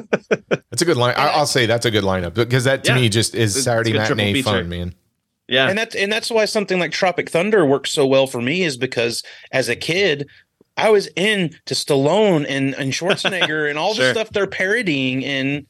That's 0.70 0.82
a 0.82 0.84
good 0.84 0.96
line. 0.96 1.14
I, 1.16 1.28
I'll 1.28 1.46
say 1.46 1.66
that's 1.66 1.86
a 1.86 1.90
good 1.90 2.04
lineup 2.04 2.34
because 2.34 2.64
that 2.64 2.84
to 2.84 2.92
Yeah. 2.92 2.96
me 3.00 3.08
just 3.08 3.34
is 3.34 3.52
It's- 3.56 3.64
Saturday 3.64 3.90
it's 3.90 3.98
matinee 3.98 4.32
triple 4.32 4.50
feature. 4.52 4.62
fun, 4.62 4.68
man. 4.68 4.94
yeah, 5.48 5.68
and 5.68 5.78
that's 5.78 5.94
and 5.94 6.12
that's 6.12 6.30
why 6.30 6.44
something 6.44 6.78
like 6.78 6.92
Tropic 6.92 7.30
Thunder 7.30 7.64
works 7.64 7.90
so 7.90 8.06
well 8.06 8.26
for 8.26 8.42
me 8.42 8.62
is 8.62 8.76
because 8.76 9.22
as 9.52 9.68
a 9.68 9.76
kid, 9.76 10.28
I 10.76 10.90
was 10.90 11.06
into 11.08 11.74
Stallone 11.74 12.44
and 12.48 12.74
and 12.74 12.92
Schwarzenegger 12.92 13.68
and 13.70 13.78
all 13.78 13.94
the 13.94 14.10
stuff 14.12 14.30
they're 14.30 14.46
parodying 14.46 15.22
in 15.22 15.66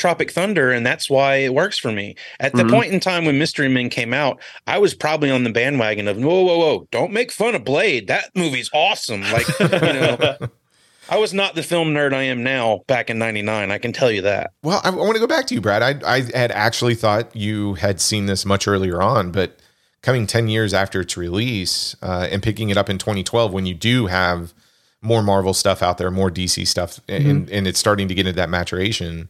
Tropic 0.00 0.32
Thunder, 0.32 0.72
and 0.72 0.84
that's 0.84 1.08
why 1.08 1.36
it 1.36 1.54
works 1.54 1.78
for 1.78 1.92
me. 1.92 2.16
At 2.40 2.54
the 2.54 2.64
Mhm. 2.64 2.70
point 2.70 2.92
in 2.92 2.98
time 2.98 3.24
when 3.24 3.38
Mystery 3.38 3.68
Men 3.68 3.88
came 3.90 4.12
out, 4.12 4.40
I 4.66 4.78
was 4.78 4.94
probably 4.94 5.30
on 5.30 5.44
the 5.44 5.50
bandwagon 5.50 6.08
of 6.08 6.16
whoa, 6.16 6.42
whoa, 6.42 6.58
whoa, 6.58 6.88
don't 6.90 7.12
make 7.12 7.30
fun 7.30 7.54
of 7.54 7.64
Blade. 7.64 8.08
That 8.08 8.30
movie's 8.34 8.70
awesome. 8.74 9.22
Like 9.30 9.46
you 9.60 9.68
know, 9.68 10.36
I 11.08 11.18
was 11.18 11.32
not 11.34 11.54
the 11.54 11.62
film 11.62 11.88
nerd 11.92 12.12
I 12.14 12.22
am 12.22 12.42
now 12.42 12.80
back 12.86 13.10
in 13.10 13.18
'99. 13.18 13.70
I 13.70 13.78
can 13.78 13.92
tell 13.92 14.10
you 14.10 14.22
that. 14.22 14.50
Well, 14.62 14.80
I, 14.82 14.88
I 14.88 14.94
want 14.94 15.14
to 15.14 15.20
go 15.20 15.26
back 15.26 15.46
to 15.48 15.54
you, 15.54 15.60
Brad. 15.60 15.82
I, 15.82 16.16
I 16.16 16.20
had 16.34 16.50
actually 16.50 16.94
thought 16.94 17.34
you 17.36 17.74
had 17.74 18.00
seen 18.00 18.26
this 18.26 18.44
much 18.46 18.66
earlier 18.66 19.02
on, 19.02 19.30
but 19.30 19.58
coming 20.02 20.26
10 20.26 20.48
years 20.48 20.72
after 20.72 21.00
its 21.02 21.16
release 21.18 21.94
uh, 22.00 22.26
and 22.30 22.42
picking 22.42 22.70
it 22.70 22.78
up 22.78 22.88
in 22.88 22.96
2012 22.96 23.52
when 23.52 23.66
you 23.66 23.74
do 23.74 24.06
have 24.06 24.54
more 25.02 25.22
Marvel 25.22 25.52
stuff 25.52 25.82
out 25.82 25.98
there, 25.98 26.10
more 26.10 26.30
DC 26.30 26.66
stuff, 26.66 27.00
and, 27.08 27.50
and 27.50 27.66
it's 27.66 27.78
starting 27.78 28.08
to 28.08 28.14
get 28.14 28.26
into 28.26 28.36
that 28.36 28.48
maturation. 28.48 29.28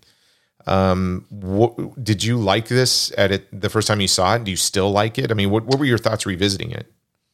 Um, 0.66 1.26
what, 1.30 2.02
did 2.02 2.22
you 2.22 2.36
like 2.36 2.68
this 2.68 3.12
at 3.16 3.32
it 3.32 3.60
the 3.60 3.70
first 3.70 3.88
time 3.88 4.00
you 4.00 4.08
saw 4.08 4.34
it? 4.36 4.44
Do 4.44 4.50
you 4.50 4.56
still 4.56 4.90
like 4.90 5.18
it? 5.18 5.30
I 5.30 5.34
mean, 5.34 5.50
what, 5.50 5.64
what 5.64 5.78
were 5.78 5.84
your 5.84 5.98
thoughts 5.98 6.26
revisiting 6.26 6.70
it? 6.72 6.92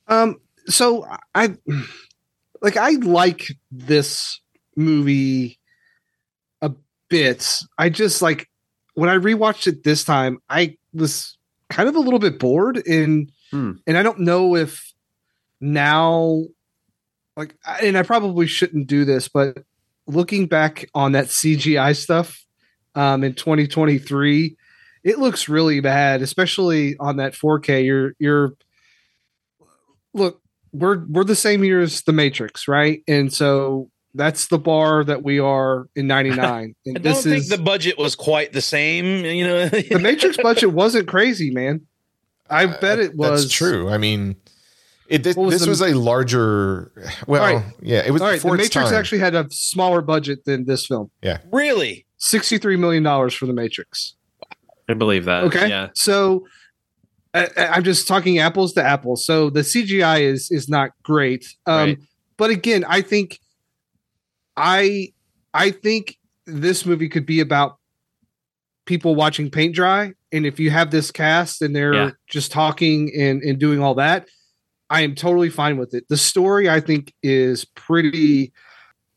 Um, 0.09 0.41
so 0.69 1.07
I 1.35 1.57
like 2.63 2.77
I 2.77 2.91
like 2.91 3.47
this 3.71 4.41
movie 4.77 5.59
a 6.63 6.73
bit. 7.09 7.59
I 7.79 7.89
just 7.89 8.23
like 8.23 8.49
when 8.95 9.11
I 9.11 9.17
rewatched 9.17 9.67
it 9.67 9.85
this 9.85 10.05
time, 10.05 10.39
I 10.49 10.77
was 10.95 11.37
kind 11.71 11.89
of 11.89 11.97
a 11.97 12.01
little 12.01 12.21
bit 12.21 12.39
bored 12.39 12.87
and 12.87 13.31
Hmm. 13.53 13.73
and 13.87 13.97
I 13.97 14.03
don't 14.03 14.21
know 14.21 14.57
if 14.57 14.93
now 15.61 16.43
like 17.37 17.55
and 17.81 17.97
I 17.97 18.03
probably 18.03 18.47
shouldn't 18.47 18.89
do 18.89 19.05
this, 19.05 19.29
but 19.29 19.59
looking 20.07 20.47
back 20.47 20.89
on 20.95 21.13
that 21.13 21.27
CGI 21.27 21.97
stuff 21.97 22.45
um 22.97 23.23
in 23.23 23.35
2023, 23.35 24.57
it 25.05 25.19
looks 25.19 25.49
really 25.49 25.81
bad, 25.81 26.23
especially 26.23 26.97
on 26.99 27.19
that 27.19 27.35
4K. 27.35 27.85
You're 27.85 28.15
you're 28.19 28.55
look, 30.15 30.41
we're 30.73 31.05
we're 31.07 31.25
the 31.25 31.37
same 31.37 31.63
year 31.63 31.81
as 31.81 32.03
the 32.03 32.13
Matrix, 32.13 32.67
right? 32.67 33.03
And 33.07 33.33
so 33.33 33.91
that's 34.15 34.49
the 34.49 34.59
bar 34.59 35.05
that 35.05 35.23
we 35.23 35.39
are 35.39 35.89
in 35.95 36.07
99. 36.07 36.75
And 36.87 36.99
I 36.99 37.01
don't 37.01 37.03
this 37.03 37.25
think 37.25 37.37
is 37.37 37.49
the 37.49 37.59
budget 37.59 37.99
was 37.99 38.17
quite 38.17 38.53
the 38.53 38.63
same. 38.63 39.25
You 39.25 39.47
know, 39.47 39.69
the 39.69 39.99
Matrix 40.01 40.37
budget 40.39 40.73
wasn't 40.73 41.07
crazy, 41.07 41.51
man. 41.51 41.87
I 42.49 42.67
bet 42.67 42.99
it 42.99 43.15
was 43.15 43.43
That's 43.43 43.55
true. 43.55 43.89
I 43.89 43.99
mean, 43.99 44.37
It, 45.09 45.23
this, 45.23 45.37
was 45.37 45.53
this 45.55 45.63
the- 45.63 45.69
was 45.69 45.81
a 45.83 45.95
larger. 45.95 46.93
Well, 47.27 47.43
All 47.43 47.55
right. 47.57 47.65
yeah, 47.81 48.03
it 48.05 48.11
was 48.11 48.23
All 48.23 48.29
right, 48.29 48.41
The 48.41 48.49
Matrix 48.53 48.75
time. 48.91 48.95
actually 48.95 49.19
had 49.21 49.35
a 49.35 49.47
smaller 49.51 50.03
budget 50.03 50.45
than 50.45 50.65
this 50.65 50.87
film. 50.87 51.11
Yeah, 51.23 51.39
really? 51.53 52.07
$63 52.21 52.79
million 52.79 53.05
for 53.31 53.47
The 53.47 53.53
Matrix. 53.53 54.15
I 54.89 54.95
believe 54.95 55.25
that. 55.27 55.45
Okay. 55.45 55.69
Yeah. 55.69 55.89
So 55.95 56.47
I, 57.35 57.49
I- 57.57 57.67
I'm 57.69 57.85
just 57.85 58.07
talking 58.09 58.39
apples 58.39 58.73
to 58.75 58.83
apples. 58.85 59.25
So 59.27 59.51
the 59.51 59.61
CGI 59.61 60.21
is 60.23 60.51
is 60.51 60.69
not 60.69 60.91
great. 61.03 61.47
Um, 61.67 61.75
Right. 61.89 61.99
But 62.39 62.51
again, 62.51 62.85
I 62.87 63.01
think 63.01 63.39
I 64.57 65.13
I 65.55 65.71
think 65.71 66.17
this 66.47 66.85
movie 66.87 67.09
could 67.09 67.27
be 67.27 67.41
about 67.41 67.79
people 68.85 69.15
watching 69.15 69.51
paint 69.51 69.75
dry. 69.75 70.13
And 70.33 70.47
if 70.47 70.61
you 70.61 70.71
have 70.71 70.91
this 70.91 71.11
cast 71.11 71.63
and 71.63 71.75
they're 71.75 71.95
Yeah. 71.95 72.11
just 72.29 72.53
talking 72.53 73.11
and, 73.19 73.43
and 73.43 73.59
doing 73.59 73.81
all 73.83 73.95
that, 73.97 74.29
I 74.89 75.03
am 75.03 75.15
totally 75.15 75.51
fine 75.51 75.79
with 75.79 75.95
it. 75.95 76.09
The 76.09 76.17
story 76.17 76.69
I 76.69 76.81
think 76.81 77.13
is 77.23 77.65
pretty 77.65 78.53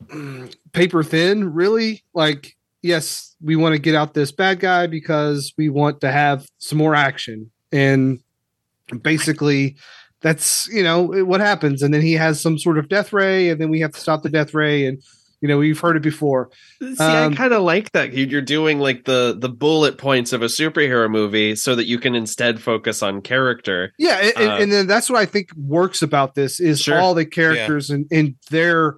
mm, 0.06 0.54
paper 0.72 1.02
thin, 1.02 1.52
really. 1.52 2.02
Like, 2.14 2.56
yes, 2.82 3.36
we 3.40 3.56
want 3.56 3.74
to 3.74 3.80
get 3.80 3.94
out 3.94 4.14
this 4.14 4.32
bad 4.32 4.60
guy 4.60 4.86
because 4.86 5.52
we 5.56 5.68
want 5.68 6.00
to 6.00 6.10
have 6.10 6.46
some 6.58 6.78
more 6.78 6.94
action. 6.94 7.50
And 7.72 8.20
basically, 9.02 9.76
that's 10.22 10.68
you 10.68 10.82
know 10.82 11.02
what 11.24 11.40
happens. 11.40 11.82
And 11.82 11.94
then 11.94 12.02
he 12.02 12.14
has 12.14 12.40
some 12.40 12.58
sort 12.58 12.78
of 12.78 12.88
death 12.88 13.12
ray, 13.12 13.48
and 13.48 13.60
then 13.60 13.70
we 13.70 13.80
have 13.80 13.92
to 13.92 14.00
stop 14.00 14.22
the 14.22 14.28
death 14.28 14.54
ray. 14.54 14.86
And 14.86 15.02
you 15.40 15.48
know, 15.48 15.58
we've 15.58 15.78
heard 15.80 15.96
it 15.96 16.02
before. 16.02 16.50
See, 16.80 16.88
Um, 16.98 17.32
I 17.32 17.36
kind 17.36 17.52
of 17.52 17.62
like 17.62 17.92
that. 17.92 18.12
You- 18.12 18.26
You're 18.26 18.42
doing 18.42 18.78
like 18.78 19.04
the 19.04 19.34
the 19.38 19.48
bullet 19.48 19.96
points 19.98 20.32
of 20.32 20.42
a 20.42 20.46
superhero 20.46 21.10
movie, 21.10 21.54
so 21.56 21.74
that 21.74 21.86
you 21.86 21.98
can 21.98 22.14
instead 22.14 22.60
focus 22.60 23.02
on 23.02 23.22
character. 23.22 23.92
Yeah, 23.98 24.18
and, 24.18 24.32
and- 24.36 24.50
Uh, 24.50 24.56
and 24.56 24.72
then 24.72 24.86
that's 24.86 25.08
what 25.10 25.18
I 25.20 25.26
think 25.26 25.48
works 25.56 26.02
about 26.02 26.34
this 26.34 26.60
is 26.60 26.80
Sure. 26.80 26.98
all 26.98 27.14
the 27.14 27.24
characters 27.26 27.90
and, 27.90 28.06
and 28.10 28.34
their 28.50 28.96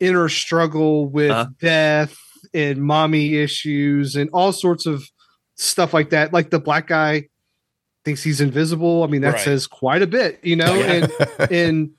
inner 0.00 0.28
struggle 0.28 1.08
with 1.08 1.30
Uh-huh. 1.30 1.46
death 1.60 2.16
and 2.52 2.82
mommy 2.82 3.36
issues 3.36 4.16
and 4.16 4.28
all 4.32 4.52
sorts 4.52 4.86
of 4.86 5.02
stuff 5.56 5.94
like 5.94 6.10
that. 6.10 6.32
Like 6.32 6.50
the 6.50 6.58
black 6.58 6.88
guy 6.88 7.28
thinks 8.04 8.22
he's 8.22 8.40
invisible. 8.40 9.02
I 9.02 9.06
mean, 9.06 9.22
that 9.22 9.34
Right. 9.34 9.40
says 9.44 9.66
quite 9.66 10.02
a 10.02 10.06
bit, 10.06 10.40
you 10.42 10.56
know. 10.56 10.74
And 10.74 11.10
and 11.50 11.90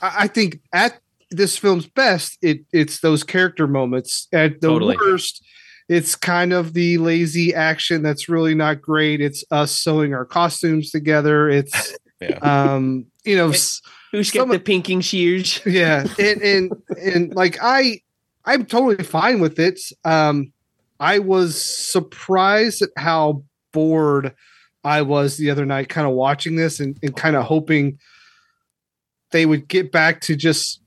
I 0.00 0.12
I 0.20 0.26
think 0.28 0.60
at 0.72 0.98
this 1.30 1.56
film's 1.56 1.86
best, 1.86 2.38
it 2.42 2.60
it's 2.72 3.00
those 3.00 3.22
character 3.24 3.66
moments. 3.66 4.28
At 4.32 4.60
the 4.60 4.68
Totally. 4.68 4.96
worst, 4.96 5.44
it's 5.88 6.14
kind 6.16 6.52
of 6.52 6.72
the 6.74 6.98
lazy 6.98 7.54
action 7.54 8.02
that's 8.02 8.28
really 8.28 8.54
not 8.54 8.80
great. 8.80 9.20
It's 9.20 9.44
us 9.50 9.72
sewing 9.72 10.14
our 10.14 10.24
costumes 10.24 10.90
together. 10.90 11.48
It's 11.48 11.96
Yeah. 12.20 12.36
um, 12.42 13.06
you 13.24 13.34
know, 13.34 13.48
s- 13.48 13.80
Who's 14.12 14.30
Some- 14.30 14.48
got 14.48 14.52
the 14.52 14.60
pinking 14.60 15.00
shears? 15.00 15.60
yeah, 15.66 16.04
and 16.18 16.42
and 16.42 16.72
and 17.02 17.34
like 17.34 17.56
I, 17.62 18.02
I'm 18.44 18.66
totally 18.66 19.02
fine 19.04 19.40
with 19.40 19.58
it. 19.58 19.80
Um, 20.04 20.52
I 20.98 21.18
was 21.20 21.58
surprised 21.58 22.82
at 22.82 22.90
how 22.98 23.44
bored 23.72 24.34
I 24.84 25.00
was 25.00 25.38
the 25.38 25.48
other 25.50 25.64
night, 25.64 25.88
kind 25.88 26.06
of 26.06 26.12
watching 26.12 26.56
this 26.56 26.78
and, 26.80 26.98
and 27.02 27.16
kind 27.16 27.36
of 27.36 27.44
hoping 27.44 27.98
they 29.30 29.46
would 29.46 29.66
get 29.68 29.90
back 29.92 30.20
to 30.22 30.36
just 30.36 30.82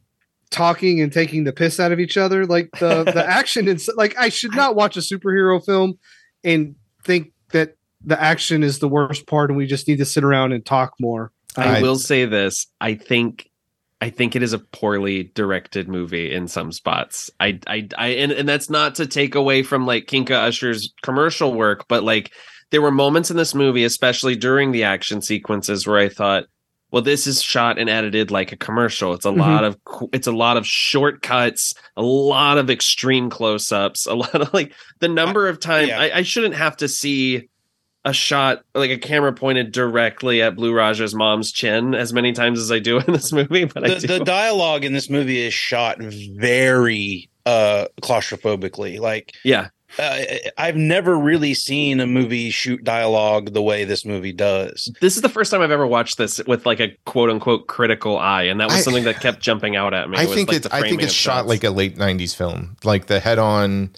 talking 0.54 1.02
and 1.02 1.12
taking 1.12 1.44
the 1.44 1.52
piss 1.52 1.80
out 1.80 1.92
of 1.92 2.00
each 2.00 2.16
other. 2.18 2.46
Like 2.46 2.70
the 2.80 3.04
the 3.04 3.26
action 3.30 3.68
and 3.68 3.82
like 3.96 4.16
I 4.18 4.30
should 4.30 4.56
not 4.56 4.76
watch 4.76 4.96
a 4.96 5.02
superhero 5.02 5.64
film 5.64 5.98
and 6.44 6.76
think 7.04 7.34
that 7.52 7.76
the 8.06 8.22
action 8.22 8.64
is 8.64 8.80
the 8.80 8.88
worst 8.88 9.28
part 9.28 9.50
and 9.50 9.58
we 9.58 9.66
just 9.66 9.88
need 9.88 9.98
to 9.98 10.06
sit 10.06 10.24
around 10.24 10.52
and 10.54 10.66
talk 10.66 10.94
more. 11.00 11.32
I, 11.58 11.80
I- 11.80 11.82
will 11.82 11.98
say 11.98 12.26
this. 12.26 12.68
I 12.80 12.96
think 12.96 13.50
I 14.02 14.10
think 14.10 14.36
it 14.36 14.44
is 14.44 14.52
a 14.54 14.60
poorly 14.60 15.32
directed 15.34 15.88
movie 15.88 16.34
in 16.34 16.48
some 16.48 16.72
spots. 16.72 17.32
I 17.40 17.60
I, 17.68 17.88
I 17.98 18.08
and, 18.10 18.32
and 18.32 18.48
that's 18.48 18.70
not 18.70 18.96
to 18.96 19.08
take 19.08 19.36
away 19.36 19.64
from 19.64 19.86
like 19.86 20.08
Kinka 20.08 20.36
Usher's 20.36 20.94
commercial 21.02 21.54
work, 21.54 21.86
but 21.88 22.04
like 22.04 22.32
there 22.72 22.82
were 22.82 22.92
moments 22.92 23.32
in 23.32 23.38
this 23.38 23.56
movie, 23.56 23.84
especially 23.84 24.36
during 24.36 24.72
the 24.72 24.84
action 24.84 25.22
sequences, 25.22 25.86
where 25.86 26.00
I 26.00 26.10
thought, 26.10 26.46
well, 26.94 27.02
this 27.02 27.26
is 27.26 27.42
shot 27.42 27.80
and 27.80 27.90
edited 27.90 28.30
like 28.30 28.52
a 28.52 28.56
commercial. 28.56 29.14
It's 29.16 29.26
a 29.26 29.30
Mhm. 29.32 29.38
lot 29.40 29.64
of 29.64 29.78
it's 30.14 30.28
a 30.28 30.32
lot 30.32 30.58
of 30.58 30.66
shortcuts, 30.68 31.74
a 31.98 32.04
lot 32.04 32.58
of 32.60 32.70
extreme 32.70 33.30
close-ups, 33.32 34.06
a 34.06 34.14
lot 34.14 34.36
of 34.36 34.54
like 34.54 34.74
the 35.00 35.08
number 35.10 35.50
of 35.50 35.60
times 35.60 35.90
yeah. 35.90 36.00
I, 36.00 36.18
I 36.20 36.22
shouldn't 36.22 36.54
have 36.56 36.78
to 36.78 36.88
see 36.88 37.50
a 38.06 38.14
shot 38.14 38.64
like 38.76 38.92
a 38.92 38.98
camera 38.98 39.34
pointed 39.34 39.72
directly 39.72 40.42
at 40.44 40.56
Blue 40.56 40.72
Raja's 40.74 41.16
mom's 41.16 41.52
chin 41.52 41.96
as 41.96 42.14
many 42.14 42.32
times 42.32 42.60
as 42.60 42.72
I 42.72 42.78
do 42.80 43.00
in 43.00 43.12
this 43.12 43.32
movie, 43.34 43.66
but 43.66 43.84
I 43.90 43.96
the, 43.96 44.08
the 44.20 44.20
dialogue 44.24 44.86
in 44.86 44.94
this 44.94 45.10
movie 45.10 45.42
is 45.42 45.54
shot 45.54 45.98
very 46.00 47.30
uh 47.48 47.86
claustrophobically 48.02 49.00
like 49.00 49.34
yeah, 49.44 49.70
uh, 50.00 50.20
i've 50.58 50.76
never 50.76 51.18
really 51.18 51.54
seen 51.54 52.00
a 52.00 52.08
movie 52.08 52.50
shoot 52.50 52.84
dialogue 52.84 53.54
the 53.54 53.62
way 53.62 53.84
this 53.84 54.06
movie 54.06 54.32
does 54.34 54.92
this 55.02 55.16
is 55.16 55.22
the 55.22 55.30
first 55.30 55.52
time 55.52 55.62
I've 55.62 55.72
ever 55.72 55.86
watched 55.88 56.18
this 56.18 56.42
with 56.48 56.66
like 56.66 56.80
a 56.80 56.90
quote 57.06 57.30
unquote 57.30 57.68
critical 57.68 58.18
eye, 58.18 58.44
and 58.44 58.60
that 58.60 58.66
was 58.70 58.78
I- 58.78 58.82
something 58.82 59.04
that 59.06 59.20
kept 59.22 59.40
jumping 59.40 59.76
out 59.76 59.94
at 59.94 60.10
me. 60.10 60.18
I 60.18 60.26
think 60.26 60.50
like, 60.50 60.58
it's 60.58 60.68
I 60.68 60.82
think 60.82 60.86
framing 60.86 61.06
it's 61.06 61.14
shot 61.14 61.38
shots. 61.40 61.48
like 61.50 61.64
a 61.64 61.70
late 61.70 61.98
'90s 61.98 62.36
film, 62.36 62.76
like 62.84 63.06
the 63.08 63.20
head-on 63.20 63.92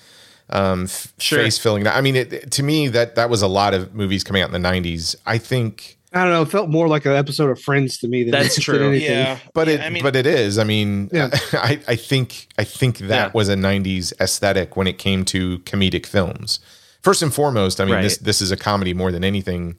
um, 0.50 0.84
f- 0.84 1.14
Sure. 1.18 1.40
face 1.40 1.58
filling. 1.58 1.88
I 1.88 2.02
mean, 2.02 2.16
it, 2.16 2.52
to 2.52 2.64
me 2.64 2.88
that 2.90 3.16
that 3.16 3.30
was 3.30 3.42
a 3.42 3.48
lot 3.48 3.74
of 3.74 3.94
movies 3.96 4.24
coming 4.24 4.42
out 4.42 4.54
in 4.54 4.62
the 4.62 4.68
'90s. 4.70 5.16
I 5.26 5.38
think, 5.38 5.95
I 6.16 6.24
don't 6.24 6.32
know. 6.32 6.42
It 6.44 6.50
felt 6.50 6.70
more 6.70 6.88
like 6.88 7.06
an 7.06 7.12
episode 7.12 7.50
of 7.50 7.62
Friends 7.62 7.98
to 8.00 8.08
me. 8.08 8.24
Than 8.24 8.32
That's 8.32 8.56
than 8.56 8.64
true. 8.64 8.88
anything. 8.90 9.12
yeah 9.12 9.38
but 9.54 9.68
Yeah, 9.68 9.74
it 9.76 9.82
i 9.82 9.90
mean 9.90 10.02
but 10.02 10.16
it 10.16 10.26
is. 10.26 10.58
I 10.58 10.64
mean, 10.64 11.10
Yeah. 11.14 11.30
I 11.54 11.80
I 11.88 11.96
think 11.96 12.48
I 12.58 12.64
think 12.64 13.00
that 13.00 13.28
Yeah. 13.28 13.32
was 13.34 13.50
a 13.50 13.56
'90s 13.56 14.14
aesthetic 14.20 14.76
when 14.78 14.88
it 14.88 14.98
came 14.98 15.26
to 15.26 15.60
comedic 15.60 16.06
films. 16.06 16.60
First 17.02 17.22
and 17.22 17.32
foremost, 17.34 17.80
I 17.80 17.86
mean, 17.86 18.02
this 18.02 18.14
Right. 18.18 18.26
this 18.26 18.42
is 18.42 18.52
a 18.52 18.58
comedy 18.58 18.94
more 18.94 19.12
than 19.12 19.24
anything. 19.24 19.76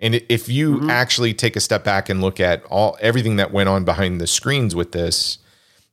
And 0.00 0.22
if 0.28 0.48
you 0.48 0.76
Mm-hmm. 0.76 0.90
actually 0.90 1.34
take 1.34 1.56
a 1.56 1.60
step 1.60 1.82
back 1.84 2.08
and 2.08 2.20
look 2.20 2.38
at 2.38 2.62
all 2.66 2.96
everything 3.00 3.36
that 3.36 3.50
went 3.50 3.68
on 3.68 3.84
behind 3.84 4.20
the 4.20 4.26
screens 4.28 4.74
with 4.76 4.92
this, 4.92 5.38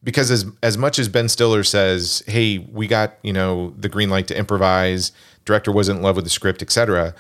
because 0.04 0.30
as 0.30 0.46
as 0.62 0.78
much 0.78 1.00
as 1.00 1.08
Ben 1.08 1.30
Stiller 1.30 1.64
says, 1.64 2.22
"Hey, 2.28 2.60
we 2.72 2.86
got 2.88 3.14
you 3.24 3.32
know 3.34 3.74
the 3.80 3.90
green 3.90 4.10
light 4.10 4.28
to 4.28 4.38
improvise," 4.38 5.12
director 5.46 5.72
wasn't 5.72 5.98
in 6.00 6.04
love 6.04 6.18
with 6.18 6.26
the 6.26 6.30
script, 6.32 6.62
etc. 6.62 7.16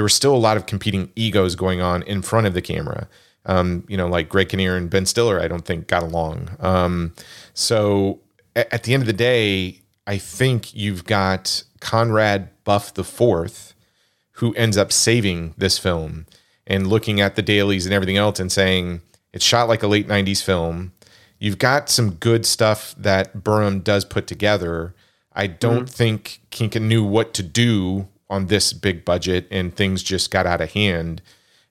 There 0.00 0.04
were 0.04 0.08
still 0.08 0.34
a 0.34 0.38
lot 0.38 0.56
of 0.56 0.64
competing 0.64 1.12
egos 1.14 1.56
going 1.56 1.82
on 1.82 2.02
in 2.04 2.22
front 2.22 2.46
of 2.46 2.54
the 2.54 2.62
camera. 2.62 3.06
Um, 3.44 3.84
you 3.86 3.98
know, 3.98 4.06
like 4.06 4.30
Greg 4.30 4.48
Kinnear 4.48 4.74
and 4.74 4.88
Ben 4.88 5.04
Stiller, 5.04 5.38
I 5.38 5.46
don't 5.46 5.66
think 5.66 5.88
got 5.88 6.02
along. 6.02 6.56
Um, 6.58 7.12
so 7.52 8.20
a- 8.56 8.72
at 8.72 8.84
the 8.84 8.94
end 8.94 9.02
of 9.02 9.06
the 9.06 9.12
day, 9.12 9.82
I 10.06 10.16
think 10.16 10.74
you've 10.74 11.04
got 11.04 11.64
Conrad 11.80 12.48
Buff 12.64 12.94
the 12.94 13.04
Fourth, 13.04 13.74
who 14.36 14.54
ends 14.54 14.78
up 14.78 14.90
saving 14.90 15.52
this 15.58 15.76
film 15.76 16.24
and 16.66 16.86
looking 16.86 17.20
at 17.20 17.36
the 17.36 17.42
dailies 17.42 17.84
and 17.84 17.92
everything 17.94 18.16
else 18.16 18.40
and 18.40 18.50
saying 18.50 19.02
it's 19.34 19.44
shot 19.44 19.68
like 19.68 19.82
a 19.82 19.86
late 19.86 20.08
90s 20.08 20.42
film. 20.42 20.92
You've 21.38 21.58
got 21.58 21.90
some 21.90 22.12
good 22.12 22.46
stuff 22.46 22.94
that 22.96 23.44
Burum 23.44 23.84
does 23.84 24.06
put 24.06 24.26
together. 24.26 24.94
I 25.34 25.46
don't 25.46 25.90
think 25.90 26.40
Kinka 26.50 26.80
knew 26.80 27.04
what 27.04 27.34
to 27.34 27.42
do 27.42 28.08
on 28.30 28.46
this 28.46 28.72
big 28.72 29.04
budget 29.04 29.46
and 29.50 29.74
things 29.74 30.02
just 30.02 30.30
got 30.30 30.46
out 30.46 30.60
of 30.60 30.72
hand. 30.72 31.20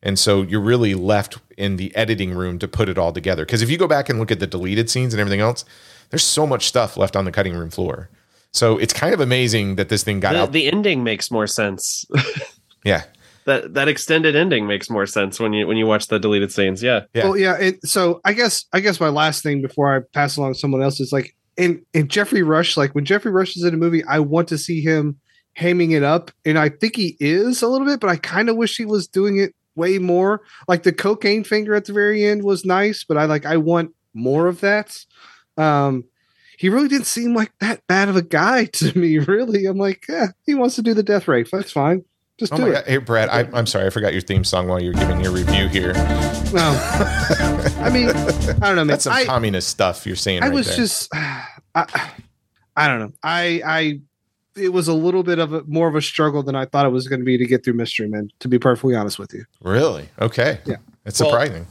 And 0.03 0.19
so 0.19 0.43
you're 0.43 0.61
really 0.61 0.93
left 0.93 1.39
in 1.57 1.77
the 1.77 1.95
editing 1.95 2.33
room 2.33 2.59
to 2.59 2.67
put 2.67 2.89
it 2.89 2.97
all 2.97 3.11
together. 3.11 3.45
Because 3.45 3.61
if 3.61 3.69
you 3.69 3.77
go 3.77 3.87
back 3.87 4.09
and 4.09 4.19
look 4.19 4.31
at 4.31 4.39
the 4.39 4.47
deleted 4.47 4.89
scenes 4.89 5.13
and 5.13 5.19
everything 5.19 5.41
else, 5.41 5.65
there's 6.09 6.23
so 6.23 6.45
much 6.45 6.67
stuff 6.67 6.97
left 6.97 7.15
on 7.15 7.25
the 7.25 7.31
cutting 7.31 7.55
room 7.55 7.69
floor. 7.69 8.09
So 8.51 8.77
it's 8.77 8.93
kind 8.93 9.13
of 9.13 9.19
amazing 9.19 9.75
that 9.75 9.89
this 9.89 10.03
thing 10.03 10.19
got 10.19 10.33
the, 10.33 10.39
out. 10.39 10.51
the 10.51 10.71
ending 10.71 11.03
makes 11.03 11.31
more 11.31 11.47
sense. 11.47 12.05
yeah. 12.83 13.03
that 13.45 13.73
that 13.73 13.87
extended 13.87 14.35
ending 14.35 14.67
makes 14.67 14.89
more 14.89 15.05
sense 15.05 15.39
when 15.39 15.53
you 15.53 15.67
when 15.67 15.77
you 15.77 15.85
watch 15.85 16.07
the 16.07 16.19
deleted 16.19 16.51
scenes. 16.51 16.81
Yeah, 16.81 17.05
Yeah. 17.13 17.25
Well, 17.25 17.37
yeah. 17.37 17.57
And 17.59 17.79
so 17.83 18.21
I 18.25 18.33
guess 18.33 18.65
I 18.73 18.79
guess 18.79 18.99
my 18.99 19.09
last 19.09 19.43
thing 19.43 19.61
before 19.61 19.95
I 19.95 19.99
pass 20.13 20.37
along 20.37 20.53
to 20.53 20.59
someone 20.59 20.81
else 20.81 20.99
is 20.99 21.11
like 21.11 21.35
in 21.57 21.85
in 21.93 22.07
Geoffrey 22.07 22.41
Rush. 22.41 22.75
Like 22.75 22.95
when 22.95 23.05
Geoffrey 23.05 23.31
Rush 23.31 23.55
is 23.55 23.63
in 23.63 23.73
a 23.73 23.77
movie, 23.77 24.03
I 24.05 24.19
want 24.19 24.47
to 24.47 24.57
see 24.57 24.81
him 24.81 25.19
hamming 25.59 25.91
it 25.91 26.03
up, 26.03 26.31
and 26.45 26.57
I 26.57 26.69
think 26.69 26.95
he 26.95 27.17
is 27.19 27.61
a 27.61 27.67
little 27.67 27.85
bit, 27.87 27.99
but 27.99 28.09
I 28.09 28.15
kind 28.15 28.49
of 28.49 28.55
wish 28.55 28.77
he 28.77 28.85
was 28.85 29.07
doing 29.07 29.37
it 29.37 29.53
way 29.75 29.97
more. 29.97 30.41
Like 30.67 30.83
the 30.83 30.93
cocaine 30.93 31.43
finger 31.43 31.75
at 31.75 31.85
the 31.85 31.93
very 31.93 32.25
end 32.25 32.43
was 32.43 32.65
nice, 32.65 33.03
but 33.03 33.17
I 33.17 33.25
like 33.25 33.45
I 33.45 33.57
want 33.57 33.93
more 34.13 34.47
of 34.47 34.61
that. 34.61 34.97
Um, 35.57 36.05
he 36.57 36.69
really 36.69 36.87
didn't 36.87 37.07
seem 37.07 37.33
like 37.33 37.51
that 37.59 37.85
bad 37.87 38.09
of 38.09 38.15
a 38.15 38.21
guy 38.21 38.65
to 38.73 38.97
me. 38.97 39.17
Really, 39.17 39.65
I'm 39.65 39.77
like, 39.77 40.05
yeah, 40.09 40.27
he 40.45 40.55
wants 40.55 40.75
to 40.75 40.81
do 40.81 40.93
the 40.93 41.03
death 41.03 41.27
rate. 41.27 41.49
That's 41.51 41.71
fine. 41.71 42.03
Just 42.37 42.53
Oh 42.53 42.57
do 42.57 42.61
my 42.63 42.69
it. 42.69 42.73
God. 42.73 42.83
Hey, 42.85 42.97
Brad, 42.97 43.29
I, 43.29 43.49
I'm 43.57 43.65
sorry. 43.65 43.85
I 43.85 43.89
forgot 43.89 44.13
your 44.13 44.21
theme 44.21 44.45
song 44.45 44.67
while 44.69 44.81
you 44.81 44.91
were 44.91 44.97
giving 44.99 45.19
your 45.21 45.31
review 45.33 45.67
here. 45.67 45.91
No, 46.53 46.77
I 47.81 47.89
mean, 47.91 48.09
I 48.09 48.13
don't 48.13 48.59
know, 48.61 48.75
man. 48.75 48.87
That's 48.87 49.03
some 49.03 49.13
I, 49.13 49.25
communist 49.25 49.67
stuff 49.67 50.05
you're 50.05 50.15
saying 50.15 50.41
I 50.41 50.47
right 50.47 50.55
was 50.55 50.67
there. 50.67 50.77
just, 50.77 51.09
I, 51.13 52.11
I 52.77 52.87
don't 52.87 52.99
know. 52.99 53.11
I, 53.21 53.61
I, 53.65 53.99
it 54.59 54.73
was 54.73 54.87
a 54.87 54.93
little 54.93 55.23
bit 55.23 55.39
of 55.39 55.53
a 55.53 55.63
more 55.63 55.87
of 55.87 55.95
a 55.95 56.01
struggle 56.01 56.43
than 56.43 56.55
I 56.55 56.65
thought 56.65 56.85
it 56.85 56.89
was 56.89 57.07
going 57.07 57.19
to 57.19 57.25
be 57.25 57.37
to 57.37 57.45
get 57.45 57.63
through 57.63 57.73
Mystery 57.73 58.07
Men. 58.07 58.29
To 58.39 58.47
be 58.47 58.59
perfectly 58.59 58.95
honest 58.95 59.17
with 59.17 59.33
you, 59.33 59.45
really? 59.61 60.09
Okay. 60.19 60.59
Yeah. 60.65 60.77
That's 61.03 61.19
Well, 61.19 61.29
surprising. 61.29 61.65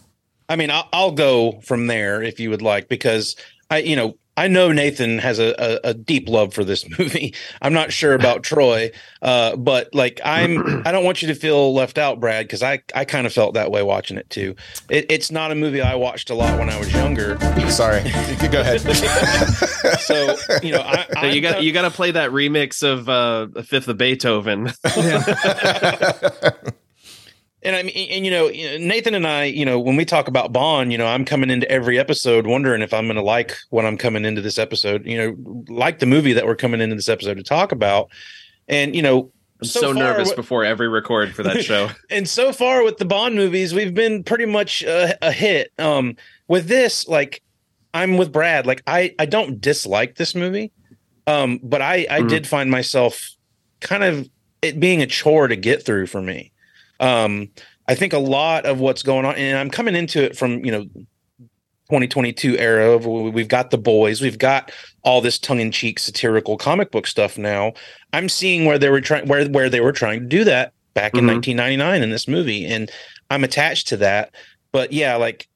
I 0.48 0.56
mean, 0.56 0.70
I'll, 0.70 0.88
I'll 0.92 1.12
go 1.12 1.60
from 1.62 1.86
there 1.86 2.22
if 2.22 2.40
you 2.40 2.50
would 2.50 2.62
like, 2.62 2.88
because 2.88 3.36
I, 3.70 3.78
you 3.78 3.94
know, 3.94 4.16
I 4.38 4.46
know 4.46 4.70
Nathan 4.70 5.18
has 5.18 5.40
a, 5.40 5.52
a, 5.58 5.90
a 5.90 5.94
deep 5.94 6.28
love 6.28 6.54
for 6.54 6.62
this 6.62 6.88
movie. 6.98 7.34
I'm 7.60 7.72
not 7.72 7.92
sure 7.92 8.14
about 8.14 8.44
Troy, 8.44 8.92
uh, 9.20 9.56
but 9.56 9.92
like 9.92 10.20
I'm, 10.24 10.82
I 10.86 10.92
don't 10.92 11.04
want 11.04 11.22
you 11.22 11.28
to 11.28 11.34
feel 11.34 11.74
left 11.74 11.98
out, 11.98 12.20
Brad, 12.20 12.46
because 12.46 12.62
I, 12.62 12.80
I 12.94 13.04
kind 13.04 13.26
of 13.26 13.32
felt 13.32 13.54
that 13.54 13.72
way 13.72 13.82
watching 13.82 14.16
it 14.16 14.30
too. 14.30 14.54
It, 14.88 15.06
it's 15.10 15.32
not 15.32 15.50
a 15.50 15.56
movie 15.56 15.80
I 15.80 15.96
watched 15.96 16.30
a 16.30 16.34
lot 16.34 16.56
when 16.56 16.70
I 16.70 16.78
was 16.78 16.92
younger. 16.92 17.36
Sorry, 17.68 18.02
you 18.40 18.48
go 18.48 18.60
ahead. 18.60 18.80
So 19.98 20.36
you 20.62 20.72
know, 20.72 20.80
I, 20.80 21.06
So 21.20 21.26
you 21.26 21.40
got 21.40 21.62
you 21.62 21.72
got 21.72 21.82
to 21.82 21.90
play 21.90 22.10
that 22.12 22.30
remix 22.30 22.82
of 22.82 23.08
uh, 23.08 23.62
Fifth 23.62 23.88
of 23.88 23.98
Beethoven. 23.98 24.72
And 27.62 27.74
I 27.74 27.82
mean, 27.82 28.08
and 28.10 28.24
you 28.24 28.30
know, 28.30 28.48
Nathan 28.48 29.14
and 29.14 29.26
I, 29.26 29.44
you 29.44 29.64
know, 29.64 29.80
when 29.80 29.96
we 29.96 30.04
talk 30.04 30.28
about 30.28 30.52
Bond, 30.52 30.92
you 30.92 30.98
know, 30.98 31.06
I'm 31.06 31.24
coming 31.24 31.50
into 31.50 31.68
every 31.70 31.98
episode 31.98 32.46
wondering 32.46 32.82
if 32.82 32.94
I'm 32.94 33.06
going 33.06 33.16
to 33.16 33.22
like 33.22 33.56
what 33.70 33.84
I'm 33.84 33.96
coming 33.98 34.24
into 34.24 34.40
this 34.40 34.58
episode, 34.58 35.04
you 35.06 35.18
know, 35.18 35.64
like 35.68 35.98
the 35.98 36.06
movie 36.06 36.32
that 36.34 36.46
we're 36.46 36.54
coming 36.56 36.80
into 36.80 36.94
this 36.94 37.08
episode 37.08 37.36
to 37.36 37.42
talk 37.42 37.72
about. 37.72 38.10
And, 38.68 38.94
you 38.94 39.02
know, 39.02 39.32
I'm 39.60 39.66
so, 39.66 39.92
far, 39.92 39.94
nervous 39.94 40.32
before 40.34 40.64
every 40.64 40.88
record 40.88 41.34
for 41.34 41.42
that 41.42 41.64
show. 41.64 41.88
and 42.10 42.28
so 42.28 42.52
far 42.52 42.84
with 42.84 42.98
the 42.98 43.04
Bond 43.04 43.34
movies, 43.34 43.74
we've 43.74 43.94
been 43.94 44.22
pretty 44.22 44.46
much 44.46 44.82
a, 44.84 45.18
a 45.20 45.32
hit. 45.32 45.72
Um, 45.80 46.16
with 46.46 46.68
this, 46.68 47.08
like, 47.08 47.42
I'm 47.92 48.18
with 48.18 48.30
Brad. 48.30 48.66
Like, 48.66 48.82
I 48.86 49.14
I 49.18 49.26
don't 49.26 49.60
dislike 49.60 50.14
this 50.14 50.34
movie, 50.36 50.70
um, 51.26 51.58
but 51.62 51.82
I 51.82 52.06
I 52.08 52.20
Mhm. 52.22 52.28
did 52.28 52.46
find 52.46 52.70
myself 52.70 53.30
kind 53.80 54.04
of 54.04 54.28
it 54.62 54.78
being 54.78 55.02
a 55.02 55.06
chore 55.06 55.48
to 55.48 55.56
get 55.56 55.84
through 55.84 56.06
for 56.06 56.22
me. 56.22 56.52
Um, 57.00 57.48
I 57.86 57.94
think 57.94 58.12
a 58.12 58.18
lot 58.18 58.66
of 58.66 58.80
what's 58.80 59.02
going 59.02 59.24
on, 59.24 59.34
and 59.36 59.58
I'm 59.58 59.70
coming 59.70 59.96
into 59.96 60.22
it 60.22 60.36
from 60.36 60.64
you 60.64 60.72
know 60.72 60.82
2022 61.88 62.58
era 62.58 62.90
of 62.90 63.06
we've 63.06 63.48
got 63.48 63.70
the 63.70 63.78
boys, 63.78 64.20
we've 64.20 64.38
got 64.38 64.70
all 65.02 65.20
this 65.20 65.38
tongue-in-cheek 65.38 65.98
satirical 65.98 66.58
comic 66.58 66.90
book 66.90 67.06
stuff 67.06 67.38
now. 67.38 67.72
I'm 68.12 68.28
seeing 68.28 68.66
where 68.66 68.78
they 68.78 68.90
were 68.90 69.00
trying 69.00 69.26
where 69.26 69.48
where 69.48 69.70
they 69.70 69.80
were 69.80 69.92
trying 69.92 70.20
to 70.20 70.26
do 70.26 70.44
that 70.44 70.72
back 70.94 71.14
in 71.14 71.24
Mhm. 71.24 71.28
1999 71.28 72.02
in 72.02 72.10
this 72.10 72.28
movie, 72.28 72.66
and 72.66 72.90
I'm 73.30 73.44
attached 73.44 73.88
to 73.88 73.96
that. 73.98 74.34
But 74.72 74.92
yeah, 74.92 75.16
like 75.16 75.48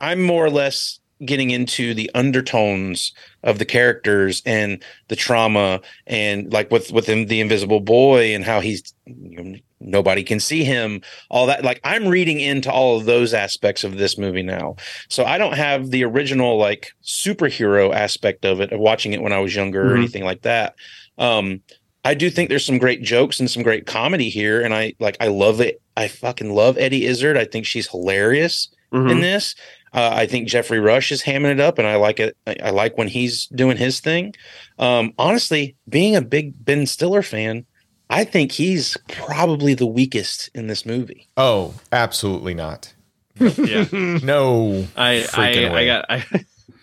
I'm 0.00 0.22
more 0.22 0.44
or 0.44 0.50
less 0.50 1.00
getting 1.24 1.50
into 1.50 1.94
the 1.94 2.08
undertones 2.14 3.12
of 3.42 3.58
the 3.58 3.64
characters 3.64 4.40
and 4.46 4.80
the 5.08 5.16
trauma 5.16 5.80
and 6.06 6.52
like 6.52 6.70
with 6.70 6.92
with 6.92 7.06
the 7.06 7.40
invisible 7.40 7.80
boy 7.80 8.32
and 8.32 8.44
how 8.44 8.60
he's 8.60 8.94
you 9.06 9.42
know, 9.42 9.58
nobody 9.80 10.22
can 10.24 10.40
see 10.40 10.64
him 10.64 11.00
all 11.30 11.46
that 11.46 11.64
like 11.64 11.80
i'm 11.84 12.06
reading 12.08 12.40
into 12.40 12.70
all 12.70 12.96
of 12.96 13.04
those 13.04 13.32
aspects 13.32 13.84
of 13.84 13.96
this 13.96 14.18
movie 14.18 14.42
now 14.42 14.74
so 15.08 15.24
i 15.24 15.38
don't 15.38 15.54
have 15.54 15.90
the 15.90 16.04
original 16.04 16.56
like 16.58 16.90
superhero 17.04 17.94
aspect 17.94 18.44
of 18.44 18.60
it 18.60 18.72
of 18.72 18.80
watching 18.80 19.12
it 19.12 19.22
when 19.22 19.32
i 19.32 19.38
was 19.38 19.54
younger 19.54 19.82
or 19.86 19.94
Mhm. 19.94 19.98
anything 19.98 20.24
like 20.24 20.42
that 20.42 20.74
um 21.18 21.60
i 22.04 22.14
do 22.14 22.30
think 22.30 22.48
there's 22.48 22.64
some 22.66 22.78
great 22.78 23.02
jokes 23.02 23.38
and 23.40 23.50
some 23.50 23.62
great 23.62 23.86
comedy 23.86 24.28
here 24.28 24.60
and 24.62 24.74
i 24.74 24.94
like 24.98 25.16
i 25.20 25.28
love 25.28 25.60
it 25.60 25.80
i 25.96 26.08
fucking 26.08 26.54
love 26.54 26.76
eddie 26.78 27.04
izzard 27.06 27.36
i 27.36 27.44
think 27.44 27.66
she's 27.66 27.88
hilarious 27.88 28.68
Mhm. 28.92 29.10
in 29.10 29.20
this. 29.20 29.54
Uh, 29.92 30.10
I 30.14 30.26
think 30.26 30.48
Geoffrey 30.48 30.80
Rush 30.80 31.12
is 31.12 31.22
hamming 31.22 31.50
it 31.52 31.60
up, 31.60 31.78
and 31.78 31.86
I 31.86 31.96
like 31.96 32.18
it. 32.20 32.36
I, 32.46 32.56
I 32.64 32.70
like 32.70 32.96
when 32.96 33.08
he's 33.08 33.46
doing 33.48 33.76
his 33.78 34.00
thing. 34.00 34.34
Um, 34.78 35.12
honestly, 35.18 35.76
being 35.88 36.14
a 36.16 36.22
big 36.22 36.62
Ben 36.64 36.86
Stiller 36.86 37.20
fan, 37.22 37.64
I 38.10 38.24
think 38.24 38.52
he's 38.52 38.96
probably 39.08 39.74
the 39.74 39.86
weakest 39.86 40.50
in 40.54 40.66
this 40.66 40.86
movie. 40.86 41.28
oh, 41.36 41.74
absolutely 41.92 42.54
not. 42.54 42.94
yeah, 43.38 43.84
No, 43.92 44.86
I 44.96 45.24
Freaking 45.28 45.70
I, 45.70 45.80
I 45.80 45.86
got 45.86 46.04
I, 46.10 46.24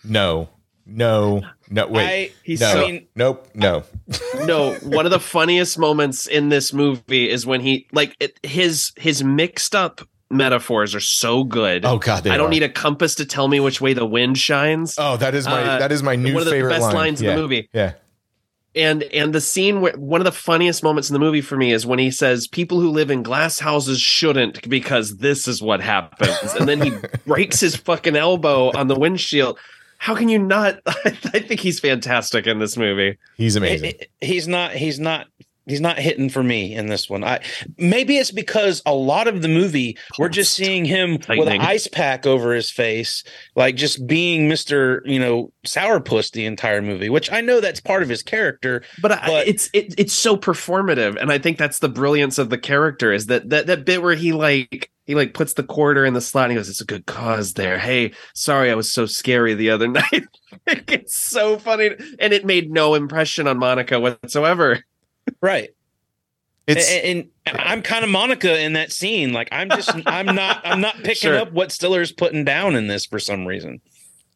no, 0.03 0.47
no, 0.85 1.41
no. 1.69 1.87
Wait, 1.87 2.05
I, 2.05 2.31
he's 2.43 2.61
no, 2.61 2.67
I 2.71 2.79
mean, 2.91 3.07
nope, 3.15 3.47
no. 3.53 3.83
no 4.45 4.73
one 4.83 5.05
of 5.05 5.11
the 5.11 5.19
funniest 5.19 5.77
moments 5.79 6.27
in 6.27 6.49
this 6.49 6.71
movie 6.71 7.29
is 7.29 7.45
when 7.45 7.59
he 7.59 7.87
like 7.91 8.15
it, 8.19 8.39
his 8.43 8.91
his 8.97 9.23
mixed 9.23 9.75
up 9.75 10.01
metaphors 10.31 10.95
are 10.95 10.99
so 11.01 11.43
good. 11.43 11.83
Oh 11.85 11.97
God, 11.97 12.23
they 12.23 12.29
I 12.29 12.37
don't 12.37 12.47
are. 12.47 12.49
need 12.51 12.63
a 12.63 12.69
compass 12.69 13.15
to 13.15 13.25
tell 13.25 13.47
me 13.47 13.59
which 13.59 13.81
way 13.81 13.93
the 13.93 14.05
wind 14.05 14.37
shines. 14.37 14.95
Oh, 14.97 15.17
that 15.17 15.35
is 15.35 15.45
my 15.45 15.61
Uh, 15.61 15.79
that 15.79 15.91
is 15.91 16.03
my 16.03 16.15
new 16.15 16.33
one 16.35 16.41
of 16.43 16.45
the 16.45 16.51
favorite 16.51 16.69
best 16.69 16.81
line. 16.83 16.95
lines 16.95 17.21
in 17.21 17.27
the 17.27 17.35
movie. 17.35 17.67
Yeah, 17.73 17.93
and 18.75 19.03
and 19.03 19.33
the 19.33 19.41
scene 19.41 19.81
where 19.81 19.93
one 19.93 20.21
of 20.21 20.25
the 20.25 20.31
funniest 20.31 20.83
moments 20.83 21.09
in 21.09 21.13
the 21.13 21.19
movie 21.19 21.41
for 21.41 21.55
me 21.57 21.71
is 21.71 21.85
when 21.85 21.99
he 21.99 22.11
says 22.11 22.47
people 22.47 22.79
who 22.79 22.89
live 22.89 23.09
in 23.11 23.23
glass 23.23 23.59
houses 23.59 23.99
shouldn't 23.99 24.67
because 24.69 25.17
this 25.17 25.47
is 25.47 25.61
what 25.61 25.81
happens 25.81 26.53
and 26.59 26.67
then 26.67 26.81
he 26.81 26.91
breaks 27.25 27.59
his 27.59 27.75
fucking 27.75 28.15
elbow 28.15 28.71
on 28.77 28.87
the 28.87 28.95
windshield 28.99 29.57
how 29.97 30.13
can 30.13 30.27
you 30.29 30.37
not 30.37 30.79
i 30.87 31.39
think 31.39 31.59
he's 31.61 31.79
fantastic 31.79 32.45
in 32.47 32.59
this 32.59 32.75
movie 32.77 33.17
he's 33.37 33.55
amazing. 33.55 33.89
it- 33.91 34.01
it- 34.01 34.25
he's 34.25 34.47
not. 34.47 34.71
He's 34.71 34.99
not. 34.99 35.27
He's 35.65 35.81
not 35.81 35.97
hitting 35.97 36.29
for 36.29 36.43
me 36.43 36.73
in 36.75 36.87
this 36.87 37.09
one. 37.09 37.23
I 37.23 37.41
maybe 37.77 38.17
it's 38.17 38.31
because 38.31 38.81
a 38.85 38.93
lot 38.93 39.27
of 39.27 39.41
the 39.41 39.47
movie 39.47 39.97
we're 40.19 40.29
just 40.29 40.53
seeing 40.53 40.85
him 40.85 41.19
with 41.27 41.47
an 41.47 41.61
ice 41.61 41.87
pack 41.87 42.25
over 42.25 42.53
his 42.53 42.69
face, 42.69 43.23
like 43.55 43.75
just 43.75 44.05
being 44.07 44.47
Mister, 44.47 45.01
you 45.05 45.19
know, 45.19 45.51
sourpuss 45.65 46.31
the 46.31 46.45
entire 46.45 46.81
movie. 46.81 47.09
Which 47.09 47.31
I 47.31 47.41
know 47.41 47.61
that's 47.61 47.79
part 47.79 48.03
of 48.03 48.09
his 48.09 48.23
character, 48.23 48.83
but, 49.01 49.11
I, 49.11 49.43
it's 49.45 49.69
it, 49.73 49.93
it's 49.97 50.13
so 50.13 50.35
performative 50.37 51.19
and 51.19 51.31
i 51.31 51.37
think 51.37 51.57
that's 51.57 51.79
the 51.79 51.89
brilliance 51.89 52.37
of 52.37 52.49
the 52.49 52.57
character 52.57 53.11
is 53.11 53.27
that 53.27 53.49
that, 53.49 53.67
that 53.67 53.85
bit 53.85 54.01
where 54.01 54.15
he 54.15 54.31
like 54.31 54.91
he 55.05 55.15
like 55.15 55.33
puts 55.33 55.53
the 55.53 55.63
quarter 55.63 56.05
in 56.05 56.13
the 56.13 56.21
slot 56.21 56.45
and 56.45 56.53
he 56.53 56.55
goes 56.57 56.69
it's 56.69 56.81
a 56.81 56.85
good 56.85 57.05
cause 57.05 57.53
there 57.53 57.77
hey 57.77 58.11
sorry 58.33 58.71
i 58.71 58.75
was 58.75 58.91
so 58.91 59.05
scary 59.05 59.53
the 59.53 59.69
other 59.69 59.87
night 59.89 60.25
it's 60.67 61.15
so 61.15 61.57
funny 61.57 61.91
and 62.19 62.33
it 62.33 62.45
made 62.45 62.71
no 62.71 62.95
impression 62.95 63.47
on 63.47 63.57
monica 63.57 63.99
whatsoever 63.99 64.79
right? 65.41 65.69
It's 66.67 66.89
and, 66.91 67.29
and 67.45 67.57
I'm 67.61 67.81
kind 67.83 68.03
of 68.03 68.09
Monica 68.09 68.59
in 68.59 68.73
that 68.73 68.91
scene. 68.91 69.33
Like 69.33 69.49
I'm 69.51 69.69
just 69.69 69.91
I'm 70.07 70.25
not 70.35 70.61
I'm 70.65 70.81
not 70.81 70.95
picking 70.97 71.15
Sure. 71.15 71.37
up 71.39 71.51
what 71.51 71.71
Stiller's 71.71 72.11
putting 72.11 72.43
down 72.43 72.75
in 72.75 72.87
this 72.87 73.05
for 73.05 73.19
some 73.19 73.45
reason. 73.45 73.81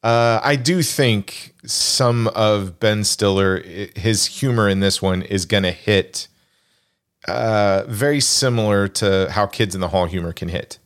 Uh, 0.04 0.40
I 0.44 0.56
do 0.56 0.82
think 0.82 1.54
some 1.66 2.28
of 2.30 2.80
Ben 2.80 3.04
Stiller, 3.04 3.62
his 3.96 4.28
humor 4.28 4.70
in 4.70 4.80
this 4.80 5.02
one 5.02 5.24
is 5.24 5.46
going 5.46 5.64
to 5.64 5.72
hit 5.72 6.30
uh, 7.28 7.84
very 7.88 8.22
similar 8.22 8.88
to 8.88 9.28
how 9.32 9.46
Kids 9.46 9.76
in 9.76 9.82
the 9.82 9.90
Hall 9.90 10.06
humor 10.06 10.32
can 10.32 10.48
hit. 10.50 10.80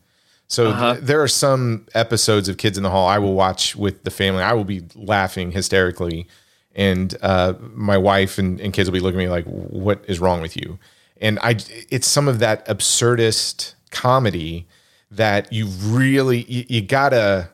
So 0.47 0.69
Uh-huh. 0.69 0.97
there 0.99 1.21
are 1.21 1.27
some 1.27 1.85
episodes 1.93 2.49
of 2.49 2.57
Kids 2.57 2.75
in 2.77 2.83
the 2.83 2.89
Hall 2.89 3.07
I 3.07 3.19
will 3.19 3.35
watch 3.35 3.75
with 3.75 4.03
the 4.03 4.09
family. 4.11 4.41
I 4.41 4.53
will 4.53 4.63
be 4.65 4.81
laughing 4.95 5.51
hysterically, 5.51 6.27
and 6.75 7.15
uh, 7.21 7.53
my 7.73 7.97
wife 7.97 8.37
and, 8.37 8.59
and 8.59 8.73
kids 8.73 8.89
will 8.89 8.93
be 8.93 8.99
looking 8.99 9.19
at 9.19 9.23
me 9.23 9.29
like, 9.29 9.45
"What 9.45 10.03
is 10.07 10.19
wrong 10.19 10.41
with 10.41 10.55
you?" 10.57 10.79
And 11.21 11.39
I, 11.39 11.57
it's 11.89 12.07
some 12.07 12.27
of 12.27 12.39
that 12.39 12.65
absurdist 12.67 13.75
comedy 13.91 14.67
that 15.11 15.51
you 15.53 15.67
really 15.67 16.43
you, 16.43 16.65
you 16.67 16.81
gotta 16.81 17.49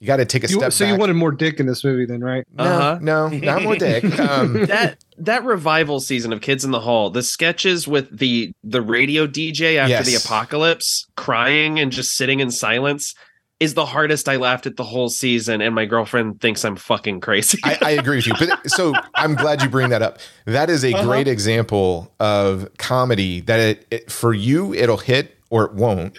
you 0.00 0.06
gotta 0.06 0.24
take 0.24 0.44
a 0.44 0.48
You, 0.48 0.56
step. 0.58 0.72
so 0.72 0.84
back. 0.84 0.92
you 0.92 0.98
wanted 0.98 1.14
more 1.14 1.30
dick 1.32 1.60
in 1.60 1.66
this 1.66 1.82
movie, 1.84 2.04
then, 2.04 2.20
right? 2.22 2.44
No, 2.52 2.64
Uh-huh. 2.64 2.98
no, 3.00 3.28
not 3.28 3.62
more 3.62 3.76
dick. 3.76 4.04
Um, 4.18 4.66
that 4.66 4.96
that 5.18 5.44
revival 5.44 6.00
season 6.00 6.32
of 6.32 6.40
Kids 6.40 6.64
in 6.64 6.72
the 6.72 6.80
Hall, 6.80 7.10
the 7.10 7.22
sketches 7.22 7.86
with 7.88 8.18
the 8.18 8.52
the 8.64 8.82
radio 8.82 9.26
DJ 9.26 9.76
after 9.76 9.90
Yes. 9.90 10.06
the 10.06 10.16
apocalypse, 10.16 11.06
crying 11.16 11.78
and 11.78 11.92
just 11.92 12.16
sitting 12.16 12.40
in 12.40 12.50
silence, 12.50 13.14
is 13.64 13.74
the 13.74 13.84
hardest 13.86 14.28
I 14.28 14.36
laughed 14.36 14.66
at 14.66 14.76
the 14.76 14.84
whole 14.84 15.08
season, 15.08 15.60
and 15.60 15.74
my 15.74 15.84
girlfriend 15.86 16.40
thinks 16.40 16.64
I'm 16.64 16.76
fucking 16.76 17.20
crazy. 17.20 17.58
I, 17.64 17.78
I 17.82 17.90
agree 17.92 18.16
with 18.16 18.26
you. 18.26 18.34
But 18.38 18.70
so 18.70 18.94
I'm 19.16 19.34
glad 19.34 19.62
you 19.62 19.68
bring 19.68 19.88
that 19.90 20.02
up. 20.02 20.18
That 20.44 20.70
is 20.70 20.84
a 20.84 20.92
Uh-huh. 20.94 21.04
great 21.04 21.26
example 21.28 22.12
of 22.20 22.68
comedy 22.78 23.40
that 23.40 23.58
it, 23.58 23.86
it 23.90 24.12
for 24.12 24.32
you 24.32 24.72
it'll 24.74 24.98
hit 24.98 25.36
or 25.50 25.64
it 25.64 25.72
won't, 25.74 26.18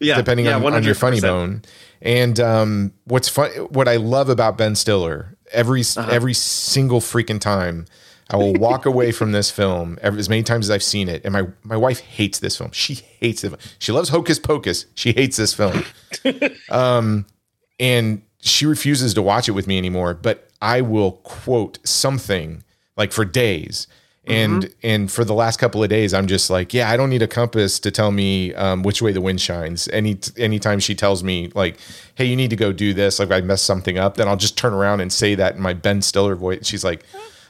yeah, 0.00 0.16
depending 0.16 0.46
yeah, 0.46 0.56
on, 0.56 0.74
on 0.74 0.82
your 0.82 0.94
funny 0.94 1.20
bone. 1.20 1.62
And 2.02 2.38
um, 2.40 2.92
what's 3.04 3.28
fun, 3.28 3.50
what 3.70 3.88
I 3.88 3.96
love 3.96 4.28
about 4.28 4.58
Ben 4.58 4.74
Stiller, 4.74 5.36
every 5.52 5.82
Uh-huh. 5.82 6.10
every 6.10 6.34
single 6.34 7.00
freaking 7.00 7.40
time, 7.40 7.86
I 8.28 8.36
will 8.36 8.54
walk 8.54 8.86
away 8.86 9.12
from 9.12 9.32
this 9.32 9.50
film 9.50 9.98
every, 10.02 10.18
as 10.18 10.28
many 10.28 10.42
times 10.42 10.66
as 10.66 10.70
I've 10.70 10.82
seen 10.82 11.08
it. 11.08 11.24
And 11.24 11.32
my 11.32 11.46
my 11.62 11.76
wife 11.76 12.00
hates 12.00 12.40
this 12.40 12.56
film. 12.56 12.72
She 12.72 12.94
hates 12.94 13.44
it. 13.44 13.54
She 13.78 13.92
loves 13.92 14.08
Hocus 14.08 14.38
Pocus. 14.38 14.86
She 14.94 15.12
hates 15.12 15.36
this 15.36 15.54
film. 15.54 15.84
um, 16.70 17.26
and 17.78 18.22
she 18.40 18.66
refuses 18.66 19.14
to 19.14 19.22
watch 19.22 19.48
it 19.48 19.52
with 19.52 19.66
me 19.66 19.78
anymore. 19.78 20.14
But 20.14 20.48
I 20.60 20.80
will 20.80 21.12
quote 21.12 21.78
something 21.86 22.64
like 22.96 23.12
for 23.12 23.24
days. 23.24 23.86
And 24.28 24.74
and 24.82 25.08
for 25.08 25.24
the 25.24 25.34
last 25.34 25.60
couple 25.60 25.84
of 25.84 25.88
days, 25.88 26.12
I'm 26.12 26.26
just 26.26 26.50
like, 26.50 26.74
yeah, 26.74 26.90
I 26.90 26.96
don't 26.96 27.10
need 27.10 27.22
a 27.22 27.28
compass 27.28 27.78
to 27.78 27.92
tell 27.92 28.10
me 28.10 28.52
um, 28.54 28.82
which 28.82 29.00
way 29.00 29.12
the 29.12 29.20
wind 29.20 29.40
shines. 29.40 29.86
Any 29.92 30.18
anytime 30.36 30.80
she 30.80 30.96
tells 30.96 31.22
me 31.22 31.52
like, 31.54 31.78
hey, 32.16 32.24
you 32.24 32.34
need 32.34 32.50
to 32.50 32.56
go 32.56 32.72
do 32.72 32.92
this, 32.92 33.20
like 33.20 33.30
I 33.30 33.40
messed 33.40 33.64
something 33.64 33.98
up, 33.98 34.16
then 34.16 34.26
I'll 34.26 34.36
just 34.36 34.58
turn 34.58 34.72
around 34.72 35.00
and 35.00 35.12
say 35.12 35.36
that 35.36 35.54
in 35.54 35.62
my 35.62 35.74
Ben 35.74 36.02
Stiller 36.02 36.34
voice. 36.34 36.66
She's 36.66 36.82
like, 36.82 37.04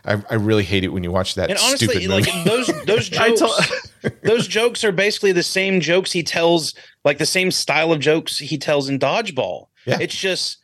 I, 0.07 0.23
I 0.31 0.35
really 0.35 0.63
hate 0.65 0.85
it 0.85 0.89
when 0.89 1.03
you 1.03 1.11
watch 1.11 1.35
that 1.35 1.51
And 1.51 1.59
stupid 1.59 1.97
honestly, 1.97 2.09
movie. 2.09 2.31
like 2.33 2.45
those 2.45 2.85
those 2.85 3.09
jokes, 3.11 3.41
told- 3.41 4.13
those 4.23 4.47
jokes 4.47 4.85
are 4.85 4.93
basically 4.93 5.33
the 5.33 5.43
same 5.43 5.81
jokes 5.81 6.13
he 6.13 6.23
tells, 6.23 6.75
like 7.05 7.19
the 7.19 7.27
same 7.27 7.51
style 7.51 7.93
of 7.93 8.01
jokes 8.01 8.39
he 8.39 8.57
tells 8.59 8.89
in 8.89 8.99
Dodgeball. 8.99 9.67
Yeah. 9.87 9.99
It's 10.01 10.15
just 10.17 10.59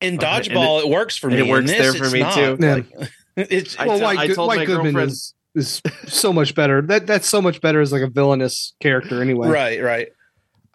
in 0.00 0.16
Okay, 0.18 0.26
and 0.26 0.44
dodgeball, 0.44 0.80
it, 0.82 0.88
works 0.88 1.16
for 1.16 1.30
me. 1.30 1.38
it 1.38 1.46
works 1.48 1.70
this, 1.70 1.78
there 1.78 1.94
for 1.94 2.10
me, 2.12 2.20
not. 2.20 2.34
too. 2.34 2.56
Yeah. 2.60 2.74
Like, 2.74 3.10
it's 3.36 3.78
well, 3.78 3.98
t- 3.98 4.04
White, 4.04 4.18
I 4.18 4.26
Good- 4.28 4.36
told 4.36 4.48
White 4.48 4.58
my 4.58 4.64
Goodman 4.66 4.92
girlfriend- 4.94 5.10
is 5.10 5.34
is 5.54 5.80
so 6.06 6.32
much 6.34 6.54
better. 6.54 6.82
That 6.82 7.06
that's 7.06 7.28
so 7.28 7.40
much 7.40 7.60
better 7.62 7.80
as 7.80 7.90
like 7.92 8.02
a 8.02 8.08
villainous 8.08 8.74
character 8.80 9.22
anyway. 9.22 9.48
right, 9.48 9.82
right. 9.82 10.08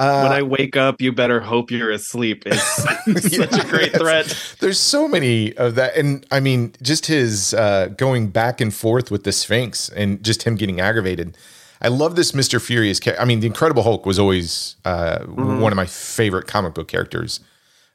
Uh, 0.02 0.24
when 0.24 0.32
I 0.32 0.42
wake 0.42 0.76
up, 0.76 1.00
you 1.00 1.12
better 1.12 1.40
hope 1.40 1.70
you're 1.70 1.92
asleep. 1.92 2.42
Is 2.48 2.60
such 2.64 3.54
a 3.54 3.68
great 3.68 3.94
threat. 3.94 4.56
There's 4.60 4.80
so 4.80 5.08
many 5.08 5.56
of 5.58 5.76
that, 5.76 5.96
and 5.96 6.26
I 6.32 6.40
mean, 6.40 6.74
just 6.82 7.06
his 7.06 7.54
uh, 7.54 7.90
going 7.98 8.30
back 8.30 8.60
and 8.60 8.74
forth 8.74 9.12
with 9.12 9.26
the 9.26 9.32
Sphinx, 9.32 9.90
and 9.90 10.24
just 10.24 10.42
him 10.42 10.56
getting 10.56 10.80
aggravated. 10.80 11.38
I 11.84 11.90
love 11.90 12.16
this 12.16 12.34
Mister 12.34 12.60
Furious. 12.60 13.00
I 13.20 13.26
mean, 13.26 13.42
the 13.42 13.48
Incredible 13.48 13.84
Hulk 13.84 14.08
was 14.08 14.18
always 14.18 14.76
uh, 14.86 15.20
one 15.26 15.72
of 15.72 15.76
my 15.76 15.86
favorite 15.86 16.48
comic 16.48 16.74
book 16.74 16.88
characters 16.88 17.40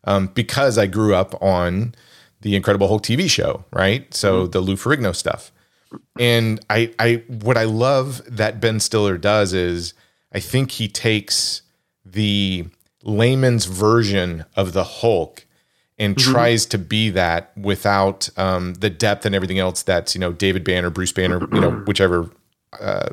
um, 0.05 0.29
because 0.29 0.79
I 0.79 0.87
grew 0.87 1.13
up 1.13 1.41
on 1.43 1.93
the 2.43 2.55
Incredible 2.55 2.87
Hulk 2.87 3.03
TV 3.03 3.29
show, 3.29 3.65
right? 3.73 4.13
So 4.15 4.47
the 4.47 4.61
Lou 4.61 4.77
Ferrigno 4.77 5.15
stuff, 5.15 5.51
and 6.21 6.61
I, 6.71 6.95
I, 7.01 7.25
what 7.27 7.57
I 7.57 7.65
love 7.65 8.23
that 8.29 8.61
Ben 8.61 8.79
Stiller 8.79 9.19
does 9.19 9.53
is, 9.53 9.93
I 10.33 10.39
think 10.39 10.73
he 10.73 10.87
takes 10.87 11.63
the 12.17 12.67
layman's 13.05 13.67
version 13.67 14.45
of 14.57 14.73
the 14.73 14.83
Hulk 14.85 15.47
and 15.99 16.17
tries 16.19 16.67
to 16.67 16.79
be 16.79 17.11
that 17.11 17.57
without 17.57 18.29
um, 18.37 18.75
the 18.75 18.91
depth 18.91 19.25
and 19.25 19.35
everything 19.35 19.59
else 19.59 19.83
that's 19.83 20.15
you 20.15 20.21
know 20.21 20.33
David 20.33 20.65
Banner, 20.65 20.91
Bruce 20.91 21.13
Banner, 21.13 21.39
you 21.53 21.61
know 21.61 21.71
whichever 21.87 22.31
uh, 22.81 23.11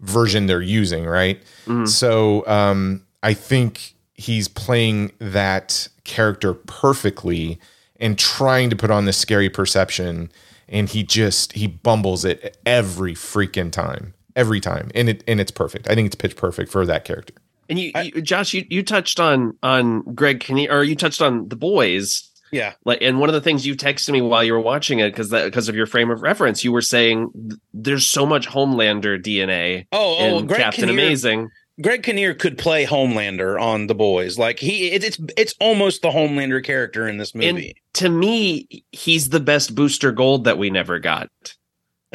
version 0.00 0.46
they're 0.46 0.62
using, 0.62 1.04
right? 1.06 1.42
So 1.86 2.46
um, 2.46 3.02
I 3.22 3.34
think 3.34 3.94
he's 4.14 4.48
playing 4.48 5.12
that 5.18 5.88
character 6.04 6.54
perfectly 6.54 7.58
and 7.98 8.18
trying 8.18 8.70
to 8.70 8.76
put 8.76 8.90
on 8.90 9.04
this 9.06 9.16
scary 9.18 9.50
perception, 9.50 10.30
and 10.68 10.88
he 10.88 11.02
just 11.02 11.52
he 11.54 11.66
bumbles 11.66 12.24
it 12.24 12.56
every 12.64 13.14
freaking 13.14 13.70
time, 13.72 14.14
every 14.34 14.60
time, 14.60 14.90
and 14.94 15.08
it 15.08 15.24
and 15.26 15.40
it's 15.40 15.50
perfect. 15.52 15.88
I 15.90 15.94
think 15.94 16.06
it's 16.06 16.16
pitch 16.16 16.36
perfect 16.36 16.70
for 16.70 16.86
that 16.86 17.04
character. 17.04 17.34
And 17.68 17.78
you, 17.78 17.92
you 18.02 18.22
Josh, 18.22 18.54
you, 18.54 18.64
you 18.70 18.82
touched 18.82 19.18
on 19.20 19.56
on 19.62 20.02
Greg 20.14 20.40
Kinnear, 20.40 20.72
or 20.72 20.84
you 20.84 20.94
touched 20.96 21.20
on 21.22 21.48
the 21.48 21.56
boys. 21.56 22.30
Yeah. 22.52 22.74
Like, 22.84 22.98
and 23.02 23.18
one 23.18 23.28
of 23.28 23.34
the 23.34 23.40
things 23.40 23.66
you 23.66 23.74
texted 23.74 24.10
me 24.10 24.20
while 24.22 24.44
you 24.44 24.52
were 24.52 24.60
watching 24.60 25.00
it, 25.00 25.10
because 25.10 25.30
because 25.30 25.68
of 25.68 25.74
your 25.74 25.86
frame 25.86 26.10
of 26.10 26.22
reference, 26.22 26.62
you 26.64 26.72
were 26.72 26.80
saying 26.82 27.30
there's 27.74 28.06
so 28.06 28.24
much 28.24 28.48
Homelander 28.48 29.20
DNA 29.20 29.86
Oh, 29.92 30.16
oh, 30.18 30.38
in 30.38 30.46
Greg 30.46 30.60
Captain 30.60 30.88
Kinnear- 30.88 31.06
Amazing. 31.06 31.50
Greg 31.82 32.02
Kinnear 32.02 32.32
could 32.32 32.56
play 32.56 32.86
Homelander 32.86 33.60
on 33.60 33.86
The 33.86 33.94
Boys. 33.94 34.38
Like 34.38 34.58
he, 34.58 34.92
it, 34.92 35.04
it's 35.04 35.18
it's 35.36 35.54
almost 35.60 36.00
the 36.00 36.10
Homelander 36.10 36.64
character 36.64 37.06
in 37.06 37.18
this 37.18 37.34
movie. 37.34 37.48
And 37.48 37.74
to 37.94 38.08
me, 38.08 38.84
he's 38.92 39.28
the 39.28 39.40
best 39.40 39.74
Booster 39.74 40.10
Gold 40.12 40.44
that 40.44 40.56
we 40.56 40.70
never 40.70 40.98
got. 40.98 41.28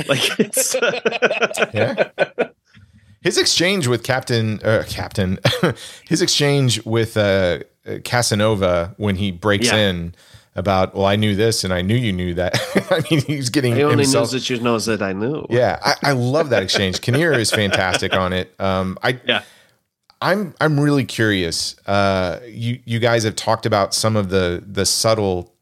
Like 0.08 0.40
it's 0.40 0.74
Yeah. 1.74 2.10
His 3.22 3.38
exchange 3.38 3.88
with 3.88 4.04
Captain 4.04 4.60
uh, 4.64 4.84
Captain, 4.88 5.40
his 6.08 6.22
exchange 6.22 6.84
with 6.86 7.16
uh, 7.18 7.60
Casanova 8.04 8.96
when 8.98 9.16
he 9.16 9.32
breaks 9.32 9.68
Yeah. 9.68 9.90
in 9.90 10.16
about, 10.56 10.96
well, 10.96 11.06
I 11.06 11.16
knew 11.16 11.36
this 11.36 11.64
and 11.64 11.74
I 11.74 11.82
knew 11.82 11.96
you 11.96 12.12
knew 12.12 12.34
that. 12.34 12.60
I 12.92 13.02
mean, 13.10 13.22
he's 13.26 13.50
getting 13.50 13.76
he 13.76 13.84
only 13.84 14.04
himself. 14.04 14.24
knows 14.24 14.32
that 14.32 14.50
you 14.50 14.60
knows 14.60 14.86
that 14.88 15.02
I 15.02 15.14
knew. 15.14 15.46
yeah, 15.50 15.80
I, 15.84 15.96
I 16.04 16.12
love 16.14 16.50
that 16.50 16.62
exchange. 16.68 17.00
Kinnear 17.02 17.32
is 17.34 17.52
fantastic 17.52 18.14
on 18.14 18.34
it. 18.34 18.54
Um, 18.60 18.98
I 19.04 19.20
Yeah. 19.26 19.44
I'm 20.24 20.54
I'm 20.62 20.80
really 20.80 21.06
curious. 21.06 21.76
Uh, 21.88 22.40
you 22.48 22.80
you 22.86 23.00
guys 23.00 23.24
have 23.24 23.36
talked 23.36 23.66
about 23.66 23.94
some 23.94 24.16
of 24.16 24.30
the 24.30 24.64
the 24.68 24.86
subtle 24.86 25.54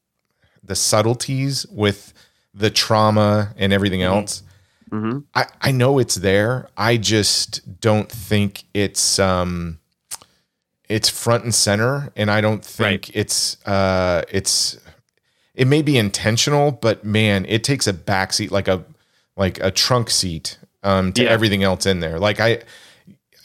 the 0.64 0.76
subtleties 0.76 1.66
with 1.72 2.14
the 2.54 2.70
trauma 2.70 3.54
and 3.58 3.72
everything 3.72 4.02
else. 4.02 4.44
Mhm. 4.92 5.24
I, 5.36 5.46
I 5.62 5.72
know 5.72 6.00
it's 6.00 6.16
there. 6.16 6.68
I 6.78 6.98
just 6.98 7.80
don't 7.80 8.12
think 8.12 8.64
it's 8.74 9.20
um 9.20 9.80
it's 10.88 11.10
front 11.10 11.44
and 11.44 11.54
center, 11.54 12.12
and 12.16 12.32
I 12.32 12.42
don't 12.42 12.64
think 12.66 12.86
Right. 13.04 13.12
it's 13.14 13.58
uh 13.68 14.24
it's 14.32 14.78
it 15.56 15.68
may 15.68 15.82
be 15.82 15.98
intentional, 15.98 16.72
but 16.72 17.04
man, 17.04 17.46
it 17.48 17.64
takes 17.64 17.86
a 17.88 17.94
backseat 17.94 18.52
like 18.52 18.68
a 18.68 18.84
like 19.38 19.60
a 19.62 19.72
trunk 19.72 20.10
seat 20.10 20.58
um 20.84 21.14
to 21.14 21.24
Yeah. 21.24 21.30
everything 21.30 21.64
else 21.64 21.86
in 21.86 22.00
there. 22.00 22.20
Like 22.20 22.40
I 22.40 22.64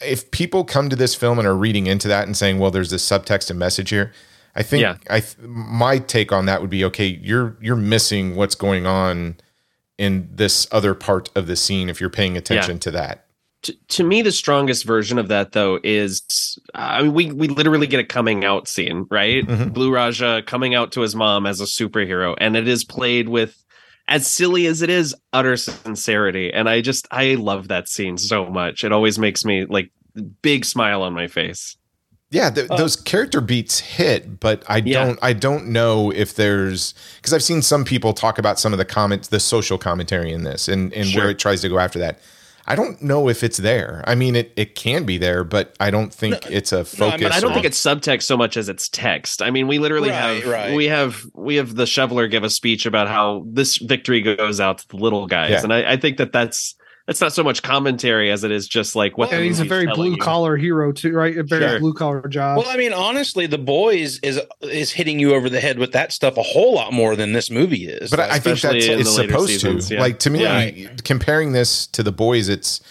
if 0.01 0.29
people 0.31 0.63
come 0.65 0.89
to 0.89 0.95
this 0.95 1.15
film 1.15 1.39
and 1.39 1.47
are 1.47 1.55
reading 1.55 1.87
into 1.87 2.07
that 2.09 2.25
and 2.25 2.35
saying, 2.35 2.59
"Well, 2.59 2.71
there's 2.71 2.89
this 2.89 3.07
subtext 3.07 3.49
and 3.49 3.57
message 3.59 3.91
here," 3.91 4.11
I 4.55 4.61
think 4.63 4.81
Yeah. 4.81 4.97
I 5.09 5.19
th- 5.21 5.37
my 5.41 5.99
take 5.99 6.31
on 6.31 6.45
that 6.47 6.61
would 6.61 6.69
be, 6.69 6.83
okay, 6.85 7.19
you're 7.21 7.55
you're 7.61 7.75
missing 7.77 8.35
what's 8.35 8.55
going 8.55 8.85
on 8.85 9.35
in 9.97 10.27
this 10.31 10.67
other 10.71 10.93
part 10.93 11.29
of 11.35 11.47
the 11.47 11.55
scene 11.55 11.89
if 11.89 11.99
you're 12.01 12.09
paying 12.09 12.35
attention 12.37 12.79
to 12.79 12.91
that. 12.91 13.25
to, 13.63 13.73
to 13.87 14.03
me 14.03 14.21
the 14.21 14.31
strongest 14.31 14.85
version 14.85 15.17
of 15.17 15.27
that 15.29 15.53
though 15.53 15.79
is 15.83 16.59
i 16.73 17.01
mean 17.01 17.13
we 17.13 17.31
we 17.31 17.47
literally 17.47 17.87
get 17.87 17.99
a 17.99 18.03
coming 18.03 18.43
out 18.45 18.67
scene 18.67 19.07
right 19.09 19.45
Mhm. 19.47 19.73
blue 19.73 19.91
raja 19.93 20.43
coming 20.45 20.75
out 20.75 20.91
to 20.91 21.01
his 21.01 21.15
mom 21.15 21.45
as 21.45 21.61
a 21.61 21.65
superhero 21.65 22.35
and 22.39 22.55
it 22.57 22.67
is 22.67 22.83
played 22.83 23.29
with 23.29 23.63
as 24.07 24.27
silly 24.31 24.67
as 24.67 24.81
it 24.83 24.89
is 24.89 25.15
utter 25.33 25.57
sincerity 25.57 26.51
and 26.53 26.69
i 26.69 26.81
just 26.81 27.07
i 27.11 27.33
love 27.35 27.69
that 27.69 27.87
scene 27.87 28.17
so 28.17 28.45
much 28.45 28.83
it 28.83 28.91
always 28.91 29.17
makes 29.17 29.43
me 29.45 29.65
like 29.65 29.91
big 30.41 30.63
smile 30.65 31.01
on 31.01 31.13
my 31.13 31.27
face 31.27 31.75
Yeah, 32.35 32.49
th- 32.49 32.69
uh, 32.69 32.75
those 32.75 32.95
character 32.97 33.39
beats 33.39 33.79
hit, 33.79 34.39
but 34.41 34.63
I 34.67 34.77
Yeah. 34.85 35.05
don't 35.05 35.19
I 35.21 35.31
don't 35.33 35.67
know 35.67 36.11
if 36.11 36.35
there's 36.35 36.93
because 37.17 37.33
I've 37.33 37.43
seen 37.43 37.61
some 37.61 37.85
people 37.85 38.11
talk 38.13 38.37
about 38.37 38.59
some 38.59 38.73
of 38.73 38.77
the 38.77 38.85
comments, 38.85 39.29
the 39.29 39.39
social 39.39 39.77
commentary 39.77 40.31
in 40.33 40.43
this, 40.43 40.67
and 40.67 40.93
and 40.93 41.07
Sure. 41.07 41.21
where 41.23 41.29
it 41.31 41.39
tries 41.39 41.61
to 41.61 41.69
go 41.69 41.79
after 41.79 41.97
that. 41.99 42.19
I 42.67 42.75
don't 42.75 42.99
know 42.99 43.29
if 43.29 43.43
it's 43.43 43.57
there. 43.57 44.03
I 44.07 44.15
mean, 44.15 44.35
it 44.35 44.51
it 44.55 44.75
can 44.75 45.03
be 45.05 45.17
there, 45.17 45.43
but 45.43 45.75
I 45.79 45.91
don't 45.91 46.11
think 46.13 46.35
it's 46.49 46.73
a 46.73 46.77
I 46.77 46.79
mean, 46.79 46.85
focus. 46.85 47.21
but 47.23 47.31
i 47.31 47.39
don't 47.39 47.51
or- 47.51 47.53
think 47.53 47.65
it's 47.67 47.79
subtext 47.81 48.23
so 48.23 48.35
much 48.35 48.57
as 48.57 48.67
it's 48.69 48.89
text 48.89 49.41
i 49.43 49.49
mean 49.51 49.67
we 49.67 49.77
literally 49.77 50.09
Right, 50.09 50.41
have 50.43 50.45
right. 50.51 50.75
we 50.75 50.85
have 50.85 51.21
we 51.35 51.55
have 51.57 51.75
the 51.75 51.85
shoveler 51.85 52.27
give 52.27 52.43
a 52.43 52.49
speech 52.49 52.85
about 52.87 53.07
how 53.07 53.45
this 53.47 53.77
victory 53.77 54.19
goes 54.21 54.59
out 54.59 54.79
to 54.79 54.87
the 54.89 54.97
little 54.97 55.27
guys 55.27 55.51
Yeah. 55.51 55.61
and 55.63 55.71
I, 55.71 55.93
I 55.93 55.97
think 55.97 56.17
that 56.17 56.31
that's 56.33 56.73
that's 57.07 57.21
not 57.21 57.33
so 57.33 57.43
much 57.43 57.61
commentary 57.61 58.31
as 58.31 58.43
it 58.43 58.51
is 58.51 58.67
just 58.67 58.95
like 58.95 59.17
what 59.17 59.29
the 59.29 59.35
And 59.37 59.45
he's 59.45 59.59
a 59.59 59.65
very 59.65 59.85
blue 59.87 60.11
you. 60.11 60.17
collar 60.17 60.57
hero 60.57 60.91
too, 60.91 61.13
right? 61.13 61.37
A 61.37 61.43
very 61.43 61.67
Sure. 61.69 61.79
blue 61.79 61.93
collar 61.93 62.27
job. 62.27 62.57
Well, 62.57 62.67
I 62.67 62.77
mean, 62.77 62.93
honestly, 62.93 63.45
The 63.45 63.57
Boys 63.59 64.19
is 64.19 64.39
is 64.61 64.91
hitting 64.91 65.19
you 65.19 65.33
over 65.35 65.49
the 65.49 65.59
head 65.59 65.77
with 65.79 65.91
that 65.93 66.11
stuff 66.11 66.37
a 66.37 66.43
whole 66.43 66.73
lot 66.73 66.93
more 66.93 67.15
than 67.15 67.33
this 67.33 67.49
movie 67.51 67.87
is. 67.87 68.09
But 68.09 68.19
I 68.19 68.39
think 68.39 68.55
especially 68.57 68.87
that's 68.87 69.01
it's 69.01 69.15
supposed 69.15 69.49
seasons, 69.49 69.87
to. 69.89 69.95
yeah. 69.95 70.01
Like 70.01 70.19
to 70.19 70.29
me, 70.29 70.41
Yeah. 70.41 70.89
comparing 71.03 71.51
this 71.51 71.85
to 71.87 72.01
the 72.03 72.11
boys, 72.11 72.49
it's 72.49 72.81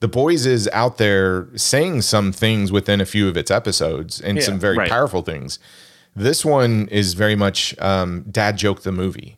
the 0.00 0.08
boys 0.08 0.46
is 0.46 0.68
out 0.72 0.98
there 0.98 1.48
saying 1.56 2.02
some 2.02 2.32
things 2.32 2.70
within 2.70 3.00
a 3.00 3.06
few 3.06 3.28
of 3.28 3.36
its 3.36 3.50
episodes 3.50 4.20
and 4.20 4.38
Yeah. 4.38 4.44
some 4.44 4.58
very 4.58 4.76
Right. 4.78 4.88
powerful 4.90 5.22
things. 5.22 5.58
This 6.14 6.44
one 6.44 6.88
is 6.90 7.14
very 7.14 7.34
much 7.36 7.74
um, 7.80 8.24
dad 8.30 8.56
joke 8.56 8.82
the 8.82 8.92
movie. 8.92 9.37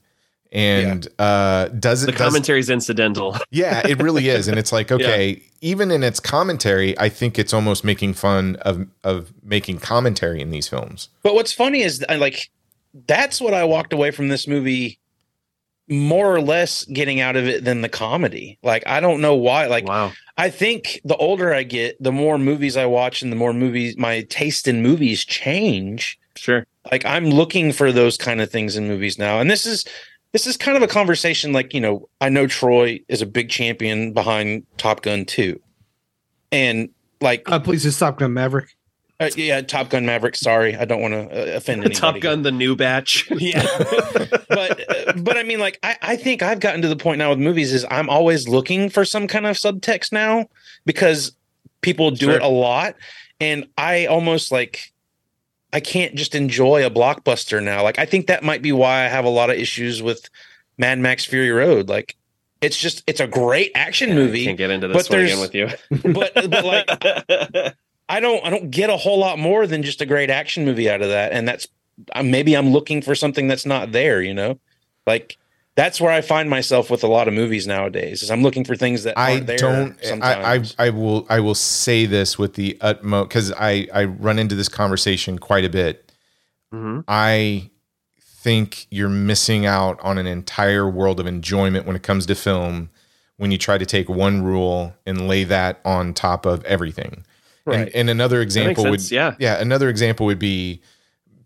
And 0.53 1.07
uh, 1.19 1.69
does 1.69 2.03
it 2.03 2.07
the 2.07 2.13
commentary 2.13 2.59
is 2.59 2.71
incidental 2.71 3.37
yeah, 3.51 3.87
it 3.87 4.03
really 4.03 4.29
is. 4.29 4.49
And 4.49 4.59
it's 4.59 4.73
like, 4.73 4.91
okay, 4.91 5.43
even 5.61 5.91
in 5.91 6.03
its 6.03 6.19
commentary, 6.19 6.99
I 6.99 7.09
think 7.09 7.39
it's 7.39 7.55
almost 7.55 7.85
making 7.85 8.15
fun 8.15 8.57
of 8.57 8.89
of 9.05 9.33
making 9.45 9.79
commentary 9.79 10.41
in 10.41 10.51
these 10.51 10.67
films. 10.67 11.09
But 11.23 11.35
what's 11.35 11.53
funny 11.53 11.83
is 11.83 12.05
I 12.09 12.17
like 12.17 12.51
that's 13.07 13.41
what 13.41 13.55
I 13.55 13.65
walked 13.65 13.93
away 13.93 14.11
from 14.11 14.29
this 14.29 14.49
movie 14.49 14.99
more 15.89 16.35
or 16.35 16.41
less 16.41 16.85
getting 16.85 17.21
out 17.21 17.37
of 17.37 17.47
it 17.47 17.65
than 17.65 17.83
the 17.83 17.89
comedy. 17.89 18.59
Like 18.63 18.85
I 18.87 18.99
don't 19.01 19.21
know 19.21 19.35
why. 19.35 19.67
Like 19.67 19.87
wow 19.87 20.13
I 20.41 20.49
think 20.49 21.03
the 21.05 21.17
older 21.17 21.53
I 21.53 21.65
get, 21.65 22.03
the 22.03 22.13
more 22.13 22.39
movies 22.39 22.75
I 22.75 22.87
watch 22.87 23.21
and 23.21 23.31
the 23.31 23.37
more 23.37 23.53
movies 23.53 23.99
my 23.99 24.23
taste 24.23 24.67
in 24.67 24.83
movies 24.83 25.23
change. 25.23 26.19
sure 26.35 26.67
Like 26.91 27.05
I'm 27.05 27.27
looking 27.27 27.73
for 27.73 27.93
those 27.93 28.17
kind 28.17 28.41
of 28.41 28.51
things 28.51 28.75
in 28.75 28.89
movies 28.89 29.19
now. 29.19 29.39
And 29.39 29.51
this 29.51 29.67
is 29.67 29.85
this 30.33 30.47
is 30.47 30.57
kind 30.57 30.77
of 30.77 30.83
a 30.83 30.87
conversation 30.87 31.53
like, 31.53 31.75
you 31.75 31.81
know, 31.81 32.09
I 32.21 32.29
know 32.29 32.47
Troy 32.47 33.01
is 33.09 33.21
a 33.23 33.27
big 33.27 33.49
champion 33.51 34.13
behind 34.13 34.65
Top 34.79 35.03
Gun 35.03 35.25
2. 35.25 35.61
And 36.53 36.91
like 37.21 37.43
uh, 37.51 37.59
please 37.61 37.83
just 37.83 37.97
stop 37.99 38.19
Gun 38.19 38.33
Maverick. 38.33 38.77
uh, 39.21 39.31
yeah, 39.37 39.61
Top 39.61 39.91
Gun 39.91 40.07
Maverick, 40.07 40.35
sorry. 40.37 40.75
I 40.77 40.85
don't 40.85 41.01
want 41.03 41.15
to 41.15 41.21
uh, 41.55 41.57
offend 41.57 41.81
anybody. 41.81 41.95
top 41.95 42.21
gun 42.21 42.43
the 42.43 42.51
new 42.53 42.75
batch 42.77 43.31
yeah 43.37 43.67
but 44.49 44.81
uh, 44.91 45.13
but 45.19 45.37
i 45.37 45.43
mean 45.43 45.59
like 45.61 45.79
I, 45.83 45.97
I 46.03 46.17
think 46.17 46.43
i've 46.43 46.61
gotten 46.61 46.81
to 46.83 46.89
the 46.89 46.97
point 46.97 47.19
now 47.19 47.31
with 47.31 47.39
movies 47.39 47.73
is 47.73 47.85
i'm 47.91 48.09
always 48.09 48.49
looking 48.49 48.89
for 48.89 49.05
some 49.05 49.27
kind 49.27 49.47
of 49.47 49.57
subtext 49.57 50.13
now 50.13 50.47
because 50.87 51.33
people 51.83 52.11
do 52.11 52.27
Sure. 52.27 52.37
it 52.37 52.43
a 52.43 52.49
lot 52.49 52.95
and 53.41 53.67
i 53.77 54.07
almost 54.07 54.51
like 54.51 54.93
i 55.73 55.81
can't 55.81 56.15
just 56.15 56.35
enjoy 56.35 56.85
a 56.85 56.91
blockbuster 56.91 57.63
now. 57.63 57.83
Like 57.83 57.99
i 57.99 58.05
think 58.05 58.27
that 58.27 58.43
might 58.43 58.63
be 58.63 58.73
why 58.73 59.05
i 59.05 59.09
have 59.09 59.25
a 59.25 59.31
lot 59.31 59.51
of 59.51 59.57
issues 59.57 60.03
with 60.03 60.29
mad 60.79 60.99
max 60.99 61.25
fury 61.25 61.51
road. 61.51 61.89
Like 61.89 62.17
it's 62.61 62.77
just 62.77 63.05
it's 63.07 63.21
a 63.21 63.27
great 63.27 63.71
action 63.75 64.11
I 64.11 64.15
movie 64.15 64.45
can't 64.45 64.59
get 64.59 64.71
into 64.71 64.89
this 64.89 65.09
but 65.09 65.19
again 65.19 65.41
with 65.41 65.55
you. 65.55 65.69
but 66.13 66.35
but 66.35 66.65
like 66.65 66.89
I 68.09 68.19
don't 68.19 68.45
I 68.45 68.51
don't 68.51 68.71
get 68.71 68.91
a 68.91 68.97
whole 68.97 69.19
lot 69.19 69.39
more 69.39 69.67
than 69.67 69.83
just 69.83 70.01
a 70.01 70.07
great 70.07 70.31
action 70.31 70.65
movie 70.65 70.91
out 70.91 71.03
of 71.03 71.11
that, 71.11 71.33
and 71.33 71.47
that's 71.47 71.69
maybe 72.23 72.57
I'm 72.57 72.71
looking 72.71 73.03
for 73.03 73.15
something 73.15 73.47
that's 73.47 73.67
not 73.67 73.93
there. 73.93 74.21
You 74.21 74.35
know, 74.35 74.59
like 75.07 75.39
that's 75.81 76.01
where 76.01 76.13
I 76.13 76.21
find 76.21 76.51
myself 76.51 76.91
with 76.91 77.03
a 77.05 77.07
lot 77.07 77.27
of 77.29 77.35
movies 77.35 77.67
nowadays. 77.67 78.23
Is 78.23 78.31
I'm 78.31 78.43
looking 78.43 78.65
for 78.65 78.77
things 78.77 79.03
that 79.05 79.17
I 79.19 79.33
aren't 79.35 79.47
there. 79.47 79.57
don't. 79.57 79.97
I, 80.01 80.05
sometimes. 80.07 80.75
I 80.79 80.87
I 80.87 80.91
will 80.91 81.27
I 81.29 81.41
will 81.41 81.55
say 81.55 82.07
this 82.07 82.39
with 82.39 82.55
the 82.55 82.77
utmost 82.81 83.29
because 83.29 83.53
I 83.53 83.87
I 83.93 84.05
run 84.05 84.39
into 84.39 84.55
this 84.55 84.69
conversation 84.69 85.39
quite 85.39 85.65
a 85.65 85.71
bit. 85.71 86.13
Mhm. 86.75 87.05
I 87.09 87.71
think 88.43 88.87
you're 88.91 89.09
missing 89.09 89.67
out 89.67 89.99
on 90.03 90.17
an 90.19 90.27
entire 90.27 90.89
world 90.89 91.21
of 91.21 91.27
enjoyment 91.27 91.87
when 91.87 91.97
it 91.97 92.03
comes 92.03 92.27
to 92.27 92.35
film 92.35 92.91
when 93.37 93.51
you 93.51 93.59
try 93.59 93.79
to 93.79 93.87
take 93.87 94.09
one 94.09 94.43
rule 94.43 94.95
and 95.07 95.27
lay 95.29 95.45
that 95.45 95.81
on 95.85 96.13
top 96.15 96.45
of 96.47 96.65
everything. 96.65 97.25
And, 97.67 97.75
Right. 97.85 97.91
and 97.95 98.11
another 98.11 98.41
example 98.41 98.85
would 98.91 99.11
yeah. 99.11 99.35
yeah 99.39 99.59
another 99.61 99.89
example 99.89 100.27
would 100.27 100.39
be 100.39 100.81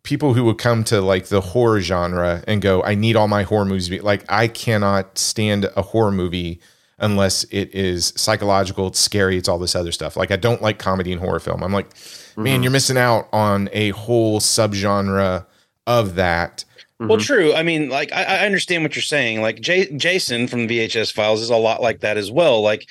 people 0.05 0.35
who 0.35 0.45
would 0.45 0.59
come 0.59 0.85
to 0.85 1.01
like 1.01 1.27
the 1.27 1.41
horror 1.41 1.81
genre 1.81 2.45
and 2.47 2.63
go 2.63 2.83
I 2.85 2.95
need 2.95 3.17
all 3.17 3.27
my 3.27 3.43
horror 3.43 3.65
movies 3.65 3.87
to 3.87 3.91
be 3.91 4.01
like 4.01 4.25
I 4.29 4.47
cannot 4.47 5.19
stand 5.19 5.69
a 5.77 5.83
horror 5.83 6.13
movie 6.13 6.61
unless 6.99 7.45
it 7.45 7.75
is 7.75 8.13
psychological, 8.17 8.87
it's 8.87 9.01
scary, 9.01 9.37
it's 9.37 9.49
all 9.49 9.59
this 9.59 9.75
other 9.75 9.91
stuff. 9.91 10.17
Like 10.17 10.31
I 10.31 10.37
don't 10.37 10.63
like 10.63 10.79
comedy 10.79 11.11
and 11.11 11.21
horror 11.21 11.41
film. 11.41 11.65
I'm 11.65 11.73
like, 11.73 11.89
man, 12.37 12.63
you're 12.63 12.69
mm-hmm. 12.69 12.73
missing 12.73 12.99
out 12.99 13.29
on 13.33 13.69
a 13.73 13.91
whole 13.91 14.41
subgenre 14.41 15.45
of 15.87 16.15
that. 16.15 16.65
Well, 17.01 17.19
mm-hmm. 17.19 17.21
true. 17.21 17.55
I 17.55 17.63
mean, 17.63 17.89
like 17.89 18.13
I, 18.13 18.25
I 18.25 18.47
understand 18.47 18.85
what 18.85 18.95
you're 18.95 19.03
saying. 19.03 19.41
Like 19.41 19.61
J- 19.61 19.95
Jason 19.97 20.47
from 20.47 20.69
VHS 20.69 21.13
Files 21.13 21.41
is 21.41 21.51
a 21.51 21.57
lot 21.57 21.83
like 21.83 22.01
that 22.01 22.17
as 22.17 22.31
well. 22.31 22.61
Like 22.63 22.89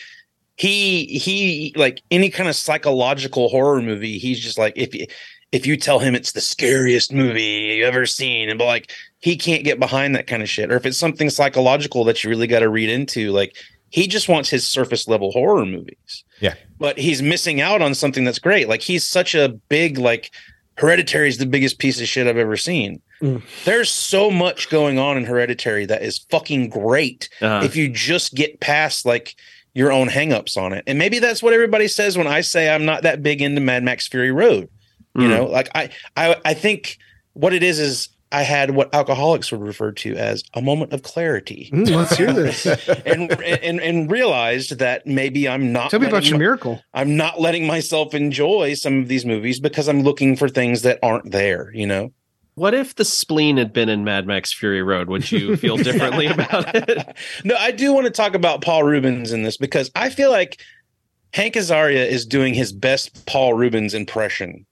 he 0.55 1.05
he 1.05 1.73
like 1.75 2.01
any 2.11 2.29
kind 2.29 2.49
of 2.49 2.55
psychological 2.55 3.49
horror 3.49 3.81
movie, 3.81 4.17
he's 4.17 4.39
just 4.39 4.57
like 4.57 4.73
if 4.75 4.93
you 4.93 5.07
if 5.53 5.67
you 5.67 5.77
tell 5.77 5.99
him 5.99 6.15
it's 6.15 6.31
the 6.31 6.41
scariest 6.41 7.13
movie 7.13 7.75
you 7.77 7.85
ever 7.85 8.07
seen, 8.07 8.49
and 8.49 8.57
but 8.57 8.65
like 8.65 8.91
he 9.19 9.37
can't 9.37 9.63
get 9.63 9.79
behind 9.79 10.15
that 10.15 10.27
kind 10.27 10.41
of 10.41 10.49
shit. 10.49 10.71
Or 10.71 10.75
if 10.75 10.85
it's 10.85 10.97
something 10.97 11.29
psychological 11.29 12.03
that 12.05 12.23
you 12.23 12.29
really 12.29 12.47
got 12.47 12.59
to 12.59 12.69
read 12.69 12.89
into, 12.89 13.31
like 13.31 13.55
he 13.89 14.07
just 14.07 14.27
wants 14.27 14.49
his 14.49 14.65
surface 14.67 15.07
level 15.07 15.31
horror 15.31 15.65
movies. 15.65 16.23
Yeah. 16.41 16.55
But 16.79 16.97
he's 16.97 17.21
missing 17.21 17.61
out 17.61 17.83
on 17.83 17.93
something 17.93 18.23
that's 18.25 18.39
great. 18.39 18.67
Like 18.67 18.81
he's 18.81 19.05
such 19.05 19.35
a 19.35 19.49
big 19.69 19.99
like 19.99 20.31
Hereditary 20.79 21.29
is 21.29 21.37
the 21.37 21.45
biggest 21.45 21.77
piece 21.77 22.01
of 22.01 22.07
shit 22.07 22.25
I've 22.25 22.35
ever 22.35 22.57
seen. 22.57 22.99
There's 23.63 23.91
so 23.91 24.31
much 24.31 24.69
going 24.69 24.97
on 24.97 25.15
in 25.17 25.23
Hereditary 25.23 25.85
that 25.85 26.01
is 26.01 26.25
fucking 26.29 26.69
great 26.69 27.29
Uh, 27.41 27.61
if 27.63 27.75
you 27.75 27.87
just 27.87 28.33
get 28.33 28.59
past 28.59 29.05
like 29.05 29.35
your 29.75 29.91
own 29.91 30.09
hangups 30.09 30.57
on 30.57 30.73
it. 30.73 30.83
And 30.87 30.97
maybe 30.97 31.19
that's 31.19 31.41
what 31.43 31.53
everybody 31.53 31.87
says 31.87 32.17
when 32.17 32.27
I 32.27 32.41
say 32.41 32.73
I'm 32.73 32.85
not 32.85 33.03
that 33.03 33.21
big 33.21 33.41
into 33.41 33.61
Mad 33.61 33.83
Max 33.83 34.07
Fury 34.07 34.31
Road. 34.31 34.67
You 35.15 35.27
Mm. 35.27 35.29
know, 35.29 35.45
like 35.45 35.69
I, 35.75 35.89
I 36.17 36.35
I 36.45 36.53
think 36.53 36.97
what 37.33 37.53
it 37.53 37.61
is 37.63 37.79
is 37.79 38.09
I 38.31 38.41
had 38.41 38.71
what 38.71 38.91
alcoholics 38.95 39.51
would 39.51 39.61
refer 39.61 39.91
to 39.91 40.15
as 40.15 40.43
a 40.55 40.61
moment 40.61 40.91
of 40.91 41.03
clarity. 41.03 41.69
Mm, 41.71 41.95
let's 41.95 42.17
hear 42.17 42.33
this. 42.33 42.65
and, 43.05 43.31
and 43.43 43.79
and 43.79 44.09
realized 44.11 44.79
that 44.79 45.05
maybe 45.05 45.47
I'm 45.47 45.71
not 45.71 45.91
Tell 45.91 45.99
me 45.99 46.07
about 46.07 46.23
your 46.25 46.33
my- 46.33 46.39
miracle. 46.39 46.81
I'm 46.95 47.15
not 47.15 47.39
letting 47.39 47.67
myself 47.67 48.15
enjoy 48.15 48.73
some 48.73 49.01
of 49.01 49.07
these 49.07 49.23
movies 49.23 49.59
because 49.59 49.87
I'm 49.87 50.01
looking 50.01 50.35
for 50.35 50.49
things 50.49 50.81
that 50.81 50.97
aren't 51.03 51.31
there, 51.31 51.71
you 51.75 51.85
know. 51.85 52.11
what 52.55 52.73
if 52.73 52.95
the 52.95 53.05
spleen 53.05 53.57
had 53.57 53.71
been 53.73 53.89
in 53.89 54.03
Mad 54.03 54.25
Max 54.25 54.51
Fury 54.51 54.81
Road? 54.81 55.09
Would 55.09 55.31
you 55.31 55.55
feel 55.57 55.77
differently 55.77 56.25
about 56.37 56.73
it? 56.73 57.15
no, 57.43 57.55
I 57.55 57.69
do 57.71 57.93
want 57.93 58.05
to 58.05 58.11
talk 58.11 58.33
about 58.33 58.61
Paul 58.63 58.83
Reubens 58.83 59.31
in 59.31 59.43
this 59.43 59.57
because 59.57 59.91
I 59.95 60.09
feel 60.09 60.31
like 60.31 60.59
Hank 61.33 61.53
Azaria 61.55 62.05
is 62.07 62.25
doing 62.25 62.53
his 62.55 62.71
best 62.71 63.25
Paul 63.27 63.53
Reubens 63.53 63.93
impression. 63.93 64.65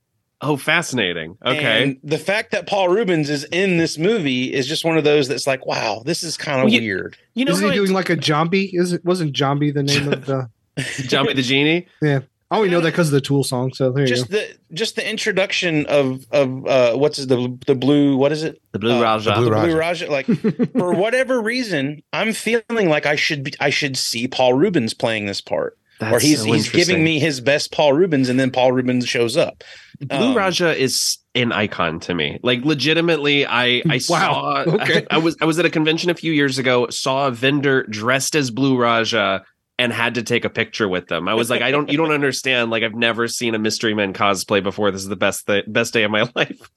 Oh, 0.44 0.56
fascinating. 0.56 1.38
Okay. 1.46 1.82
And 1.84 1.98
the 2.02 2.18
fact 2.18 2.50
that 2.50 2.66
Paul 2.66 2.88
Reubens 2.88 3.30
is 3.30 3.44
in 3.44 3.78
this 3.78 3.96
movie 3.96 4.52
is 4.52 4.66
just 4.66 4.84
one 4.84 4.98
of 4.98 5.04
those 5.04 5.28
that's 5.28 5.46
like, 5.46 5.64
wow, 5.66 6.02
this 6.04 6.22
is 6.24 6.36
kind 6.36 6.58
of 6.60 6.64
Well, 6.70 6.80
weird. 6.80 7.16
you 7.34 7.44
know, 7.44 7.52
Is 7.52 7.60
he 7.60 7.66
how 7.66 7.70
I- 7.70 7.74
doing 7.76 7.92
like 7.92 8.10
a 8.10 8.20
zombie? 8.20 8.70
Is 8.72 8.92
it 8.92 9.04
wasn't 9.04 9.36
zombie 9.36 9.70
the 9.70 9.84
name 9.84 10.12
of 10.12 10.26
the? 10.26 10.50
Jumpy 11.06 11.34
the 11.34 11.42
Genie? 11.42 11.86
Yeah, 12.00 12.20
I 12.50 12.56
only 12.56 12.70
know 12.70 12.80
that 12.80 12.90
because 12.90 13.08
of 13.08 13.12
the 13.12 13.20
Tool 13.20 13.44
song. 13.44 13.72
So 13.74 13.92
there 13.92 14.02
you 14.04 14.08
Just 14.08 14.30
go. 14.30 14.38
the 14.38 14.48
just 14.74 14.96
the 14.96 15.08
introduction 15.08 15.86
of 15.86 16.26
of 16.32 16.66
uh 16.66 16.94
what's 16.96 17.18
his- 17.18 17.26
the 17.28 17.56
the 17.66 17.74
blue 17.74 18.16
what 18.16 18.32
is 18.32 18.42
it 18.42 18.60
The 18.72 18.78
Blue 18.78 18.98
Uh, 18.98 19.02
Raja. 19.02 19.30
the 19.30 19.36
Blue 19.36 19.50
the 19.50 19.60
blue 19.60 19.76
Raja 19.78 20.10
like 20.10 20.26
for 20.72 20.92
whatever 20.94 21.40
reason 21.42 22.02
I'm 22.14 22.32
feeling 22.32 22.88
like 22.88 23.04
I 23.06 23.16
should 23.16 23.44
be 23.44 23.52
I 23.60 23.68
should 23.70 23.96
see 23.98 24.26
Paul 24.28 24.54
Reubens 24.54 24.94
playing 24.94 25.26
this 25.26 25.40
part 25.42 25.76
or 26.00 26.18
he's 26.18 26.40
so 26.42 26.46
he's 26.52 26.68
giving 26.70 27.04
me 27.04 27.18
his 27.20 27.40
best 27.40 27.70
Paul 27.70 27.92
Reubens 27.92 28.28
and 28.30 28.40
then 28.40 28.50
Paul 28.50 28.72
Reubens 28.72 29.06
shows 29.06 29.36
up 29.36 29.62
Blue 30.08 30.30
Um, 30.30 30.36
Raja 30.36 30.76
is 30.76 31.18
an 31.34 31.52
icon 31.52 32.00
to 32.00 32.14
me. 32.14 32.38
Like 32.42 32.64
legitimately, 32.64 33.46
I 33.46 33.82
I 33.88 34.00
Wow. 34.08 34.64
saw 34.64 34.74
Okay. 34.74 35.06
I, 35.10 35.18
was 35.18 35.36
I 35.40 35.44
was 35.44 35.58
at 35.58 35.64
a 35.64 35.70
convention 35.70 36.10
a 36.10 36.14
few 36.14 36.32
years 36.32 36.58
ago, 36.58 36.88
saw 36.90 37.28
a 37.28 37.30
vendor 37.30 37.84
dressed 37.84 38.34
as 38.34 38.50
Blue 38.50 38.76
Raja 38.76 39.44
and 39.82 39.92
had 39.92 40.14
to 40.14 40.22
take 40.22 40.44
a 40.44 40.48
picture 40.50 40.88
with 40.88 41.08
them. 41.08 41.26
I 41.26 41.34
was 41.34 41.50
like, 41.50 41.60
I 41.60 41.72
don't 41.72 41.90
you 41.90 41.98
don't 41.98 42.12
understand. 42.20 42.70
Like 42.70 42.84
I've 42.84 42.94
never 42.94 43.26
seen 43.26 43.56
a 43.56 43.58
Mystery 43.58 43.94
Men 43.94 44.12
cosplay 44.12 44.62
before. 44.62 44.92
This 44.92 45.02
is 45.02 45.08
the 45.08 45.16
best 45.16 45.46
th- 45.48 45.64
best 45.66 45.92
day 45.92 46.04
of 46.04 46.12
my 46.12 46.30
life. 46.36 46.70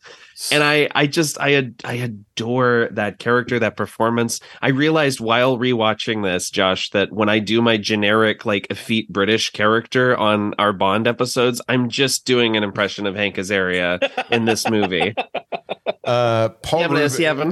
And 0.52 0.64
I 0.64 0.90
I 0.96 1.06
just 1.06 1.40
I 1.40 1.54
ad- 1.54 1.82
I 1.86 1.94
adore 1.94 2.90
that 2.94 3.20
character, 3.20 3.60
that 3.60 3.78
performance. 3.78 4.40
I 4.60 4.70
realized 4.70 5.20
while 5.20 5.60
rewatching 5.60 6.24
this, 6.24 6.50
Josh, 6.50 6.90
that 6.92 7.12
when 7.12 7.30
I 7.30 7.38
do 7.38 7.62
my 7.62 7.78
generic 7.78 8.44
like 8.44 8.66
effete 8.72 9.14
British 9.14 9.52
character 9.52 10.18
on 10.18 10.56
our 10.58 10.74
Bond 10.74 11.08
episodes, 11.08 11.62
I'm 11.70 11.90
just 11.90 12.26
doing 12.26 12.58
an 12.58 12.64
impression 12.64 13.06
of 13.06 13.16
Hank 13.16 13.36
Azaria 13.36 14.02
in 14.32 14.46
this 14.46 14.68
movie. 14.68 15.14
Uh, 16.06 16.50
Paul 16.50 16.80
Yeah, 16.82 16.86
Rubin, 16.88 17.02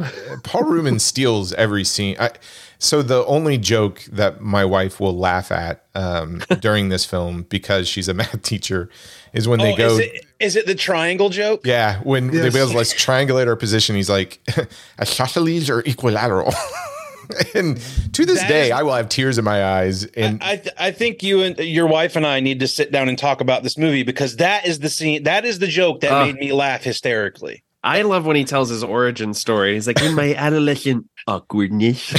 Yevon. 0.06 0.44
Paul 0.44 0.64
Rubin 0.64 1.00
steals 1.00 1.54
every 1.54 1.84
scene. 1.84 2.16
I, 2.20 2.32
so 2.80 3.02
the 3.02 3.26
only 3.26 3.58
joke 3.58 4.04
that 4.12 4.42
my 4.42 4.64
wife 4.66 5.00
will 5.00 5.18
laugh 5.18 5.52
at 5.52 5.86
um, 5.96 6.42
during 6.60 6.90
this 6.90 7.06
film 7.06 7.44
because 7.44 7.88
she's 7.88 8.08
a 8.10 8.14
math 8.14 8.42
teacher 8.44 8.90
is 9.34 9.48
when 9.48 9.60
they 9.60 9.74
Oh, 9.74 9.78
go. 9.78 9.88
is 9.94 10.00
it 10.00 10.26
is 10.40 10.56
it 10.58 10.66
the 10.68 10.76
triangle 10.76 11.30
joke 11.30 11.62
yeah, 11.66 12.00
when 12.04 12.28
they 12.28 12.44
Yes. 12.44 12.54
be 12.54 12.60
able 12.60 12.72
to 12.72 12.78
let's 12.78 12.94
triangulate 12.94 13.48
our 13.48 13.56
position, 13.56 13.96
he's 13.96 14.10
like, 14.10 14.40
"Isosceles 15.02 15.70
are 15.70 15.80
equilateral." 15.82 16.54
and 17.56 17.78
to 18.14 18.26
this 18.26 18.40
That 18.42 18.48
day, 18.50 18.66
is- 18.66 18.72
I 18.72 18.84
will 18.84 18.94
have 18.94 19.08
tears 19.10 19.38
in 19.38 19.46
my 19.46 19.64
eyes. 19.64 20.04
And 20.06 20.44
I 20.44 20.58
th- 20.58 20.76
I 20.78 20.92
think 20.92 21.24
you 21.24 21.42
and 21.42 21.58
your 21.60 21.88
wife 21.88 22.16
and 22.16 22.28
I 22.28 22.42
need 22.42 22.60
to 22.60 22.68
sit 22.68 22.92
down 22.92 23.08
and 23.10 23.18
talk 23.18 23.40
about 23.42 23.64
this 23.64 23.78
movie 23.78 24.04
because 24.04 24.36
that 24.38 24.68
is 24.68 24.80
the 24.80 24.90
scene 24.90 25.24
that 25.24 25.46
is 25.46 25.60
the 25.60 25.68
joke 25.68 26.02
that 26.02 26.12
Ah. 26.12 26.26
made 26.26 26.36
me 26.36 26.52
laugh 26.52 26.84
hysterically. 26.84 27.64
I 27.84 28.04
love 28.04 28.26
when 28.26 28.36
he 28.36 28.46
tells 28.46 28.70
his 28.70 28.84
origin 28.84 29.34
story. 29.34 29.74
He's 29.74 29.88
like, 29.88 30.02
in 30.02 30.16
my 30.16 30.34
adolescent 30.36 31.10
awkwardness. 31.28 32.14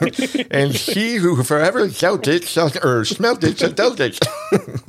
and 0.50 0.72
he 0.72 1.16
who 1.16 1.42
forever 1.42 1.88
felt 1.88 2.26
it 2.26 2.44
shall, 2.44 2.72
or 2.82 3.04
smelt 3.04 3.44
it 3.44 3.58
shall 3.58 3.72
tell 3.72 4.00
it. 4.00 4.18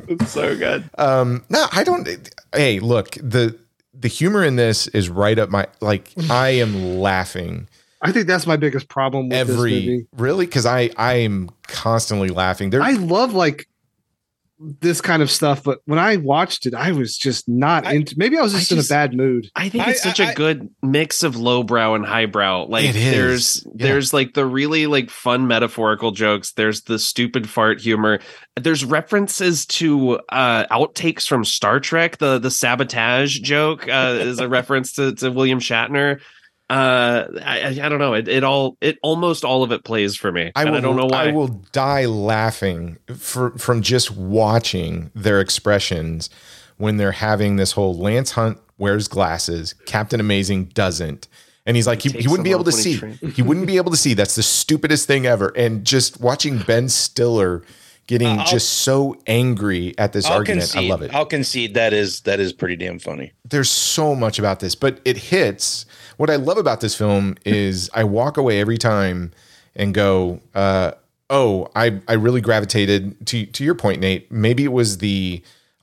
it's 0.08 0.32
so 0.32 0.56
good. 0.56 0.90
Um, 0.98 1.44
no, 1.50 1.66
I 1.72 1.84
don't. 1.84 2.08
Hey, 2.54 2.80
look 2.80 3.12
the 3.12 3.58
the 3.94 4.08
humor 4.08 4.44
in 4.44 4.56
this 4.56 4.88
is 4.88 5.10
right 5.10 5.38
up 5.38 5.50
my 5.50 5.68
like. 5.82 6.12
I 6.30 6.50
am 6.50 7.00
laughing 7.00 7.68
I 8.04 8.12
think 8.12 8.28
that's 8.28 8.46
my 8.46 8.58
biggest 8.58 8.90
problem 8.90 9.30
with 9.30 9.48
this 9.48 9.50
every 9.50 9.72
movie. 9.72 10.08
really 10.18 10.46
because 10.46 10.66
I 10.66 10.90
I 10.98 11.14
am 11.16 11.50
constantly 11.68 12.28
laughing. 12.28 12.70
There, 12.70 12.82
I 12.82 12.92
love 12.92 13.34
like 13.34 13.70
this 14.80 15.02
kind 15.02 15.22
of 15.22 15.30
stuff, 15.30 15.64
but 15.64 15.80
when 15.86 16.00
I 16.00 16.18
watched 16.18 16.66
it, 16.66 16.74
I 16.74 16.92
was 16.92 17.18
just 17.18 17.48
not 17.50 17.86
I- 17.86 17.94
into. 17.94 18.16
Maybe 18.18 18.38
I 18.38 18.42
was 18.42 18.56
I 18.56 18.60
just 18.60 18.72
in 18.72 18.80
a 18.80 18.84
bad 18.84 19.14
mood. 19.14 19.50
I 19.56 19.70
think 19.70 19.88
I- 19.88 19.92
it's 19.92 20.04
such 20.04 20.20
I- 20.20 20.32
a 20.32 20.36
good 20.36 20.70
mix 20.82 21.24
of 21.24 21.36
lowbrow 21.36 21.96
and 21.96 22.06
highbrow. 22.06 22.66
Like 22.68 22.86
It 22.86 22.96
is. 22.96 23.12
there's 23.14 23.68
Yeah. 23.76 23.88
there's 23.88 24.14
like 24.14 24.34
the 24.34 24.46
really 24.46 24.88
like 24.88 25.10
fun 25.10 25.48
metaphorical 25.48 26.12
jokes. 26.12 26.54
There's 26.54 26.82
the 26.84 26.98
stupid 27.00 27.50
fart 27.50 27.82
humor. 27.82 28.20
There's 28.60 28.86
references 28.86 29.66
to 29.68 30.20
uh 30.30 30.66
outtakes 30.68 31.28
from 31.28 31.44
Star 31.46 31.80
Trek. 31.80 32.18
The 32.20 32.40
the 32.40 32.52
sabotage 32.52 33.40
joke 33.40 33.88
uh, 33.90 34.18
is 34.20 34.40
a 34.40 34.48
reference 34.48 34.94
to, 34.94 35.14
to 35.16 35.30
William 35.32 35.60
Shatner. 35.60 36.20
Uh, 36.70 37.26
I, 37.44 37.60
I 37.60 37.68
I 37.84 37.90
don't 37.90 38.00
know. 38.00 38.14
It 38.14 38.28
it 38.28 38.44
all 38.44 38.78
it 38.82 38.98
almost 39.04 39.44
all 39.44 39.64
of 39.64 39.72
it 39.72 39.84
plays 39.84 40.16
for 40.16 40.32
me. 40.32 40.52
I 40.56 40.66
will. 40.66 40.76
I 40.76 40.80
don't 40.80 40.96
know 40.96 41.06
why. 41.06 41.26
I 41.26 41.32
will 41.32 41.50
die 41.72 42.06
laughing 42.06 42.98
for, 43.16 43.52
from 43.58 43.82
just 43.82 44.12
watching 44.12 45.12
their 45.14 45.40
expressions 45.40 46.30
when 46.78 46.98
they're 46.98 47.12
having 47.12 47.58
this 47.58 47.74
whole 47.74 47.98
Lance 47.98 48.32
Hunt 48.32 48.58
wears 48.78 49.08
glasses, 49.08 49.74
Captain 49.86 50.20
Amazing 50.20 50.66
doesn't. 50.66 51.28
And 51.66 51.78
he's 51.78 51.88
like, 51.88 52.02
he, 52.02 52.10
he 52.10 52.16
takes 52.16 52.28
wouldn't 52.28 52.44
be 52.44 52.52
able 52.52 52.66
to 52.66 52.72
off 52.72 53.02
when 53.02 53.12
he 53.12 53.18
see. 53.18 53.32
He 53.32 53.42
wouldn't 53.42 53.68
be 53.68 53.78
able 53.78 53.92
to 53.92 53.98
see. 53.98 54.14
That's 54.14 54.36
the 54.36 54.44
stupidest 54.44 55.08
thing 55.08 55.26
ever. 55.26 55.54
And 55.56 55.86
just 55.86 56.20
watching 56.20 56.58
Ben 56.60 56.90
Stiller 56.90 57.64
getting 58.08 58.40
I'll- 58.40 58.46
just 58.46 58.70
so 58.70 59.18
angry 59.28 59.94
at 59.98 60.14
this 60.14 60.26
I'll 60.26 60.34
argument, 60.38 60.62
concede. 60.72 60.86
I 60.86 60.90
love 60.94 61.02
it. 61.02 61.14
I'll 61.14 61.26
concede 61.26 61.74
that 61.76 61.94
is 61.94 62.22
that 62.22 62.40
is 62.40 62.54
pretty 62.54 62.76
damn 62.76 63.00
funny. 63.00 63.32
there's 63.50 63.70
so 63.70 64.16
much 64.16 64.40
about 64.40 64.60
this, 64.60 64.76
but 64.76 65.00
it 65.06 65.18
hits. 65.18 65.86
What 66.18 66.30
I 66.30 66.36
love 66.36 66.58
about 66.58 66.82
this 66.82 66.96
film 66.96 67.36
is 67.46 67.90
I 67.94 68.04
walk 68.04 68.38
away 68.38 68.60
every 68.60 68.78
time 68.78 69.32
and 69.76 69.94
go, 69.94 70.40
uh, 70.54 70.92
"Oh, 71.30 71.70
I 71.76 72.00
I 72.08 72.14
really 72.14 72.42
gravitated 72.42 73.26
to 73.28 73.46
to 73.46 73.64
your 73.64 73.76
point, 73.76 74.00
Nate. 74.02 74.32
Maybe 74.32 74.64
it 74.64 74.72
was 74.72 75.00
the 75.00 75.42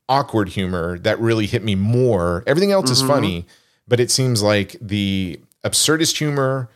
awkward 0.08 0.48
humor 0.50 0.98
that 1.00 1.18
really 1.20 1.46
hit 1.46 1.62
me 1.64 1.74
more. 1.74 2.42
Everything 2.46 2.72
else 2.72 2.90
is 2.90 3.00
funny, 3.02 3.46
but 3.88 4.00
it 4.00 4.10
seems 4.10 4.42
like 4.42 4.76
the 4.80 5.38
absurdist 5.64 6.16
humor 6.18 6.68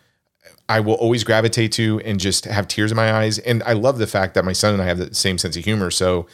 I 0.69 0.81
will 0.81 0.95
always 0.95 1.25
gravitate 1.25 1.73
to 1.73 2.01
and 2.05 2.19
just 2.19 2.47
have 2.47 2.69
tears 2.69 2.91
in 2.91 2.97
my 2.97 3.13
eyes. 3.13 3.39
And 3.39 3.63
I 3.65 3.75
love 3.75 3.99
the 3.99 4.07
fact 4.07 4.35
that 4.35 4.45
my 4.45 4.53
son 4.53 4.73
and 4.73 4.83
I 4.83 4.87
have 4.87 4.99
the 4.99 5.15
same 5.15 5.37
sense 5.39 5.57
of 5.57 5.65
humor. 5.65 5.91
So 5.91 6.27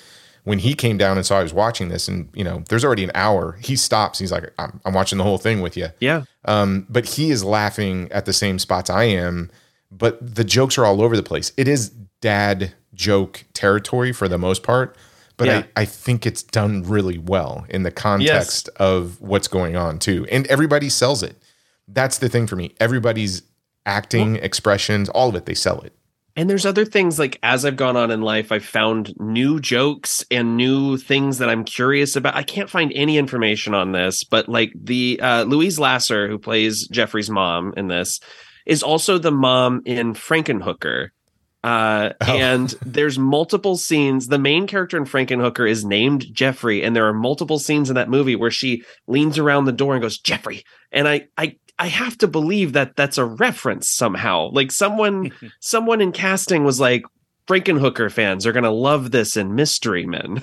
when 0.44 0.60
he 0.60 0.74
came 0.74 0.96
down 0.96 1.16
and 1.16 1.26
saw 1.26 1.38
I 1.38 1.42
was 1.42 1.52
watching 1.52 1.88
this, 1.88 2.08
and 2.08 2.28
you 2.32 2.44
know, 2.44 2.62
there's 2.68 2.84
already 2.84 3.04
an 3.04 3.10
hour, 3.14 3.58
he 3.60 3.76
stops. 3.76 4.18
He's 4.18 4.32
like, 4.32 4.50
"I'm, 4.58 4.80
I'm 4.84 4.94
watching 4.94 5.18
the 5.18 5.24
whole 5.24 5.38
thing 5.38 5.60
with 5.60 5.76
you." 5.76 5.88
Yeah. 6.00 6.24
Um, 6.44 6.86
but 6.88 7.04
he 7.06 7.30
is 7.30 7.44
laughing 7.44 8.10
at 8.12 8.24
the 8.24 8.32
same 8.32 8.58
spots 8.58 8.88
I 8.88 9.04
am. 9.04 9.50
But 9.90 10.18
the 10.36 10.44
jokes 10.44 10.78
are 10.78 10.84
all 10.84 11.02
over 11.02 11.16
the 11.16 11.22
place. 11.22 11.52
It 11.56 11.66
is 11.66 11.90
dad 12.20 12.72
joke 12.94 13.44
territory 13.54 14.12
for 14.12 14.28
the 14.28 14.38
most 14.38 14.62
part. 14.62 14.96
But 15.36 15.48
Yeah. 15.48 15.64
I, 15.76 15.82
I 15.82 15.84
think 15.86 16.26
it's 16.26 16.42
done 16.42 16.82
really 16.84 17.18
well 17.18 17.64
in 17.68 17.82
the 17.82 17.90
context 17.90 18.68
of 18.76 19.20
what's 19.20 19.48
going 19.48 19.74
on 19.74 19.98
too. 19.98 20.26
And 20.30 20.46
everybody 20.46 20.88
sells 20.88 21.22
it. 21.22 21.42
That's 21.88 22.18
the 22.18 22.28
thing 22.28 22.46
for 22.46 22.56
me. 22.56 22.74
Everybody's 22.78 23.42
acting, 23.86 24.36
expressions, 24.36 25.08
all 25.08 25.28
of 25.30 25.34
it, 25.34 25.46
they 25.46 25.54
sell 25.54 25.80
it. 25.80 25.92
And 26.36 26.48
there's 26.48 26.64
other 26.64 26.84
things 26.84 27.18
like 27.18 27.38
as 27.42 27.64
I've 27.64 27.76
gone 27.76 27.96
on 27.96 28.10
in 28.10 28.22
life, 28.22 28.52
I've 28.52 28.64
found 28.64 29.12
new 29.18 29.58
jokes 29.60 30.24
and 30.30 30.56
new 30.56 30.96
things 30.96 31.38
that 31.38 31.50
I'm 31.50 31.64
curious 31.64 32.14
about. 32.16 32.36
I 32.36 32.44
can't 32.44 32.70
find 32.70 32.92
any 32.94 33.18
information 33.18 33.74
on 33.74 33.92
this, 33.92 34.22
but 34.24 34.48
like 34.48 34.72
the 34.74 35.18
uh, 35.20 35.42
Louise 35.42 35.78
Lasser, 35.78 36.28
who 36.28 36.38
plays 36.38 36.86
Jeffrey's 36.88 37.28
mom 37.28 37.74
in 37.76 37.88
this, 37.88 38.20
is 38.64 38.82
also 38.82 39.18
the 39.18 39.32
mom 39.32 39.82
in 39.84 40.14
Frankenhooker. 40.14 41.08
Uh, 41.62 42.12
Oh. 42.22 42.36
and 42.38 42.74
there's 42.86 43.18
multiple 43.18 43.76
scenes. 43.76 44.28
The 44.28 44.38
main 44.38 44.66
character 44.66 44.96
in 44.96 45.04
Frankenhooker 45.04 45.68
is 45.68 45.84
named 45.84 46.32
Jeffrey, 46.32 46.82
and 46.82 46.96
there 46.96 47.06
are 47.06 47.12
multiple 47.12 47.58
scenes 47.58 47.90
in 47.90 47.96
that 47.96 48.08
movie 48.08 48.34
where 48.36 48.50
she 48.50 48.82
leans 49.06 49.36
around 49.36 49.66
the 49.66 49.72
door 49.72 49.94
and 49.94 50.00
goes, 50.00 50.18
Jeffrey. 50.18 50.64
And 50.90 51.06
I, 51.06 51.26
I, 51.36 51.56
I 51.80 51.86
have 51.86 52.18
to 52.18 52.28
believe 52.28 52.74
that 52.74 52.94
that's 52.94 53.16
a 53.16 53.24
reference 53.24 53.90
somehow. 53.90 54.50
Like 54.52 54.70
someone, 54.70 55.32
someone 55.60 56.02
in 56.02 56.12
casting 56.12 56.62
was 56.62 56.78
like, 56.78 57.02
Frankenhooker 57.48 58.12
fans 58.12 58.46
are 58.46 58.52
gonna 58.52 58.70
love 58.70 59.10
this 59.10 59.36
in 59.36 59.54
Mystery 59.54 60.06
Men. 60.06 60.42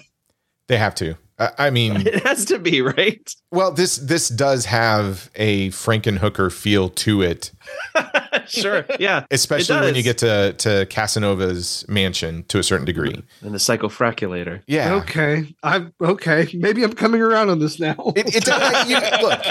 They 0.67 0.77
have 0.77 0.95
to. 0.95 1.15
I, 1.39 1.51
I 1.57 1.69
mean, 1.69 1.95
It 2.07 2.23
has 2.25 2.45
to 2.45 2.59
be 2.59 2.81
right. 2.81 3.33
well, 3.51 3.71
this 3.71 3.97
this 3.97 4.29
does 4.29 4.65
have 4.65 5.29
a 5.35 5.69
Frankenhooker 5.69 6.51
feel 6.51 6.89
to 6.89 7.21
it, 7.21 7.51
sure, 8.47 8.85
yeah. 8.99 9.25
especially 9.31 9.79
when 9.81 9.95
you 9.95 10.03
get 10.03 10.17
to 10.19 10.53
to 10.53 10.85
Casanova's 10.89 11.85
mansion 11.87 12.43
to 12.45 12.59
a 12.59 12.63
certain 12.63 12.85
degree. 12.85 13.21
And 13.41 13.53
the 13.53 13.57
psychofraculator. 13.59 14.61
Yeah. 14.67 14.93
Okay, 14.95 15.55
I'm 15.63 15.93
okay. 16.01 16.47
Maybe 16.53 16.83
I'm 16.83 16.93
coming 16.93 17.21
around 17.21 17.49
on 17.49 17.59
this 17.59 17.79
now. 17.79 17.95
It, 18.15 18.35
it 18.35 18.43
does. 18.43 18.89
You, 18.89 18.97
look, 19.21 19.41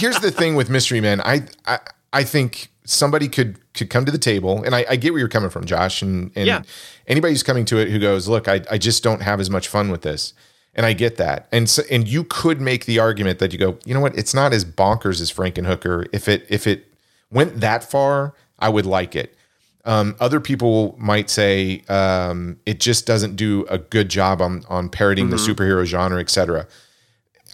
here's 0.00 0.18
the 0.20 0.30
thing 0.30 0.54
with 0.54 0.68
Mystery 0.70 1.00
Men. 1.00 1.20
I, 1.20 1.42
I 1.66 1.78
I 2.12 2.24
think 2.24 2.68
somebody 2.84 3.28
could 3.28 3.58
could 3.74 3.90
come 3.90 4.04
to 4.04 4.12
the 4.12 4.18
table, 4.18 4.62
and 4.62 4.74
I, 4.74 4.84
I 4.90 4.96
get 4.96 5.12
where 5.12 5.20
you're 5.20 5.28
coming 5.28 5.50
from, 5.50 5.64
Josh, 5.64 6.02
and 6.02 6.30
and 6.36 6.46
Yeah. 6.46 6.62
anybody 7.06 7.32
who's 7.32 7.42
coming 7.42 7.64
to 7.66 7.78
it 7.78 7.88
who 7.88 7.98
goes, 7.98 8.28
look, 8.28 8.48
I, 8.48 8.60
I 8.70 8.78
just 8.78 9.02
don't 9.02 9.22
have 9.22 9.40
as 9.40 9.48
much 9.50 9.66
fun 9.68 9.90
with 9.90 10.02
this, 10.02 10.32
and 10.74 10.84
I 10.84 10.92
get 10.92 11.16
that, 11.16 11.48
and 11.52 11.68
so, 11.68 11.82
and 11.90 12.08
you 12.08 12.24
could 12.24 12.60
make 12.60 12.86
the 12.86 12.98
argument 12.98 13.38
that 13.38 13.52
you 13.52 13.58
go, 13.58 13.78
you 13.84 13.94
know 13.94 14.00
what, 14.00 14.16
it's 14.16 14.34
not 14.34 14.52
as 14.52 14.64
bonkers 14.64 15.20
as 15.20 15.32
Frankenhooker. 15.32 16.06
If 16.12 16.28
it 16.28 16.46
if 16.48 16.66
it 16.66 16.86
went 17.30 17.60
that 17.60 17.84
far, 17.84 18.34
I 18.58 18.68
would 18.68 18.86
like 18.86 19.16
it. 19.16 19.34
Um, 19.86 20.16
other 20.18 20.40
people 20.40 20.94
might 20.98 21.28
say 21.28 21.82
um, 21.88 22.58
it 22.64 22.80
just 22.80 23.06
doesn't 23.06 23.36
do 23.36 23.66
a 23.68 23.78
good 23.78 24.08
job 24.08 24.40
on 24.40 24.64
on 24.68 24.88
parodying 24.88 25.30
the 25.30 25.36
superhero 25.36 25.84
genre, 25.84 26.20
et 26.20 26.30
cetera. 26.30 26.66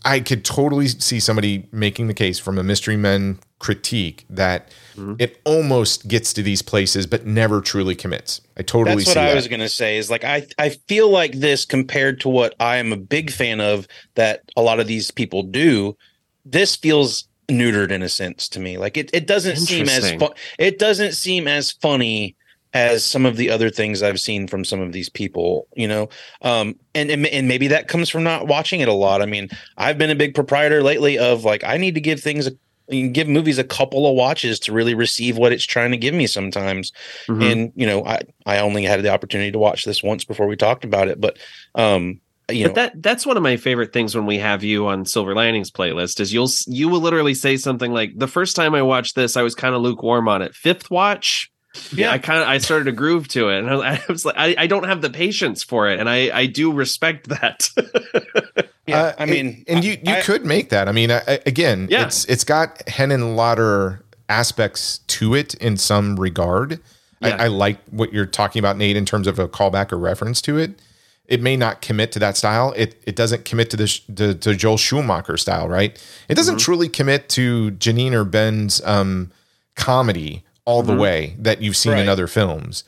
I 0.04 0.20
could 0.20 0.44
totally 0.44 0.88
see 0.88 1.20
somebody 1.20 1.68
making 1.72 2.06
the 2.06 2.14
case 2.14 2.38
from 2.38 2.58
a 2.58 2.62
mystery 2.62 2.96
men 2.96 3.38
critique 3.58 4.24
that 4.30 4.70
mm-hmm. 4.96 5.14
it 5.18 5.38
almost 5.44 6.08
gets 6.08 6.32
to 6.32 6.42
these 6.42 6.62
places 6.62 7.06
but 7.06 7.26
never 7.26 7.60
truly 7.60 7.94
commits. 7.94 8.40
I 8.56 8.62
totally 8.62 8.96
That's 8.96 9.08
what 9.08 9.14
see 9.14 9.20
I 9.20 9.28
that. 9.28 9.34
was 9.34 9.48
going 9.48 9.60
to 9.60 9.68
say. 9.68 9.98
Is 9.98 10.10
like 10.10 10.24
I 10.24 10.46
I 10.58 10.70
feel 10.70 11.10
like 11.10 11.32
this 11.32 11.64
compared 11.64 12.20
to 12.20 12.28
what 12.28 12.54
I 12.58 12.76
am 12.76 12.92
a 12.92 12.96
big 12.96 13.30
fan 13.30 13.60
of 13.60 13.86
that 14.14 14.42
a 14.56 14.62
lot 14.62 14.80
of 14.80 14.86
these 14.86 15.10
people 15.10 15.42
do. 15.42 15.96
This 16.44 16.74
feels 16.76 17.28
neutered 17.48 17.90
in 17.90 18.02
a 18.02 18.08
sense 18.08 18.48
to 18.50 18.60
me. 18.60 18.78
Like 18.78 18.96
it 18.96 19.10
it 19.12 19.26
doesn't 19.26 19.56
seem 19.56 19.88
as 19.88 20.12
fu- 20.12 20.34
it 20.58 20.78
doesn't 20.78 21.12
seem 21.12 21.46
as 21.46 21.72
funny 21.72 22.36
as 22.72 23.04
some 23.04 23.26
of 23.26 23.36
the 23.36 23.50
other 23.50 23.68
things 23.70 24.02
I've 24.02 24.20
seen 24.20 24.46
from 24.46 24.64
some 24.64 24.80
of 24.80 24.92
these 24.92 25.08
people, 25.08 25.66
you 25.74 25.88
know. 25.88 26.08
Um 26.42 26.76
and 26.94 27.10
and, 27.10 27.26
and 27.26 27.48
maybe 27.48 27.68
that 27.68 27.88
comes 27.88 28.08
from 28.08 28.22
not 28.22 28.46
watching 28.46 28.80
it 28.80 28.88
a 28.88 28.92
lot. 28.92 29.22
I 29.22 29.26
mean, 29.26 29.48
I've 29.76 29.98
been 29.98 30.10
a 30.10 30.14
big 30.14 30.34
proprietor 30.34 30.82
lately 30.82 31.18
of 31.18 31.44
like 31.44 31.64
I 31.64 31.76
need 31.76 31.94
to 31.94 32.00
give 32.00 32.20
things 32.20 32.46
a 32.46 32.52
you 32.88 33.04
can 33.04 33.12
give 33.12 33.28
movies 33.28 33.56
a 33.58 33.62
couple 33.62 34.08
of 34.08 34.16
watches 34.16 34.58
to 34.58 34.72
really 34.72 34.94
receive 34.94 35.38
what 35.38 35.52
it's 35.52 35.64
trying 35.64 35.92
to 35.92 35.96
give 35.96 36.12
me 36.12 36.26
sometimes 36.26 36.90
Mhm. 37.28 37.52
and 37.52 37.72
you 37.76 37.86
know 37.86 38.04
i 38.04 38.18
i 38.46 38.58
only 38.58 38.82
had 38.82 39.00
the 39.04 39.10
opportunity 39.10 39.52
to 39.52 39.60
watch 39.60 39.84
this 39.84 40.02
once 40.02 40.24
before 40.24 40.48
we 40.48 40.56
talked 40.56 40.84
about 40.84 41.06
it 41.06 41.20
but 41.20 41.38
um 41.76 42.20
you 42.50 42.64
but 42.64 42.68
know 42.68 42.74
that 42.74 43.00
that's 43.00 43.24
one 43.24 43.36
of 43.36 43.44
my 43.44 43.56
favorite 43.56 43.92
things 43.92 44.16
when 44.16 44.26
we 44.26 44.38
have 44.38 44.64
you 44.64 44.88
on 44.88 45.04
Silver 45.04 45.36
Linings 45.36 45.70
playlist 45.70 46.18
is 46.18 46.32
you'll 46.32 46.50
you 46.66 46.88
will 46.88 46.98
literally 47.00 47.32
say 47.34 47.56
something 47.56 47.92
like 47.92 48.10
the 48.16 48.26
first 48.26 48.56
time 48.56 48.74
I 48.74 48.82
watched 48.82 49.14
this 49.14 49.36
I 49.36 49.42
was 49.42 49.54
kind 49.54 49.72
of 49.72 49.82
lukewarm 49.82 50.26
on 50.26 50.42
it. 50.42 50.52
Fifth 50.56 50.90
watch, 50.90 51.48
Yeah. 51.92 52.10
I 52.10 52.18
kind 52.18 52.40
of 52.42 52.48
I 52.48 52.58
started 52.58 52.84
to 52.86 52.92
groove 52.92 53.28
to 53.28 53.48
it, 53.50 53.58
and 53.58 53.70
I 53.70 54.00
was, 54.08 54.24
like 54.24 54.34
I, 54.36 54.54
I 54.58 54.66
don't 54.66 54.84
have 54.84 55.02
the 55.02 55.10
patience 55.10 55.62
for 55.62 55.88
it, 55.88 56.00
and 56.00 56.08
I 56.08 56.30
I 56.36 56.46
do 56.46 56.72
respect 56.72 57.28
that. 57.28 57.68
yeah 58.86 58.96
Uh, 59.02 59.12
i 59.18 59.26
mean 59.26 59.64
and 59.68 59.84
you 59.84 59.92
you 60.02 60.14
I- 60.14 60.20
could 60.22 60.44
make 60.44 60.70
that. 60.70 60.88
I 60.88 60.92
mean, 60.92 61.10
I, 61.12 61.22
I- 61.28 61.40
again, 61.46 61.86
Yeah. 61.90 62.06
it's 62.06 62.24
it's 62.26 62.44
got 62.44 62.78
Henenlotter 62.86 64.00
aspects 64.28 64.98
to 65.08 65.34
it 65.34 65.54
in 65.54 65.76
some 65.76 66.18
regard. 66.18 66.80
Yeah. 67.20 67.36
I, 67.36 67.44
I 67.44 67.46
like 67.48 67.78
what 67.90 68.12
you're 68.12 68.26
talking 68.26 68.58
about, 68.60 68.76
Nate, 68.78 68.96
in 68.96 69.04
terms 69.04 69.26
of 69.26 69.38
a 69.38 69.46
callback 69.48 69.92
or 69.92 69.98
reference 69.98 70.40
to 70.42 70.56
it. 70.58 70.80
It 71.26 71.40
may 71.42 71.56
not 71.56 71.80
commit 71.82 72.10
to 72.12 72.18
that 72.18 72.36
style. 72.36 72.72
It 72.76 73.00
it 73.06 73.14
doesn't 73.14 73.44
commit 73.44 73.70
to 73.70 73.76
the 73.76 73.86
to, 74.16 74.34
to 74.34 74.54
Joel 74.56 74.76
Schumacher 74.78 75.36
style, 75.36 75.68
right? 75.68 75.96
It 76.28 76.34
doesn't 76.34 76.58
truly 76.58 76.88
commit 76.88 77.28
to 77.30 77.70
Janeane 77.72 78.12
or 78.12 78.24
Ben's 78.24 78.80
um, 78.84 79.30
comedy 79.76 80.42
all 80.64 80.82
the 80.82 80.94
way 80.94 81.34
that 81.38 81.62
you've 81.62 81.76
seen 81.76 81.92
in 81.98 82.08
other 82.08 82.26
films. 82.26 82.84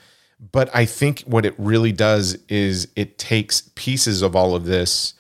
But 0.52 0.68
I 0.74 0.84
think 0.86 1.20
what 1.20 1.44
it 1.46 1.54
really 1.58 1.92
does 1.92 2.36
is 2.48 2.88
it 2.96 3.16
takes 3.18 3.70
pieces 3.74 4.22
of 4.22 4.34
all 4.34 4.54
of 4.56 4.64
this 4.64 5.14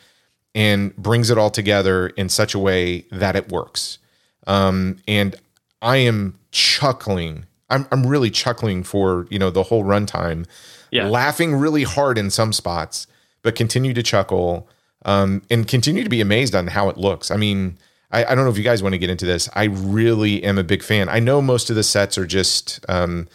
and 0.54 0.94
brings 0.96 1.30
it 1.30 1.38
all 1.38 1.50
together 1.50 2.08
in 2.08 2.28
such 2.28 2.54
a 2.54 2.58
way 2.58 3.06
that 3.12 3.36
it 3.36 3.48
works. 3.50 3.98
Um, 4.46 4.98
and 5.06 5.36
I 5.80 5.98
am 5.98 6.38
chuckling. 6.50 7.46
I'm, 7.70 7.86
I'm 7.92 8.06
really 8.06 8.30
chuckling 8.30 8.82
for 8.82 9.26
you 9.30 9.38
know 9.38 9.50
the 9.50 9.62
whole 9.64 9.84
runtime, 9.84 10.46
Yeah. 10.90 11.08
laughing 11.08 11.54
really 11.54 11.84
hard 11.84 12.18
in 12.18 12.30
some 12.30 12.52
spots, 12.52 13.06
but 13.42 13.54
continue 13.54 13.94
to 13.94 14.02
chuckle 14.02 14.68
um, 15.04 15.42
and 15.50 15.66
continue 15.66 16.04
to 16.04 16.10
be 16.10 16.20
amazed 16.20 16.54
on 16.54 16.66
how 16.68 16.88
it 16.88 16.96
looks. 16.98 17.30
I 17.30 17.36
mean, 17.36 17.78
I, 18.12 18.24
I 18.24 18.34
don't 18.34 18.44
know 18.44 18.50
if 18.50 18.58
you 18.58 18.64
guys 18.64 18.82
want 18.82 18.92
to 18.92 18.98
get 18.98 19.10
into 19.10 19.26
this. 19.26 19.48
I 19.54 19.64
really 19.64 20.44
am 20.44 20.58
a 20.58 20.64
big 20.64 20.82
fan. 20.82 21.08
I 21.08 21.18
know 21.18 21.42
most 21.42 21.70
of 21.70 21.76
the 21.76 21.82
sets 21.82 22.18
are 22.18 22.26
just 22.26 22.84
um, 22.88 23.28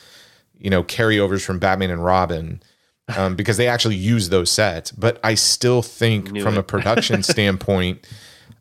you 0.60 0.70
know 0.70 0.84
carryovers 0.84 1.44
from 1.44 1.60
Batman 1.60 1.92
and 1.92 2.04
Robin. 2.04 2.62
Um, 3.16 3.38
because 3.38 3.56
they 3.56 3.70
actually 3.70 3.96
use 3.96 4.28
those 4.28 4.52
sets, 4.52 4.92
but 4.92 5.18
I 5.24 5.36
still 5.36 5.82
think 5.82 6.34
Knew 6.34 6.44
from 6.44 6.58
a 6.58 6.64
production 6.74 7.24
standpoint, 7.24 8.06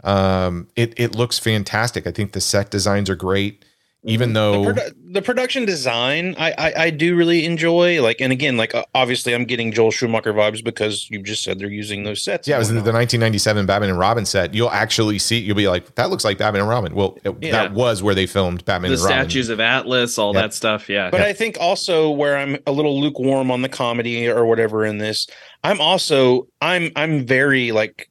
um, 0.04 0.68
it 0.76 0.94
it 0.96 1.16
looks 1.16 1.36
fantastic. 1.36 2.06
I 2.06 2.12
think 2.12 2.30
the 2.30 2.40
set 2.40 2.70
designs 2.70 3.10
are 3.10 3.16
great, 3.16 3.64
even 4.06 4.32
the, 4.32 4.40
though 4.40 4.64
produ- 4.72 4.94
the 5.12 5.22
production 5.22 5.64
design 5.64 6.34
I, 6.38 6.52
I 6.58 6.72
i 6.84 6.90
do 6.90 7.16
really 7.16 7.44
enjoy 7.44 8.02
like 8.02 8.20
and 8.20 8.32
again 8.32 8.56
like 8.56 8.74
uh, 8.74 8.84
obviously 8.94 9.34
i'm 9.34 9.44
getting 9.44 9.72
joel 9.72 9.90
schumacher 9.90 10.32
vibes 10.32 10.62
because 10.62 11.08
you 11.10 11.22
just 11.22 11.42
said 11.42 11.58
they're 11.58 11.68
using 11.68 12.04
those 12.04 12.22
sets 12.22 12.46
yeah, 12.48 12.56
it 12.56 12.58
was 12.58 12.68
the, 12.68 12.74
the 12.74 12.92
1997 12.92 13.66
Batman 13.66 13.90
and 13.90 13.98
Robin 13.98 14.24
set. 14.24 14.54
You'll 14.54 14.70
actually 14.70 15.18
see. 15.18 15.38
You'll 15.38 15.56
be 15.56 15.68
like, 15.68 15.94
that 15.96 16.10
looks 16.10 16.24
like 16.24 16.38
Batman 16.38 16.60
and 16.62 16.68
Robin. 16.68 16.94
Well, 16.94 17.18
it- 17.24 17.34
Yeah. 17.40 17.52
that 17.52 17.72
was 17.72 18.02
where 18.02 18.14
they 18.14 18.26
filmed 18.26 18.64
Batman 18.64 18.90
the 18.92 18.96
and 18.96 19.04
Robin. 19.04 19.18
statues 19.24 19.48
of 19.48 19.58
Atlas, 19.60 20.18
all 20.18 20.34
Yeah. 20.34 20.42
that 20.42 20.54
stuff. 20.54 20.88
Yeah, 20.88 21.10
But 21.10 21.22
I 21.22 21.32
think 21.32 21.56
also 21.60 22.10
where 22.10 22.36
I'm 22.36 22.58
a 22.66 22.72
little 22.72 23.00
lukewarm 23.00 23.50
on 23.50 23.62
the 23.62 23.68
comedy 23.68 24.28
or 24.28 24.46
whatever 24.46 24.84
in 24.84 24.98
this, 24.98 25.26
I'm 25.64 25.80
also 25.80 26.46
I'm 26.60 26.90
I'm 26.94 27.26
very 27.26 27.72
like 27.72 28.08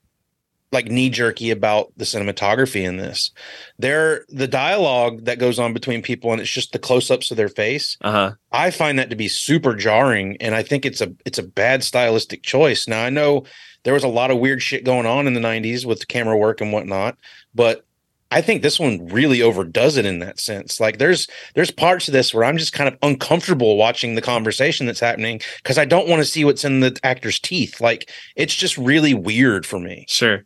like 0.75 0.85
knee 0.85 1.09
jerky 1.09 1.49
about 1.49 1.91
the 1.97 2.05
cinematography 2.05 2.83
in 2.83 2.97
this. 2.97 3.31
There 3.79 4.25
the 4.29 4.47
dialogue 4.47 5.25
that 5.25 5.39
goes 5.39 5.57
on 5.57 5.73
between 5.73 6.03
people 6.03 6.31
and 6.31 6.39
it's 6.39 6.51
just 6.51 6.71
the 6.71 6.79
close-ups 6.79 7.31
of 7.31 7.37
their 7.37 7.49
face. 7.49 7.97
uh 8.01 8.11
huh. 8.11 8.31
I 8.51 8.69
find 8.69 8.99
that 8.99 9.09
to 9.09 9.15
be 9.15 9.27
super 9.27 9.73
jarring 9.73 10.37
and 10.39 10.53
I 10.53 10.61
think 10.61 10.85
it's 10.85 11.01
a 11.01 11.11
it's 11.25 11.39
a 11.39 11.43
bad 11.43 11.83
stylistic 11.83 12.43
choice. 12.43 12.87
Now 12.87 13.03
I 13.03 13.09
know 13.09 13.45
there 13.83 13.95
was 13.95 14.03
a 14.03 14.07
lot 14.07 14.29
of 14.29 14.37
weird 14.37 14.61
shit 14.61 14.83
going 14.83 15.07
on 15.07 15.25
in 15.25 15.33
the 15.33 15.39
90s 15.39 15.85
with 15.85 16.07
camera 16.07 16.37
work 16.37 16.61
and 16.61 16.71
whatnot, 16.71 17.17
but 17.55 17.85
I 18.31 18.41
think 18.41 18.61
this 18.61 18.79
one 18.79 19.07
really 19.07 19.41
overdoes 19.41 19.97
it 19.97 20.05
in 20.05 20.19
that 20.19 20.39
sense. 20.39 20.79
Like 20.79 20.97
there's 20.97 21.27
there's 21.53 21.71
parts 21.71 22.07
of 22.07 22.11
this 22.11 22.33
where 22.33 22.43
I'm 22.43 22.57
just 22.57 22.73
kind 22.73 22.87
of 22.87 22.97
uncomfortable 23.01 23.77
watching 23.77 24.15
the 24.15 24.21
conversation 24.21 24.85
that's 24.85 24.99
happening 24.99 25.39
because 25.57 25.77
I 25.77 25.85
don't 25.85 26.09
want 26.09 26.21
to 26.21 26.29
see 26.29 26.43
what's 26.43 26.65
in 26.65 26.79
the 26.79 26.99
actor's 27.03 27.39
teeth. 27.39 27.79
Like 27.79 28.09
it's 28.35 28.55
just 28.55 28.77
really 28.77 29.13
weird 29.13 29.65
for 29.65 29.79
me. 29.79 30.05
Sure. 30.09 30.43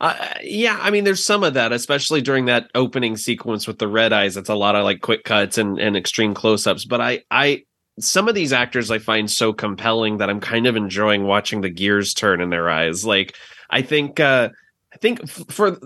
Uh, 0.00 0.14
yeah, 0.42 0.78
I 0.80 0.90
mean, 0.90 1.04
there's 1.04 1.24
some 1.24 1.44
of 1.44 1.54
that, 1.54 1.72
especially 1.72 2.20
during 2.20 2.46
that 2.46 2.70
opening 2.74 3.16
sequence 3.16 3.66
with 3.66 3.78
the 3.78 3.88
red 3.88 4.12
eyes. 4.12 4.36
It's 4.36 4.48
a 4.48 4.54
lot 4.54 4.76
of 4.76 4.84
like 4.84 5.00
quick 5.00 5.24
cuts 5.24 5.58
and, 5.58 5.78
and 5.78 5.96
extreme 5.96 6.34
close 6.34 6.66
ups. 6.66 6.84
But 6.84 7.00
I, 7.00 7.22
I, 7.30 7.64
some 8.00 8.28
of 8.28 8.34
these 8.34 8.52
actors 8.52 8.90
I 8.90 8.98
find 8.98 9.30
so 9.30 9.52
compelling 9.52 10.18
that 10.18 10.30
I'm 10.30 10.40
kind 10.40 10.66
of 10.66 10.76
enjoying 10.76 11.24
watching 11.24 11.60
the 11.60 11.70
gears 11.70 12.12
turn 12.12 12.40
in 12.40 12.50
their 12.50 12.68
eyes. 12.68 13.04
Like, 13.04 13.36
I 13.70 13.82
think, 13.82 14.20
uh, 14.20 14.50
I 14.92 14.96
think 14.98 15.28
for 15.28 15.76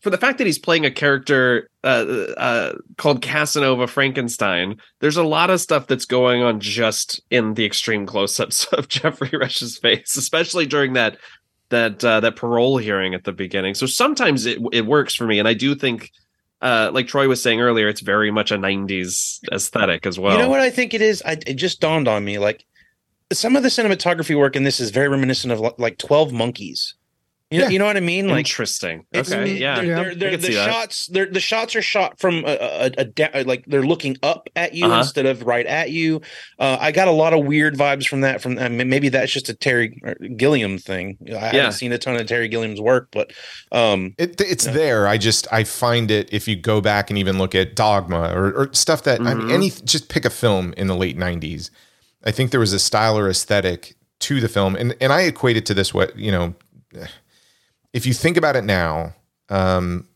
for 0.00 0.08
the 0.08 0.16
fact 0.16 0.38
that 0.38 0.46
he's 0.46 0.58
playing 0.58 0.86
a 0.86 0.90
character 0.90 1.68
uh, 1.82 2.04
uh, 2.36 2.72
called 2.96 3.20
Casanova 3.20 3.86
Frankenstein, 3.86 4.76
there's 5.00 5.18
a 5.18 5.22
lot 5.22 5.50
of 5.50 5.60
stuff 5.60 5.86
that's 5.86 6.06
going 6.06 6.42
on 6.42 6.60
just 6.60 7.20
in 7.30 7.54
the 7.54 7.66
extreme 7.66 8.06
close-ups 8.06 8.64
of 8.72 8.88
Geoffrey 8.88 9.30
Rush's 9.32 9.76
face, 9.76 10.16
especially 10.16 10.64
during 10.64 10.94
that 10.94 11.18
that 11.74 12.04
uh, 12.04 12.20
that 12.20 12.36
parole 12.36 12.78
hearing 12.78 13.14
at 13.14 13.24
the 13.24 13.32
beginning. 13.32 13.74
So 13.74 13.86
sometimes 13.86 14.46
it 14.46 14.58
it 14.72 14.86
works 14.86 15.14
for 15.14 15.26
me, 15.26 15.38
and 15.38 15.48
I 15.48 15.54
do 15.54 15.74
think, 15.74 16.10
uh, 16.62 16.90
like 16.92 17.06
Troy 17.06 17.28
was 17.28 17.42
saying 17.42 17.60
earlier, 17.60 17.88
it's 17.88 18.00
very 18.00 18.30
much 18.30 18.50
a 18.50 18.56
'90s 18.56 19.40
aesthetic 19.52 20.06
as 20.06 20.18
well. 20.18 20.32
You 20.36 20.42
know 20.42 20.48
what 20.48 20.60
I 20.60 20.70
think 20.70 20.94
it 20.94 21.02
is? 21.02 21.22
I, 21.26 21.32
it 21.46 21.54
just 21.54 21.80
dawned 21.80 22.08
on 22.08 22.24
me. 22.24 22.38
Like 22.38 22.64
some 23.32 23.56
of 23.56 23.62
the 23.62 23.68
cinematography 23.68 24.38
work 24.38 24.56
in 24.56 24.64
this 24.64 24.80
is 24.80 24.90
very 24.90 25.08
reminiscent 25.08 25.52
of 25.52 25.74
like 25.78 25.98
Twelve 25.98 26.32
Monkeys. 26.32 26.94
You 27.50 27.58
know, 27.58 27.64
Yeah. 27.66 27.70
you 27.70 27.78
know 27.78 27.84
what 27.84 27.96
I 27.96 28.00
mean? 28.00 28.28
Like 28.28 28.38
Interesting. 28.46 29.04
Okay, 29.14 29.54
yeah. 29.58 29.80
they're, 29.80 30.14
they're, 30.14 30.14
they're- 30.14 30.36
the 30.38 30.52
shots. 30.52 31.06
They're, 31.08 31.26
the 31.26 31.40
shots 31.40 31.76
are 31.76 31.82
shot 31.82 32.18
from 32.18 32.42
a, 32.46 32.56
a, 32.58 32.90
a, 32.98 33.04
da- 33.04 33.42
like 33.44 33.64
they're 33.66 33.84
looking 33.84 34.16
up 34.22 34.48
at 34.56 34.74
you 34.74 34.86
Uh-huh. 34.86 34.98
instead 35.00 35.26
of 35.26 35.42
right 35.42 35.66
at 35.66 35.90
you. 35.90 36.22
Uh, 36.58 36.78
I 36.80 36.90
got 36.90 37.06
a 37.06 37.12
lot 37.12 37.32
of 37.34 37.44
weird 37.44 37.76
vibes 37.76 38.06
from 38.08 38.22
that. 38.22 38.40
From 38.40 38.58
I 38.58 38.68
mean, 38.70 38.88
maybe 38.88 39.08
that's 39.10 39.30
just 39.30 39.48
a 39.50 39.54
Terry 39.54 40.00
uh, 40.06 40.14
Gilliam 40.36 40.78
thing. 40.78 41.18
I 41.20 41.30
Yeah. 41.30 41.38
haven't 41.50 41.72
seen 41.72 41.92
a 41.92 41.98
ton 41.98 42.16
of 42.16 42.26
Terry 42.26 42.48
Gilliam's 42.48 42.80
work, 42.80 43.08
but 43.12 43.30
um, 43.72 44.14
It, 44.18 44.40
it's 44.40 44.64
there. 44.64 45.06
I 45.06 45.18
just 45.18 45.46
I 45.52 45.64
find 45.64 46.10
it 46.10 46.32
if 46.32 46.48
you 46.48 46.56
go 46.56 46.80
back 46.80 47.10
and 47.10 47.18
even 47.18 47.38
look 47.38 47.54
at 47.54 47.76
Dogma 47.76 48.32
or, 48.34 48.52
or 48.52 48.70
stuff 48.72 49.02
that 49.04 49.20
I 49.20 49.34
mean, 49.34 49.48
Mhm. 49.48 49.52
any 49.52 49.70
just 49.70 50.08
pick 50.08 50.24
a 50.24 50.30
film 50.30 50.72
in 50.78 50.86
the 50.86 50.96
late 50.96 51.16
'90s. 51.18 51.70
I 52.24 52.30
think 52.30 52.50
there 52.52 52.60
was 52.60 52.72
a 52.72 52.78
style 52.80 53.18
or 53.18 53.28
aesthetic 53.28 53.94
to 54.20 54.40
the 54.40 54.48
film, 54.48 54.74
and 54.76 54.96
and 55.00 55.12
I 55.12 55.20
equate 55.22 55.58
it 55.58 55.66
to 55.66 55.74
this. 55.74 55.92
What 55.92 56.18
you 56.18 56.32
know, 56.32 56.54
if 57.94 58.04
you 58.04 58.12
think 58.12 58.36
about 58.36 58.56
it 58.56 58.64
now, 58.64 59.14
um, 59.48 60.06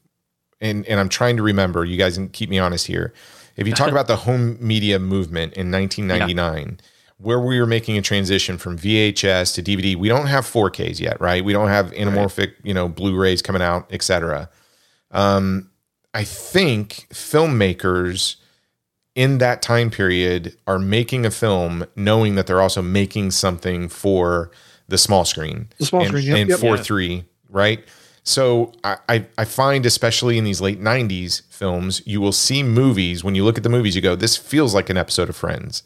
and 0.61 0.85
and 0.87 1.01
I'm 1.01 1.09
trying 1.09 1.39
to 1.39 1.43
remember. 1.43 1.87
You 1.87 1.97
guys 1.97 2.17
can 2.17 2.29
keep 2.29 2.51
me 2.51 2.59
honest 2.59 2.87
here. 2.87 3.15
If 3.57 3.67
you 3.67 3.73
talk 3.73 3.89
about 3.97 4.09
the 4.09 4.17
home 4.17 4.59
media 4.61 4.99
movement 4.99 5.55
in 5.55 5.71
1999. 5.71 6.81
Where 7.21 7.41
we 7.41 7.59
were 7.59 7.67
making 7.67 7.99
a 7.99 8.01
transition 8.01 8.59
from 8.59 8.79
VHS 8.79 9.53
to 9.57 9.61
DVD, 9.61 9.97
we 9.97 10.07
don't 10.09 10.29
have 10.29 10.45
4Ks 10.45 11.01
yet, 11.01 11.21
right? 11.21 11.45
We 11.45 11.53
don't 11.53 11.67
have 11.67 11.91
anamorphic, 11.91 12.53
you 12.63 12.73
know, 12.73 12.89
Blu-rays 12.89 13.43
coming 13.43 13.61
out, 13.61 13.89
etc. 13.91 14.49
Um, 15.11 15.69
I 16.15 16.23
think 16.23 17.09
filmmakers 17.13 18.37
in 19.17 19.39
that 19.39 19.63
time 19.63 19.91
period 19.91 20.57
are 20.69 20.79
making 20.79 21.27
a 21.27 21.31
film 21.33 21.87
knowing 21.97 22.37
that 22.37 22.47
they're 22.47 22.63
also 22.63 22.83
making 22.83 23.33
something 23.33 23.89
for 23.89 24.53
the 24.87 24.97
small 24.97 25.25
screen. 25.25 25.69
The 25.79 25.87
small 25.87 26.03
and, 26.03 26.11
screen, 26.11 26.25
yep, 26.25 26.37
and 26.37 26.51
yep. 26.51 26.61
four 26.61 26.77
Yeah. 26.77 26.83
three, 26.83 27.25
right? 27.49 27.85
So 28.25 28.73
I, 28.85 29.27
I 29.39 29.45
find 29.45 29.87
especially 29.87 30.37
in 30.37 30.45
these 30.45 30.61
late 30.61 30.81
'90s 30.81 31.43
films, 31.51 32.03
you 32.05 32.21
will 32.21 32.33
see 32.33 32.63
movies. 32.63 33.25
When 33.25 33.35
you 33.35 33.45
look 33.45 33.57
at 33.57 33.63
the 33.63 33.71
movies, 33.71 33.97
you 33.97 34.03
go, 34.03 34.15
"This 34.15 34.37
feels 34.37 34.75
like 34.75 34.91
an 34.91 34.99
episode 34.99 35.29
of 35.31 35.37
Friends. 35.37 35.83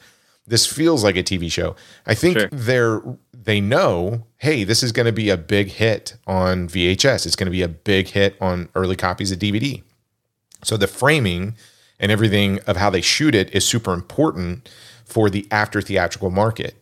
This 0.46 0.66
feels 0.66 1.04
like 1.04 1.16
a 1.16 1.22
TV 1.22 1.48
show." 1.50 1.76
I 2.04 2.14
think 2.14 2.38
Sure. 2.38 2.48
they're 2.50 3.00
they 3.32 3.60
know, 3.60 4.26
hey, 4.38 4.62
this 4.64 4.82
is 4.84 4.92
going 4.92 5.06
to 5.06 5.12
be 5.12 5.28
a 5.28 5.36
big 5.36 5.68
hit 5.68 6.16
on 6.26 6.68
VHS. 6.68 7.26
It's 7.26 7.34
going 7.36 7.46
to 7.46 7.50
be 7.52 7.62
a 7.62 7.68
big 7.68 8.08
hit 8.08 8.36
on 8.40 8.68
early 8.76 8.94
copies 8.96 9.32
of 9.32 9.38
DVD. 9.40 9.82
So 10.64 10.76
the 10.76 10.86
framing 10.86 11.56
and 11.98 12.12
everything 12.12 12.60
of 12.68 12.76
how 12.76 12.88
they 12.90 13.00
shoot 13.00 13.34
it 13.34 13.52
is 13.54 13.64
super 13.64 13.92
important 13.92 14.68
for 15.04 15.28
the 15.28 15.46
after 15.50 15.80
theatrical 15.82 16.30
market. 16.30 16.76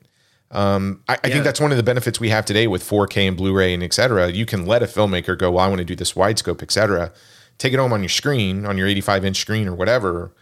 Um, 0.50 1.02
I, 1.08 1.14
I 1.14 1.18
Yeah. 1.28 1.32
think 1.34 1.44
that's 1.44 1.60
one 1.60 1.70
of 1.70 1.76
the 1.76 1.82
benefits 1.82 2.18
we 2.18 2.28
have 2.30 2.44
today 2.44 2.66
with 2.66 2.82
4K 2.82 3.28
and 3.28 3.36
Blu-ray 3.36 3.72
and 3.72 3.82
et 3.82 3.92
cetera. 3.92 4.30
You 4.30 4.46
can 4.46 4.66
let 4.66 4.82
a 4.82 4.86
filmmaker 4.86 5.38
go, 5.38 5.52
well, 5.52 5.64
I 5.64 5.68
want 5.68 5.78
to 5.78 5.84
do 5.84 5.94
this 5.94 6.14
widescope, 6.14 6.62
et 6.62 6.70
cetera. 6.72 7.12
Take 7.58 7.72
it 7.72 7.78
home 7.78 7.92
on 7.92 8.02
your 8.02 8.08
screen, 8.08 8.66
on 8.66 8.76
your 8.76 8.88
85 8.88 9.24
inch 9.24 9.36
screen 9.38 9.68
or 9.68 9.74
whatever. 9.74 10.34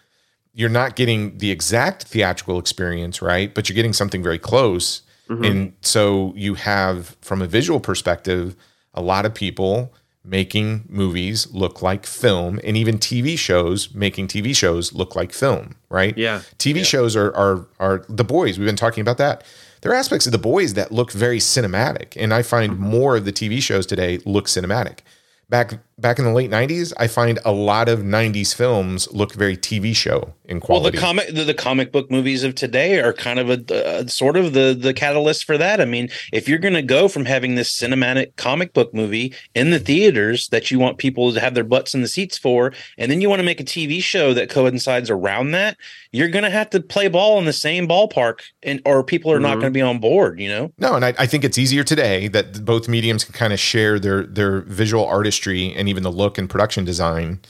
You're 0.55 0.71
not 0.71 0.97
getting 0.97 1.39
the 1.39 1.51
exact 1.51 2.05
theatrical 2.05 2.59
experience, 2.59 3.21
right? 3.21 3.55
But 3.55 3.69
you're 3.69 3.75
getting 3.75 3.93
something 3.93 4.23
very 4.23 4.39
close. 4.39 5.03
And 5.31 5.75
so 5.83 6.33
you 6.37 6.55
have, 6.55 7.15
from 7.21 7.43
a 7.43 7.47
visual 7.47 7.81
perspective, 7.81 8.57
a 8.95 9.03
lot 9.03 9.27
of 9.27 9.35
people 9.35 9.93
making 10.29 10.85
movies 10.89 11.51
look 11.53 11.81
like 11.81 12.05
film 12.05 12.61
and 12.63 12.77
even 12.77 12.99
TV 12.99 13.39
shows 13.39 13.95
making 13.95 14.29
TV 14.29 14.55
shows 14.55 14.93
look 14.93 15.17
like 15.17 15.33
film, 15.33 15.75
right? 15.89 16.17
Yeah. 16.17 16.43
TV 16.59 16.85
shows 16.85 17.17
are 17.17 17.35
are 17.35 17.67
are 17.81 18.05
the 18.09 18.25
boys. 18.25 18.59
We've 18.59 18.67
been 18.67 18.77
talking 18.77 19.01
about 19.01 19.19
that. 19.19 19.45
There 19.81 19.93
are 19.93 19.95
aspects 19.95 20.27
of 20.27 20.33
the 20.33 20.39
boys 20.39 20.75
that 20.75 20.91
look 20.93 21.13
very 21.13 21.39
cinematic, 21.39 22.15
and 22.17 22.35
I 22.35 22.43
find 22.43 22.73
mm-hmm. 22.73 22.83
more 22.83 23.17
of 23.17 23.25
the 23.25 23.33
TV 23.33 23.63
shows 23.63 23.87
today 23.87 24.19
look 24.25 24.47
cinematic. 24.47 25.01
Back 25.49 25.79
back 25.99 26.19
in 26.19 26.25
the 26.25 26.33
late 26.33 26.51
'90s, 26.51 26.93
I 26.99 27.07
find 27.07 27.39
a 27.45 27.53
lot 27.53 27.89
of 27.89 28.01
'90s 28.01 28.55
films 28.55 29.11
look 29.13 29.35
very 29.35 29.57
TV 29.57 29.95
show 29.95 30.35
in 30.45 30.61
quality 30.61 30.85
well, 30.85 30.91
the 30.93 30.99
comic 30.99 31.35
the, 31.35 31.45
the 31.45 31.55
comic 31.55 31.93
book 31.93 32.11
movies 32.11 32.43
of 32.45 32.55
today 32.55 33.01
are 33.01 33.13
kind 33.13 33.39
of 33.39 33.51
a 33.51 33.75
uh, 34.01 34.07
sort 34.07 34.37
of 34.37 34.53
the 34.53 34.77
the 34.79 34.95
catalyst 34.95 35.45
for 35.45 35.59
that. 35.59 35.81
I 35.81 35.85
mean, 35.85 36.09
if 36.33 36.49
you're 36.49 36.59
going 36.59 36.75
to 36.75 36.83
go 36.83 37.09
from 37.09 37.25
having 37.27 37.55
this 37.55 37.71
cinematic 37.77 38.37
comic 38.37 38.73
book 38.73 38.95
movie 38.95 39.35
in 39.55 39.71
the 39.71 39.79
theaters 39.79 40.49
that 40.49 40.71
you 40.71 40.79
want 40.79 40.99
people 40.99 41.33
to 41.33 41.41
have 41.41 41.55
their 41.55 41.65
butts 41.65 41.95
in 41.95 42.01
the 42.03 42.09
seats 42.09 42.39
for, 42.39 42.73
and 42.97 43.11
then 43.11 43.21
you 43.21 43.29
want 43.29 43.41
to 43.41 43.45
make 43.45 43.61
a 43.61 43.65
TV 43.65 44.03
show 44.03 44.33
that 44.35 44.49
coincides 44.49 45.11
around 45.11 45.51
that, 45.51 45.77
you're 46.13 46.29
going 46.29 46.45
to 46.45 46.51
have 46.51 46.71
to 46.71 46.81
play 46.81 47.09
ball 47.09 47.39
in 47.39 47.45
the 47.45 47.53
same 47.53 47.87
ballpark, 47.87 48.41
and 48.63 48.81
or 48.87 49.03
people 49.05 49.33
are 49.33 49.41
not 49.41 49.59
Mhm. 49.59 49.61
going 49.61 49.73
to 49.73 49.77
be 49.77 49.83
on 49.83 49.99
board. 49.99 50.41
You 50.41 50.49
know. 50.49 50.73
No, 50.79 50.95
and 50.95 51.05
I, 51.05 51.15
I 51.19 51.27
think 51.27 51.45
it's 51.45 51.59
easier 51.59 51.83
today 51.85 52.29
that 52.29 52.65
both 52.65 52.89
mediums 52.89 53.25
can 53.25 53.35
kind 53.35 53.53
of 53.53 53.59
share 53.61 53.99
their 53.99 54.23
their 54.25 54.61
visual 54.63 55.05
artistry 55.05 55.75
and 55.75 55.88
even 55.89 56.03
the 56.03 56.13
look 56.13 56.39
and 56.39 56.49
production 56.49 56.85
design. 56.85 57.41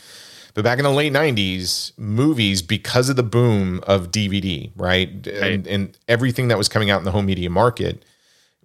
But 0.55 0.65
back 0.65 0.79
in 0.79 0.85
the 0.85 0.91
late 0.91 1.13
'90s, 1.13 1.93
movies, 1.99 2.63
because 2.63 3.09
of 3.09 3.17
the 3.17 3.23
boom 3.23 3.81
of 3.87 4.11
DVD, 4.11 4.73
right, 4.77 5.27
and, 5.27 5.67
and 5.67 5.99
everything 6.09 6.49
that 6.49 6.59
was 6.59 6.69
coming 6.69 6.91
out 6.91 6.99
in 6.99 7.05
the 7.05 7.13
home 7.13 7.27
media 7.27 7.51
market, 7.51 8.05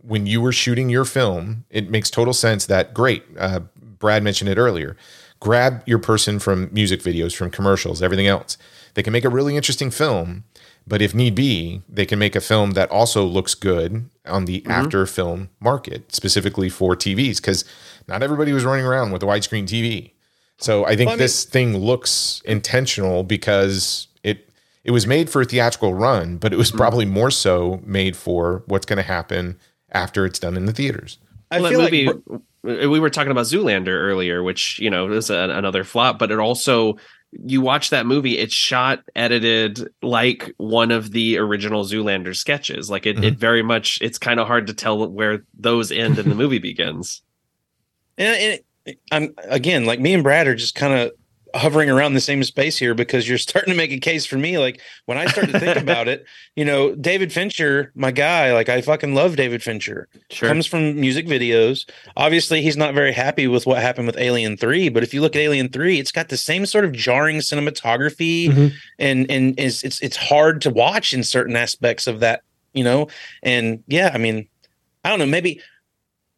when 0.01 0.25
you 0.25 0.41
were 0.41 0.51
shooting 0.51 0.89
your 0.89 1.05
film, 1.05 1.65
it 1.69 1.89
makes 1.89 2.09
total 2.09 2.33
sense 2.33 2.65
that 2.65 2.93
great. 2.93 3.23
Uh, 3.37 3.61
Brad 3.99 4.23
mentioned 4.23 4.49
it 4.49 4.57
earlier. 4.57 4.97
Grab 5.39 5.83
your 5.85 5.99
person 5.99 6.39
from 6.39 6.69
music 6.73 7.01
videos, 7.01 7.35
from 7.35 7.51
commercials, 7.51 8.01
everything 8.01 8.27
else. 8.27 8.57
They 8.93 9.03
can 9.03 9.13
make 9.13 9.25
a 9.25 9.29
really 9.29 9.55
interesting 9.55 9.91
film, 9.91 10.45
but 10.85 11.01
if 11.01 11.15
need 11.15 11.35
be, 11.35 11.81
they 11.87 12.05
can 12.05 12.19
make 12.19 12.35
a 12.35 12.41
film 12.41 12.71
that 12.71 12.91
also 12.91 13.23
looks 13.23 13.55
good 13.55 14.09
on 14.25 14.45
the 14.45 14.61
mm-hmm. 14.61 14.71
after 14.71 15.05
film 15.05 15.49
market, 15.59 16.13
specifically 16.13 16.69
for 16.69 16.95
TVs, 16.95 17.37
because 17.37 17.65
not 18.07 18.21
everybody 18.21 18.51
was 18.51 18.65
running 18.65 18.85
around 18.85 19.11
with 19.11 19.23
a 19.23 19.25
widescreen 19.25 19.63
TV. 19.63 20.11
So 20.57 20.85
I 20.85 20.95
think 20.95 21.07
Well, 21.07 21.09
I 21.09 21.15
mean- 21.15 21.19
this 21.19 21.45
thing 21.45 21.77
looks 21.77 22.41
intentional 22.45 23.23
because 23.23 24.07
it 24.23 24.49
it 24.83 24.91
was 24.91 25.07
made 25.07 25.29
for 25.29 25.41
a 25.41 25.45
theatrical 25.45 25.93
run, 25.93 26.37
but 26.37 26.53
it 26.53 26.57
was 26.57 26.69
mm-hmm. 26.69 26.77
probably 26.77 27.05
more 27.05 27.31
so 27.31 27.81
made 27.85 28.15
for 28.15 28.63
what's 28.67 28.85
going 28.85 28.97
to 28.97 29.03
happen 29.03 29.57
after 29.91 30.25
it's 30.25 30.39
done 30.39 30.57
in 30.57 30.65
the 30.65 30.73
theaters. 30.73 31.17
I 31.51 31.61
well, 31.61 31.69
feel 31.69 31.79
that 31.81 31.91
like 31.91 32.15
movie, 32.63 32.87
we 32.87 32.99
were 32.99 33.09
talking 33.09 33.31
about 33.31 33.45
Zoolander 33.45 33.89
earlier, 33.89 34.41
which 34.41 34.79
you 34.79 34.89
know 34.89 35.11
is 35.11 35.29
a, 35.29 35.49
another 35.49 35.83
flop, 35.83 36.19
but 36.19 36.31
it 36.31 36.39
also 36.39 36.97
you 37.45 37.61
watch 37.61 37.89
that 37.89 38.05
movie, 38.05 38.37
it's 38.37 38.53
shot, 38.53 39.03
edited 39.15 39.87
like 40.01 40.53
one 40.57 40.91
of 40.91 41.11
the 41.11 41.37
original 41.37 41.83
Zoolander 41.83 42.35
sketches. 42.35 42.89
Like 42.89 43.05
it, 43.05 43.17
it 43.17 43.33
mm-hmm. 43.33 43.39
very 43.39 43.63
much, 43.63 43.99
it's 44.01 44.17
kind 44.17 44.39
of 44.39 44.47
hard 44.47 44.67
to 44.67 44.73
tell 44.73 45.07
where 45.09 45.43
those 45.57 45.91
end 45.91 46.19
and 46.19 46.29
the 46.29 46.35
movie 46.35 46.59
begins. 46.59 47.21
And, 48.15 48.59
and 48.85 48.95
I'm 49.11 49.33
again 49.49 49.85
like 49.85 49.99
me 49.99 50.13
and 50.13 50.21
Brad 50.21 50.45
are 50.45 50.53
just 50.53 50.75
kind 50.75 50.93
of 50.93 51.13
hovering 51.55 51.89
around 51.89 52.13
the 52.13 52.19
same 52.21 52.43
space 52.43 52.77
here 52.77 52.93
because 52.95 53.29
you're 53.29 53.37
starting 53.49 53.71
to 53.71 53.77
make 53.77 53.91
a 53.91 53.99
case 53.99 54.25
for 54.25 54.37
me. 54.37 54.57
Like 54.57 54.81
when 55.05 55.17
I 55.17 55.25
start 55.27 55.49
to 55.49 55.59
think 55.59 55.77
about 55.81 56.07
it, 56.07 56.25
you 56.55 56.65
know, 56.65 56.95
David 56.95 57.31
Fincher, 57.31 57.91
my 57.95 58.11
guy, 58.11 58.53
like 58.53 58.69
I 58.69 58.81
fucking 58.81 59.13
love 59.13 59.35
David 59.35 59.61
Fincher. 59.61 60.07
Sure. 60.31 60.49
Comes 60.49 60.65
from 60.65 60.99
music 60.99 61.27
videos. 61.27 61.87
Obviously, 62.17 62.61
he's 62.61 62.77
not 62.77 62.93
very 62.93 63.11
happy 63.13 63.47
with 63.47 63.65
what 63.67 63.81
happened 63.81 64.07
with 64.07 64.17
Alien 64.17 64.57
3, 64.57 64.89
but 64.89 65.03
if 65.03 65.13
you 65.13 65.21
look 65.21 65.35
at 65.35 65.41
Alien 65.41 65.69
3, 65.69 65.99
it's 65.99 66.11
got 66.11 66.29
the 66.29 66.37
same 66.37 66.65
sort 66.65 66.85
of 66.85 66.91
jarring 66.91 67.37
cinematography 67.37 68.49
Mhm. 68.49 68.73
and 68.99 69.29
and 69.29 69.59
it's 69.59 69.83
it's 69.83 70.01
it's 70.01 70.17
hard 70.17 70.61
to 70.61 70.69
watch 70.69 71.13
in 71.13 71.23
certain 71.23 71.55
aspects 71.55 72.07
of 72.07 72.19
that, 72.21 72.41
you 72.73 72.83
know. 72.83 73.07
And 73.43 73.83
yeah, 73.87 74.11
I 74.13 74.17
mean, 74.17 74.47
I 75.03 75.09
don't 75.09 75.19
know, 75.19 75.25
maybe 75.25 75.61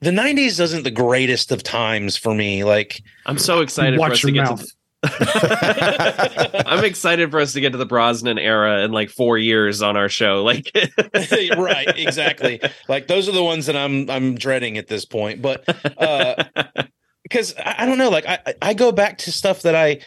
the 0.01 0.11
90s 0.11 0.59
isn't 0.59 0.83
the 0.83 0.91
greatest 0.91 1.51
of 1.51 1.63
times 1.63 2.17
for 2.17 2.35
me. 2.35 2.63
Like 2.63 3.01
I'm 3.25 3.37
so 3.39 3.61
excited 3.61 3.97
for 3.97 4.05
us 4.05 4.09
Watch 4.09 4.21
to 4.21 4.27
your 4.27 4.43
get 4.43 4.49
mouth. 4.51 4.61
to. 4.65 4.73
I'm 6.65 6.83
excited 6.83 7.31
for 7.31 7.39
us 7.39 7.53
to 7.53 7.61
get 7.61 7.71
to 7.71 7.77
the 7.77 7.85
Brosnan 7.85 8.37
era 8.37 8.83
in 8.83 8.91
like 8.91 9.09
four 9.09 9.37
years 9.37 9.81
on 9.81 9.97
our 9.97 10.09
show. 10.09 10.43
Like, 10.43 10.71
right, 11.57 11.97
exactly. 11.97 12.59
Like 12.87 13.07
those 13.07 13.27
are 13.29 13.31
the 13.33 13.43
ones 13.43 13.65
that 13.67 13.75
I'm 13.75 14.09
I'm 14.09 14.35
dreading 14.35 14.77
at 14.77 14.87
this 14.87 15.05
point. 15.05 15.41
But 15.41 15.63
uh 15.97 16.43
because 17.23 17.55
I, 17.57 17.75
I 17.79 17.85
don't 17.85 17.97
know, 17.97 18.09
like 18.09 18.25
I 18.27 18.39
I- 18.61 18.73
go 18.73 18.91
back 18.91 19.17
to 19.19 19.31
stuff 19.31 19.61
that 19.63 19.75
I 19.75 19.99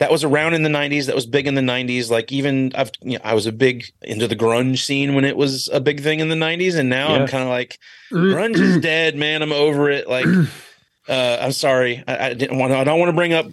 that 0.00 0.10
was 0.10 0.24
around 0.24 0.54
in 0.54 0.62
the 0.64 0.68
90s 0.68 1.06
that 1.06 1.14
was 1.14 1.24
big 1.24 1.46
in 1.46 1.54
the 1.54 1.60
90s 1.62 2.10
like 2.10 2.32
even 2.32 2.72
i've 2.74 2.90
you 3.00 3.12
know, 3.12 3.20
i 3.22 3.32
was 3.32 3.46
a 3.46 3.52
big 3.52 3.84
into 4.02 4.26
the 4.26 4.34
grunge 4.34 4.78
scene 4.80 5.14
when 5.14 5.24
it 5.24 5.36
was 5.36 5.68
a 5.72 5.78
big 5.80 6.02
thing 6.02 6.18
in 6.18 6.28
the 6.28 6.34
90s 6.34 6.76
and 6.76 6.88
now 6.90 7.14
Yeah. 7.14 7.22
i'm 7.22 7.28
kind 7.28 7.44
of 7.44 7.48
like 7.48 7.78
grunge 8.10 8.58
is 8.58 8.80
dead 8.80 9.14
man 9.16 9.40
i'm 9.40 9.52
over 9.52 9.88
it 9.90 10.08
like 10.08 10.26
uh 11.08 11.38
i'm 11.40 11.52
sorry 11.52 12.02
i, 12.08 12.26
I 12.30 12.34
didn't 12.34 12.58
want 12.58 12.72
to 12.72 12.76
i 12.78 12.82
don't 12.84 12.98
want 12.98 13.08
to 13.10 13.14
bring 13.14 13.32
up 13.34 13.46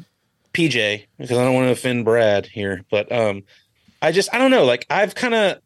pj 0.53 1.05
because 1.17 1.37
i 1.37 1.43
don't 1.43 1.53
want 1.53 1.65
to 1.67 1.71
offend 1.71 2.05
brad 2.05 2.45
here 2.45 2.83
but 2.91 3.11
um 3.11 3.43
i 4.01 4.11
just 4.11 4.33
i 4.33 4.37
don't 4.37 4.51
know 4.51 4.65
like 4.65 4.85
i've 4.89 5.15
kind 5.15 5.33
of 5.33 5.59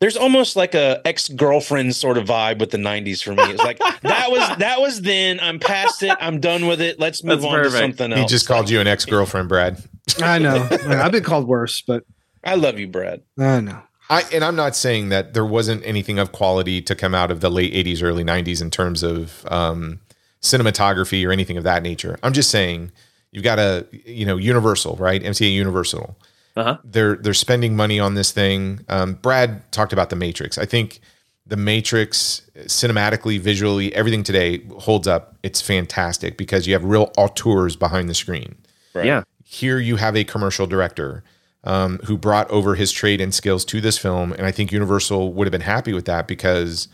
there's 0.00 0.16
almost 0.16 0.54
like 0.54 0.74
a 0.74 1.00
ex-girlfriend 1.04 1.94
sort 1.94 2.16
of 2.16 2.26
vibe 2.26 2.60
with 2.60 2.70
the 2.70 2.78
90s 2.78 3.22
for 3.22 3.34
me 3.34 3.42
it's 3.44 3.62
like 3.62 3.78
that 4.02 4.30
was 4.30 4.56
that 4.58 4.80
was 4.80 5.02
then 5.02 5.38
i'm 5.40 5.58
past 5.58 6.02
it 6.02 6.16
i'm 6.20 6.40
done 6.40 6.66
with 6.66 6.80
it 6.80 6.98
let's 6.98 7.22
move 7.24 7.42
That's 7.42 7.52
on 7.52 7.62
to 7.64 7.70
something 7.70 8.12
else 8.12 8.20
He 8.20 8.26
just 8.26 8.46
called 8.48 8.70
you 8.70 8.80
an 8.80 8.86
ex 8.86 9.04
girlfriend, 9.04 9.48
Brad. 9.48 9.82
I 10.22 10.38
know. 10.38 10.66
I've 10.88 11.12
been 11.12 11.24
called 11.24 11.46
worse, 11.46 11.82
but 11.82 12.04
i 12.44 12.54
love 12.54 12.78
you 12.78 12.86
brad 12.88 13.22
I 13.38 13.60
know. 13.60 13.82
I 14.10 14.22
and 14.32 14.42
I'm 14.42 14.56
not 14.56 14.74
saying 14.74 15.10
that 15.10 15.34
there 15.34 15.44
wasn't 15.44 15.84
anything 15.84 16.18
of 16.18 16.32
quality 16.32 16.80
to 16.82 16.94
come 16.94 17.14
out 17.14 17.30
of 17.30 17.40
the 17.40 17.50
late 17.50 17.74
80s, 17.74 18.02
early 18.02 18.24
90s 18.24 18.62
in 18.62 18.70
terms 18.70 19.02
of 19.02 19.44
um, 19.50 20.00
cinematography 20.40 21.26
or 21.28 21.32
anything 21.32 21.56
of 21.58 21.64
that 21.64 21.82
nature. 21.82 22.18
I'm 22.22 22.32
just 22.32 22.50
saying 22.50 22.90
you've 23.38 23.44
got 23.44 23.60
a 23.60 23.86
you 24.04 24.26
know 24.26 24.36
Universal, 24.36 24.96
right? 24.96 25.22
MCA 25.22 25.52
Universal. 25.54 26.18
Uh-huh. 26.56 26.76
They're 26.82 27.14
they're 27.14 27.34
spending 27.34 27.76
money 27.76 28.00
on 28.00 28.14
this 28.14 28.32
thing. 28.32 28.80
Um, 28.88 29.14
Brad 29.14 29.70
talked 29.70 29.92
about 29.92 30.10
the 30.10 30.16
Matrix. 30.16 30.58
I 30.58 30.64
think 30.64 30.98
the 31.46 31.56
Matrix 31.56 32.42
cinematically, 32.64 33.38
visually, 33.38 33.94
everything 33.94 34.24
today 34.24 34.62
holds 34.78 35.06
up. 35.06 35.36
It's 35.44 35.60
fantastic 35.60 36.36
because 36.36 36.66
you 36.66 36.72
have 36.72 36.82
real 36.84 37.12
auteurs 37.16 37.76
behind 37.76 38.08
the 38.10 38.14
screen 38.14 38.56
Yeah. 38.94 39.22
here 39.44 39.78
you 39.78 39.96
have 39.96 40.16
a 40.16 40.24
commercial 40.24 40.66
director 40.66 41.22
um, 41.64 42.00
who 42.04 42.18
brought 42.18 42.50
over 42.50 42.74
his 42.74 42.90
trade 42.92 43.20
and 43.20 43.32
skills 43.32 43.64
to 43.66 43.80
this 43.80 43.96
film, 43.98 44.32
and 44.32 44.44
I 44.46 44.50
think 44.50 44.72
Universal 44.72 45.32
would 45.34 45.46
have 45.46 45.52
been 45.52 45.60
happy 45.60 45.92
with 45.92 46.04
that 46.06 46.26
because, 46.28 46.88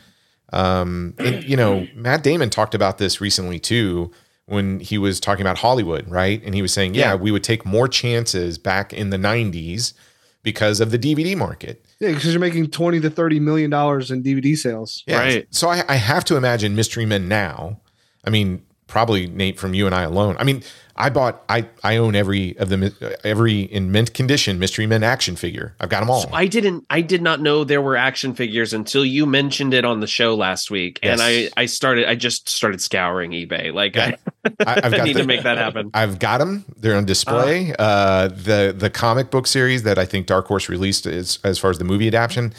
um, 0.52 1.14
and, 1.18 1.42
you 1.44 1.56
know, 1.56 1.86
Matt 1.94 2.22
Damon 2.22 2.50
talked 2.50 2.74
about 2.74 2.98
this 2.98 3.20
recently 3.20 3.58
too 3.58 4.10
when 4.46 4.80
he 4.80 4.98
was 4.98 5.20
talking 5.20 5.40
about 5.42 5.58
Hollywood, 5.58 6.08
right? 6.10 6.42
And 6.44 6.54
he 6.54 6.62
was 6.62 6.72
saying, 6.72 6.94
yeah, 6.94 7.10
Yeah. 7.10 7.14
we 7.14 7.30
would 7.30 7.44
take 7.44 7.64
more 7.64 7.88
chances 7.88 8.58
back 8.58 8.92
in 8.92 9.10
the 9.10 9.16
'90s 9.16 9.94
because 10.42 10.80
of 10.80 10.90
the 10.90 10.98
DVD 10.98 11.36
market. 11.36 11.84
Yeah, 12.00 12.10
because 12.12 12.32
you're 12.32 12.40
making 12.40 12.70
twenty 12.70 13.00
to 13.00 13.10
thirty 13.10 13.40
million 13.40 13.70
dollars 13.70 14.10
in 14.10 14.22
DVD 14.22 14.56
sales. 14.56 15.02
Yeah. 15.06 15.18
Right. 15.20 15.46
So 15.50 15.68
I, 15.68 15.84
I 15.88 15.96
have 15.96 16.24
to 16.26 16.36
imagine 16.36 16.74
Mystery 16.76 17.06
Men 17.06 17.28
now. 17.28 17.80
I 18.26 18.30
mean, 18.30 18.62
probably 18.86 19.26
Nate 19.26 19.58
from 19.58 19.72
you 19.74 19.86
and 19.86 19.94
I 19.94 20.02
alone. 20.02 20.36
I 20.38 20.44
mean, 20.44 20.62
I 20.96 21.10
bought 21.10 21.42
I 21.48 21.68
I 21.82 21.96
own 21.96 22.14
every 22.14 22.56
of 22.58 22.68
the 22.68 23.18
every 23.24 23.62
in 23.62 23.90
mint 23.90 24.14
condition 24.14 24.58
Mystery 24.60 24.86
Men 24.86 25.02
action 25.02 25.34
figure. 25.34 25.74
I've 25.80 25.88
got 25.88 26.00
them 26.00 26.10
all. 26.10 26.22
So 26.22 26.30
I 26.32 26.46
didn't 26.46 26.84
I 26.88 27.00
did 27.00 27.20
not 27.20 27.40
know 27.40 27.64
there 27.64 27.82
were 27.82 27.96
action 27.96 28.32
figures 28.34 28.72
until 28.72 29.04
you 29.04 29.26
mentioned 29.26 29.74
it 29.74 29.84
on 29.84 29.98
the 30.00 30.06
show 30.06 30.34
last 30.36 30.70
week. 30.70 31.00
And 31.02 31.20
I 31.20 31.50
I 31.56 31.66
started 31.66 32.08
I 32.08 32.14
just 32.14 32.48
started 32.48 32.80
scouring 32.80 33.32
eBay. 33.32 33.72
Like 33.74 33.96
Yeah. 33.96 34.16
I, 34.44 34.50
I, 34.66 34.80
I've 34.84 34.92
got 34.96 35.04
need 35.04 35.16
the- 35.16 35.22
to 35.22 35.26
make 35.26 35.42
that 35.42 35.58
happen. 35.58 35.90
I've 35.94 36.18
got 36.20 36.38
them. 36.38 36.64
They're 36.76 36.96
on 36.96 37.06
display. 37.06 37.74
uh, 37.78 38.28
the 38.28 38.72
the 38.76 38.88
comic 38.90 39.30
book 39.32 39.46
series 39.48 39.82
that 39.82 39.98
I 39.98 40.04
think 40.04 40.26
Dark 40.26 40.46
Horse 40.46 40.68
released 40.68 41.06
as 41.06 41.38
as 41.42 41.58
far 41.58 41.70
as 41.70 41.78
the 41.78 41.84
movie 41.84 42.06
adaptation. 42.06 42.54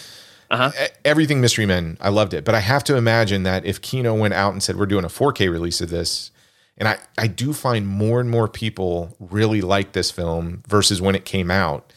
Uh-huh. 0.52 0.72
Everything 1.04 1.42
Mystery 1.42 1.66
Men, 1.66 1.98
I 2.00 2.10
loved 2.10 2.34
it. 2.34 2.44
But 2.46 2.54
I 2.54 2.60
have 2.60 2.84
to 2.84 2.96
imagine 2.98 3.44
that 3.44 3.66
if 3.66 3.82
Kino 3.82 4.14
went 4.14 4.34
out 4.36 4.54
and 4.54 4.62
said 4.62 4.76
we're 4.76 4.86
doing 4.86 5.04
a 5.04 5.08
4K 5.08 5.50
release 5.52 5.82
of 5.82 5.90
this, 5.90 6.30
and 6.78 6.88
I 6.88 6.98
I 7.18 7.28
do 7.28 7.54
find 7.54 7.88
more 7.88 8.20
and 8.20 8.30
more 8.30 8.48
people 8.48 9.16
really 9.20 9.62
like 9.62 9.94
this 9.94 10.12
film 10.12 10.64
versus 10.68 11.02
when 11.02 11.16
it 11.16 11.26
came 11.26 11.52
out, 11.52 11.92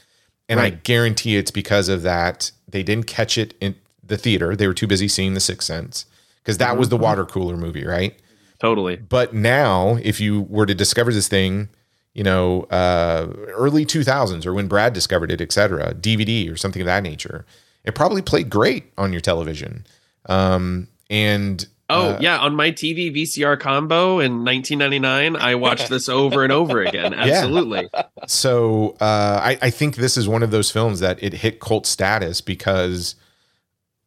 and 0.48 0.60
I 0.60 0.70
guarantee 0.70 1.36
it's 1.36 1.50
because 1.50 1.88
of 1.88 2.02
that 2.02 2.52
they 2.68 2.82
didn't 2.82 3.06
catch 3.06 3.38
it 3.38 3.54
in 3.60 3.74
the 4.02 4.18
theater. 4.18 4.56
They 4.56 4.66
were 4.66 4.74
too 4.74 4.86
busy 4.86 5.08
seeing 5.08 5.34
The 5.34 5.40
Sixth 5.40 5.66
Sense 5.66 6.06
because 6.42 6.58
that 6.58 6.76
was 6.76 6.88
the 6.88 6.96
water 6.96 7.24
cooler 7.24 7.56
movie, 7.56 7.84
right? 7.84 8.14
Totally. 8.58 8.96
But 8.96 9.34
now, 9.34 9.98
if 10.02 10.20
you 10.20 10.42
were 10.42 10.66
to 10.66 10.74
discover 10.74 11.12
this 11.12 11.28
thing, 11.28 11.68
you 12.14 12.24
know, 12.24 12.62
uh, 12.64 13.28
early 13.48 13.86
2000s 13.86 14.44
or 14.44 14.52
when 14.52 14.66
Brad 14.66 14.92
discovered 14.92 15.30
it, 15.30 15.40
etc., 15.40 15.94
DVD 15.94 16.50
or 16.50 16.56
something 16.56 16.82
of 16.82 16.86
that 16.86 17.02
nature, 17.02 17.46
it 17.84 17.94
probably 17.94 18.22
played 18.22 18.50
great 18.50 18.92
on 18.98 19.12
your 19.12 19.20
television. 19.20 19.86
Um, 20.26 20.88
and 21.08 21.66
Oh 21.90 22.10
uh, 22.10 22.18
yeah, 22.20 22.38
on 22.38 22.54
my 22.54 22.70
TV 22.70 23.14
VCR 23.14 23.58
combo 23.58 24.20
in 24.20 24.44
1999, 24.44 25.36
I 25.36 25.54
watched 25.54 25.88
this 25.90 26.08
over 26.08 26.44
and 26.44 26.52
over 26.52 26.82
again. 26.82 27.14
Absolutely. 27.14 27.88
so 28.26 28.96
uh, 29.00 29.40
I, 29.42 29.58
I 29.62 29.70
think 29.70 29.96
this 29.96 30.16
is 30.16 30.28
one 30.28 30.42
of 30.42 30.50
those 30.50 30.70
films 30.70 31.00
that 31.00 31.22
it 31.22 31.34
hit 31.34 31.60
cult 31.60 31.86
status 31.86 32.40
because 32.40 33.14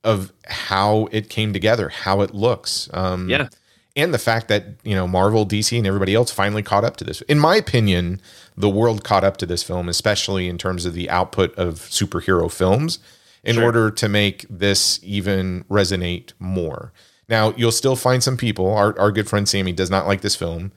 of 0.03 0.31
how 0.45 1.07
it 1.11 1.29
came 1.29 1.53
together, 1.53 1.89
how 1.89 2.21
it 2.21 2.33
looks. 2.33 2.89
Um, 2.93 3.29
Yeah. 3.29 3.49
And 3.93 4.13
the 4.13 4.19
fact 4.19 4.47
that, 4.47 4.67
you 4.83 4.95
know, 4.95 5.05
Marvel, 5.05 5.45
DC, 5.45 5.77
and 5.77 5.85
everybody 5.85 6.15
else 6.15 6.31
finally 6.31 6.63
caught 6.63 6.85
up 6.85 6.95
to 6.97 7.03
this. 7.03 7.19
In 7.23 7.37
my 7.37 7.57
opinion, 7.57 8.21
the 8.55 8.69
world 8.69 9.03
caught 9.03 9.25
up 9.25 9.35
to 9.37 9.45
this 9.45 9.63
film, 9.63 9.89
especially 9.89 10.47
in 10.47 10.57
terms 10.57 10.85
of 10.85 10.93
the 10.93 11.09
output 11.09 11.53
of 11.55 11.75
superhero 11.75 12.49
films, 12.49 12.99
in 13.43 13.55
Sure. 13.55 13.65
order 13.65 13.91
to 13.91 14.07
make 14.07 14.45
this 14.49 14.99
even 15.03 15.65
resonate 15.69 16.31
more. 16.39 16.93
Now, 17.31 17.53
you'll 17.55 17.71
still 17.71 17.95
find 17.95 18.21
some 18.21 18.37
people, 18.37 18.71
our, 18.71 18.97
our 18.99 19.11
good 19.11 19.27
friend 19.27 19.49
Sammy 19.49 19.71
does 19.71 19.89
not 19.89 20.05
like 20.05 20.21
this 20.21 20.35
film. 20.35 20.71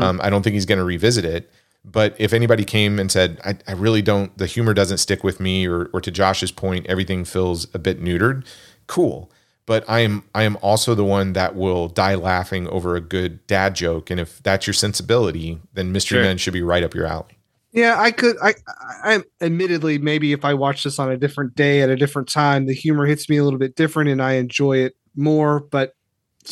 Um, 0.00 0.20
I 0.24 0.30
don't 0.30 0.42
think 0.42 0.54
he's 0.54 0.66
going 0.66 0.78
to 0.78 0.84
revisit 0.84 1.24
it. 1.24 1.52
But 1.84 2.16
if 2.18 2.32
anybody 2.32 2.64
came 2.64 2.98
and 2.98 3.12
said, 3.12 3.40
I, 3.44 3.56
I 3.68 3.74
really 3.74 4.02
don't, 4.02 4.36
the 4.36 4.46
humor 4.46 4.74
doesn't 4.74 4.98
stick 4.98 5.22
with 5.22 5.38
me, 5.38 5.68
or, 5.68 5.84
or 5.92 6.00
to 6.00 6.10
Josh's 6.10 6.50
point, 6.50 6.86
everything 6.86 7.24
feels 7.24 7.72
a 7.74 7.78
bit 7.78 8.02
neutered, 8.02 8.44
cool. 8.88 9.30
But 9.66 9.84
I 9.88 10.00
am 10.00 10.24
I 10.34 10.42
am 10.44 10.56
also 10.62 10.94
the 10.94 11.04
one 11.04 11.34
that 11.34 11.54
will 11.54 11.88
die 11.88 12.14
laughing 12.14 12.66
over 12.68 12.96
a 12.96 13.00
good 13.02 13.46
dad 13.46 13.76
joke. 13.76 14.10
And 14.10 14.18
if 14.18 14.42
that's 14.42 14.66
your 14.66 14.74
sensibility, 14.74 15.60
then 15.74 15.92
Mystery 15.92 16.16
Sure. 16.16 16.24
Men 16.24 16.38
should 16.38 16.54
be 16.54 16.62
right 16.62 16.82
up 16.82 16.94
your 16.94 17.06
alley. 17.06 17.38
Yeah, 17.72 18.00
I 18.00 18.10
could. 18.10 18.36
I, 18.42 18.54
I, 18.66 19.14
I 19.14 19.22
admittedly 19.42 19.98
maybe 19.98 20.32
if 20.32 20.42
I 20.44 20.54
watch 20.54 20.84
this 20.84 20.98
on 20.98 21.12
a 21.12 21.18
different 21.18 21.54
day 21.54 21.82
at 21.82 21.90
a 21.90 21.96
different 21.96 22.28
time, 22.28 22.64
the 22.64 22.72
humor 22.72 23.04
hits 23.04 23.28
me 23.28 23.36
a 23.36 23.44
little 23.44 23.58
bit 23.58 23.76
different, 23.76 24.08
and 24.08 24.22
I 24.22 24.32
enjoy 24.32 24.78
it 24.78 24.96
more. 25.14 25.60
But 25.60 25.94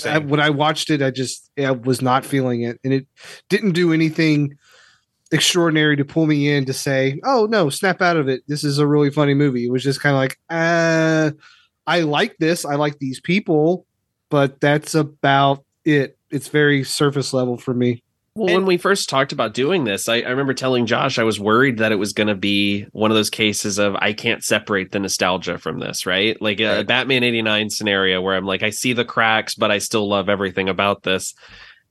I, 0.04 0.18
when 0.18 0.40
I 0.40 0.50
watched 0.50 0.90
it, 0.90 1.02
I 1.02 1.10
just 1.10 1.50
I 1.58 1.70
was 1.70 2.02
not 2.02 2.24
feeling 2.24 2.62
it, 2.62 2.78
and 2.84 2.92
it 2.92 3.06
didn't 3.48 3.72
do 3.72 3.92
anything 3.92 4.56
extraordinary 5.32 5.96
to 5.96 6.04
pull 6.04 6.26
me 6.26 6.52
in 6.52 6.64
to 6.66 6.72
say, 6.72 7.20
"Oh 7.24 7.46
no, 7.50 7.70
snap 7.70 8.02
out 8.02 8.16
of 8.16 8.28
it. 8.28 8.42
This 8.46 8.64
is 8.64 8.78
a 8.78 8.86
really 8.86 9.10
funny 9.10 9.34
movie." 9.34 9.66
It 9.66 9.72
was 9.72 9.82
just 9.82 10.00
kind 10.00 10.14
of 10.14 10.20
like, 10.20 10.38
uh, 10.50 11.30
I 11.86 12.00
like 12.00 12.36
this. 12.38 12.64
I 12.64 12.74
like 12.74 12.98
these 12.98 13.20
people, 13.20 13.86
but 14.28 14.60
that's 14.60 14.94
about 14.94 15.64
it. 15.84 16.18
It's 16.30 16.48
very 16.48 16.84
surface 16.84 17.32
level 17.32 17.56
for 17.56 17.72
me. 17.72 18.02
Well, 18.36 18.48
And- 18.48 18.56
when 18.58 18.66
we 18.66 18.76
first 18.76 19.08
talked 19.08 19.32
about 19.32 19.54
doing 19.54 19.84
this, 19.84 20.08
I, 20.10 20.16
I 20.16 20.28
remember 20.28 20.52
telling 20.52 20.84
Josh 20.84 21.18
I 21.18 21.22
was 21.24 21.40
worried 21.40 21.78
that 21.78 21.90
it 21.90 21.96
was 21.96 22.12
going 22.12 22.26
to 22.26 22.34
be 22.34 22.84
one 22.92 23.10
of 23.10 23.16
those 23.16 23.30
cases 23.30 23.78
of 23.78 23.96
I 23.96 24.12
can't 24.12 24.44
separate 24.44 24.92
the 24.92 24.98
nostalgia 24.98 25.56
from 25.56 25.78
this, 25.80 26.04
right? 26.04 26.40
Like 26.40 26.60
a 26.60 26.76
Right. 26.76 26.86
Batman 26.86 27.24
89 27.24 27.70
scenario 27.70 28.20
where 28.20 28.36
I'm 28.36 28.44
like, 28.44 28.62
I 28.62 28.68
see 28.70 28.92
the 28.92 29.06
cracks, 29.06 29.54
but 29.54 29.70
I 29.70 29.78
still 29.78 30.06
love 30.06 30.28
everything 30.28 30.68
about 30.68 31.02
this. 31.02 31.34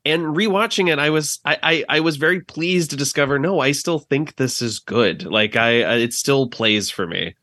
And 0.05 0.21
rewatching 0.35 0.87
it, 0.93 0.99
I 0.99 1.09
was 1.09 1.39
I, 1.45 1.57
I 1.63 1.85
I 1.89 1.99
was 2.01 2.17
very 2.17 2.39
pleased 2.39 2.91
to 2.91 2.95
discover 2.95 3.39
no, 3.39 3.59
I 3.59 3.71
still 3.71 3.97
think 3.97 4.35
this 4.35 4.61
is 4.61 4.77
good. 4.77 5.25
Like 5.25 5.55
I, 5.55 5.81
I 5.81 5.95
it 5.95 6.13
still 6.13 6.47
plays 6.47 6.91
for 6.91 7.07
me. 7.07 7.33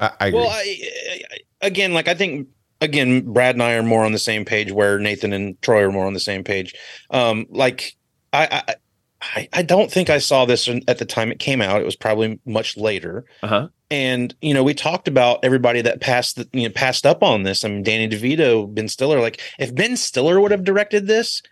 I, 0.00 0.10
I 0.18 0.26
agree. 0.26 0.40
Well, 0.40 0.50
I, 0.50 0.78
I, 1.12 1.20
again, 1.62 1.94
like 1.94 2.08
I 2.08 2.14
think 2.14 2.48
again, 2.80 3.20
Brad 3.32 3.54
and 3.54 3.62
I 3.62 3.74
are 3.74 3.84
more 3.84 4.04
on 4.04 4.10
the 4.10 4.18
same 4.18 4.44
page. 4.44 4.72
Where 4.72 4.98
Nathan 4.98 5.32
and 5.32 5.62
Troy 5.62 5.82
are 5.84 5.92
more 5.92 6.06
on 6.06 6.12
the 6.12 6.18
same 6.18 6.42
page. 6.42 6.74
Um, 7.10 7.46
like 7.50 7.94
I, 8.36 8.62
I, 8.68 8.74
I, 9.22 9.48
I 9.52 9.62
don't 9.62 9.90
think 9.90 10.10
I 10.10 10.18
saw 10.18 10.44
this 10.44 10.68
at 10.88 10.98
the 10.98 11.04
time 11.04 11.32
it 11.32 11.38
came 11.38 11.60
out. 11.62 11.80
It 11.80 11.84
was 11.84 11.96
probably 11.96 12.38
much 12.44 12.76
later. 12.76 13.24
Uh-huh. 13.42 13.68
And 13.90 14.34
you 14.42 14.52
know, 14.52 14.62
we 14.62 14.74
talked 14.74 15.08
about 15.08 15.44
everybody 15.44 15.80
that 15.82 16.00
passed 16.00 16.36
the, 16.36 16.48
you 16.52 16.68
know 16.68 16.72
passed 16.72 17.06
up 17.06 17.22
on 17.22 17.44
this. 17.44 17.64
I 17.64 17.68
mean, 17.68 17.82
Danny 17.82 18.08
DeVito, 18.08 18.72
Ben 18.72 18.88
Stiller. 18.88 19.20
Like, 19.20 19.40
if 19.58 19.74
Ben 19.74 19.96
Stiller 19.96 20.40
would 20.40 20.50
have 20.50 20.64
directed 20.64 21.06
this, 21.06 21.42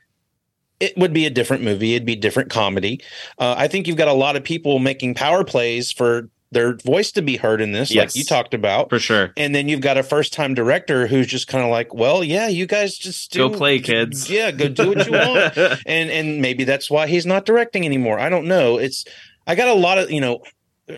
it 0.80 0.96
would 0.96 1.12
be 1.12 1.26
a 1.26 1.30
different 1.30 1.62
movie. 1.62 1.94
It'd 1.94 2.06
be 2.06 2.16
different 2.16 2.50
comedy. 2.50 3.00
Uh, 3.38 3.54
I 3.56 3.68
think 3.68 3.86
you've 3.86 3.96
got 3.96 4.08
a 4.08 4.12
lot 4.12 4.36
of 4.36 4.44
people 4.44 4.78
making 4.78 5.14
power 5.14 5.44
plays 5.44 5.92
for 5.92 6.28
their 6.54 6.74
voice 6.76 7.12
to 7.12 7.22
be 7.22 7.36
heard 7.36 7.60
in 7.60 7.72
this, 7.72 7.90
Yes. 7.94 8.14
like 8.14 8.16
you 8.16 8.24
talked 8.24 8.54
about. 8.54 8.88
For 8.88 8.98
sure. 8.98 9.32
And 9.36 9.54
then 9.54 9.68
you've 9.68 9.82
got 9.82 9.98
a 9.98 10.02
first 10.02 10.32
time 10.32 10.54
director 10.54 11.06
who's 11.06 11.26
just 11.26 11.46
kind 11.48 11.62
of 11.62 11.70
like, 11.70 11.92
well, 11.92 12.24
yeah, 12.24 12.48
you 12.48 12.64
guys 12.66 12.96
just 12.96 13.32
do, 13.32 13.50
Go 13.50 13.50
play, 13.56 13.78
kids. 13.80 14.30
Yeah, 14.34 14.50
go 14.50 14.68
do 14.68 14.88
what 14.88 15.04
you 15.06 15.12
want. 15.12 15.56
And 15.86 16.10
and 16.10 16.40
maybe 16.40 16.64
that's 16.64 16.90
why 16.90 17.06
he's 17.06 17.26
not 17.26 17.44
directing 17.44 17.84
anymore. 17.84 18.18
I 18.18 18.28
don't 18.30 18.46
know. 18.46 18.78
It's 18.78 19.04
I 19.46 19.54
got 19.54 19.68
a 19.68 19.74
lot 19.74 19.98
of 19.98 20.10
you 20.10 20.20
know 20.20 20.40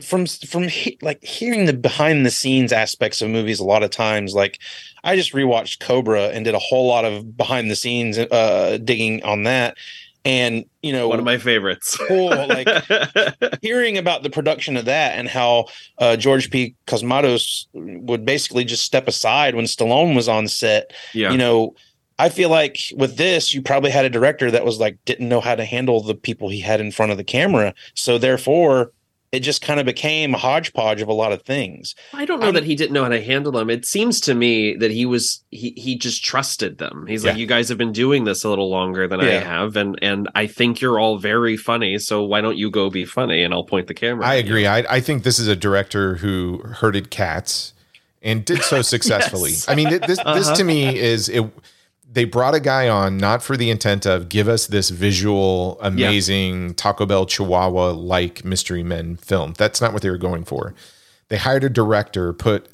from 0.03 0.27
from 0.27 0.65
he, 0.69 0.99
like 1.03 1.23
hearing 1.24 1.65
the 1.66 1.73
behind 1.73 2.24
the 2.27 2.31
scenes 2.31 2.73
aspects 2.73 3.23
of 3.23 3.31
movies 3.31 3.59
a 3.61 3.65
lot 3.65 3.83
of 3.83 3.91
times. 3.91 4.35
Like 4.35 4.59
I 5.05 5.16
just 5.16 5.33
rewatched 5.33 5.81
Cobra 5.81 6.28
and 6.28 6.45
did 6.45 6.55
a 6.55 6.59
whole 6.59 6.87
lot 6.89 7.05
of 7.05 7.37
behind 7.37 7.70
the 7.70 7.77
scenes 7.77 8.19
uh, 8.19 8.78
digging 8.83 9.23
on 9.23 9.45
that. 9.45 9.77
And 10.27 10.65
you 10.82 10.93
know, 10.93 11.09
One 11.09 11.19
of 11.20 11.24
my 11.24 11.39
favorites. 11.39 11.97
Cool, 12.09 12.28
like- 12.48 12.69
hearing 13.62 13.97
about 13.97 14.23
the 14.24 14.31
production 14.31 14.77
of 14.77 14.85
that 14.86 15.19
and 15.19 15.28
how 15.28 15.66
uh, 15.98 16.16
George 16.16 16.51
P. 16.51 16.74
Cosmatos 16.86 17.66
would 17.73 18.24
basically 18.24 18.65
just 18.65 18.85
step 18.85 19.09
aside 19.09 19.55
when 19.55 19.65
Stallone 19.66 20.15
was 20.16 20.28
on 20.28 20.48
set. 20.48 20.93
yeah. 21.15 21.31
You 21.31 21.39
know, 21.39 21.74
I 22.19 22.28
feel 22.31 22.48
like 22.51 22.78
with 22.97 23.16
this, 23.19 23.53
you 23.55 23.61
probably 23.62 23.90
had 23.90 24.05
a 24.05 24.11
director 24.11 24.51
that 24.51 24.65
was 24.65 24.81
like 24.81 24.98
didn't 25.05 25.28
know 25.28 25.40
how 25.40 25.55
to 25.55 25.65
handle 25.65 26.03
the 26.03 26.15
people 26.15 26.48
he 26.48 26.61
had 26.61 26.81
in 26.81 26.90
front 26.90 27.12
of 27.12 27.19
the 27.19 27.24
camera. 27.24 27.74
So 27.94 28.16
therefore, 28.19 28.93
it 29.37 29.41
just 29.41 29.63
kind 29.63 29.79
of 29.79 29.87
became 29.87 30.35
a 30.35 30.39
hodgepodge 30.39 31.01
of 31.03 31.09
a 31.09 31.13
lot 31.13 31.33
of 31.33 31.43
things. 31.43 31.95
I 32.13 32.25
don't 32.25 32.41
know 32.41 32.47
I'm- 32.47 32.55
that 32.55 32.65
he 32.65 32.75
didn't 32.75 32.93
know 32.95 33.03
how 33.03 33.11
to 33.11 33.23
handle 33.23 33.53
them. 33.53 33.71
It 33.71 33.85
seems 33.87 34.21
to 34.23 34.35
me 34.35 34.75
that 34.77 34.91
he 34.91 35.07
was 35.07 35.45
he 35.51 35.73
he 35.77 35.97
just 35.97 36.25
trusted 36.25 36.79
them. 36.79 37.07
He's 37.07 37.25
like, 37.25 37.37
you 37.37 37.47
guys 37.47 37.69
have 37.69 37.79
been 37.79 37.93
doing 37.93 38.25
this 38.25 38.45
a 38.45 38.49
little 38.49 38.71
longer 38.71 39.07
than 39.07 39.21
I 39.21 39.31
have, 39.33 39.77
and 39.77 39.99
and 40.03 40.29
I 40.35 40.47
think 40.47 40.81
you're 40.81 40.99
all 40.99 41.19
very 41.19 41.57
funny. 41.57 41.99
So 41.99 42.25
why 42.25 42.41
don't 42.41 42.57
you 42.57 42.71
go 42.71 42.91
be 42.91 43.05
funny 43.05 43.43
and 43.43 43.53
I'll 43.55 43.65
point 43.65 43.87
the 43.89 43.95
camera. 43.95 44.27
I 44.27 44.37
at 44.39 44.45
you." 44.45 44.51
agree. 44.51 44.67
I, 44.67 44.79
I 44.97 45.01
think 45.01 45.23
this 45.23 45.39
is 45.39 45.49
a 45.49 45.57
director 45.57 46.17
who 46.17 46.59
herded 46.81 47.11
cats 47.11 47.73
and 48.23 48.45
did 48.45 48.63
so 48.63 48.83
successfully. 48.95 49.51
Yes. 49.51 49.69
I 49.69 49.75
mean, 49.75 49.91
this 49.91 50.01
this 50.07 50.19
Uh-huh. 50.25 50.55
to 50.55 50.65
me 50.65 50.99
is 50.99 51.29
it. 51.29 51.45
They 52.17 52.25
brought 52.25 52.55
a 52.55 52.61
guy 52.61 52.89
on 52.89 53.19
not 53.19 53.43
for 53.43 53.59
the 53.59 53.69
intent 53.69 54.07
of 54.07 54.31
give 54.31 54.49
us 54.49 54.67
this 54.69 54.89
visual, 54.89 55.77
amazing 55.83 56.73
Taco 56.73 57.05
Bell 57.05 57.27
Chihuahua 57.27 57.91
like 57.91 58.43
Mystery 58.43 58.83
Men 58.83 59.17
film. 59.17 59.53
That's 59.59 59.83
not 59.83 59.93
what 59.93 60.01
they 60.01 60.09
were 60.09 60.17
going 60.17 60.45
for. 60.45 60.75
They 61.29 61.37
hired 61.37 61.63
a 61.63 61.69
director. 61.69 62.33
Put 62.33 62.71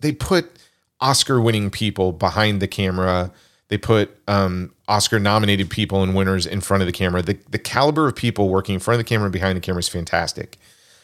they 0.00 0.10
put 0.10 0.58
Oscar 1.00 1.40
winning 1.40 1.70
people 1.70 2.10
behind 2.10 2.60
the 2.60 2.66
camera. 2.66 3.30
They 3.68 3.78
put 3.78 4.10
um, 4.26 4.72
Oscar 4.88 5.20
nominated 5.20 5.70
people 5.70 6.02
and 6.02 6.12
winners 6.12 6.44
in 6.44 6.60
front 6.60 6.82
of 6.82 6.88
the 6.88 6.92
camera. 6.92 7.22
The 7.22 7.38
the 7.50 7.60
caliber 7.60 8.08
of 8.08 8.16
people 8.16 8.48
working 8.48 8.74
in 8.74 8.80
front 8.80 8.98
of 9.00 9.06
the 9.06 9.08
camera 9.08 9.26
and 9.26 9.32
behind 9.32 9.56
the 9.56 9.60
camera 9.60 9.78
is 9.78 9.88
fantastic 9.88 10.58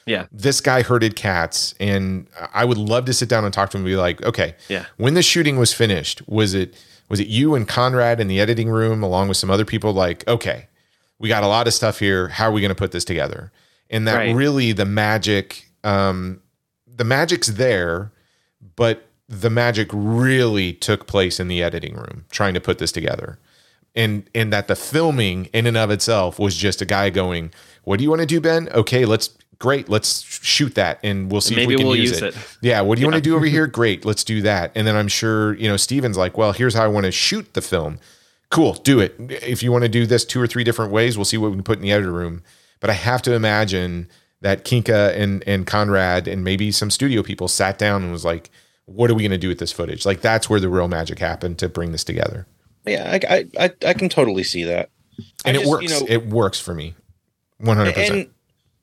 Yeah. 0.06 0.26
this 0.32 0.60
guy 0.60 0.82
herded 0.82 1.14
cats 1.14 1.74
and 1.78 2.26
i 2.52 2.64
would 2.64 2.78
love 2.78 3.04
to 3.04 3.12
sit 3.12 3.28
down 3.28 3.44
and 3.44 3.54
talk 3.54 3.70
to 3.70 3.76
him 3.76 3.84
and 3.84 3.90
be 3.92 3.96
like 3.96 4.20
okay 4.22 4.56
Yeah. 4.68 4.86
when 4.96 5.14
the 5.14 5.22
shooting 5.22 5.56
was 5.56 5.72
finished 5.72 6.20
was 6.26 6.52
it 6.54 6.74
was 7.10 7.20
it 7.20 7.26
you 7.26 7.54
and 7.54 7.68
conrad 7.68 8.20
in 8.20 8.28
the 8.28 8.40
editing 8.40 8.70
room 8.70 9.02
along 9.02 9.28
with 9.28 9.36
some 9.36 9.50
other 9.50 9.66
people 9.66 9.92
like 9.92 10.26
okay 10.26 10.66
we 11.20 11.28
got 11.28 11.42
a 11.42 11.46
lot 11.48 11.66
of 11.66 11.74
stuff 11.74 11.98
here. 11.98 12.28
How 12.28 12.46
are 12.48 12.52
we 12.52 12.62
going 12.62 12.70
to 12.70 12.74
put 12.74 12.92
this 12.92 13.04
together? 13.04 13.52
And 13.90 14.08
that 14.08 14.16
Right. 14.16 14.34
really 14.34 14.72
the 14.72 14.86
magic 14.86 15.66
um 15.84 16.40
the 16.86 17.04
magic's 17.04 17.48
there 17.48 18.10
but 18.76 19.06
the 19.28 19.50
magic 19.50 19.88
really 19.92 20.72
took 20.72 21.06
place 21.06 21.38
in 21.38 21.48
the 21.48 21.62
editing 21.62 21.94
room 21.94 22.24
trying 22.30 22.54
to 22.54 22.60
put 22.60 22.78
this 22.78 22.90
together. 22.92 23.38
And 23.94 24.28
and 24.34 24.52
that 24.52 24.66
the 24.68 24.76
filming 24.76 25.46
in 25.52 25.66
and 25.66 25.76
of 25.76 25.90
itself 25.90 26.38
was 26.38 26.56
just 26.56 26.80
a 26.80 26.86
guy 26.86 27.10
going 27.10 27.52
what 27.84 27.98
do 27.98 28.04
you 28.04 28.10
want 28.10 28.20
to 28.20 28.26
do 28.26 28.40
ben? 28.40 28.68
Okay 28.70 29.04
let's 29.04 29.30
great 29.60 29.88
let's 29.88 30.22
shoot 30.22 30.74
that 30.74 30.98
and 31.04 31.30
we'll 31.30 31.40
see 31.40 31.54
Maybe 31.54 31.62
if 31.62 31.68
we 31.68 31.76
can 31.76 31.86
we'll 31.86 31.96
use, 31.96 32.10
use 32.10 32.22
it. 32.22 32.36
it. 32.36 32.56
yeah 32.62 32.80
what 32.80 32.96
do 32.96 33.02
you 33.02 33.06
want 33.06 33.14
to 33.16 33.20
do 33.20 33.36
over 33.36 33.44
here? 33.46 33.68
Great 33.68 34.04
let's 34.04 34.24
do 34.24 34.42
that. 34.42 34.72
And 34.74 34.86
then 34.86 34.96
i'm 34.96 35.06
sure 35.08 35.54
you 35.54 35.68
know 35.68 35.76
steven's 35.76 36.16
like 36.16 36.36
well 36.36 36.52
here's 36.52 36.74
how 36.74 36.84
i 36.84 36.88
want 36.88 37.06
to 37.06 37.12
shoot 37.12 37.54
the 37.54 37.60
film. 37.62 38.00
Cool 38.50 38.72
do 38.74 38.98
it. 38.98 39.14
If 39.18 39.62
you 39.62 39.70
want 39.70 39.82
to 39.82 39.88
do 39.88 40.06
this 40.06 40.24
two 40.24 40.40
or 40.40 40.48
three 40.48 40.64
different 40.64 40.90
ways 40.90 41.16
we'll 41.16 41.24
see 41.24 41.38
what 41.38 41.50
we 41.50 41.56
can 41.56 41.62
put 41.62 41.76
in 41.78 41.82
the 41.82 41.92
editor 41.92 42.12
room. 42.12 42.42
But 42.80 42.90
i 42.90 42.94
have 42.94 43.22
to 43.22 43.34
imagine 43.34 44.08
that 44.40 44.64
kinka 44.64 45.14
and 45.14 45.44
and 45.46 45.66
conrad 45.66 46.26
and 46.26 46.42
maybe 46.42 46.72
some 46.72 46.90
studio 46.90 47.22
people 47.22 47.46
sat 47.46 47.78
down 47.78 48.02
and 48.02 48.10
was 48.10 48.24
like 48.24 48.50
what 48.86 49.10
are 49.10 49.14
we 49.14 49.22
going 49.22 49.30
to 49.30 49.38
do 49.38 49.48
with 49.48 49.58
this 49.60 49.70
footage? 49.70 50.04
Like 50.04 50.20
that's 50.20 50.50
where 50.50 50.58
the 50.58 50.68
real 50.68 50.88
magic 50.88 51.20
happened 51.20 51.58
to 51.58 51.68
bring 51.68 51.92
this 51.92 52.02
together. 52.02 52.46
Yeah, 52.86 53.18
I 53.22 53.34
I 53.34 53.66
I, 53.66 53.70
I 53.86 53.92
can 53.92 54.08
totally 54.08 54.42
see 54.42 54.64
that. 54.64 54.90
I 55.44 55.50
and 55.50 55.56
it 55.56 55.60
just, 55.60 55.70
works. 55.70 55.84
you 55.84 55.90
know, 55.90 56.06
it 56.08 56.26
works 56.26 56.58
for 56.58 56.74
me 56.74 56.94
100% 57.62 58.10
and 58.10 58.30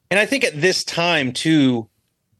and 0.09 0.19
I 0.19 0.25
think 0.25 0.43
at 0.43 0.59
this 0.59 0.83
time 0.83 1.31
too, 1.31 1.89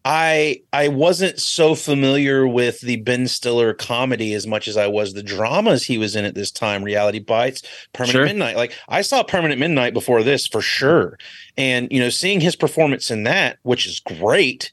I 0.06 0.62
I 0.72 0.88
wasn't 0.88 1.38
so 1.40 1.76
familiar 1.76 2.48
with 2.48 2.80
the 2.80 2.96
Ben 2.98 3.28
Stiller 3.28 3.74
comedy 3.74 4.34
as 4.34 4.48
much 4.48 4.68
as 4.70 4.78
I 4.78 4.88
was 4.88 5.14
the 5.14 5.22
dramas 5.24 5.84
he 5.84 5.98
was 5.98 6.16
in 6.16 6.24
at 6.24 6.34
this 6.34 6.50
time. 6.50 6.84
Reality 6.84 7.20
Bites, 7.20 7.62
Permanent 7.92 8.14
Sure. 8.14 8.26
Midnight. 8.26 8.56
Like 8.56 8.74
I 8.88 9.02
saw 9.02 9.22
Permanent 9.24 9.60
Midnight 9.60 9.94
before 9.94 10.24
this 10.24 10.48
for 10.48 10.62
sure, 10.62 11.18
and 11.58 11.92
you 11.92 12.00
know, 12.00 12.10
seeing 12.10 12.40
his 12.40 12.56
performance 12.56 13.12
in 13.12 13.24
that, 13.24 13.58
which 13.64 13.86
is 13.86 14.00
great, 14.00 14.72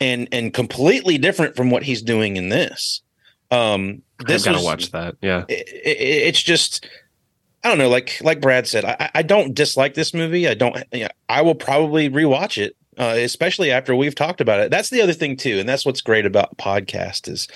and 0.00 0.28
and 0.32 0.52
completely 0.52 1.16
different 1.16 1.56
from 1.56 1.70
what 1.70 1.82
he's 1.82 2.02
doing 2.02 2.36
in 2.36 2.50
this. 2.50 3.00
Um, 3.50 4.02
I've 4.20 4.26
this 4.26 4.44
got 4.44 4.58
to 4.58 4.64
watch 4.64 4.90
that. 4.90 5.16
Yeah. 5.22 5.44
it, 5.48 5.66
it, 5.68 5.98
it's 5.98 6.42
just 6.42 6.86
I 7.64 7.68
don't 7.68 7.78
know, 7.78 7.88
like 7.88 8.20
like 8.20 8.42
Brad 8.42 8.66
said, 8.66 8.84
I, 8.84 9.10
I 9.14 9.22
don't 9.22 9.54
dislike 9.54 9.94
this 9.94 10.12
movie. 10.12 10.46
I 10.46 10.52
don't. 10.52 10.76
Yeah, 10.92 11.08
I 11.30 11.40
will 11.40 11.54
probably 11.54 12.10
rewatch 12.10 12.62
it, 12.62 12.76
uh, 12.98 13.14
especially 13.16 13.70
after 13.70 13.96
we've 13.96 14.14
talked 14.14 14.42
about 14.42 14.60
it. 14.60 14.70
That's 14.70 14.90
the 14.90 15.00
other 15.00 15.14
thing 15.14 15.36
too, 15.36 15.58
and 15.58 15.68
that's 15.68 15.86
what's 15.86 16.02
great 16.02 16.26
about 16.26 16.58
podcast 16.58 17.26
is 17.26 17.48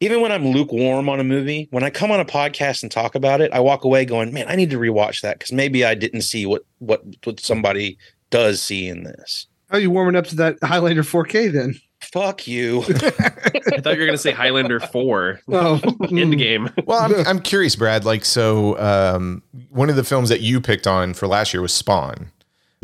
even 0.00 0.20
when 0.22 0.32
I'm 0.32 0.46
lukewarm 0.46 1.08
on 1.08 1.20
a 1.20 1.24
movie, 1.24 1.68
when 1.70 1.82
I 1.82 1.90
come 1.90 2.10
on 2.10 2.20
a 2.20 2.24
podcast 2.24 2.82
and 2.82 2.90
talk 2.90 3.14
about 3.14 3.40
it, 3.42 3.52
I 3.52 3.60
walk 3.60 3.84
away 3.84 4.06
going, 4.06 4.32
"Man, 4.32 4.46
I 4.48 4.56
need 4.56 4.70
to 4.70 4.78
rewatch 4.78 5.20
that 5.20 5.38
because 5.38 5.52
maybe 5.52 5.84
I 5.84 5.94
didn't 5.94 6.22
see 6.22 6.46
what 6.46 6.62
what 6.78 7.02
what 7.24 7.38
somebody 7.40 7.98
does 8.30 8.62
see 8.62 8.88
in 8.88 9.02
this." 9.02 9.46
How 9.68 9.76
are 9.76 9.80
you 9.80 9.90
warming 9.90 10.16
up 10.16 10.26
to 10.28 10.36
that 10.36 10.56
Highlander 10.62 11.02
4K 11.02 11.52
then? 11.52 11.78
Fuck 12.00 12.46
you. 12.46 12.80
I 12.88 13.80
thought 13.80 13.92
you 13.94 13.98
were 14.00 14.06
going 14.06 14.12
to 14.12 14.18
say 14.18 14.30
Highlander 14.32 14.80
4 14.80 15.40
Oh, 15.48 15.80
end 16.10 16.38
game. 16.38 16.70
Well, 16.86 16.98
I'm, 17.00 17.26
I'm 17.26 17.38
curious, 17.40 17.76
Brad. 17.76 18.04
Like, 18.04 18.24
so 18.24 18.78
um, 18.78 19.42
one 19.70 19.90
of 19.90 19.96
the 19.96 20.04
films 20.04 20.28
that 20.28 20.40
you 20.40 20.60
picked 20.60 20.86
on 20.86 21.12
for 21.14 21.26
last 21.26 21.52
year 21.52 21.60
was 21.60 21.74
Spawn. 21.74 22.30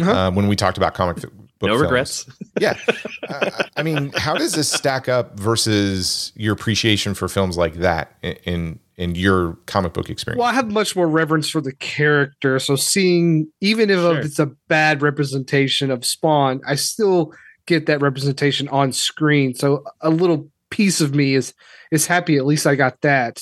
Uh-huh. 0.00 0.10
Uh, 0.12 0.30
when 0.32 0.48
we 0.48 0.56
talked 0.56 0.76
about 0.76 0.94
comic 0.94 1.16
book 1.18 1.32
No 1.62 1.68
films. 1.68 1.80
regrets. 1.82 2.26
Yeah, 2.60 2.76
uh, 3.28 3.62
I 3.76 3.82
mean, 3.84 4.10
how 4.16 4.34
does 4.34 4.54
this 4.54 4.68
stack 4.68 5.08
up 5.08 5.38
versus 5.38 6.32
your 6.34 6.52
appreciation 6.52 7.14
for 7.14 7.28
films 7.28 7.56
like 7.56 7.74
that 7.74 8.16
in 8.22 8.32
in, 8.44 8.78
in 8.96 9.14
your 9.14 9.54
comic 9.66 9.92
book 9.92 10.10
experience? 10.10 10.40
Well, 10.40 10.48
I 10.48 10.52
have 10.52 10.70
much 10.72 10.96
more 10.96 11.06
reverence 11.08 11.48
for 11.48 11.60
the 11.60 11.72
character. 11.74 12.58
So 12.58 12.74
seeing, 12.74 13.46
even 13.60 13.88
if 13.88 13.98
Sure. 14.00 14.18
it's 14.18 14.40
a 14.40 14.46
bad 14.68 15.00
representation 15.02 15.92
of 15.92 16.04
Spawn, 16.04 16.60
I 16.66 16.74
still 16.74 17.32
get 17.66 17.86
that 17.86 18.00
representation 18.00 18.68
on 18.68 18.92
screen. 18.92 19.54
So 19.54 19.84
a 20.00 20.10
little 20.10 20.50
piece 20.70 21.00
of 21.00 21.14
me 21.14 21.34
is 21.34 21.54
is 21.90 22.06
happy. 22.06 22.36
At 22.36 22.46
least 22.46 22.66
I 22.66 22.74
got 22.74 23.00
that. 23.02 23.40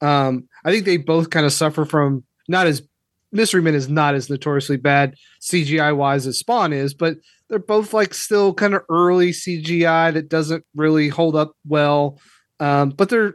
Um, 0.00 0.48
I 0.64 0.70
think 0.70 0.84
they 0.84 0.96
both 0.96 1.30
kind 1.30 1.46
of 1.46 1.52
suffer 1.52 1.84
from 1.84 2.24
not 2.48 2.66
as 2.66 2.82
Mystery 3.30 3.60
Men 3.60 3.74
is 3.74 3.88
not 3.88 4.14
as 4.14 4.30
notoriously 4.30 4.76
bad 4.78 5.14
CGI 5.42 5.94
wise 5.94 6.26
as 6.26 6.38
Spawn 6.38 6.72
is, 6.72 6.94
but 6.94 7.16
they're 7.48 7.58
both 7.58 7.92
like 7.92 8.14
still 8.14 8.54
kind 8.54 8.74
of 8.74 8.82
early 8.88 9.30
CGI 9.30 10.14
that 10.14 10.28
doesn't 10.28 10.64
really 10.74 11.08
hold 11.08 11.36
up 11.36 11.52
well. 11.66 12.20
Um, 12.60 12.90
but 12.90 13.10
they're 13.10 13.34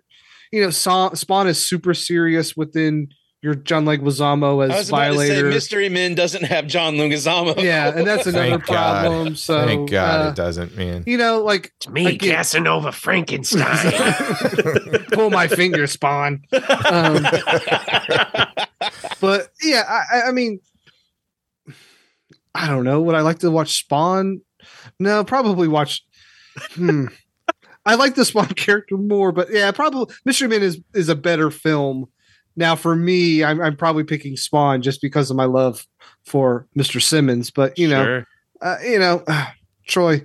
you 0.53 0.61
know, 0.61 0.69
Spawn 0.69 1.47
is 1.47 1.67
super 1.67 1.95
serious 1.95 2.55
within 2.55 3.07
your 3.43 3.53
John 3.55 3.83
Leguizamo 3.85 4.61
I 4.63 4.73
as 4.73 4.77
was 4.77 4.89
about 4.89 5.07
to 5.09 5.17
say, 5.17 5.27
Violator. 5.27 5.49
Mystery 5.49 5.89
Men 5.89 6.15
doesn't 6.15 6.45
have 6.45 6.65
John 6.65 6.95
Leguizamo. 6.95 7.61
yeah, 7.61 7.89
and 7.95 8.07
that's 8.07 8.25
another 8.25 8.49
Thank 8.51 8.65
God. 8.65 9.01
problem. 9.03 9.35
So, 9.35 9.65
Thank 9.65 9.91
God 9.91 10.25
uh, 10.25 10.29
it 10.29 10.35
doesn't, 10.35 10.77
man. 10.77 11.03
you 11.05 11.17
know, 11.17 11.43
like 11.43 11.73
It's 11.77 11.89
me, 11.89 12.07
Again- 12.07 12.35
Casanova 12.37 12.91
Frankenstein. 12.93 13.91
pull 15.11 15.29
my 15.29 15.47
finger, 15.49 15.85
Spawn. 15.87 16.41
Um, 16.89 17.23
but 19.21 19.49
yeah, 19.61 19.83
I, 19.87 20.03
I- 20.17 20.21
I 20.27 20.31
mean, 20.31 20.59
I 22.55 22.67
don't 22.67 22.83
know. 22.83 23.01
Would 23.01 23.15
I 23.15 23.21
like 23.21 23.39
to 23.39 23.51
watch 23.51 23.77
Spawn? 23.79 24.41
No, 24.99 25.23
probably 25.23 25.67
watch. 25.67 26.03
Hmm. 26.73 27.07
I 27.85 27.95
like 27.95 28.15
the 28.15 28.23
Spawn 28.25 28.47
character 28.49 28.95
more, 28.95 29.31
but 29.31 29.51
yeah, 29.51 29.71
probably 29.71 30.13
Mystery 30.23 30.47
Men 30.47 30.61
is 30.61 30.79
is 30.93 31.09
a 31.09 31.15
better 31.15 31.51
film. 31.51 32.05
Now, 32.55 32.75
for 32.75 32.95
me, 32.95 33.43
I'm, 33.43 33.59
I'm 33.61 33.75
probably 33.75 34.03
picking 34.03 34.35
Spawn 34.38 34.81
just 34.81 35.01
because 35.01 35.31
of 35.31 35.38
my 35.38 35.45
love 35.45 35.85
for 36.25 36.67
Mr. 36.77 37.01
Simmons. 37.01 37.49
But 37.51 37.77
you 37.77 37.88
know, 37.88 38.03
Sure. 38.05 38.27
uh, 38.61 38.77
you 38.85 38.99
know, 38.99 39.23
Troy, 39.88 40.21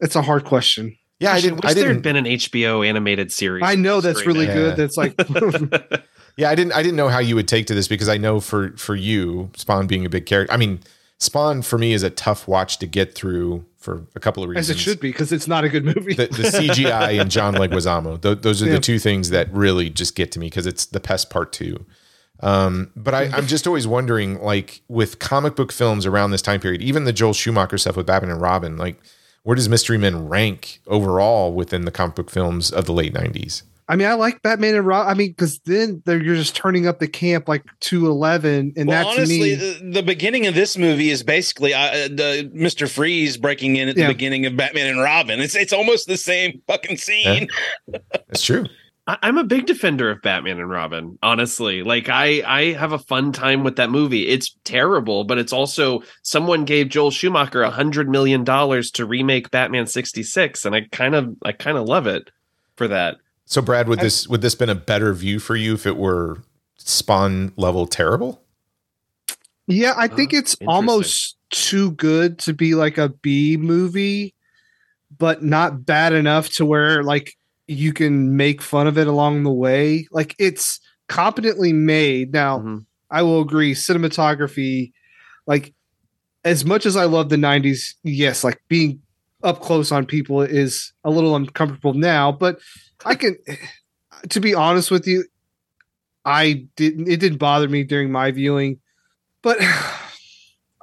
it's 0.00 0.16
a 0.16 0.22
hard 0.22 0.44
question. 0.44 0.96
Yeah, 1.18 1.30
I 1.30 1.34
Gosh, 1.34 1.42
didn't. 1.42 1.62
wish 1.64 1.70
I 1.70 1.74
there 1.74 1.88
had 1.92 2.02
been 2.02 2.16
an 2.16 2.24
HBO 2.26 2.86
animated 2.86 3.32
series. 3.32 3.64
I 3.64 3.74
know 3.74 4.00
that's 4.02 4.26
really 4.26 4.46
in. 4.46 4.52
good. 4.52 4.76
That's 4.76 4.96
like 4.98 5.14
Yeah, 6.36 6.50
I 6.50 6.54
didn't. 6.54 6.72
I 6.74 6.82
didn't 6.82 6.96
know 6.96 7.08
how 7.08 7.18
you 7.20 7.34
would 7.36 7.48
take 7.48 7.66
to 7.68 7.74
this 7.74 7.88
because 7.88 8.08
I 8.10 8.18
know 8.18 8.40
for 8.40 8.76
for 8.76 8.94
you, 8.94 9.50
Spawn 9.56 9.86
being 9.86 10.04
a 10.04 10.10
big 10.10 10.26
character. 10.26 10.52
I 10.52 10.58
mean, 10.58 10.80
Spawn 11.18 11.62
for 11.62 11.78
me 11.78 11.94
is 11.94 12.02
a 12.02 12.10
tough 12.10 12.46
watch 12.46 12.78
to 12.80 12.86
get 12.86 13.14
through 13.14 13.64
for 13.86 14.06
a 14.14 14.20
couple 14.20 14.42
of 14.44 14.50
as 14.50 14.56
reasons. 14.68 14.76
it 14.78 14.80
should 14.82 15.00
be 15.00 15.08
because 15.08 15.32
it's 15.32 15.48
not 15.48 15.64
a 15.64 15.70
good 15.70 15.84
movie. 15.86 16.12
the, 16.14 16.26
the 16.26 16.42
CGI 16.42 17.18
and 17.20 17.30
John 17.30 17.54
Leguizamo. 17.62 18.20
Th- 18.20 18.38
those 18.40 18.60
are 18.62 18.66
Yeah. 18.66 18.74
the 18.74 18.80
two 18.80 18.98
things 18.98 19.30
that 19.30 19.50
really 19.52 19.88
just 19.88 20.14
get 20.14 20.30
to 20.32 20.38
me 20.38 20.48
because 20.48 20.66
it's 20.66 20.84
the 20.86 21.00
pest 21.00 21.30
part 21.30 21.52
two. 21.52 21.86
Um, 22.40 22.90
but 22.94 23.14
I, 23.14 23.30
I'm 23.32 23.46
just 23.46 23.66
always 23.66 23.86
wondering, 23.86 24.42
like 24.42 24.82
with 24.88 25.18
comic 25.18 25.56
book 25.56 25.72
films 25.72 26.04
around 26.04 26.32
this 26.32 26.42
time 26.42 26.60
period, 26.60 26.82
even 26.82 27.04
the 27.04 27.12
Joel 27.12 27.32
Schumacher 27.32 27.78
stuff 27.78 27.96
with 27.96 28.04
Batman 28.06 28.30
and 28.32 28.40
Robin, 28.42 28.76
like 28.76 29.00
where 29.42 29.54
does 29.56 29.68
Mystery 29.70 29.96
Men 29.96 30.28
rank 30.28 30.80
overall 30.86 31.54
within 31.54 31.86
the 31.86 31.90
comic 31.90 32.14
book 32.16 32.30
films 32.30 32.70
of 32.70 32.84
the 32.84 32.92
late 32.92 33.14
'90s? 33.14 33.62
I 33.88 33.94
mean, 33.94 34.08
I 34.08 34.14
like 34.14 34.42
Batman 34.42 34.74
and 34.74 34.84
Rob. 34.86 35.06
I 35.06 35.14
mean, 35.14 35.30
because 35.30 35.60
then 35.60 36.02
they're, 36.04 36.20
you're 36.20 36.34
just 36.34 36.56
turning 36.56 36.88
up 36.88 36.98
the 36.98 37.06
camp 37.06 37.46
like 37.48 37.64
to 37.82 38.06
eleven, 38.06 38.72
and 38.76 38.88
well, 38.88 39.04
that 39.04 39.12
honestly, 39.16 39.38
me, 39.38 39.54
the, 39.54 39.90
the 39.92 40.02
beginning 40.02 40.46
of 40.48 40.54
this 40.56 40.76
movie 40.76 41.10
is 41.10 41.22
basically 41.22 41.72
uh, 41.72 42.08
the 42.08 42.50
Mister 42.52 42.88
Freeze 42.88 43.36
breaking 43.36 43.76
in 43.76 43.88
at 43.88 43.94
the 43.94 44.06
beginning 44.08 44.44
of 44.44 44.56
Batman 44.56 44.88
and 44.88 45.00
Robin. 45.00 45.38
It's 45.40 45.54
it's 45.54 45.72
almost 45.72 46.08
the 46.08 46.16
same 46.16 46.62
fucking 46.66 46.96
scene. 46.96 47.48
It's 48.30 48.42
true. 48.42 48.64
I- 49.06 49.18
I'm 49.22 49.38
a 49.38 49.44
big 49.44 49.66
defender 49.66 50.10
of 50.10 50.20
Batman 50.20 50.58
and 50.58 50.68
Robin. 50.68 51.16
Honestly, 51.22 51.84
like 51.84 52.08
I, 52.08 52.42
I 52.44 52.72
have 52.72 52.90
a 52.92 52.98
fun 52.98 53.30
time 53.30 53.62
with 53.62 53.76
that 53.76 53.88
movie. 53.90 54.26
It's 54.26 54.56
terrible, 54.64 55.22
but 55.22 55.38
it's 55.38 55.52
also 55.52 56.02
someone 56.22 56.64
gave 56.64 56.88
Joel 56.88 57.12
Schumacher 57.12 57.62
a 57.62 57.70
hundred 57.70 58.08
million 58.08 58.42
dollars 58.42 58.90
to 58.92 59.06
remake 59.06 59.52
Batman 59.52 59.86
'66, 59.86 60.64
and 60.64 60.74
I 60.74 60.88
kind 60.90 61.14
of, 61.14 61.36
I 61.44 61.52
kind 61.52 61.78
of 61.78 61.86
love 61.86 62.08
it 62.08 62.30
for 62.76 62.88
that. 62.88 63.18
So, 63.46 63.62
Brad, 63.62 63.88
would 63.88 64.00
this 64.00 64.26
would 64.28 64.42
this 64.42 64.54
been 64.56 64.68
a 64.70 64.74
better 64.74 65.12
view 65.14 65.38
for 65.38 65.54
you 65.56 65.74
if 65.74 65.86
it 65.86 65.96
were 65.96 66.42
Spawn 66.76 67.52
level 67.56 67.86
terrible? 67.86 68.42
yeah, 69.68 69.94
I 69.96 70.08
think 70.08 70.32
Oh, 70.34 70.38
it's 70.38 70.56
almost 70.66 71.36
too 71.50 71.92
good 71.92 72.38
to 72.40 72.52
be 72.52 72.74
like 72.74 72.98
a 72.98 73.08
B 73.08 73.56
movie, 73.56 74.34
but 75.16 75.42
not 75.42 75.86
bad 75.86 76.12
enough 76.12 76.48
to 76.50 76.66
where 76.66 77.02
like 77.02 77.34
you 77.68 77.92
can 77.92 78.36
make 78.36 78.62
fun 78.62 78.86
of 78.86 78.98
it 78.98 79.06
along 79.06 79.42
the 79.44 79.52
way. 79.52 80.06
Like 80.10 80.34
it's 80.38 80.80
competently 81.08 81.72
made. 81.72 82.32
Now, 82.32 82.60
Mhm. 82.60 82.86
I 83.10 83.22
will 83.22 83.40
agree, 83.40 83.74
cinematography, 83.74 84.92
like 85.46 85.72
as 86.44 86.64
much 86.64 86.84
as 86.86 86.96
I 86.96 87.04
love 87.04 87.28
the 87.28 87.36
'90s, 87.36 87.94
yes, 88.02 88.42
like 88.44 88.60
being 88.68 89.00
up 89.44 89.60
close 89.60 89.92
on 89.92 90.06
people 90.06 90.42
is 90.42 90.92
a 91.04 91.10
little 91.10 91.36
uncomfortable 91.36 91.94
now, 91.94 92.32
but 92.32 92.58
I 93.06 93.14
can, 93.14 93.38
to 94.30 94.40
be 94.40 94.54
honest 94.54 94.90
with 94.90 95.06
you, 95.06 95.24
I 96.24 96.66
didn't. 96.76 97.08
It 97.08 97.20
didn't 97.20 97.38
bother 97.38 97.68
me 97.68 97.84
during 97.84 98.10
my 98.10 98.32
viewing, 98.32 98.80
but 99.42 99.56
I, 99.60 99.98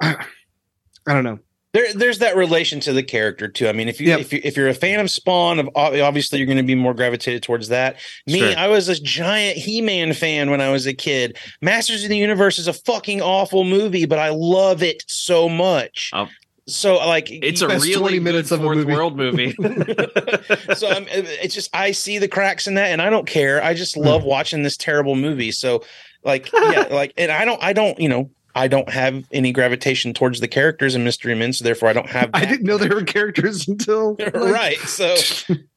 I 1.06 1.12
don't 1.12 1.24
know. 1.24 1.38
There, 1.74 1.92
there's 1.92 2.20
that 2.20 2.36
relation 2.36 2.78
to 2.80 2.92
the 2.92 3.02
character 3.02 3.48
too. 3.48 3.66
I 3.68 3.72
mean, 3.72 3.88
if 3.88 4.00
you 4.00 4.06
Yep. 4.06 4.20
if 4.20 4.32
you 4.32 4.40
if 4.44 4.56
you're 4.56 4.68
a 4.68 4.74
fan 4.74 5.00
of 5.00 5.10
Spawn, 5.10 5.58
of 5.58 5.68
obviously 5.74 6.38
you're 6.38 6.46
going 6.46 6.56
to 6.56 6.62
be 6.62 6.76
more 6.76 6.94
gravitated 6.94 7.42
towards 7.42 7.68
that. 7.68 7.96
Me, 8.28 8.38
Sure. 8.38 8.54
I 8.56 8.68
was 8.68 8.88
a 8.88 8.94
giant 8.94 9.58
He-Man 9.58 10.12
fan 10.14 10.50
when 10.50 10.60
I 10.60 10.70
was 10.70 10.86
a 10.86 10.94
kid. 10.94 11.36
Masters 11.60 12.04
of 12.04 12.10
the 12.10 12.16
Universe 12.16 12.60
is 12.60 12.68
a 12.68 12.72
fucking 12.72 13.20
awful 13.20 13.64
movie, 13.64 14.06
but 14.06 14.20
I 14.20 14.28
love 14.30 14.84
it 14.84 15.02
so 15.08 15.48
much. 15.48 16.10
Oh. 16.14 16.28
So 16.66 16.96
like, 16.96 17.28
It's 17.30 17.60
a 17.60 17.68
really 17.68 17.92
20 17.94 18.20
minutes 18.20 18.50
of 18.50 18.60
a 18.60 18.64
movie. 18.74 18.90
world 18.92 19.16
movie. 19.16 19.50
so 20.74 20.88
I'm, 20.88 21.06
it's 21.10 21.54
just 21.54 21.68
I 21.74 21.90
see 21.92 22.18
the 22.18 22.28
cracks 22.28 22.66
in 22.66 22.74
that, 22.74 22.88
and 22.88 23.02
I 23.02 23.10
don't 23.10 23.26
care. 23.26 23.62
I 23.62 23.74
just 23.74 23.96
love 23.96 24.24
watching 24.24 24.62
this 24.62 24.76
terrible 24.76 25.14
movie. 25.14 25.52
So, 25.52 25.84
like, 26.24 26.50
yeah, 26.52 26.86
like, 26.90 27.12
and 27.18 27.30
I 27.30 27.44
don't, 27.44 27.62
I 27.62 27.72
don't, 27.74 27.98
you 28.00 28.08
know, 28.08 28.30
I 28.54 28.68
don't 28.68 28.88
have 28.88 29.24
any 29.32 29.52
gravitation 29.52 30.14
towards 30.14 30.40
the 30.40 30.48
characters 30.48 30.94
in 30.94 31.04
Mystery 31.04 31.34
Men, 31.34 31.52
so 31.52 31.64
therefore 31.64 31.88
I 31.90 31.92
don't 31.92 32.08
have. 32.08 32.30
I 32.32 32.46
didn't 32.46 32.64
know 32.64 32.78
there 32.78 32.94
were 32.94 33.02
characters 33.02 33.68
until 33.68 34.16
like- 34.18 34.34
right. 34.34 34.78
So 34.78 35.16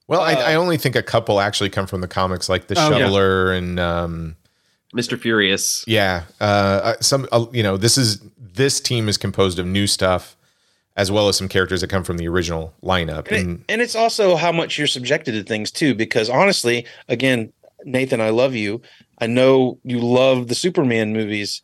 Well, 0.07 0.21
I, 0.21 0.35
Uh, 0.35 0.39
I 0.51 0.55
only 0.55 0.77
think 0.77 0.95
a 0.95 1.03
couple 1.03 1.41
actually 1.41 1.69
come 1.69 1.87
from 1.87 1.99
the 1.99 2.07
comics, 2.07 2.47
like 2.47 2.67
the 2.67 2.75
Oh, 2.79 2.91
yeah. 2.91 2.97
Shoveler 2.99 3.51
and 3.51 3.77
um, 3.77 4.35
Mr. 4.95 5.19
Furious. 5.19 5.83
yeah, 5.85 6.23
uh, 6.39 6.43
uh, 6.43 6.93
some 7.01 7.27
uh, 7.33 7.45
you 7.51 7.61
know 7.61 7.75
this 7.75 7.97
is 7.97 8.21
this 8.39 8.79
team 8.79 9.09
is 9.09 9.17
composed 9.17 9.59
of 9.59 9.65
new 9.65 9.85
stuff 9.85 10.36
as 10.97 11.11
well 11.11 11.29
as 11.29 11.37
some 11.37 11.47
characters 11.47 11.79
that 11.81 11.89
come 11.89 12.03
from 12.03 12.17
the 12.17 12.27
original 12.27 12.73
lineup. 12.83 13.27
and, 13.27 13.37
And 13.37 13.59
it- 13.59 13.65
and 13.69 13.81
it's 13.81 13.95
also 13.95 14.35
how 14.35 14.51
much 14.51 14.77
you're 14.77 14.87
subjected 14.87 15.31
to 15.33 15.43
things 15.43 15.71
too 15.71 15.95
because 15.95 16.29
honestly 16.29 16.85
again 17.07 17.53
nathan 17.85 18.19
i 18.19 18.29
love 18.31 18.55
you 18.55 18.81
i 19.19 19.27
know 19.27 19.79
you 19.83 19.99
love 19.99 20.47
the 20.47 20.55
superman 20.55 21.13
movies 21.13 21.61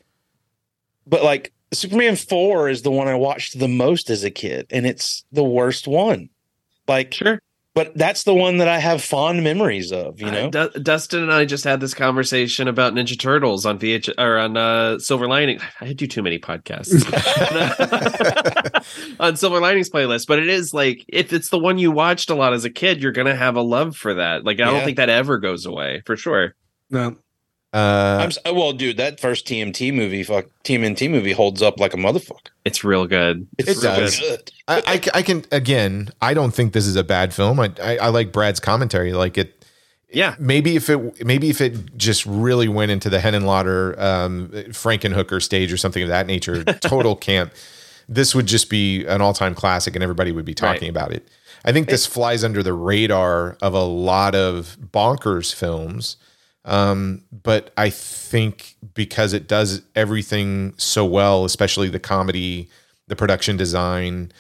but 1.08 1.24
like 1.24 1.52
superman 1.74 2.16
4 2.16 2.70
is 2.70 2.84
the 2.84 2.92
one 2.92 3.08
i 3.08 3.16
watched 3.16 3.58
the 3.60 3.68
most 3.68 4.10
as 4.12 4.24
a 4.24 4.30
kid 4.32 4.68
and 4.70 4.86
it's 4.86 5.26
the 5.32 5.44
worst 5.44 5.88
one 5.88 6.30
like 6.88 7.14
Sure. 7.14 7.40
But 7.76 7.96
that's 7.96 8.24
the 8.24 8.34
one 8.34 8.58
that 8.58 8.68
i 8.68 8.80
have 8.80 9.04
fond 9.04 9.44
memories 9.44 9.92
of 9.92 10.20
you 10.20 10.30
know 10.30 10.48
Uh, 10.48 10.68
Du- 10.68 10.80
Dustin 10.80 11.24
and 11.24 11.34
I 11.34 11.46
just 11.46 11.64
had 11.64 11.80
this 11.80 11.94
conversation 11.94 12.68
about 12.68 12.94
Ninja 12.94 13.18
Turtles 13.20 13.66
on 13.66 13.80
VH 13.80 14.10
or 14.18 14.38
on 14.38 14.58
uh, 14.58 15.00
Silver 15.00 15.28
Lining. 15.28 15.60
I 15.82 15.94
do 15.94 16.08
too 16.08 16.22
many 16.22 16.40
podcasts 16.40 16.94
on 19.20 19.36
Silver 19.36 19.60
Linings 19.60 19.90
playlist, 19.90 20.28
but 20.28 20.40
it 20.40 20.50
is 20.50 20.74
like 20.74 21.04
if 21.08 21.34
it's 21.34 21.50
the 21.50 21.60
one 21.60 21.78
you 21.78 21.92
watched 21.92 22.30
a 22.30 22.36
lot 22.36 22.54
as 22.54 22.66
a 22.66 22.70
kid, 22.70 23.02
you're 23.02 23.12
gonna 23.12 23.36
have 23.36 23.56
a 23.56 23.62
love 23.62 23.96
for 23.96 24.16
that. 24.16 24.46
Like 24.46 24.60
I 24.60 24.66
don't 24.66 24.84
think 24.84 24.98
that 24.98 25.10
ever 25.10 25.40
goes 25.40 25.66
away 25.66 26.02
for 26.06 26.16
sure. 26.16 26.56
No. 26.90 27.16
Uh, 27.74 28.18
I'm 28.22 28.28
s- 28.28 28.38
well 28.46 28.72
dude 28.74 28.98
that 28.98 29.20
first 29.20 29.48
tmt 29.48 29.94
movie 29.94 30.24
fuck 30.24 30.46
tmnt 30.64 31.10
movie 31.10 31.32
holds 31.32 31.62
up 31.62 31.80
like 31.80 31.94
a 31.94 31.98
motherfucker 31.98 32.50
It's 32.66 32.84
real 32.84 33.08
good. 33.08 33.48
it's 33.58 33.70
It 33.70 33.84
really 33.88 34.00
does. 34.02 34.20
good 34.20 34.52
I, 34.68 34.78
I, 34.86 35.02
I 35.20 35.22
can 35.24 35.44
again. 35.52 36.10
I 36.22 36.34
don't 36.34 36.54
think 36.54 36.72
this 36.74 36.86
is 36.88 36.96
a 36.96 37.04
bad 37.04 37.34
film. 37.34 37.60
I, 37.60 37.72
I, 37.84 37.98
I 37.98 38.08
like 38.08 38.32
Brad's 38.32 38.62
commentary. 38.62 39.12
Like 39.12 39.38
it. 39.38 39.66
Yeah. 40.10 40.36
Maybe 40.40 40.78
if 40.78 40.90
it 40.90 41.26
maybe 41.26 41.50
if 41.50 41.60
it 41.60 41.98
just 41.98 42.26
really 42.26 42.70
went 42.70 42.90
into 42.92 43.10
the 43.10 43.18
Henenlotter, 43.18 44.00
um, 44.00 44.48
Frankenhooker 44.70 45.42
stage 45.42 45.74
or 45.74 45.78
something 45.78 46.02
of 46.02 46.08
that 46.10 46.28
nature, 46.28 46.64
total 46.82 47.16
camp. 47.18 47.52
This 48.08 48.34
would 48.36 48.46
just 48.46 48.70
be 48.70 49.06
an 49.06 49.20
all 49.22 49.34
time 49.34 49.54
classic, 49.56 49.96
and 49.96 50.04
everybody 50.04 50.32
would 50.32 50.46
be 50.46 50.54
talking 50.54 50.88
about 50.88 51.12
it. 51.12 51.28
I 51.66 51.72
think 51.74 51.88
this 51.90 52.06
flies 52.06 52.44
under 52.44 52.62
the 52.64 52.74
radar 52.74 53.58
of 53.62 53.74
a 53.74 53.84
lot 53.84 54.36
of 54.36 54.78
bonkers 54.94 55.54
films. 55.54 56.16
Um, 56.66 57.24
but 57.32 57.72
I 57.78 57.90
think 57.90 58.76
because 58.94 59.34
it 59.34 59.48
does 59.48 59.82
everything 59.96 60.74
so 60.78 61.06
well, 61.06 61.44
especially 61.46 61.90
the 61.90 62.00
comedy, 62.00 62.70
the 63.08 63.16
production 63.16 63.58
design, 63.58 64.32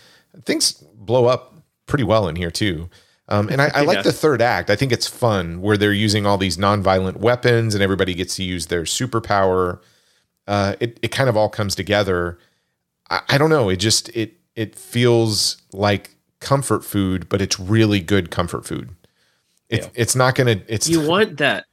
things 0.46 0.72
blow 0.96 1.26
up 1.26 1.54
pretty 1.86 2.04
well 2.06 2.28
in 2.30 2.36
here 2.38 2.52
too. 2.52 2.90
Um, 3.28 3.50
and 3.50 3.62
I, 3.62 3.72
I 3.76 3.82
like 3.86 3.98
Yeah. 3.98 4.02
the 4.04 4.14
third 4.14 4.42
act. 4.42 4.70
I 4.70 4.76
think 4.76 4.92
it's 4.92 5.08
fun 5.08 5.62
where 5.62 5.76
they're 5.78 5.92
using 5.94 6.26
all 6.26 6.38
these 6.38 6.58
nonviolent 6.58 7.18
weapons 7.18 7.74
and 7.76 7.84
everybody 7.84 8.14
gets 8.14 8.36
to 8.38 8.44
use 8.44 8.68
their 8.68 8.84
superpower. 8.84 9.82
Uh, 10.48 10.76
it 10.80 11.00
it 11.02 11.10
kind 11.10 11.30
of 11.30 11.36
all 11.38 11.50
comes 11.50 11.76
together. 11.76 12.38
I, 13.10 13.22
I 13.30 13.38
don't 13.38 13.50
know. 13.50 13.68
It 13.70 13.78
just 13.78 14.10
it 14.16 14.36
it 14.56 14.76
feels 14.76 15.58
like 15.74 16.12
comfort 16.40 16.86
food, 16.86 17.28
but 17.28 17.42
it's 17.42 17.60
really 17.60 18.00
good 18.00 18.30
comfort 18.32 18.66
food. 18.66 18.90
It's 19.70 19.90
it's 19.96 20.16
not 20.16 20.36
gonna. 20.36 20.62
It's 20.68 20.88
You 20.88 21.02
want 21.10 21.38
that. 21.38 21.66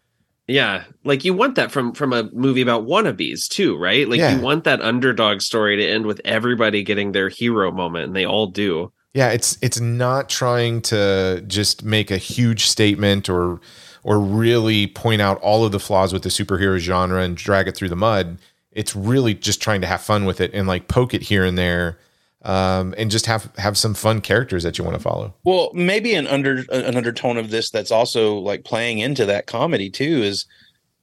Yeah, 0.50 0.82
like 1.04 1.24
you 1.24 1.32
want 1.32 1.54
that 1.54 1.70
from 1.70 1.92
from 1.92 2.12
a 2.12 2.24
movie 2.32 2.60
about 2.60 2.84
wannabes 2.84 3.46
too, 3.48 3.76
right? 3.76 4.08
Like 4.08 4.18
Yeah. 4.18 4.34
you 4.36 4.42
want 4.42 4.64
that 4.64 4.80
underdog 4.80 5.42
story 5.42 5.76
to 5.76 5.86
end 5.86 6.06
with 6.06 6.20
everybody 6.24 6.82
getting 6.82 7.12
their 7.12 7.28
hero 7.28 7.70
moment, 7.70 8.06
and 8.06 8.16
they 8.16 8.26
all 8.26 8.48
do. 8.48 8.92
Yeah, 9.14 9.30
it's 9.30 9.58
it's 9.62 9.78
not 9.80 10.28
trying 10.28 10.82
to 10.82 11.44
just 11.46 11.84
make 11.84 12.10
a 12.10 12.16
huge 12.16 12.66
statement 12.66 13.28
or 13.28 13.60
or 14.02 14.18
really 14.18 14.88
point 14.88 15.20
out 15.22 15.38
all 15.40 15.64
of 15.64 15.72
the 15.72 15.78
flaws 15.80 16.12
with 16.12 16.22
the 16.22 16.30
superhero 16.30 16.78
genre 16.78 17.22
and 17.22 17.36
drag 17.36 17.68
it 17.68 17.76
through 17.76 17.88
the 17.90 17.96
mud. 17.96 18.38
It's 18.72 18.96
really 18.96 19.34
just 19.34 19.60
trying 19.62 19.80
to 19.82 19.86
have 19.86 20.00
fun 20.00 20.24
with 20.24 20.40
it 20.40 20.52
and 20.52 20.66
like 20.66 20.88
poke 20.88 21.14
it 21.14 21.22
here 21.22 21.44
and 21.44 21.56
there, 21.58 21.98
um, 22.42 22.94
and 22.96 23.10
just 23.10 23.26
have 23.26 23.50
have 23.58 23.76
some 23.76 23.94
fun 23.94 24.20
characters 24.20 24.62
that 24.62 24.78
you 24.78 24.84
want 24.84 24.96
to 24.96 25.02
follow. 25.02 25.34
Well, 25.44 25.70
maybe 25.74 26.14
an 26.14 26.26
under 26.26 26.64
an 26.70 26.96
undertone 26.96 27.36
of 27.36 27.50
this 27.50 27.70
that's 27.70 27.90
also 27.90 28.36
like 28.36 28.64
playing 28.64 28.98
into 28.98 29.26
that 29.26 29.46
comedy 29.46 29.90
too 29.90 30.22
is, 30.22 30.46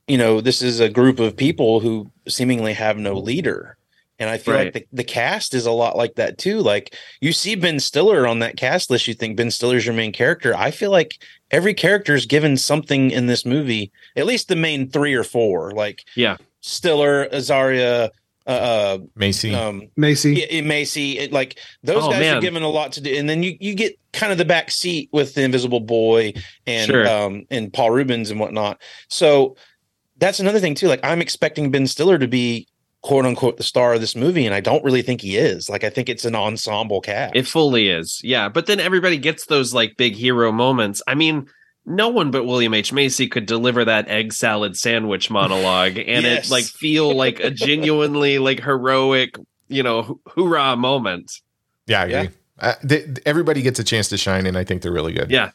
you 0.07 0.17
know, 0.17 0.41
this 0.41 0.61
is 0.61 0.79
a 0.79 0.89
group 0.89 1.19
of 1.19 1.37
people 1.37 1.79
who 1.79 2.11
seemingly 2.27 2.73
have 2.73 2.97
no 2.97 3.13
leader. 3.13 3.77
And 4.19 4.31
I 4.31 4.39
feel 4.39 4.55
Right. 4.55 4.63
like 4.65 4.73
the, 4.73 4.87
the 4.91 5.03
cast 5.03 5.53
is 5.53 5.67
a 5.67 5.71
lot 5.71 5.95
like 5.95 6.15
that 6.15 6.39
too. 6.39 6.59
Like 6.59 6.95
you 7.21 7.31
see 7.31 7.53
Ben 7.53 7.79
Stiller 7.79 8.25
on 8.25 8.39
that 8.39 8.57
cast 8.57 8.89
list, 8.89 9.07
you 9.07 9.13
think 9.13 9.37
Ben 9.37 9.51
Stiller's 9.51 9.85
your 9.85 9.93
main 9.93 10.11
character. 10.11 10.55
I 10.57 10.71
feel 10.71 10.89
like 10.89 11.19
every 11.51 11.75
character 11.75 12.15
is 12.15 12.25
given 12.25 12.57
something 12.57 13.11
in 13.11 13.27
this 13.27 13.45
movie, 13.45 13.91
at 14.15 14.25
least 14.25 14.47
the 14.47 14.55
main 14.55 14.89
three 14.89 15.13
or 15.13 15.23
four. 15.23 15.71
Like 15.71 16.03
Yeah. 16.15 16.37
Stiller, 16.61 17.27
Azaria, 17.29 18.09
uh, 18.47 18.97
Macy, 19.15 19.53
uh 19.53 19.69
um, 19.69 19.89
Macy. 19.97 20.35
yeah, 20.35 20.45
it 20.49 20.65
Macy, 20.65 21.19
it, 21.19 21.31
like 21.33 21.59
those 21.83 22.03
Oh, 22.03 22.09
guys 22.11 22.19
man. 22.21 22.37
are 22.37 22.41
given 22.41 22.63
a 22.63 22.69
lot 22.69 22.93
to 22.93 23.01
do, 23.01 23.13
and 23.13 23.29
then 23.29 23.43
you 23.43 23.57
you 23.59 23.75
get 23.75 23.97
kind 24.13 24.31
of 24.31 24.37
the 24.37 24.45
back 24.45 24.71
seat 24.71 25.09
with 25.11 25.33
the 25.35 25.41
Invisible 25.43 25.81
Boy 25.81 26.33
and 26.65 26.89
Sure. 26.89 27.07
um 27.07 27.45
and 27.51 27.71
Paul 27.71 27.91
Reubens 27.91 28.31
and 28.31 28.39
whatnot. 28.39 28.81
So 29.09 29.55
that's 30.17 30.39
another 30.39 30.59
thing 30.59 30.75
too. 30.75 30.87
Like 30.87 31.01
I'm 31.03 31.21
expecting 31.21 31.71
Ben 31.71 31.85
Stiller 31.87 32.17
to 32.17 32.27
be 32.27 32.67
quote 33.03 33.25
unquote 33.25 33.57
the 33.57 33.63
star 33.63 33.93
of 33.93 34.01
this 34.01 34.15
movie, 34.15 34.45
and 34.45 34.55
I 34.55 34.59
don't 34.59 34.83
really 34.83 35.01
think 35.01 35.21
he 35.21 35.37
is. 35.37 35.69
Like 35.69 35.83
I 35.83 35.89
think 35.89 36.09
it's 36.09 36.25
an 36.25 36.33
ensemble 36.35 37.01
cast. 37.01 37.35
It 37.35 37.45
fully 37.47 37.89
is. 37.89 38.19
Yeah. 38.23 38.49
But 38.49 38.65
then 38.65 38.79
everybody 38.79 39.17
gets 39.17 39.45
those 39.45 39.73
like 39.73 39.97
big 39.97 40.15
hero 40.15 40.51
moments. 40.51 41.01
I 41.07 41.15
mean, 41.15 41.47
no 41.87 42.09
one 42.09 42.29
but 42.31 42.43
William 42.45 42.73
H. 42.73 42.91
Macy 42.93 43.27
could 43.27 43.45
deliver 43.45 43.83
that 43.85 44.07
egg 44.09 44.33
salad 44.33 44.77
sandwich 44.77 45.29
monologue 45.31 45.97
and 45.97 46.23
Yes. 46.25 46.47
it 46.47 46.51
like 46.51 46.65
feel 46.65 47.15
like 47.15 47.39
a 47.39 47.49
genuinely 47.65 48.37
like 48.39 48.61
heroic, 48.61 49.35
you 49.69 49.81
know, 49.83 50.01
hoo- 50.03 50.21
hoorah 50.27 50.75
moment. 50.75 51.31
yeah, 51.87 52.01
I 52.01 52.05
yeah. 52.05 52.27
Uh, 52.59 52.73
th- 52.87 53.05
everybody 53.25 53.61
gets 53.61 53.79
a 53.79 53.83
chance 53.83 54.09
to 54.09 54.17
shine, 54.17 54.45
and 54.47 54.57
I 54.57 54.63
think 54.63 54.81
they're 54.81 54.91
really 54.91 55.13
good. 55.13 55.29
Yeah. 55.31 55.51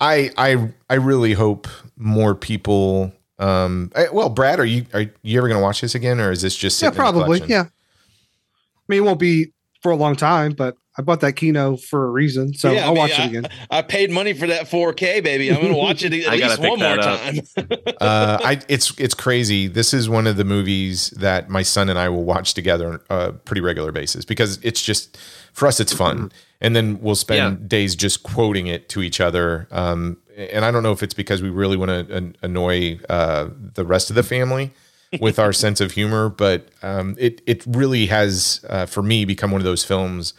I 0.00 0.30
I 0.36 0.70
I 0.90 0.94
really 0.94 1.32
hope 1.34 1.68
more 1.96 2.34
people. 2.34 3.12
Um, 3.38 3.92
eh, 3.94 4.06
well, 4.12 4.28
Brad, 4.30 4.58
are 4.58 4.64
you 4.64 4.86
are 4.94 5.06
you 5.22 5.38
ever 5.38 5.46
going 5.48 5.58
to 5.60 5.62
watch 5.62 5.80
this 5.80 5.94
again, 5.94 6.18
or 6.20 6.32
is 6.32 6.40
this 6.42 6.56
just 6.56 6.80
Yeah, 6.82 6.88
sitting 6.90 7.00
in 7.06 7.14
the 7.14 7.18
probably. 7.20 7.42
Yeah. 7.46 7.64
I 7.66 8.82
mean, 8.88 8.98
it 9.02 9.04
won't 9.04 9.20
be 9.20 9.52
for 9.82 9.92
a 9.92 9.96
long 9.96 10.16
time, 10.16 10.52
but 10.52 10.76
I 10.98 11.02
bought 11.02 11.20
that 11.20 11.34
Kino 11.34 11.76
for 11.76 12.06
a 12.06 12.10
reason, 12.10 12.52
so 12.54 12.72
Yeah, 12.72 12.80
I 12.80 12.82
I'll 12.86 12.88
mean, 12.88 12.98
watch 12.98 13.18
it 13.18 13.26
again. 13.26 13.48
I 13.70 13.82
paid 13.82 14.10
money 14.10 14.32
for 14.32 14.48
that 14.48 14.66
4K, 14.68 15.22
baby. 15.22 15.48
I'm 15.48 15.60
going 15.60 15.68
to 15.72 15.78
watch 15.78 16.02
it 16.02 16.12
at 16.26 16.28
I 16.32 16.34
least 16.48 16.58
one 16.58 16.80
more 16.80 16.98
up. 16.98 17.20
time. 17.20 17.38
uh, 18.00 18.38
I 18.42 18.60
it's 18.68 18.98
it's 18.98 19.14
crazy. 19.14 19.68
This 19.68 19.94
is 19.94 20.08
one 20.08 20.26
of 20.26 20.36
the 20.36 20.44
movies 20.44 21.10
that 21.10 21.48
my 21.48 21.62
son 21.62 21.88
and 21.88 21.98
I 21.98 22.08
will 22.08 22.24
watch 22.24 22.52
together 22.54 22.88
on 22.94 23.00
a 23.10 23.32
pretty 23.32 23.60
regular 23.60 23.92
basis 23.92 24.24
because 24.24 24.58
it's 24.64 24.82
just 24.82 25.16
for 25.52 25.68
us 25.68 25.78
it's 25.78 25.92
fun, 25.92 26.32
and 26.60 26.74
then 26.74 27.00
we'll 27.00 27.14
spend 27.14 27.60
Yeah. 27.60 27.66
days 27.68 27.94
just 27.94 28.24
quoting 28.24 28.66
it 28.66 28.88
to 28.90 29.00
each 29.02 29.20
other. 29.20 29.68
Um, 29.70 30.16
and 30.36 30.64
I 30.64 30.70
don't 30.72 30.82
know 30.82 30.92
if 30.92 31.02
it's 31.04 31.14
because 31.14 31.42
we 31.42 31.48
really 31.50 31.76
want 31.76 31.90
to 32.08 32.14
an- 32.16 32.36
annoy 32.42 32.98
uh, 33.08 33.48
the 33.74 33.84
rest 33.84 34.10
of 34.10 34.16
the 34.16 34.22
family 34.24 34.72
with 35.20 35.38
our 35.38 35.52
sense 35.52 35.80
of 35.80 35.92
humor, 35.92 36.28
but 36.28 36.68
um, 36.82 37.14
it 37.18 37.40
it 37.46 37.64
really 37.68 38.06
has 38.06 38.64
uh, 38.68 38.86
for 38.86 39.02
me 39.04 39.24
become 39.24 39.52
one 39.52 39.60
of 39.60 39.64
those 39.64 39.84
films 39.84 40.34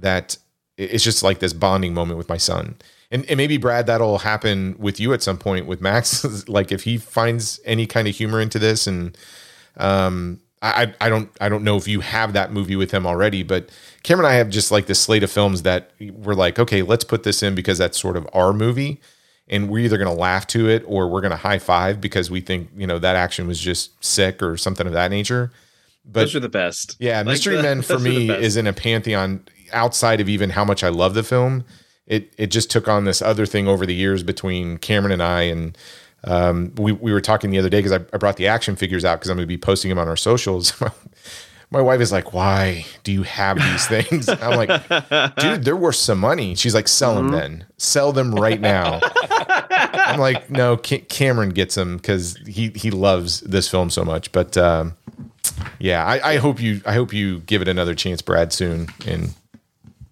that 0.00 0.36
it's 0.76 1.02
just 1.04 1.22
like 1.22 1.38
this 1.40 1.52
bonding 1.52 1.92
moment 1.94 2.18
with 2.18 2.28
my 2.28 2.36
son. 2.36 2.76
And, 3.10 3.24
and 3.26 3.36
maybe 3.38 3.56
Brad, 3.56 3.86
that'll 3.86 4.18
happen 4.18 4.76
with 4.78 5.00
you 5.00 5.12
at 5.14 5.22
some 5.22 5.38
point 5.38 5.66
with 5.66 5.80
Max. 5.80 6.46
like 6.48 6.70
if 6.70 6.82
he 6.84 6.98
finds 6.98 7.58
any 7.64 7.86
kind 7.86 8.06
of 8.06 8.14
humor 8.14 8.40
into 8.40 8.58
this, 8.58 8.86
and 8.86 9.16
um, 9.76 10.40
I 10.62 10.92
I 11.00 11.08
don't 11.08 11.30
I 11.40 11.48
don't 11.48 11.64
know 11.64 11.76
if 11.76 11.88
you 11.88 12.00
have 12.00 12.32
that 12.34 12.52
movie 12.52 12.76
with 12.76 12.90
him 12.90 13.06
already, 13.06 13.42
but 13.42 13.70
Cameron 14.02 14.26
and 14.26 14.34
I 14.34 14.36
have 14.38 14.50
just 14.50 14.70
like 14.70 14.86
this 14.86 15.00
slate 15.00 15.22
of 15.22 15.30
films 15.30 15.62
that 15.62 15.92
we're 16.00 16.34
like, 16.34 16.58
okay, 16.58 16.82
let's 16.82 17.04
put 17.04 17.22
this 17.22 17.42
in 17.42 17.54
because 17.54 17.78
that's 17.78 17.98
sort 17.98 18.16
of 18.16 18.28
our 18.32 18.52
movie, 18.52 19.00
and 19.48 19.70
we're 19.70 19.84
either 19.84 19.98
going 19.98 20.14
to 20.14 20.20
laugh 20.20 20.46
to 20.48 20.68
it 20.68 20.82
or 20.86 21.08
we're 21.08 21.22
to 21.22 21.36
high 21.36 21.58
five 21.58 22.00
because 22.00 22.30
we 22.30 22.40
think 22.40 22.68
you 22.76 22.86
know 22.86 22.98
that 22.98 23.16
action 23.16 23.46
was 23.46 23.58
just 23.60 24.02
sick 24.04 24.42
or 24.42 24.56
something 24.56 24.86
of 24.86 24.92
that 24.92 25.10
nature. 25.10 25.50
But 26.10 26.20
Those 26.20 26.36
are 26.36 26.40
the 26.40 26.48
best. 26.48 26.96
yeah, 26.98 27.18
Like, 27.18 27.26
Mystery 27.26 27.56
the- 27.56 27.62
Men 27.62 27.82
for 27.82 27.94
those 27.94 28.06
are 28.06 28.08
the 28.10 28.28
me 28.28 28.30
is 28.30 28.56
in 28.56 28.66
a 28.66 28.72
pantheon 28.72 29.44
outside 29.72 30.20
of 30.20 30.28
even 30.28 30.50
how 30.50 30.64
much 30.64 30.82
I 30.84 30.88
love 30.88 31.14
the 31.14 31.22
film. 31.22 31.64
It 32.06 32.32
it 32.38 32.46
just 32.48 32.70
took 32.70 32.88
on 32.88 33.04
this 33.04 33.20
other 33.20 33.46
thing 33.46 33.68
over 33.68 33.84
the 33.84 33.94
years 33.94 34.22
between 34.22 34.78
Cameron 34.78 35.12
and 35.12 35.22
I, 35.22 35.42
and 35.42 35.76
um, 36.24 36.72
we 36.76 36.92
we 36.92 37.12
were 37.12 37.20
talking 37.20 37.50
the 37.50 37.58
other 37.58 37.68
day 37.68 37.78
because 37.78 37.92
I, 37.92 38.00
I 38.12 38.18
brought 38.18 38.36
the 38.36 38.46
action 38.48 38.76
figures 38.76 39.04
out 39.04 39.18
because 39.18 39.30
I'm 39.30 39.36
going 39.36 39.44
to 39.44 39.48
be 39.48 39.58
posting 39.58 39.88
them 39.88 39.98
on 39.98 40.08
our 40.08 40.16
socials. 40.16 40.72
My 41.70 41.82
wife 41.82 42.00
is 42.00 42.10
like, 42.10 42.32
"Why 42.32 42.86
do 43.04 43.12
you 43.12 43.24
have 43.24 43.58
these 43.58 43.86
things?" 43.88 44.28
I'm 44.28 44.56
like, 44.56 44.88
"Dude, 45.36 45.64
they're 45.64 45.76
worth 45.76 45.96
some 45.96 46.18
money." 46.18 46.54
She's 46.54 46.74
like, 46.74 46.88
"Sell 46.88 47.14
them 47.14 47.28
then. 47.30 47.66
Sell 47.76 48.12
them 48.12 48.34
right 48.34 48.60
now." 48.60 49.00
I'm 49.70 50.18
like, 50.18 50.50
"No, 50.50 50.78
Ca- 50.78 51.04
Cameron 51.10 51.50
gets 51.50 51.74
them 51.74 51.98
because 51.98 52.36
he 52.46 52.70
he 52.70 52.90
loves 52.90 53.40
this 53.40 53.68
film 53.68 53.90
so 53.90 54.02
much." 54.02 54.32
But 54.32 54.56
um, 54.56 54.94
yeah, 55.78 56.04
I, 56.04 56.32
I 56.32 56.36
hope 56.38 56.60
you 56.60 56.80
I 56.86 56.94
hope 56.94 57.12
you 57.12 57.40
give 57.40 57.60
it 57.60 57.68
another 57.68 57.94
chance, 57.94 58.22
Brad, 58.22 58.52
soon. 58.52 58.88
And 59.06 59.34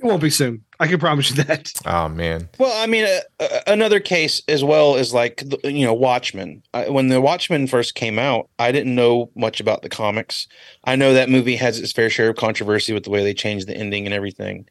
It 0.06 0.10
won't 0.10 0.22
be 0.22 0.30
soon. 0.30 0.62
I 0.78 0.86
can 0.86 1.00
promise 1.00 1.30
you 1.30 1.42
that. 1.42 1.72
oh 1.86 2.08
man, 2.08 2.48
Well, 2.58 2.72
I 2.80 2.86
mean, 2.86 3.04
uh, 3.04 3.42
uh, 3.42 3.60
another 3.66 3.98
case 3.98 4.40
as 4.46 4.62
well 4.62 4.94
is 4.94 5.12
like 5.12 5.42
you 5.64 5.84
know 5.84 5.94
Watchmen. 5.94 6.62
I, 6.72 6.88
when 6.90 7.08
the 7.08 7.20
Watchmen 7.20 7.66
first 7.66 7.96
came 7.96 8.16
out, 8.16 8.48
I 8.60 8.70
didn't 8.70 8.94
know 8.94 9.30
much 9.34 9.58
about 9.58 9.82
the 9.82 9.88
comics. 9.88 10.46
I 10.84 10.94
know 10.94 11.12
that 11.14 11.28
movie 11.28 11.56
has 11.56 11.80
its 11.80 11.90
fair 11.90 12.08
share 12.08 12.28
of 12.30 12.36
controversy 12.36 12.92
with 12.92 13.02
the 13.02 13.10
way 13.10 13.24
they 13.24 13.34
changed 13.34 13.66
the 13.66 13.76
ending 13.76 14.06
and 14.06 14.14
everything, 14.14 14.68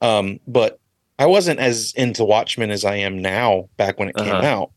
um, 0.00 0.40
but 0.46 0.80
I 1.18 1.26
wasn't 1.26 1.60
as 1.60 1.92
into 1.94 2.24
Watchmen 2.24 2.70
as 2.70 2.86
I 2.86 2.94
am 2.96 3.20
now. 3.20 3.68
Back 3.76 3.98
when 3.98 4.08
it 4.08 4.16
came 4.16 4.32
Uh-huh. 4.32 4.70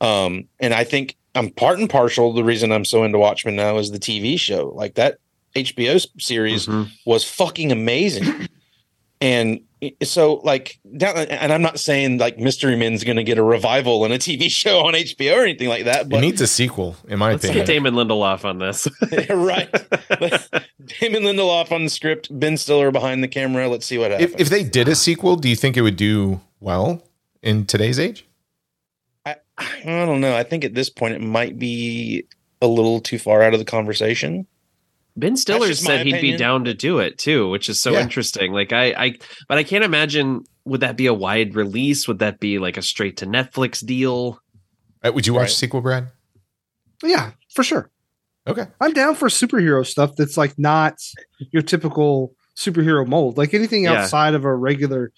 out, 0.00 0.06
um, 0.24 0.44
and 0.60 0.72
I 0.72 0.84
think 0.84 1.14
I'm 1.34 1.50
part 1.50 1.78
and 1.78 1.90
partial. 1.90 2.32
The 2.32 2.42
reason 2.44 2.72
I'm 2.72 2.86
so 2.86 3.04
into 3.04 3.18
Watchmen 3.18 3.54
now 3.56 3.76
is 3.76 3.90
the 3.90 3.98
TV 3.98 4.38
show. 4.40 4.72
Like 4.74 4.94
that 4.94 5.18
HBO 5.54 5.96
s- 5.96 6.06
series 6.18 6.66
Mhm. 6.66 6.88
was 7.04 7.22
fucking 7.24 7.70
amazing. 7.70 8.48
And 9.20 9.60
so 10.02 10.34
like 10.44 10.78
down, 10.96 11.16
and 11.16 11.52
I'm 11.52 11.62
not 11.62 11.78
saying 11.78 12.18
like 12.18 12.38
Mystery 12.38 12.76
Men's 12.76 13.04
going 13.04 13.16
to 13.16 13.24
get 13.24 13.38
a 13.38 13.42
revival 13.42 14.04
in 14.04 14.12
a 14.12 14.16
TV 14.16 14.42
show 14.50 14.80
on 14.86 14.94
HBO 14.94 15.36
or 15.36 15.42
anything 15.42 15.68
like 15.68 15.84
that, 15.84 16.08
but 16.08 16.18
it 16.18 16.20
needs 16.20 16.40
a 16.40 16.46
sequel, 16.46 16.96
in 17.06 17.18
my 17.18 17.32
Let's 17.32 17.44
opinion. 17.44 17.66
get 17.66 17.72
Damon 17.72 17.94
Lindelof 17.94 18.44
on 18.44 18.58
this. 18.58 18.88
right. 19.30 19.70
Damon 21.00 21.22
Lindelof 21.22 21.70
on 21.72 21.84
the 21.84 21.90
script, 21.90 22.28
Ben 22.38 22.56
Stiller 22.56 22.90
behind 22.90 23.22
the 23.22 23.28
camera. 23.28 23.68
Let's 23.68 23.86
see 23.86 23.98
what 23.98 24.10
happens. 24.10 24.34
if 24.34 24.40
if 24.40 24.48
they 24.50 24.64
did 24.64 24.88
a 24.88 24.94
sequel, 24.94 25.36
do 25.36 25.48
you 25.48 25.56
think 25.56 25.76
it 25.76 25.82
would 25.82 25.96
do 25.96 26.40
well 26.60 27.02
in 27.42 27.66
today's 27.66 27.98
age? 27.98 28.26
I, 29.24 29.36
I 29.58 29.82
don't 29.84 30.20
know. 30.20 30.36
I 30.36 30.42
think 30.42 30.64
at 30.64 30.74
this 30.74 30.90
point 30.90 31.14
it 31.14 31.20
might 31.20 31.58
be 31.58 32.24
a 32.60 32.66
little 32.66 33.00
too 33.00 33.18
far 33.18 33.42
out 33.42 33.52
of 33.52 33.58
the 33.58 33.64
conversation. 33.64 34.46
Ben 35.18 35.36
Stiller 35.36 35.74
said 35.74 36.06
he'd 36.06 36.20
be 36.20 36.36
down 36.36 36.64
to 36.64 36.74
do 36.74 36.98
it 37.00 37.18
too, 37.18 37.48
which 37.50 37.68
is 37.68 37.80
so 37.80 37.92
Yeah. 37.92 38.02
interesting. 38.02 38.52
Like 38.52 38.72
I, 38.72 38.92
I, 38.92 39.14
but 39.48 39.58
I 39.58 39.64
can't 39.64 39.84
imagine. 39.84 40.44
Would 40.64 40.80
that 40.80 40.96
be 40.96 41.06
a 41.06 41.14
wide 41.14 41.54
release? 41.54 42.06
Would 42.06 42.18
that 42.20 42.38
be 42.40 42.58
like 42.58 42.76
a 42.76 42.82
straight 42.82 43.16
to 43.18 43.26
Netflix 43.26 43.84
deal? 43.84 44.38
Uh, 45.02 45.10
would 45.12 45.26
you 45.26 45.32
watch 45.34 45.40
Right. 45.42 45.48
the 45.48 45.54
sequel, 45.54 45.80
Brad? 45.80 46.08
Yeah, 47.02 47.32
for 47.54 47.62
sure. 47.62 47.90
Okay. 48.46 48.66
I'm 48.80 48.92
down 48.92 49.14
for 49.14 49.28
superhero 49.28 49.86
stuff 49.86 50.14
that's 50.16 50.36
like 50.36 50.58
not 50.58 50.94
your 51.52 51.62
typical 51.62 52.34
superhero 52.56 53.06
mold. 53.06 53.38
Like 53.38 53.54
anything 53.54 53.84
Yeah. 53.84 53.94
outside 54.02 54.34
of 54.34 54.44
a 54.44 54.54
regular 54.54 55.12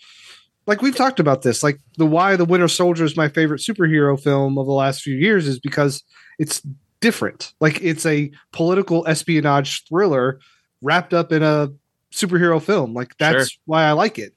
like 0.66 0.82
we've 0.82 0.94
talked 0.94 1.18
about 1.18 1.42
this. 1.42 1.62
Like 1.64 1.80
the 1.96 2.06
why 2.06 2.36
the 2.36 2.44
Winter 2.44 2.68
Soldier 2.68 3.04
is 3.04 3.16
my 3.16 3.28
favorite 3.28 3.60
superhero 3.60 4.20
film 4.20 4.56
of 4.56 4.66
the 4.66 4.72
last 4.72 5.02
few 5.02 5.16
years 5.16 5.48
is 5.48 5.58
because 5.58 6.04
it's 6.38 6.62
different. 7.00 7.52
Like 7.60 7.80
it's 7.82 8.06
a 8.06 8.30
political 8.52 9.06
espionage 9.06 9.84
thriller 9.84 10.40
wrapped 10.82 11.14
up 11.14 11.32
in 11.32 11.42
a 11.42 11.70
superhero 12.12 12.62
film. 12.62 12.94
Like 12.94 13.16
that's 13.18 13.58
why 13.64 13.84
I 13.84 13.92
like 13.92 14.18
it. 14.18 14.34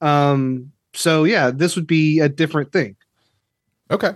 Um 0.00 0.72
so 0.94 1.24
yeah, 1.24 1.50
this 1.50 1.76
would 1.76 1.86
be 1.86 2.20
a 2.20 2.28
different 2.28 2.72
thing. 2.72 2.96
Okay. 3.90 4.12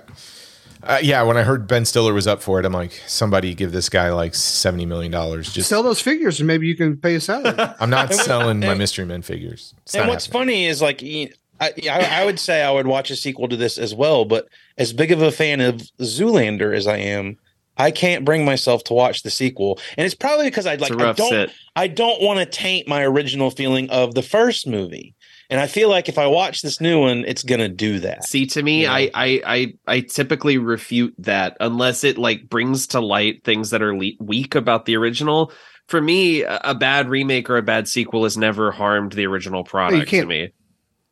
Uh, 0.82 0.98
yeah, 1.02 1.22
when 1.22 1.36
I 1.36 1.42
heard 1.42 1.66
Ben 1.66 1.84
Stiller 1.84 2.14
was 2.14 2.26
up 2.26 2.40
for 2.40 2.58
it, 2.58 2.64
I'm 2.64 2.72
like, 2.72 2.92
somebody 3.06 3.54
give 3.54 3.70
this 3.70 3.90
guy 3.90 4.10
like 4.12 4.34
seventy 4.34 4.86
million 4.86 5.12
dollars. 5.12 5.52
Just 5.52 5.68
Sell 5.68 5.82
those 5.82 6.00
figures 6.00 6.40
and 6.40 6.46
maybe 6.46 6.66
you 6.66 6.74
can 6.74 6.96
pay 6.96 7.16
a 7.16 7.20
salary. 7.20 7.54
I'm 7.80 7.90
not 7.90 8.14
selling 8.14 8.60
my 8.60 8.74
Mystery 8.74 9.04
Men 9.04 9.22
figures. 9.22 9.74
It's 9.82 9.94
and 9.94 10.08
what's 10.08 10.26
happening. 10.26 10.40
funny 10.40 10.66
is 10.66 10.80
like 10.80 11.02
I, 11.02 11.28
I, 11.60 12.22
I 12.22 12.24
would 12.24 12.40
say 12.40 12.62
I 12.62 12.70
would 12.70 12.86
watch 12.86 13.10
a 13.10 13.16
sequel 13.16 13.48
to 13.48 13.56
this 13.56 13.76
as 13.76 13.94
well, 13.94 14.24
but 14.24 14.48
as 14.78 14.94
big 14.94 15.12
of 15.12 15.20
a 15.20 15.30
fan 15.30 15.60
of 15.60 15.82
Zoolander 16.00 16.74
as 16.74 16.86
I 16.86 16.96
am, 16.96 17.36
I 17.80 17.90
can't 17.90 18.24
bring 18.24 18.44
myself 18.44 18.84
to 18.84 18.94
watch 18.94 19.22
the 19.22 19.30
sequel, 19.30 19.78
and 19.96 20.04
it's 20.04 20.14
probably 20.14 20.46
because 20.46 20.66
I 20.66 20.74
It's 20.74 20.82
like 20.82 20.92
a 20.92 20.98
I 20.98 21.02
rough 21.04 21.16
don't 21.16 21.30
sit. 21.30 21.50
I 21.76 21.86
don't 21.86 22.22
want 22.22 22.38
to 22.40 22.46
taint 22.46 22.88
my 22.88 23.02
original 23.02 23.50
feeling 23.50 23.88
of 23.90 24.14
the 24.14 24.22
first 24.22 24.66
movie, 24.66 25.14
and 25.48 25.60
I 25.60 25.66
feel 25.66 25.88
like 25.88 26.08
if 26.08 26.18
I 26.18 26.26
watch 26.26 26.62
this 26.62 26.80
new 26.80 27.00
one, 27.00 27.24
it's 27.26 27.42
gonna 27.42 27.68
do 27.68 27.98
that. 28.00 28.24
See, 28.24 28.46
to 28.46 28.62
me, 28.62 28.82
Yeah. 28.82 28.92
I, 28.92 29.10
I, 29.14 29.42
I, 29.46 29.74
I 29.86 30.00
typically 30.00 30.58
refute 30.58 31.14
that 31.18 31.56
unless 31.60 32.04
it 32.04 32.18
like 32.18 32.48
brings 32.48 32.86
to 32.88 33.00
light 33.00 33.44
things 33.44 33.70
that 33.70 33.82
are 33.82 33.96
le- 33.96 34.12
weak 34.20 34.54
about 34.54 34.84
the 34.86 34.96
original. 34.96 35.52
For 35.88 36.00
me, 36.00 36.42
a 36.42 36.60
a 36.64 36.74
bad 36.74 37.08
remake 37.08 37.50
or 37.50 37.56
a 37.56 37.62
bad 37.62 37.88
sequel 37.88 38.22
has 38.24 38.36
never 38.36 38.70
harmed 38.70 39.12
the 39.12 39.26
original 39.26 39.64
product 39.64 40.00
to 40.02 40.06
can't- 40.06 40.28
me. 40.28 40.50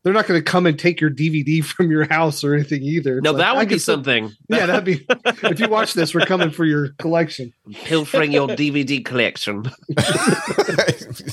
They're 0.05 0.13
not 0.13 0.27
going 0.27 0.39
to 0.39 0.45
come 0.45 0.65
and 0.67 0.79
take 0.79 1.01
your 1.01 1.11
DVD 1.11 1.63
from 1.65 1.91
your 1.91 2.07
house 2.09 2.45
or 2.45 2.55
anything 2.55 2.83
either. 2.83 3.19
It's 3.19 3.25
No, 3.25 3.33
like, 3.33 3.39
that 3.41 3.57
would 3.57 3.69
can 3.69 3.77
be 3.77 3.79
still- 3.79 3.95
something. 3.97 4.31
Yeah, 4.49 4.67
that'd 4.67 4.85
be. 4.85 5.07
if 5.49 5.61
you 5.61 5.69
watch 5.69 5.93
this, 5.95 6.15
we're 6.15 6.25
coming 6.25 6.51
for 6.51 6.65
your 6.65 6.91
collection. 6.99 7.53
pilfering 7.85 8.33
your 8.33 8.49
DVD 8.49 9.05
collection. 9.05 9.65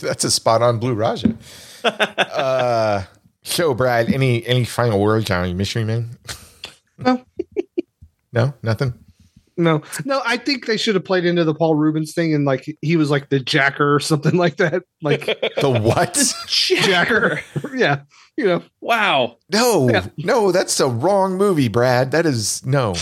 That's 0.01 0.23
a 0.23 0.31
spot 0.31 0.61
on 0.61 0.79
Blue 0.79 0.93
Raja. 0.93 1.35
uh, 1.83 3.03
so, 3.43 3.73
Brad, 3.73 4.11
any 4.11 4.45
any 4.45 4.65
final 4.65 4.99
words 4.99 5.29
on 5.31 5.55
Mystery 5.55 5.83
Man? 5.85 6.17
No. 6.97 7.23
no, 8.33 8.53
nothing. 8.63 8.93
No, 9.57 9.83
no, 10.03 10.21
I 10.25 10.35
think 10.37 10.65
they 10.65 10.75
should 10.75 10.95
have 10.95 11.05
played 11.05 11.23
into 11.25 11.45
the 11.45 11.53
Paul 11.55 11.75
Reubens 11.75 12.13
thing 12.13 12.33
and 12.33 12.43
like 12.43 12.65
he 12.81 12.97
was 12.97 13.09
like 13.09 13.29
the 13.29 13.39
jacker 13.39 13.95
or 13.95 13.99
something 14.01 14.35
like 14.35 14.57
that. 14.57 14.83
Like 15.01 15.25
The 15.25 15.69
what? 15.69 16.21
jacker. 16.47 17.39
yeah, 17.73 18.01
you 18.37 18.45
know. 18.45 18.63
Wow. 18.81 19.37
no, 19.51 19.89
Yeah. 19.89 20.05
no, 20.17 20.51
that's 20.51 20.77
the 20.77 20.87
wrong 20.87 21.37
movie, 21.37 21.67
Brad. 21.67 22.11
That 22.11 22.25
is 22.25 22.65
no, 22.65 22.95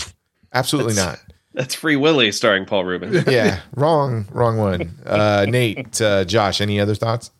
absolutely 0.52 0.94
not. 0.94 1.18
That's 1.54 1.74
Free 1.74 1.96
Willy 1.96 2.32
starring 2.32 2.66
Paul 2.66 2.84
Rubin. 2.84 3.24
Yeah, 3.30 3.60
wrong, 3.76 4.26
wrong 4.32 4.56
one. 4.56 4.90
Uh, 5.06 5.46
Nate, 5.48 6.00
uh, 6.00 6.24
Josh, 6.24 6.60
any 6.60 6.80
other 6.80 6.94
thoughts? 6.96 7.30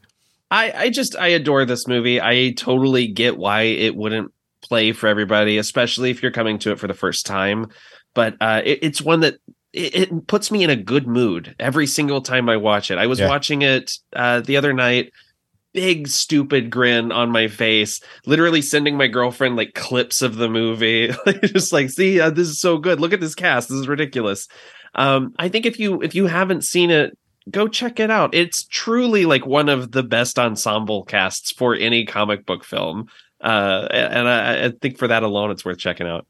I, 0.50 0.72
I 0.72 0.90
just 0.90 1.16
I 1.16 1.28
adore 1.28 1.64
this 1.64 1.88
movie. 1.88 2.20
I 2.20 2.52
totally 2.56 3.08
get 3.08 3.36
why 3.36 3.62
it 3.62 3.96
wouldn't 3.96 4.32
play 4.62 4.92
for 4.92 5.08
everybody, 5.08 5.58
especially 5.58 6.10
if 6.10 6.22
you're 6.22 6.30
coming 6.30 6.58
to 6.60 6.70
it 6.70 6.78
for 6.78 6.86
the 6.86 6.94
first 6.94 7.26
time. 7.26 7.66
But 8.14 8.36
uh, 8.40 8.62
it, 8.64 8.78
it's 8.82 9.02
one 9.02 9.20
that 9.20 9.34
it, 9.72 9.94
it 9.96 10.26
puts 10.28 10.52
me 10.52 10.62
in 10.62 10.70
a 10.70 10.76
good 10.76 11.08
mood 11.08 11.56
every 11.58 11.88
single 11.88 12.20
time 12.22 12.48
I 12.48 12.56
watch 12.56 12.92
it. 12.92 12.98
I 12.98 13.08
was 13.08 13.18
Yeah. 13.18 13.28
watching 13.28 13.62
it 13.62 13.90
uh, 14.14 14.40
the 14.42 14.56
other 14.56 14.72
night, 14.72 15.12
big 15.74 16.08
stupid 16.08 16.70
grin 16.70 17.12
on 17.12 17.30
my 17.30 17.48
face, 17.48 18.00
literally 18.24 18.62
sending 18.62 18.96
my 18.96 19.08
girlfriend 19.08 19.56
like 19.56 19.74
clips 19.74 20.22
of 20.22 20.36
the 20.36 20.48
movie, 20.48 21.12
just 21.44 21.72
like, 21.72 21.90
see, 21.90 22.20
uh, 22.20 22.30
this 22.30 22.48
is 22.48 22.58
so 22.58 22.78
good. 22.78 23.00
Look 23.00 23.12
at 23.12 23.20
this 23.20 23.34
cast. 23.34 23.68
This 23.68 23.78
is 23.78 23.88
ridiculous. 23.88 24.48
Um, 24.94 25.34
I 25.38 25.50
think 25.50 25.66
if 25.66 25.78
you 25.78 26.00
if 26.00 26.14
you 26.14 26.26
haven't 26.26 26.62
seen 26.62 26.90
it, 26.90 27.18
go 27.50 27.68
check 27.68 28.00
it 28.00 28.10
out. 28.10 28.34
It's 28.34 28.64
truly 28.64 29.26
like 29.26 29.44
one 29.44 29.68
of 29.68 29.92
the 29.92 30.04
best 30.04 30.38
ensemble 30.38 31.04
casts 31.04 31.50
for 31.50 31.74
any 31.74 32.06
comic 32.06 32.46
book 32.46 32.64
film. 32.64 33.08
Uh, 33.40 33.88
and 33.90 34.28
I, 34.28 34.66
I 34.66 34.70
think 34.80 34.96
for 34.96 35.08
that 35.08 35.22
alone, 35.22 35.50
it's 35.50 35.64
worth 35.64 35.78
checking 35.78 36.06
out. 36.06 36.26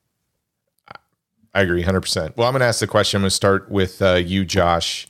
I 1.56 1.60
agree 1.60 1.84
100%. 1.84 2.36
Well, 2.36 2.48
I'm 2.48 2.52
going 2.52 2.60
to 2.60 2.66
ask 2.66 2.80
the 2.80 2.88
question. 2.88 3.18
I'm 3.18 3.22
going 3.22 3.28
to 3.28 3.36
start 3.36 3.70
with 3.70 4.02
uh, 4.02 4.14
you, 4.14 4.44
Josh. 4.44 5.06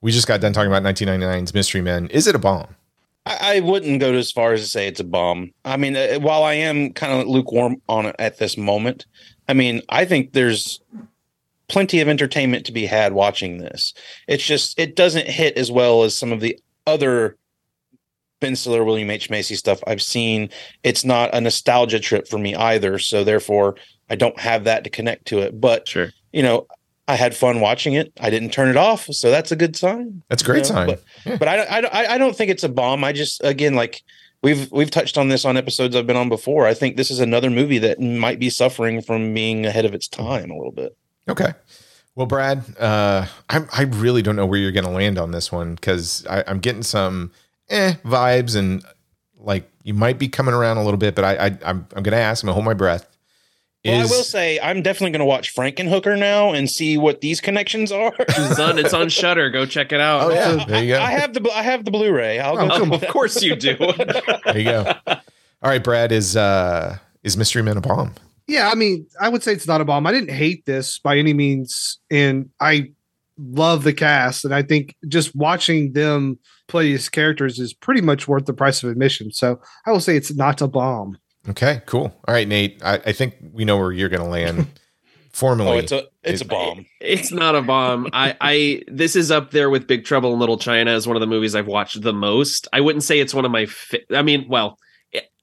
We 0.00 0.12
just 0.12 0.28
got 0.28 0.40
done 0.40 0.52
talking 0.52 0.70
about 0.70 0.84
1999's 0.84 1.52
Mystery 1.52 1.80
Men. 1.80 2.06
Is 2.08 2.28
it 2.28 2.36
a 2.36 2.38
bomb? 2.38 2.76
I, 3.26 3.56
I 3.56 3.60
wouldn't 3.60 4.00
go 4.00 4.12
as 4.14 4.32
far 4.32 4.52
as 4.52 4.62
to 4.62 4.66
say 4.66 4.86
it's 4.86 5.00
a 5.00 5.04
bomb. 5.04 5.50
I 5.64 5.76
mean, 5.76 5.96
uh, 5.96 6.18
while 6.20 6.42
I 6.42 6.54
am 6.54 6.92
kind 6.92 7.20
of 7.20 7.26
lukewarm 7.26 7.80
on 7.88 8.06
it 8.06 8.16
at 8.18 8.38
this 8.38 8.56
moment, 8.56 9.06
I 9.48 9.54
mean, 9.54 9.82
I 9.88 10.04
think 10.04 10.32
there's 10.32 10.80
plenty 11.68 12.00
of 12.00 12.08
entertainment 12.08 12.66
to 12.66 12.72
be 12.72 12.86
had 12.86 13.12
watching 13.12 13.58
this. 13.58 13.94
It's 14.26 14.44
just 14.44 14.78
it 14.78 14.96
doesn't 14.96 15.28
hit 15.28 15.56
as 15.56 15.70
well 15.70 16.02
as 16.02 16.16
some 16.16 16.32
of 16.32 16.40
the 16.40 16.58
other 16.86 17.36
Ben 18.40 18.56
Stiller, 18.56 18.84
William 18.84 19.10
H 19.10 19.30
Macy 19.30 19.54
stuff 19.54 19.80
I've 19.86 20.02
seen. 20.02 20.50
It's 20.82 21.04
not 21.04 21.34
a 21.34 21.40
nostalgia 21.40 22.00
trip 22.00 22.26
for 22.26 22.38
me 22.38 22.54
either, 22.54 22.98
so 22.98 23.22
therefore 23.22 23.76
I 24.08 24.16
don't 24.16 24.38
have 24.40 24.64
that 24.64 24.84
to 24.84 24.90
connect 24.90 25.26
to 25.26 25.40
it. 25.40 25.60
But 25.60 25.86
Sure. 25.86 26.10
you 26.32 26.42
know, 26.42 26.66
I 27.10 27.16
had 27.16 27.36
fun 27.36 27.60
watching 27.60 27.94
it. 27.94 28.12
I 28.20 28.30
didn't 28.30 28.50
turn 28.50 28.68
it 28.68 28.76
off, 28.76 29.06
so 29.06 29.30
that's 29.30 29.50
a 29.50 29.56
good 29.56 29.76
sign. 29.76 30.22
That's 30.28 30.42
a 30.42 30.46
great 30.46 30.56
you 30.58 30.62
know, 30.62 30.68
sign. 30.68 30.86
But, 30.86 31.02
Yeah. 31.26 31.36
but 31.38 31.48
I, 31.48 31.56
I, 31.86 32.14
I 32.14 32.18
don't 32.18 32.36
think 32.36 32.50
it's 32.50 32.62
a 32.62 32.68
bomb. 32.68 33.02
I 33.02 33.12
just 33.12 33.42
again 33.42 33.74
like 33.74 34.02
we've 34.42 34.70
we've 34.70 34.90
touched 34.90 35.18
on 35.18 35.28
this 35.28 35.44
on 35.44 35.56
episodes 35.56 35.96
I've 35.96 36.06
been 36.06 36.16
on 36.16 36.28
before. 36.28 36.66
I 36.66 36.74
think 36.74 36.96
this 36.96 37.10
is 37.10 37.18
another 37.18 37.50
movie 37.50 37.78
that 37.78 38.00
might 38.00 38.38
be 38.38 38.48
suffering 38.48 39.02
from 39.02 39.34
being 39.34 39.66
ahead 39.66 39.84
of 39.84 39.92
its 39.92 40.06
time 40.06 40.50
a 40.50 40.56
little 40.56 40.72
bit. 40.72 40.96
Okay. 41.28 41.52
Well, 42.14 42.26
Brad, 42.26 42.62
uh, 42.78 43.26
I, 43.48 43.64
I 43.72 43.82
really 43.82 44.22
don't 44.22 44.36
know 44.36 44.46
where 44.46 44.58
you're 44.58 44.72
going 44.72 44.84
to 44.84 44.90
land 44.90 45.18
on 45.18 45.30
this 45.30 45.50
one 45.50 45.74
because 45.74 46.26
I'm 46.28 46.60
getting 46.60 46.82
some 46.82 47.32
eh 47.70 47.94
vibes 48.04 48.56
and 48.56 48.84
like 49.38 49.68
you 49.82 49.94
might 49.94 50.18
be 50.18 50.28
coming 50.28 50.54
around 50.54 50.76
a 50.76 50.84
little 50.84 50.98
bit, 50.98 51.14
but 51.14 51.24
I, 51.24 51.46
I 51.46 51.46
I'm 51.64 51.86
I'm 51.96 52.02
going 52.02 52.12
to 52.12 52.22
ask. 52.22 52.42
I'm 52.44 52.46
going 52.46 52.52
to 52.52 52.54
hold 52.54 52.64
my 52.66 52.74
breath. 52.74 53.06
Well, 53.84 54.00
I 54.00 54.04
will 54.04 54.22
say 54.24 54.60
I'm 54.60 54.82
definitely 54.82 55.12
going 55.12 55.20
to 55.20 55.24
watch 55.26 55.54
Frankenhooker 55.54 56.18
now 56.18 56.52
and 56.52 56.68
see 56.70 56.98
what 56.98 57.20
these 57.22 57.40
connections 57.40 57.90
are. 57.90 58.12
It's 58.28 58.58
on, 58.58 58.78
it's 58.78 58.92
on 58.92 59.08
Shudder. 59.08 59.48
Go 59.50 59.64
check 59.64 59.92
it 59.92 60.00
out. 60.00 60.24
Oh 60.30 60.34
yeah, 60.34 60.64
there 60.66 60.82
you 60.84 60.94
go. 60.94 61.00
I 61.00 61.12
have 61.12 61.32
the 61.32 61.50
I 61.50 61.62
have 61.62 61.84
the 61.84 61.90
Blu-ray. 61.90 62.40
I'll 62.40 62.58
Oh, 62.58 62.68
go. 62.68 62.78
come 62.78 62.92
of 62.92 63.06
course 63.08 63.42
you 63.42 63.56
do. 63.56 63.76
There 64.44 64.58
you 64.58 64.64
go. 64.64 64.92
All 65.06 65.22
right, 65.70 65.82
Brad 65.82 66.12
is 66.12 66.36
uh 66.36 66.98
is 67.22 67.36
Mystery 67.36 67.62
Men 67.62 67.76
a 67.76 67.80
bomb? 67.80 68.14
Yeah, 68.46 68.68
I 68.70 68.74
mean, 68.74 69.06
I 69.20 69.28
would 69.28 69.42
say 69.42 69.52
it's 69.52 69.66
not 69.68 69.80
a 69.80 69.84
bomb. 69.84 70.06
I 70.06 70.12
didn't 70.12 70.34
hate 70.34 70.66
this 70.66 70.98
by 70.98 71.16
any 71.18 71.32
means, 71.32 71.98
and 72.10 72.50
I 72.60 72.90
love 73.38 73.84
the 73.84 73.92
cast, 73.92 74.44
and 74.44 74.54
I 74.54 74.62
think 74.62 74.96
just 75.08 75.34
watching 75.36 75.92
them 75.92 76.38
play 76.66 76.84
these 76.84 77.08
characters 77.08 77.58
is 77.58 77.72
pretty 77.72 78.00
much 78.00 78.26
worth 78.28 78.44
the 78.46 78.52
price 78.52 78.82
of 78.82 78.90
admission. 78.90 79.32
So 79.32 79.60
I 79.86 79.92
will 79.92 80.00
say 80.00 80.16
it's 80.16 80.34
not 80.34 80.60
a 80.60 80.66
bomb. 80.68 81.16
Okay, 81.50 81.82
cool. 81.86 82.14
All 82.26 82.34
right, 82.34 82.46
Nate. 82.48 82.80
I, 82.84 82.94
I 83.06 83.12
think 83.12 83.34
we 83.52 83.64
know 83.64 83.76
where 83.78 83.92
you're 83.92 84.08
going 84.08 84.22
to 84.22 84.28
land. 84.28 84.66
Formally, 85.32 85.70
Oh, 85.70 85.78
it's 85.78 85.92
a 85.92 86.02
it's 86.24 86.42
a 86.42 86.44
It- 86.44 86.48
bomb. 86.50 86.86
It's 87.00 87.30
not 87.30 87.54
a 87.54 87.62
bomb. 87.62 88.08
I, 88.12 88.36
I 88.40 88.82
this 88.88 89.14
is 89.14 89.30
up 89.30 89.52
there 89.52 89.70
with 89.70 89.86
Big 89.86 90.04
Trouble 90.04 90.32
in 90.34 90.40
Little 90.40 90.58
China 90.58 90.90
as 90.90 91.06
one 91.06 91.16
of 91.16 91.20
the 91.20 91.26
movies 91.28 91.54
I've 91.54 91.68
watched 91.68 92.02
the 92.02 92.12
most. 92.12 92.66
I 92.72 92.80
wouldn't 92.80 93.04
say 93.04 93.20
it's 93.20 93.32
one 93.32 93.44
of 93.44 93.52
my. 93.52 93.66
Fi- 93.66 94.04
I 94.10 94.22
mean, 94.22 94.46
well, 94.48 94.76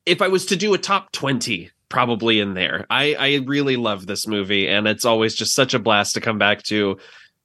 if 0.05 0.21
I 0.21 0.27
was 0.27 0.45
to 0.47 0.57
do 0.57 0.73
a 0.73 0.77
top 0.77 1.13
twenty, 1.13 1.71
probably 1.88 2.41
in 2.41 2.53
there. 2.53 2.85
I 2.89 3.15
I 3.15 3.35
really 3.45 3.77
love 3.77 4.07
this 4.07 4.27
movie, 4.27 4.67
and 4.67 4.88
it's 4.89 5.05
always 5.05 5.34
just 5.34 5.55
such 5.55 5.73
a 5.73 5.79
blast 5.79 6.13
to 6.15 6.21
come 6.21 6.38
back 6.38 6.63
to. 6.63 6.97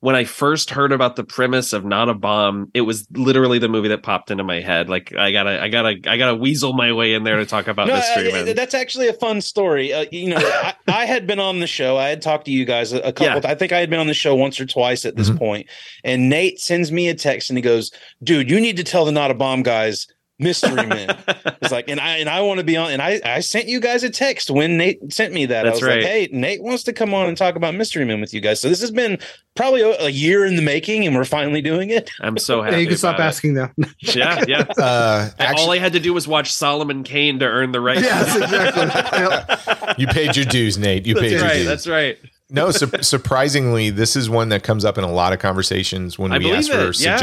When 0.03 0.17
I 0.17 0.25
first 0.25 0.71
heard 0.71 0.91
about 0.91 1.15
the 1.15 1.23
premise 1.23 1.73
of 1.73 1.85
Not 1.85 2.09
a 2.09 2.15
Bomb, 2.15 2.73
it 2.75 2.81
was 2.81 3.07
literally 3.13 3.61
the 3.61 3.69
movie 3.69 3.87
that 3.87 4.03
popped 4.03 4.33
into 4.33 4.43
my 4.43 4.61
head. 4.61 4.89
Like 4.91 5.15
I 5.15 5.31
gotta, 5.31 5.63
I 5.63 5.69
gotta, 5.69 5.91
I 6.09 6.17
gotta 6.17 6.35
weasel 6.35 6.73
my 6.73 6.93
way 6.93 7.15
in 7.15 7.23
there 7.23 7.37
to 7.37 7.47
talk 7.47 7.69
about 7.69 7.87
No, 7.87 7.95
Mystery 7.95 8.33
Men. 8.33 8.57
that's 8.57 8.75
actually 8.75 9.07
a 9.07 9.13
fun 9.13 9.41
story. 9.41 9.93
Uh, 9.93 10.07
you 10.11 10.31
know, 10.31 10.39
I, 10.43 10.75
I 10.89 11.05
had 11.07 11.29
been 11.29 11.39
on 11.39 11.61
the 11.61 11.69
show. 11.69 11.99
I 11.99 12.09
had 12.09 12.21
talked 12.21 12.47
to 12.47 12.51
you 12.51 12.65
guys 12.65 12.93
a, 12.93 12.99
a 13.03 13.13
couple. 13.13 13.49
I 13.49 13.55
think 13.55 13.71
I 13.71 13.79
had 13.79 13.91
been 13.91 14.01
on 14.01 14.09
the 14.09 14.13
show 14.15 14.35
once 14.35 14.59
or 14.59 14.67
twice 14.67 15.05
at 15.05 15.15
this 15.15 15.31
Mhm. 15.31 15.39
point. 15.39 15.67
And 16.03 16.29
Nate 16.29 16.59
sends 16.59 16.91
me 16.91 17.09
a 17.09 17.15
text 17.15 17.49
and 17.49 17.57
he 17.57 17.63
goes, 17.63 17.93
"Dude, 18.25 18.51
you 18.51 18.61
need 18.61 18.77
to 18.79 18.85
tell 18.85 19.05
the 19.05 19.13
Not 19.13 19.31
a 19.31 19.35
Bomb 19.35 19.63
guys." 19.63 20.09
Mystery 20.39 20.87
Men. 20.87 21.17
It's 21.61 21.71
like, 21.71 21.89
and 21.89 22.01
I 22.01 22.19
and 22.19 22.29
I 22.29 22.41
want 22.43 22.59
to 22.59 22.65
be 22.65 22.77
on. 22.77 22.91
And 22.91 23.01
I 23.01 23.21
I 23.25 23.41
sent 23.41 23.69
you 23.69 23.81
guys 23.81 24.03
a 24.03 24.11
text 24.11 24.51
when 24.51 24.77
Nate 24.77 25.13
sent 25.13 25.33
me 25.33 25.47
that. 25.47 25.65
That's 25.65 25.75
I 25.75 25.75
was 25.75 25.83
right. 25.83 26.03
like, 26.03 26.07
hey, 26.07 26.29
Nate 26.33 26.63
wants 26.63 26.83
to 26.85 26.93
come 26.93 27.15
on 27.15 27.29
and 27.29 27.37
talk 27.37 27.55
about 27.55 27.75
Mystery 27.75 28.05
Men 28.05 28.21
with 28.21 28.35
you 28.35 28.41
guys. 28.41 28.61
So 28.61 28.69
this 28.69 28.81
has 28.81 28.91
been 28.91 29.19
probably 29.55 29.83
a, 29.83 30.07
a 30.07 30.09
year 30.09 30.45
in 30.45 30.57
the 30.57 30.63
making, 30.63 31.07
and 31.07 31.15
we're 31.15 31.25
finally 31.25 31.63
doing 31.63 31.91
it. 31.91 32.11
I'm 32.21 32.39
so 32.39 32.63
happy. 32.63 32.77
Yeah, 32.77 32.83
you 32.83 32.89
can 32.89 32.97
stop 32.97 33.19
it. 33.19 33.23
asking 33.23 33.55
now. 33.55 33.71
Yeah, 34.01 34.45
yeah. 34.49 34.65
uh, 34.79 35.31
actually, 35.39 35.63
all 35.63 35.71
I 35.71 35.79
had 35.79 35.93
to 35.93 36.01
do 36.01 36.13
was 36.13 36.27
watch 36.27 36.53
Solomon 36.53 37.03
Kane 37.05 37.39
to 37.39 37.47
earn 37.47 37.73
the 37.73 37.81
right. 37.81 37.99
yes, 38.01 38.37
exactly. 38.37 39.95
You 39.99 40.07
paid 40.09 40.37
your 40.37 40.45
dues, 40.45 40.77
Nate. 40.77 41.07
You 41.07 41.15
paid 41.15 41.35
That's 41.35 41.43
your 41.43 41.53
dues. 41.53 41.67
That's 41.67 41.87
right. 41.87 42.19
No, 42.51 42.71
su- 42.71 42.91
surprisingly, 43.01 43.91
this 43.91 44.15
is 44.17 44.29
one 44.29 44.51
that 44.51 44.63
comes 44.63 44.85
up 44.85 44.99
in 44.99 45.05
a 45.05 45.11
lot 45.11 45.33
of 45.33 45.39
conversations 45.39 46.19
when 46.19 46.33
I 46.33 46.39
we 46.39 46.53
ask 46.53 46.71
for 46.71 46.89
it, 46.89 47.01
yeah. 47.01 47.17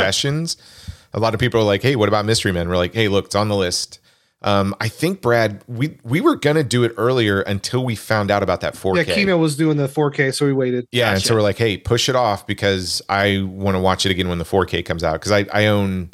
Suggestions. 1.12 1.14
A 1.14 1.20
lot 1.20 1.34
of 1.34 1.40
people 1.40 1.60
are 1.60 1.64
like, 1.64 1.82
"Hey, 1.82 1.96
what 1.96 2.08
about 2.10 2.26
Mystery 2.26 2.52
Men?" 2.52 2.68
We're 2.70 2.78
like, 2.78 2.94
"Hey, 2.94 3.08
look, 3.08 3.26
it's 3.26 3.36
on 3.36 3.48
the 3.50 3.56
list." 3.56 4.00
Um, 4.42 4.74
I 4.80 4.88
think 4.88 5.22
Brad, 5.22 5.62
we 5.68 5.98
we 6.04 6.22
were 6.22 6.38
gonna 6.38 6.64
do 6.64 6.84
it 6.84 6.94
earlier 6.98 7.42
until 7.42 7.84
we 7.84 7.96
found 7.96 8.32
out 8.32 8.42
about 8.42 8.62
that 8.62 8.74
4K. 8.74 9.06
Yeah, 9.08 9.14
Kino 9.16 9.38
was 9.38 9.58
doing 9.58 9.76
the 9.76 9.88
4K, 9.90 10.34
so 10.34 10.46
we 10.46 10.54
waited. 10.54 10.88
Yeah, 10.94 11.12
and 11.12 11.22
so 11.22 11.36
we're 11.36 11.42
like, 11.42 11.58
"Hey, 11.58 11.76
push 11.78 12.08
it 12.08 12.16
off 12.16 12.48
because 12.48 13.02
I 13.10 13.42
want 13.46 13.76
to 13.76 13.80
watch 13.82 14.06
it 14.06 14.12
again 14.12 14.30
when 14.30 14.38
the 14.38 14.46
4K 14.46 14.82
comes 14.86 15.04
out." 15.04 15.14
Because 15.20 15.34
I 15.34 15.46
I 15.52 15.66
own, 15.68 16.12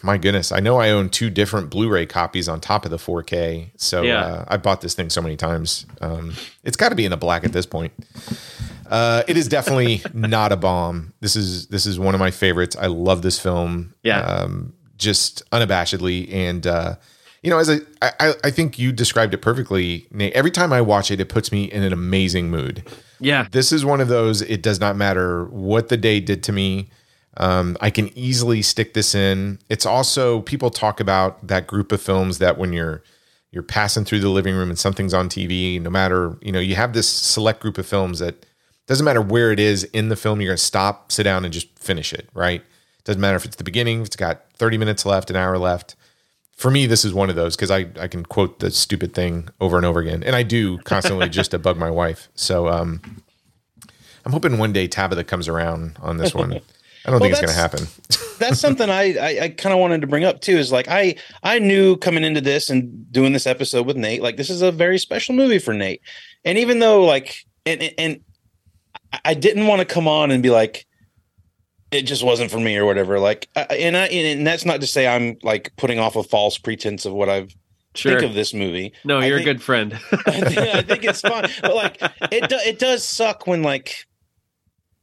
my 0.00 0.16
goodness, 0.16 0.52
I 0.52 0.60
know 0.60 0.76
I 0.76 0.90
own 0.90 1.08
two 1.10 1.28
different 1.28 1.70
Blu-ray 1.70 2.06
copies 2.06 2.48
on 2.48 2.60
top 2.60 2.84
of 2.84 2.92
the 2.92 2.98
4K. 2.98 3.70
So 3.78 4.02
Yeah. 4.02 4.24
uh, 4.24 4.44
I 4.46 4.56
bought 4.56 4.80
this 4.80 4.94
thing 4.94 5.10
so 5.10 5.20
many 5.20 5.34
times. 5.36 5.86
Um, 6.00 6.34
it's 6.62 6.76
got 6.76 6.90
to 6.90 6.94
be 6.94 7.04
in 7.04 7.10
the 7.10 7.16
black 7.16 7.42
at 7.44 7.52
this 7.52 7.66
point. 7.66 7.92
Uh, 8.90 9.22
it 9.28 9.36
is 9.36 9.48
definitely 9.48 10.02
not 10.12 10.52
a 10.52 10.56
bomb. 10.56 11.12
This 11.20 11.36
is 11.36 11.66
this 11.68 11.86
is 11.86 11.98
one 11.98 12.14
of 12.14 12.20
my 12.20 12.30
favorites. 12.30 12.76
I 12.76 12.86
love 12.86 13.22
this 13.22 13.38
film. 13.38 13.94
Yeah. 14.02 14.20
um, 14.20 14.74
just 14.96 15.48
unabashedly, 15.50 16.32
and 16.32 16.66
uh, 16.66 16.96
you 17.42 17.50
know, 17.50 17.58
as 17.58 17.68
I, 17.68 17.78
I 18.02 18.34
I 18.44 18.50
think 18.50 18.78
you 18.78 18.92
described 18.92 19.34
it 19.34 19.38
perfectly. 19.38 20.06
Nate. 20.10 20.32
Every 20.34 20.50
time 20.50 20.72
I 20.72 20.80
watch 20.80 21.10
it, 21.10 21.20
it 21.20 21.28
puts 21.28 21.50
me 21.50 21.64
in 21.64 21.82
an 21.82 21.92
amazing 21.92 22.50
mood. 22.50 22.84
Yeah. 23.20 23.46
This 23.50 23.72
is 23.72 23.84
one 23.84 24.00
of 24.00 24.08
those. 24.08 24.42
It 24.42 24.62
does 24.62 24.80
not 24.80 24.96
matter 24.96 25.46
what 25.46 25.88
the 25.88 25.96
day 25.96 26.20
did 26.20 26.42
to 26.44 26.52
me. 26.52 26.90
Um, 27.36 27.76
I 27.80 27.90
can 27.90 28.16
easily 28.16 28.62
stick 28.62 28.94
this 28.94 29.14
in. 29.14 29.58
It's 29.68 29.86
also 29.86 30.42
people 30.42 30.70
talk 30.70 31.00
about 31.00 31.44
that 31.46 31.66
group 31.66 31.90
of 31.90 32.00
films 32.00 32.38
that 32.38 32.58
when 32.58 32.72
you're 32.72 33.02
you're 33.50 33.62
passing 33.62 34.04
through 34.04 34.20
the 34.20 34.28
living 34.28 34.54
room 34.54 34.68
and 34.68 34.78
something's 34.78 35.14
on 35.14 35.28
TV, 35.28 35.80
no 35.80 35.90
matter 35.90 36.36
you 36.42 36.52
know, 36.52 36.60
you 36.60 36.76
have 36.76 36.92
this 36.92 37.08
select 37.08 37.60
group 37.60 37.78
of 37.78 37.86
films 37.86 38.18
that 38.20 38.46
doesn't 38.86 39.04
matter 39.04 39.20
where 39.22 39.50
it 39.52 39.58
is 39.60 39.84
in 39.84 40.08
the 40.08 40.16
film, 40.16 40.40
you're 40.40 40.50
gonna 40.50 40.58
stop, 40.58 41.10
sit 41.12 41.22
down, 41.24 41.44
and 41.44 41.52
just 41.52 41.78
finish 41.78 42.12
it. 42.12 42.28
Right? 42.34 42.62
Doesn't 43.04 43.20
matter 43.20 43.36
if 43.36 43.44
it's 43.44 43.56
the 43.56 43.64
beginning, 43.64 44.00
if 44.00 44.06
it's 44.06 44.16
got 44.16 44.42
30 44.56 44.78
minutes 44.78 45.04
left, 45.04 45.30
an 45.30 45.36
hour 45.36 45.58
left. 45.58 45.94
For 46.56 46.70
me, 46.70 46.86
this 46.86 47.04
is 47.04 47.12
one 47.12 47.28
of 47.30 47.36
those 47.36 47.56
because 47.56 47.70
I, 47.70 47.86
I 47.98 48.06
can 48.08 48.24
quote 48.24 48.60
the 48.60 48.70
stupid 48.70 49.12
thing 49.12 49.48
over 49.60 49.76
and 49.76 49.84
over 49.84 49.98
again. 50.00 50.22
And 50.22 50.36
I 50.36 50.42
do 50.44 50.78
constantly 50.78 51.28
just 51.28 51.50
to 51.50 51.58
bug 51.58 51.76
my 51.76 51.90
wife. 51.90 52.28
So 52.36 52.68
um, 52.68 53.02
I'm 54.24 54.32
hoping 54.32 54.56
one 54.58 54.72
day 54.72 54.86
Tabitha 54.88 55.24
comes 55.24 55.48
around 55.48 55.98
on 56.00 56.16
this 56.16 56.34
one. 56.34 56.52
I 57.06 57.10
don't 57.10 57.20
Well, 57.20 57.20
think 57.20 57.32
it's 57.32 57.40
going 57.40 57.48
to 57.48 57.54
happen. 57.54 57.86
that's- 58.38 58.60
something 58.60 58.88
I 58.88 59.14
I, 59.18 59.40
I 59.44 59.48
kind 59.50 59.74
of 59.74 59.80
wanted 59.80 60.00
to 60.00 60.06
bring 60.06 60.24
up 60.24 60.40
too. 60.40 60.56
Is 60.56 60.72
like 60.72 60.86
I 60.88 61.16
I 61.42 61.58
knew 61.58 61.96
coming 61.96 62.24
into 62.24 62.40
this 62.40 62.70
and 62.70 63.10
doing 63.12 63.32
this 63.32 63.46
episode 63.46 63.86
with 63.86 63.96
Nate, 63.96 64.22
like 64.22 64.36
this 64.38 64.48
is 64.48 64.62
a 64.62 64.72
very 64.72 64.98
special 64.98 65.34
movie 65.34 65.58
for 65.58 65.74
Nate. 65.74 66.00
And 66.44 66.56
even 66.56 66.78
though 66.78 67.04
like 67.04 67.44
and- 67.66 67.92
and 67.98 68.20
I- 69.24 69.34
didn't 69.34 69.66
want 69.66 69.80
to 69.80 69.84
come 69.84 70.08
on 70.08 70.30
and 70.30 70.42
be 70.42 70.50
like 70.50 70.86
it 71.90 72.02
just 72.02 72.24
wasn't 72.24 72.50
for 72.50 72.58
me 72.58 72.76
or 72.76 72.84
whatever. 72.86 73.20
Like 73.20 73.48
I- 73.56 73.62
and 73.76 73.96
I 73.96 74.06
and 74.06 74.46
that's 74.46 74.64
not 74.64 74.80
to 74.80 74.86
say 74.86 75.06
I'm 75.06 75.36
like 75.42 75.72
putting 75.76 75.98
off 75.98 76.16
a 76.16 76.22
false 76.22 76.58
pretense 76.58 77.04
of 77.06 77.12
what 77.12 77.28
I've 77.28 77.50
Sure. 77.96 78.18
think 78.18 78.28
of 78.28 78.34
this 78.34 78.52
movie. 78.52 78.92
no, 79.04 79.20
you're 79.20 79.38
think- 79.38 79.48
a 79.48 79.52
good 79.54 79.62
friend. 79.62 79.92
I 80.26 80.40
think, 80.40 80.58
I 80.58 80.82
think 80.82 81.04
it's 81.04 81.20
fun, 81.20 81.48
but 81.62 81.76
like 81.76 81.98
it 82.32 82.48
do, 82.48 82.56
it 82.56 82.80
does 82.80 83.04
suck 83.04 83.46
when 83.46 83.62
like 83.62 84.06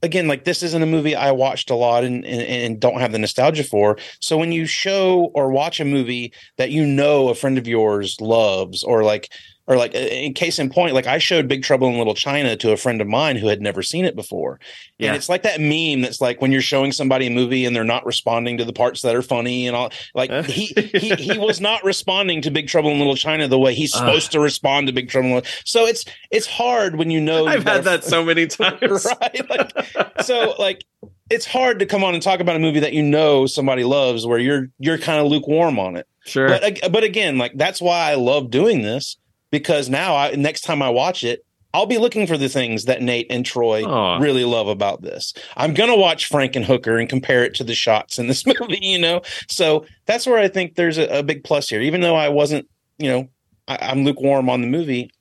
again 0.04 0.28
like 0.28 0.44
this 0.44 0.62
isn't 0.64 0.82
a 0.82 0.86
movie 0.86 1.16
I 1.16 1.32
watched 1.32 1.70
a 1.70 1.76
lot 1.76 2.04
and, 2.04 2.26
and 2.26 2.42
and 2.42 2.80
don't 2.82 3.00
have 3.00 3.14
the 3.14 3.20
nostalgia 3.20 3.64
for. 3.64 3.98
So 4.20 4.38
when 4.38 4.52
you 4.52 4.66
show 4.66 5.32
or 5.36 5.52
watch 5.52 5.80
a 5.80 5.86
movie 5.86 6.34
that 6.58 6.72
you 6.72 6.86
know 6.86 7.30
a 7.30 7.36
friend 7.36 7.58
of 7.58 7.66
yours 7.68 8.18
loves 8.20 8.84
or 8.84 9.04
like 9.04 9.32
or 9.68 9.78
like 9.78 9.94
uh, 9.96 10.00
in 10.00 10.34
case 10.34 10.60
in 10.60 10.70
point, 10.70 10.94
like 10.94 11.08
I 11.08 11.18
showed 11.18 11.48
Big 11.48 11.64
Trouble 11.64 11.88
in 11.90 11.98
Little 11.98 12.16
China 12.16 12.56
to 12.58 12.72
a 12.72 12.78
friend 12.78 13.00
of 13.02 13.08
mine 13.08 13.36
who 13.38 13.48
had 13.48 13.62
never 13.62 13.82
seen 13.84 14.06
it 14.06 14.16
before. 14.16 14.60
Yeah. 14.98 15.10
And 15.10 15.16
it's 15.18 15.30
like 15.30 15.44
that 15.44 15.60
meme 15.62 16.02
that's 16.02 16.20
like 16.22 16.42
when 16.42 16.52
you're 16.52 16.62
showing 16.62 16.92
somebody 16.92 17.28
a 17.28 17.32
movie 17.32 17.66
and 17.66 17.76
they're 17.76 17.84
not 17.84 18.06
responding 18.06 18.58
to 18.58 18.66
the 18.66 18.74
parts 18.74 19.02
that 19.04 19.16
are 19.16 19.22
funny 19.22 19.68
and 19.68 19.76
all 19.76 19.92
like 20.16 20.32
he 20.46 20.66
he 20.94 21.16
he 21.16 21.38
was 21.38 21.62
not 21.62 21.84
responding 21.84 22.42
to 22.42 22.52
Big 22.52 22.68
Trouble 22.68 22.90
in 22.92 22.98
Little 22.98 23.16
China 23.16 23.48
the 23.48 23.60
way 23.60 23.74
he's 23.74 23.94
Uh. 23.94 24.00
supposed 24.00 24.32
to 24.32 24.40
respond 24.40 24.88
to 24.88 24.94
Big 24.94 25.10
Trouble. 25.10 25.30
in 25.30 25.36
Little 25.36 25.52
So 25.66 25.86
it's 25.86 26.06
it's 26.32 26.48
hard 26.48 26.96
when 26.98 27.10
you 27.12 27.22
know 27.22 27.46
I've 27.48 27.64
had 27.64 27.84
that 27.86 28.04
so 28.04 28.24
many 28.26 28.48
times. 28.48 29.06
right? 29.22 29.50
Like, 29.50 30.22
so 30.24 30.56
like 30.60 30.84
it's 31.30 31.46
hard 31.46 31.80
to 31.80 31.86
come 31.86 32.04
on 32.04 32.14
and 32.14 32.22
talk 32.22 32.40
about 32.42 32.56
a 32.56 32.60
movie 32.60 32.82
that 32.82 32.94
you 32.94 33.02
know 33.04 33.46
somebody 33.46 33.84
loves 33.84 34.26
where 34.26 34.38
you're 34.40 34.68
you're 34.80 34.98
kind 34.98 35.20
of 35.24 35.28
lukewarm 35.28 35.80
on 35.80 35.96
it. 35.96 36.08
Sure. 36.26 36.48
But 36.48 36.92
but 36.92 37.04
again, 37.04 37.38
like 37.38 37.54
that's 37.56 37.82
why 37.82 38.12
I 38.12 38.16
love 38.16 38.52
doing 38.52 38.82
this 38.82 39.18
because 39.52 39.90
now 39.90 40.16
I 40.16 40.32
next 40.32 40.62
time 40.62 40.82
I 40.82 40.90
watch 40.90 41.24
it, 41.24 41.46
I'll 41.74 41.86
be 41.86 41.98
looking 41.98 42.28
for 42.28 42.38
the 42.38 42.50
things 42.50 42.86
that 42.86 43.02
Nate 43.02 43.28
and 43.30 43.46
Troy 43.46 43.84
Aw. 43.84 44.18
really 44.18 44.44
love 44.44 44.68
about 44.68 45.02
this. 45.02 45.34
I'm 45.56 45.74
gonna 45.74 45.96
watch 45.96 46.30
Frankenhooker 46.30 47.00
and 47.00 47.08
compare 47.08 47.44
it 47.44 47.56
to 47.56 47.64
the 47.64 47.76
shots 47.76 48.20
in 48.20 48.28
this 48.28 48.46
movie, 48.60 48.80
you 48.82 49.00
know. 49.00 49.22
So 49.48 49.86
that's 50.06 50.26
where 50.26 50.38
I 50.38 50.48
think 50.48 50.76
there's 50.76 50.98
a, 50.98 51.20
a 51.20 51.24
big 51.24 51.44
plus 51.44 51.70
here. 51.70 51.82
Even 51.82 52.02
though 52.02 52.16
I 52.16 52.30
wasn't, 52.30 52.68
you 52.98 53.10
know, 53.10 53.30
I, 53.68 53.78
I'm 53.82 54.04
lukewarm 54.04 54.50
on 54.50 54.62
the 54.62 54.68
movie. 54.68 55.12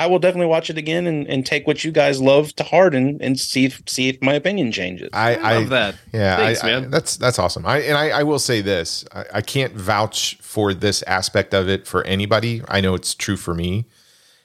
I 0.00 0.06
will 0.06 0.18
definitely 0.18 0.46
watch 0.46 0.70
it 0.70 0.78
again 0.78 1.06
and, 1.06 1.26
and 1.28 1.44
take 1.44 1.66
what 1.66 1.84
you 1.84 1.92
guys 1.92 2.20
love 2.22 2.54
to 2.56 2.64
heart 2.64 2.94
and, 2.94 3.20
and 3.20 3.38
see 3.38 3.66
if 3.66 3.82
see 3.86 4.08
if 4.08 4.22
my 4.22 4.32
opinion 4.32 4.72
changes. 4.72 5.10
I, 5.12 5.34
I 5.36 5.58
love 5.58 5.68
that. 5.68 5.96
Yeah, 6.12 6.36
Thanks, 6.36 6.64
I, 6.64 6.68
I- 6.68 6.80
man. 6.80 6.90
that's 6.90 7.16
that's 7.18 7.38
awesome. 7.38 7.66
I 7.66 7.78
and 7.80 7.96
I, 7.98 8.20
I 8.20 8.22
will 8.22 8.38
say 8.38 8.60
this: 8.62 9.04
I, 9.14 9.24
I 9.34 9.40
can't 9.42 9.74
vouch 9.74 10.36
for 10.40 10.72
this 10.72 11.02
aspect 11.02 11.52
of 11.54 11.68
it 11.68 11.86
for 11.86 12.02
anybody. 12.04 12.62
I 12.68 12.80
know 12.80 12.94
it's 12.94 13.14
true 13.14 13.36
for 13.36 13.54
me. 13.54 13.84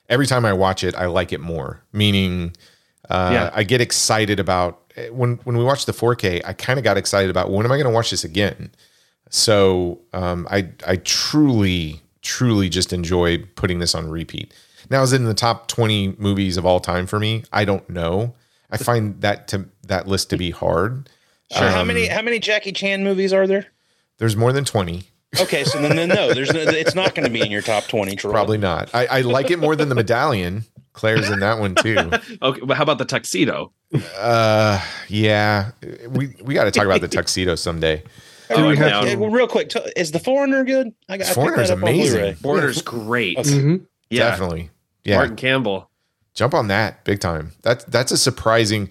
Every 0.10 0.27
time 0.27 0.45
I 0.45 0.53
watch 0.53 0.84
it, 0.84 0.94
I 0.95 1.06
like 1.07 1.32
it 1.34 1.40
more. 1.40 1.82
Meaning, 1.94 2.56
uh, 3.10 3.30
Yeah. 3.34 3.52
I 3.53 3.64
get 3.64 3.80
excited 3.82 4.40
about 4.40 4.82
when 5.11 5.38
when 5.45 5.57
we 5.57 5.64
watch 5.64 5.86
the 5.86 5.94
4K. 5.94 6.41
I 6.45 6.53
kind 6.53 6.77
of 6.77 6.84
got 6.84 6.98
excited 6.98 7.30
about 7.32 7.49
when 7.49 7.65
am 7.65 7.72
I 7.72 7.77
going 7.77 7.88
to 7.88 7.94
watch 7.94 8.11
this 8.11 8.23
again. 8.23 8.72
So 9.30 10.02
um, 10.14 10.48
I 10.52 10.69
I 10.86 10.98
truly 10.98 12.02
truly 12.22 12.69
just 12.69 12.91
enjoy 12.94 13.38
putting 13.56 13.80
this 13.80 13.95
on 13.95 14.10
repeat. 14.10 14.53
Now, 14.89 15.03
is 15.03 15.13
it 15.13 15.17
in 15.17 15.25
the 15.25 15.33
top 15.33 15.67
20 15.67 16.15
movies 16.17 16.57
of 16.57 16.65
all 16.65 16.79
time 16.79 17.07
for 17.07 17.19
me? 17.19 17.43
I 17.51 17.65
don't 17.65 17.87
know. 17.89 18.35
I 18.71 18.77
find 18.77 19.19
that 19.21 19.47
to 19.49 19.65
that 19.87 20.07
list 20.07 20.29
to 20.31 20.37
be 20.37 20.51
hard. 20.51 21.09
Sure. 21.51 21.69
how 21.69 21.81
Um, 21.81 21.87
many 21.87 22.07
how 22.07 22.21
many 22.21 22.39
Jackie 22.39 22.71
Chan 22.71 23.03
movies 23.03 23.31
are 23.33 23.45
there? 23.47 23.67
There's 24.17 24.35
more 24.35 24.51
than 24.53 24.65
20. 24.65 25.03
Okay, 25.39 25.63
so 25.65 25.81
then, 25.81 25.95
then 25.97 26.09
no, 26.09 26.33
there's 26.33 26.51
no, 26.53 26.61
it's 26.61 26.95
not 26.95 27.13
going 27.13 27.25
to 27.25 27.31
be 27.31 27.41
in 27.41 27.51
your 27.51 27.61
top 27.61 27.87
twenty. 27.87 28.15
Troy. 28.15 28.31
Probably 28.31 28.57
not. 28.57 28.89
I, 28.95 29.05
I 29.07 29.21
like 29.21 29.51
it 29.51 29.59
more 29.59 29.75
than 29.75 29.89
the 29.89 29.95
medallion. 29.95 30.63
Claire's 30.93 31.29
in 31.29 31.41
that 31.41 31.59
one 31.59 31.75
too. 31.75 32.09
Okay, 32.41 32.61
but 32.63 32.77
how 32.77 32.83
about 32.83 32.99
the 32.99 33.05
tuxedo? 33.05 33.73
Uh, 34.17 34.81
yeah, 35.09 35.71
we 36.07 36.35
we 36.41 36.53
got 36.53 36.63
to 36.65 36.71
talk 36.71 36.85
about 36.85 37.01
the 37.01 37.09
tuxedo 37.09 37.55
someday. 37.55 38.01
Do 38.55 38.65
we 38.67 38.77
have 38.77 39.05
down. 39.05 39.19
Well, 39.19 39.29
real 39.29 39.47
quick, 39.47 39.69
t- 39.69 39.79
is 39.97 40.11
the 40.11 40.19
Foreigner 40.19 40.63
good? 40.63 40.93
I 41.09 41.17
got 41.17 41.27
I 41.27 41.33
Foreigner's 41.33 41.67
that 41.69 41.79
amazing. 41.79 42.13
Blu-ray. 42.13 42.37
Border's 42.41 42.81
great. 42.81 43.37
Mhm. 43.37 43.85
Yeah. 44.09 44.29
Definitely. 44.29 44.69
Yeah, 45.06 45.18
Martin 45.18 45.36
Campbell. 45.38 45.90
jump 46.34 46.53
on 46.53 46.68
that 46.68 47.06
big 47.06 47.19
time. 47.22 47.53
That's 47.61 47.84
that's 47.86 48.11
a 48.11 48.18
surprising. 48.18 48.90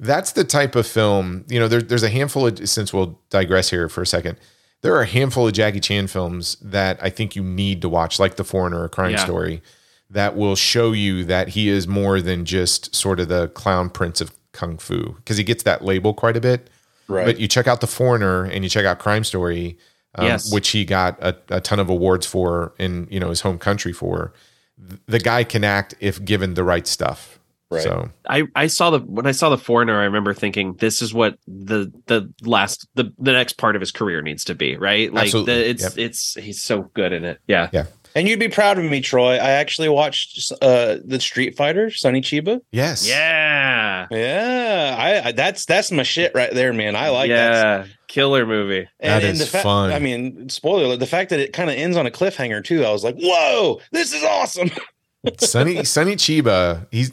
That's 0.00 0.32
the 0.32 0.44
type 0.44 0.74
of 0.76 0.86
film. 0.86 1.44
You 1.48 1.58
know, 1.60 1.68
there, 1.68 1.82
there's 1.82 2.02
a 2.02 2.08
handful 2.10 2.46
of. 2.46 2.68
Since 2.68 2.92
we'll 2.92 3.18
digress 3.30 3.70
here 3.70 3.88
for 3.88 4.02
a 4.02 4.06
second, 4.06 4.38
there 4.82 4.94
are 4.94 5.02
a 5.02 5.06
handful 5.06 5.46
of 5.46 5.52
Jackie 5.54 5.80
Chan 5.80 6.06
films 6.08 6.56
that 6.62 6.98
I 7.02 7.10
think 7.10 7.34
you 7.36 7.42
need 7.42 7.82
to 7.82 7.88
watch, 7.88 8.18
like 8.18 8.36
The 8.36 8.44
Foreigner, 8.44 8.84
A 8.84 8.88
Crime 8.88 9.12
Yeah. 9.12 9.24
Story, 9.24 9.62
that 10.10 10.36
will 10.36 10.54
show 10.56 10.92
you 10.92 11.24
that 11.24 11.48
he 11.48 11.68
is 11.68 11.88
more 11.88 12.20
than 12.20 12.44
just 12.44 12.94
sort 12.94 13.18
of 13.20 13.28
the 13.28 13.48
clown 13.48 13.90
prince 13.90 14.20
of 14.20 14.32
kung 14.52 14.78
fu 14.78 15.14
because 15.16 15.36
he 15.36 15.44
gets 15.44 15.62
that 15.64 15.82
label 15.84 16.14
quite 16.14 16.36
a 16.36 16.40
bit. 16.40 16.70
Right. 17.08 17.24
But 17.26 17.38
you 17.40 17.48
check 17.48 17.66
out 17.66 17.80
The 17.80 17.86
Foreigner 17.86 18.44
and 18.44 18.64
you 18.64 18.68
check 18.70 18.84
out 18.84 18.98
Crime 18.98 19.24
Story, 19.24 19.78
um, 20.14 20.26
Yes. 20.26 20.52
which 20.52 20.68
he 20.70 20.84
got 20.84 21.18
a, 21.22 21.36
a 21.50 21.60
ton 21.60 21.78
of 21.78 21.88
awards 21.88 22.26
for 22.26 22.74
in 22.78 23.06
you 23.10 23.18
know 23.20 23.30
his 23.30 23.40
home 23.40 23.58
country 23.58 23.92
for. 23.92 24.32
Th- 24.78 25.00
The 25.06 25.18
guy 25.18 25.44
can 25.44 25.64
act 25.64 25.94
if 26.00 26.24
given 26.24 26.54
the 26.54 26.64
right 26.64 26.86
stuff. 26.86 27.38
Right. 27.68 27.82
So 27.82 28.10
I, 28.28 28.44
I 28.54 28.68
saw 28.68 28.90
the 28.90 29.00
when 29.00 29.26
I 29.26 29.32
saw 29.32 29.48
the 29.48 29.58
foreigner, 29.58 29.98
I 30.00 30.04
remember 30.04 30.32
thinking 30.32 30.74
this 30.74 31.02
is 31.02 31.12
what 31.12 31.36
the 31.48 31.92
the 32.06 32.32
last 32.42 32.86
the 32.94 33.12
the 33.18 33.32
next 33.32 33.54
part 33.58 33.74
of 33.74 33.80
his 33.80 33.90
career 33.90 34.22
needs 34.22 34.44
to 34.44 34.54
be, 34.54 34.76
right? 34.76 35.12
Like 35.12 35.24
Absolutely. 35.24 35.54
the, 35.54 35.68
it's 35.70 35.82
Yep. 35.82 35.92
it's 35.98 36.34
he's 36.34 36.62
so 36.62 36.82
good 36.94 37.12
in 37.12 37.24
it. 37.24 37.40
Yeah. 37.48 37.68
yeah, 37.72 37.86
And 38.16 38.26
you'd 38.26 38.40
be 38.40 38.48
proud 38.48 38.78
of 38.78 38.84
me, 38.84 39.00
Troy. 39.00 39.34
I 39.34 39.50
actually 39.50 39.88
watched 39.90 40.50
uh, 40.62 40.96
the 41.04 41.20
Street 41.20 41.54
Fighter, 41.56 41.90
Sonny 41.90 42.20
Chiba. 42.22 42.60
yes, 42.72 43.06
Yeah. 43.08 44.06
Yeah, 44.10 44.96
I, 44.98 45.28
I 45.28 45.32
that's 45.32 45.64
that's 45.66 45.92
my 45.92 46.02
shit 46.02 46.32
right 46.34 46.52
there, 46.52 46.72
man. 46.72 46.96
I 46.96 47.10
like 47.10 47.28
that. 47.30 47.86
yeah. 47.86 47.92
Killer 48.08 48.46
movie. 48.46 48.88
That 49.00 49.16
And, 49.22 49.24
and 49.24 49.32
is 49.40 49.50
the 49.52 49.58
fun. 49.58 49.92
I 49.92 49.98
mean, 49.98 50.48
spoiler 50.48 50.84
alert, 50.84 51.00
the 51.00 51.06
fact 51.06 51.30
that 51.30 51.40
it 51.40 51.52
kind 51.52 51.68
of 51.70 51.76
ends 51.76 51.96
on 51.96 52.06
a 52.06 52.10
cliffhanger 52.10 52.64
too. 52.64 52.84
I 52.84 52.90
was 52.90 53.04
like, 53.04 53.16
"Whoa, 53.18 53.80
this 53.92 54.12
is 54.12 54.22
awesome!" 54.24 54.70
Sonny 55.38 55.84
Sonny 55.84 56.16
Chiba. 56.16 56.86
He's 56.90 57.12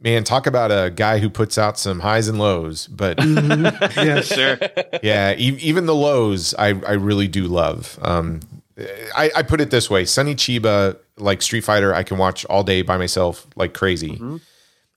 man, 0.00 0.22
talk 0.24 0.46
about 0.46 0.70
a 0.70 0.90
guy 0.90 1.18
who 1.18 1.30
puts 1.30 1.56
out 1.58 1.78
some 1.78 2.00
highs 2.00 2.28
and 2.28 2.38
lows. 2.38 2.86
But 2.88 3.18
Yes. 3.24 4.26
Sure. 4.26 4.58
yeah, 5.02 5.32
e- 5.32 5.58
even 5.60 5.86
the 5.86 5.94
lows, 5.94 6.54
I 6.58 6.68
I 6.68 6.92
really 6.92 7.26
do 7.28 7.44
love. 7.48 7.98
Um, 8.02 8.40
I, 8.78 9.30
I 9.36 9.42
put 9.42 9.60
it 9.60 9.70
this 9.70 9.90
way: 9.90 10.04
Sonny 10.04 10.34
Chiba, 10.34 10.96
like 11.18 11.42
Street 11.42 11.62
Fighter, 11.64 11.94
I 11.94 12.02
can 12.02 12.18
watch 12.18 12.44
all 12.46 12.64
day 12.64 12.82
by 12.82 12.96
myself 12.96 13.46
like 13.56 13.74
crazy. 13.74 14.12
Mm-hmm. 14.12 14.36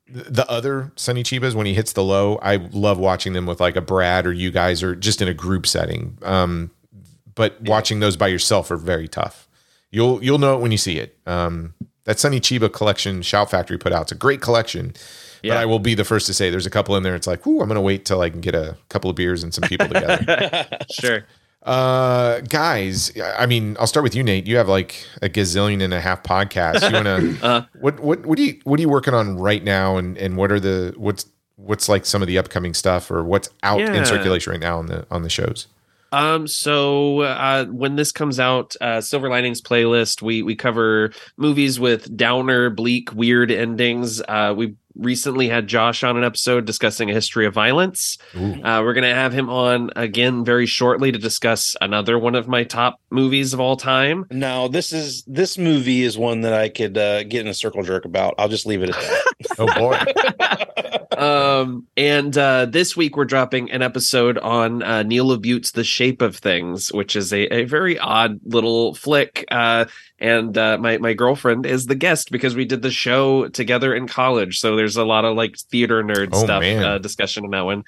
The- 0.07 0.29
The 0.31 0.49
other 0.49 0.91
Sonny 0.95 1.23
Chibas, 1.23 1.55
when 1.55 1.65
he 1.65 1.73
hits 1.73 1.93
the 1.93 2.03
low, 2.03 2.37
I 2.41 2.57
love 2.57 2.99
watching 2.99 3.33
them 3.33 3.45
with 3.47 3.59
like 3.59 3.75
a 3.75 3.81
Brad 3.81 4.25
or 4.27 4.31
you 4.33 4.51
guys 4.51 4.83
or 4.83 4.95
just 4.95 5.21
in 5.21 5.27
a 5.27 5.33
group 5.33 5.65
setting. 5.65 6.17
Um, 6.21 6.69
but 7.33 7.59
watching 7.61 7.99
those 7.99 8.15
by 8.15 8.27
yourself 8.27 8.69
are 8.71 8.77
very 8.77 9.07
tough. 9.07 9.47
You'll 9.91 10.23
you'll 10.23 10.37
know 10.37 10.55
it 10.55 10.61
when 10.61 10.71
you 10.71 10.77
see 10.77 10.97
it. 10.99 11.17
Um, 11.25 11.73
that 12.05 12.19
Sonny 12.19 12.39
Chiba 12.39 12.71
collection 12.71 13.23
Shout 13.23 13.49
Factory 13.49 13.77
put 13.79 13.91
out, 13.93 14.03
it's 14.03 14.11
a 14.11 14.15
great 14.15 14.41
collection. 14.41 14.93
Yeah. 15.41 15.55
But 15.55 15.57
I 15.61 15.65
will 15.65 15.79
be 15.79 15.95
the 15.95 16.05
first 16.05 16.27
to 16.27 16.33
say 16.33 16.49
there's 16.49 16.65
a 16.65 16.71
couple 16.71 16.95
in 16.95 17.03
there. 17.03 17.15
It's 17.15 17.27
like, 17.27 17.45
ooh, 17.47 17.61
I'm 17.61 17.67
gonna 17.67 17.81
wait 17.81 18.05
till 18.05 18.21
I 18.21 18.29
can 18.29 18.41
get 18.41 18.55
a 18.55 18.77
couple 18.89 19.09
of 19.09 19.15
beers 19.15 19.43
and 19.43 19.53
some 19.53 19.67
people 19.67 19.87
together. 19.87 20.67
Sure. 20.91 21.25
Uh, 21.65 22.41
guys, 22.41 23.11
I 23.37 23.45
mean, 23.45 23.75
I'll 23.79 23.87
start 23.87 24.03
with 24.03 24.15
you, 24.15 24.23
Nate. 24.23 24.47
You 24.47 24.57
have 24.57 24.69
like 24.69 25.05
a 25.21 25.29
gazillion 25.29 25.81
and 25.83 25.93
a 25.93 25.99
half 26.01 26.23
podcasts. 26.23 26.87
You 26.87 26.93
wanna 26.95 27.35
Uh. 27.41 27.61
what 27.79 27.99
what 27.99 28.25
what 28.25 28.37
do 28.37 28.43
you 28.43 28.59
what 28.63 28.79
are 28.79 28.81
you 28.81 28.89
working 28.89 29.13
on 29.13 29.37
right 29.37 29.63
now, 29.63 29.97
and 29.97 30.17
and 30.17 30.37
what 30.37 30.51
are 30.51 30.59
the 30.59 30.93
what's 30.97 31.25
what's 31.57 31.89
like 31.89 32.05
some 32.05 32.21
of 32.21 32.27
the 32.27 32.37
upcoming 32.37 32.73
stuff 32.73 33.09
or 33.09 33.23
what's 33.23 33.49
out 33.63 33.79
Yeah. 33.79 33.93
in 33.93 34.05
circulation 34.05 34.51
right 34.51 34.59
now 34.59 34.77
on 34.77 34.85
the 34.87 35.05
on 35.09 35.23
the 35.23 35.29
shows? 35.29 35.67
Um, 36.11 36.47
so 36.47 37.21
uh, 37.21 37.65
when 37.65 37.95
this 37.97 38.11
comes 38.13 38.39
out, 38.39 38.73
uh, 38.79 39.01
Silver 39.01 39.27
Linings 39.29 39.61
playlist, 39.61 40.21
we 40.21 40.43
we 40.43 40.55
cover 40.55 41.11
movies 41.35 41.79
with 41.79 42.15
downer, 42.15 42.69
bleak, 42.69 43.11
weird 43.13 43.51
endings. 43.51 44.21
Uh, 44.21 44.53
we 44.55 44.75
recently 44.95 45.49
had 45.49 45.67
Josh 45.67 46.03
on 46.03 46.17
an 46.17 46.23
episode 46.23 46.65
discussing 46.65 47.09
a 47.09 47.13
history 47.13 47.45
of 47.45 47.53
violence. 47.53 48.17
Uh, 48.35 48.81
we're 48.83 48.93
gonna 48.93 49.13
have 49.13 49.33
him 49.33 49.49
on 49.49 49.89
again 49.95 50.43
very 50.45 50.65
shortly 50.65 51.11
to 51.11 51.17
discuss 51.19 51.75
another 51.81 52.17
one 52.17 52.35
of 52.35 52.47
my 52.47 52.63
top 52.63 52.99
movies 53.09 53.53
of 53.53 53.59
all 53.59 53.77
time. 53.77 54.25
Now, 54.31 54.67
this 54.67 54.93
is 54.93 55.23
this 55.27 55.57
movie 55.57 56.03
is 56.03 56.17
one 56.17 56.41
that 56.41 56.53
I 56.53 56.69
could 56.69 56.97
uh, 56.97 57.23
get 57.23 57.41
in 57.41 57.47
a 57.47 57.53
circle 57.53 57.83
jerk 57.83 58.05
about. 58.05 58.35
I'll 58.37 58.49
just 58.49 58.65
leave 58.65 58.83
it 58.83 58.89
at 58.89 58.95
that. 58.95 59.21
Oh 59.59 59.67
boy. 59.75 61.21
um, 61.21 61.87
and 61.95 62.37
uh, 62.37 62.65
this 62.65 62.97
week 62.97 63.15
we're 63.15 63.25
dropping 63.25 63.71
an 63.71 63.81
episode 63.81 64.37
on 64.37 64.83
uh, 64.83 65.03
Neil 65.03 65.25
LaBute's 65.27 65.71
The 65.71 65.83
Shape 65.83 66.21
of 66.21 66.35
Things, 66.35 66.91
which 66.91 67.15
is 67.15 67.31
a, 67.31 67.45
a 67.53 67.63
very 67.65 67.97
odd 67.99 68.39
little 68.45 68.93
flick. 68.95 69.45
And 70.19 70.57
uh, 70.57 70.77
my 70.77 70.97
my 70.97 71.13
girlfriend 71.13 71.65
is 71.65 71.87
the 71.87 71.95
guest 71.95 72.31
because 72.31 72.55
we 72.55 72.63
did 72.65 72.81
the 72.81 72.91
show 72.91 73.47
together 73.49 73.93
in 73.93 74.07
college. 74.07 74.59
So 74.59 74.75
there's 74.75 74.95
a 74.95 75.03
lot 75.03 75.25
of 75.25 75.35
like 75.35 75.57
theater 75.57 76.03
nerd 76.03 76.29
Oh, 76.31 76.43
stuff 76.43 76.63
uh, 76.63 76.97
discussion 76.99 77.43
on 77.43 77.51
that 77.51 77.65
one. 77.65 77.83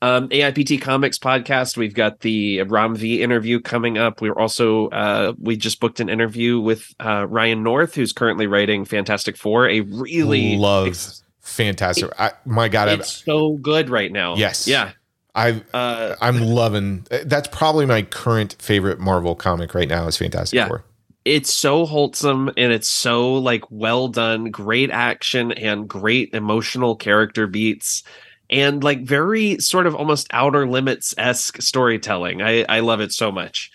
Um, 0.00 0.28
AIPT 0.28 0.80
Comics 0.80 1.18
podcast. 1.18 1.76
We've 1.76 1.94
got 1.94 2.20
the 2.20 2.62
Ram 2.62 2.94
V 2.94 3.22
interview 3.22 3.60
coming 3.60 3.98
up. 3.98 4.20
We're 4.20 4.38
also 4.38 4.88
uh, 4.88 5.32
we 5.40 5.56
just 5.56 5.80
booked 5.80 5.98
an 6.00 6.08
interview 6.08 6.60
with 6.60 6.86
uh, 7.00 7.26
Ryan 7.28 7.62
North, 7.62 7.94
who's 7.94 8.12
currently 8.12 8.46
writing 8.46 8.84
Fantastic 8.84 9.36
Four. 9.36 9.68
A 9.68 9.80
really 9.80 10.56
love 10.56 10.96
fantastic. 11.40 12.10
I, 12.18 12.32
my 12.44 12.68
God, 12.68 12.88
I've, 12.88 13.00
it's 13.00 13.24
so 13.24 13.56
good 13.56 13.90
right 13.90 14.12
now. 14.12 14.36
Yes. 14.36 14.68
Yeah. 14.68 14.92
I 15.34 15.62
Uh, 15.72 16.14
I'm 16.20 16.40
loving. 16.40 17.06
That's 17.24 17.48
probably 17.48 17.86
my 17.86 18.02
current 18.02 18.56
favorite 18.60 18.98
Marvel 19.00 19.34
comic 19.34 19.74
right 19.74 19.88
now. 19.88 20.06
Is 20.06 20.16
Fantastic 20.16 20.56
Yeah. 20.56 20.68
Four. 20.68 20.84
It's 21.28 21.52
so 21.52 21.84
wholesome 21.84 22.48
and 22.56 22.72
it's 22.72 22.88
so 22.88 23.34
like 23.34 23.64
well 23.70 24.08
done, 24.08 24.50
great 24.50 24.90
action 24.90 25.52
and 25.52 25.86
great 25.86 26.32
emotional 26.32 26.96
character 26.96 27.46
beats 27.46 28.02
and 28.50 28.82
like 28.82 29.02
very 29.02 29.58
sort 29.58 29.86
of 29.86 29.94
almost 29.94 30.26
outer 30.32 30.66
limits 30.66 31.14
esque 31.18 31.60
storytelling. 31.60 32.42
I 32.42 32.64
I 32.68 32.80
love 32.80 33.00
it 33.00 33.12
so 33.12 33.30
much. 33.30 33.70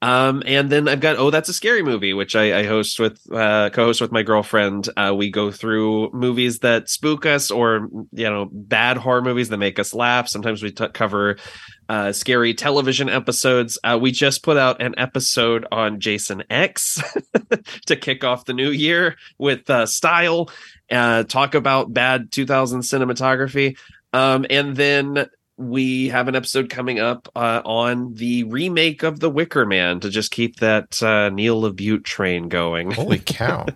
Um, 0.00 0.42
and 0.46 0.68
then 0.70 0.88
I've 0.88 1.00
got 1.00 1.16
oh 1.16 1.30
that's 1.30 1.48
a 1.48 1.54
scary 1.54 1.82
movie, 1.82 2.12
which 2.12 2.34
I, 2.34 2.60
I 2.60 2.64
host 2.64 2.98
with 2.98 3.20
uh, 3.32 3.70
co-host 3.70 4.00
with 4.00 4.10
my 4.10 4.22
girlfriend. 4.22 4.88
Uh, 4.96 5.14
we 5.16 5.30
go 5.30 5.52
through 5.52 6.10
movies 6.12 6.60
that 6.60 6.88
spook 6.88 7.24
us, 7.24 7.50
or 7.50 7.88
you 8.12 8.28
know, 8.28 8.48
bad 8.52 8.96
horror 8.96 9.22
movies 9.22 9.48
that 9.50 9.58
make 9.58 9.78
us 9.78 9.94
laugh. 9.94 10.28
Sometimes 10.28 10.62
we 10.62 10.72
t- 10.72 10.88
cover 10.88 11.36
uh, 11.92 12.10
scary 12.10 12.54
television 12.54 13.10
episodes. 13.10 13.78
Uh, 13.84 13.98
we 14.00 14.10
just 14.10 14.42
put 14.42 14.56
out 14.56 14.80
an 14.80 14.94
episode 14.96 15.66
on 15.70 16.00
Jason 16.00 16.42
X 16.48 17.02
to 17.86 17.96
kick 17.96 18.24
off 18.24 18.46
the 18.46 18.54
new 18.54 18.70
year 18.70 19.16
with 19.36 19.68
uh, 19.68 19.84
style. 19.84 20.48
Uh, 20.90 21.22
talk 21.24 21.54
about 21.54 21.92
bad 21.92 22.32
2000 22.32 22.80
cinematography. 22.80 23.76
Um, 24.14 24.46
and 24.48 24.74
then 24.74 25.26
we 25.68 26.08
have 26.08 26.28
an 26.28 26.34
episode 26.36 26.68
coming 26.70 26.98
up 26.98 27.28
uh, 27.36 27.62
on 27.64 28.14
the 28.14 28.44
remake 28.44 29.02
of 29.02 29.20
The 29.20 29.30
Wicker 29.30 29.64
Man 29.66 30.00
to 30.00 30.10
just 30.10 30.30
keep 30.30 30.56
that 30.56 31.02
uh, 31.02 31.28
Neil 31.30 31.60
LaBute 31.62 32.04
train 32.04 32.48
going. 32.48 32.90
Holy 32.92 33.18
cow! 33.18 33.66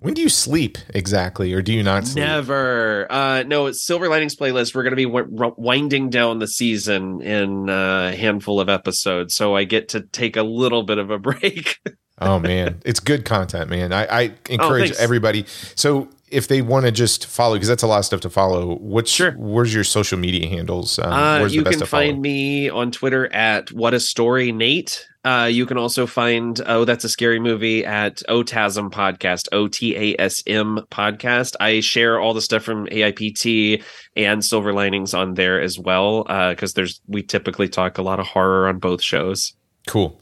when 0.00 0.14
do 0.14 0.22
you 0.22 0.28
sleep 0.28 0.78
exactly, 0.94 1.52
or 1.52 1.62
do 1.62 1.72
you 1.72 1.82
not 1.82 2.06
sleep? 2.06 2.24
Never. 2.24 3.06
Uh, 3.10 3.42
no, 3.46 3.66
it's 3.66 3.84
Silver 3.84 4.08
Linings 4.08 4.36
playlist. 4.36 4.74
We're 4.74 4.82
going 4.82 4.92
to 4.92 4.96
be 4.96 5.04
w- 5.06 5.54
winding 5.56 6.10
down 6.10 6.38
the 6.38 6.48
season 6.48 7.20
in 7.22 7.68
uh, 7.70 8.10
a 8.12 8.16
handful 8.16 8.60
of 8.60 8.68
episodes, 8.68 9.34
so 9.34 9.54
I 9.56 9.64
get 9.64 9.88
to 9.90 10.00
take 10.02 10.36
a 10.36 10.42
little 10.42 10.82
bit 10.82 10.98
of 10.98 11.10
a 11.10 11.18
break. 11.26 11.78
oh 12.20 12.38
man, 12.38 12.80
it's 12.84 13.00
good 13.00 13.24
content, 13.24 13.70
man. 13.70 13.92
I, 13.92 14.06
I 14.06 14.26
Oh, 14.28 14.52
encourage 14.52 14.84
thanks. 14.84 15.00
everybody. 15.00 15.44
So 15.74 16.08
if 16.28 16.48
they 16.48 16.60
want 16.62 16.86
to 16.86 16.92
just 16.92 17.26
follow, 17.26 17.54
because 17.54 17.68
that's 17.68 17.82
a 17.82 17.86
lot 17.86 17.98
of 17.98 18.04
stuff 18.04 18.20
to 18.22 18.30
follow. 18.30 18.76
What's 18.76 19.10
Sure. 19.10 19.32
where's 19.32 19.72
your 19.74 19.84
social 19.84 20.18
media 20.18 20.48
handles? 20.48 20.98
Um, 20.98 21.12
Uh, 21.12 21.38
where's 21.40 21.54
you 21.54 21.60
the 21.60 21.64
best 21.66 21.74
can 21.78 21.80
to 21.80 21.86
find 21.86 22.20
me 22.20 22.68
on 22.68 22.90
Twitter 22.90 23.32
at 23.32 23.70
What 23.72 23.94
a 23.94 24.00
Story 24.00 24.52
Nate. 24.52 25.06
Uh, 25.24 25.48
you 25.50 25.66
can 25.66 25.76
also 25.76 26.06
find 26.06 26.60
Oh 26.66 26.84
That's 26.84 27.04
a 27.04 27.08
Scary 27.08 27.40
Movie 27.40 27.84
at 27.84 28.22
OTASM 28.28 28.92
Podcast, 28.92 29.48
O 29.50 29.66
T 29.66 29.96
A 29.96 30.20
S 30.20 30.42
M 30.46 30.80
Podcast. 30.90 31.54
I 31.58 31.80
share 31.80 32.20
all 32.20 32.32
the 32.32 32.40
stuff 32.40 32.62
from 32.62 32.86
AIPT 32.86 33.82
and 34.14 34.44
Silver 34.44 34.72
Linings 34.72 35.14
on 35.14 35.34
there 35.34 35.60
as 35.60 35.78
well 35.80 36.24
because 36.50 36.74
there's 36.74 37.00
we 37.08 37.22
typically 37.22 37.68
talk 37.68 37.98
a 37.98 38.02
lot 38.02 38.20
of 38.20 38.26
horror 38.26 38.68
on 38.68 38.78
both 38.78 39.02
shows. 39.02 39.52
Cool. 39.88 40.20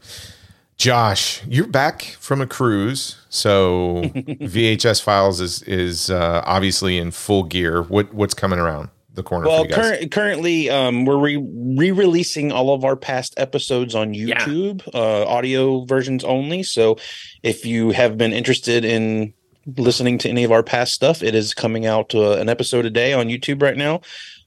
Josh, 0.76 1.42
you're 1.46 1.68
back 1.68 2.02
from 2.18 2.40
a 2.40 2.46
cruise, 2.46 3.16
so 3.28 4.02
VHS 4.14 5.00
Files 5.02 5.40
is 5.40 5.62
is 5.62 6.10
uh, 6.10 6.42
obviously 6.44 6.98
in 6.98 7.10
full 7.12 7.44
gear. 7.44 7.82
What 7.82 8.12
what's 8.12 8.34
coming 8.34 8.58
around 8.58 8.88
the 9.14 9.22
corner 9.22 9.46
Well, 9.46 9.62
for 9.64 9.68
you 9.70 9.74
guys? 9.76 9.98
cur- 10.00 10.06
currently, 10.08 10.68
um, 10.70 11.04
we're 11.04 11.16
re- 11.18 11.36
re-releasing 11.76 12.50
all 12.50 12.74
of 12.74 12.84
our 12.84 12.96
past 12.96 13.32
episodes 13.36 13.94
on 13.94 14.12
Yeah. 14.12 14.40
YouTube, 14.44 14.82
uh, 14.92 15.24
audio 15.26 15.84
versions 15.84 16.24
only. 16.24 16.64
So, 16.64 16.96
if 17.44 17.64
you 17.64 17.90
have 17.92 18.18
been 18.18 18.32
interested 18.32 18.84
in 18.84 19.32
listening 19.76 20.18
to 20.18 20.28
any 20.28 20.42
of 20.42 20.50
our 20.50 20.64
past 20.64 20.92
stuff, 20.92 21.22
it 21.22 21.36
is 21.36 21.54
coming 21.54 21.86
out 21.86 22.12
uh, 22.16 22.32
an 22.32 22.48
episode 22.48 22.84
a 22.84 22.90
day 22.90 23.12
on 23.12 23.28
YouTube 23.28 23.62
right 23.62 23.76
now. 23.76 24.00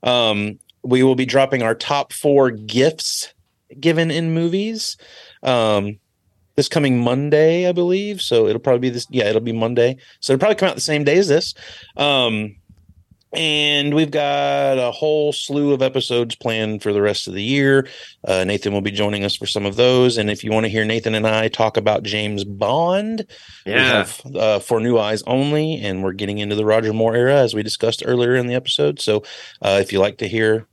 Um, 0.04 0.60
we 0.84 1.02
will 1.04 1.16
be 1.16 1.26
dropping 1.26 1.64
our 1.64 1.74
top 1.74 2.12
four 2.12 2.52
gifts 2.52 3.34
given 3.80 4.12
in 4.12 4.34
movies. 4.34 4.98
Um, 5.44 6.00
this 6.58 6.68
coming 6.68 7.00
Monday, 7.00 7.70
I 7.70 7.72
believe. 7.72 8.22
So 8.22 8.48
it'll 8.48 8.60
probably 8.60 8.80
be 8.80 8.90
this. 8.90 9.08
Yeah, 9.10 9.30
it'll 9.30 9.40
be 9.40 9.54
Monday. 9.54 9.98
So 10.20 10.34
it'll 10.34 10.42
probably 10.42 10.56
come 10.56 10.70
out 10.70 10.76
the 10.76 10.82
same 10.82 11.06
day 11.06 11.18
as 11.18 11.30
this. 11.30 11.54
Um, 11.96 12.58
and 13.34 13.94
we've 13.94 14.10
got 14.10 14.80
a 14.80 14.90
whole 14.92 15.32
slew 15.34 15.74
of 15.74 15.82
episodes 15.82 16.36
planned 16.36 16.82
for 16.82 16.94
the 16.94 17.02
rest 17.02 17.28
of 17.28 17.34
the 17.34 17.44
year. 17.44 17.88
Uh, 18.26 18.44
Nathan 18.44 18.74
will 18.74 18.82
be 18.82 18.90
joining 18.90 19.24
us 19.24 19.36
for 19.36 19.46
some 19.46 19.66
of 19.66 19.76
those. 19.76 20.18
And 20.18 20.32
if 20.32 20.44
you 20.44 20.52
want 20.52 20.66
to 20.66 20.70
hear 20.70 20.86
Nathan 20.86 21.14
and 21.14 21.28
I 21.28 21.48
talk 21.48 21.78
about 21.78 22.04
James 22.04 22.44
Bond, 22.44 23.28
we 23.66 23.74
have 23.74 24.22
uh, 24.34 24.60
for 24.60 24.80
new 24.80 24.98
eyes 24.98 25.24
only, 25.28 25.80
and 25.82 26.04
we're 26.04 26.14
getting 26.14 26.40
into 26.40 26.56
the 26.56 26.66
Roger 26.66 26.94
Moore 26.94 27.16
era 27.16 27.36
as 27.36 27.54
we 27.54 27.62
discussed 27.62 28.02
earlier 28.06 28.36
in 28.36 28.48
the 28.48 28.56
episode. 28.56 29.00
So 29.00 29.24
uh, 29.62 29.78
if 29.82 29.94
you 29.94 30.00
like 30.00 30.18
to 30.20 30.28
hear 30.28 30.66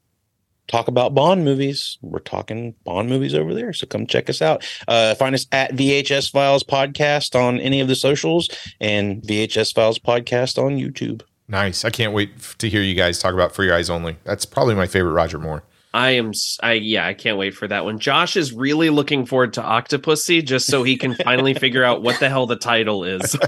talk 0.69 0.89
about 0.89 1.15
Bond 1.15 1.45
movies, 1.45 1.99
we're 2.03 2.19
talking 2.21 2.75
Bond 2.85 3.09
movies 3.09 3.35
over 3.35 3.55
there. 3.55 3.73
So 3.73 3.87
come 3.87 4.07
check 4.07 4.31
us 4.31 4.41
out. 4.43 4.67
Uh, 4.89 5.15
find 5.15 5.35
us 5.35 5.47
at 5.53 5.73
VHS 5.73 6.31
Files 6.31 6.65
Podcast 6.65 7.39
on 7.39 7.61
any 7.61 7.81
of 7.81 7.89
the 7.89 7.97
socials 7.97 8.49
and 8.81 9.23
VHS 9.23 9.75
Files 9.75 9.99
Podcast 9.99 10.63
on 10.63 10.77
YouTube. 10.77 11.23
Nice. 11.49 11.85
I 11.85 11.91
can't 11.91 12.13
wait 12.15 12.31
to 12.59 12.69
hear 12.69 12.81
you 12.81 12.95
guys 12.95 13.19
talk 13.19 13.35
about 13.35 13.57
Your 13.59 13.75
Eyes 13.75 13.91
Only. 13.91 14.17
That's 14.25 14.47
probably 14.47 14.75
my 14.75 14.87
favorite 14.87 15.13
Roger 15.13 15.39
Moore. 15.39 15.63
I 15.95 16.11
am. 16.11 16.31
s- 16.31 16.59
I 16.63 16.73
yeah. 16.73 17.07
I 17.07 17.15
can't 17.15 17.39
wait 17.39 17.55
for 17.55 17.67
that 17.69 17.85
one. 17.85 17.99
Josh 17.99 18.37
is 18.37 18.53
really 18.53 18.91
looking 18.91 19.25
forward 19.27 19.53
to 19.55 19.63
Octopussy 19.63 20.45
just 20.45 20.67
so 20.67 20.83
he 20.83 20.97
can 20.97 21.15
finally 21.15 21.55
figure 21.65 21.85
out 21.85 22.03
what 22.03 22.19
the 22.21 22.29
hell 22.29 22.47
the 22.47 22.57
title 22.57 23.05
is. 23.05 23.37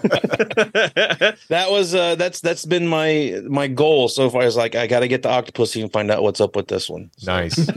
That 1.48 1.66
was 1.70 1.94
uh 1.94 2.14
that's 2.16 2.40
that's 2.40 2.64
been 2.64 2.86
my 2.88 3.40
my 3.48 3.66
goal 3.68 4.08
so 4.08 4.30
far 4.30 4.42
is 4.42 4.56
like 4.56 4.74
I 4.74 4.86
got 4.86 5.00
to 5.00 5.08
get 5.08 5.22
the 5.22 5.28
Octopussy 5.28 5.82
and 5.82 5.92
find 5.92 6.10
out 6.10 6.22
what's 6.22 6.40
up 6.40 6.56
with 6.56 6.68
this 6.68 6.88
one. 6.88 7.10
So- 7.18 7.26
Nice. 7.36 7.68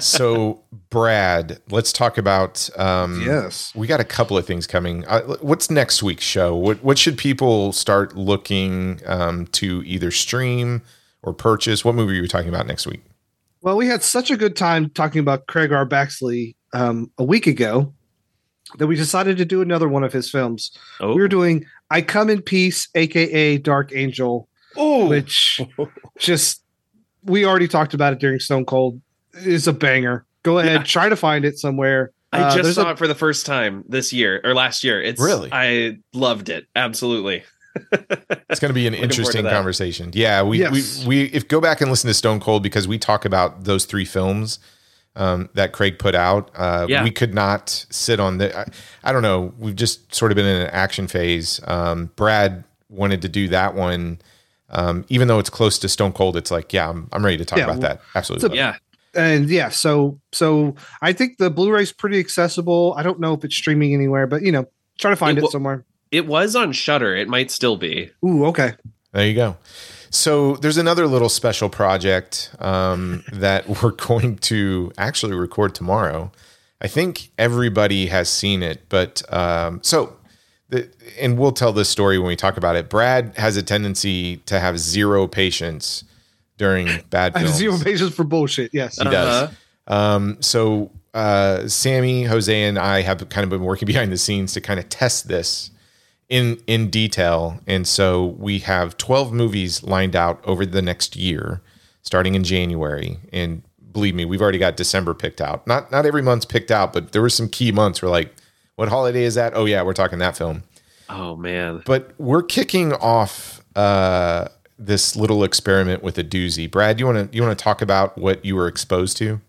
so, 0.00 0.62
Brad, 0.90 1.60
let's 1.70 1.92
talk 1.92 2.18
about. 2.18 2.68
Um, 2.78 3.22
Yes. 3.24 3.72
We 3.74 3.86
got 3.86 4.00
a 4.00 4.04
couple 4.04 4.36
of 4.36 4.46
things 4.46 4.66
coming. 4.66 5.04
Uh, 5.06 5.22
what's 5.40 5.70
next 5.70 6.02
week's 6.02 6.24
show? 6.24 6.54
What 6.54 6.82
What 6.82 6.98
should 6.98 7.16
people 7.18 7.72
start 7.72 8.16
looking 8.16 9.00
um, 9.06 9.46
to 9.48 9.82
either 9.86 10.10
stream 10.10 10.82
or 11.22 11.32
purchase? 11.32 11.84
What 11.84 11.94
movie 11.94 12.18
are 12.18 12.22
you 12.22 12.28
talking 12.28 12.48
about 12.48 12.66
next 12.66 12.86
week? 12.86 13.02
Well, 13.66 13.76
we 13.76 13.88
had 13.88 14.04
such 14.04 14.30
a 14.30 14.36
good 14.36 14.54
time 14.54 14.90
talking 14.90 15.18
about 15.18 15.48
Craig 15.48 15.72
R. 15.72 15.84
Baxley 15.84 16.54
um, 16.72 17.10
a 17.18 17.24
week 17.24 17.48
ago 17.48 17.92
that 18.78 18.86
we 18.86 18.94
decided 18.94 19.38
to 19.38 19.44
do 19.44 19.60
another 19.60 19.88
one 19.88 20.04
of 20.04 20.12
his 20.12 20.30
films. 20.30 20.70
oh, 21.00 21.14
We 21.16 21.20
were 21.20 21.26
doing 21.26 21.66
I 21.90 22.00
Come 22.02 22.30
in 22.30 22.42
Peace, 22.42 22.88
aka 22.94 23.58
Dark 23.58 23.90
Angel, 23.92 24.48
Oh, 24.76 25.08
which 25.08 25.60
just 26.18 26.62
we 27.24 27.44
already 27.44 27.66
talked 27.66 27.92
about 27.92 28.12
it 28.12 28.20
during 28.20 28.38
Stone 28.38 28.66
Cold. 28.66 29.00
It's 29.34 29.66
a 29.66 29.72
banger. 29.72 30.24
Go 30.44 30.60
ahead, 30.60 30.72
Yeah. 30.82 30.82
try 30.84 31.08
to 31.08 31.16
find 31.16 31.44
it 31.44 31.58
somewhere. 31.58 32.12
I 32.32 32.42
Uh, 32.42 32.54
just 32.62 32.76
saw 32.76 32.90
a- 32.90 32.92
it 32.92 32.98
for 32.98 33.08
the 33.08 33.16
first 33.16 33.46
time 33.46 33.82
this 33.88 34.12
year 34.12 34.40
or 34.44 34.54
last 34.54 34.84
year. 34.84 35.02
It's 35.02 35.20
Really? 35.20 35.48
I 35.50 35.96
loved 36.14 36.50
it. 36.50 36.66
Absolutely. 36.76 37.42
It's 38.48 38.60
going 38.60 38.70
to 38.70 38.74
be 38.74 38.86
an 38.86 38.92
Looking 38.92 38.92
forward 38.92 38.92
to 38.92 39.02
interesting 39.02 39.44
conversation. 39.44 40.10
Yeah, 40.14 40.42
we, 40.42 40.58
Yes. 40.60 41.04
we 41.04 41.08
we 41.08 41.24
if 41.32 41.48
go 41.48 41.60
back 41.60 41.80
and 41.80 41.90
listen 41.90 42.08
to 42.08 42.14
Stone 42.14 42.40
Cold 42.40 42.62
because 42.62 42.86
we 42.88 42.98
talk 42.98 43.24
about 43.24 43.64
those 43.64 43.84
three 43.84 44.04
films 44.04 44.58
um, 45.16 45.48
that 45.54 45.72
Craig 45.72 45.98
put 45.98 46.14
out. 46.14 46.50
Uh, 46.54 46.86
Yeah. 46.88 47.02
We 47.04 47.10
could 47.10 47.34
not 47.34 47.70
sit 47.90 48.20
on 48.20 48.38
the. 48.38 48.56
I, 48.58 48.66
I 49.04 49.12
don't 49.12 49.22
know. 49.22 49.52
We've 49.58 49.76
just 49.76 50.14
sort 50.14 50.30
of 50.32 50.36
been 50.36 50.46
in 50.46 50.62
an 50.62 50.70
action 50.70 51.06
phase. 51.06 51.60
Um, 51.66 52.10
Brad 52.16 52.64
wanted 52.88 53.22
to 53.22 53.28
do 53.28 53.48
that 53.48 53.74
one, 53.74 54.18
um, 54.70 55.04
even 55.08 55.28
though 55.28 55.38
it's 55.38 55.50
close 55.50 55.78
to 55.80 55.88
Stone 55.88 56.12
Cold. 56.12 56.36
It's 56.36 56.50
like, 56.50 56.72
yeah, 56.72 56.88
I'm, 56.88 57.08
I'm 57.12 57.24
ready 57.24 57.36
to 57.38 57.44
talk 57.44 57.58
Yeah, 57.58 57.64
about 57.64 57.78
well, 57.78 57.88
that. 57.88 58.00
Absolutely. 58.14 58.56
Yeah. 58.56 58.76
and 59.14 59.48
yeah, 59.48 59.70
so 59.70 60.20
so 60.32 60.74
I 61.02 61.12
think 61.12 61.38
the 61.38 61.50
Blu-ray's 61.50 61.92
pretty 61.92 62.18
accessible. 62.20 62.94
I 62.96 63.02
don't 63.02 63.18
know 63.20 63.32
if 63.34 63.44
it's 63.44 63.56
streaming 63.56 63.92
anywhere, 63.94 64.26
but 64.26 64.42
you 64.42 64.52
know, 64.52 64.66
try 64.98 65.10
to 65.10 65.16
find 65.16 65.36
It 65.36 65.40
it, 65.40 65.42
will- 65.44 65.50
somewhere. 65.50 65.84
It 66.10 66.26
was 66.26 66.54
on 66.56 66.72
Shudder. 66.72 67.14
It 67.14 67.28
might 67.28 67.50
still 67.50 67.76
be. 67.76 68.10
Ooh, 68.24 68.46
okay. 68.46 68.74
There 69.12 69.26
you 69.26 69.34
go. 69.34 69.56
So 70.10 70.56
there's 70.56 70.76
another 70.76 71.06
little 71.06 71.28
special 71.28 71.68
project 71.68 72.50
um, 72.60 73.24
that 73.32 73.68
we're 73.68 73.90
going 73.92 74.36
to 74.38 74.92
actually 74.98 75.34
record 75.34 75.74
tomorrow. 75.74 76.30
I 76.80 76.88
think 76.88 77.30
everybody 77.38 78.06
has 78.06 78.28
seen 78.28 78.62
it, 78.62 78.88
but 78.88 79.22
um, 79.32 79.80
so 79.82 80.16
the, 80.68 80.90
and 81.18 81.38
we'll 81.38 81.52
tell 81.52 81.72
this 81.72 81.88
story 81.88 82.18
when 82.18 82.28
we 82.28 82.36
talk 82.36 82.56
about 82.56 82.76
it. 82.76 82.90
Brad 82.90 83.32
has 83.36 83.56
a 83.56 83.62
tendency 83.62 84.38
to 84.38 84.60
have 84.60 84.78
zero 84.78 85.26
patience 85.26 86.04
during 86.58 86.86
bad 87.10 87.32
I 87.36 87.40
have 87.40 87.48
films. 87.48 87.58
zero 87.58 87.78
patience 87.78 88.14
for 88.14 88.24
bullshit. 88.24 88.74
Yes. 88.74 88.98
He 88.98 89.04
does. 89.04 89.50
Uh-huh. 89.88 89.94
Um, 89.94 90.36
so 90.40 90.90
uh, 91.14 91.66
Sammy, 91.68 92.24
Jose, 92.24 92.62
and 92.64 92.78
I 92.78 93.02
have 93.02 93.26
kind 93.28 93.44
of 93.44 93.50
been 93.50 93.62
working 93.62 93.86
behind 93.86 94.12
the 94.12 94.18
scenes 94.18 94.52
to 94.54 94.60
kind 94.60 94.78
of 94.78 94.88
test 94.88 95.28
this 95.28 95.70
in 96.28 96.60
in 96.66 96.90
detail, 96.90 97.60
and 97.66 97.86
so 97.86 98.36
we 98.38 98.58
have 98.60 98.96
twelve 98.96 99.32
movies 99.32 99.82
lined 99.82 100.16
out 100.16 100.40
over 100.44 100.66
the 100.66 100.82
next 100.82 101.16
year, 101.16 101.60
starting 102.02 102.34
in 102.34 102.44
January. 102.44 103.18
And 103.32 103.62
believe 103.92 104.14
me, 104.14 104.24
we've 104.24 104.42
already 104.42 104.58
got 104.58 104.76
December 104.76 105.14
picked 105.14 105.40
out. 105.40 105.66
Not 105.66 105.90
not 105.92 106.06
every 106.06 106.22
month's 106.22 106.44
picked 106.44 106.70
out, 106.70 106.92
but 106.92 107.12
there 107.12 107.22
were 107.22 107.30
some 107.30 107.48
key 107.48 107.72
months. 107.72 108.02
Where 108.02 108.10
like, 108.10 108.34
what 108.74 108.88
holiday 108.88 109.22
is 109.22 109.34
that? 109.36 109.52
Oh 109.54 109.64
yeah, 109.64 109.82
we're 109.82 109.94
talking 109.94 110.18
that 110.18 110.36
film. 110.36 110.64
Oh 111.08 111.36
man. 111.36 111.82
But 111.86 112.12
we're 112.18 112.42
kicking 112.42 112.92
off 112.94 113.62
uh, 113.76 114.48
this 114.78 115.16
little 115.16 115.44
experiment 115.44 116.02
with 116.02 116.18
a 116.18 116.24
doozy. 116.24 116.70
Brad, 116.70 116.98
you 116.98 117.06
want 117.06 117.30
to 117.30 117.36
you 117.36 117.42
want 117.42 117.56
to 117.56 117.62
talk 117.62 117.82
about 117.82 118.18
what 118.18 118.44
you 118.44 118.56
were 118.56 118.66
exposed 118.66 119.16
to? 119.18 119.40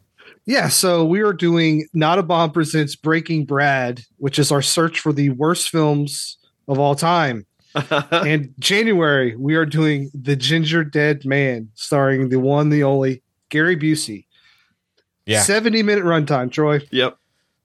Yeah, 0.45 0.69
so 0.69 1.03
we 1.03 1.19
are 1.21 1.33
doing 1.33 1.87
Not 1.93 2.19
a 2.19 2.23
Bomb 2.23 2.51
presents 2.51 2.95
Breaking 2.95 3.43
Brad, 3.43 4.03
which 4.15 4.39
is 4.39 4.49
our 4.49 4.61
search 4.61 5.01
for 5.01 5.11
the 5.11 5.31
worst 5.31 5.69
films 5.69 6.36
of 6.67 6.79
all 6.79 6.95
time. 6.95 7.45
and 8.11 8.53
January, 8.59 9.35
we 9.35 9.55
are 9.55 9.65
doing 9.65 10.09
The 10.13 10.35
Gingerdead 10.35 11.25
Man, 11.25 11.69
starring 11.75 12.29
the 12.29 12.39
one, 12.39 12.69
the 12.69 12.83
only 12.83 13.21
Gary 13.49 13.77
Busey. 13.77 14.25
Yeah. 15.25 15.41
70 15.41 15.83
minute 15.83 16.03
runtime, 16.03 16.51
Troy. 16.51 16.79
yep. 16.91 17.17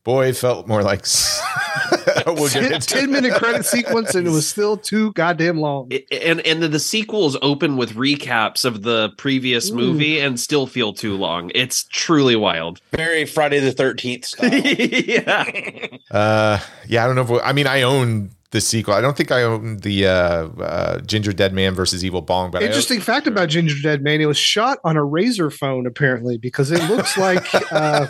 Boy, 0.04 0.26
it 0.26 0.36
felt 0.36 0.66
more 0.66 0.82
like. 0.82 1.06
we'll 2.26 2.48
get 2.48 2.82
Ten, 2.82 3.02
10 3.02 3.10
minute 3.12 3.34
credit 3.34 3.64
sequence 3.64 4.16
and 4.16 4.26
it 4.26 4.30
was 4.30 4.48
still 4.48 4.76
too 4.76 5.12
goddamn 5.12 5.58
long. 5.60 5.86
It- 5.90 6.06
and 6.10 6.40
and 6.40 6.60
the, 6.60 6.66
the 6.66 6.80
sequels 6.80 7.36
open 7.40 7.76
with 7.76 7.94
recaps 7.94 8.64
of 8.64 8.82
the 8.82 9.10
previous 9.16 9.70
Ooh. 9.70 9.76
movie 9.76 10.18
and 10.18 10.40
still 10.40 10.66
feel 10.66 10.92
too 10.92 11.16
long. 11.16 11.52
It's 11.54 11.84
truly 11.84 12.34
wild. 12.34 12.80
Very 12.90 13.24
Friday 13.26 13.60
the 13.60 13.70
Thirteenth 13.70 14.24
style. 14.24 14.52
yeah. 14.52 15.86
Uh, 16.10 16.58
yeah, 16.88 17.04
I 17.04 17.06
don't 17.06 17.14
know. 17.14 17.22
If 17.22 17.30
we, 17.30 17.40
I 17.40 17.52
mean, 17.52 17.68
I 17.68 17.82
own 17.82 18.30
the 18.52 18.60
sequel. 18.60 18.94
I 18.94 19.00
don't 19.00 19.16
think 19.16 19.32
I 19.32 19.42
own 19.42 19.78
the 19.78 20.06
uh, 20.06 20.10
uh, 20.12 20.98
Gingerdead 21.00 21.52
Man 21.52 21.74
versus 21.74 22.04
Evil 22.04 22.22
Bong, 22.22 22.50
but 22.50 22.62
I 22.62 22.64
own- 22.64 22.68
Interesting 22.70 23.00
fact 23.00 23.26
about 23.26 23.48
Gingerdead 23.48 24.00
Man: 24.02 24.20
it 24.20 24.26
was 24.26 24.38
shot 24.38 24.78
on 24.84 24.96
a 24.96 25.04
razor 25.04 25.50
phone, 25.50 25.86
apparently, 25.86 26.38
because 26.38 26.70
it 26.70 26.82
looks 26.88 27.18
like 27.18 27.44
uh, 27.72 28.06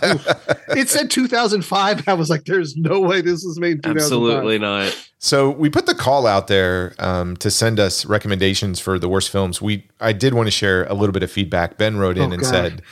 it 0.68 0.88
said 0.90 1.10
2005. 1.10 2.06
I 2.08 2.12
was 2.14 2.28
like, 2.28 2.44
"There's 2.44 2.76
no 2.76 3.00
way 3.00 3.20
this 3.22 3.42
was 3.44 3.58
made 3.58 3.76
in 3.76 3.94
2005." 3.94 4.02
Absolutely 4.02 4.58
not. 4.58 5.08
So 5.18 5.50
we 5.50 5.70
put 5.70 5.86
the 5.86 5.94
call 5.94 6.26
out 6.26 6.48
there 6.48 6.94
um, 6.98 7.36
to 7.36 7.50
send 7.50 7.78
us 7.78 8.04
recommendations 8.04 8.80
for 8.80 8.98
the 8.98 9.08
worst 9.08 9.30
films. 9.30 9.62
We 9.62 9.86
I 10.00 10.12
did 10.12 10.34
want 10.34 10.48
to 10.48 10.50
share 10.50 10.84
a 10.84 10.94
little 10.94 11.12
bit 11.12 11.22
of 11.22 11.30
feedback. 11.30 11.78
Ben 11.78 11.96
wrote 11.98 12.18
in 12.18 12.30
Oh, 12.30 12.32
and 12.34 12.42
God. 12.42 12.48
said, 12.50 12.82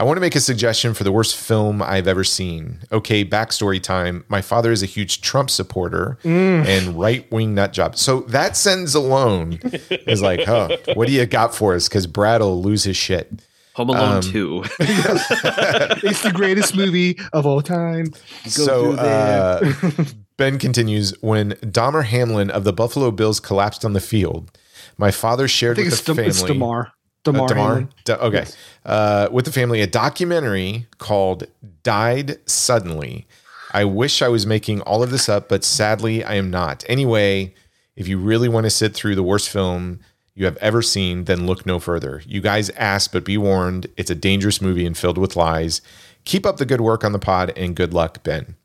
"I 0.00 0.04
want 0.04 0.16
to 0.16 0.20
make 0.20 0.34
a 0.34 0.40
suggestion 0.40 0.94
for 0.94 1.04
the 1.04 1.12
worst 1.12 1.36
film 1.36 1.82
I've 1.82 2.08
ever 2.08 2.24
seen." 2.24 2.80
Okay, 2.90 3.24
backstory 3.24 3.80
time. 3.82 4.24
My 4.28 4.40
father 4.40 4.72
is 4.72 4.82
a 4.82 4.86
huge 4.86 5.20
Trump 5.20 5.50
supporter 5.50 6.18
Mm. 6.24 6.66
and 6.66 6.98
right 6.98 7.30
wing 7.30 7.54
nut 7.54 7.72
job. 7.72 7.96
So 7.96 8.20
that 8.28 8.56
sentence 8.56 8.94
alone 8.94 9.60
is 9.90 10.22
like, 10.22 10.44
huh, 10.44 10.76
what 10.94 11.06
do 11.06 11.12
you 11.12 11.26
got 11.26 11.54
for 11.54 11.74
us? 11.74 11.88
Because 11.88 12.06
Brad 12.06 12.40
will 12.40 12.60
lose 12.62 12.84
his 12.84 12.96
shit. 12.96 13.28
Home 13.74 13.90
Alone 13.90 14.16
Um, 14.16 14.22
2. 14.22 14.64
it's 14.80 16.22
the 16.22 16.32
greatest 16.34 16.74
movie 16.76 17.16
of 17.32 17.46
all 17.46 17.62
time. 17.62 18.06
so 18.46 18.92
through 18.96 18.98
uh, 18.98 19.72
Ben 20.36 20.58
continues 20.58 21.14
when 21.20 21.52
Dahmer 21.62 22.04
Hamlin 22.04 22.50
of 22.50 22.64
the 22.64 22.72
Buffalo 22.72 23.10
Bills 23.10 23.38
collapsed 23.40 23.84
on 23.84 23.92
the 23.92 24.00
field. 24.00 24.50
My 24.98 25.10
father 25.10 25.44
I 25.44 25.46
shared 25.46 25.76
think 25.76 25.86
with 25.86 25.94
it's, 25.94 26.02
the 26.02 26.06
Dem- 26.14 26.16
family. 26.16 26.28
it's 26.30 26.42
Damar. 26.42 26.92
Uh, 27.26 27.32
Damar. 27.32 27.48
Damar? 27.48 27.68
Hamlin. 27.68 27.88
Da- 28.04 28.16
okay. 28.16 28.44
Uh, 28.84 29.28
with 29.30 29.44
the 29.44 29.52
family, 29.52 29.80
a 29.80 29.86
documentary 29.86 30.86
called 30.98 31.46
Died 31.82 32.38
Suddenly. 32.48 33.26
I 33.72 33.84
wish 33.84 34.20
I 34.22 34.28
was 34.28 34.46
making 34.46 34.80
all 34.82 35.02
of 35.02 35.10
this 35.10 35.28
up, 35.28 35.48
but 35.48 35.62
sadly, 35.62 36.24
I 36.24 36.34
am 36.34 36.50
not. 36.50 36.84
Anyway, 36.88 37.54
if 37.94 38.08
you 38.08 38.18
really 38.18 38.48
want 38.48 38.64
to 38.64 38.70
sit 38.70 38.94
through 38.94 39.14
the 39.14 39.22
worst 39.22 39.48
film 39.48 40.00
you 40.34 40.44
have 40.46 40.56
ever 40.56 40.80
seen, 40.82 41.24
then 41.24 41.46
look 41.46 41.66
no 41.66 41.78
further. 41.78 42.22
You 42.26 42.40
guys 42.40 42.70
asked, 42.70 43.12
but 43.12 43.24
be 43.24 43.36
warned, 43.36 43.86
it's 43.96 44.10
a 44.10 44.14
dangerous 44.14 44.60
movie 44.60 44.86
and 44.86 44.96
filled 44.96 45.18
with 45.18 45.36
lies. 45.36 45.82
Keep 46.24 46.46
up 46.46 46.56
the 46.56 46.66
good 46.66 46.80
work 46.80 47.04
on 47.04 47.12
the 47.12 47.18
pod 47.18 47.52
and 47.56 47.76
good 47.76 47.92
luck, 47.94 48.22
Ben. 48.22 48.56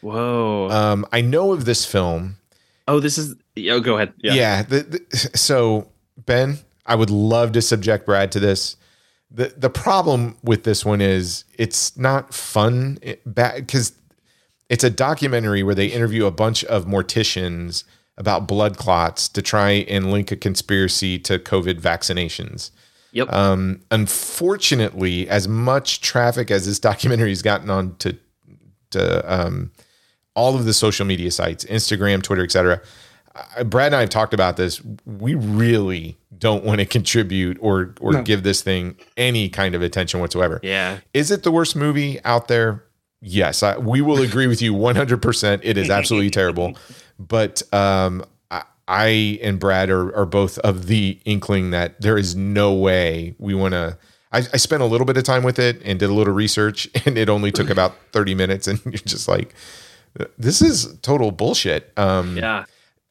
Whoa. 0.00 0.68
Um, 0.70 1.06
I 1.12 1.20
know 1.20 1.52
of 1.52 1.64
this 1.64 1.84
film. 1.84 2.36
oh, 2.86 3.00
this 3.00 3.18
is. 3.18 3.34
Oh, 3.68 3.80
go 3.80 3.96
ahead. 3.96 4.12
Yeah. 4.18 4.34
Yeah. 4.34 4.62
the, 4.62 4.80
the, 4.82 5.16
so 5.36 5.88
Ben, 6.16 6.58
I 6.88 6.94
would 6.94 7.10
love 7.10 7.52
to 7.52 7.62
subject 7.62 8.06
Brad 8.06 8.32
to 8.32 8.40
this. 8.40 8.76
the 9.30 9.54
The 9.56 9.70
problem 9.70 10.36
with 10.42 10.64
this 10.64 10.84
one 10.84 11.00
is 11.00 11.44
it's 11.56 11.96
not 11.96 12.34
fun 12.34 12.98
because 13.34 13.92
it's 14.68 14.84
a 14.84 14.90
documentary 14.90 15.62
where 15.62 15.74
they 15.74 15.86
interview 15.86 16.26
a 16.26 16.30
bunch 16.30 16.64
of 16.64 16.86
morticians 16.86 17.84
about 18.16 18.48
blood 18.48 18.76
clots 18.76 19.28
to 19.28 19.40
try 19.40 19.70
and 19.70 20.10
link 20.10 20.32
a 20.32 20.36
conspiracy 20.36 21.18
to 21.20 21.38
COVID 21.38 21.80
vaccinations. 21.80 22.70
Yep. 23.12 23.32
Um, 23.32 23.80
unfortunately, 23.90 25.28
as 25.28 25.46
much 25.46 26.00
traffic 26.00 26.50
as 26.50 26.66
this 26.66 26.78
documentary 26.78 27.30
has 27.30 27.42
gotten 27.42 27.70
on 27.70 27.96
to 27.96 28.16
to 28.90 29.32
um, 29.32 29.70
all 30.34 30.56
of 30.56 30.64
the 30.64 30.72
social 30.72 31.04
media 31.04 31.30
sites, 31.30 31.64
Instagram, 31.66 32.22
Twitter, 32.22 32.42
etc. 32.42 32.80
Brad 33.66 33.88
and 33.88 33.96
I 33.96 34.00
have 34.00 34.10
talked 34.10 34.34
about 34.34 34.56
this. 34.56 34.82
We 35.04 35.34
really 35.34 36.16
don't 36.38 36.64
want 36.64 36.80
to 36.80 36.86
contribute 36.86 37.56
or 37.60 37.94
or 38.00 38.12
No. 38.12 38.22
give 38.22 38.42
this 38.42 38.62
thing 38.62 38.96
any 39.16 39.48
kind 39.48 39.74
of 39.74 39.82
attention 39.82 40.20
whatsoever. 40.20 40.60
yeah. 40.62 40.98
Is 41.14 41.30
it 41.30 41.42
the 41.42 41.50
worst 41.52 41.74
movie 41.76 42.20
out 42.24 42.48
there? 42.48 42.84
Yes, 43.20 43.62
I, 43.64 43.76
we 43.78 44.00
will 44.00 44.20
agree 44.22 44.46
with 44.46 44.62
you 44.62 44.72
100%. 44.74 45.60
It 45.64 45.76
is 45.76 45.90
absolutely 45.90 46.30
terrible. 46.30 46.76
But 47.18 47.62
um, 47.74 48.24
I, 48.48 48.62
I 48.86 49.38
and 49.42 49.58
Brad 49.58 49.90
are, 49.90 50.14
are 50.14 50.24
both 50.24 50.56
of 50.60 50.86
the 50.86 51.18
inkling 51.24 51.72
that 51.72 52.00
there 52.00 52.16
is 52.16 52.36
no 52.36 52.72
way 52.74 53.34
we 53.38 53.54
want 53.54 53.72
to. 53.74 53.98
I, 54.30 54.38
I 54.38 54.56
spent 54.58 54.82
a 54.82 54.86
little 54.86 55.04
bit 55.04 55.16
of 55.16 55.24
time 55.24 55.42
with 55.42 55.58
it 55.58 55.82
and 55.84 55.98
did 55.98 56.10
a 56.10 56.12
little 56.12 56.32
research, 56.32 56.88
and 57.06 57.18
it 57.18 57.28
only 57.28 57.50
took 57.50 57.70
about 57.70 57.96
30 58.12 58.36
minutes. 58.36 58.68
And 58.68 58.78
you're 58.84 58.92
just 59.04 59.26
like, 59.26 59.52
this 60.38 60.62
is 60.62 60.96
total 61.02 61.32
bullshit. 61.32 61.92
Um, 61.96 62.36
Yeah. 62.36 62.66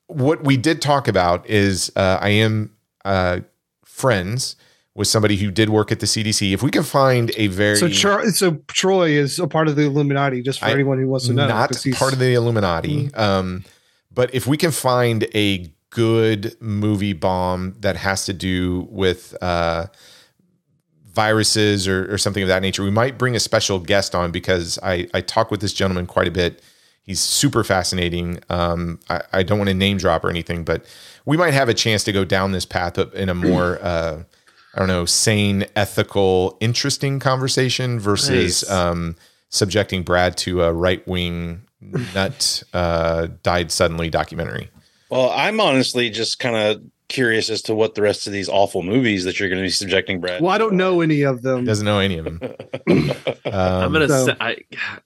what 0.07 0.45
we 0.45 0.56
did 0.56 0.81
talk 0.81 1.09
about 1.09 1.45
is 1.49 1.91
uh, 1.97 2.17
I 2.22 2.30
am 2.30 2.72
uh, 3.06 3.40
friends 3.85 4.56
with 4.98 5.08
somebody 5.08 5.38
who 5.38 5.51
did 5.51 5.69
work 5.69 5.92
at 5.92 6.00
the 6.00 6.08
CDC. 6.08 6.53
If 6.53 6.64
we 6.64 6.72
can 6.72 6.82
find 6.82 7.32
a 7.38 7.48
very 7.48 7.77
So, 7.77 7.88
Char- 7.88 8.27
so 8.32 8.56
Troy 8.67 9.09
is 9.11 9.38
a 9.38 9.48
part 9.48 9.67
of 9.67 9.76
the 9.76 9.84
Illuminati. 9.84 10.42
Just 10.42 10.59
for 10.59 10.66
I- 10.66 10.72
anyone 10.72 11.00
who 11.00 11.08
wants 11.08 11.27
to 11.27 11.34
know, 11.34 11.48
not 11.48 11.72
part 11.93 12.14
of 12.14 12.19
the 12.19 12.34
Illuminati, 12.34 13.14
um, 13.14 13.64
but 14.11 14.34
if 14.34 14.48
we 14.48 14.58
can 14.58 14.72
find 14.72 15.27
a 15.35 15.72
good 15.92 16.56
movie 16.59 17.14
bomb 17.14 17.76
that 17.80 17.95
has 17.95 18.26
to 18.26 18.34
do 18.34 18.88
with 18.90 19.35
uh, 19.42 19.85
viruses 21.06 21.88
or, 21.88 22.11
or 22.11 22.17
something 22.17 22.43
of 22.43 22.50
that 22.50 22.61
nature, 22.61 22.84
we 22.84 22.92
might 22.92 23.17
bring 23.17 23.35
a 23.35 23.40
special 23.40 23.80
guest 23.80 24.16
on 24.16 24.32
because 24.32 24.80
I 24.82 25.08
I 25.14 25.22
talk 25.22 25.51
with 25.51 25.61
this 25.61 25.74
gentleman 25.74 26.08
quite 26.08 26.27
a 26.27 26.32
bit. 26.32 26.61
He's 27.07 27.19
super 27.19 27.63
fascinating. 27.63 28.39
Um, 28.49 28.99
I, 29.09 29.21
I 29.33 29.43
don't 29.43 29.57
want 29.57 29.69
to 29.69 29.73
name 29.73 29.97
drop 29.97 30.23
or 30.23 30.29
anything, 30.29 30.63
but 30.63 30.85
we 31.25 31.37
might 31.37 31.53
have 31.53 31.69
a 31.69 31.73
chance 31.73 32.03
to 32.03 32.11
go 32.11 32.23
down 32.23 32.51
this 32.51 32.65
path 32.65 32.99
in 33.15 33.29
a 33.29 33.33
more 33.33 33.79
uh, 33.81 34.23
I 34.75 34.79
don't 34.79 34.89
know, 34.89 35.05
sane, 35.05 35.65
ethical, 35.75 36.55
interesting 36.59 37.19
conversation 37.19 37.99
versus 37.99 38.63
Nice. 38.63 38.71
um, 38.71 39.15
subjecting 39.49 40.03
Brad 40.03 40.37
to 40.37 40.61
a 40.61 40.71
right 40.71 41.05
wing 41.07 41.63
nut 42.13 42.61
uh, 42.73 43.27
died 43.41 43.71
suddenly 43.71 44.11
documentary. 44.11 44.69
Well, 45.09 45.31
I'm 45.31 45.59
honestly 45.59 46.09
just 46.11 46.37
kind 46.37 46.55
of 46.55 46.83
curious 47.09 47.49
as 47.49 47.61
to 47.63 47.73
what 47.73 47.95
the 47.95 48.01
rest 48.01 48.27
of 48.27 48.33
these 48.33 48.49
awful 48.49 48.83
movies 48.83 49.23
that 49.23 49.39
you're 49.39 49.47
going 49.49 49.59
to 49.59 49.63
be 49.65 49.69
subjecting 49.69 50.19
Brad. 50.19 50.41
Well, 50.41 50.51
I 50.51 50.57
don't 50.57 50.73
know 50.73 51.01
any 51.01 51.21
of 51.21 51.41
them. 51.41 51.63
Doesn't 51.65 51.85
know 51.85 51.99
any 51.99 52.17
of 52.17 52.25
them. 52.25 52.39
I'm 53.45 53.53
Um, 53.53 53.93
gonna. 53.93 54.07
so- 54.09 54.25
se- 54.27 54.35
I, 54.41 54.57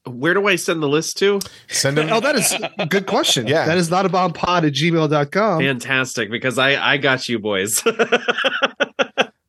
where 0.09 0.33
do 0.33 0.47
I 0.47 0.55
send 0.55 0.81
the 0.81 0.89
list 0.89 1.17
to? 1.19 1.39
send 1.67 1.97
them. 1.97 2.09
Oh, 2.11 2.19
that 2.19 2.35
is 2.35 2.55
a 2.79 2.85
good 2.87 3.05
question. 3.05 3.45
Yeah. 3.47 3.65
That 3.65 3.77
is 3.77 3.89
not 3.91 4.05
a 4.05 4.09
bomb 4.09 4.33
pod 4.33 4.65
at 4.65 4.73
gmail.com. 4.73 5.59
Fantastic, 5.61 6.29
because 6.31 6.57
I 6.57 6.75
I 6.93 6.97
got 6.97 7.29
you 7.29 7.37
boys. 7.39 7.83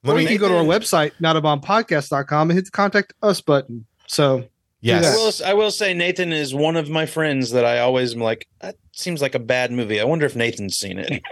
Let 0.04 0.16
or 0.16 0.20
you 0.20 0.26
can 0.26 0.36
go 0.38 0.48
to 0.48 0.56
our 0.58 0.64
website, 0.64 1.12
notabombpodcast.com, 1.22 2.50
and 2.50 2.56
hit 2.56 2.64
the 2.64 2.70
contact 2.72 3.12
us 3.22 3.40
button. 3.40 3.86
So 4.08 4.44
yes. 4.80 5.04
I 5.06 5.16
will, 5.16 5.50
I 5.52 5.54
will 5.54 5.70
say 5.70 5.94
Nathan 5.94 6.32
is 6.32 6.52
one 6.54 6.74
of 6.76 6.90
my 6.90 7.06
friends 7.06 7.52
that 7.52 7.64
I 7.64 7.78
always 7.78 8.12
am 8.14 8.20
like, 8.20 8.48
that 8.60 8.74
seems 8.90 9.22
like 9.22 9.36
a 9.36 9.38
bad 9.38 9.70
movie. 9.70 10.00
I 10.00 10.04
wonder 10.04 10.26
if 10.26 10.34
Nathan's 10.34 10.76
seen 10.76 10.98
it. 10.98 11.22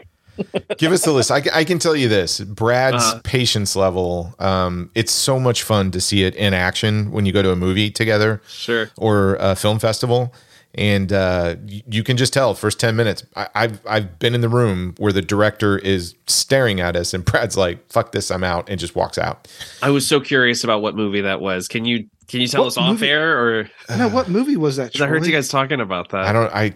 Give 0.78 0.92
us 0.92 1.04
the 1.04 1.12
list. 1.12 1.30
I, 1.30 1.42
I 1.52 1.64
can 1.64 1.78
tell 1.78 1.94
you 1.96 2.08
this 2.08 2.40
Brad's 2.40 2.96
Uh-huh. 3.04 3.20
patience 3.24 3.76
level. 3.76 4.34
Um, 4.38 4.90
it's 4.94 5.12
so 5.12 5.38
much 5.40 5.62
fun 5.62 5.90
to 5.92 6.00
see 6.00 6.24
it 6.24 6.34
in 6.36 6.54
action 6.54 7.10
when 7.12 7.26
you 7.26 7.32
go 7.32 7.42
to 7.42 7.50
a 7.52 7.56
movie 7.56 7.90
together 7.90 8.40
sure. 8.48 8.90
or 8.96 9.36
a 9.40 9.54
film 9.56 9.78
festival. 9.78 10.34
And 10.76 11.12
uh, 11.12 11.56
you 11.66 12.04
can 12.04 12.16
just 12.16 12.32
tell 12.32 12.54
first 12.54 12.78
10 12.78 12.94
minutes. 12.94 13.24
I, 13.34 13.48
I've, 13.56 13.80
I've 13.88 14.20
been 14.20 14.36
in 14.36 14.40
the 14.40 14.48
room 14.48 14.94
where 14.98 15.12
the 15.12 15.20
director 15.22 15.76
is 15.78 16.14
staring 16.28 16.78
at 16.80 16.94
us 16.94 17.12
and 17.12 17.24
Brad's 17.24 17.56
like, 17.56 17.90
fuck 17.90 18.12
this, 18.12 18.30
I'm 18.30 18.44
out, 18.44 18.68
and 18.68 18.78
just 18.78 18.94
walks 18.94 19.18
out. 19.18 19.48
I 19.82 19.90
was 19.90 20.06
so 20.06 20.20
curious 20.20 20.62
about 20.62 20.80
what 20.80 20.94
movie 20.94 21.22
that 21.22 21.40
was. 21.40 21.66
Can 21.66 21.86
you 21.86 22.06
can 22.30 22.40
you 22.40 22.46
tell 22.46 22.62
What 22.62 22.68
us 22.68 22.76
off 22.78 22.90
movie- 22.92 23.08
air 23.08 23.38
or? 23.60 23.70
now, 23.90 24.08
what 24.08 24.28
movie 24.28 24.56
was 24.56 24.76
that? 24.76 24.92
'cause 24.92 25.00
I 25.02 25.06
heard 25.08 25.26
you 25.26 25.32
guys 25.32 25.48
talking 25.48 25.80
about 25.80 26.10
that. 26.10 26.24
I 26.26 26.32
don't. 26.32 26.52
I. 26.54 26.72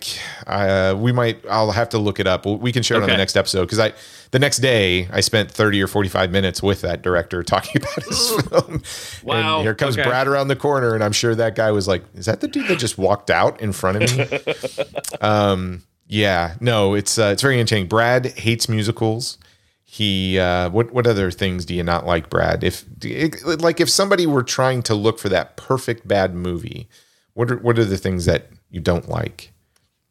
I 0.46 0.68
uh, 0.90 0.94
we 0.96 1.12
might. 1.12 1.38
I'll 1.48 1.70
have 1.70 1.88
to 1.90 1.98
look 1.98 2.18
it 2.18 2.26
up. 2.26 2.44
We 2.44 2.72
can 2.72 2.82
share 2.82 2.96
it 2.98 3.02
on 3.04 3.08
the 3.08 3.16
next 3.16 3.36
episode 3.36 3.62
because 3.66 3.78
I. 3.78 3.92
The 4.32 4.38
next 4.40 4.58
day, 4.58 5.08
I 5.12 5.20
spent 5.20 5.48
thirty 5.50 5.80
or 5.80 5.86
forty-five 5.86 6.32
minutes 6.32 6.60
with 6.60 6.80
that 6.80 7.02
director 7.02 7.44
talking 7.44 7.80
about 7.82 8.02
his 8.04 8.30
film. 8.42 8.82
Wow, 9.22 9.56
And 9.58 9.62
here 9.64 9.74
comes 9.76 9.96
okay. 9.96 10.08
Brad 10.08 10.26
around 10.26 10.48
the 10.48 10.56
corner, 10.56 10.94
and 10.94 11.04
I'm 11.04 11.12
sure 11.12 11.34
that 11.36 11.54
guy 11.54 11.70
was 11.70 11.86
like, 11.86 12.02
"Is 12.16 12.26
that 12.26 12.40
the 12.40 12.48
dude 12.48 12.66
that 12.66 12.78
just 12.80 12.98
walked 12.98 13.30
out 13.30 13.60
in 13.60 13.72
front 13.72 14.02
of 14.02 14.16
me?" 14.18 14.84
um. 15.20 15.82
Yeah. 16.08 16.54
No. 16.60 16.94
It's 16.94 17.18
uh, 17.18 17.30
it's 17.32 17.42
very 17.42 17.58
entertaining. 17.60 17.86
Brad 17.88 18.26
hates 18.38 18.68
musicals. 18.68 19.38
He. 19.94 20.40
Uh, 20.40 20.70
what 20.70 20.92
What 20.92 21.06
other 21.06 21.30
things 21.30 21.64
do 21.64 21.72
you 21.72 21.84
not 21.84 22.04
like, 22.04 22.28
Brad? 22.28 22.64
If 22.64 22.84
like 23.62 23.80
if 23.80 23.88
somebody 23.88 24.26
were 24.26 24.42
trying 24.42 24.82
to 24.84 24.94
look 24.96 25.20
for 25.20 25.28
that 25.28 25.56
perfect 25.56 26.08
bad 26.08 26.34
movie, 26.34 26.88
what 27.34 27.48
are 27.48 27.58
what 27.58 27.78
are 27.78 27.84
the 27.84 27.96
things 27.96 28.24
that 28.24 28.48
you 28.70 28.80
don't 28.80 29.08
like? 29.08 29.52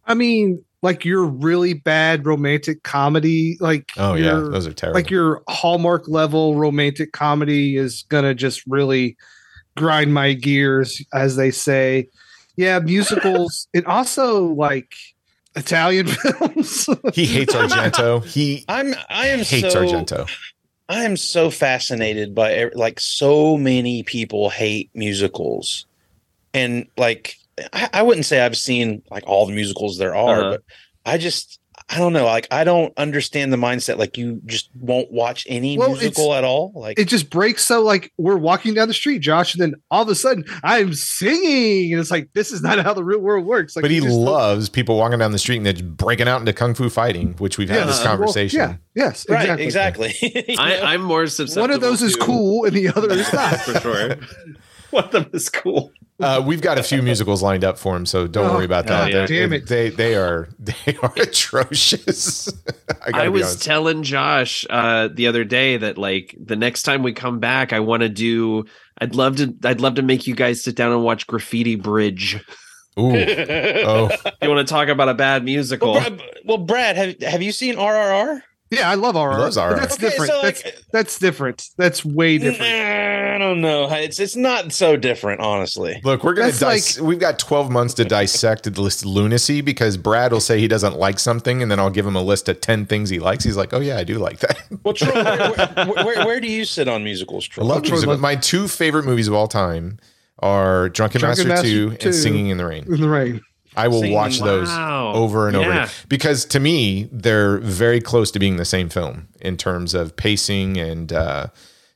I 0.06 0.14
mean, 0.14 0.64
like 0.82 1.04
your 1.04 1.26
really 1.26 1.74
bad 1.74 2.26
romantic 2.26 2.84
comedy, 2.84 3.58
like 3.60 3.92
Oh 3.98 4.14
yeah, 4.14 4.36
those 4.36 4.66
are 4.66 4.72
terrible. 4.72 4.98
like 4.98 5.12
your 5.12 5.44
Hallmark 5.50 6.08
level 6.08 6.56
romantic 6.56 7.12
comedy 7.12 7.76
is 7.76 8.06
gonna 8.08 8.34
just 8.34 8.64
really 8.66 9.18
grind 9.76 10.14
my 10.14 10.32
gears, 10.32 11.06
as 11.14 11.36
they 11.36 11.52
say. 11.52 12.08
Yeah, 12.56 12.80
musicals 12.80 13.68
and 13.74 13.86
also 13.86 14.46
like 14.46 14.94
Italian 15.56 16.08
films. 16.24 16.90
He 17.14 17.26
hates 17.26 17.54
Argento. 17.54 18.26
He 18.26 18.66
I'm 18.68 18.94
I 19.10 19.28
am 19.28 19.40
hates 19.40 19.74
so 19.74 19.82
Argento. 19.84 20.30
I 20.90 21.04
am 21.04 21.16
so 21.18 21.50
fascinated 21.50 22.36
by 22.36 22.70
like 22.74 23.00
so 23.00 23.58
many 23.58 24.04
people 24.04 24.50
hate 24.50 24.90
musicals, 24.94 25.86
and 26.54 26.88
like 26.98 27.36
I, 27.72 27.90
I 27.94 28.02
wouldn't 28.02 28.26
say 28.26 28.42
I've 28.42 28.58
seen 28.58 29.02
like 29.10 29.24
all 29.26 29.46
the 29.46 29.54
musicals 29.54 29.98
there 29.98 30.16
are, 30.16 30.40
Uh-huh. 30.42 30.50
but 30.52 30.62
I 31.06 31.18
just 31.18 31.60
I 31.94 31.98
don't 32.00 32.14
know. 32.14 32.26
Like 32.26 32.48
I 32.52 32.64
don't 32.64 32.94
understand 32.98 33.54
the 33.54 33.58
mindset. 33.58 33.98
Like 33.98 34.18
you 34.18 34.42
just 34.46 34.70
won't 34.80 35.12
watch 35.12 35.46
any 35.50 35.78
Well, 35.78 35.90
musical 35.90 36.34
at 36.34 36.44
all. 36.44 36.72
Like 36.76 36.98
it 37.00 37.08
just 37.08 37.30
breaks 37.30 37.66
so 37.66 37.82
like 37.84 38.12
we're 38.18 38.36
walking 38.38 38.74
down 38.74 38.88
the 38.88 38.94
street, 38.94 39.20
Josh, 39.20 39.54
and 39.54 39.62
then 39.62 39.76
all 39.92 40.02
of 40.04 40.10
a 40.10 40.16
sudden 40.16 40.44
I'm 40.64 40.94
singing, 40.94 41.92
and 41.94 42.00
it's 42.02 42.12
like 42.12 42.30
this 42.34 42.52
is 42.52 42.62
not 42.62 42.80
how 42.80 42.94
the 42.94 43.04
real 43.04 43.20
world 43.20 43.46
works. 43.46 43.76
Like, 43.76 43.84
but 43.84 43.92
he 43.92 43.98
you 43.98 44.04
just 44.04 44.16
don't- 44.16 44.26
loves 44.26 44.70
people 44.70 44.98
walking 44.98 45.20
down 45.20 45.32
the 45.32 45.40
street 45.40 45.58
and 45.58 45.66
then 45.66 45.94
breaking 45.96 46.28
out 46.28 46.40
into 46.40 46.54
kung 46.54 46.74
fu 46.74 46.90
fighting, 46.90 47.34
which 47.38 47.58
we've 47.58 47.70
had 47.70 47.80
Yeah, 47.80 47.86
this 47.86 48.00
well, 48.00 48.08
conversation. 48.08 48.60
yeah, 48.60 48.76
yes, 48.96 49.26
right, 49.30 49.60
exactly. 49.60 50.08
exactly. 50.22 50.56
I, 50.60 50.94
I'm 50.94 51.02
more 51.04 51.28
susceptible. 51.28 51.62
One 51.62 51.72
of 51.72 51.82
those 51.82 52.02
is 52.02 52.14
to- 52.14 52.20
cool, 52.22 52.66
and 52.66 52.74
the 52.76 52.90
other 52.90 53.12
is 53.12 53.32
not. 53.34 53.60
for 53.60 53.80
sure. 53.80 54.16
One 54.96 55.04
of 55.06 55.12
them 55.12 55.30
is 55.34 55.50
cool. 55.50 55.92
Uh, 56.20 56.42
we've 56.46 56.62
got 56.62 56.78
a 56.78 56.84
few 56.84 57.02
musicals 57.02 57.42
lined 57.42 57.64
up 57.64 57.78
for 57.78 57.96
him, 57.98 58.06
so 58.06 58.28
don't 58.28 58.50
Oh, 58.50 58.54
worry 58.54 58.66
about 58.66 58.86
that. 58.88 59.10
yeah. 59.12 59.26
They're- 59.26 59.28
Damn 59.28 59.54
it. 59.54 59.68
They 59.68 59.90
they 59.90 60.16
are 60.16 60.48
they 60.60 60.96
are 61.02 61.12
atrocious. 61.18 62.52
I, 63.14 63.26
I 63.26 63.30
was 63.30 63.60
telling 63.60 64.04
Josh 64.04 64.66
uh, 64.70 65.10
the 65.12 65.28
other 65.28 65.44
day 65.44 65.78
that 65.78 65.98
like 65.98 66.36
the 66.40 66.56
next 66.56 66.84
time 66.84 67.04
we 67.04 67.14
come 67.14 67.40
back, 67.40 67.74
I 67.74 67.80
want 67.80 68.02
to 68.04 68.10
do. 68.10 68.66
I'd 69.00 69.16
love 69.16 69.38
to. 69.38 69.54
I'd 69.64 69.82
love 69.82 69.96
to 69.96 70.02
make 70.04 70.28
you 70.28 70.36
guys 70.36 70.64
sit 70.64 70.76
down 70.76 70.92
and 70.92 71.04
watch 71.04 71.26
Graffiti 71.28 71.76
Bridge. 71.76 72.36
Ooh. 73.00 73.12
Oh, 73.16 74.10
You 74.42 74.50
want 74.50 74.68
to 74.68 74.72
talk 74.72 74.88
about 74.88 75.10
a 75.10 75.16
bad 75.16 75.44
musical? 75.44 75.94
well, 75.94 76.02
Brad, 76.12 76.22
well, 76.46 76.58
Brad, 76.60 76.96
have 76.96 77.22
have 77.24 77.42
you 77.42 77.52
seen 77.52 77.76
RRR? 77.76 78.44
Yeah, 78.74 78.90
I 78.90 78.96
love 78.96 79.16
RR. 79.16 79.40
loves 79.40 79.56
but 79.56 79.72
RR. 79.74 79.80
That's 79.80 79.94
Okay, 79.96 80.10
different. 80.10 80.32
so, 80.32 80.42
that's 80.42 80.64
like- 80.66 80.76
that's 80.92 81.20
different. 81.20 81.70
That's 81.78 82.04
way 82.06 82.38
different. 82.38 82.72
I 82.72 83.38
don't 83.40 83.62
know. 83.62 83.90
It's 83.92 84.20
it's 84.20 84.36
not 84.36 84.72
so 84.72 84.96
different, 84.96 85.42
honestly. 85.42 86.00
look, 86.04 86.24
we're 86.24 86.34
gonna 86.34 86.52
That's 86.52 86.94
dis- 86.96 87.00
we've 87.02 87.20
got 87.20 87.40
twelve 87.40 87.72
months 87.72 87.94
to 87.96 88.06
dissect 88.06 88.72
this 88.74 89.04
lunacy 89.06 89.62
because 89.62 89.98
Brad 89.98 90.32
will 90.32 90.40
say 90.40 90.60
he 90.60 90.68
doesn't 90.68 90.98
like 90.98 91.20
something, 91.20 91.62
and 91.62 91.70
then 91.72 91.80
I'll 91.80 91.90
give 91.90 92.06
him 92.06 92.16
a 92.16 92.22
list 92.22 92.48
of 92.50 92.62
ten 92.62 92.86
things 92.86 93.10
he 93.10 93.20
likes. 93.20 93.44
He's 93.44 93.58
like, 93.58 93.74
"Oh 93.74 93.80
yeah, 93.80 93.98
I 93.98 94.04
do 94.04 94.18
like 94.20 94.40
that." 94.40 94.58
Well, 94.84 94.94
Troy, 94.94 95.12
where, 95.14 95.50
where, 95.86 96.06
where, 96.06 96.26
where 96.26 96.40
do 96.40 96.48
you 96.48 96.64
sit 96.66 96.88
on 96.88 97.04
musicals, 97.04 97.48
Troy? 97.48 97.64
I 97.64 97.68
love 97.68 97.84
Troy 97.84 98.02
music. 98.02 98.20
My 98.20 98.36
two 98.36 98.68
favorite 98.68 99.06
movies 99.06 99.28
of 99.28 99.34
all 99.34 99.48
time 99.48 100.00
are 100.40 100.90
Drunken, 100.90 101.20
Drunken 101.22 101.48
Master, 101.48 101.68
Master 101.68 101.68
2 101.92 101.98
2. 101.98 102.06
and 102.08 102.16
Singing 102.16 102.48
in 102.48 102.58
the 102.58 102.66
Rain. 102.66 102.84
In 102.86 103.02
the 103.02 103.10
rain. 103.10 103.42
I 103.76 103.88
will 103.88 104.02
Singing- 104.02 104.14
watch 104.16 104.40
those 104.40 104.68
Wow. 104.68 105.14
over 105.14 105.48
and 105.48 105.56
over 105.58 105.70
Yeah. 105.70 105.84
again 105.84 105.90
because 106.08 106.46
to 106.46 106.60
me 106.60 107.10
they're 107.12 107.58
very 107.60 108.00
close 108.02 108.32
to 108.32 108.40
being 108.40 108.58
the 108.58 108.66
same 108.66 108.90
film 108.90 109.28
in 109.42 109.58
terms 109.58 109.94
of 109.94 110.16
pacing 110.16 110.78
and 110.78 111.12
uh, 111.12 111.48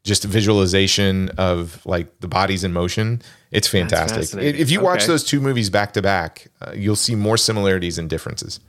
just 0.03 0.23
visualization 0.23 1.29
of 1.37 1.85
like 1.85 2.07
the 2.21 2.27
bodies 2.27 2.63
in 2.63 2.73
motion. 2.73 3.21
It's 3.51 3.67
fantastic. 3.67 4.33
If 4.41 4.71
you 4.71 4.81
watch 4.81 4.99
Okay. 5.01 5.07
those 5.07 5.23
two 5.23 5.39
movies 5.39 5.69
back 5.69 5.93
to 5.93 6.01
back, 6.01 6.47
uh, 6.61 6.71
you'll 6.75 6.95
see 6.95 7.15
more 7.15 7.37
similarities 7.37 7.97
and 7.97 8.09
differences. 8.09 8.59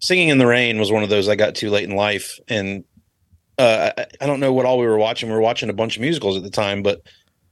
Singing 0.00 0.28
in 0.28 0.38
the 0.38 0.46
Rain 0.46 0.78
was 0.78 0.90
one 0.90 1.02
of 1.02 1.08
those 1.10 1.28
I 1.28 1.34
got 1.36 1.54
too 1.54 1.70
late 1.70 1.84
in 1.88 1.94
life, 1.94 2.38
and 2.48 2.84
uh, 3.58 3.90
I, 3.98 4.06
I 4.22 4.26
don't 4.26 4.40
know 4.40 4.52
what 4.52 4.64
all 4.66 4.78
we 4.78 4.86
were 4.86 4.96
watching. 4.98 5.28
We 5.28 5.34
were 5.34 5.40
watching 5.42 5.68
a 5.68 5.72
bunch 5.74 5.96
of 5.96 6.00
musicals 6.00 6.36
at 6.36 6.42
the 6.42 6.50
time, 6.50 6.82
but 6.82 7.02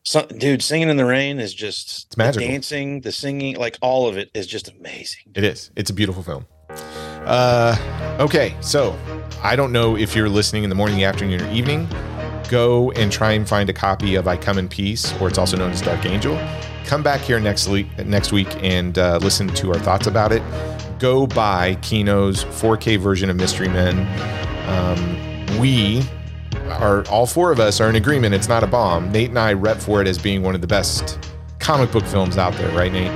some, 0.03 0.27
dude, 0.29 0.63
Singing 0.63 0.89
in 0.89 0.97
the 0.97 1.05
Rain 1.05 1.39
is 1.39 1.53
just 1.55 2.07
It's 2.07 2.17
magical. 2.17 2.47
The 2.47 2.53
dancing, 2.53 3.01
the 3.03 3.13
singing, 3.13 3.57
like 3.57 3.79
all 3.81 4.09
of 4.09 4.17
it 4.17 4.31
is 4.35 4.47
just 4.47 4.71
amazing. 4.71 5.23
It 5.35 5.45
is. 5.45 5.71
It's 5.77 5.91
a 5.91 5.95
beautiful 5.95 6.23
film. 6.23 6.47
Uh, 6.71 7.77
okay, 8.21 8.57
so 8.61 8.99
I 9.43 9.55
don't 9.55 9.73
know 9.73 9.97
if 9.97 10.17
you're 10.17 10.29
listening 10.29 10.65
in 10.65 10.71
the 10.71 10.77
morning, 10.77 10.97
the 10.97 11.05
afternoon, 11.05 11.43
or 11.43 11.51
evening. 11.51 11.89
Go 12.49 12.91
and 12.93 13.13
try 13.13 13.33
and 13.33 13.47
find 13.47 13.69
a 13.69 13.75
copy 13.75 14.15
of 14.15 14.27
I 14.27 14.39
Come 14.39 14.57
in 14.57 14.69
Peace, 14.69 15.13
or 15.21 15.29
it's 15.29 15.37
also 15.37 15.57
known 15.57 15.71
as 15.71 15.83
Dark 15.83 16.07
Angel. 16.07 16.39
Come 16.87 17.03
back 17.03 17.21
here 17.21 17.39
next 17.39 17.69
week, 17.69 17.87
next 18.07 18.33
week 18.33 18.49
and 18.63 18.97
uh, 18.99 19.19
listen 19.21 19.49
to 19.49 19.73
our 19.73 19.79
thoughts 19.79 20.07
about 20.07 20.33
it. 20.33 20.43
Go 20.99 21.27
buy 21.27 21.75
Kino's 21.83 22.45
4K 22.45 22.99
version 22.99 23.29
of 23.29 23.37
Mystery 23.37 23.69
Men. 23.69 23.99
Um, 24.69 25.59
we 25.59 26.03
are 26.73 27.07
all 27.09 27.27
four 27.27 27.51
of 27.53 27.61
us 27.61 27.81
are 27.81 27.89
in 27.89 27.97
agreement. 27.97 28.35
It's 28.35 28.49
not 28.49 28.63
a 28.63 28.67
bomb. 28.67 29.11
Nate 29.13 29.31
and 29.31 29.39
I 29.39 29.53
rep 29.53 29.79
for 29.79 30.01
it 30.01 30.09
as 30.09 30.19
being 30.19 30.43
one 30.43 30.55
of 30.55 30.61
the 30.61 30.67
best 30.67 31.19
comic 31.59 31.91
book 31.93 32.05
films 32.05 32.39
out 32.39 32.55
there, 32.55 32.71
right, 32.77 32.93
Nate? 32.93 33.11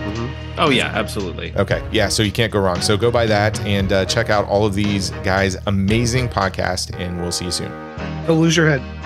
Oh 0.59 0.71
yeah, 0.71 0.87
absolutely. 0.89 1.55
Okay. 1.57 1.83
Yeah. 1.93 2.09
So 2.09 2.23
you 2.23 2.33
can't 2.33 2.53
go 2.53 2.61
wrong. 2.61 2.81
So 2.81 2.97
go 2.97 3.11
buy 3.11 3.27
that 3.27 3.59
and 3.61 3.93
uh, 3.93 4.05
check 4.05 4.29
out 4.31 4.47
all 4.47 4.67
of 4.67 4.75
these 4.75 5.11
guys' 5.23 5.57
amazing 5.67 6.29
podcast, 6.29 6.95
and 6.99 7.21
we'll 7.21 7.33
see 7.33 7.47
you 7.47 7.51
soon. 7.51 7.71
Don't 8.27 8.41
lose 8.41 8.57
your 8.57 8.69
head. 8.69 9.02